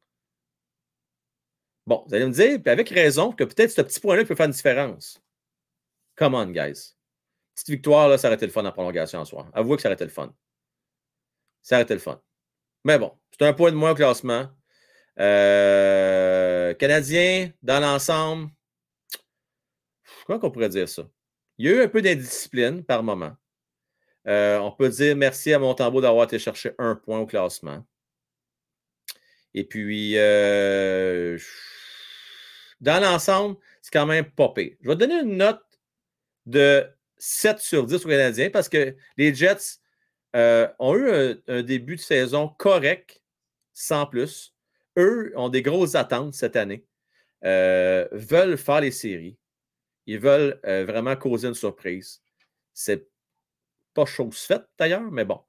Bon, 1.87 2.03
vous 2.07 2.13
allez 2.15 2.25
me 2.25 2.31
dire, 2.31 2.61
puis 2.61 2.71
avec 2.71 2.89
raison, 2.89 3.31
que 3.31 3.43
peut-être 3.43 3.71
ce 3.71 3.81
petit 3.81 3.99
point-là 3.99 4.25
peut 4.25 4.35
faire 4.35 4.47
une 4.47 4.51
différence. 4.51 5.21
Come 6.15 6.33
on, 6.33 6.47
guys. 6.47 6.95
Petite 7.53 7.69
victoire, 7.69 8.09
là, 8.09 8.17
ça 8.17 8.27
aurait 8.27 8.35
été 8.35 8.45
le 8.45 8.51
fun 8.51 8.65
en 8.65 8.71
prolongation 8.71 9.19
en 9.19 9.25
soir. 9.25 9.49
Avouez 9.53 9.75
que 9.75 9.81
ça 9.81 9.89
aurait 9.89 9.95
été 9.95 10.05
le 10.05 10.09
fun. 10.09 10.33
Ça 11.61 11.75
aurait 11.75 11.83
été 11.83 11.93
le 11.93 11.99
fun. 11.99 12.21
Mais 12.83 12.97
bon, 12.97 13.11
c'est 13.31 13.45
un 13.45 13.53
point 13.53 13.71
de 13.71 13.75
moins 13.75 13.91
au 13.91 13.95
classement. 13.95 14.49
Euh, 15.19 16.73
Canadien, 16.73 17.51
dans 17.61 17.79
l'ensemble, 17.79 18.49
comment 20.25 20.39
qu'on 20.39 20.51
pourrait 20.51 20.69
dire 20.69 20.89
ça? 20.89 21.07
Il 21.57 21.65
y 21.65 21.69
a 21.69 21.73
eu 21.73 21.81
un 21.83 21.87
peu 21.87 22.01
d'indiscipline 22.01 22.83
par 22.83 23.03
moment. 23.03 23.35
Euh, 24.27 24.57
on 24.57 24.71
peut 24.71 24.89
dire 24.89 25.15
merci 25.15 25.53
à 25.53 25.59
Montembeau 25.59 26.01
d'avoir 26.01 26.25
été 26.25 26.39
chercher 26.39 26.73
un 26.79 26.95
point 26.95 27.19
au 27.19 27.25
classement. 27.25 27.85
Et 29.53 29.63
puis, 29.63 30.17
euh, 30.17 31.37
dans 32.81 33.01
l'ensemble, 33.01 33.57
c'est 33.81 33.91
quand 33.91 34.05
même 34.05 34.25
pas 34.25 34.49
pire. 34.49 34.75
Je 34.81 34.89
vais 34.89 34.95
donner 34.95 35.21
une 35.21 35.37
note 35.37 35.63
de 36.45 36.85
7 37.17 37.59
sur 37.59 37.85
10 37.85 38.05
aux 38.05 38.09
Canadiens 38.09 38.49
parce 38.49 38.69
que 38.69 38.95
les 39.17 39.33
Jets 39.33 39.79
euh, 40.35 40.67
ont 40.79 40.95
eu 40.95 41.41
un, 41.47 41.63
début 41.63 41.95
de 41.95 42.01
saison 42.01 42.49
correct, 42.49 43.21
sans 43.73 44.05
plus. 44.05 44.53
Eux 44.97 45.33
ont 45.35 45.49
des 45.49 45.61
grosses 45.61 45.95
attentes 45.95 46.33
cette 46.33 46.55
année, 46.55 46.85
euh, 47.43 48.07
veulent 48.11 48.57
faire 48.57 48.81
les 48.81 48.91
séries. 48.91 49.37
Ils 50.07 50.19
veulent 50.19 50.59
euh, 50.65 50.85
vraiment 50.85 51.15
causer 51.15 51.47
une 51.47 51.53
surprise. 51.53 52.21
C'est 52.73 53.07
pas 53.93 54.05
chose 54.05 54.37
faite 54.37 54.65
d'ailleurs, 54.77 55.09
mais 55.11 55.25
bon. 55.25 55.41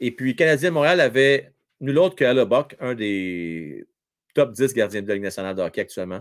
Et 0.00 0.14
puis, 0.14 0.36
Canadien 0.36 0.70
Montréal 0.70 1.00
avait 1.00 1.52
nul 1.80 1.98
autre 1.98 2.16
que 2.16 2.24
Alabok, 2.24 2.76
un 2.80 2.94
des 2.94 3.86
top 4.34 4.52
10 4.52 4.74
gardiens 4.74 5.02
de 5.02 5.08
la 5.08 5.14
Ligue 5.14 5.24
nationale 5.24 5.56
de 5.56 5.62
hockey 5.62 5.80
actuellement. 5.80 6.18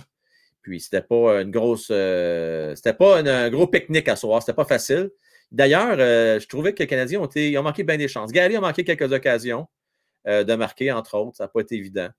Puis 0.64 0.80
c'était 0.80 1.02
pas 1.02 1.42
une 1.42 1.52
grosse. 1.52 1.90
Euh, 1.92 2.74
c'était 2.76 2.94
pas 2.94 3.20
un, 3.20 3.50
gros 3.50 3.68
pique-nique 3.68 4.08
à 4.08 4.16
soir. 4.16 4.42
C'était 4.42 4.56
pas 4.56 4.66
facile. 4.66 5.12
D'ailleurs, 5.52 5.98
euh, 6.00 6.40
je 6.40 6.48
trouvais 6.48 6.74
que 6.74 6.80
les 6.80 6.88
Canadiens 6.88 7.20
ont, 7.22 7.26
été, 7.26 7.56
ont 7.58 7.64
manqué 7.64 7.84
bien 7.84 7.98
des 7.98 8.08
chances. 8.08 8.32
Gary 8.32 8.56
a 8.56 8.62
manqué 8.62 8.84
quelques 8.84 9.12
occasions 9.12 9.68
euh, 10.28 10.44
de 10.44 10.56
marquer, 10.56 10.92
entre 10.92 11.16
autres. 11.18 11.38
Ça 11.38 11.44
n'a 11.44 11.48
pas 11.50 11.60
été 11.60 11.76
évident. 11.76 12.10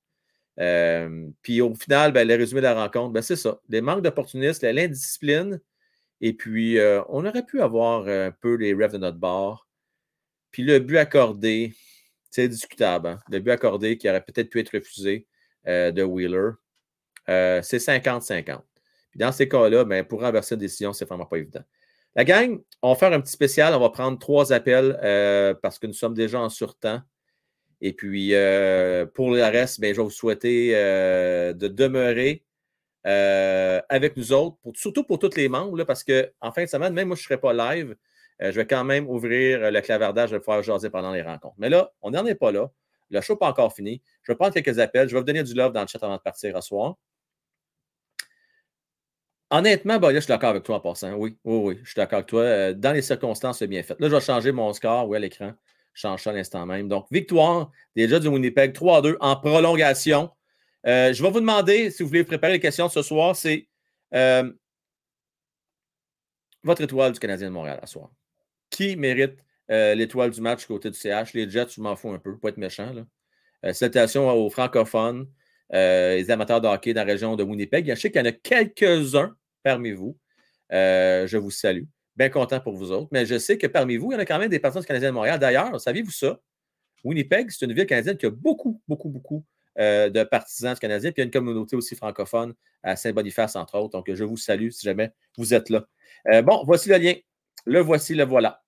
puis 1.42 1.60
au 1.62 1.74
final, 1.74 2.12
ben, 2.12 2.28
le 2.28 2.36
résumé 2.36 2.60
de 2.60 2.66
la 2.66 2.74
rencontre, 2.74 3.12
ben, 3.12 3.22
c'est 3.22 3.36
ça. 3.36 3.60
Les 3.68 3.80
manques 3.80 4.02
d'opportunistes, 4.02 4.62
l'indiscipline. 4.62 5.60
Et 6.20 6.34
puis, 6.34 6.78
on 7.08 7.24
aurait 7.26 7.44
pu 7.44 7.60
avoir 7.60 8.06
un 8.06 8.30
peu 8.30 8.54
les 8.56 8.74
rêves 8.74 8.92
de 8.92 8.98
notre 8.98 9.18
bord. 9.18 9.68
Puis 10.50 10.62
le 10.62 10.78
but 10.78 10.98
accordé, 10.98 11.74
c'est 12.30 12.48
discutable. 12.48 13.08
Hein. 13.08 13.18
Le 13.30 13.40
but 13.40 13.50
accordé 13.50 13.98
qui 13.98 14.08
aurait 14.08 14.24
peut-être 14.24 14.50
pu 14.50 14.60
être 14.60 14.74
refusé. 14.74 15.26
de 15.66 16.02
Wheeler. 16.02 16.52
C'est 17.26 17.78
50-50. 17.78 18.60
Dans 19.16 19.32
ces 19.32 19.48
cas-là, 19.48 19.84
ben, 19.84 20.04
pour 20.04 20.20
renverser 20.22 20.54
une 20.54 20.60
décision, 20.60 20.92
c'est 20.92 21.04
vraiment 21.04 21.26
pas 21.26 21.36
évident. 21.36 21.62
La 22.16 22.24
gang, 22.24 22.60
on 22.82 22.90
va 22.92 22.94
faire 22.96 23.12
un 23.12 23.20
petit 23.20 23.32
spécial. 23.32 23.74
On 23.74 23.80
va 23.80 23.90
prendre 23.90 24.18
trois 24.18 24.52
appels 24.52 24.98
parce 25.62 25.78
que 25.78 25.86
nous 25.86 25.92
sommes 25.92 26.14
déjà 26.14 26.40
en 26.40 26.48
surtemps. 26.48 27.00
Et 27.80 27.92
puis, 27.92 28.30
pour 29.14 29.30
le 29.30 29.42
reste, 29.42 29.80
ben, 29.80 29.92
je 29.94 30.00
vais 30.00 30.04
vous 30.04 30.10
souhaiter 30.10 30.72
de 30.72 31.68
demeurer 31.68 32.44
avec 33.04 34.16
nous 34.16 34.32
autres, 34.32 34.56
surtout 34.74 35.04
pour 35.04 35.18
tous 35.18 35.36
les 35.36 35.48
membres, 35.48 35.84
parce 35.84 36.02
qu'en 36.04 36.52
fin 36.52 36.64
de 36.64 36.68
semaine, 36.68 36.92
même 36.92 37.08
moi, 37.08 37.16
je 37.16 37.22
ne 37.22 37.24
serai 37.24 37.38
pas 37.38 37.52
live. 37.52 37.94
je 38.40 38.50
vais 38.50 38.66
quand 38.66 38.84
même 38.84 39.08
ouvrir 39.08 39.70
le 39.70 39.80
clavardage, 39.80 40.30
je 40.30 40.36
vais 40.36 40.40
pouvoir 40.40 40.62
jaser 40.62 40.90
pendant 40.90 41.12
les 41.12 41.22
rencontres. 41.22 41.54
Mais 41.58 41.68
là, 41.68 41.92
on 42.02 42.10
n'en 42.10 42.26
est 42.26 42.34
pas 42.34 42.52
là. 42.52 42.70
Le 43.10 43.20
show 43.20 43.34
n'est 43.34 43.38
pas 43.38 43.48
encore 43.48 43.72
fini. 43.74 44.02
Je 44.22 44.32
vais 44.32 44.36
prendre 44.36 44.54
quelques 44.54 44.78
appels. 44.78 45.08
Je 45.08 45.14
vais 45.14 45.20
vous 45.20 45.26
donner 45.26 45.42
du 45.42 45.54
love 45.54 45.72
dans 45.72 45.82
le 45.82 45.86
chat 45.86 46.02
avant 46.02 46.16
de 46.16 46.22
partir 46.22 46.56
à 46.56 46.60
soir. 46.60 46.96
Honnêtement, 49.54 50.00
bah, 50.00 50.12
je 50.12 50.18
suis 50.18 50.26
d'accord 50.26 50.50
avec 50.50 50.64
toi 50.64 50.78
en 50.78 50.80
passant. 50.80 51.12
Oui, 51.12 51.38
oui, 51.44 51.56
oui, 51.62 51.80
je 51.84 51.90
suis 51.90 51.96
d'accord 51.96 52.16
avec 52.16 52.26
toi. 52.26 52.40
Euh, 52.40 52.72
dans 52.72 52.90
les 52.90 53.02
circonstances, 53.02 53.60
c'est 53.60 53.68
bien 53.68 53.84
fait. 53.84 53.94
Là, 54.00 54.08
je 54.08 54.14
vais 54.16 54.20
changer 54.20 54.50
mon 54.50 54.72
score, 54.72 55.08
oui, 55.08 55.16
à 55.16 55.20
l'écran. 55.20 55.52
Je 55.92 56.00
change 56.00 56.24
ça 56.24 56.30
à 56.30 56.32
l'instant 56.32 56.66
même. 56.66 56.88
Donc, 56.88 57.06
victoire 57.12 57.70
des 57.94 58.08
Jets 58.08 58.18
de 58.18 58.28
Winnipeg, 58.28 58.72
3-2 58.72 59.16
en 59.20 59.36
prolongation. 59.36 60.28
Euh, 60.88 61.12
je 61.12 61.22
vais 61.22 61.30
vous 61.30 61.38
demander, 61.38 61.92
si 61.92 62.02
vous 62.02 62.08
voulez 62.08 62.24
préparer 62.24 62.54
les 62.54 62.58
questions 62.58 62.88
ce 62.88 63.00
soir, 63.00 63.36
c'est 63.36 63.68
euh, 64.12 64.52
votre 66.64 66.82
étoile 66.82 67.12
du 67.12 67.20
Canadien 67.20 67.46
de 67.46 67.52
Montréal 67.52 67.78
à 67.80 67.86
soir. 67.86 68.10
Qui 68.70 68.96
mérite 68.96 69.38
l'étoile 69.68 70.32
du 70.32 70.40
match 70.40 70.66
côté 70.66 70.90
du 70.90 70.98
CH? 70.98 71.32
Les 71.32 71.48
Jets, 71.48 71.68
je 71.76 71.80
m'en 71.80 71.94
fous 71.94 72.10
un 72.10 72.18
peu, 72.18 72.36
pas 72.38 72.48
être 72.48 72.56
méchant. 72.56 72.92
Là. 72.92 73.72
salutations 73.72 74.28
aux 74.32 74.50
francophones. 74.50 75.28
Les 75.70 76.28
amateurs 76.28 76.60
de 76.60 76.66
hockey 76.66 76.92
dans 76.92 77.02
la 77.02 77.12
région 77.12 77.36
de 77.36 77.44
Winnipeg. 77.44 77.88
Je 77.88 77.94
sais 77.94 78.10
qu'il 78.10 78.20
y 78.20 78.24
en 78.24 78.28
a 78.28 78.32
quelques-uns 78.32 79.36
parmi 79.64 79.90
vous. 79.90 80.16
Euh, 80.72 81.26
je 81.26 81.36
vous 81.36 81.50
salue. 81.50 81.84
Bien 82.16 82.28
content 82.28 82.60
pour 82.60 82.74
vous 82.76 82.92
autres. 82.92 83.08
Mais 83.10 83.26
je 83.26 83.38
sais 83.38 83.58
que 83.58 83.66
parmi 83.66 83.96
vous, 83.96 84.12
il 84.12 84.14
y 84.14 84.16
en 84.16 84.20
a 84.20 84.24
quand 84.24 84.38
même 84.38 84.48
des 84.48 84.60
personnes 84.60 84.82
du 84.82 84.86
Canadien 84.86 85.08
de 85.08 85.14
Montréal. 85.14 85.40
D'ailleurs, 85.40 85.80
saviez-vous 85.80 86.12
ça? 86.12 86.40
Winnipeg, 87.02 87.50
c'est 87.50 87.64
une 87.66 87.72
ville 87.72 87.86
canadienne 87.86 88.16
qui 88.16 88.26
a 88.26 88.30
beaucoup, 88.30 88.80
beaucoup, 88.86 89.08
beaucoup 89.08 89.44
euh, 89.78 90.08
de 90.08 90.22
partisans 90.22 90.76
canadiens. 90.78 91.10
Puis 91.10 91.20
il 91.20 91.22
y 91.22 91.24
a 91.24 91.26
une 91.26 91.32
communauté 91.32 91.74
aussi 91.74 91.96
francophone 91.96 92.54
à 92.82 92.94
Saint-Boniface, 92.94 93.56
entre 93.56 93.76
autres. 93.78 93.98
Donc, 93.98 94.12
je 94.12 94.24
vous 94.24 94.36
salue 94.36 94.70
si 94.70 94.84
jamais 94.84 95.12
vous 95.36 95.52
êtes 95.54 95.70
là. 95.70 95.86
bon, 96.42 96.62
voici 96.64 96.88
le 96.88 96.96
lien. 96.98 97.14
Le 97.66 97.80
voici, 97.80 98.14
le 98.14 98.24
voilà. 98.24 98.62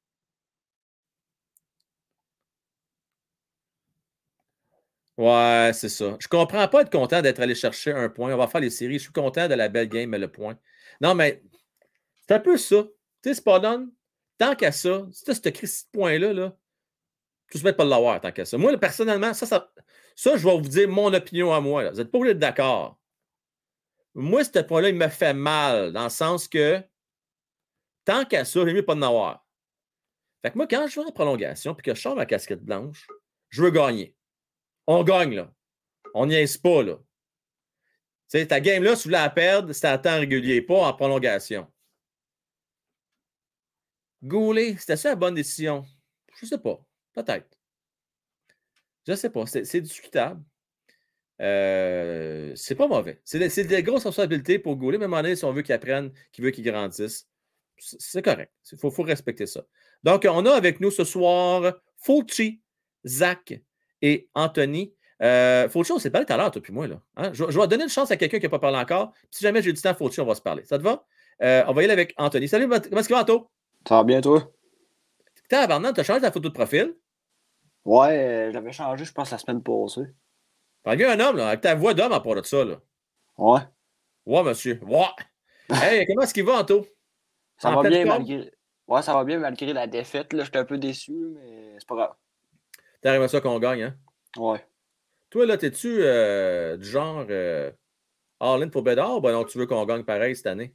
Ouais, 5.19 5.71
c'est 5.73 5.89
ça. 5.89 6.17
Je 6.21 6.29
comprends 6.29 6.69
pas 6.69 6.83
être 6.83 6.91
content 6.91 7.23
d'être 7.23 7.41
allé 7.41 7.55
chercher 7.55 7.93
un 7.93 8.09
point. 8.11 8.35
On 8.35 8.37
va 8.37 8.47
faire 8.49 8.61
les 8.61 8.69
séries. 8.69 8.99
Je 8.99 9.05
suis 9.05 9.13
content 9.13 9.49
de 9.49 9.55
la 9.55 9.69
belle 9.69 9.89
game, 9.89 10.11
mais 10.11 10.19
le 10.19 10.29
point. 10.31 10.59
Non, 11.01 11.15
mais 11.15 11.43
c'est 12.27 12.35
un 12.35 12.41
peu 12.41 12.57
ça. 12.57 12.85
Tu 13.23 13.35
sais, 13.35 13.43
donne. 13.61 13.93
Tant 14.39 14.55
qu'à 14.55 14.73
ça, 14.73 15.07
si 15.13 15.25
tu 15.25 15.31
as 15.31 15.35
ce 15.67 15.85
point-là, 15.93 16.33
là, 16.33 16.57
tu 17.51 17.65
ne 17.65 17.71
pas 17.71 17.85
de 17.85 17.91
l'avoir 17.91 18.21
tant 18.21 18.33
qu'à 18.33 18.45
ça. 18.45 18.59
Moi, 18.59 18.77
personnellement, 18.77 19.33
ça, 19.33 19.47
ça, 19.47 19.73
ça, 20.15 20.37
je 20.37 20.45
vais 20.45 20.57
vous 20.57 20.69
dire 20.69 20.89
mon 20.89 21.13
opinion 21.15 21.53
à 21.55 21.61
moi. 21.61 21.91
Vous 21.91 21.97
n'êtes 21.97 22.11
pas 22.11 22.19
obligé 22.19 22.35
d'être 22.35 22.41
d'accord. 22.41 22.99
Moi, 24.15 24.45
ce 24.45 24.59
point-là, 24.61 24.89
il 24.91 24.95
me 24.95 25.09
fait 25.09 25.35
mal, 25.35 25.93
dans 25.93 26.05
le 26.05 26.11
sens 26.11 26.49
que 26.49 26.83
tant 28.05 28.25
qu'à 28.25 28.45
ça, 28.45 28.67
j'ai 28.67 28.73
mieux 28.73 28.85
pas 28.85 28.95
de 28.95 29.01
l'avoir. 29.01 29.47
Fait 30.43 30.51
que 30.51 30.57
moi, 30.57 30.67
quand 30.67 30.87
je 30.87 31.01
vais 31.01 31.07
en 31.07 31.13
prolongation 31.13 31.75
et 31.77 31.83
que 31.83 31.95
je 31.95 32.01
sors 32.01 32.17
ma 32.17 32.27
casquette 32.27 32.65
blanche, 32.65 33.07
je 33.51 33.63
veux 33.63 33.71
gagner 33.71 34.17
on 34.87 35.03
gagne, 35.03 35.35
là. 35.35 35.53
On 36.15 36.27
n'y 36.27 36.35
est 36.35 36.63
pas, 36.63 36.83
là. 36.83 36.99
Tu 38.31 38.47
ta 38.47 38.61
game-là, 38.61 38.97
si 38.97 39.05
vous 39.05 39.13
la 39.13 39.31
perdre, 39.31 39.73
c'est 39.73 39.87
à 39.87 39.99
temps 39.99 40.19
régulier, 40.19 40.61
pas 40.61 40.89
en 40.89 40.93
prolongation. 40.95 41.71
Goulet, 44.23 44.77
c'était 44.79 44.97
ça 44.97 45.11
la 45.11 45.17
bonne 45.17 45.35
décision? 45.35 45.85
Je 46.39 46.47
ne 46.47 46.49
sais 46.49 46.59
pas. 46.59 46.81
Peut-être. 47.13 47.57
Je 49.07 49.13
ne 49.13 49.17
sais 49.17 49.31
pas. 49.31 49.47
C'est 49.47 49.81
discutable. 49.81 50.43
Euh, 51.41 52.53
c'est 52.57 52.75
pas 52.75 52.89
mauvais. 52.89 53.21
C'est 53.25 53.39
des, 53.39 53.83
grosses 53.83 54.05
responsabilités 54.05 54.59
pour 54.59 54.77
Goulet, 54.77 54.99
mais 54.99 55.05
à 55.05 55.07
un 55.07 55.11
moment 55.11 55.23
donné, 55.23 55.37
si 55.37 55.45
on 55.45 55.53
veut 55.53 55.63
qu'il 55.63 55.75
apprenne, 55.75 56.13
qu'il 56.33 56.45
veut 56.45 56.51
qu'il 56.51 56.65
grandisse, 56.65 57.29
c'est 57.79 58.23
correct. 58.23 58.53
Il 58.73 58.79
faut, 58.79 58.91
respecter 59.03 59.47
ça. 59.47 59.63
Donc, 60.03 60.27
on 60.29 60.47
a 60.47 60.53
avec 60.53 60.81
nous 60.81 60.91
ce 60.91 61.05
soir 61.05 61.75
Fulci, 61.99 62.63
Zach, 63.07 63.61
et 64.03 64.29
Anthony. 64.35 64.95
Euh, 65.23 65.69
Faucho, 65.69 65.99
c'est 65.99 66.11
parlé 66.11 66.27
tout 66.27 66.33
à 66.33 66.37
l'heure, 66.37 66.51
toi 66.51 66.63
puis 66.63 66.73
moi. 66.73 66.87
Là. 66.87 67.01
Hein? 67.17 67.31
Je, 67.33 67.45
vais 67.45 67.67
donner 67.67 67.85
une 67.85 67.91
chance 67.91 68.11
à 68.11 68.17
quelqu'un 68.17 68.39
qui 68.39 68.45
n'a 68.45 68.51
pas 68.51 68.59
parlé 68.59 68.77
encore. 68.79 69.13
si 69.31 69.43
jamais 69.43 69.63
j'ai 69.63 69.73
du 69.73 69.81
temps, 69.81 69.95
Faucho, 69.95 70.23
on 70.23 70.27
va 70.27 70.35
se 70.35 70.43
parler. 70.43 70.65
Ça 70.65 70.79
te 70.79 70.83
va? 70.83 71.05
Euh, 71.43 71.65
on 71.67 71.73
va 71.73 71.83
y 71.83 71.85
aller 71.85 71.93
avec 71.93 72.15
Anthony. 72.17 72.49
Salut, 72.49 72.69
comment 72.69 73.01
est-ce 73.01 73.09
que 73.09 73.15
va, 73.15 73.21
Anto? 73.21 73.51
Ça 73.87 73.97
va 73.97 74.05
bien, 74.05 74.21
toi? 74.21 74.51
T'as 75.49 75.67
tu 75.67 76.01
as 76.01 76.05
changé 76.05 76.21
ta 76.21 76.33
photo 76.33 76.49
de 76.49 76.55
profil? 76.55 76.97
Ouais, 77.85 78.19
euh, 78.19 78.53
j'avais 78.53 78.73
changé, 78.73 79.05
je 79.05 79.13
pense, 79.13 79.31
la 79.31 79.39
semaine 79.39 79.63
passée. 79.63 80.13
T'as 80.83 80.97
vu 80.97 81.05
un 81.05 81.21
homme, 81.21 81.37
là, 81.37 81.49
avec 81.49 81.61
ta 81.61 81.75
voix 81.75 81.95
d'homme 81.95 82.13
à 82.13 82.21
part 82.21 82.35
de 82.35 82.43
ça, 82.43 82.65
là. 82.65 82.81
Ouais. 83.37 83.61
Ouais, 84.25 84.43
monsieur. 84.43 84.81
Ouais. 84.85 85.05
hey, 85.71 86.07
comment 86.07 86.23
est-ce 86.23 86.35
qu'il 86.35 86.45
va, 86.45 86.61
Anto? 86.61 86.87
Ça 87.59 87.71
va 87.71 87.89
bien, 87.89 88.05
malgré... 88.05 88.51
Ouais, 88.87 89.03
ça 89.03 89.15
va 89.15 89.25
bien, 89.25 89.39
malgré 89.39 89.73
la 89.73 89.87
défaite. 89.87 90.33
Là, 90.33 90.45
j'étais 90.45 90.59
un 90.59 90.65
peu 90.65 90.79
déçu, 90.79 91.13
mais 91.13 91.75
c'est 91.79 91.89
pas 91.89 91.97
grave. 91.97 92.15
T'arrives 93.01 93.23
à 93.23 93.29
ça 93.29 93.41
qu'on 93.41 93.59
gagne, 93.59 93.83
hein? 93.83 93.97
Ouais. 94.37 94.65
Toi, 95.31 95.47
là, 95.47 95.57
t'es-tu 95.57 95.99
euh, 96.01 96.77
du 96.77 96.89
genre 96.89 97.27
euh, 97.31 97.71
all-in 98.41 98.69
pour 98.69 98.83
Bédard 98.83 99.17
ou 99.17 99.21
ben 99.21 99.33
non, 99.33 99.45
tu 99.45 99.59
veux 99.59 99.67
qu'on 99.67 99.85
gagne 99.85 100.05
pareil 100.05 100.37
cette 100.37 100.47
année? 100.47 100.75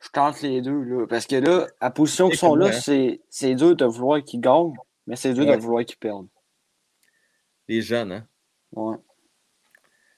Je 0.00 0.08
tente 0.08 0.40
les 0.40 0.62
deux, 0.62 0.82
là. 0.82 1.06
Parce 1.06 1.26
que 1.26 1.36
là, 1.36 1.66
à 1.80 1.90
position 1.90 2.28
qu'ils 2.28 2.38
sont 2.38 2.54
là, 2.54 2.72
c'est 2.72 3.54
dur 3.54 3.76
de 3.76 3.84
vouloir 3.84 4.22
qu'ils 4.22 4.40
gagnent, 4.40 4.72
mais 5.06 5.16
c'est 5.16 5.34
dur 5.34 5.44
de 5.44 5.56
vouloir 5.56 5.84
qu'ils 5.84 5.98
perdent. 5.98 6.28
Les 7.68 7.82
jeunes, 7.82 8.12
hein? 8.12 8.26
Ouais. 8.72 8.96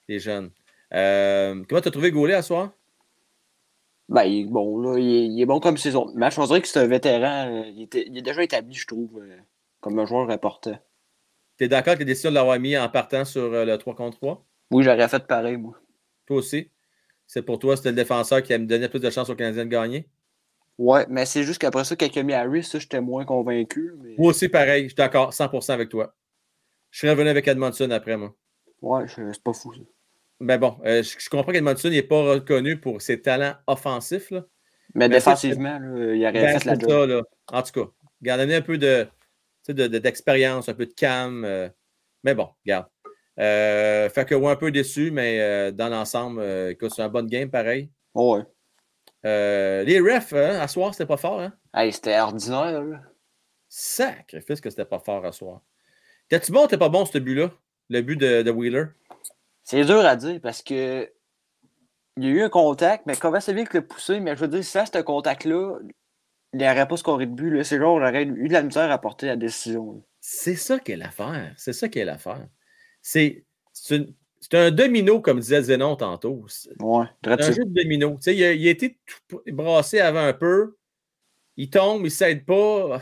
Les 0.08 0.18
jeunes. 0.18 0.50
Euh, 0.94 1.64
comment 1.68 1.80
t'as 1.80 1.90
trouvé 1.90 2.10
Gaulet 2.10 2.34
à 2.34 2.42
soir? 2.42 2.70
Ben, 4.08 4.24
il 4.24 4.42
est 4.42 4.50
bon, 4.50 4.78
là. 4.78 4.98
Il 4.98 5.40
est, 5.40 5.46
bon 5.46 5.58
comme 5.58 5.76
ses 5.76 5.96
autres 5.96 6.14
matchs. 6.14 6.38
On 6.38 6.44
dirait 6.44 6.60
que 6.60 6.68
c'est 6.68 6.80
un 6.80 6.86
vétéran. 6.86 7.48
Euh, 7.48 7.66
il, 7.68 7.82
était, 7.82 8.04
il, 8.06 8.16
est 8.18 8.22
déjà 8.22 8.42
établi, 8.42 8.74
je 8.74 8.86
trouve, 8.86 9.20
comme 9.80 9.98
un 9.98 10.06
joueur 10.06 10.30
important. 10.30 10.78
Tu 11.62 11.66
es 11.66 11.68
d'accord 11.68 11.92
avec 11.92 12.00
la 12.00 12.06
décision 12.06 12.30
de 12.30 12.34
l'avoir 12.34 12.58
mis 12.58 12.76
en 12.76 12.88
partant 12.88 13.24
sur 13.24 13.54
euh, 13.54 13.64
le 13.64 13.78
3 13.78 13.94
contre 13.94 14.18
3? 14.18 14.44
Oui, 14.72 14.82
j'aurais 14.82 15.06
fait 15.06 15.24
pareil, 15.28 15.56
moi. 15.56 15.76
Toi 16.26 16.38
aussi? 16.38 16.72
C'est 17.24 17.42
pour 17.42 17.60
toi, 17.60 17.76
c'était 17.76 17.90
le 17.90 17.94
défenseur 17.94 18.42
qui 18.42 18.52
a 18.52 18.58
donné 18.58 18.88
plus 18.88 18.98
de 18.98 19.08
chance 19.10 19.30
aux 19.30 19.36
Canadiens 19.36 19.64
de 19.64 19.70
gagner? 19.70 20.08
Ouais, 20.76 21.06
mais 21.08 21.24
c'est 21.24 21.44
juste 21.44 21.60
qu'après 21.60 21.84
ça, 21.84 21.94
quelqu'un 21.94 22.24
mis 22.24 22.32
Harris, 22.32 22.64
ça, 22.64 22.80
j'étais 22.80 23.00
moins 23.00 23.24
convaincu. 23.24 23.94
Moi 24.18 24.30
aussi, 24.30 24.48
pareil, 24.48 24.82
je 24.82 24.88
suis 24.88 24.96
d'accord 24.96 25.30
100% 25.30 25.70
avec 25.70 25.88
toi. 25.88 26.16
Je 26.90 26.98
serais 26.98 27.12
revenu 27.12 27.28
avec 27.28 27.46
Edmondson 27.46 27.92
après, 27.92 28.16
moi. 28.16 28.34
Ouais, 28.80 29.04
c'est 29.06 29.40
pas 29.44 29.52
fou, 29.52 29.72
ça. 29.72 29.82
Ben 30.40 30.58
bon, 30.58 30.78
euh, 30.84 31.04
je, 31.04 31.30
comprends 31.30 31.52
qu'Edmondson 31.52 31.90
n'est 31.90 32.02
pas 32.02 32.24
reconnu 32.24 32.80
pour 32.80 33.00
ses 33.00 33.22
talents 33.22 33.54
offensifs. 33.68 34.32
Là. 34.32 34.44
Mais, 34.96 35.08
défensivement, 35.08 35.78
il 35.80 36.20
aurait 36.24 36.32
ben, 36.32 36.58
fait 36.58 36.64
la 36.64 36.76
job. 36.76 37.08
là. 37.08 37.22
En 37.52 37.62
tout 37.62 37.84
cas, 37.84 37.90
gardez 38.20 38.52
un 38.52 38.62
peu 38.62 38.78
de, 38.78 39.06
d'expérience, 39.68 40.68
un 40.68 40.74
peu 40.74 40.86
de 40.86 40.92
calme. 40.92 41.44
Euh, 41.44 41.68
mais 42.24 42.34
bon, 42.34 42.48
regarde. 42.64 42.86
Euh, 43.38 44.08
fait 44.10 44.26
que, 44.26 44.34
ouais, 44.34 44.52
un 44.52 44.56
peu 44.56 44.70
déçu, 44.70 45.10
mais 45.10 45.40
euh, 45.40 45.70
dans 45.70 45.88
l'ensemble, 45.88 46.42
écoute, 46.70 46.92
c'est 46.94 47.02
un 47.02 47.08
bon 47.08 47.26
game 47.26 47.50
pareil. 47.50 47.90
Oh 48.14 48.36
ouais. 48.36 49.84
les 49.84 50.00
refs, 50.00 50.32
hein, 50.32 50.60
à 50.60 50.68
soir, 50.68 50.92
c'était 50.92 51.06
pas 51.06 51.16
fort, 51.16 51.40
hein? 51.40 51.52
Hey, 51.74 51.92
c'était 51.92 52.18
ordinaire, 52.18 52.82
là. 52.82 53.00
Sacrifice 53.68 54.60
que 54.60 54.68
c'était 54.68 54.84
pas 54.84 54.98
fort 54.98 55.24
à 55.24 55.32
soir. 55.32 55.62
T'es-tu 56.28 56.52
bon 56.52 56.64
ou 56.64 56.66
t'es 56.66 56.76
pas 56.76 56.90
bon, 56.90 57.06
ce 57.06 57.18
but-là? 57.18 57.50
Le 57.88 58.00
but 58.02 58.16
de, 58.16 58.50
Wheeler? 58.50 58.86
C'est 59.64 59.84
dur 59.84 60.04
à 60.04 60.16
dire 60.16 60.40
parce 60.42 60.62
que 60.62 61.10
il 62.16 62.24
y 62.24 62.26
a 62.26 62.30
eu 62.30 62.42
un 62.42 62.50
contact, 62.50 63.06
mais 63.06 63.16
comment 63.16 63.40
c'est 63.40 63.54
bien 63.54 63.64
que 63.64 63.78
le 63.78 63.86
pousser, 63.86 64.20
mais 64.20 64.36
je 64.36 64.40
veux 64.40 64.48
dire, 64.48 64.64
ça, 64.64 64.84
ce 64.84 64.98
contact-là, 64.98 65.78
il 66.52 66.58
n'y 66.58 66.68
aurait 66.68 66.88
pas 66.88 66.96
scoré 66.96 67.26
de 67.26 67.32
but. 67.32 67.62
C'est 67.64 67.78
genre, 67.78 67.94
on 67.94 68.02
aurait 68.02 68.24
eu 68.24 68.48
de 68.48 68.52
la 68.52 68.62
misère 68.62 68.90
à 68.90 68.98
porter 68.98 69.26
la 69.26 69.36
décision. 69.36 70.02
C'est 70.20 70.56
ça 70.56 70.78
qu'est 70.78 70.96
l'affaire. 70.96 71.52
C'est 71.56 71.72
ça 71.72 71.88
qu'est 71.88 72.04
l'affaire. 72.04 72.46
C'est 73.00 73.44
un 74.52 74.70
domino, 74.70 75.20
comme 75.20 75.40
disait 75.40 75.62
Zenon 75.62 75.96
tantôt. 75.96 76.46
Ouais, 76.80 77.06
un 77.24 77.52
jeu 77.52 77.64
de 77.64 77.82
domino. 77.82 78.18
il, 78.26 78.44
a, 78.44 78.52
il 78.52 78.68
a 78.68 78.70
été 78.70 78.98
brassé 79.48 80.00
avant 80.00 80.24
un 80.24 80.32
peu. 80.32 80.76
Il 81.56 81.70
tombe, 81.70 82.00
il 82.00 82.04
ne 82.04 82.08
s'aide 82.08 82.44
pas. 82.44 83.00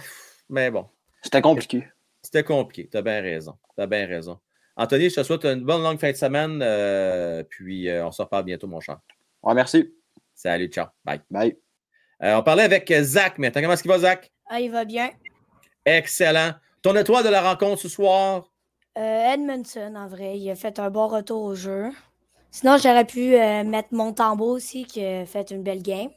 Mais 0.49 0.71
bon. 0.71 0.87
C'était 1.23 1.43
compliqué. 1.43 1.87
C'était 2.23 2.45
compliqué. 2.45 2.89
Tu 2.89 2.97
as 2.97 3.03
bien 3.03 3.21
raison. 3.21 3.57
Tu 3.77 3.83
as 3.83 3.87
bien 3.87 4.07
raison. 4.07 4.39
Anthony, 4.77 5.11
je 5.11 5.17
te 5.17 5.23
souhaite 5.23 5.45
une 5.45 5.65
bonne 5.65 5.83
longue 5.83 5.99
fin 5.99 6.11
de 6.11 6.17
semaine. 6.17 6.61
Euh, 6.63 7.43
puis 7.43 7.89
euh, 7.89 8.07
on 8.07 8.11
se 8.13 8.23
reparle 8.23 8.45
bientôt, 8.45 8.67
mon 8.67 8.81
cher. 8.81 9.01
Ouais, 9.43 9.55
merci. 9.55 9.93
Salut, 10.35 10.69
ciao. 10.69 10.87
Bye. 11.05 11.21
Bye. 11.31 11.70
Euh, 12.23 12.37
on 12.37 12.43
parlait 12.43 12.65
avec 12.65 12.93
Zach 13.03 13.39
maintenant. 13.39 13.63
Comment 13.63 13.75
est-ce 13.75 13.83
qu'il 13.83 13.91
va, 13.91 13.99
Zach? 13.99 14.31
Ah, 14.49 14.61
il 14.61 14.71
va 14.71 14.85
bien. 14.85 15.11
Excellent. 15.85 16.53
Ton 16.83 16.95
étoile 16.97 17.25
de 17.25 17.31
la 17.31 17.43
rencontre 17.43 17.81
ce 17.81 17.89
soir? 17.89 18.45
Euh, 18.99 19.33
Edmondson, 19.33 19.95
en 19.97 20.09
vrai. 20.09 20.39
Il 20.39 20.51
a 20.51 20.55
fait 20.55 20.79
un 20.79 20.91
bon 20.91 21.09
retour 21.09 21.43
au 21.43 21.55
jeu. 21.55 21.91
Sinon, 22.51 22.77
j'aurais 22.79 23.05
pu 23.05 23.35
euh, 23.35 23.65
mettre 23.65 23.89
mon 23.93 24.13
tambour 24.13 24.49
aussi, 24.49 24.85
qui 24.85 25.05
a 25.05 25.25
fait 25.25 25.51
une 25.51 25.63
belle 25.63 25.83
game. 25.83 26.11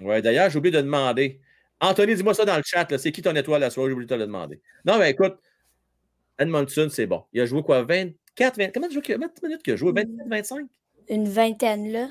Ouais, 0.00 0.20
d'ailleurs, 0.22 0.50
j'ai 0.50 0.58
oublié 0.58 0.76
de 0.76 0.82
demander. 0.82 1.40
Anthony, 1.80 2.14
dis-moi 2.14 2.34
ça 2.34 2.44
dans 2.44 2.56
le 2.56 2.62
chat. 2.64 2.86
C'est 2.98 3.10
qui 3.10 3.22
ton 3.22 3.34
étoile 3.34 3.60
la 3.60 3.70
soirée? 3.70 3.90
J'ai 3.90 3.94
oublié 3.94 4.06
de 4.06 4.14
te 4.14 4.18
le 4.18 4.26
demander. 4.26 4.60
Non, 4.84 4.98
mais 4.98 5.10
écoute, 5.10 5.36
Edmondson, 6.38 6.88
c'est 6.90 7.06
bon. 7.06 7.24
Il 7.32 7.40
a 7.40 7.46
joué 7.46 7.62
quoi? 7.62 7.82
24, 7.82 8.58
20, 8.58 8.72
combien 8.72 8.88
de 8.88 8.94
minutes 8.94 9.62
qu'il 9.62 9.74
a 9.74 9.76
joué? 9.76 9.92
24, 9.92 10.28
25? 10.28 10.66
Une 11.08 11.28
vingtaine, 11.28 11.90
là. 11.90 12.08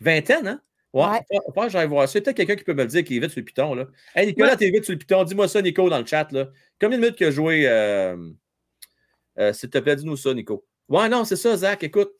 Vingtaine, 0.00 0.48
hein? 0.48 0.60
Ouais. 0.92 1.20
ouais. 1.56 1.70
j'allais 1.70 1.86
voir 1.86 2.08
ça. 2.08 2.20
Peut-être 2.20 2.36
quelqu'un 2.36 2.56
qui 2.56 2.64
peut 2.64 2.74
me 2.74 2.82
le 2.82 2.88
dire 2.88 3.04
qui 3.04 3.16
est 3.16 3.20
vite 3.20 3.30
sur 3.30 3.40
le 3.40 3.44
piton, 3.44 3.74
là. 3.74 3.86
Hey, 4.14 4.26
Nicolas, 4.26 4.56
t'es 4.56 4.70
vite 4.70 4.84
sur 4.84 4.92
le 4.92 4.98
piton. 4.98 5.24
Dis-moi 5.24 5.48
ça, 5.48 5.62
Nico, 5.62 5.88
dans 5.88 5.98
le 5.98 6.06
chat, 6.06 6.30
là. 6.32 6.48
Combien 6.80 6.98
de 6.98 7.02
minutes 7.02 7.22
a 7.22 7.30
joué? 7.30 7.66
Euh... 7.66 8.16
Euh, 9.38 9.52
S'il 9.52 9.70
te 9.70 9.78
plaît, 9.78 9.96
dis-nous 9.96 10.16
ça, 10.16 10.34
Nico. 10.34 10.64
Ouais, 10.88 11.08
non, 11.08 11.24
c'est 11.24 11.36
ça, 11.36 11.56
Zach. 11.56 11.82
Écoute, 11.82 12.12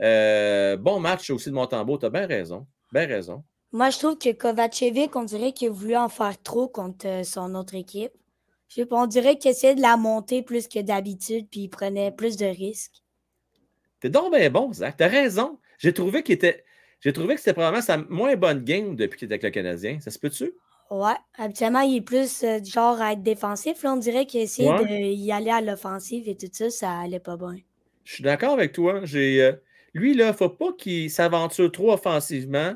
euh, 0.00 0.76
bon 0.76 1.00
match 1.00 1.30
aussi 1.30 1.48
de 1.48 1.54
Montembeau. 1.54 1.96
T'as 1.96 2.10
bien 2.10 2.26
raison. 2.26 2.66
Bien 2.92 3.06
raison. 3.06 3.44
Moi, 3.72 3.90
je 3.90 3.98
trouve 3.98 4.18
que 4.18 4.32
Kovacevic, 4.32 5.14
on 5.16 5.24
dirait 5.24 5.52
qu'il 5.52 5.68
a 5.68 5.70
voulu 5.70 5.96
en 5.96 6.08
faire 6.08 6.40
trop 6.42 6.68
contre 6.68 7.22
son 7.24 7.54
autre 7.54 7.74
équipe. 7.74 8.12
Je 8.68 8.74
sais 8.74 8.86
pas, 8.86 8.96
on 8.96 9.06
dirait 9.06 9.38
qu'il 9.38 9.50
essayait 9.50 9.74
de 9.74 9.80
la 9.80 9.96
monter 9.96 10.42
plus 10.42 10.68
que 10.68 10.80
d'habitude, 10.80 11.48
puis 11.50 11.60
il 11.60 11.68
prenait 11.68 12.12
plus 12.12 12.36
de 12.36 12.46
risques. 12.46 13.02
T'es 14.00 14.10
donc 14.10 14.34
bien 14.34 14.50
bon, 14.50 14.72
Zach. 14.72 14.96
T'as 14.98 15.08
raison. 15.08 15.58
J'ai 15.78 15.92
trouvé 15.92 16.22
qu'il 16.22 16.34
était. 16.34 16.64
J'ai 17.00 17.12
trouvé 17.12 17.34
que 17.34 17.40
c'était 17.40 17.52
probablement 17.52 17.82
sa 17.82 17.98
moins 17.98 18.34
bonne 18.36 18.64
game 18.64 18.96
depuis 18.96 19.18
qu'il 19.18 19.26
était 19.26 19.34
avec 19.34 19.44
le 19.44 19.50
Canadien. 19.50 20.00
Ça 20.00 20.10
se 20.10 20.18
peut-tu? 20.18 20.52
Ouais. 20.90 21.14
Habituellement, 21.36 21.80
il 21.80 21.96
est 21.96 22.00
plus 22.00 22.42
euh, 22.42 22.60
du 22.60 22.70
genre 22.70 23.00
à 23.00 23.12
être 23.12 23.22
défensif. 23.22 23.82
Là, 23.82 23.92
on 23.92 23.96
dirait 23.96 24.26
qu'il 24.26 24.40
essayait 24.40 25.14
d'y 25.14 25.30
aller 25.30 25.50
à 25.50 25.60
l'offensive 25.60 26.28
et 26.28 26.36
tout 26.36 26.48
ça, 26.50 26.70
ça 26.70 26.98
allait 27.00 27.20
pas 27.20 27.36
bien. 27.36 27.56
Je 28.04 28.14
suis 28.14 28.24
d'accord 28.24 28.54
avec 28.54 28.72
toi. 28.72 29.00
J'ai, 29.04 29.42
euh, 29.42 29.52
lui, 29.92 30.14
là, 30.14 30.26
il 30.26 30.28
ne 30.28 30.32
faut 30.32 30.48
pas 30.48 30.72
qu'il 30.72 31.10
s'aventure 31.10 31.70
trop 31.70 31.92
offensivement. 31.92 32.74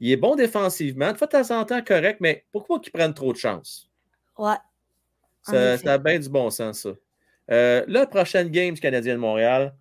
Il 0.00 0.10
est 0.10 0.16
bon 0.16 0.36
défensivement. 0.36 1.12
De 1.12 1.18
temps 1.18 1.50
en 1.50 1.64
temps, 1.64 1.82
correct, 1.82 2.18
mais 2.20 2.44
pourquoi 2.52 2.80
qu'il 2.80 2.92
prenne 2.92 3.12
trop 3.12 3.32
de 3.32 3.38
chance? 3.38 3.90
Ouais. 4.38 4.56
Ça, 5.42 5.78
ça, 5.78 5.94
a 5.94 5.98
bien 5.98 6.18
du 6.18 6.28
bon 6.28 6.50
sens, 6.50 6.80
ça. 6.80 6.90
Euh, 7.50 7.84
la 7.86 8.06
prochaine 8.06 8.48
game 8.48 8.74
du 8.74 8.80
Canadien 8.80 9.14
de 9.14 9.20
Montréal 9.20 9.74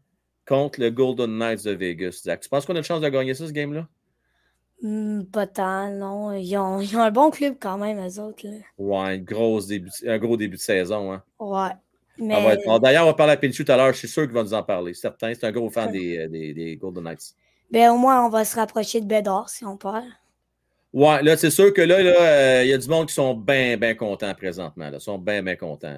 contre 0.47 0.79
le 0.79 0.91
Golden 0.91 1.37
Knights 1.37 1.65
de 1.65 1.71
Vegas. 1.71 2.21
Zach, 2.23 2.41
tu 2.41 2.49
penses 2.49 2.65
qu'on 2.65 2.75
a 2.75 2.79
une 2.79 2.83
chance 2.83 3.01
de 3.01 3.09
gagner 3.09 3.33
ça, 3.33 3.47
ce 3.47 3.51
game-là? 3.51 3.87
Hmm, 4.81 5.23
pas 5.23 5.47
tant, 5.47 5.89
non. 5.89 6.33
Ils 6.33 6.57
ont, 6.57 6.81
ils 6.81 6.95
ont, 6.95 7.01
un 7.01 7.11
bon 7.11 7.31
club 7.31 7.55
quand 7.59 7.77
même, 7.77 8.05
eux 8.05 8.19
autres. 8.19 8.45
Là. 8.45 8.57
Ouais, 8.77 9.17
début, 9.17 9.89
un 10.05 10.17
gros 10.17 10.37
début 10.37 10.57
de 10.57 10.61
saison. 10.61 11.13
Hein. 11.13 11.23
Ouais. 11.39 11.71
Mais... 12.17 12.57
D'ailleurs, 12.81 13.03
on 13.03 13.07
va 13.07 13.13
parler 13.13 13.33
à 13.33 13.37
Pinchu 13.37 13.65
tout 13.65 13.71
à 13.71 13.77
l'heure. 13.77 13.93
Je 13.93 13.99
suis 13.99 14.07
sûr 14.07 14.23
qu'il 14.23 14.33
va 14.33 14.43
nous 14.43 14.53
en 14.53 14.63
parler. 14.63 14.93
Certain, 14.93 15.33
c'est 15.33 15.45
un 15.45 15.51
gros 15.51 15.69
fan 15.69 15.91
des, 15.91 16.17
euh, 16.17 16.27
des, 16.27 16.53
des, 16.53 16.75
Golden 16.77 17.03
Knights. 17.03 17.35
Ben, 17.71 17.91
au 17.91 17.97
moins, 17.97 18.25
on 18.25 18.29
va 18.29 18.45
se 18.45 18.55
rapprocher 18.55 19.01
de 19.01 19.05
Bédard 19.05 19.49
si 19.49 19.65
on 19.65 19.75
parle. 19.75 20.05
Ouais, 20.93 21.21
là, 21.23 21.35
c'est 21.35 21.49
sûr 21.49 21.73
que 21.73 21.81
là, 21.81 21.95
euh, 21.95 22.63
il 22.63 22.69
y 22.69 22.73
a 22.73 22.77
du 22.77 22.87
monde 22.87 23.07
qui 23.07 23.13
sont 23.13 23.33
bien, 23.33 23.75
bien 23.75 23.95
contents 23.95 24.33
présentement. 24.33 24.89
Ils 24.93 25.01
sont 25.01 25.17
bien, 25.17 25.43
bien 25.43 25.57
contents. 25.57 25.93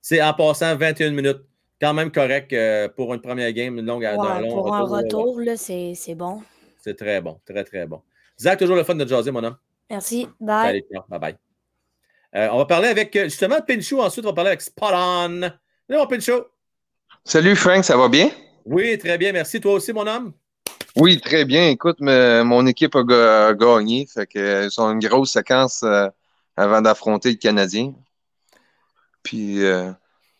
C'est 0.00 0.22
en 0.22 0.34
passant 0.34 0.76
21 0.76 1.10
minutes. 1.10 1.42
Quand 1.80 1.92
même 1.92 2.10
correct 2.10 2.52
euh, 2.52 2.88
pour 2.88 3.12
une 3.14 3.20
première 3.20 3.52
game, 3.52 3.78
une 3.78 3.86
longue 3.86 4.02
ouais, 4.02 4.40
long 4.40 4.48
Pour 4.48 4.74
un 4.74 4.82
retour, 4.82 5.40
là, 5.40 5.56
c'est 5.56 6.14
bon. 6.14 6.42
C'est 6.80 6.96
très 6.96 7.20
bon, 7.20 7.40
très, 7.44 7.64
très 7.64 7.86
bon. 7.86 8.00
Zach, 8.38 8.58
toujours 8.58 8.76
le 8.76 8.84
fun 8.84 8.94
de 8.94 9.06
jaser, 9.06 9.30
mon 9.30 9.42
homme. 9.42 9.56
Merci. 9.90 10.28
Bye. 10.40 10.84
bye 11.08 11.18
bye. 11.18 11.36
Euh, 12.36 12.48
on 12.52 12.58
va 12.58 12.64
parler 12.64 12.88
avec 12.88 13.14
euh, 13.16 13.24
justement 13.24 13.60
Pinchot. 13.60 14.02
Ensuite, 14.02 14.24
on 14.24 14.30
va 14.30 14.34
parler 14.34 14.50
avec 14.50 14.60
Spot 14.60 14.90
On. 14.92 15.40
Salut, 15.40 16.00
mon 16.00 16.06
Pinchot. 16.06 16.46
Salut, 17.24 17.56
Frank, 17.56 17.84
ça 17.84 17.96
va 17.96 18.08
bien? 18.08 18.30
Oui, 18.64 18.98
très 18.98 19.18
bien. 19.18 19.32
Merci. 19.32 19.60
Toi 19.60 19.74
aussi, 19.74 19.92
mon 19.92 20.06
homme? 20.06 20.32
Oui, 20.96 21.20
très 21.20 21.44
bien. 21.44 21.68
Écoute, 21.68 21.98
mon 22.00 22.66
équipe 22.66 22.96
a, 22.96 23.54
gagné. 23.54 24.06
Fait 24.12 24.26
que, 24.26 24.64
ils 24.64 24.80
ont 24.80 24.90
une 24.90 24.98
grosse 25.00 25.32
séquence 25.32 25.82
euh, 25.84 26.08
avant 26.56 26.80
d'affronter 26.80 27.30
le 27.30 27.36
Canadien. 27.36 27.94
Puis. 29.22 29.60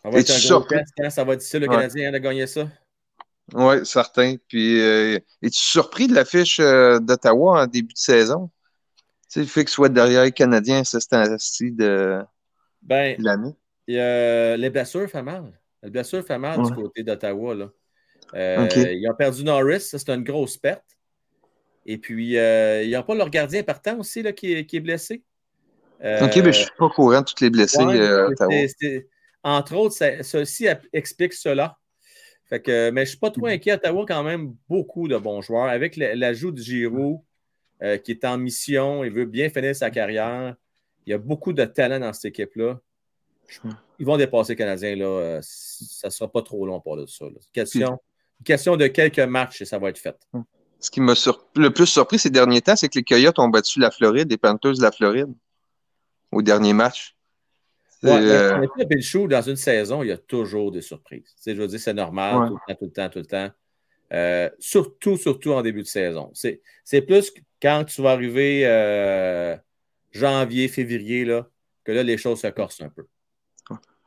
Ça 0.04 0.10
va 0.10 0.18
être 0.20 0.30
un 0.30 0.58
gros 0.58 0.66
test, 0.66 0.92
hein? 1.02 1.10
Ça 1.10 1.24
va 1.24 1.32
être 1.32 1.40
difficile, 1.40 1.60
le 1.60 1.68
Canadien, 1.68 2.12
de 2.12 2.18
gagner 2.18 2.46
ça? 2.46 2.68
Oui, 3.52 3.84
certain. 3.84 4.36
Puis, 4.48 4.78
es-tu 4.78 5.58
surpris 5.58 6.06
de 6.06 6.14
l'affiche 6.14 6.58
d'Ottawa 6.58 7.62
en 7.62 7.66
début 7.66 7.94
de 7.94 7.98
saison? 7.98 8.50
Tu 9.28 9.34
sais, 9.34 9.40
le 9.40 9.46
fait 9.46 9.64
que 9.64 9.70
soit 9.70 9.88
derrière 9.88 10.24
les 10.24 10.32
Canadiens, 10.32 10.84
ça, 10.84 11.00
c'est 11.00 11.14
un 11.14 11.26
de 11.26 12.20
ben, 12.82 13.16
l'année. 13.18 13.54
les 13.86 14.70
blessures 14.70 15.08
font 15.08 15.22
mal. 15.22 15.52
Les 15.82 15.90
blessures 15.90 16.24
font 16.24 16.38
mal 16.38 16.62
du 16.62 16.72
côté 16.72 17.02
d'Ottawa. 17.02 17.70
Euh, 18.34 18.68
ils 18.74 19.08
ont 19.08 19.14
perdu 19.14 19.44
Norris, 19.44 19.80
ça, 19.80 19.98
c'est 19.98 20.10
une 20.10 20.24
grosse 20.24 20.56
perte. 20.56 20.84
Et 21.86 21.98
puis, 21.98 22.38
euh, 22.38 22.82
ils 22.82 22.90
n'ont 22.92 23.02
pas 23.02 23.14
leur 23.14 23.28
gardien 23.28 23.62
partant 23.62 23.98
aussi 23.98 24.22
là, 24.22 24.32
qui, 24.32 24.54
est, 24.54 24.66
qui 24.66 24.78
est 24.78 24.80
blessé. 24.80 25.22
Euh, 26.02 26.24
ok, 26.24 26.36
mais 26.36 26.42
je 26.42 26.46
ne 26.48 26.52
suis 26.52 26.70
pas 26.78 26.86
au 26.86 26.90
courant 26.90 27.20
de 27.20 27.26
tous 27.26 27.42
les 27.42 27.50
blessés 27.50 27.78
à 27.78 28.26
Ottawa. 28.26 28.54
Entre 29.44 29.76
autres, 29.76 29.94
ça, 29.94 30.22
ceci 30.22 30.66
explique 30.92 31.34
cela. 31.34 31.78
Fait 32.46 32.60
que, 32.60 32.90
mais 32.90 33.02
je 33.02 33.06
ne 33.06 33.10
suis 33.10 33.18
pas 33.18 33.30
trop 33.30 33.46
inquiet. 33.46 33.74
Ottawa, 33.74 34.04
quand 34.06 34.22
même, 34.22 34.54
beaucoup 34.68 35.06
de 35.06 35.16
bons 35.16 35.42
joueurs. 35.42 35.64
Avec 35.64 35.96
l'ajout 35.96 36.50
de 36.50 36.60
Giroud, 36.60 37.20
euh, 37.82 37.98
qui 37.98 38.12
est 38.12 38.24
en 38.24 38.38
mission, 38.38 39.04
il 39.04 39.12
veut 39.12 39.24
bien 39.26 39.48
finir 39.50 39.76
sa 39.76 39.90
carrière. 39.90 40.54
Il 41.06 41.10
y 41.10 41.12
a 41.12 41.18
beaucoup 41.18 41.52
de 41.52 41.64
talent 41.64 42.00
dans 42.00 42.12
cette 42.12 42.26
équipe-là. 42.26 42.80
Ils 43.98 44.06
vont 44.06 44.16
dépasser 44.16 44.52
les 44.52 44.56
Canadiens. 44.56 44.96
Là. 44.96 45.04
Euh, 45.04 45.40
ça 45.42 46.08
ne 46.08 46.10
sera 46.10 46.30
pas 46.30 46.42
trop 46.42 46.64
long 46.66 46.80
pour 46.80 46.98
ça. 47.08 47.26
Question, 47.52 47.98
question 48.44 48.76
de 48.76 48.86
quelques 48.86 49.18
matchs 49.20 49.62
et 49.62 49.64
ça 49.64 49.78
va 49.78 49.90
être 49.90 49.98
fait. 49.98 50.16
Ce 50.80 50.90
qui 50.90 51.00
m'a 51.00 51.14
le 51.56 51.70
plus 51.70 51.86
surpris 51.86 52.18
ces 52.18 52.30
derniers 52.30 52.60
temps, 52.60 52.76
c'est 52.76 52.88
que 52.88 52.98
les 52.98 53.04
Coyotes 53.04 53.38
ont 53.38 53.48
battu 53.48 53.80
la 53.80 53.90
Floride, 53.90 54.30
les 54.30 54.36
Panthers 54.36 54.74
de 54.74 54.82
la 54.82 54.92
Floride, 54.92 55.32
au 56.32 56.42
dernier 56.42 56.72
match. 56.72 57.13
Ouais, 58.04 58.20
euh... 58.20 59.26
dans 59.28 59.42
une 59.42 59.56
saison, 59.56 60.02
il 60.02 60.08
y 60.08 60.12
a 60.12 60.18
toujours 60.18 60.70
des 60.70 60.82
surprises. 60.82 61.34
je 61.46 61.52
veux 61.52 61.66
dire, 61.66 61.80
c'est 61.80 61.94
normal, 61.94 62.50
tout 62.50 62.54
le 62.54 62.58
temps, 62.66 62.74
tout 62.76 62.84
le 62.84 62.90
temps, 62.90 63.08
tout 63.08 63.18
le 63.20 63.26
temps. 63.26 63.50
Euh, 64.12 64.50
surtout, 64.58 65.16
surtout 65.16 65.52
en 65.52 65.62
début 65.62 65.82
de 65.82 65.86
saison. 65.86 66.30
C'est 66.34 67.02
plus 67.02 67.32
quand 67.60 67.84
tu 67.84 68.02
vas 68.02 68.10
arriver 68.10 68.62
euh, 68.66 69.56
janvier, 70.12 70.68
février, 70.68 71.24
là, 71.24 71.48
que 71.82 71.92
là, 71.92 72.02
les 72.02 72.18
choses 72.18 72.40
se 72.40 72.46
corsent 72.48 72.82
un 72.82 72.90
peu. 72.90 73.06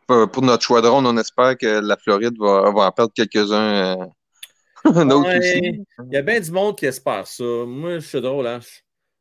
Pour 0.08 0.44
notre 0.44 0.64
choix 0.64 0.82
de 0.82 0.88
ronde, 0.88 1.08
on 1.08 1.18
espère 1.18 1.58
que 1.58 1.82
la 1.82 1.98
Floride 1.98 2.38
va, 2.40 2.72
va 2.72 2.86
en 2.86 2.92
perdre 2.92 3.12
quelques-uns. 3.14 3.98
Euh, 3.98 4.06
il 4.86 5.84
y 6.12 6.16
a 6.18 6.22
bien 6.22 6.40
du 6.40 6.52
monde 6.52 6.78
qui 6.78 6.86
espère 6.86 7.28
ça. 7.28 7.44
Moi, 7.44 8.00
je 8.00 8.08
suis 8.08 8.22
drôle. 8.22 8.48
Hein? 8.48 8.60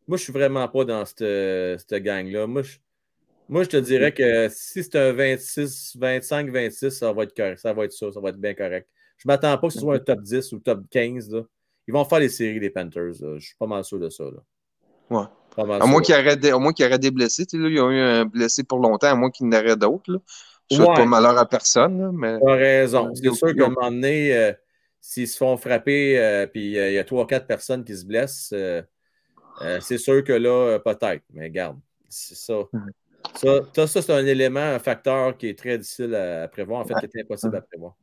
Moi, 0.06 0.18
je 0.18 0.22
suis 0.22 0.32
vraiment 0.32 0.68
pas 0.68 0.84
dans 0.84 1.05
cette, 1.05 1.80
cette 1.80 2.02
gang-là. 2.05 2.46
Moi 2.46 2.62
je, 2.62 2.76
moi, 3.49 3.62
je 3.62 3.68
te 3.68 3.76
dirais 3.76 4.12
que 4.12 4.49
si 4.50 4.83
c'est 4.83 4.97
un 4.97 5.12
26, 5.12 5.97
25, 5.99 6.50
26, 6.50 6.91
ça 6.91 7.12
va 7.12 7.23
être 7.25 7.36
correct. 7.36 7.58
Ça 7.58 7.73
va 7.73 7.84
être 7.84 7.92
ça. 7.92 8.10
Ça 8.12 8.20
va 8.20 8.31
être 8.31 8.41
bien 8.41 8.55
correct. 8.55 8.89
Je 9.18 9.28
ne 9.28 9.33
m'attends 9.33 9.57
pas 9.57 9.68
que 9.68 9.73
ce 9.73 9.81
soit 9.81 9.97
un 9.97 9.99
top 9.99 10.20
10 10.23 10.52
ou 10.52 10.58
top 10.58 10.83
15. 10.91 11.31
Là. 11.31 11.42
Ils 11.86 11.92
vont 11.92 12.05
faire 12.05 12.18
les 12.18 12.28
séries 12.28 12.60
des 12.60 12.70
Panthers. 12.70 13.15
Je 13.15 13.39
suis 13.39 13.57
pas 13.58 13.66
mal 13.66 13.84
sûr 13.84 13.99
de 13.99 14.10
ça. 14.10 14.25
Là. 14.25 14.42
Ouais. 15.10 15.26
À 15.58 15.86
moins 15.86 16.02
qu'il 16.02 16.15
y, 16.15 16.18
aurait 16.18 16.36
des, 16.36 16.52
aurait 16.52 16.99
des 16.99 17.10
blessés. 17.10 17.47
Tu 17.47 17.57
sais, 17.57 17.62
là, 17.62 17.68
il 17.68 17.76
y 17.76 17.81
a 17.81 17.91
eu 17.91 17.99
un 17.99 18.25
blessé 18.26 18.62
pour 18.62 18.78
longtemps, 18.78 19.07
à 19.07 19.15
moins 19.15 19.31
qu'il 19.31 19.49
n'y 19.49 19.57
en 19.57 19.60
aurait 19.60 19.76
d'autres. 19.76 20.20
Je 20.70 20.76
ne 20.76 20.84
souhaite 20.84 20.97
pas 20.97 21.05
malheur 21.07 21.39
à 21.39 21.49
personne. 21.49 22.12
mais... 22.12 22.39
Tu 22.39 22.50
as 22.50 22.55
raison. 22.55 23.10
C'est 23.15 23.33
sûr 23.33 23.55
qu'à 23.55 23.66
un 23.66 23.68
moment 23.70 23.91
donné, 23.91 24.36
euh, 24.36 24.52
s'ils 25.00 25.28
se 25.28 25.36
font 25.39 25.57
frapper, 25.57 26.18
euh, 26.18 26.47
puis 26.47 26.78
euh, 26.78 26.91
il 26.91 26.94
y 26.94 26.99
a 26.99 27.05
trois 27.05 27.23
ou 27.23 27.26
quatre 27.26 27.47
personnes 27.47 27.84
qui 27.84 27.97
se 27.97 28.05
blessent, 28.05 28.52
c'est 29.81 29.99
sûr 29.99 30.25
que 30.25 30.33
là, 30.33 30.78
peut-être. 30.81 31.23
Mais 31.33 31.50
garde, 31.50 31.78
c'est 32.08 32.36
ça. 32.36 32.55
Ça, 33.34 33.86
ça 33.86 34.02
c'est 34.02 34.12
un 34.12 34.26
élément, 34.26 34.60
un 34.60 34.78
facteur 34.78 35.36
qui 35.36 35.48
est 35.48 35.58
très 35.58 35.78
difficile 35.78 36.14
à, 36.14 36.48
prévoir, 36.48 36.80
en 36.80 36.84
fait, 36.84 36.94
qui 36.94 37.18
est 37.18 37.22
impossible 37.22 37.56
à 37.56 37.60
prévoir. 37.60 37.94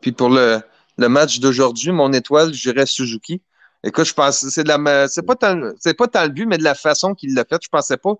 Puis 0.00 0.12
pour 0.12 0.30
le, 0.30 0.60
le 0.96 1.08
match 1.08 1.40
d'aujourd'hui, 1.40 1.92
mon 1.92 2.12
étoile, 2.12 2.52
je 2.52 2.70
dirais 2.70 2.86
Suzuki. 2.86 3.42
Écoute, 3.84 4.06
je 4.06 4.14
pense 4.14 4.48
c'est 4.48 4.64
de 4.64 4.68
la 4.68 5.06
c'est 5.08 5.22
pas 5.22 5.36
tant 5.36 5.72
c'est 5.78 5.94
pas 5.94 6.08
tant 6.08 6.24
le 6.24 6.30
but, 6.30 6.46
mais 6.46 6.58
de 6.58 6.64
la 6.64 6.74
façon 6.74 7.14
qu'il 7.14 7.34
l'a 7.34 7.44
fait. 7.44 7.62
Je 7.62 7.68
pensais 7.68 7.96
pas 7.96 8.14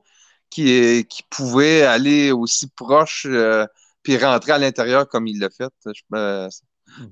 qu'il 0.50 1.04
pouvait 1.30 1.82
aller 1.82 2.30
aussi 2.30 2.68
proche 2.68 3.26
euh, 3.28 3.66
puis 4.02 4.16
rentrer 4.16 4.52
à 4.52 4.58
l'intérieur 4.58 5.08
comme 5.08 5.26
il 5.26 5.40
l'a 5.40 5.50
fait. 5.50 5.70
ça 5.80 5.90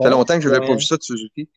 fait 0.00 0.10
longtemps 0.10 0.36
que 0.36 0.42
je 0.42 0.48
n'avais 0.48 0.66
pas 0.66 0.74
vu 0.74 0.80
ça 0.80 0.96
de 0.96 1.02
Suzuki. 1.02 1.48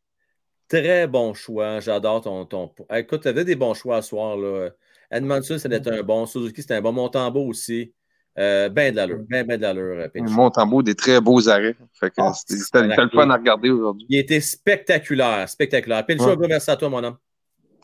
Très 0.67 1.07
bon 1.07 1.33
choix. 1.33 1.79
J'adore 1.79 2.21
ton, 2.21 2.45
ton. 2.45 2.71
Écoute, 2.93 3.21
tu 3.21 3.27
avais 3.27 3.45
des 3.45 3.55
bons 3.55 3.73
choix 3.73 4.01
ce 4.01 4.09
soir. 4.09 4.35
Là. 4.35 4.69
Edmondson, 5.11 5.57
c'était 5.57 5.87
un 5.89 6.03
bon. 6.03 6.25
Suzuki, 6.25 6.61
c'était 6.61 6.75
un 6.75 6.81
bon. 6.81 6.91
Montembeau 6.91 7.47
aussi. 7.47 7.93
Euh, 8.37 8.69
ben 8.69 8.91
de 8.91 8.97
l'allure, 8.97 9.19
ben, 9.27 9.45
ben 9.45 9.57
de 9.57 9.63
l'allure. 9.63 10.09
En 10.55 10.67
beau 10.67 10.81
des 10.81 10.95
très 10.95 11.19
beaux 11.19 11.49
arrêts. 11.49 11.75
Fait 11.93 12.09
que 12.09 12.15
ah, 12.19 12.31
c'était 12.33 12.83
le 12.83 13.09
fun 13.09 13.29
à 13.29 13.35
regarder 13.35 13.69
aujourd'hui. 13.69 14.07
Il 14.09 14.17
était 14.17 14.39
spectaculaire, 14.39 15.49
spectaculaire. 15.49 16.05
Pinchot, 16.05 16.37
ouais. 16.37 16.47
merci 16.47 16.71
à 16.71 16.77
toi, 16.77 16.89
mon 16.89 17.03
homme. 17.03 17.17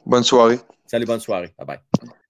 Bonne 0.06 0.24
soirée. 0.24 0.60
Salut, 0.86 1.06
bonne 1.06 1.20
soirée. 1.20 1.54
Bye 1.58 1.68
bye. 1.68 1.80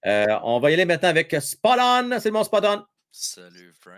Euh, 0.06 0.38
on 0.42 0.58
va 0.58 0.70
y 0.70 0.74
aller 0.74 0.86
maintenant 0.86 1.10
avec 1.10 1.36
Spot 1.40 1.78
On. 1.78 2.18
C'est 2.18 2.30
mon 2.30 2.42
Spot 2.42 2.64
On. 2.64 2.82
Salut, 3.12 3.72
Frank. 3.78 3.94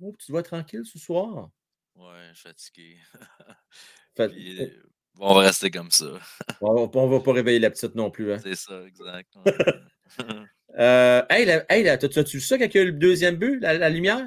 Oh, 0.00 0.14
tu 0.18 0.30
dois 0.30 0.40
être 0.40 0.46
tranquille 0.46 0.84
ce 0.84 0.98
soir? 0.98 1.50
Ouais, 1.96 2.28
je 2.32 2.38
suis 2.38 2.48
fatigué. 2.48 2.96
Fait... 4.16 4.28
Puis, 4.28 4.72
On 5.18 5.34
va 5.34 5.40
rester 5.40 5.70
comme 5.70 5.90
ça. 5.90 6.06
on 6.60 6.86
ne 6.86 7.10
va 7.10 7.20
pas 7.20 7.32
réveiller 7.32 7.58
la 7.58 7.70
petite 7.70 7.94
non 7.94 8.10
plus. 8.10 8.32
Hein. 8.32 8.38
C'est 8.42 8.54
ça, 8.54 8.82
exact. 8.86 9.34
euh, 10.78 11.22
hey, 11.30 11.62
hey 11.68 11.84
t'as-tu 11.98 12.36
vu 12.36 12.40
ça 12.40 12.58
quand 12.58 12.66
il 12.66 12.76
y 12.76 12.78
a 12.78 12.82
eu 12.82 12.86
le 12.86 12.92
deuxième 12.92 13.36
but, 13.36 13.60
la, 13.60 13.88
lumière? 13.88 14.26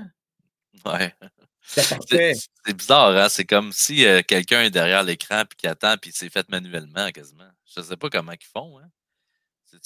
Ouais. 0.85 1.13
C'est 1.61 2.75
bizarre, 2.75 3.15
hein? 3.15 3.29
C'est 3.29 3.45
comme 3.45 3.71
si 3.71 4.05
euh, 4.05 4.21
quelqu'un 4.25 4.63
est 4.63 4.71
derrière 4.71 5.03
l'écran 5.03 5.41
et 5.41 5.55
qui 5.55 5.67
attend 5.67 5.95
puis 6.01 6.11
c'est 6.13 6.31
fait 6.31 6.49
manuellement 6.49 7.11
quasiment. 7.11 7.49
Je 7.73 7.81
ne 7.81 7.85
sais 7.85 7.97
pas 7.97 8.09
comment 8.09 8.31
ils 8.31 8.45
font. 8.45 8.79
Hein? 8.79 8.89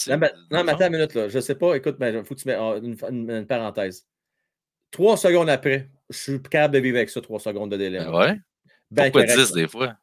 Non, 0.08 0.18
mais, 0.18 0.34
non, 0.50 0.64
mais 0.64 0.72
attends 0.72 0.88
une 0.88 0.94
minute, 0.94 1.14
là. 1.14 1.28
Je 1.28 1.36
ne 1.36 1.42
sais 1.42 1.56
pas. 1.56 1.76
Écoute, 1.76 1.96
il 1.98 2.00
ben, 2.00 2.24
faut 2.24 2.36
que 2.36 2.40
tu 2.40 2.48
mettes 2.48 2.60
oh, 2.60 2.80
une, 2.82 3.46
parenthèse. 3.46 4.08
Trois 4.92 5.18
secondes 5.18 5.50
après, 5.50 5.90
je 6.10 6.18
suis 6.18 6.42
capable 6.42 6.76
de 6.76 6.80
vivre 6.80 6.98
avec 6.98 7.10
ça, 7.10 7.20
trois 7.22 7.40
secondes 7.40 7.72
de 7.72 7.78
délai. 7.78 8.00
Ben 8.00 8.14
ouais. 8.14 8.40
Ben 8.92 9.12
Pourquoi 9.12 9.24
10 9.24 9.52
des 9.54 9.68
fois? 9.68 9.98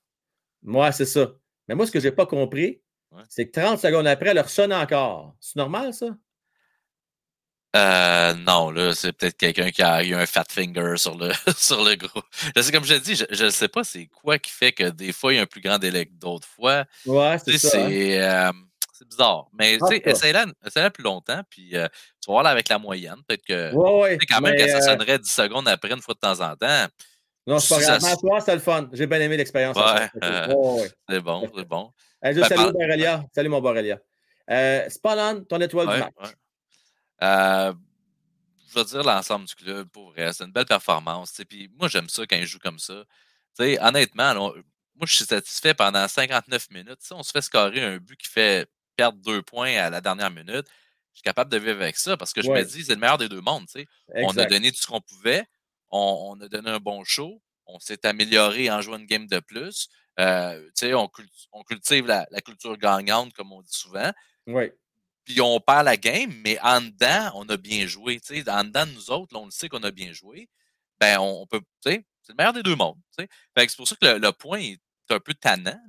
Moi, 0.62 0.93
c'est 0.93 1.07
ça. 1.07 1.33
Mais 1.69 1.75
moi, 1.75 1.86
ce 1.86 1.93
que 1.93 2.01
je 2.01 2.09
n'ai 2.09 2.12
pas 2.12 2.27
compris, 2.27 2.83
c'est 3.28 3.47
que 3.48 3.60
30 3.60 3.78
secondes 3.78 4.06
après, 4.06 4.30
elle 4.30 4.36
leur 4.36 4.48
sonne 4.48 4.72
encore. 4.72 5.34
C'est 5.40 5.56
normal, 5.56 5.92
ça? 5.94 6.06
Euh, 7.76 8.34
non, 8.34 8.70
là, 8.72 8.94
c'est 8.94 9.12
peut-être 9.12 9.36
quelqu'un 9.36 9.70
qui 9.70 9.82
a 9.82 10.02
eu 10.02 10.14
un 10.14 10.26
fat 10.26 10.44
finger 10.48 10.94
sur 10.97 11.16
le, 11.16 11.30
sur 11.56 11.84
le 11.84 11.97
sais, 12.60 12.72
comme 12.72 12.84
je 12.84 12.94
dis, 12.94 13.14
je 13.14 13.44
ne 13.44 13.50
sais 13.50 13.68
pas 13.68 13.84
c'est 13.84 14.06
quoi 14.06 14.39
qui 14.39 14.50
fait 14.50 14.72
que 14.72 14.90
des 14.90 15.12
fois, 15.12 15.32
il 15.32 15.36
y 15.36 15.39
a 15.39 15.42
un 15.42 15.47
plus 15.47 15.60
grand 15.60 15.78
délai 15.78 16.06
que 16.06 16.14
d'autres 16.14 16.48
fois. 16.48 16.84
Ouais, 17.06 17.36
c'est 17.44 17.58
ça. 17.58 17.78
Hein. 17.78 17.86
C'est 17.89 18.22
euh, 18.22 18.50
bizarre. 19.08 19.47
Mais 19.56 19.78
tu 19.78 19.86
sais, 19.86 20.02
essaye-la 20.05 20.90
plus 20.90 21.05
longtemps, 21.05 21.42
puis 21.48 21.76
euh, 21.76 21.86
tu 22.20 22.26
vas 22.26 22.34
voir 22.34 22.42
là 22.42 22.50
avec 22.50 22.68
la 22.68 22.78
moyenne. 22.78 23.22
Peut-être 23.26 23.44
que. 23.44 23.72
Ouais, 23.72 24.00
ouais, 24.00 24.18
quand 24.28 24.40
même 24.40 24.56
que 24.56 24.68
ça 24.68 24.80
sonnerait 24.80 25.20
10 25.20 25.30
secondes 25.30 25.68
après, 25.68 25.92
une 25.92 26.02
fois 26.02 26.14
de 26.14 26.20
temps 26.20 26.40
en 26.40 26.56
temps. 26.56 26.86
Non, 27.47 27.60
c'est 27.60 27.74
pas 27.74 27.80
grave. 27.80 28.00
Mais 28.02 28.40
c'est 28.40 28.55
le 28.55 28.60
fun. 28.60 28.89
J'ai 28.92 29.06
bien 29.06 29.20
aimé 29.20 29.36
l'expérience. 29.36 29.76
Ouais, 29.76 30.10
c'est 31.08 31.20
bon, 31.20 31.48
c'est 31.56 31.64
bon. 31.68 31.92
Je 32.23 32.40
ben, 32.40 32.49
salue 32.49 32.73
Borrelia. 32.73 33.24
Salut 33.34 33.49
mon 33.49 33.60
Borrelia. 33.60 33.99
Euh, 34.50 34.89
Spallan, 34.89 35.44
ton 35.44 35.60
étoile 35.60 35.89
du 35.89 35.99
match. 36.00 36.34
Euh, 37.23 37.73
je 38.68 38.78
veux 38.78 38.84
dire 38.84 39.02
l'ensemble 39.02 39.47
du 39.47 39.55
club, 39.55 39.89
pour 39.89 40.10
vrai. 40.10 40.32
C'est 40.32 40.44
une 40.44 40.52
belle 40.52 40.66
performance. 40.66 41.40
Puis 41.49 41.70
moi, 41.78 41.89
j'aime 41.89 42.08
ça 42.08 42.26
quand 42.26 42.36
ils 42.36 42.47
jouent 42.47 42.58
comme 42.58 42.78
ça. 42.78 43.05
honnêtement, 43.58 44.34
moi, 44.34 45.07
je 45.07 45.15
suis 45.15 45.24
satisfait 45.24 45.74
pendant 45.74 46.07
59 46.07 46.70
minutes. 46.70 46.99
on 47.10 47.23
se 47.23 47.31
fait 47.31 47.42
scorer 47.42 47.82
un 47.82 47.99
but 47.99 48.16
qui 48.16 48.28
fait 48.28 48.68
perdre 48.97 49.18
deux 49.18 49.42
points 49.42 49.76
à 49.76 49.90
la 49.90 50.00
dernière 50.00 50.31
minute. 50.31 50.66
Je 51.12 51.18
suis 51.18 51.23
capable 51.23 51.50
de 51.50 51.58
vivre 51.58 51.81
avec 51.82 51.97
ça 51.97 52.16
parce 52.16 52.32
que 52.32 52.42
je 52.42 52.50
me 52.50 52.62
dis, 52.62 52.84
c'est 52.84 52.94
le 52.94 53.00
meilleur 53.00 53.18
des 53.18 53.28
deux 53.28 53.40
mondes. 53.40 53.66
On 54.15 54.36
a 54.36 54.44
donné 54.47 54.70
tout 54.70 54.81
ce 54.81 54.86
qu'on 54.86 55.00
pouvait. 55.00 55.44
On, 55.90 56.39
a 56.40 56.49
donné 56.49 56.70
un 56.70 56.78
bon 56.78 57.02
show. 57.05 57.42
On 57.66 57.78
s'est 57.81 58.07
amélioré 58.07 58.70
en 58.70 58.81
jouant 58.81 58.99
une 58.99 59.07
game 59.07 59.26
de 59.26 59.40
plus. 59.40 59.89
Euh, 60.18 60.68
on, 60.82 61.08
on, 61.52 61.62
cultive 61.62 62.06
la, 62.06 62.26
la, 62.30 62.40
culture 62.40 62.76
gagnante, 62.76 63.32
comme 63.32 63.52
on 63.52 63.62
dit 63.62 63.72
souvent. 63.72 64.10
Oui 64.47 64.70
puis 65.30 65.40
on 65.40 65.60
perd 65.60 65.84
la 65.84 65.97
game, 65.97 66.32
mais 66.44 66.58
en 66.60 66.80
dedans, 66.80 67.30
on 67.34 67.48
a 67.48 67.56
bien 67.56 67.86
joué. 67.86 68.20
En 68.48 68.64
dedans 68.64 68.86
de 68.86 68.92
nous 68.92 69.10
autres, 69.10 69.36
on 69.36 69.44
le 69.44 69.50
sait 69.50 69.68
qu'on 69.68 69.82
a 69.82 69.90
bien 69.90 70.12
joué. 70.12 70.48
Ben, 70.98 71.18
on, 71.18 71.47
peut, 71.47 71.60
c'est 71.82 72.05
le 72.28 72.34
meilleur 72.36 72.52
des 72.52 72.62
deux 72.62 72.74
mondes. 72.74 72.98
c'est 73.16 73.76
pour 73.76 73.89
ça 73.89 73.97
que 74.00 74.06
le, 74.06 74.32
point 74.32 74.58
est 74.58 74.80
un 75.10 75.20
peu 75.20 75.34
tannant. 75.34 75.80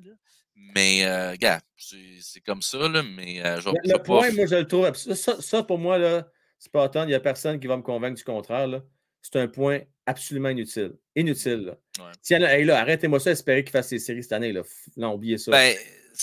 Mais, 0.75 1.05
euh, 1.05 1.35
gars, 1.37 1.59
c'est 1.75 2.41
comme 2.41 2.61
ça, 2.61 2.87
là, 2.87 3.01
mais 3.01 3.43
euh, 3.43 3.59
je 3.59 3.69
Le, 3.69 3.93
le 3.93 4.03
point, 4.03 4.31
moi, 4.31 4.45
je 4.45 4.55
le 4.55 4.67
trouve. 4.67 4.93
Ça, 4.93 5.41
ça 5.41 5.63
pour 5.63 5.79
moi, 5.79 5.97
là, 5.97 6.27
c'est 6.59 6.71
pas 6.71 6.87
tant. 6.87 7.03
Il 7.03 7.07
n'y 7.07 7.15
a 7.15 7.19
personne 7.19 7.59
qui 7.59 7.67
va 7.67 7.77
me 7.77 7.81
convaincre 7.81 8.17
du 8.17 8.23
contraire. 8.23 8.67
C'est 9.21 9.39
un 9.39 9.47
point 9.47 9.81
absolument 10.05 10.49
inutile. 10.49 10.93
Inutile. 11.15 11.75
Là. 11.97 12.11
Tiens, 12.21 12.39
là, 12.39 12.79
arrêtez-moi 12.79 13.19
ça, 13.19 13.31
espérez 13.31 13.63
qu'il 13.63 13.71
fasse 13.71 13.89
ses 13.89 13.99
séries 13.99 14.23
cette 14.23 14.33
année. 14.33 14.51
Là, 14.51 14.61
non, 14.97 15.13
oubliez 15.13 15.37
ça. 15.37 15.51
Ben, 15.51 15.75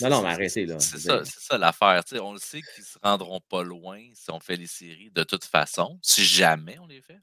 non, 0.02 0.10
non, 0.10 0.22
mais 0.22 0.28
arrêtez, 0.30 0.66
là. 0.66 0.78
C'est 0.78 0.98
ça, 0.98 1.22
ça 1.24 1.58
l'affaire. 1.58 2.02
On 2.22 2.32
le 2.32 2.38
sait 2.38 2.60
qu'ils 2.60 2.82
ne 2.82 2.88
se 2.88 2.98
rendront 3.02 3.40
pas 3.48 3.62
loin 3.62 4.00
si 4.14 4.30
on 4.30 4.40
fait 4.40 4.56
les 4.56 4.66
séries 4.66 5.10
de 5.12 5.24
toute 5.24 5.44
façon, 5.44 5.98
si 6.02 6.24
jamais 6.24 6.78
on 6.78 6.86
les 6.86 7.00
fait. 7.00 7.18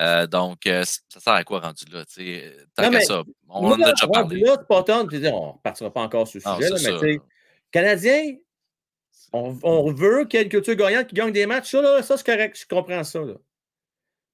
Euh, 0.00 0.26
donc, 0.26 0.66
euh, 0.66 0.84
ça 0.84 1.20
sert 1.20 1.32
à 1.34 1.44
quoi 1.44 1.60
rendu 1.60 1.84
là? 1.92 2.04
Tant 2.74 2.90
que 2.90 3.00
ça, 3.00 3.22
on 3.48 3.66
en 3.66 3.80
a 3.80 3.92
déjà 3.92 4.06
parlé. 4.08 4.40
Là, 4.40 4.56
pas 4.58 4.82
tant, 4.82 5.02
on 5.02 5.06
ne 5.06 5.62
partira 5.62 5.92
pas 5.92 6.00
encore 6.00 6.26
sur 6.26 6.40
le 6.44 6.54
sujet, 6.54 6.90
là, 6.90 6.98
mais 7.02 7.18
Canadien, 7.70 8.36
on, 9.32 9.58
on, 9.62 9.92
veut 9.92 10.24
qu'il 10.24 10.38
y 10.38 10.42
ait 10.42 10.44
une 10.44 10.50
culture 10.50 10.74
gagnante 10.74 11.08
qui 11.08 11.14
gagne 11.14 11.32
des 11.32 11.46
matchs. 11.46 11.70
Ça, 11.70 11.82
là, 11.82 12.02
ça 12.02 12.16
c'est 12.16 12.26
correct, 12.26 12.58
je 12.58 12.66
comprends 12.66 13.04
ça. 13.04 13.20
Là. 13.20 13.34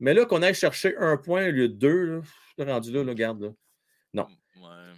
Mais 0.00 0.14
là, 0.14 0.24
qu'on 0.24 0.42
aille 0.42 0.54
chercher 0.54 0.96
un 0.98 1.16
point 1.16 1.48
au 1.48 1.50
lieu 1.50 1.68
de 1.68 1.74
deux, 1.74 2.22
là, 2.58 2.64
rendu 2.72 2.92
là, 2.92 3.04
là, 3.04 3.14
garde. 3.14 3.42
Là. 3.42 3.48
Non. 4.14 4.26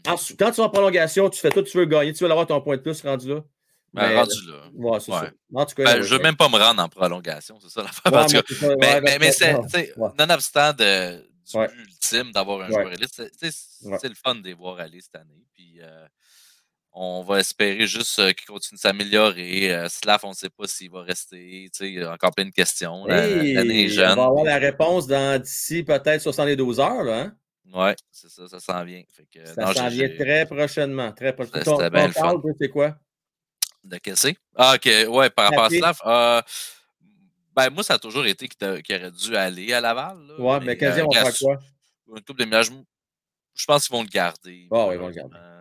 Quand 0.05 0.17
tu 0.17 0.61
vas 0.61 0.65
en 0.65 0.70
prolongation, 0.70 1.29
tu 1.29 1.41
fais 1.41 1.51
tout, 1.51 1.62
tu 1.62 1.77
veux 1.77 1.85
gagner, 1.85 2.12
tu 2.12 2.25
veux 2.25 2.31
avoir 2.31 2.47
ton 2.47 2.61
point 2.61 2.77
de 2.77 2.83
plus 2.83 3.03
rendu 3.03 3.29
là. 3.29 3.45
Ben, 3.93 4.09
mais, 4.09 4.20
rendu 4.20 4.47
là. 4.47 4.62
Ouais, 4.73 5.01
c'est 5.01 5.11
ça. 5.11 5.31
En 5.53 5.67
tout 5.67 5.75
cas, 5.75 5.85
ben, 5.85 6.03
je 6.03 6.15
ne 6.15 6.19
veux 6.19 6.23
même 6.23 6.37
pas 6.37 6.49
me 6.49 6.57
rendre 6.57 6.83
en 6.83 6.89
prolongation, 6.89 7.59
c'est 7.61 7.69
ça 7.69 7.83
l'affaire. 7.83 8.43
mais, 8.79 9.01
mais, 9.01 9.19
mais 9.19 9.33
c'est, 9.33 9.95
nonobstant 10.17 10.73
de, 10.73 11.17
du 11.19 11.59
but 11.59 11.70
ultime 11.79 12.33
d'avoir 12.33 12.62
un 12.62 12.69
joueur 12.69 12.93
élite, 12.93 13.11
c'est, 13.12 14.09
le 14.09 14.15
fun 14.15 14.37
de 14.37 14.45
les 14.45 14.55
voir 14.55 14.79
aller 14.79 15.01
cette 15.01 15.17
année. 15.17 15.45
Puis 15.55 15.81
euh, 15.83 16.07
on 16.93 17.23
va 17.23 17.39
espérer 17.41 17.86
juste 17.86 18.19
euh, 18.19 18.33
qu'il 18.33 18.47
continue 18.47 18.77
de 18.77 18.81
s'améliorer. 18.81 19.73
Euh, 19.73 19.89
Slav, 19.89 20.20
on 20.25 20.31
ne 20.31 20.35
sait 20.35 20.51
pas 20.51 20.67
s'il 20.67 20.91
va 20.91 21.02
rester. 21.02 21.70
Il 21.81 21.94
y 21.94 22.02
a 22.02 22.12
encore 22.12 22.33
plein 22.33 22.47
de 22.47 22.51
questions. 22.51 23.07
L'année 23.07 23.85
est 23.85 23.89
jeune. 23.89 24.12
On 24.12 24.23
va 24.23 24.25
avoir 24.25 24.44
la 24.44 24.59
réponse 24.59 25.07
dans 25.07 25.41
d'ici 25.41 25.83
peut-être 25.83 26.20
72 26.20 26.81
heures. 26.81 27.05
Là, 27.05 27.20
hein? 27.20 27.36
Oui, 27.73 27.91
c'est 28.10 28.28
ça, 28.28 28.49
ça 28.49 28.59
s'en 28.59 28.85
vient. 28.85 29.02
ça 29.55 29.73
s'en 29.73 29.89
vient 29.89 30.09
très 30.09 30.47
prochainement. 30.47 31.12
Très 31.12 31.33
prochainement. 31.33 31.78
C'était 31.78 31.91
bien 31.91 32.09
le 32.09 32.55
c'est 32.60 32.69
quoi? 32.69 32.97
De 33.85 33.97
qu'est-ce 33.97 34.28
Ah, 34.57 34.75
ok, 34.75 34.91
ouais, 35.09 35.31
par 35.31 35.51
rapport 35.51 35.65
à 35.65 35.70
Slav. 35.70 35.99
Euh, 36.05 36.43
ben, 37.55 37.70
moi, 37.70 37.83
ça 37.83 37.94
a 37.94 37.99
toujours 37.99 38.27
été 38.27 38.49
qu'il 38.49 38.67
aurait 38.67 39.10
dû 39.10 39.36
aller 39.36 39.73
à 39.73 39.81
Laval. 39.81 40.19
Oui, 40.39 40.44
Ouais, 40.44 40.60
mais, 40.60 40.77
mais 40.81 40.86
euh, 40.86 41.07
on 41.07 41.15
va 41.15 41.25
faire 41.25 41.39
quoi? 41.39 41.59
Une 42.15 42.23
coupe 42.23 42.39
de 42.39 42.44
ménage, 42.44 42.70
je 43.60 43.66
pense 43.66 43.86
qu'ils 43.86 43.97
vont 43.97 44.02
le 44.02 44.08
garder. 44.08 44.68
Ah, 44.70 44.86
oui, 44.86 44.94
ils 44.94 44.98
vont 44.98 45.08
le 45.08 45.12
garder. 45.12 45.36
Euh, 45.36 45.60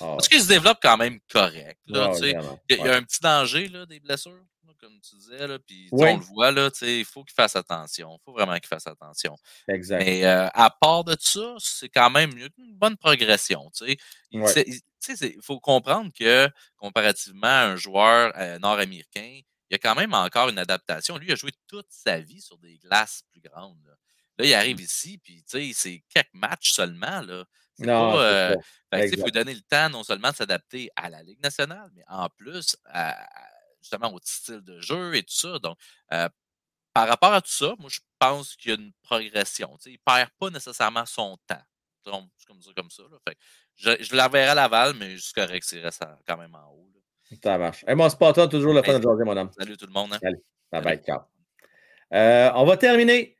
ah, 0.00 0.16
parce 0.16 0.28
qu'il 0.28 0.40
se 0.40 0.48
développe 0.48 0.78
quand 0.82 0.96
même 0.96 1.20
correct. 1.30 1.78
Là, 1.86 2.12
il, 2.20 2.30
y 2.30 2.88
a, 2.88 2.96
un 2.96 3.02
petit 3.02 3.20
danger 3.20 3.68
là, 3.68 3.86
des 3.86 4.00
blessures 4.00 4.44
comme 4.82 5.00
tu 5.00 5.16
disais. 5.16 5.46
Là, 5.46 5.58
puis 5.58 5.88
on 5.92 6.16
le 6.16 6.22
voit, 6.22 6.50
là, 6.50 6.68
il 6.82 7.04
faut 7.04 7.24
qu'il 7.24 7.34
fasse 7.34 7.56
attention. 7.56 8.18
Il 8.20 8.24
faut 8.24 8.32
vraiment 8.32 8.54
qu'il 8.54 8.66
fasse 8.66 8.86
attention. 8.86 9.36
Exact. 9.68 10.04
Mais 10.04 10.24
euh, 10.24 10.48
à 10.52 10.70
part 10.70 11.04
de 11.04 11.16
ça, 11.18 11.54
c'est 11.58 11.88
quand 11.88 12.10
même 12.10 12.32
une 12.36 12.74
bonne 12.74 12.96
progression. 12.96 13.70
Il 13.86 15.40
faut 15.40 15.60
comprendre 15.60 16.10
que 16.12 16.48
comparativement 16.76 17.46
à 17.46 17.66
un 17.66 17.76
joueur 17.76 18.32
euh, 18.36 18.58
nord-américain, 18.58 19.40
il 19.70 19.72
y 19.72 19.74
a 19.76 19.78
quand 19.78 19.94
même 19.94 20.12
encore 20.12 20.48
une 20.48 20.58
adaptation. 20.58 21.16
Lui, 21.16 21.28
il 21.28 21.32
a 21.32 21.36
joué 21.36 21.52
toute 21.66 21.86
sa 21.88 22.18
vie 22.18 22.40
sur 22.40 22.58
des 22.58 22.76
glaces 22.78 23.22
plus 23.30 23.40
grandes. 23.40 23.78
Là, 23.86 23.94
il 24.38 24.54
arrive 24.54 24.78
mmh. 24.78 24.84
ici, 24.84 25.18
puis 25.18 25.44
c'est 25.74 26.02
quelques 26.08 26.34
matchs 26.34 26.72
seulement. 26.72 27.20
Là. 27.20 27.44
Non, 27.78 28.12
pas, 28.12 28.22
euh, 28.22 28.56
il 28.92 29.18
faut 29.18 29.30
donner 29.30 29.54
le 29.54 29.62
temps 29.62 29.88
non 29.90 30.02
seulement 30.02 30.30
de 30.30 30.36
s'adapter 30.36 30.90
à 30.96 31.08
la 31.10 31.22
Ligue 31.22 31.42
nationale, 31.42 31.90
mais 31.94 32.04
en 32.08 32.28
plus 32.28 32.76
à, 32.86 33.16
justement 33.80 34.12
au 34.12 34.18
style 34.22 34.60
de 34.60 34.80
jeu 34.80 35.14
et 35.14 35.22
tout 35.22 35.34
ça. 35.34 35.58
Donc, 35.58 35.76
euh, 36.12 36.28
par 36.92 37.08
rapport 37.08 37.32
à 37.32 37.40
tout 37.40 37.50
ça, 37.50 37.74
moi, 37.78 37.88
je 37.90 38.00
pense 38.18 38.54
qu'il 38.56 38.70
y 38.70 38.74
a 38.74 38.78
une 38.78 38.92
progression. 39.02 39.76
il 39.86 39.92
ne 39.92 39.96
perd 40.04 40.30
pas 40.38 40.50
nécessairement 40.50 41.06
son 41.06 41.38
temps. 41.46 41.62
C'est 42.04 42.10
comme 42.46 42.60
ça. 42.60 42.70
Comme 42.76 42.90
ça 42.90 43.02
fait, 43.26 43.36
je, 43.76 44.16
à 44.16 44.54
Laval, 44.54 44.94
mais 44.98 45.16
je 45.16 45.22
suis 45.22 45.32
correct 45.32 45.64
s'il 45.64 45.80
reste 45.80 46.04
quand 46.26 46.36
même 46.36 46.54
en 46.54 46.70
haut. 46.70 46.92
Ça 47.42 47.56
marche. 47.56 47.84
Et 47.88 47.94
moi, 47.94 48.10
Spartan, 48.10 48.48
toujours 48.48 48.74
le 48.74 48.82
fun 48.82 48.98
de 48.98 49.24
mon 49.24 49.36
homme. 49.36 49.50
Salut 49.56 49.76
tout 49.76 49.86
le 49.86 49.92
monde. 49.92 50.12
Hein. 50.12 50.18
Salut. 50.20 50.42
Bye 50.70 50.82
bye, 50.82 51.02
ciao. 51.02 51.20
Euh, 52.12 52.50
on 52.54 52.64
va 52.64 52.76
terminer. 52.76 53.36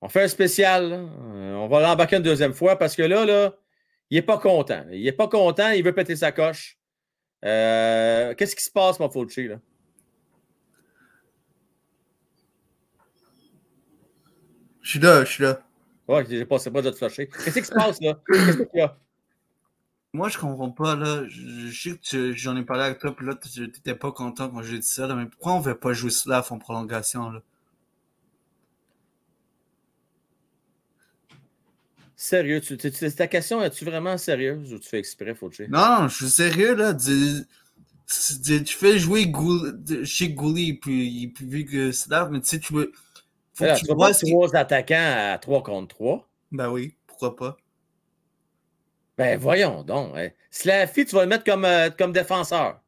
On 0.00 0.08
fait 0.08 0.22
un 0.22 0.28
spécial. 0.28 0.92
Euh, 0.92 1.54
on 1.54 1.68
va 1.68 1.80
l'embarquer 1.80 2.16
une 2.16 2.22
deuxième 2.22 2.54
fois 2.54 2.76
parce 2.76 2.94
que 2.94 3.02
là, 3.02 3.24
là, 3.24 3.54
il 4.10 4.16
n'est 4.16 4.22
pas 4.22 4.38
content. 4.38 4.84
Il 4.92 5.02
n'est 5.02 5.12
pas 5.12 5.28
content, 5.28 5.70
il 5.70 5.82
veut 5.84 5.94
péter 5.94 6.16
sa 6.16 6.32
coche. 6.32 6.78
Qu'est-ce 7.42 8.56
qui 8.56 8.64
se 8.64 8.70
passe, 8.70 8.98
mon 9.00 9.10
Fauci, 9.10 9.48
là? 9.48 9.56
Je 14.88 14.92
suis 14.92 15.00
là, 15.00 15.22
je 15.22 15.30
suis 15.30 15.42
là. 15.44 15.60
Ouais, 16.08 16.24
j'ai 16.26 16.46
passé 16.46 16.70
pas 16.70 16.80
de 16.80 16.88
te 16.88 16.96
flasher. 16.96 17.28
Qu'est-ce 17.28 17.58
qui 17.58 17.66
se 17.66 17.72
passe 17.72 18.00
là? 18.00 18.18
Qu'est-ce 18.26 18.56
qu'il 18.56 18.68
y 18.78 18.80
a? 18.80 18.96
Moi, 20.14 20.30
je 20.30 20.38
comprends 20.38 20.70
pas, 20.70 20.96
là. 20.96 21.24
Je, 21.28 21.70
sais 21.70 21.98
que 21.98 22.32
j'en 22.32 22.56
ai 22.56 22.64
parlé 22.64 22.84
avec 22.84 22.98
toi, 22.98 23.14
puis 23.14 23.26
là, 23.26 23.34
tu 23.34 23.60
n'étais 23.60 23.94
pas 23.94 24.10
content 24.12 24.48
quand 24.48 24.62
j'ai 24.62 24.78
dit 24.78 24.86
ça, 24.86 25.06
là, 25.06 25.14
mais 25.14 25.26
pourquoi 25.26 25.52
on 25.52 25.58
ne 25.58 25.64
veut 25.64 25.78
pas 25.78 25.92
jouer 25.92 26.08
cela 26.08 26.42
en 26.48 26.58
prolongation, 26.58 27.30
là? 27.30 27.42
Sérieux, 32.20 32.60
tu, 32.60 32.76
ta 32.76 33.28
question, 33.28 33.62
es-tu 33.62 33.84
vraiment 33.84 34.18
sérieuse 34.18 34.72
ou 34.74 34.80
tu 34.80 34.88
fais 34.88 34.98
exprès, 34.98 35.36
Fauché? 35.36 35.68
Non, 35.68 36.08
je 36.08 36.16
suis 36.16 36.28
sérieux, 36.28 36.74
là. 36.74 36.92
tu 36.92 38.74
fais 38.74 38.98
jouer 38.98 39.32
chez 40.02 40.30
Gouli, 40.30 40.74
puis, 40.74 41.28
puis 41.28 41.46
vu 41.46 41.64
que 41.64 41.92
c'est 41.92 42.10
là, 42.10 42.28
mais 42.28 42.40
tu 42.40 42.48
sais, 42.48 42.58
tu 42.58 42.72
veux 42.74 42.90
faut 43.54 43.66
tu 43.76 43.86
vas 43.86 43.94
pas 43.94 44.14
trois 44.14 44.56
attaquants 44.56 45.32
à 45.32 45.38
3 45.38 45.62
contre 45.62 45.94
3. 45.94 46.28
Ben 46.50 46.68
oui, 46.70 46.96
pourquoi 47.06 47.36
pas? 47.36 47.56
Ben 49.16 49.38
voyons 49.38 49.84
donc. 49.84 50.12
Hein. 50.16 50.30
Slaffy, 50.50 51.06
tu 51.06 51.14
vas 51.14 51.22
le 51.22 51.28
mettre 51.28 51.44
comme, 51.44 51.64
euh, 51.64 51.88
comme 51.90 52.12
défenseur. 52.12 52.80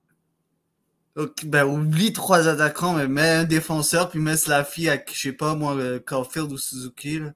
ben 1.44 1.64
oublie 1.66 2.12
trois 2.12 2.48
attaquants, 2.48 2.94
mais 2.94 3.06
mets 3.06 3.30
un 3.30 3.44
défenseur, 3.44 4.10
puis 4.10 4.18
mets 4.18 4.36
Slaffy 4.36 4.88
à, 4.88 5.00
je 5.08 5.16
sais 5.16 5.32
pas, 5.32 5.54
moi, 5.54 5.76
euh, 5.76 6.00
Caulfield 6.00 6.50
ou 6.50 6.58
Suzuki. 6.58 7.20
Là. 7.20 7.32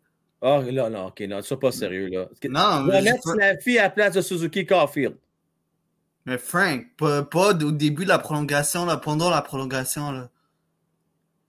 Ah, 0.47 0.61
oh, 0.61 0.71
là, 0.71 0.91
non, 0.91 1.07
ok, 1.07 1.21
non, 1.21 1.41
sois 1.41 1.59
pas 1.59 1.73
sérieux, 1.73 2.09
là. 2.09 2.29
Non, 2.51 2.83
mais. 2.83 3.01
mettre 3.01 3.27
Slaffy 3.33 3.79
à 3.79 3.85
la 3.85 3.91
place 3.91 4.13
de 4.13 4.21
Suzuki 4.21 4.67
Caulfield. 4.67 5.17
Mais 6.27 6.37
Frank, 6.37 6.85
pas, 6.99 7.23
pas, 7.23 7.55
au 7.55 7.73
début 7.73 8.05
de 8.05 8.11
la 8.11 8.19
prolongation, 8.19 8.85
là, 8.85 8.99
pendant 8.99 9.31
la 9.31 9.41
prolongation, 9.41 10.13
là. 10.13 10.29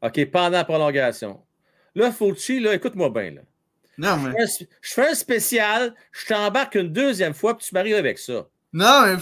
OK, 0.02 0.32
pendant 0.32 0.52
la 0.52 0.64
prolongation. 0.64 1.42
Là, 1.94 2.14
Fauci, 2.14 2.62
là, 2.62 2.74
écoute-moi 2.74 3.10
bien, 3.10 3.32
là. 3.32 3.42
Non, 3.98 4.16
mais... 4.16 4.32
je, 4.82 4.94
fais 4.94 5.10
un, 5.10 5.14
spécial, 5.14 5.94
je 6.14 6.28
t'embarque 6.28 6.76
une 6.76 6.94
deuxième 6.94 7.34
fois, 7.34 7.58
puis 7.58 7.68
tu 7.68 7.76
m'arrives 7.76 7.98
avec 7.98 8.18
ça. 8.18 8.48
Non, 8.72 9.08
mais 9.08 9.18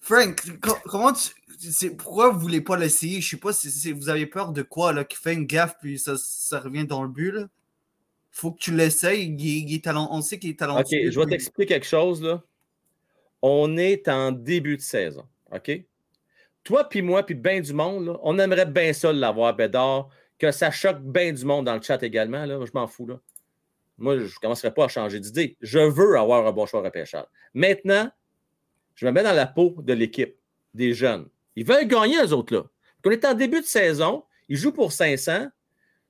Frank, 0.00 0.40
comment 0.86 1.12
tu. 1.12 1.90
Pourquoi 1.96 2.30
vous 2.30 2.40
voulez 2.40 2.62
pas 2.62 2.78
l'essayer? 2.78 3.20
Je 3.20 3.28
sais 3.28 3.36
pas 3.36 3.52
si, 3.52 3.92
vous 3.92 4.08
avez 4.08 4.24
peur 4.24 4.52
de 4.52 4.62
quoi, 4.62 4.94
là, 4.94 5.04
qui 5.04 5.18
fait 5.18 5.34
une 5.34 5.46
gaffe, 5.46 5.76
puis 5.82 5.98
ça, 5.98 6.14
ça 6.16 6.60
revient 6.60 6.86
dans 6.86 7.02
le 7.02 7.10
but, 7.10 7.30
là. 7.30 7.46
Faut 8.32 8.50
que 8.50 8.58
tu 8.58 8.74
l'essayes. 8.74 9.36
Il, 9.38 9.80
talent... 9.82 10.08
On 10.10 10.22
sait 10.22 10.38
qu'il 10.38 10.50
est 10.50 10.58
talentueux. 10.58 11.06
OK, 11.06 11.12
je 11.12 11.20
vais 11.20 11.26
t'expliquer 11.26 11.74
quelque 11.74 11.86
chose, 11.86 12.22
là. 12.22 12.42
On 13.42 13.76
est 13.76 14.08
en 14.08 14.32
début 14.32 14.76
de 14.76 14.82
saison, 14.82 15.26
OK? 15.52 15.70
Toi, 16.64 16.88
puis 16.88 17.02
moi, 17.02 17.24
puis 17.24 17.34
bien 17.34 17.60
du 17.60 17.72
monde, 17.72 18.06
là, 18.06 18.18
on 18.22 18.38
aimerait 18.38 18.66
bien 18.66 18.92
ça 18.92 19.12
l'avoir, 19.12 19.54
Bédard, 19.54 20.08
que 20.38 20.50
ça 20.50 20.70
choque 20.70 21.00
bien 21.00 21.32
du 21.32 21.44
monde 21.44 21.66
dans 21.66 21.74
le 21.74 21.82
chat 21.82 22.02
également, 22.02 22.46
là. 22.46 22.58
Je 22.64 22.70
m'en 22.72 22.86
fous, 22.86 23.06
là. 23.06 23.20
Moi, 23.98 24.18
je 24.18 24.24
ne 24.24 24.40
commencerai 24.40 24.72
pas 24.72 24.86
à 24.86 24.88
changer 24.88 25.20
d'idée. 25.20 25.56
Je 25.60 25.78
veux 25.78 26.16
avoir 26.16 26.46
un 26.46 26.52
bon 26.52 26.66
choix 26.66 26.82
repêchage. 26.82 27.26
Maintenant, 27.52 28.10
je 28.94 29.06
me 29.06 29.12
mets 29.12 29.22
dans 29.22 29.34
la 29.34 29.46
peau 29.46 29.76
de 29.78 29.92
l'équipe, 29.92 30.36
des 30.72 30.94
jeunes. 30.94 31.28
Ils 31.56 31.66
veulent 31.66 31.86
gagner, 31.86 32.16
eux 32.24 32.32
autres, 32.32 32.54
là. 32.54 32.64
On 33.04 33.10
est 33.10 33.24
en 33.24 33.34
début 33.34 33.60
de 33.60 33.66
saison, 33.66 34.24
ils 34.48 34.56
jouent 34.56 34.72
pour 34.72 34.92
500. 34.92 35.48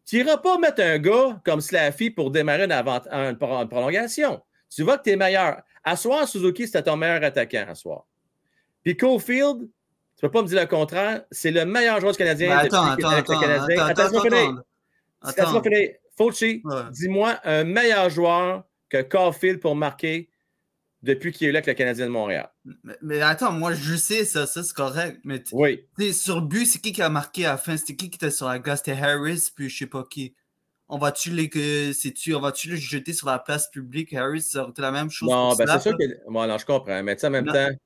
Tu 0.05 0.17
n'iras 0.17 0.39
pas 0.39 0.59
mettre 0.59 0.83
un 0.83 0.99
gars 0.99 1.41
comme 1.45 1.61
Slaffy 1.61 2.11
pour 2.11 2.31
démarrer 2.31 2.65
une, 2.65 3.39
prolongation. 3.39 4.43
Tu 4.69 4.83
vois 4.83 4.99
que 4.99 5.05
tu 5.05 5.11
es 5.11 5.17
meilleur. 5.17 5.63
À 5.85 5.97
soir, 5.97 6.27
Suzuki, 6.27 6.67
c'était 6.67 6.83
ton 6.83 6.97
meilleur 6.97 7.23
attaquant 7.23 7.67
à 7.69 7.75
soir. 7.75 8.07
Puis 8.83 8.97
Cofield, 8.97 9.61
tu 9.61 10.25
ne 10.25 10.29
peux 10.29 10.31
pas 10.31 10.43
me 10.43 10.49
dire 10.49 10.61
le 10.61 10.67
contraire, 10.67 11.25
c'est 11.31 11.51
le 11.51 11.65
meilleur 11.65 12.01
joueur 12.01 12.13
du 12.13 12.19
Canadien. 12.19 12.57
attends, 12.57 12.85
attends, 12.85 13.09
attends, 13.09 13.41
attends, 13.41 13.85
attends, 13.87 14.17
attends, 15.23 15.59
attends, 15.59 15.63
Fauci, 16.17 16.63
dis-moi 16.91 17.39
un 17.45 17.65
meilleur 17.65 18.11
joueur 18.11 18.65
que 18.89 19.01
Caulfield 19.01 19.61
pour 19.61 19.75
marquer 19.75 20.29
depuis 21.03 21.33
qu'il 21.33 21.49
est 21.49 21.53
là 21.53 21.59
avec 21.59 21.67
le 21.67 21.75
Canadien 21.75 22.07
de 22.07 22.11
Montréal. 22.11 22.51
Mais, 23.03 23.21
attends, 23.21 23.53
moi 23.53 23.75
je 23.75 23.97
sais 23.97 24.25
ça, 24.25 24.47
ça 24.47 24.63
c'est 24.63 24.75
correct. 24.75 25.21
Mais 25.25 25.43
oui. 25.53 25.85
Sur 26.13 26.41
le 26.41 26.47
but, 26.47 26.67
c'est 26.67 26.81
qui 26.81 26.93
qui 26.93 27.03
a 27.03 27.09
marqué 27.09 27.47
à 27.47 27.53
la 27.53 27.57
fin? 27.59 27.77
C'était 27.77 27.97
qui 27.97 28.11
qui 28.11 28.17
était 28.17 28.31
sur 28.31 28.49
la 28.49 28.59
glace? 28.59 28.83
C'était 28.85 29.01
Harris, 29.01 29.51
puis 29.55 29.69
je 29.69 29.79
sais 29.79 29.87
pas 29.87 30.05
qui? 30.09 30.35
On 30.89 30.99
va-tu 30.99 31.31
les 31.31 31.49
tu 31.49 32.35
on 32.35 32.41
va-tu 32.41 32.69
le 32.69 32.77
jeter 32.77 33.13
sur 33.13 33.27
la 33.27 33.39
place 33.39 33.71
publique? 33.71 34.13
Harris, 34.13 34.43
ça 34.43 34.63
aurait 34.63 34.71
été 34.71 34.83
la 34.83 34.93
même 34.93 35.11
chose. 35.11 35.31
Non, 35.31 35.55
ben 35.55 35.67
c'est 35.67 35.81
sûr 35.81 35.97
que. 35.97 36.05
Bon, 36.31 36.47
non, 36.47 36.59
je 36.59 36.67
comprends. 36.67 37.03
Mais 37.03 37.17
tu 37.17 37.21
sais, 37.21 37.29
en 37.29 37.31
même 37.31 37.47
temps, 37.47 37.71
tu 37.71 37.77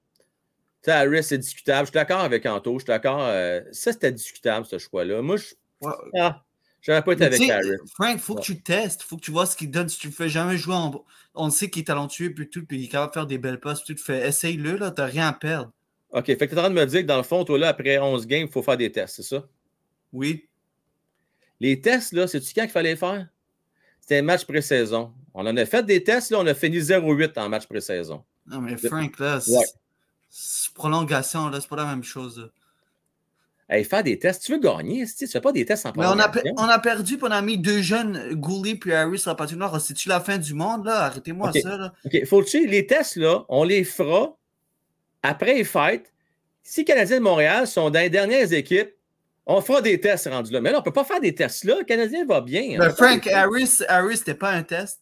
sais, 0.82 0.90
Harris, 0.90 1.22
c'est 1.22 1.38
discutable. 1.38 1.86
Je 1.86 1.90
suis 1.90 1.94
d'accord 1.94 2.20
avec 2.20 2.44
Anto. 2.46 2.72
Je 2.74 2.78
suis 2.80 2.86
d'accord. 2.86 3.20
Euh, 3.22 3.60
ça, 3.70 3.92
c'était 3.92 4.12
discutable, 4.12 4.66
ce 4.66 4.78
choix-là. 4.78 5.22
Moi, 5.22 5.36
je. 5.36 5.54
Ah, 6.18 6.45
J'aurais 6.86 7.02
pas 7.02 7.12
été 7.15 7.24
avec 7.24 7.50
Harris. 7.50 7.76
Frank, 7.94 8.18
faut 8.18 8.36
que 8.36 8.42
tu 8.42 8.62
testes, 8.62 9.02
faut 9.02 9.16
que 9.16 9.23
tu 9.23 9.32
vois 9.32 9.47
ce 9.47 9.56
qu'il 9.56 9.70
donne. 9.70 9.89
Si 9.89 9.98
tu 9.98 10.06
ne 10.06 10.12
fais 10.12 10.28
jamais 10.28 10.56
jouer 10.56 10.74
en. 10.74 11.05
On 11.34 11.50
sait 11.50 11.68
qu'il 11.68 11.82
est 11.82 11.86
talentueux, 11.86 12.32
puis 12.32 12.48
tout, 12.48 12.65
puis 12.65 12.78
il 12.78 12.84
est 12.84 12.89
capable 12.89 13.10
de 13.10 13.15
faire 13.15 13.26
des 13.26 13.39
belles 13.39 13.60
passes, 13.60 13.82
tu 13.82 13.94
te 13.94 14.00
fais. 14.00 14.28
Essaye-le, 14.28 14.76
là, 14.76 14.90
t'as 14.90 15.06
rien 15.06 15.28
à 15.28 15.32
perdre. 15.32 15.73
OK. 16.10 16.26
Fait 16.26 16.36
que 16.36 16.44
tu 16.44 16.55
es 16.55 16.58
en 16.58 16.62
train 16.62 16.70
de 16.70 16.74
me 16.74 16.86
dire 16.86 17.02
que 17.02 17.06
dans 17.06 17.16
le 17.16 17.24
fond, 17.24 17.44
toi, 17.44 17.58
là, 17.58 17.68
après 17.68 17.98
11 17.98 18.26
games, 18.26 18.47
il 18.47 18.52
faut 18.52 18.62
faire 18.62 18.76
des 18.76 18.90
tests, 18.92 19.16
c'est 19.16 19.23
ça? 19.23 19.47
Oui. 20.12 20.48
Les 21.58 21.81
tests, 21.81 22.12
là, 22.12 22.26
c'est-tu 22.26 22.55
quand 22.55 22.62
qu'il 22.62 22.70
fallait 22.70 22.97
faire? 22.97 23.28
C'était 24.00 24.18
un 24.18 24.23
match 24.23 24.44
pré-saison. 24.44 25.12
On 25.34 25.44
en 25.47 25.56
a 25.56 25.66
fait 25.66 25.84
des 25.84 26.05
tests, 26.05 26.31
là, 26.31 26.39
on 26.39 26.47
a 26.47 26.55
fini 26.55 26.78
0-8 26.78 27.39
en 27.39 27.48
match 27.48 27.66
pré-saison. 27.66 28.24
Non, 28.47 28.60
mais 28.60 28.76
Frank, 28.76 29.18
là, 29.18 29.40
c'est 30.31 30.73
prolongation, 30.73 31.48
là, 31.48 31.60
c'est 31.60 31.68
pas 31.68 31.76
la 31.76 31.86
même 31.86 32.05
chose. 32.05 32.50
Hey, 33.68 33.82
faire 33.82 34.04
des 34.04 34.16
tests, 34.16 34.44
tu 34.44 34.52
veux 34.52 34.60
gagner, 34.60 35.04
tu 35.06 35.26
fais 35.26 35.40
pas 35.40 35.50
des 35.50 35.64
tests 35.64 35.86
en 35.86 35.92
Mais 35.96 36.06
on 36.06 36.18
a, 36.20 36.30
on 36.56 36.68
a 36.68 36.78
perdu, 36.78 37.16
puis 37.16 37.26
on 37.26 37.32
a 37.32 37.42
mis 37.42 37.58
deux 37.58 37.82
jeunes, 37.82 38.34
Goulet 38.34 38.76
puis 38.76 38.92
Harris 38.92 39.18
sur 39.18 39.30
la 39.30 39.34
patinoire. 39.34 39.80
C'est-tu 39.80 40.08
la 40.08 40.20
fin 40.20 40.38
du 40.38 40.54
monde, 40.54 40.84
là? 40.84 41.06
Arrêtez-moi 41.06 41.50
ça, 41.52 41.76
là. 41.76 41.92
OK, 42.04 42.24
faut-tu, 42.26 42.66
les 42.68 42.86
tests, 42.86 43.16
là, 43.16 43.44
on 43.48 43.64
les 43.64 43.82
fera 43.82 44.36
après 45.22 45.54
les 45.54 45.64
fêtes. 45.64 46.12
Si 46.62 46.80
les 46.80 46.84
Canadiens 46.84 47.18
de 47.18 47.22
Montréal 47.22 47.66
sont 47.66 47.90
dans 47.90 47.98
les 47.98 48.10
dernières 48.10 48.52
équipes, 48.52 48.92
on 49.46 49.60
fera 49.60 49.80
des 49.80 50.00
tests 50.00 50.28
rendus 50.28 50.52
là. 50.52 50.60
Mais 50.60 50.70
là, 50.70 50.78
on 50.78 50.80
ne 50.80 50.84
peut 50.84 50.92
pas 50.92 51.04
faire 51.04 51.20
des 51.20 51.34
tests 51.34 51.64
là. 51.64 51.76
Le 51.78 51.84
Canadien 51.84 52.24
va 52.24 52.40
bien. 52.40 52.80
Hein. 52.80 52.90
Frank, 52.90 53.26
Harris, 53.28 53.78
Harris 53.88 54.18
c'était 54.18 54.34
pas 54.34 54.50
un 54.50 54.64
test. 54.64 55.00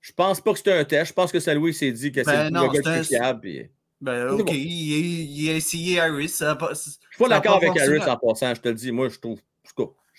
Je 0.00 0.12
pense 0.12 0.40
pas 0.40 0.52
que 0.52 0.58
c'était 0.58 0.72
un 0.72 0.84
test. 0.84 1.08
Je 1.08 1.12
pense 1.12 1.32
que 1.32 1.40
saint 1.40 1.54
Louis 1.54 1.74
s'est 1.74 1.92
dit 1.92 2.12
que 2.12 2.22
ben 2.22 2.50
c'est 2.50 2.50
le 2.50 2.82
gars 2.82 3.02
fiable. 3.02 3.68
Ben, 4.04 4.28
OK, 4.28 4.50
il, 4.52 5.48
a 5.48 5.54
essayé 5.54 5.98
Harris. 5.98 6.28
Ça 6.28 6.54
pas, 6.56 6.74
je 6.74 6.90
suis 6.90 6.98
pas 7.18 7.28
d'accord 7.28 7.56
avec 7.56 7.74
Harris 7.78 8.02
en 8.06 8.18
passant, 8.18 8.54
je 8.54 8.60
te 8.60 8.68
le 8.68 8.74
dis. 8.74 8.92
Moi, 8.92 9.08
je 9.08 9.18
trouve. 9.18 9.40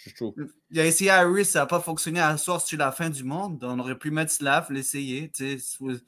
Je 0.06 0.14
trouve. 0.14 0.34
Il 0.72 0.80
a 0.80 0.86
essayé 0.86 1.12
Harris, 1.12 1.46
ça 1.46 1.60
n'a 1.60 1.66
pas 1.68 1.80
fonctionné 1.80 2.20
à 2.20 2.36
soir 2.38 2.62
sur 2.62 2.80
la 2.80 2.92
fin 2.92 3.10
du 3.10 3.24
monde. 3.24 3.64
On 3.64 3.78
aurait 3.80 3.98
pu 3.98 4.10
mettre 4.12 4.32
Slav, 4.32 4.72
l'essayer. 4.72 5.32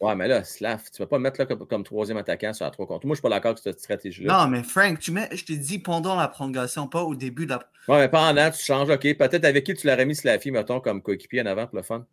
Ouais, 0.01 0.15
mais 0.15 0.27
là, 0.27 0.43
Slav, 0.43 0.83
tu 0.91 1.01
ne 1.01 1.06
vas 1.06 1.09
pas 1.09 1.19
mettre 1.19 1.39
là 1.39 1.45
comme, 1.45 1.83
troisième 1.83 2.17
attaquant 2.17 2.51
sur 2.51 2.65
la 2.65 2.72
3 2.72 2.88
contre. 2.88 3.06
Moi, 3.06 3.15
je 3.15 3.19
ne 3.19 3.22
suis 3.22 3.22
pas 3.22 3.30
d'accord 3.30 3.51
avec 3.51 3.59
cette 3.59 3.80
stratégie-là. 3.80 4.45
Non, 4.45 4.49
mais 4.49 4.64
Frank, 4.64 4.99
tu 4.99 5.11
mets, 5.11 5.30
je 5.31 5.45
t'ai 5.45 5.56
dit 5.56 5.80
pendant 5.80 6.15
la 6.15 6.27
prolongation, 6.27 6.88
pas 6.88 7.03
au 7.03 7.15
début 7.15 7.45
de 7.45 7.51
la. 7.51 7.59
Ouais, 7.88 7.99
mais 7.99 8.09
pendant, 8.09 8.49
tu 8.51 8.64
changes. 8.64 8.89
OK, 8.89 9.01
peut-être 9.01 9.45
avec 9.45 9.64
qui 9.64 9.73
tu 9.75 9.88
l'aurais 9.88 10.06
mis 10.06 10.15
Slavi, 10.15 10.51
mettons, 10.51 10.80
comme 10.80 11.01
coéquipier 11.01 11.41
en 11.41 11.45
avant 11.45 11.67
pour 11.67 11.77
le 11.77 11.83
fun. 11.83 12.06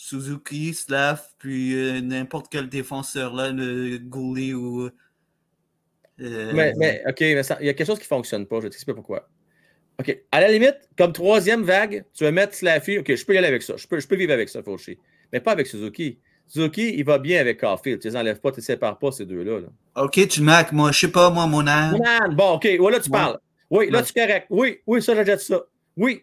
Suzuki, 0.00 0.74
Slav, 0.74 1.20
puis 1.38 1.74
euh, 1.74 2.00
n'importe 2.00 2.46
quel 2.52 2.68
défenseur 2.68 3.34
là, 3.34 3.50
le 3.50 3.98
Goulet 3.98 4.54
ou. 4.54 4.88
Euh, 6.20 6.52
mais, 6.54 7.02
OK, 7.04 7.20
mais 7.20 7.42
il 7.60 7.66
y 7.66 7.68
a 7.68 7.74
quelque 7.74 7.84
chose 7.84 7.98
qui 7.98 8.04
ne 8.04 8.16
fonctionne 8.16 8.46
pas. 8.46 8.56
Je 8.58 8.62
vais 8.62 8.70
t'expliquer 8.70 8.94
pourquoi. 8.94 9.28
OK. 9.98 10.16
À 10.30 10.40
la 10.40 10.52
limite, 10.52 10.76
comme 10.96 11.12
troisième 11.12 11.64
vague, 11.64 12.04
tu 12.14 12.22
vas 12.22 12.30
mettre 12.30 12.54
Slaffy. 12.54 12.98
OK, 12.98 13.12
je 13.12 13.26
peux 13.26 13.34
y 13.34 13.38
aller 13.38 13.48
avec 13.48 13.62
ça. 13.62 13.76
Je 13.76 13.88
peux, 13.88 13.98
je 13.98 14.06
peux 14.06 14.14
vivre 14.14 14.32
avec 14.32 14.48
ça, 14.48 14.62
Fauché. 14.62 15.00
Mais 15.32 15.40
pas 15.40 15.50
avec 15.50 15.66
Suzuki. 15.66 16.20
Suzuki, 16.46 16.94
il 16.96 17.04
va 17.04 17.18
bien 17.18 17.40
avec 17.40 17.60
Caulfield. 17.60 18.00
Tu 18.00 18.06
les 18.06 18.16
enlèves 18.16 18.38
pas, 18.38 18.52
tu 18.52 18.60
ne 18.60 18.64
sépares 18.64 19.00
pas 19.00 19.10
ces 19.10 19.26
deux-là. 19.26 19.66
OK, 19.96 20.28
tu 20.28 20.42
marques, 20.42 20.70
moi, 20.70 20.92
je 20.92 21.00
sais 21.00 21.10
pas, 21.10 21.28
moi, 21.30 21.48
mon 21.48 21.66
âme. 21.66 21.96
Mon 21.98 22.04
âme. 22.04 22.36
Bon, 22.36 22.52
OK. 22.52 22.68
Ouais, 22.78 22.92
là, 22.92 23.00
tu 23.00 23.10
parles. 23.10 23.36
Oui, 23.68 23.90
là, 23.90 24.02
tu 24.02 24.12
es 24.16 24.26
correct. 24.26 24.46
Oui, 24.48 24.78
oui, 24.86 25.02
ça, 25.02 25.16
j'achète 25.16 25.40
ça. 25.40 25.60
Oui, 25.96 26.20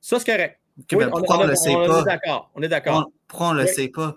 ça, 0.00 0.20
c'est 0.20 0.32
correct. 0.32 0.60
Oui, 0.92 0.98
ben, 0.98 1.10
pourquoi 1.10 1.38
on, 1.38 1.44
ne 1.44 1.48
le 1.48 1.56
sait 1.56 1.72
pas? 1.72 1.78
On 1.80 2.00
est 2.00 2.04
d'accord. 2.04 2.50
On 2.54 2.62
est 2.62 2.68
d'accord. 2.68 3.10
Pourquoi 3.26 3.48
on 3.48 3.54
ne 3.54 3.62
le 3.62 3.66
sait 3.66 3.88
pas? 3.88 4.14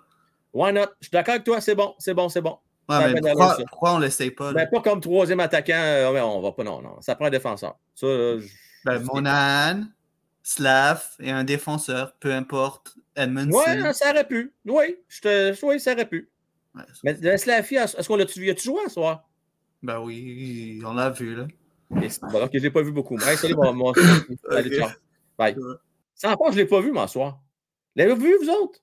Why 0.54 0.74
not? 0.74 0.88
Je 1.00 1.08
suis 1.08 1.12
d'accord 1.12 1.34
avec 1.34 1.44
toi. 1.44 1.62
C'est 1.62 1.76
bon, 1.76 1.96
c'est 1.98 2.14
bon, 2.14 2.30
c'est 2.30 2.42
bon. 2.42 2.58
Ouais, 2.90 3.14
mais 3.14 3.22
pourquoi, 3.22 3.58
pourquoi, 3.70 3.94
on 3.94 4.00
ne 4.00 4.06
le 4.06 4.10
sait 4.10 4.32
pas? 4.32 4.54
Ben, 4.54 4.68
pas 4.68 4.82
comme 4.82 5.00
troisième 5.00 5.40
attaquant. 5.40 5.74
Euh, 5.76 6.22
on 6.22 6.42
va 6.42 6.52
pas, 6.52 6.64
non, 6.64 6.82
non. 6.82 7.02
Ça 7.02 7.16
prend 7.16 7.26
un 7.26 7.30
défenseur. 7.30 7.78
Ça, 7.96 8.08
je... 8.08 8.48
Ben, 8.84 9.00
Monan, 9.00 9.86
Slav 10.44 11.04
et 11.20 11.32
un 11.32 11.44
défenseur, 11.44 12.16
peu 12.20 12.34
importe. 12.34 12.96
Edmondson. 13.16 13.60
Oui, 13.66 13.94
ça 13.94 14.12
aurait 14.12 14.28
pu. 14.28 14.54
Oui, 14.66 14.98
je 15.08 15.22
te... 15.22 15.66
oui 15.66 15.80
ça 15.80 15.94
aurait 15.94 16.08
pu. 16.08 16.30
Ouais, 16.76 16.84
mais 17.04 17.18
le 17.22 17.38
Slavi, 17.38 17.76
est-ce 17.76 18.08
qu'on 18.08 18.16
l'a-tu 18.16 18.40
vu? 18.40 18.56
joué 18.58 18.80
ce 18.86 18.94
soir? 18.94 19.28
Ben 19.84 20.00
oui, 20.00 20.82
on 20.86 20.94
l'a 20.94 21.10
vu, 21.10 21.36
là. 21.36 21.48
Bon, 21.90 22.44
ok, 22.44 22.52
je 22.54 22.60
l'ai 22.60 22.72
pas 22.72 22.82
vu 22.82 22.92
beaucoup. 22.92 23.18
Hey, 23.20 23.36
salut, 23.36 23.56
mon, 23.56 23.74
mon... 23.74 23.92
Allez, 24.52 24.78
ciao. 24.78 24.90
Bye. 25.38 25.56
Ça 26.22 26.38
part, 26.38 26.52
je 26.52 26.58
ne 26.58 26.62
l'ai 26.62 26.68
pas 26.68 26.80
vu, 26.82 26.92
mon 26.92 27.08
soir. 27.08 27.42
L'avez-vous 27.96 28.22
vu, 28.22 28.38
vous 28.44 28.50
autres? 28.52 28.80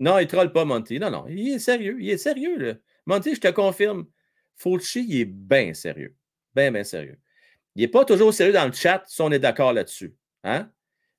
Non, 0.00 0.18
il 0.18 0.22
ne 0.22 0.26
troll 0.26 0.50
pas, 0.50 0.64
Monty. 0.64 0.98
Non, 0.98 1.10
non, 1.10 1.26
il 1.28 1.52
est 1.52 1.58
sérieux. 1.58 1.98
Il 2.00 2.08
est 2.08 2.16
sérieux, 2.16 2.56
là. 2.56 2.74
Monty, 3.04 3.34
je 3.34 3.40
te 3.42 3.48
confirme. 3.48 4.06
Fauci, 4.54 5.04
il 5.06 5.20
est 5.20 5.24
bien 5.26 5.74
sérieux. 5.74 6.16
Bien, 6.54 6.72
bien 6.72 6.82
sérieux. 6.82 7.18
Il 7.74 7.82
n'est 7.82 7.88
pas 7.88 8.06
toujours 8.06 8.32
sérieux 8.32 8.54
dans 8.54 8.64
le 8.64 8.72
chat 8.72 9.04
si 9.06 9.20
on 9.20 9.30
est 9.30 9.38
d'accord 9.38 9.74
là-dessus. 9.74 10.16
Hein? 10.44 10.72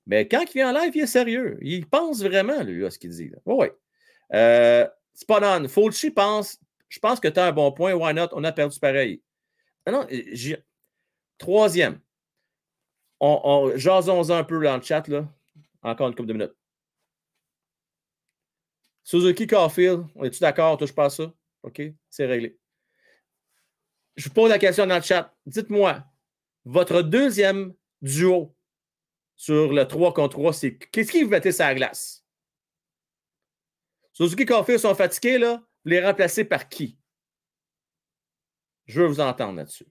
Mais 0.08 0.26
quand 0.26 0.42
il 0.42 0.52
vient 0.54 0.74
en 0.74 0.80
live, 0.80 0.90
il 0.92 1.02
est 1.02 1.06
sérieux. 1.06 1.56
Il 1.62 1.86
pense 1.86 2.20
vraiment, 2.24 2.64
lui, 2.64 2.84
à 2.84 2.90
ce 2.90 2.98
qu'il 2.98 3.10
dit. 3.10 3.30
Oui, 3.46 3.54
oui. 3.58 3.68
Euh. 4.34 4.88
Fulci 5.68 6.10
pense, 6.10 6.58
je 6.88 6.98
pense 6.98 7.20
que 7.20 7.28
tu 7.28 7.38
as 7.38 7.46
un 7.46 7.52
bon 7.52 7.70
point. 7.70 7.94
Why 7.94 8.12
not? 8.12 8.30
On 8.32 8.42
a 8.42 8.50
perdu 8.50 8.76
pareil. 8.80 9.22
Ah 9.86 9.92
non, 9.92 10.04
Troisième. 11.38 12.00
On, 13.20 13.40
on 13.44 14.30
un 14.30 14.44
peu 14.44 14.62
dans 14.62 14.76
le 14.76 14.82
chat, 14.82 15.06
là. 15.08 15.28
Encore 15.82 16.08
une 16.08 16.14
couple 16.14 16.28
de 16.28 16.32
minutes. 16.32 16.54
Suzuki 19.02 19.46
Carfield, 19.46 20.04
on 20.14 20.24
est-tu 20.24 20.40
d'accord? 20.40 20.76
Touche 20.76 20.94
pas 20.94 21.08
ça? 21.08 21.32
OK? 21.62 21.80
C'est 22.10 22.26
réglé. 22.26 22.58
Je 24.16 24.28
vous 24.28 24.34
pose 24.34 24.50
la 24.50 24.58
question 24.58 24.86
dans 24.86 24.96
le 24.96 25.02
chat. 25.02 25.34
Dites-moi, 25.46 26.04
votre 26.64 27.02
deuxième 27.02 27.74
duo 28.02 28.54
sur 29.36 29.72
le 29.72 29.86
3 29.86 30.12
contre 30.12 30.36
3, 30.36 30.52
c'est 30.52 30.76
qu'est-ce 30.76 31.12
qui 31.12 31.22
vous 31.22 31.30
mettez 31.30 31.52
sur 31.52 31.64
la 31.64 31.74
glace? 31.74 32.24
Suzuki 34.12 34.42
et 34.42 34.46
Caulfield 34.46 34.80
sont 34.80 34.94
fatigués, 34.94 35.38
là. 35.38 35.62
Vous 35.84 35.90
les 35.90 36.04
remplacez 36.04 36.44
par 36.44 36.68
qui? 36.68 36.98
Je 38.86 39.00
veux 39.00 39.06
vous 39.06 39.20
entendre 39.20 39.54
là-dessus. 39.54 39.86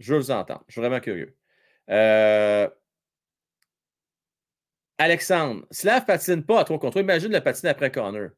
Je 0.00 0.12
veux 0.12 0.20
vous 0.20 0.30
entendre. 0.30 0.64
Je 0.66 0.72
suis 0.72 0.80
vraiment 0.80 1.00
curieux. 1.00 1.37
Euh, 1.90 2.68
Alexandre, 4.98 5.64
Slav 5.70 6.04
patine 6.04 6.44
pas 6.44 6.60
à 6.60 6.64
3 6.64 6.78
contre 6.78 6.98
Imagine 6.98 7.32
le 7.32 7.40
patiner 7.40 7.70
après 7.70 7.90
Connor. 7.90 8.30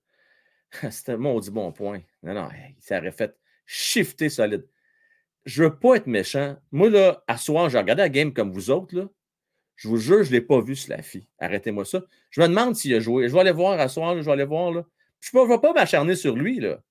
C'était 0.90 1.16
maudit 1.16 1.50
bon 1.50 1.72
point. 1.72 2.00
Non, 2.22 2.34
non, 2.34 2.48
il 2.52 2.96
aurait 2.96 3.12
fait 3.12 3.36
shifter 3.66 4.28
solide. 4.28 4.66
Je 5.44 5.64
veux 5.64 5.76
pas 5.76 5.96
être 5.96 6.06
méchant. 6.06 6.56
Moi, 6.70 6.90
là, 6.90 7.24
à 7.26 7.38
soir, 7.38 7.70
j'ai 7.70 7.78
regardé 7.78 8.02
la 8.02 8.08
game 8.08 8.32
comme 8.32 8.52
vous 8.52 8.70
autres, 8.70 8.94
là. 8.94 9.08
Je 9.76 9.88
vous 9.88 9.96
jure, 9.96 10.22
je 10.22 10.28
ne 10.28 10.34
l'ai 10.34 10.40
pas 10.42 10.60
vu, 10.60 10.76
Slaffy. 10.76 11.26
Arrêtez-moi 11.38 11.86
ça. 11.86 12.02
Je 12.28 12.42
me 12.42 12.48
demande 12.48 12.76
s'il 12.76 12.94
a 12.94 13.00
joué. 13.00 13.28
Je 13.28 13.32
vais 13.32 13.40
aller 13.40 13.50
voir 13.50 13.80
à 13.80 13.88
soir, 13.88 14.14
je 14.14 14.20
vais 14.20 14.32
aller 14.32 14.44
voir, 14.44 14.70
là. 14.72 14.84
Je 15.20 15.36
ne 15.36 15.46
vais 15.46 15.58
pas 15.58 15.72
m'acharner 15.72 16.16
sur 16.16 16.36
lui, 16.36 16.60
là. 16.60 16.82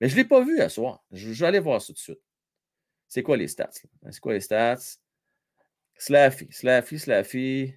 Mais 0.00 0.08
je 0.08 0.16
ne 0.16 0.22
l'ai 0.22 0.28
pas 0.28 0.42
vu 0.42 0.60
à 0.60 0.68
soir. 0.68 1.04
Je, 1.12 1.30
vais 1.30 1.46
aller 1.46 1.60
voir 1.60 1.80
ça 1.80 1.86
tout 1.86 1.92
de 1.92 1.98
suite. 1.98 2.20
C'est 3.06 3.22
quoi 3.22 3.36
les 3.36 3.46
stats? 3.46 3.70
C'est 4.10 4.20
quoi 4.20 4.32
les 4.32 4.40
stats? 4.40 4.78
Slaffy, 6.02 6.48
Slaffy, 6.50 6.98
Slaffy. 6.98 7.74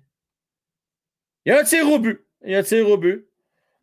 Il 1.45 1.50
y 1.50 1.52
a 1.52 1.60
un 1.60 1.64
tir 1.64 1.88
au 1.88 2.00
but. 2.00 2.26
Il 2.44 2.52
y 2.52 2.56
a 2.56 2.60
un 2.60 2.64
tir 2.64 2.90
au 2.90 2.98
but. 2.98 3.30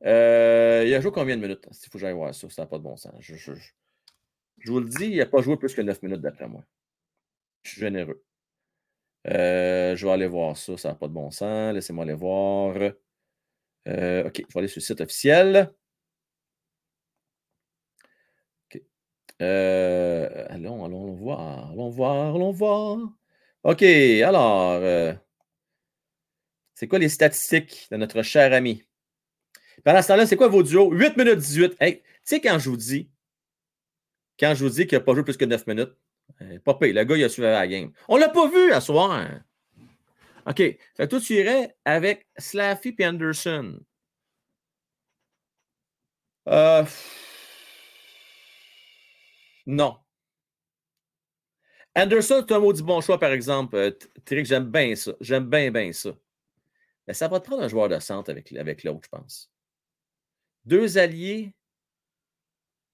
Euh, 0.05 0.83
il 0.85 0.93
a 0.93 1.01
joué 1.01 1.12
combien 1.12 1.37
de 1.37 1.43
minutes? 1.43 1.65
Il 1.71 1.87
faut 1.87 1.93
que 1.93 1.99
j'aille 2.01 2.12
voir 2.12 2.35
ça. 2.35 2.51
Ça 2.51 2.62
n'a 2.62 2.67
pas 2.67 2.79
de 2.79 2.83
bon 2.83 2.97
sens. 2.97 3.15
Je, 3.21 3.53
vous 4.67 4.81
le 4.81 4.89
dis, 4.89 5.07
il 5.07 5.19
n'a 5.19 5.27
pas 5.27 5.43
joué 5.43 5.57
plus 5.57 5.73
que 5.73 5.81
9 5.81 6.03
minutes 6.03 6.23
d'après 6.23 6.49
moi. 6.49 6.65
Je 7.62 7.71
suis 7.71 7.81
généreux. 7.83 8.25
Euh, 9.29 9.95
je 9.95 10.05
vais 10.05 10.12
aller 10.12 10.27
voir 10.27 10.57
ça. 10.57 10.77
Ça 10.77 10.89
n'a 10.89 10.97
pas 10.97 11.07
de 11.07 11.12
bon 11.12 11.31
sens. 11.31 11.73
Laissez-moi 11.73 12.03
aller 12.05 12.15
voir. 12.15 12.77
Euh, 13.87 14.27
OK, 14.27 14.43
je 14.49 14.55
vais 14.55 14.59
aller 14.59 14.67
sur 14.67 14.81
le 14.81 14.85
site 14.85 15.01
officiel. 15.01 15.73
OK. 18.75 18.83
allons, 19.39 20.85
allons 20.85 21.12
voir. 21.12 21.71
Allons 21.71 21.91
voir. 21.91 22.35
Allons 22.35 22.51
voir. 22.51 22.99
OK, 23.65 23.82
alors. 23.82 25.18
C'est 26.74 26.89
quoi 26.89 26.99
les 26.99 27.08
statistiques 27.08 27.86
de 27.91 27.97
notre 27.97 28.23
cher 28.23 28.52
ami? 28.52 28.82
Pendant 29.84 30.02
ce 30.02 30.08
temps-là, 30.08 30.26
c'est 30.26 30.36
quoi 30.36 30.49
vos 30.49 30.62
duos? 30.62 30.91
8 30.91 31.16
minutes 31.16 31.39
18. 31.39 31.76
Hey, 31.81 31.99
tu 32.00 32.08
sais, 32.24 32.41
quand 32.41 32.58
je 32.58 32.70
vous 32.70 32.76
dis, 32.76 33.08
quand 34.39 34.55
je 34.55 34.65
vous 34.65 34.70
dis 34.70 34.86
qu'il 34.86 34.99
n'a 34.99 35.05
pas 35.05 35.15
joué 35.15 35.23
plus 35.23 35.36
que 35.36 35.44
9 35.44 35.66
minutes, 35.66 35.92
euh, 36.41 36.58
pas 36.60 36.74
payé. 36.74 36.92
Le 36.92 37.05
gars, 37.05 37.16
il 37.16 37.24
a 37.24 37.28
suivi 37.28 37.49
la 37.49 37.66
game. 37.68 37.92
On 38.08 38.16
ne 38.16 38.20
l'a 38.20 38.28
pas 38.28 38.49
vu 38.49 38.73
à 38.73 38.81
soir. 38.81 39.28
OK. 40.47 40.57
Fait 40.57 40.78
que 40.99 41.05
toi, 41.05 41.20
tu 41.20 41.34
irais 41.34 41.76
avec 41.84 42.26
Slaffy 42.36 42.94
et 42.99 43.07
Anderson. 43.07 43.78
Euh... 46.49 46.84
Non. 49.66 49.99
Anderson, 51.95 52.45
c'est 52.47 52.55
un 52.55 52.61
maudit 52.61 52.83
bon 52.83 53.01
choix, 53.01 53.19
par 53.19 53.33
exemple. 53.33 53.77
Euh, 53.77 53.91
Trick, 54.25 54.47
j'aime 54.47 54.71
bien 54.71 54.95
ça. 54.95 55.12
J'aime 55.21 55.49
bien, 55.49 55.71
bien 55.71 55.93
ça. 55.93 56.11
Mais 57.07 57.15
ça 57.15 57.29
va 57.29 57.41
te 57.41 57.47
prendre 57.47 57.62
un 57.62 57.69
joueur 57.69 57.89
de 57.89 57.99
centre 57.99 58.31
avec, 58.31 58.53
avec 58.53 58.85
l'autre, 58.85 59.01
je 59.05 59.09
pense. 59.09 59.53
Deux 60.65 60.97
alliés, 60.99 61.53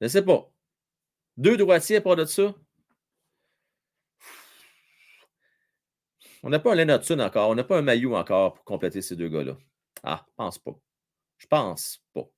je 0.01 0.07
ne 0.07 0.09
sais 0.09 0.23
pas. 0.23 0.51
Deux 1.37 1.57
droitiers 1.57 1.97
à 1.97 2.01
part 2.01 2.17
de 2.17 2.25
ça. 2.25 2.55
On 6.43 6.51
n'a 6.51 6.59
pas 6.59 6.73
un 6.73 6.77
Leonard 6.77 7.03
encore. 7.21 7.51
On 7.51 7.55
n'a 7.55 7.65
pas 7.65 7.79
un 7.79 7.83
Maillot 7.83 8.15
encore 8.15 8.55
pour 8.55 8.65
compléter 8.65 9.03
ces 9.03 9.17
deux 9.17 9.29
gars-là. 9.29 9.57
Ah, 10.03 10.25
je 10.29 10.35
pense 10.37 10.59
pas. 10.59 10.79
Je 11.37 11.47
pense 11.47 12.03
pas. 12.15 12.29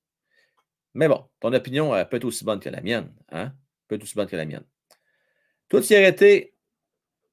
Mais 0.93 1.07
bon, 1.07 1.29
ton 1.39 1.53
opinion 1.53 1.91
peut 2.09 2.17
être 2.17 2.25
aussi 2.25 2.43
bonne 2.43 2.59
que 2.59 2.69
la 2.69 2.81
mienne. 2.81 3.13
Hein? 3.29 3.53
Peut 3.87 3.95
être 3.95 4.03
aussi 4.03 4.15
bonne 4.15 4.27
que 4.27 4.35
la 4.35 4.45
mienne. 4.45 4.65
Toi, 5.69 5.81
tu 5.81 5.93
y 5.93 5.95
arrêté 5.95 6.50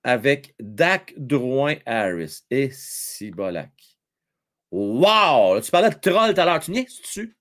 avec 0.04 0.54
Dak 0.60 1.14
Drouin 1.16 1.76
Harris 1.86 2.42
et 2.50 2.70
Sibolak. 2.70 3.72
Wow! 4.70 5.60
Tu 5.60 5.70
parlais 5.70 5.90
de 5.90 5.94
troll 5.94 6.34
tout 6.34 6.40
à 6.40 6.44
l'heure. 6.44 6.60
Tu 6.60 6.70
niaises 6.70 7.00
dessus? 7.00 7.36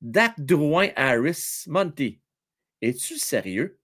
Dak 0.00 0.34
Drouin 0.38 0.90
Harris 0.96 1.64
Monty. 1.66 2.20
Es-tu 2.80 3.18
sérieux? 3.18 3.78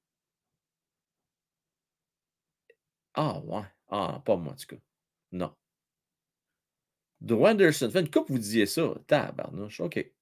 Ah, 3.15 3.39
ouais. 3.41 3.63
Ah, 3.89 4.23
pas 4.25 4.37
moi, 4.37 4.53
en 4.53 4.57
tout 4.57 4.67
cas. 4.67 4.83
Non. 5.33 5.55
Drouin 7.21 7.53
Anderson. 7.53 7.91
Fait 7.91 8.01
une 8.01 8.11
coupe, 8.11 8.31
vous 8.31 8.39
disiez 8.39 8.67
ça. 8.67 8.95
Tabarnouche. 9.07 9.81
OK. 9.81 10.13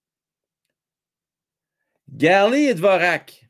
Garley 2.09 2.65
et 2.65 2.75
Dvorak. 2.75 3.46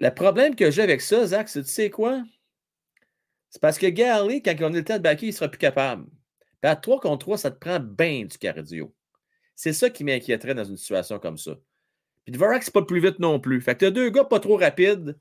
Le 0.00 0.10
problème 0.10 0.56
que 0.56 0.70
j'ai 0.70 0.82
avec 0.82 1.02
ça, 1.02 1.26
Zach, 1.26 1.48
c'est 1.48 1.62
tu 1.62 1.68
sais 1.68 1.90
quoi? 1.90 2.24
C'est 3.50 3.60
parce 3.60 3.78
que 3.78 3.86
Garley, 3.86 4.40
quand 4.40 4.54
on 4.60 4.72
est 4.72 4.78
le 4.78 4.84
temps 4.84 4.96
de 4.96 5.02
backer, 5.02 5.24
il 5.24 5.32
ne 5.32 5.36
sera 5.36 5.48
plus 5.48 5.58
capable. 5.58 6.06
à 6.62 6.76
3 6.76 7.00
contre 7.00 7.26
3, 7.26 7.38
ça 7.38 7.50
te 7.50 7.58
prend 7.58 7.80
bien 7.80 8.24
du 8.24 8.38
cardio. 8.38 8.94
C'est 9.56 9.72
ça 9.72 9.90
qui 9.90 10.04
m'inquiéterait 10.04 10.54
dans 10.54 10.64
une 10.64 10.76
situation 10.76 11.18
comme 11.18 11.36
ça. 11.36 11.56
Puis 12.24 12.32
Dvorak, 12.32 12.62
c'est 12.62 12.72
pas 12.72 12.82
plus 12.82 13.00
vite 13.00 13.18
non 13.18 13.40
plus. 13.40 13.60
Fait 13.60 13.74
que 13.76 13.86
tu 13.86 13.92
deux 13.92 14.10
gars 14.10 14.24
pas 14.24 14.40
trop 14.40 14.56
rapides. 14.56 15.18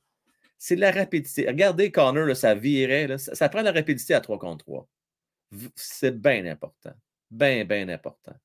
C'est 0.58 0.75
de 0.75 0.82
la 0.82 0.91
rapidité. 0.91 1.48
Regardez 1.48 1.91
Connor, 1.91 2.35
ça 2.35 2.56
virait. 2.56 3.17
ça, 3.17 3.49
prend 3.49 3.59
de 3.59 3.66
la 3.66 3.72
rapidité 3.72 4.14
à 4.14 4.22
3 4.22 4.40
contre 4.40 4.66
3. 4.66 4.88
C'est 5.75 6.17
bien 6.22 6.45
important. 6.45 6.93
Bien, 7.32 7.66
bien 7.66 7.90
important. 7.90 8.35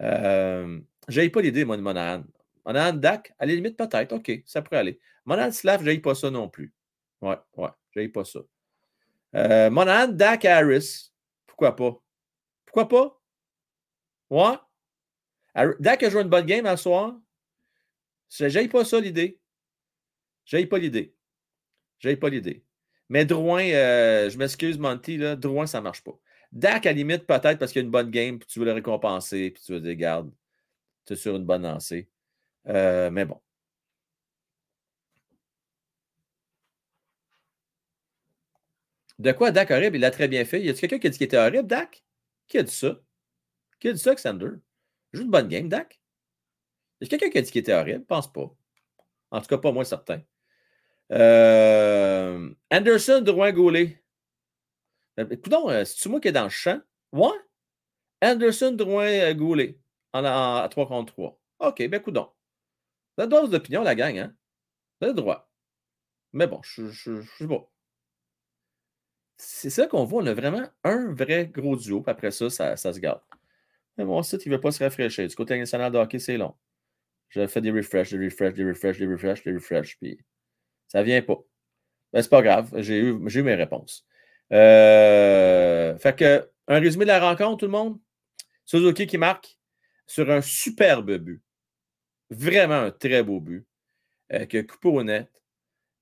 Euh, 0.00 0.80
j'ai 1.08 1.28
pas 1.30 1.42
l'idée, 1.42 1.64
moi, 1.64 1.76
de 1.76 1.82
Monahan. 1.82 2.24
Monahan, 2.64 2.94
Dak, 2.94 3.34
à 3.38 3.46
la 3.46 3.54
limite, 3.54 3.76
peut-être. 3.76 4.12
OK, 4.12 4.30
ça 4.46 4.62
pourrait 4.62 4.78
aller. 4.78 5.00
Monahan, 5.24 5.52
Slav, 5.52 5.84
j'ai 5.84 5.98
pas 5.98 6.14
ça 6.14 6.30
non 6.30 6.48
plus. 6.48 6.72
Ouais, 7.20 7.38
ouais, 7.56 7.70
j'ai 7.94 8.08
pas 8.08 8.24
ça. 8.24 8.40
Euh, 9.34 9.70
Monahan, 9.70 10.08
Dak, 10.08 10.44
Harris. 10.44 11.12
Pourquoi 11.46 11.76
pas? 11.76 12.00
Pourquoi 12.66 12.88
pas? 12.88 13.20
Ouais. 14.30 14.56
Dak 15.78 16.02
a 16.02 16.10
joué 16.10 16.22
une 16.22 16.28
bonne 16.28 16.46
game 16.46 16.66
à 16.66 16.76
soir. 16.76 17.14
J'ai 18.28 18.68
pas 18.68 18.84
ça 18.84 18.98
l'idée. 18.98 19.38
J'ai 20.44 20.66
pas 20.66 20.78
l'idée. 20.78 21.14
J'ai 22.00 22.16
pas 22.16 22.28
l'idée. 22.28 22.64
Mais 23.08 23.24
Drouin, 23.24 23.64
euh, 23.64 24.28
je 24.28 24.36
m'excuse, 24.38 24.78
Monty, 24.78 25.16
là, 25.18 25.36
Drouin, 25.36 25.66
ça 25.66 25.80
marche 25.80 26.02
pas. 26.02 26.18
Dak, 26.50 26.86
à 26.86 26.92
limite, 26.92 27.26
peut-être 27.26 27.58
parce 27.58 27.72
qu'il 27.72 27.80
y 27.80 27.82
a 27.82 27.86
une 27.86 27.90
bonne 27.90 28.10
game, 28.10 28.38
tu 28.40 28.58
veux 28.58 28.64
le 28.64 28.72
récompenser, 28.72 29.50
puis 29.50 29.62
tu 29.62 29.72
veux 29.72 29.80
dire, 29.80 29.94
garde, 29.94 30.32
tu 31.06 31.12
es 31.12 31.16
sur 31.16 31.36
une 31.36 31.44
bonne 31.44 31.62
lancée. 31.62 32.08
Euh, 32.68 33.10
mais 33.10 33.24
bon. 33.24 33.40
De 39.18 39.32
quoi 39.32 39.50
Dak 39.52 39.70
horrible? 39.70 39.96
Il 39.96 40.00
l'a 40.00 40.10
très 40.10 40.28
bien 40.28 40.44
fait. 40.44 40.62
Y 40.62 40.70
a 40.70 40.74
quelqu'un 40.74 40.98
qui 40.98 41.06
a 41.06 41.10
dit 41.10 41.18
qu'il 41.18 41.26
était 41.26 41.36
horrible, 41.38 41.66
Dak? 41.68 42.04
Qui 42.48 42.58
a 42.58 42.62
dit 42.62 42.74
ça? 42.74 43.00
Qui 43.80 43.88
a 43.88 43.92
dit 43.92 43.98
ça, 43.98 44.10
Alexander? 44.10 44.50
Joue 45.12 45.22
une 45.22 45.30
bonne 45.30 45.48
game, 45.48 45.68
Dak. 45.68 46.00
Y 47.00 47.04
a 47.06 47.08
quelqu'un 47.08 47.30
qui 47.30 47.38
a 47.38 47.42
dit 47.42 47.50
qu'il 47.50 47.60
était 47.60 47.74
horrible? 47.74 48.04
Pense 48.04 48.32
pas. 48.32 48.54
En 49.30 49.40
tout 49.40 49.46
cas, 49.46 49.58
pas 49.58 49.72
moi 49.72 49.84
certain. 49.84 50.22
Euh, 51.12 52.50
Anderson, 52.70 53.20
Drouin, 53.22 53.52
Goulet. 53.52 54.02
Écoute, 55.18 55.52
euh, 55.52 55.84
c'est-tu 55.84 56.08
moi 56.08 56.20
qui 56.20 56.28
est 56.28 56.32
dans 56.32 56.44
le 56.44 56.48
champ? 56.50 56.80
Ouais. 57.12 57.28
Anderson, 58.22 58.72
Drouin, 58.72 59.32
Goulet. 59.34 59.78
À 60.12 60.68
3 60.70 60.86
contre 60.86 61.12
3. 61.12 61.40
OK, 61.60 61.78
ben 61.88 61.94
écoute 61.94 62.14
avez 63.22 63.28
droit 63.28 63.46
d'opinion, 63.48 63.82
la 63.82 63.94
gang, 63.94 64.18
hein? 64.18 64.34
Vous 65.00 65.06
avez 65.06 65.14
droit. 65.14 65.50
Mais 66.32 66.46
bon, 66.46 66.60
je 66.62 66.82
ne 66.82 67.22
sais 67.22 67.46
pas. 67.46 67.70
C'est 69.36 69.70
ça 69.70 69.86
qu'on 69.86 70.04
voit. 70.04 70.22
On 70.22 70.26
a 70.26 70.34
vraiment 70.34 70.66
un 70.84 71.12
vrai 71.12 71.46
gros 71.46 71.76
duo. 71.76 72.02
Après 72.06 72.30
ça, 72.30 72.50
ça, 72.50 72.76
se 72.76 72.98
garde. 72.98 73.20
Mais 73.96 74.04
mon 74.04 74.22
site, 74.22 74.46
il 74.46 74.50
ne 74.50 74.56
veut 74.56 74.60
pas 74.60 74.72
se 74.72 74.82
rafraîchir. 74.82 75.26
Du 75.28 75.34
côté 75.34 75.58
national 75.58 75.92
de 75.92 75.98
hockey, 75.98 76.18
c'est 76.18 76.36
long. 76.36 76.54
Je 77.28 77.46
fais 77.46 77.60
des 77.60 77.70
refresh, 77.70 78.10
des 78.10 78.24
refresh, 78.24 78.54
des 78.54 78.64
refresh, 78.64 78.98
des 78.98 79.06
refresh, 79.06 79.42
des 79.42 79.52
refresh, 79.52 79.98
puis 79.98 80.18
ça 80.86 81.02
vient 81.02 81.20
pas. 81.22 81.38
Mais 82.12 82.22
c'est 82.22 82.28
pas 82.30 82.42
grave, 82.42 82.70
j'ai 82.76 82.98
eu, 82.98 83.10
eu, 83.10 83.42
mes 83.42 83.56
réponses. 83.56 84.06
Euh, 84.52 85.98
fait 85.98 86.16
que, 86.16 86.48
un 86.68 86.78
résumé 86.78 87.04
de 87.04 87.10
la 87.10 87.18
rencontre, 87.18 87.58
tout 87.58 87.66
le 87.66 87.72
monde? 87.72 87.98
Suzuki 88.64 89.06
qui 89.06 89.18
marque 89.18 89.58
sur 90.06 90.30
un 90.30 90.40
superbe 90.40 91.16
but. 91.16 91.42
Vraiment 92.30 92.74
un 92.74 92.90
très 92.90 93.22
beau 93.22 93.40
but. 93.40 93.66
Euh, 94.32 94.46
qui 94.46 94.58
a 94.58 94.62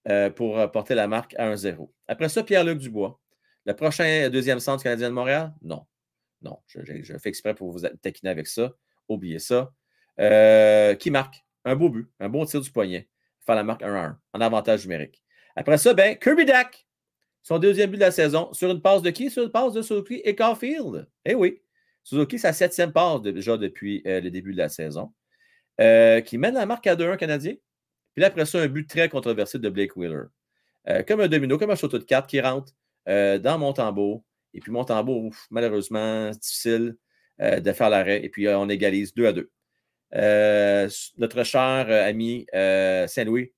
euh, 0.09 0.31
pour 0.31 0.71
porter 0.73 0.95
la 0.95 1.07
marque 1.07 1.35
à 1.39 1.53
1-0. 1.53 1.91
Après 2.09 2.29
ça, 2.29 2.43
Pierre-Luc 2.43 2.79
Dubois. 2.79 3.21
Le 3.67 3.75
prochain 3.75 4.29
deuxième 4.31 4.61
centre 4.61 4.83
canadien 4.83 5.09
de 5.11 5.15
Montréal? 5.15 5.53
Non. 5.63 5.87
Non, 6.41 6.59
je, 6.67 6.81
fais 7.19 7.29
exprès 7.29 7.55
pour 7.55 7.71
vous 7.71 7.87
taquiner 8.01 8.31
avec 8.31 8.49
ça. 8.49 8.73
Oubliez 9.09 9.39
ça. 9.39 9.73
Euh, 10.19 10.95
qui 10.95 11.11
marque? 11.11 11.45
Un 11.65 11.77
beau 11.77 11.89
but, 11.89 12.11
un 12.19 12.29
beau 12.29 12.45
tir 12.45 12.61
du 12.61 12.71
poignet. 12.73 13.09
Faire 13.47 13.55
la 13.55 13.63
marque 13.63 13.83
1-1 13.83 14.17
en 14.33 14.41
avantage 14.41 14.85
numérique. 14.85 15.23
Après 15.55 15.79
ça, 15.79 15.95
ben, 15.95 16.17
Kirby 16.17 16.45
Dak, 16.45 16.87
son 17.43 17.59
deuxième 17.59 17.91
but 17.91 17.97
de 17.97 18.03
la 18.03 18.11
saison, 18.11 18.53
sur 18.53 18.71
une 18.71 18.83
passe 18.83 19.03
de 19.03 19.11
qui? 19.11 19.31
Sur 19.31 19.45
une 19.45 19.53
passe 19.53 19.73
de 19.73 19.83
Suzuki 19.83 20.21
et 20.25 20.35
Caulfield. 20.35 21.09
Eh 21.25 21.35
oui. 21.35 21.63
Suzuki, 22.03 22.39
sa 22.41 22.53
septième 22.53 22.93
passe 22.93 23.23
déjà 23.23 23.57
depuis 23.57 24.03
le 24.05 24.29
début 24.31 24.53
de 24.53 24.59
la 24.59 24.69
saison, 24.69 25.13
qui 25.79 26.39
mène 26.39 26.55
la 26.55 26.67
marque 26.67 26.87
à 26.87 26.97
2-1 26.97 27.17
canadien. 27.17 27.55
Puis 28.15 28.25
après 28.25 28.45
ça, 28.47 28.61
un 28.61 28.69
but 28.69 28.89
très 28.89 29.09
controversé 29.09 29.59
de 29.59 29.69
Blake 29.69 29.97
Wheeler. 29.97 30.25
comme 31.07 31.21
un 31.21 31.29
domino, 31.29 31.59
comme 31.59 31.71
un 31.71 31.77
château 31.77 31.99
de 31.99 32.05
cartes 32.05 32.29
qui 32.29 32.41
rentre 32.41 32.73
dans 33.07 33.59
mon 33.59 33.73
tambour. 33.73 34.25
Et 34.55 34.61
puis 34.61 34.71
mon 34.71 34.85
tambour, 34.85 35.35
malheureusement, 35.51 36.31
difficile 36.31 36.97
de 37.39 37.73
faire 37.73 37.91
l'arrêt. 37.91 38.25
Et 38.25 38.29
puis 38.29 38.49
on 38.49 38.69
égalise 38.69 39.15
2 39.15 39.27
à 39.27 39.33
2. 39.33 39.51
notre 41.19 41.43
cher 41.45 41.91
ami 41.91 42.47
Saint-Louis 42.53 43.53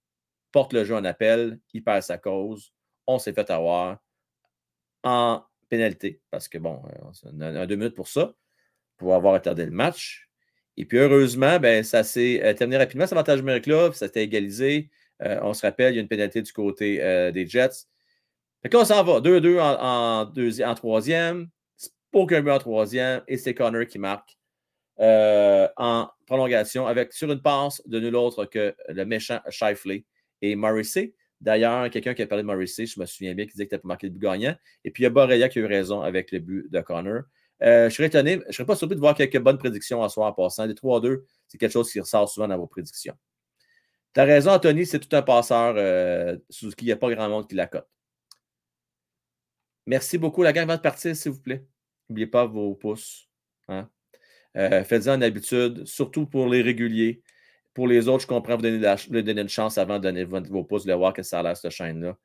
porte 0.52 0.72
le 0.72 0.84
jeu 0.84 0.94
en 0.94 1.04
appel, 1.04 1.58
il 1.72 1.82
perd 1.82 2.02
sa 2.02 2.18
cause. 2.18 2.72
On 3.06 3.18
s'est 3.18 3.32
fait 3.32 3.50
avoir 3.50 3.98
en 5.02 5.42
pénalité 5.68 6.20
parce 6.30 6.48
que, 6.48 6.58
bon, 6.58 6.80
on 7.24 7.40
a 7.40 7.66
deux 7.66 7.76
minutes 7.76 7.96
pour 7.96 8.08
ça, 8.08 8.34
pour 8.96 9.14
avoir 9.14 9.34
retardé 9.34 9.64
le 9.64 9.72
match. 9.72 10.30
Et 10.76 10.84
puis, 10.84 10.98
heureusement, 10.98 11.58
ben, 11.60 11.84
ça 11.84 12.02
s'est 12.02 12.42
euh, 12.42 12.52
terminé 12.54 12.78
rapidement, 12.78 13.06
cet 13.06 13.12
avantage 13.12 13.38
numérique-là, 13.40 13.92
ça 13.92 14.08
s'est 14.08 14.24
égalisé. 14.24 14.90
Euh, 15.22 15.38
on 15.42 15.54
se 15.54 15.64
rappelle, 15.64 15.92
il 15.94 15.96
y 15.96 15.98
a 15.98 16.02
une 16.02 16.08
pénalité 16.08 16.42
du 16.42 16.52
côté 16.52 17.02
euh, 17.02 17.30
des 17.30 17.46
Jets. 17.46 17.86
Fait 18.62 18.68
que 18.68 18.76
là, 18.76 18.82
on 18.82 18.84
s'en 18.84 19.04
va. 19.04 19.20
2-2 19.20 19.60
en, 19.60 20.74
troisième. 20.74 21.48
Aucun 22.12 22.40
but 22.40 22.50
en 22.50 22.58
troisième. 22.58 23.22
Et 23.28 23.36
c'est 23.36 23.54
Connor 23.54 23.86
qui 23.86 23.98
marque 23.98 24.36
en 24.98 26.08
prolongation 26.26 26.86
avec 26.86 27.12
sur 27.12 27.30
une 27.30 27.42
passe 27.42 27.82
de 27.86 27.98
nul 27.98 28.14
autre 28.14 28.44
que 28.44 28.74
le 28.88 29.04
méchant 29.04 29.40
Shifley 29.50 30.04
et 30.40 30.54
Morrissey. 30.56 31.14
D'ailleurs, 31.40 31.90
quelqu'un 31.90 32.14
qui 32.14 32.22
a 32.22 32.26
parlé 32.26 32.42
de 32.42 32.46
Morrissey, 32.46 32.86
je 32.86 32.98
me 32.98 33.04
souviens 33.04 33.34
bien, 33.34 33.44
qui 33.44 33.52
disait 33.52 33.66
que 33.66 33.74
tu 33.74 33.82
pas 33.82 33.88
marqué 33.88 34.06
le 34.06 34.12
but 34.12 34.22
gagnant. 34.22 34.54
Et 34.84 34.90
puis, 34.90 35.02
il 35.02 35.04
y 35.04 35.06
a 35.06 35.10
Borrelia 35.10 35.48
qui 35.48 35.58
a 35.58 35.62
eu 35.62 35.66
raison 35.66 36.00
avec 36.00 36.32
le 36.32 36.38
but 36.38 36.70
de 36.70 36.80
Connor. 36.80 37.24
Euh, 37.62 37.88
je 37.88 37.94
serais 37.94 38.08
étonné, 38.08 38.40
je 38.42 38.48
ne 38.48 38.52
serais 38.52 38.66
pas 38.66 38.76
surpris 38.76 38.96
de 38.96 39.00
voir 39.00 39.14
quelques 39.14 39.38
bonnes 39.38 39.58
prédictions 39.58 40.02
à 40.02 40.08
soir 40.08 40.28
en 40.28 40.32
passant. 40.32 40.66
Les 40.66 40.74
3-2, 40.74 41.22
c'est 41.46 41.58
quelque 41.58 41.72
chose 41.72 41.90
qui 41.90 42.00
ressort 42.00 42.28
souvent 42.28 42.48
dans 42.48 42.58
vos 42.58 42.66
prédictions. 42.66 43.14
Tu 44.12 44.20
as 44.20 44.24
raison, 44.24 44.52
Anthony, 44.52 44.86
c'est 44.86 45.00
tout 45.00 45.14
un 45.16 45.22
passeur. 45.22 45.74
Euh, 45.76 46.36
Suzuki, 46.50 46.84
il 46.84 46.88
n'y 46.88 46.92
a 46.92 46.96
pas 46.96 47.12
grand 47.12 47.28
monde 47.28 47.48
qui 47.48 47.54
la 47.54 47.66
cote. 47.66 47.88
Merci 49.86 50.18
beaucoup. 50.18 50.42
La 50.42 50.52
gang 50.52 50.66
va 50.66 50.78
partir, 50.78 51.14
s'il 51.14 51.32
vous 51.32 51.40
plaît. 51.40 51.64
N'oubliez 52.08 52.26
pas 52.26 52.46
vos 52.46 52.74
pouces. 52.74 53.28
Hein. 53.68 53.88
Euh, 54.56 54.84
Faites-en 54.84 55.20
habitude, 55.20 55.84
surtout 55.84 56.26
pour 56.26 56.48
les 56.48 56.62
réguliers. 56.62 57.22
Pour 57.74 57.88
les 57.88 58.08
autres, 58.08 58.22
je 58.22 58.26
comprends 58.28 58.56
vous 58.56 58.62
donner, 58.62 58.78
donner 59.08 59.40
une 59.40 59.48
chance 59.48 59.78
avant 59.78 59.98
de 59.98 60.04
donner 60.04 60.24
vos 60.24 60.64
pouces, 60.64 60.84
de 60.84 60.92
voir 60.92 61.12
que 61.12 61.22
ça 61.22 61.40
a 61.40 61.42
l'air, 61.42 61.56
cette 61.56 61.72
chaîne-là. 61.72 62.16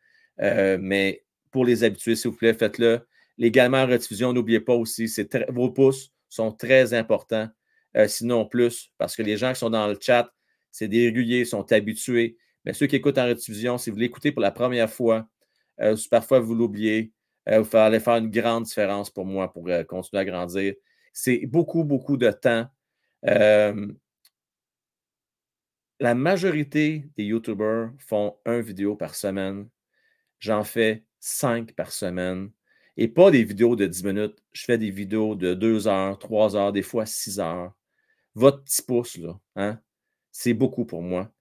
Euh, 0.41 0.77
mais 0.80 1.25
pour 1.51 1.66
les 1.66 1.83
habitués, 1.83 2.16
s'il 2.16 2.32
vous 2.32 2.38
plaît, 2.38 2.53
faites-le. 2.53 3.01
Légalement 3.40 3.77
en 3.77 3.88
rediffusion, 3.88 4.34
n'oubliez 4.34 4.59
pas 4.59 4.76
aussi, 4.76 5.09
vos 5.48 5.72
pouces 5.72 6.11
sont 6.27 6.51
très 6.51 6.93
importants, 6.93 7.48
euh, 7.95 8.06
sinon 8.08 8.45
plus, 8.45 8.92
parce 8.98 9.16
que 9.16 9.24
les 9.24 9.38
gens 9.38 9.53
qui 9.53 9.59
sont 9.59 9.69
dans 9.69 9.88
le 9.88 9.98
chat, 10.00 10.30
c'est 10.72 10.90
des 10.90 11.06
réguliers, 11.06 11.45
sont 11.45 11.72
habitués. 11.72 12.38
Mais 12.66 12.74
ceux 12.74 12.85
qui 12.85 12.98
écoutent 12.98 13.18
en 13.18 13.27
rediffusion, 13.27 13.77
si 13.77 13.92
vous 13.92 13.95
l'écoutez 13.95 14.34
pour 14.34 14.42
la 14.42 14.51
première 14.51 14.90
fois, 14.90 15.30
euh, 15.80 15.95
parfois 16.11 16.42
vous 16.42 16.53
l'oubliez, 16.53 17.14
euh, 17.48 17.61
vous 17.61 17.77
allez 17.77 18.01
faire 18.01 18.18
une 18.18 18.30
grande 18.30 18.66
différence 18.66 19.09
pour 19.09 19.26
moi 19.26 19.51
pour 19.53 19.69
continuer 19.88 20.22
à 20.22 20.26
grandir. 20.26 20.74
C'est 21.14 21.45
beaucoup, 21.45 21.85
beaucoup 21.85 22.18
de 22.18 22.32
temps. 22.32 22.68
la 26.01 26.14
majorité 26.16 27.09
des 27.18 27.24
YouTubers 27.24 27.92
font 28.00 28.38
un 28.45 28.59
vidéo 28.59 28.95
par 28.98 29.16
semaine. 29.16 29.69
J'en 30.40 30.64
fais 30.64 31.06
cinq 31.19 31.74
par 31.74 31.92
semaine. 31.92 32.51
Et 33.02 33.08
pas 33.08 33.32
des 33.32 33.45
vidéos 33.45 33.78
de 33.78 33.88
10 33.88 34.03
minutes. 34.03 34.44
Je 34.52 34.66
fais 34.66 34.78
des 34.78 34.92
vidéos 34.92 35.34
de 35.34 35.53
2 35.53 35.88
heures, 35.88 36.19
3 36.19 36.58
heures, 36.58 36.74
des 36.74 36.82
fois 36.82 37.06
6 37.06 37.40
heures. 37.40 37.74
Votre 38.36 38.61
petit 38.66 38.82
pouce, 38.82 39.18
là, 39.18 39.40
hein, 39.56 39.80
c'est 40.34 40.53
beaucoup 40.53 40.84
pour 40.84 41.02
moi. 41.02 41.32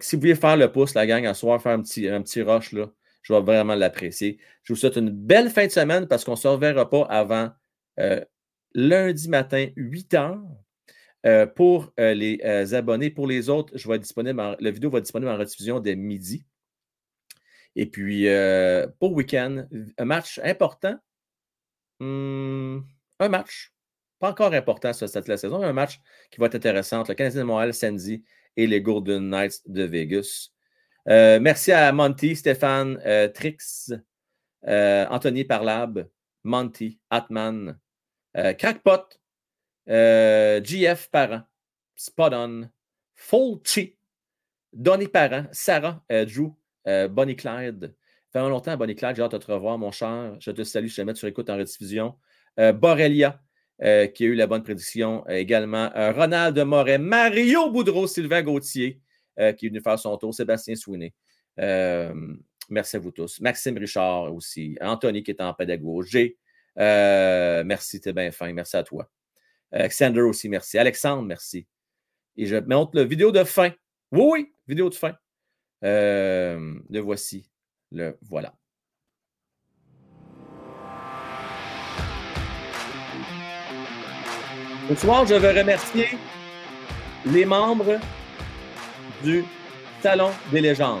Si 0.00 0.16
vous 0.16 0.22
voulez 0.22 0.34
faire 0.34 0.56
le 0.56 0.72
pouce, 0.72 0.94
la 0.94 1.06
gang, 1.06 1.26
à 1.26 1.34
soir, 1.34 1.60
faire 1.60 1.72
un 1.72 1.82
petit, 1.82 2.08
un 2.08 2.22
petit 2.22 2.40
rush, 2.40 2.74
je 2.74 3.34
vais 3.34 3.40
vraiment 3.42 3.74
l'apprécier. 3.74 4.38
Je 4.62 4.72
vous 4.72 4.78
souhaite 4.78 4.96
une 4.96 5.10
belle 5.10 5.50
fin 5.50 5.66
de 5.66 5.70
semaine 5.70 6.08
parce 6.08 6.24
qu'on 6.24 6.30
ne 6.30 6.36
se 6.36 6.48
reverra 6.48 6.88
pas 6.88 7.02
avant 7.02 7.50
euh, 8.00 8.24
lundi 8.72 9.28
matin, 9.28 9.68
8 9.76 10.14
heures. 10.14 10.40
Euh, 11.26 11.44
pour 11.44 11.92
euh, 12.00 12.14
les 12.14 12.72
abonnés, 12.72 13.10
pour 13.10 13.26
les 13.26 13.50
autres, 13.50 13.76
je 13.76 13.86
vais 13.86 14.00
la 14.34 14.70
vidéo 14.70 14.88
va 14.88 14.98
être 14.98 15.04
disponible 15.04 15.30
en 15.30 15.36
rediffusion 15.36 15.78
dès 15.78 15.94
midi. 15.94 16.46
Et 17.76 17.86
puis, 17.86 18.28
euh, 18.28 18.86
pour 18.98 19.12
week-end, 19.12 19.66
un 19.98 20.04
match 20.04 20.40
important? 20.44 20.96
Hmm, 22.00 22.80
un 23.18 23.28
match. 23.28 23.72
Pas 24.18 24.30
encore 24.30 24.52
important 24.52 24.92
sur 24.92 25.08
cette 25.08 25.28
la 25.28 25.36
saison, 25.36 25.60
mais 25.60 25.66
un 25.66 25.72
match 25.72 26.00
qui 26.30 26.38
va 26.38 26.46
être 26.46 26.54
intéressant 26.54 27.02
le 27.08 27.14
Canadien 27.14 27.40
de 27.40 27.46
Montréal 27.46 27.74
samedi 27.74 28.22
et 28.56 28.66
les 28.66 28.80
Golden 28.80 29.28
Knights 29.30 29.62
de 29.66 29.84
Vegas. 29.84 30.50
Euh, 31.08 31.40
merci 31.40 31.72
à 31.72 31.90
Monty, 31.92 32.36
Stéphane, 32.36 33.00
euh, 33.04 33.28
Trix, 33.28 33.92
Anthony 34.64 35.44
Parlab, 35.44 36.08
Monty, 36.44 37.00
Atman, 37.10 37.78
Crackpot, 38.34 39.18
GF 39.88 41.10
Parent, 41.10 41.42
Spot 41.96 42.32
On, 42.32 42.70
Fulci, 43.16 43.96
Donny 44.72 45.08
Parent, 45.08 45.46
Sarah, 45.50 46.04
Drew, 46.08 46.54
euh, 46.86 47.08
Bonnie 47.08 47.36
Clyde. 47.36 47.94
Fait 48.32 48.40
longtemps, 48.40 48.76
Bonnie 48.76 48.94
Clyde, 48.94 49.16
j'ai 49.16 49.22
hâte 49.22 49.32
de 49.32 49.38
te 49.38 49.50
revoir, 49.50 49.78
mon 49.78 49.90
cher. 49.90 50.36
Je 50.40 50.50
te 50.50 50.64
salue, 50.64 50.86
je 50.86 50.96
te 50.96 51.02
mets 51.02 51.14
sur 51.14 51.28
écoute 51.28 51.50
en 51.50 51.56
rediffusion. 51.56 52.16
Euh, 52.58 52.72
euh, 53.82 54.06
qui 54.06 54.24
a 54.24 54.26
eu 54.26 54.34
la 54.34 54.46
bonne 54.46 54.62
prédiction 54.62 55.26
également. 55.28 55.90
Ronald 55.94 56.56
Moret, 56.58 56.98
Mario 56.98 57.70
Boudreau, 57.70 58.06
Sylvain 58.06 58.42
Gauthier, 58.42 59.00
qui 59.36 59.66
est 59.66 59.68
venu 59.68 59.80
faire 59.80 59.98
son 59.98 60.16
tour. 60.16 60.32
Sébastien 60.32 60.76
Sweeney. 60.76 61.12
merci 62.68 62.96
à 62.96 62.98
vous 62.98 63.10
tous. 63.10 63.40
Maxime 63.40 63.76
Richard 63.76 64.32
aussi. 64.32 64.76
Anthony 64.80 65.22
qui 65.22 65.32
est 65.32 65.40
en 65.40 65.52
pédagogie. 65.52 66.36
merci, 66.76 68.00
t'es 68.00 68.12
bien 68.12 68.30
fin. 68.30 68.52
Merci 68.52 68.76
à 68.76 68.82
toi. 68.82 69.10
Alexander 69.72 70.20
aussi, 70.20 70.48
merci. 70.48 70.78
Alexandre, 70.78 71.22
merci. 71.22 71.66
Et 72.36 72.46
je 72.46 72.56
montre 72.56 72.92
la 72.94 73.04
vidéo 73.04 73.32
de 73.32 73.42
fin. 73.44 73.72
Oui, 74.12 74.22
oui, 74.30 74.54
vidéo 74.66 74.90
de 74.90 74.94
fin. 74.94 75.14
Euh, 75.84 76.78
le 76.88 77.00
voici. 77.00 77.50
Le 77.90 78.16
voilà. 78.22 78.54
Ce 84.88 84.94
soir, 84.96 85.26
je 85.26 85.34
veux 85.34 85.58
remercier 85.58 86.08
les 87.26 87.44
membres 87.44 87.98
du 89.22 89.44
Salon 90.02 90.30
des 90.50 90.60
légendes. 90.60 91.00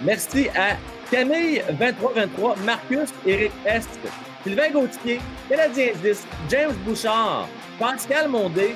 Merci 0.00 0.48
à 0.56 0.76
Camille 1.10 1.62
2323, 1.78 2.56
Marcus 2.64 3.10
Éric 3.26 3.52
Est, 3.66 3.88
Sylvain 4.42 4.70
Gauthier, 4.70 5.20
Canadien 5.48 5.92
10, 6.02 6.26
James 6.48 6.74
Bouchard, 6.84 7.48
Pascal 7.78 8.28
Mondé, 8.28 8.74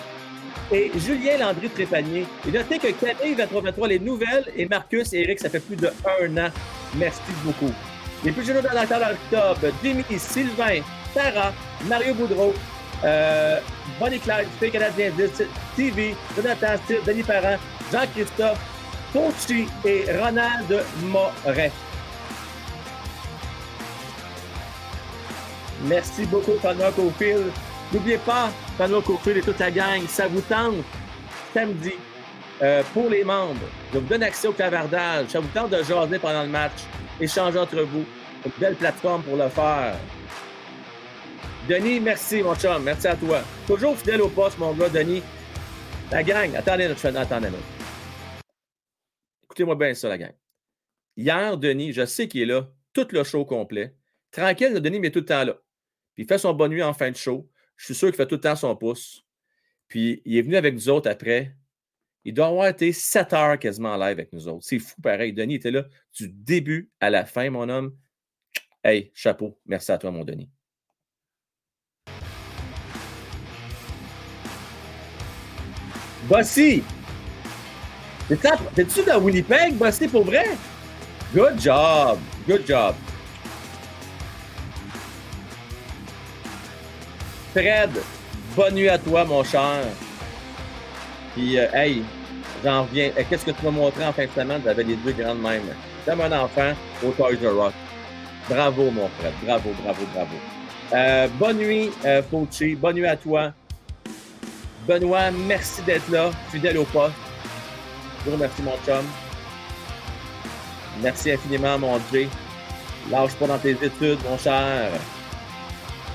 et 0.72 0.90
Julien 0.96 1.38
Landry 1.38 1.68
Trépanier. 1.68 2.26
Et 2.46 2.50
notez 2.50 2.78
que 2.78 2.88
Camille 2.92 3.34
2323, 3.36 3.88
les 3.88 3.98
nouvelles, 3.98 4.52
et 4.56 4.66
Marcus 4.66 5.12
et 5.12 5.20
Eric, 5.20 5.38
ça 5.40 5.50
fait 5.50 5.60
plus 5.60 5.76
de 5.76 5.90
un 6.20 6.36
an. 6.36 6.50
Merci 6.96 7.20
beaucoup. 7.44 7.72
Les 8.24 8.32
plus 8.32 8.44
jeunes 8.44 8.62
dans 8.62 8.72
l'octobre, 8.72 9.72
Jimmy, 9.82 10.04
Sylvain, 10.18 10.80
Sarah, 11.14 11.52
Mario 11.84 12.14
Boudreau, 12.14 12.54
Bonnie 14.00 14.18
Clyde, 14.18 14.48
P. 14.58 14.70
Canadien 14.70 15.10
10, 15.10 15.42
TV, 15.76 16.16
Jonathan 16.34 16.74
Denis 17.06 17.22
Parent, 17.22 17.56
Jean-Christophe, 17.92 18.58
Fauci 19.12 19.66
et 19.84 20.04
Ronald 20.18 20.84
Moret. 21.02 21.70
Merci 25.84 26.24
beaucoup, 26.24 26.58
Fernand 26.60 26.90
Cofield. 26.92 27.52
N'oubliez 27.92 28.18
pas, 28.18 28.50
Pano 28.76 29.00
Courfield 29.00 29.38
et 29.38 29.42
toute 29.42 29.58
la 29.58 29.70
gang, 29.70 30.06
ça 30.08 30.26
vous 30.26 30.40
tente 30.40 30.84
samedi 31.54 31.92
euh, 32.60 32.82
pour 32.92 33.08
les 33.08 33.22
membres. 33.22 33.60
Je 33.92 33.98
vous 33.98 34.06
donne 34.06 34.22
accès 34.22 34.48
au 34.48 34.52
clavardage. 34.52 35.28
Ça 35.28 35.40
vous 35.40 35.48
tente 35.48 35.70
de 35.70 35.82
jaser 35.82 36.18
pendant 36.18 36.42
le 36.42 36.48
match, 36.48 36.82
échanger 37.20 37.58
entre 37.58 37.82
vous. 37.82 38.04
Une 38.44 38.52
belle 38.58 38.74
plateforme 38.74 39.22
pour 39.22 39.36
le 39.36 39.48
faire. 39.48 39.96
Denis, 41.68 42.00
merci, 42.00 42.42
mon 42.42 42.54
chum. 42.54 42.82
Merci 42.82 43.08
à 43.08 43.16
toi. 43.16 43.42
Toujours 43.66 43.96
fidèle 43.96 44.22
au 44.22 44.28
poste, 44.28 44.58
mon 44.58 44.72
gars, 44.72 44.88
Denis. 44.88 45.22
La 46.10 46.22
gang, 46.22 46.54
attendez 46.54 46.88
notre 46.88 47.06
attendez 47.16 47.48
Écoutez-moi 49.44 49.74
bien 49.74 49.94
ça, 49.94 50.08
la 50.08 50.18
gang. 50.18 50.32
Hier, 51.16 51.56
Denis, 51.56 51.92
je 51.92 52.04
sais 52.04 52.28
qu'il 52.28 52.42
est 52.42 52.46
là, 52.46 52.68
tout 52.92 53.08
le 53.10 53.24
show 53.24 53.44
complet. 53.44 53.96
Tranquille, 54.30 54.74
Denis, 54.80 55.00
mais 55.00 55.10
tout 55.10 55.20
le 55.20 55.24
temps 55.24 55.44
là. 55.44 55.54
Puis 56.14 56.24
il 56.24 56.26
fait 56.26 56.38
son 56.38 56.52
bonne 56.52 56.70
nuit 56.70 56.82
en 56.82 56.94
fin 56.94 57.10
de 57.10 57.16
show. 57.16 57.48
Je 57.76 57.84
suis 57.86 57.94
sûr 57.94 58.08
qu'il 58.08 58.16
fait 58.16 58.26
tout 58.26 58.36
le 58.36 58.40
temps 58.40 58.56
son 58.56 58.74
pouce. 58.74 59.24
Puis 59.88 60.22
il 60.24 60.36
est 60.36 60.42
venu 60.42 60.56
avec 60.56 60.74
nous 60.74 60.88
autres 60.88 61.10
après. 61.10 61.54
Il 62.24 62.34
doit 62.34 62.48
avoir 62.48 62.66
été 62.66 62.92
7 62.92 63.32
heures 63.34 63.58
quasiment 63.58 63.90
en 63.90 63.96
live 63.96 64.10
avec 64.18 64.32
nous 64.32 64.48
autres. 64.48 64.64
C'est 64.64 64.80
fou 64.80 65.00
pareil. 65.00 65.32
Denis 65.32 65.54
était 65.54 65.70
là 65.70 65.84
du 66.18 66.28
début 66.28 66.90
à 67.00 67.10
la 67.10 67.24
fin, 67.24 67.48
mon 67.50 67.68
homme. 67.68 67.96
Hey, 68.82 69.12
chapeau. 69.14 69.60
Merci 69.64 69.92
à 69.92 69.98
toi, 69.98 70.10
mon 70.10 70.24
Denis. 70.24 70.50
Bossy! 76.28 76.82
T'es-tu 78.28 79.04
dans 79.04 79.20
Winnipeg, 79.20 79.74
Bossy, 79.74 80.08
pour 80.08 80.24
vrai? 80.24 80.46
Good 81.32 81.60
job! 81.60 82.18
Good 82.48 82.66
job! 82.66 82.96
Fred, 87.56 87.88
bonne 88.54 88.74
nuit 88.74 88.90
à 88.90 88.98
toi, 88.98 89.24
mon 89.24 89.42
cher. 89.42 89.80
Puis, 91.32 91.58
euh, 91.58 91.66
hey, 91.72 92.02
j'en 92.62 92.82
reviens. 92.82 93.10
Euh, 93.16 93.22
qu'est-ce 93.30 93.46
que 93.46 93.50
tu 93.50 93.64
m'as 93.64 93.70
montré 93.70 94.04
en 94.04 94.12
fin 94.12 94.26
de 94.26 94.30
semaine? 94.30 94.60
J'avais 94.62 94.82
les 94.82 94.96
deux 94.96 95.12
grandes 95.12 95.40
mêmes. 95.40 95.62
Comme 96.04 96.20
un 96.20 96.32
enfant 96.38 96.72
au 97.02 97.12
Toys 97.12 97.36
R 97.42 97.56
Rock. 97.56 97.72
Bravo, 98.50 98.90
mon 98.90 99.08
frère. 99.08 99.32
Bravo, 99.42 99.70
bravo, 99.82 100.02
bravo. 100.12 100.36
Euh, 100.92 101.28
bonne 101.38 101.56
nuit, 101.56 101.90
Fauci. 102.30 102.74
Bonne 102.74 102.96
nuit 102.96 103.06
à 103.06 103.16
toi. 103.16 103.54
Benoît, 104.86 105.30
merci 105.30 105.80
d'être 105.80 106.10
là, 106.10 106.32
fidèle 106.52 106.76
au 106.76 106.84
poste. 106.84 107.14
Je 108.20 108.30
vous 108.30 108.36
remercie, 108.36 108.60
mon 108.60 108.76
chum. 108.84 109.06
Merci 111.02 111.32
infiniment, 111.32 111.78
mon 111.78 111.98
Jay. 112.12 112.28
Lâche 113.10 113.34
pas 113.36 113.46
dans 113.46 113.58
tes 113.58 113.70
études, 113.70 114.18
mon 114.28 114.36
cher. 114.36 114.90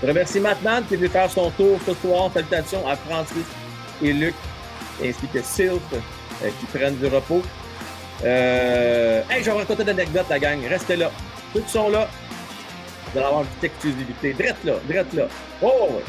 Je 0.02 0.08
remercie 0.08 0.40
Matman 0.40 0.84
qui 0.86 0.96
est 0.96 0.98
venu 0.98 1.10
faire 1.10 1.30
son 1.30 1.52
tour 1.52 1.80
ce 1.86 1.94
soir. 1.94 2.32
Salutations 2.34 2.88
à 2.88 2.96
Francis 2.96 3.46
et 4.02 4.14
Luc, 4.14 4.34
ainsi 5.04 5.28
que 5.28 5.42
Sylph, 5.42 5.82
euh, 5.94 6.50
qui 6.60 6.66
prennent 6.78 6.98
du 6.98 7.08
repos. 7.08 7.44
Euh... 8.24 9.22
Hey, 9.30 9.44
je 9.44 9.52
vais 9.52 9.58
raconter 9.58 9.84
d'anecdotes, 9.84 10.26
la 10.30 10.40
gang. 10.40 10.60
Restez 10.68 10.96
là. 10.96 11.12
Ceux 11.54 11.64
sont 11.68 11.90
là, 11.90 12.08
vous 13.12 13.18
allez 13.18 13.28
avoir 13.28 13.42
une 13.42 13.48
petite 13.48 13.66
exclusivité. 13.66 14.34
Drette 14.34 14.64
là, 14.64 14.74
drette 14.88 15.14
là. 15.14 15.28
Oh, 15.62 15.90
ouais. 15.92 16.04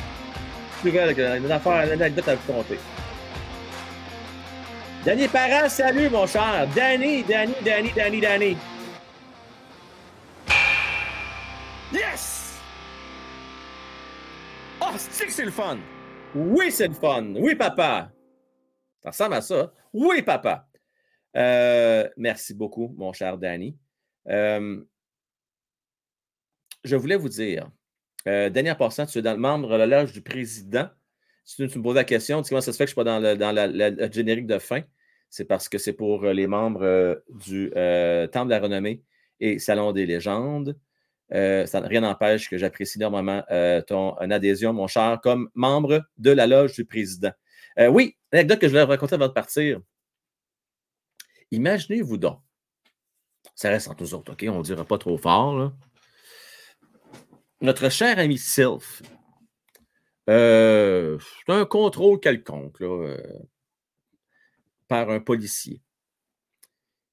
Nouvelle, 0.85 1.39
une 1.45 1.51
affaire, 1.51 1.85
une 1.85 1.93
anecdote 1.93 2.29
à 2.29 2.35
vous 2.35 2.53
compter. 2.53 2.79
Danny 5.05 5.29
Parent, 5.29 5.69
salut, 5.69 6.09
mon 6.11 6.27
cher. 6.27 6.67
Danny, 6.75 7.25
Danny, 7.25 7.55
Danny, 7.65 7.93
Danny, 7.95 8.21
Danny. 8.21 8.57
Yes! 11.93 12.42
Oh, 14.95 14.99
c'est 14.99 15.45
le 15.45 15.51
fun. 15.51 15.79
Oui, 16.35 16.71
c'est 16.71 16.89
le 16.89 16.93
fun. 16.93 17.35
Oui, 17.37 17.55
papa. 17.55 18.13
Ça 19.03 19.09
ressemble 19.09 19.35
à 19.35 19.41
ça. 19.41 19.73
Oui, 19.95 20.21
papa. 20.21 20.69
Euh, 21.35 22.07
merci 22.19 22.53
beaucoup, 22.53 22.95
mon 22.99 23.15
cher 23.15 23.39
Danny. 23.39 23.75
Euh, 24.29 24.85
je 26.85 26.97
voulais 26.97 27.17
vous 27.17 27.31
dire, 27.31 27.71
euh, 28.29 28.51
dernier 28.51 28.75
passant, 28.75 29.07
tu 29.07 29.19
es 29.19 29.23
dans 29.23 29.33
le 29.33 29.39
membre 29.39 29.71
de 29.71 29.77
la 29.77 29.87
loge 29.87 30.13
du 30.13 30.21
président. 30.21 30.91
Si 31.43 31.57
tu 31.57 31.79
me 31.79 31.83
poses 31.83 31.95
la 31.95 32.05
question, 32.05 32.43
tu 32.43 32.51
comment 32.51 32.61
ça 32.61 32.73
se 32.73 32.77
fait 32.77 32.85
que 32.85 32.91
je 32.91 33.01
ne 33.01 33.03
suis 33.03 33.37
pas 33.37 33.37
dans, 33.37 33.63
le, 33.63 33.97
la, 33.97 34.11
générique 34.11 34.47
de 34.47 34.59
fin? 34.59 34.83
C'est 35.31 35.47
parce 35.47 35.71
que 35.71 35.79
c'est 35.79 35.95
pour 35.95 36.23
euh, 36.25 36.35
les 36.35 36.47
membres 36.47 37.23
du 37.31 37.71
Temple 37.71 38.47
de 38.47 38.51
la 38.51 38.61
Renommée 38.61 39.03
et 39.41 39.59
Salon 39.59 39.93
des 39.93 40.05
légendes. 40.05 40.77
Ça, 41.33 41.81
rien 41.81 42.03
n'empêche 42.03 42.51
que 42.51 42.59
j'apprécie 42.59 42.99
énormément 42.99 43.43
ton 43.87 44.15
adhésion, 44.17 44.73
mon 44.73 44.87
cher, 44.87 45.21
comme 45.23 45.49
membre 45.55 46.03
de 46.19 46.31
la 46.31 46.47
loge 46.47 46.75
du 46.75 46.85
président. 46.85 47.33
oui, 47.89 48.17
l'anecdote 48.33 48.59
que 48.59 48.69
je 48.69 48.79
vous 48.79 48.87
raconter 48.87 49.15
avant 49.15 49.29
de 49.29 49.33
partir. 49.33 49.81
Imaginez-vous 51.51 52.17
donc, 52.17 52.41
ça 53.55 53.71
reste 53.71 53.89
entre 53.89 54.03
nous 54.03 54.15
autres, 54.15 54.33
OK? 54.33 54.45
On 54.49 54.59
ne 54.59 54.63
dira 54.63 54.85
pas 54.85 54.99
trop 54.99 55.19
fort, 55.19 55.59
là 55.59 55.73
notre 57.63 57.89
cher 57.91 58.19
ami 58.19 58.39
Sylph, 58.39 59.03
euh, 60.29 61.19
c'est 61.47 61.53
un 61.53 61.65
contrôle 61.65 62.21
quelconque 62.21 62.83
euh, 62.83 63.17
par 64.89 65.11
un 65.11 65.21
policier. 65.21 65.81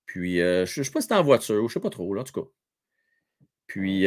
Puis, 0.05 0.41
euh, 0.41 0.65
je 0.65 0.81
ne 0.81 0.83
sais 0.83 0.91
pas 0.91 1.01
si 1.01 1.07
c'est 1.07 1.13
en 1.13 1.23
voiture, 1.23 1.63
ou 1.63 1.69
je 1.69 1.73
ne 1.73 1.73
sais 1.75 1.79
pas 1.79 1.91
trop, 1.91 2.13
là, 2.13 2.21
en 2.21 2.23
tout 2.23 2.41
cas. 2.41 2.49
Puis, 3.69 4.05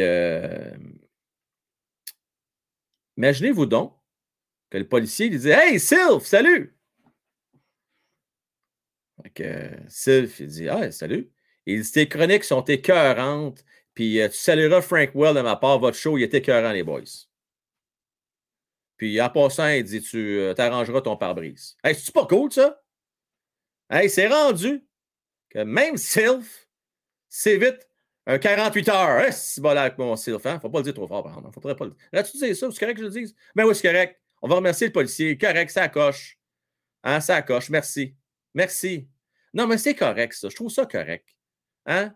imaginez-vous 3.17 3.65
donc 3.65 3.97
que 4.69 4.77
le 4.77 4.87
policier 4.87 5.29
lui 5.29 5.39
dit 5.39 5.49
Hey, 5.49 5.79
Sylph, 5.79 6.25
salut! 6.25 6.77
Donc, 9.17 9.41
Sylph, 9.87 10.39
il 10.39 10.47
dit 10.47 10.69
Ah, 10.69 10.91
salut. 10.91 11.31
Il 11.65 11.81
dit 11.81 11.91
Tes 11.91 12.07
chroniques 12.07 12.43
sont 12.43 12.63
écœurantes. 12.65 13.63
Puis 13.93 14.19
euh, 14.19 14.27
tu 14.27 14.37
salueras 14.37 14.81
Frank 14.81 15.11
Well 15.13 15.35
de 15.35 15.41
ma 15.41 15.55
part, 15.55 15.79
votre 15.79 15.97
show, 15.97 16.17
il 16.17 16.23
était 16.23 16.39
écœurant, 16.39 16.71
les 16.71 16.83
boys. 16.83 17.03
Puis 18.97 19.21
en 19.21 19.29
passant, 19.29 19.67
il 19.67 19.83
dit 19.83 20.01
Tu 20.01 20.39
euh, 20.39 20.53
t'arrangeras 20.53 21.01
ton 21.01 21.15
pare-brise. 21.15 21.77
Hey, 21.83 21.95
c'est 21.95 22.13
pas 22.13 22.25
cool, 22.25 22.51
ça? 22.51 22.81
Hey, 23.89 24.09
c'est 24.09 24.27
rendu 24.27 24.85
que 25.49 25.59
même 25.59 25.97
Sylph, 25.97 26.67
c'est 27.29 27.57
vite 27.57 27.87
un 28.25 28.37
48 28.37 28.89
heures. 28.89 29.19
Hey, 29.19 29.33
c'est 29.33 29.61
bon 29.61 29.77
avec 29.77 29.97
mon 29.97 30.15
Sylph, 30.15 30.45
hein? 30.45 30.59
Faut 30.59 30.69
pas 30.69 30.79
le 30.79 30.83
dire 30.85 30.93
trop 30.93 31.07
fort, 31.07 31.23
par 31.23 31.33
exemple. 31.37 31.53
Faudrait 31.53 31.75
pas 31.75 31.85
le 31.85 31.91
dire. 31.91 32.23
tu 32.23 32.37
dire 32.37 32.55
ça? 32.55 32.71
C'est 32.71 32.79
correct 32.79 32.95
que 32.95 33.01
je 33.01 33.07
le 33.07 33.11
dise? 33.11 33.35
Ben 33.55 33.65
oui, 33.65 33.75
c'est 33.75 33.87
correct. 33.87 34.19
On 34.41 34.47
va 34.47 34.55
remercier 34.55 34.87
le 34.87 34.93
policier. 34.93 35.37
Correct, 35.37 35.69
ça 35.69 35.89
coche. 35.89 36.37
Hein, 37.03 37.19
ça 37.19 37.41
coche. 37.41 37.69
Merci. 37.69 38.15
Merci. 38.53 39.07
Non, 39.53 39.67
mais 39.67 39.77
c'est 39.77 39.95
correct, 39.95 40.33
ça. 40.33 40.49
Je 40.49 40.55
trouve 40.55 40.71
ça 40.71 40.85
correct. 40.85 41.27
Hein? 41.85 42.13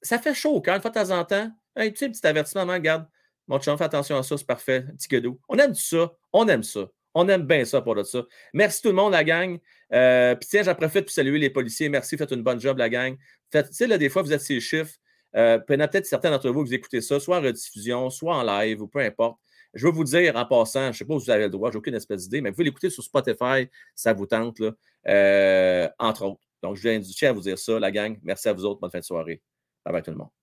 ça 0.00 0.18
fait 0.18 0.34
chaud 0.34 0.60
quand 0.60 0.74
une 0.74 0.80
fois 0.80 0.90
de 0.90 0.94
temps 0.94 1.10
en 1.10 1.24
temps. 1.24 1.50
tu 1.76 1.96
sais, 1.96 2.08
petit 2.08 2.26
avertissement, 2.26 2.66
regarde, 2.66 3.06
mon 3.48 3.58
chum, 3.58 3.76
fais 3.76 3.84
attention 3.84 4.16
à 4.16 4.22
ça, 4.22 4.36
c'est 4.38 4.46
parfait, 4.46 4.82
petit 4.96 5.08
cadeau. 5.08 5.40
On 5.48 5.56
aime 5.58 5.74
ça, 5.74 6.12
on 6.32 6.46
aime 6.48 6.62
ça. 6.62 6.88
On 7.14 7.28
aime 7.28 7.42
bien 7.42 7.64
ça 7.64 7.82
pour 7.82 8.06
ça. 8.06 8.22
Merci 8.54 8.80
tout 8.80 8.88
le 8.88 8.94
monde, 8.94 9.12
la 9.12 9.24
gang. 9.24 9.58
Euh, 9.92 10.34
puis 10.34 10.48
tiens, 10.48 10.62
j'en 10.62 10.74
profite 10.74 11.04
pour 11.04 11.10
saluer 11.10 11.38
les 11.38 11.50
policiers. 11.50 11.88
Merci, 11.90 12.16
faites 12.16 12.30
une 12.30 12.42
bonne 12.42 12.58
job, 12.58 12.78
la 12.78 12.88
gang. 12.88 13.16
Tu 13.50 13.60
sais, 13.70 13.86
là, 13.86 13.98
des 13.98 14.08
fois, 14.08 14.22
vous 14.22 14.32
êtes 14.32 14.40
ces 14.40 14.60
chiffres. 14.60 14.94
Euh, 15.36 15.58
peut-être 15.58 16.06
certains 16.06 16.30
d'entre 16.30 16.50
vous 16.50 16.64
qui 16.64 16.74
écoutez 16.74 17.00
ça, 17.00 17.18
soit 17.20 17.38
en 17.38 17.42
rediffusion, 17.42 18.10
soit 18.10 18.36
en 18.36 18.42
live, 18.42 18.82
ou 18.82 18.88
peu 18.88 19.00
importe. 19.00 19.38
Je 19.74 19.86
veux 19.86 19.92
vous 19.92 20.04
dire 20.04 20.36
en 20.36 20.44
passant, 20.44 20.84
je 20.84 20.88
ne 20.88 20.92
sais 20.92 21.04
pas 21.04 21.18
si 21.18 21.24
vous 21.24 21.30
avez 21.30 21.44
le 21.44 21.50
droit, 21.50 21.70
j'ai 21.70 21.78
aucune 21.78 21.94
espèce 21.94 22.24
d'idée, 22.24 22.40
mais 22.42 22.50
vous 22.50 22.56
pouvez 22.56 22.64
l'écouter 22.64 22.90
sur 22.90 23.02
Spotify, 23.02 23.68
ça 23.94 24.12
vous 24.12 24.26
tente, 24.26 24.60
euh, 25.08 25.88
entre 25.98 26.26
autres. 26.26 26.42
Donc, 26.62 26.76
je 26.76 26.82
viens 26.82 27.30
à 27.30 27.32
vous 27.32 27.40
dire 27.40 27.58
ça, 27.58 27.78
la 27.78 27.90
gang. 27.90 28.18
Merci 28.22 28.48
à 28.48 28.52
vous 28.52 28.64
autres. 28.64 28.80
Bonne 28.80 28.90
fin 28.90 29.00
de 29.00 29.04
soirée. 29.04 29.42
Bye 29.84 29.92
bye 29.92 30.02
tout 30.02 30.10
le 30.10 30.18
monde. 30.18 30.41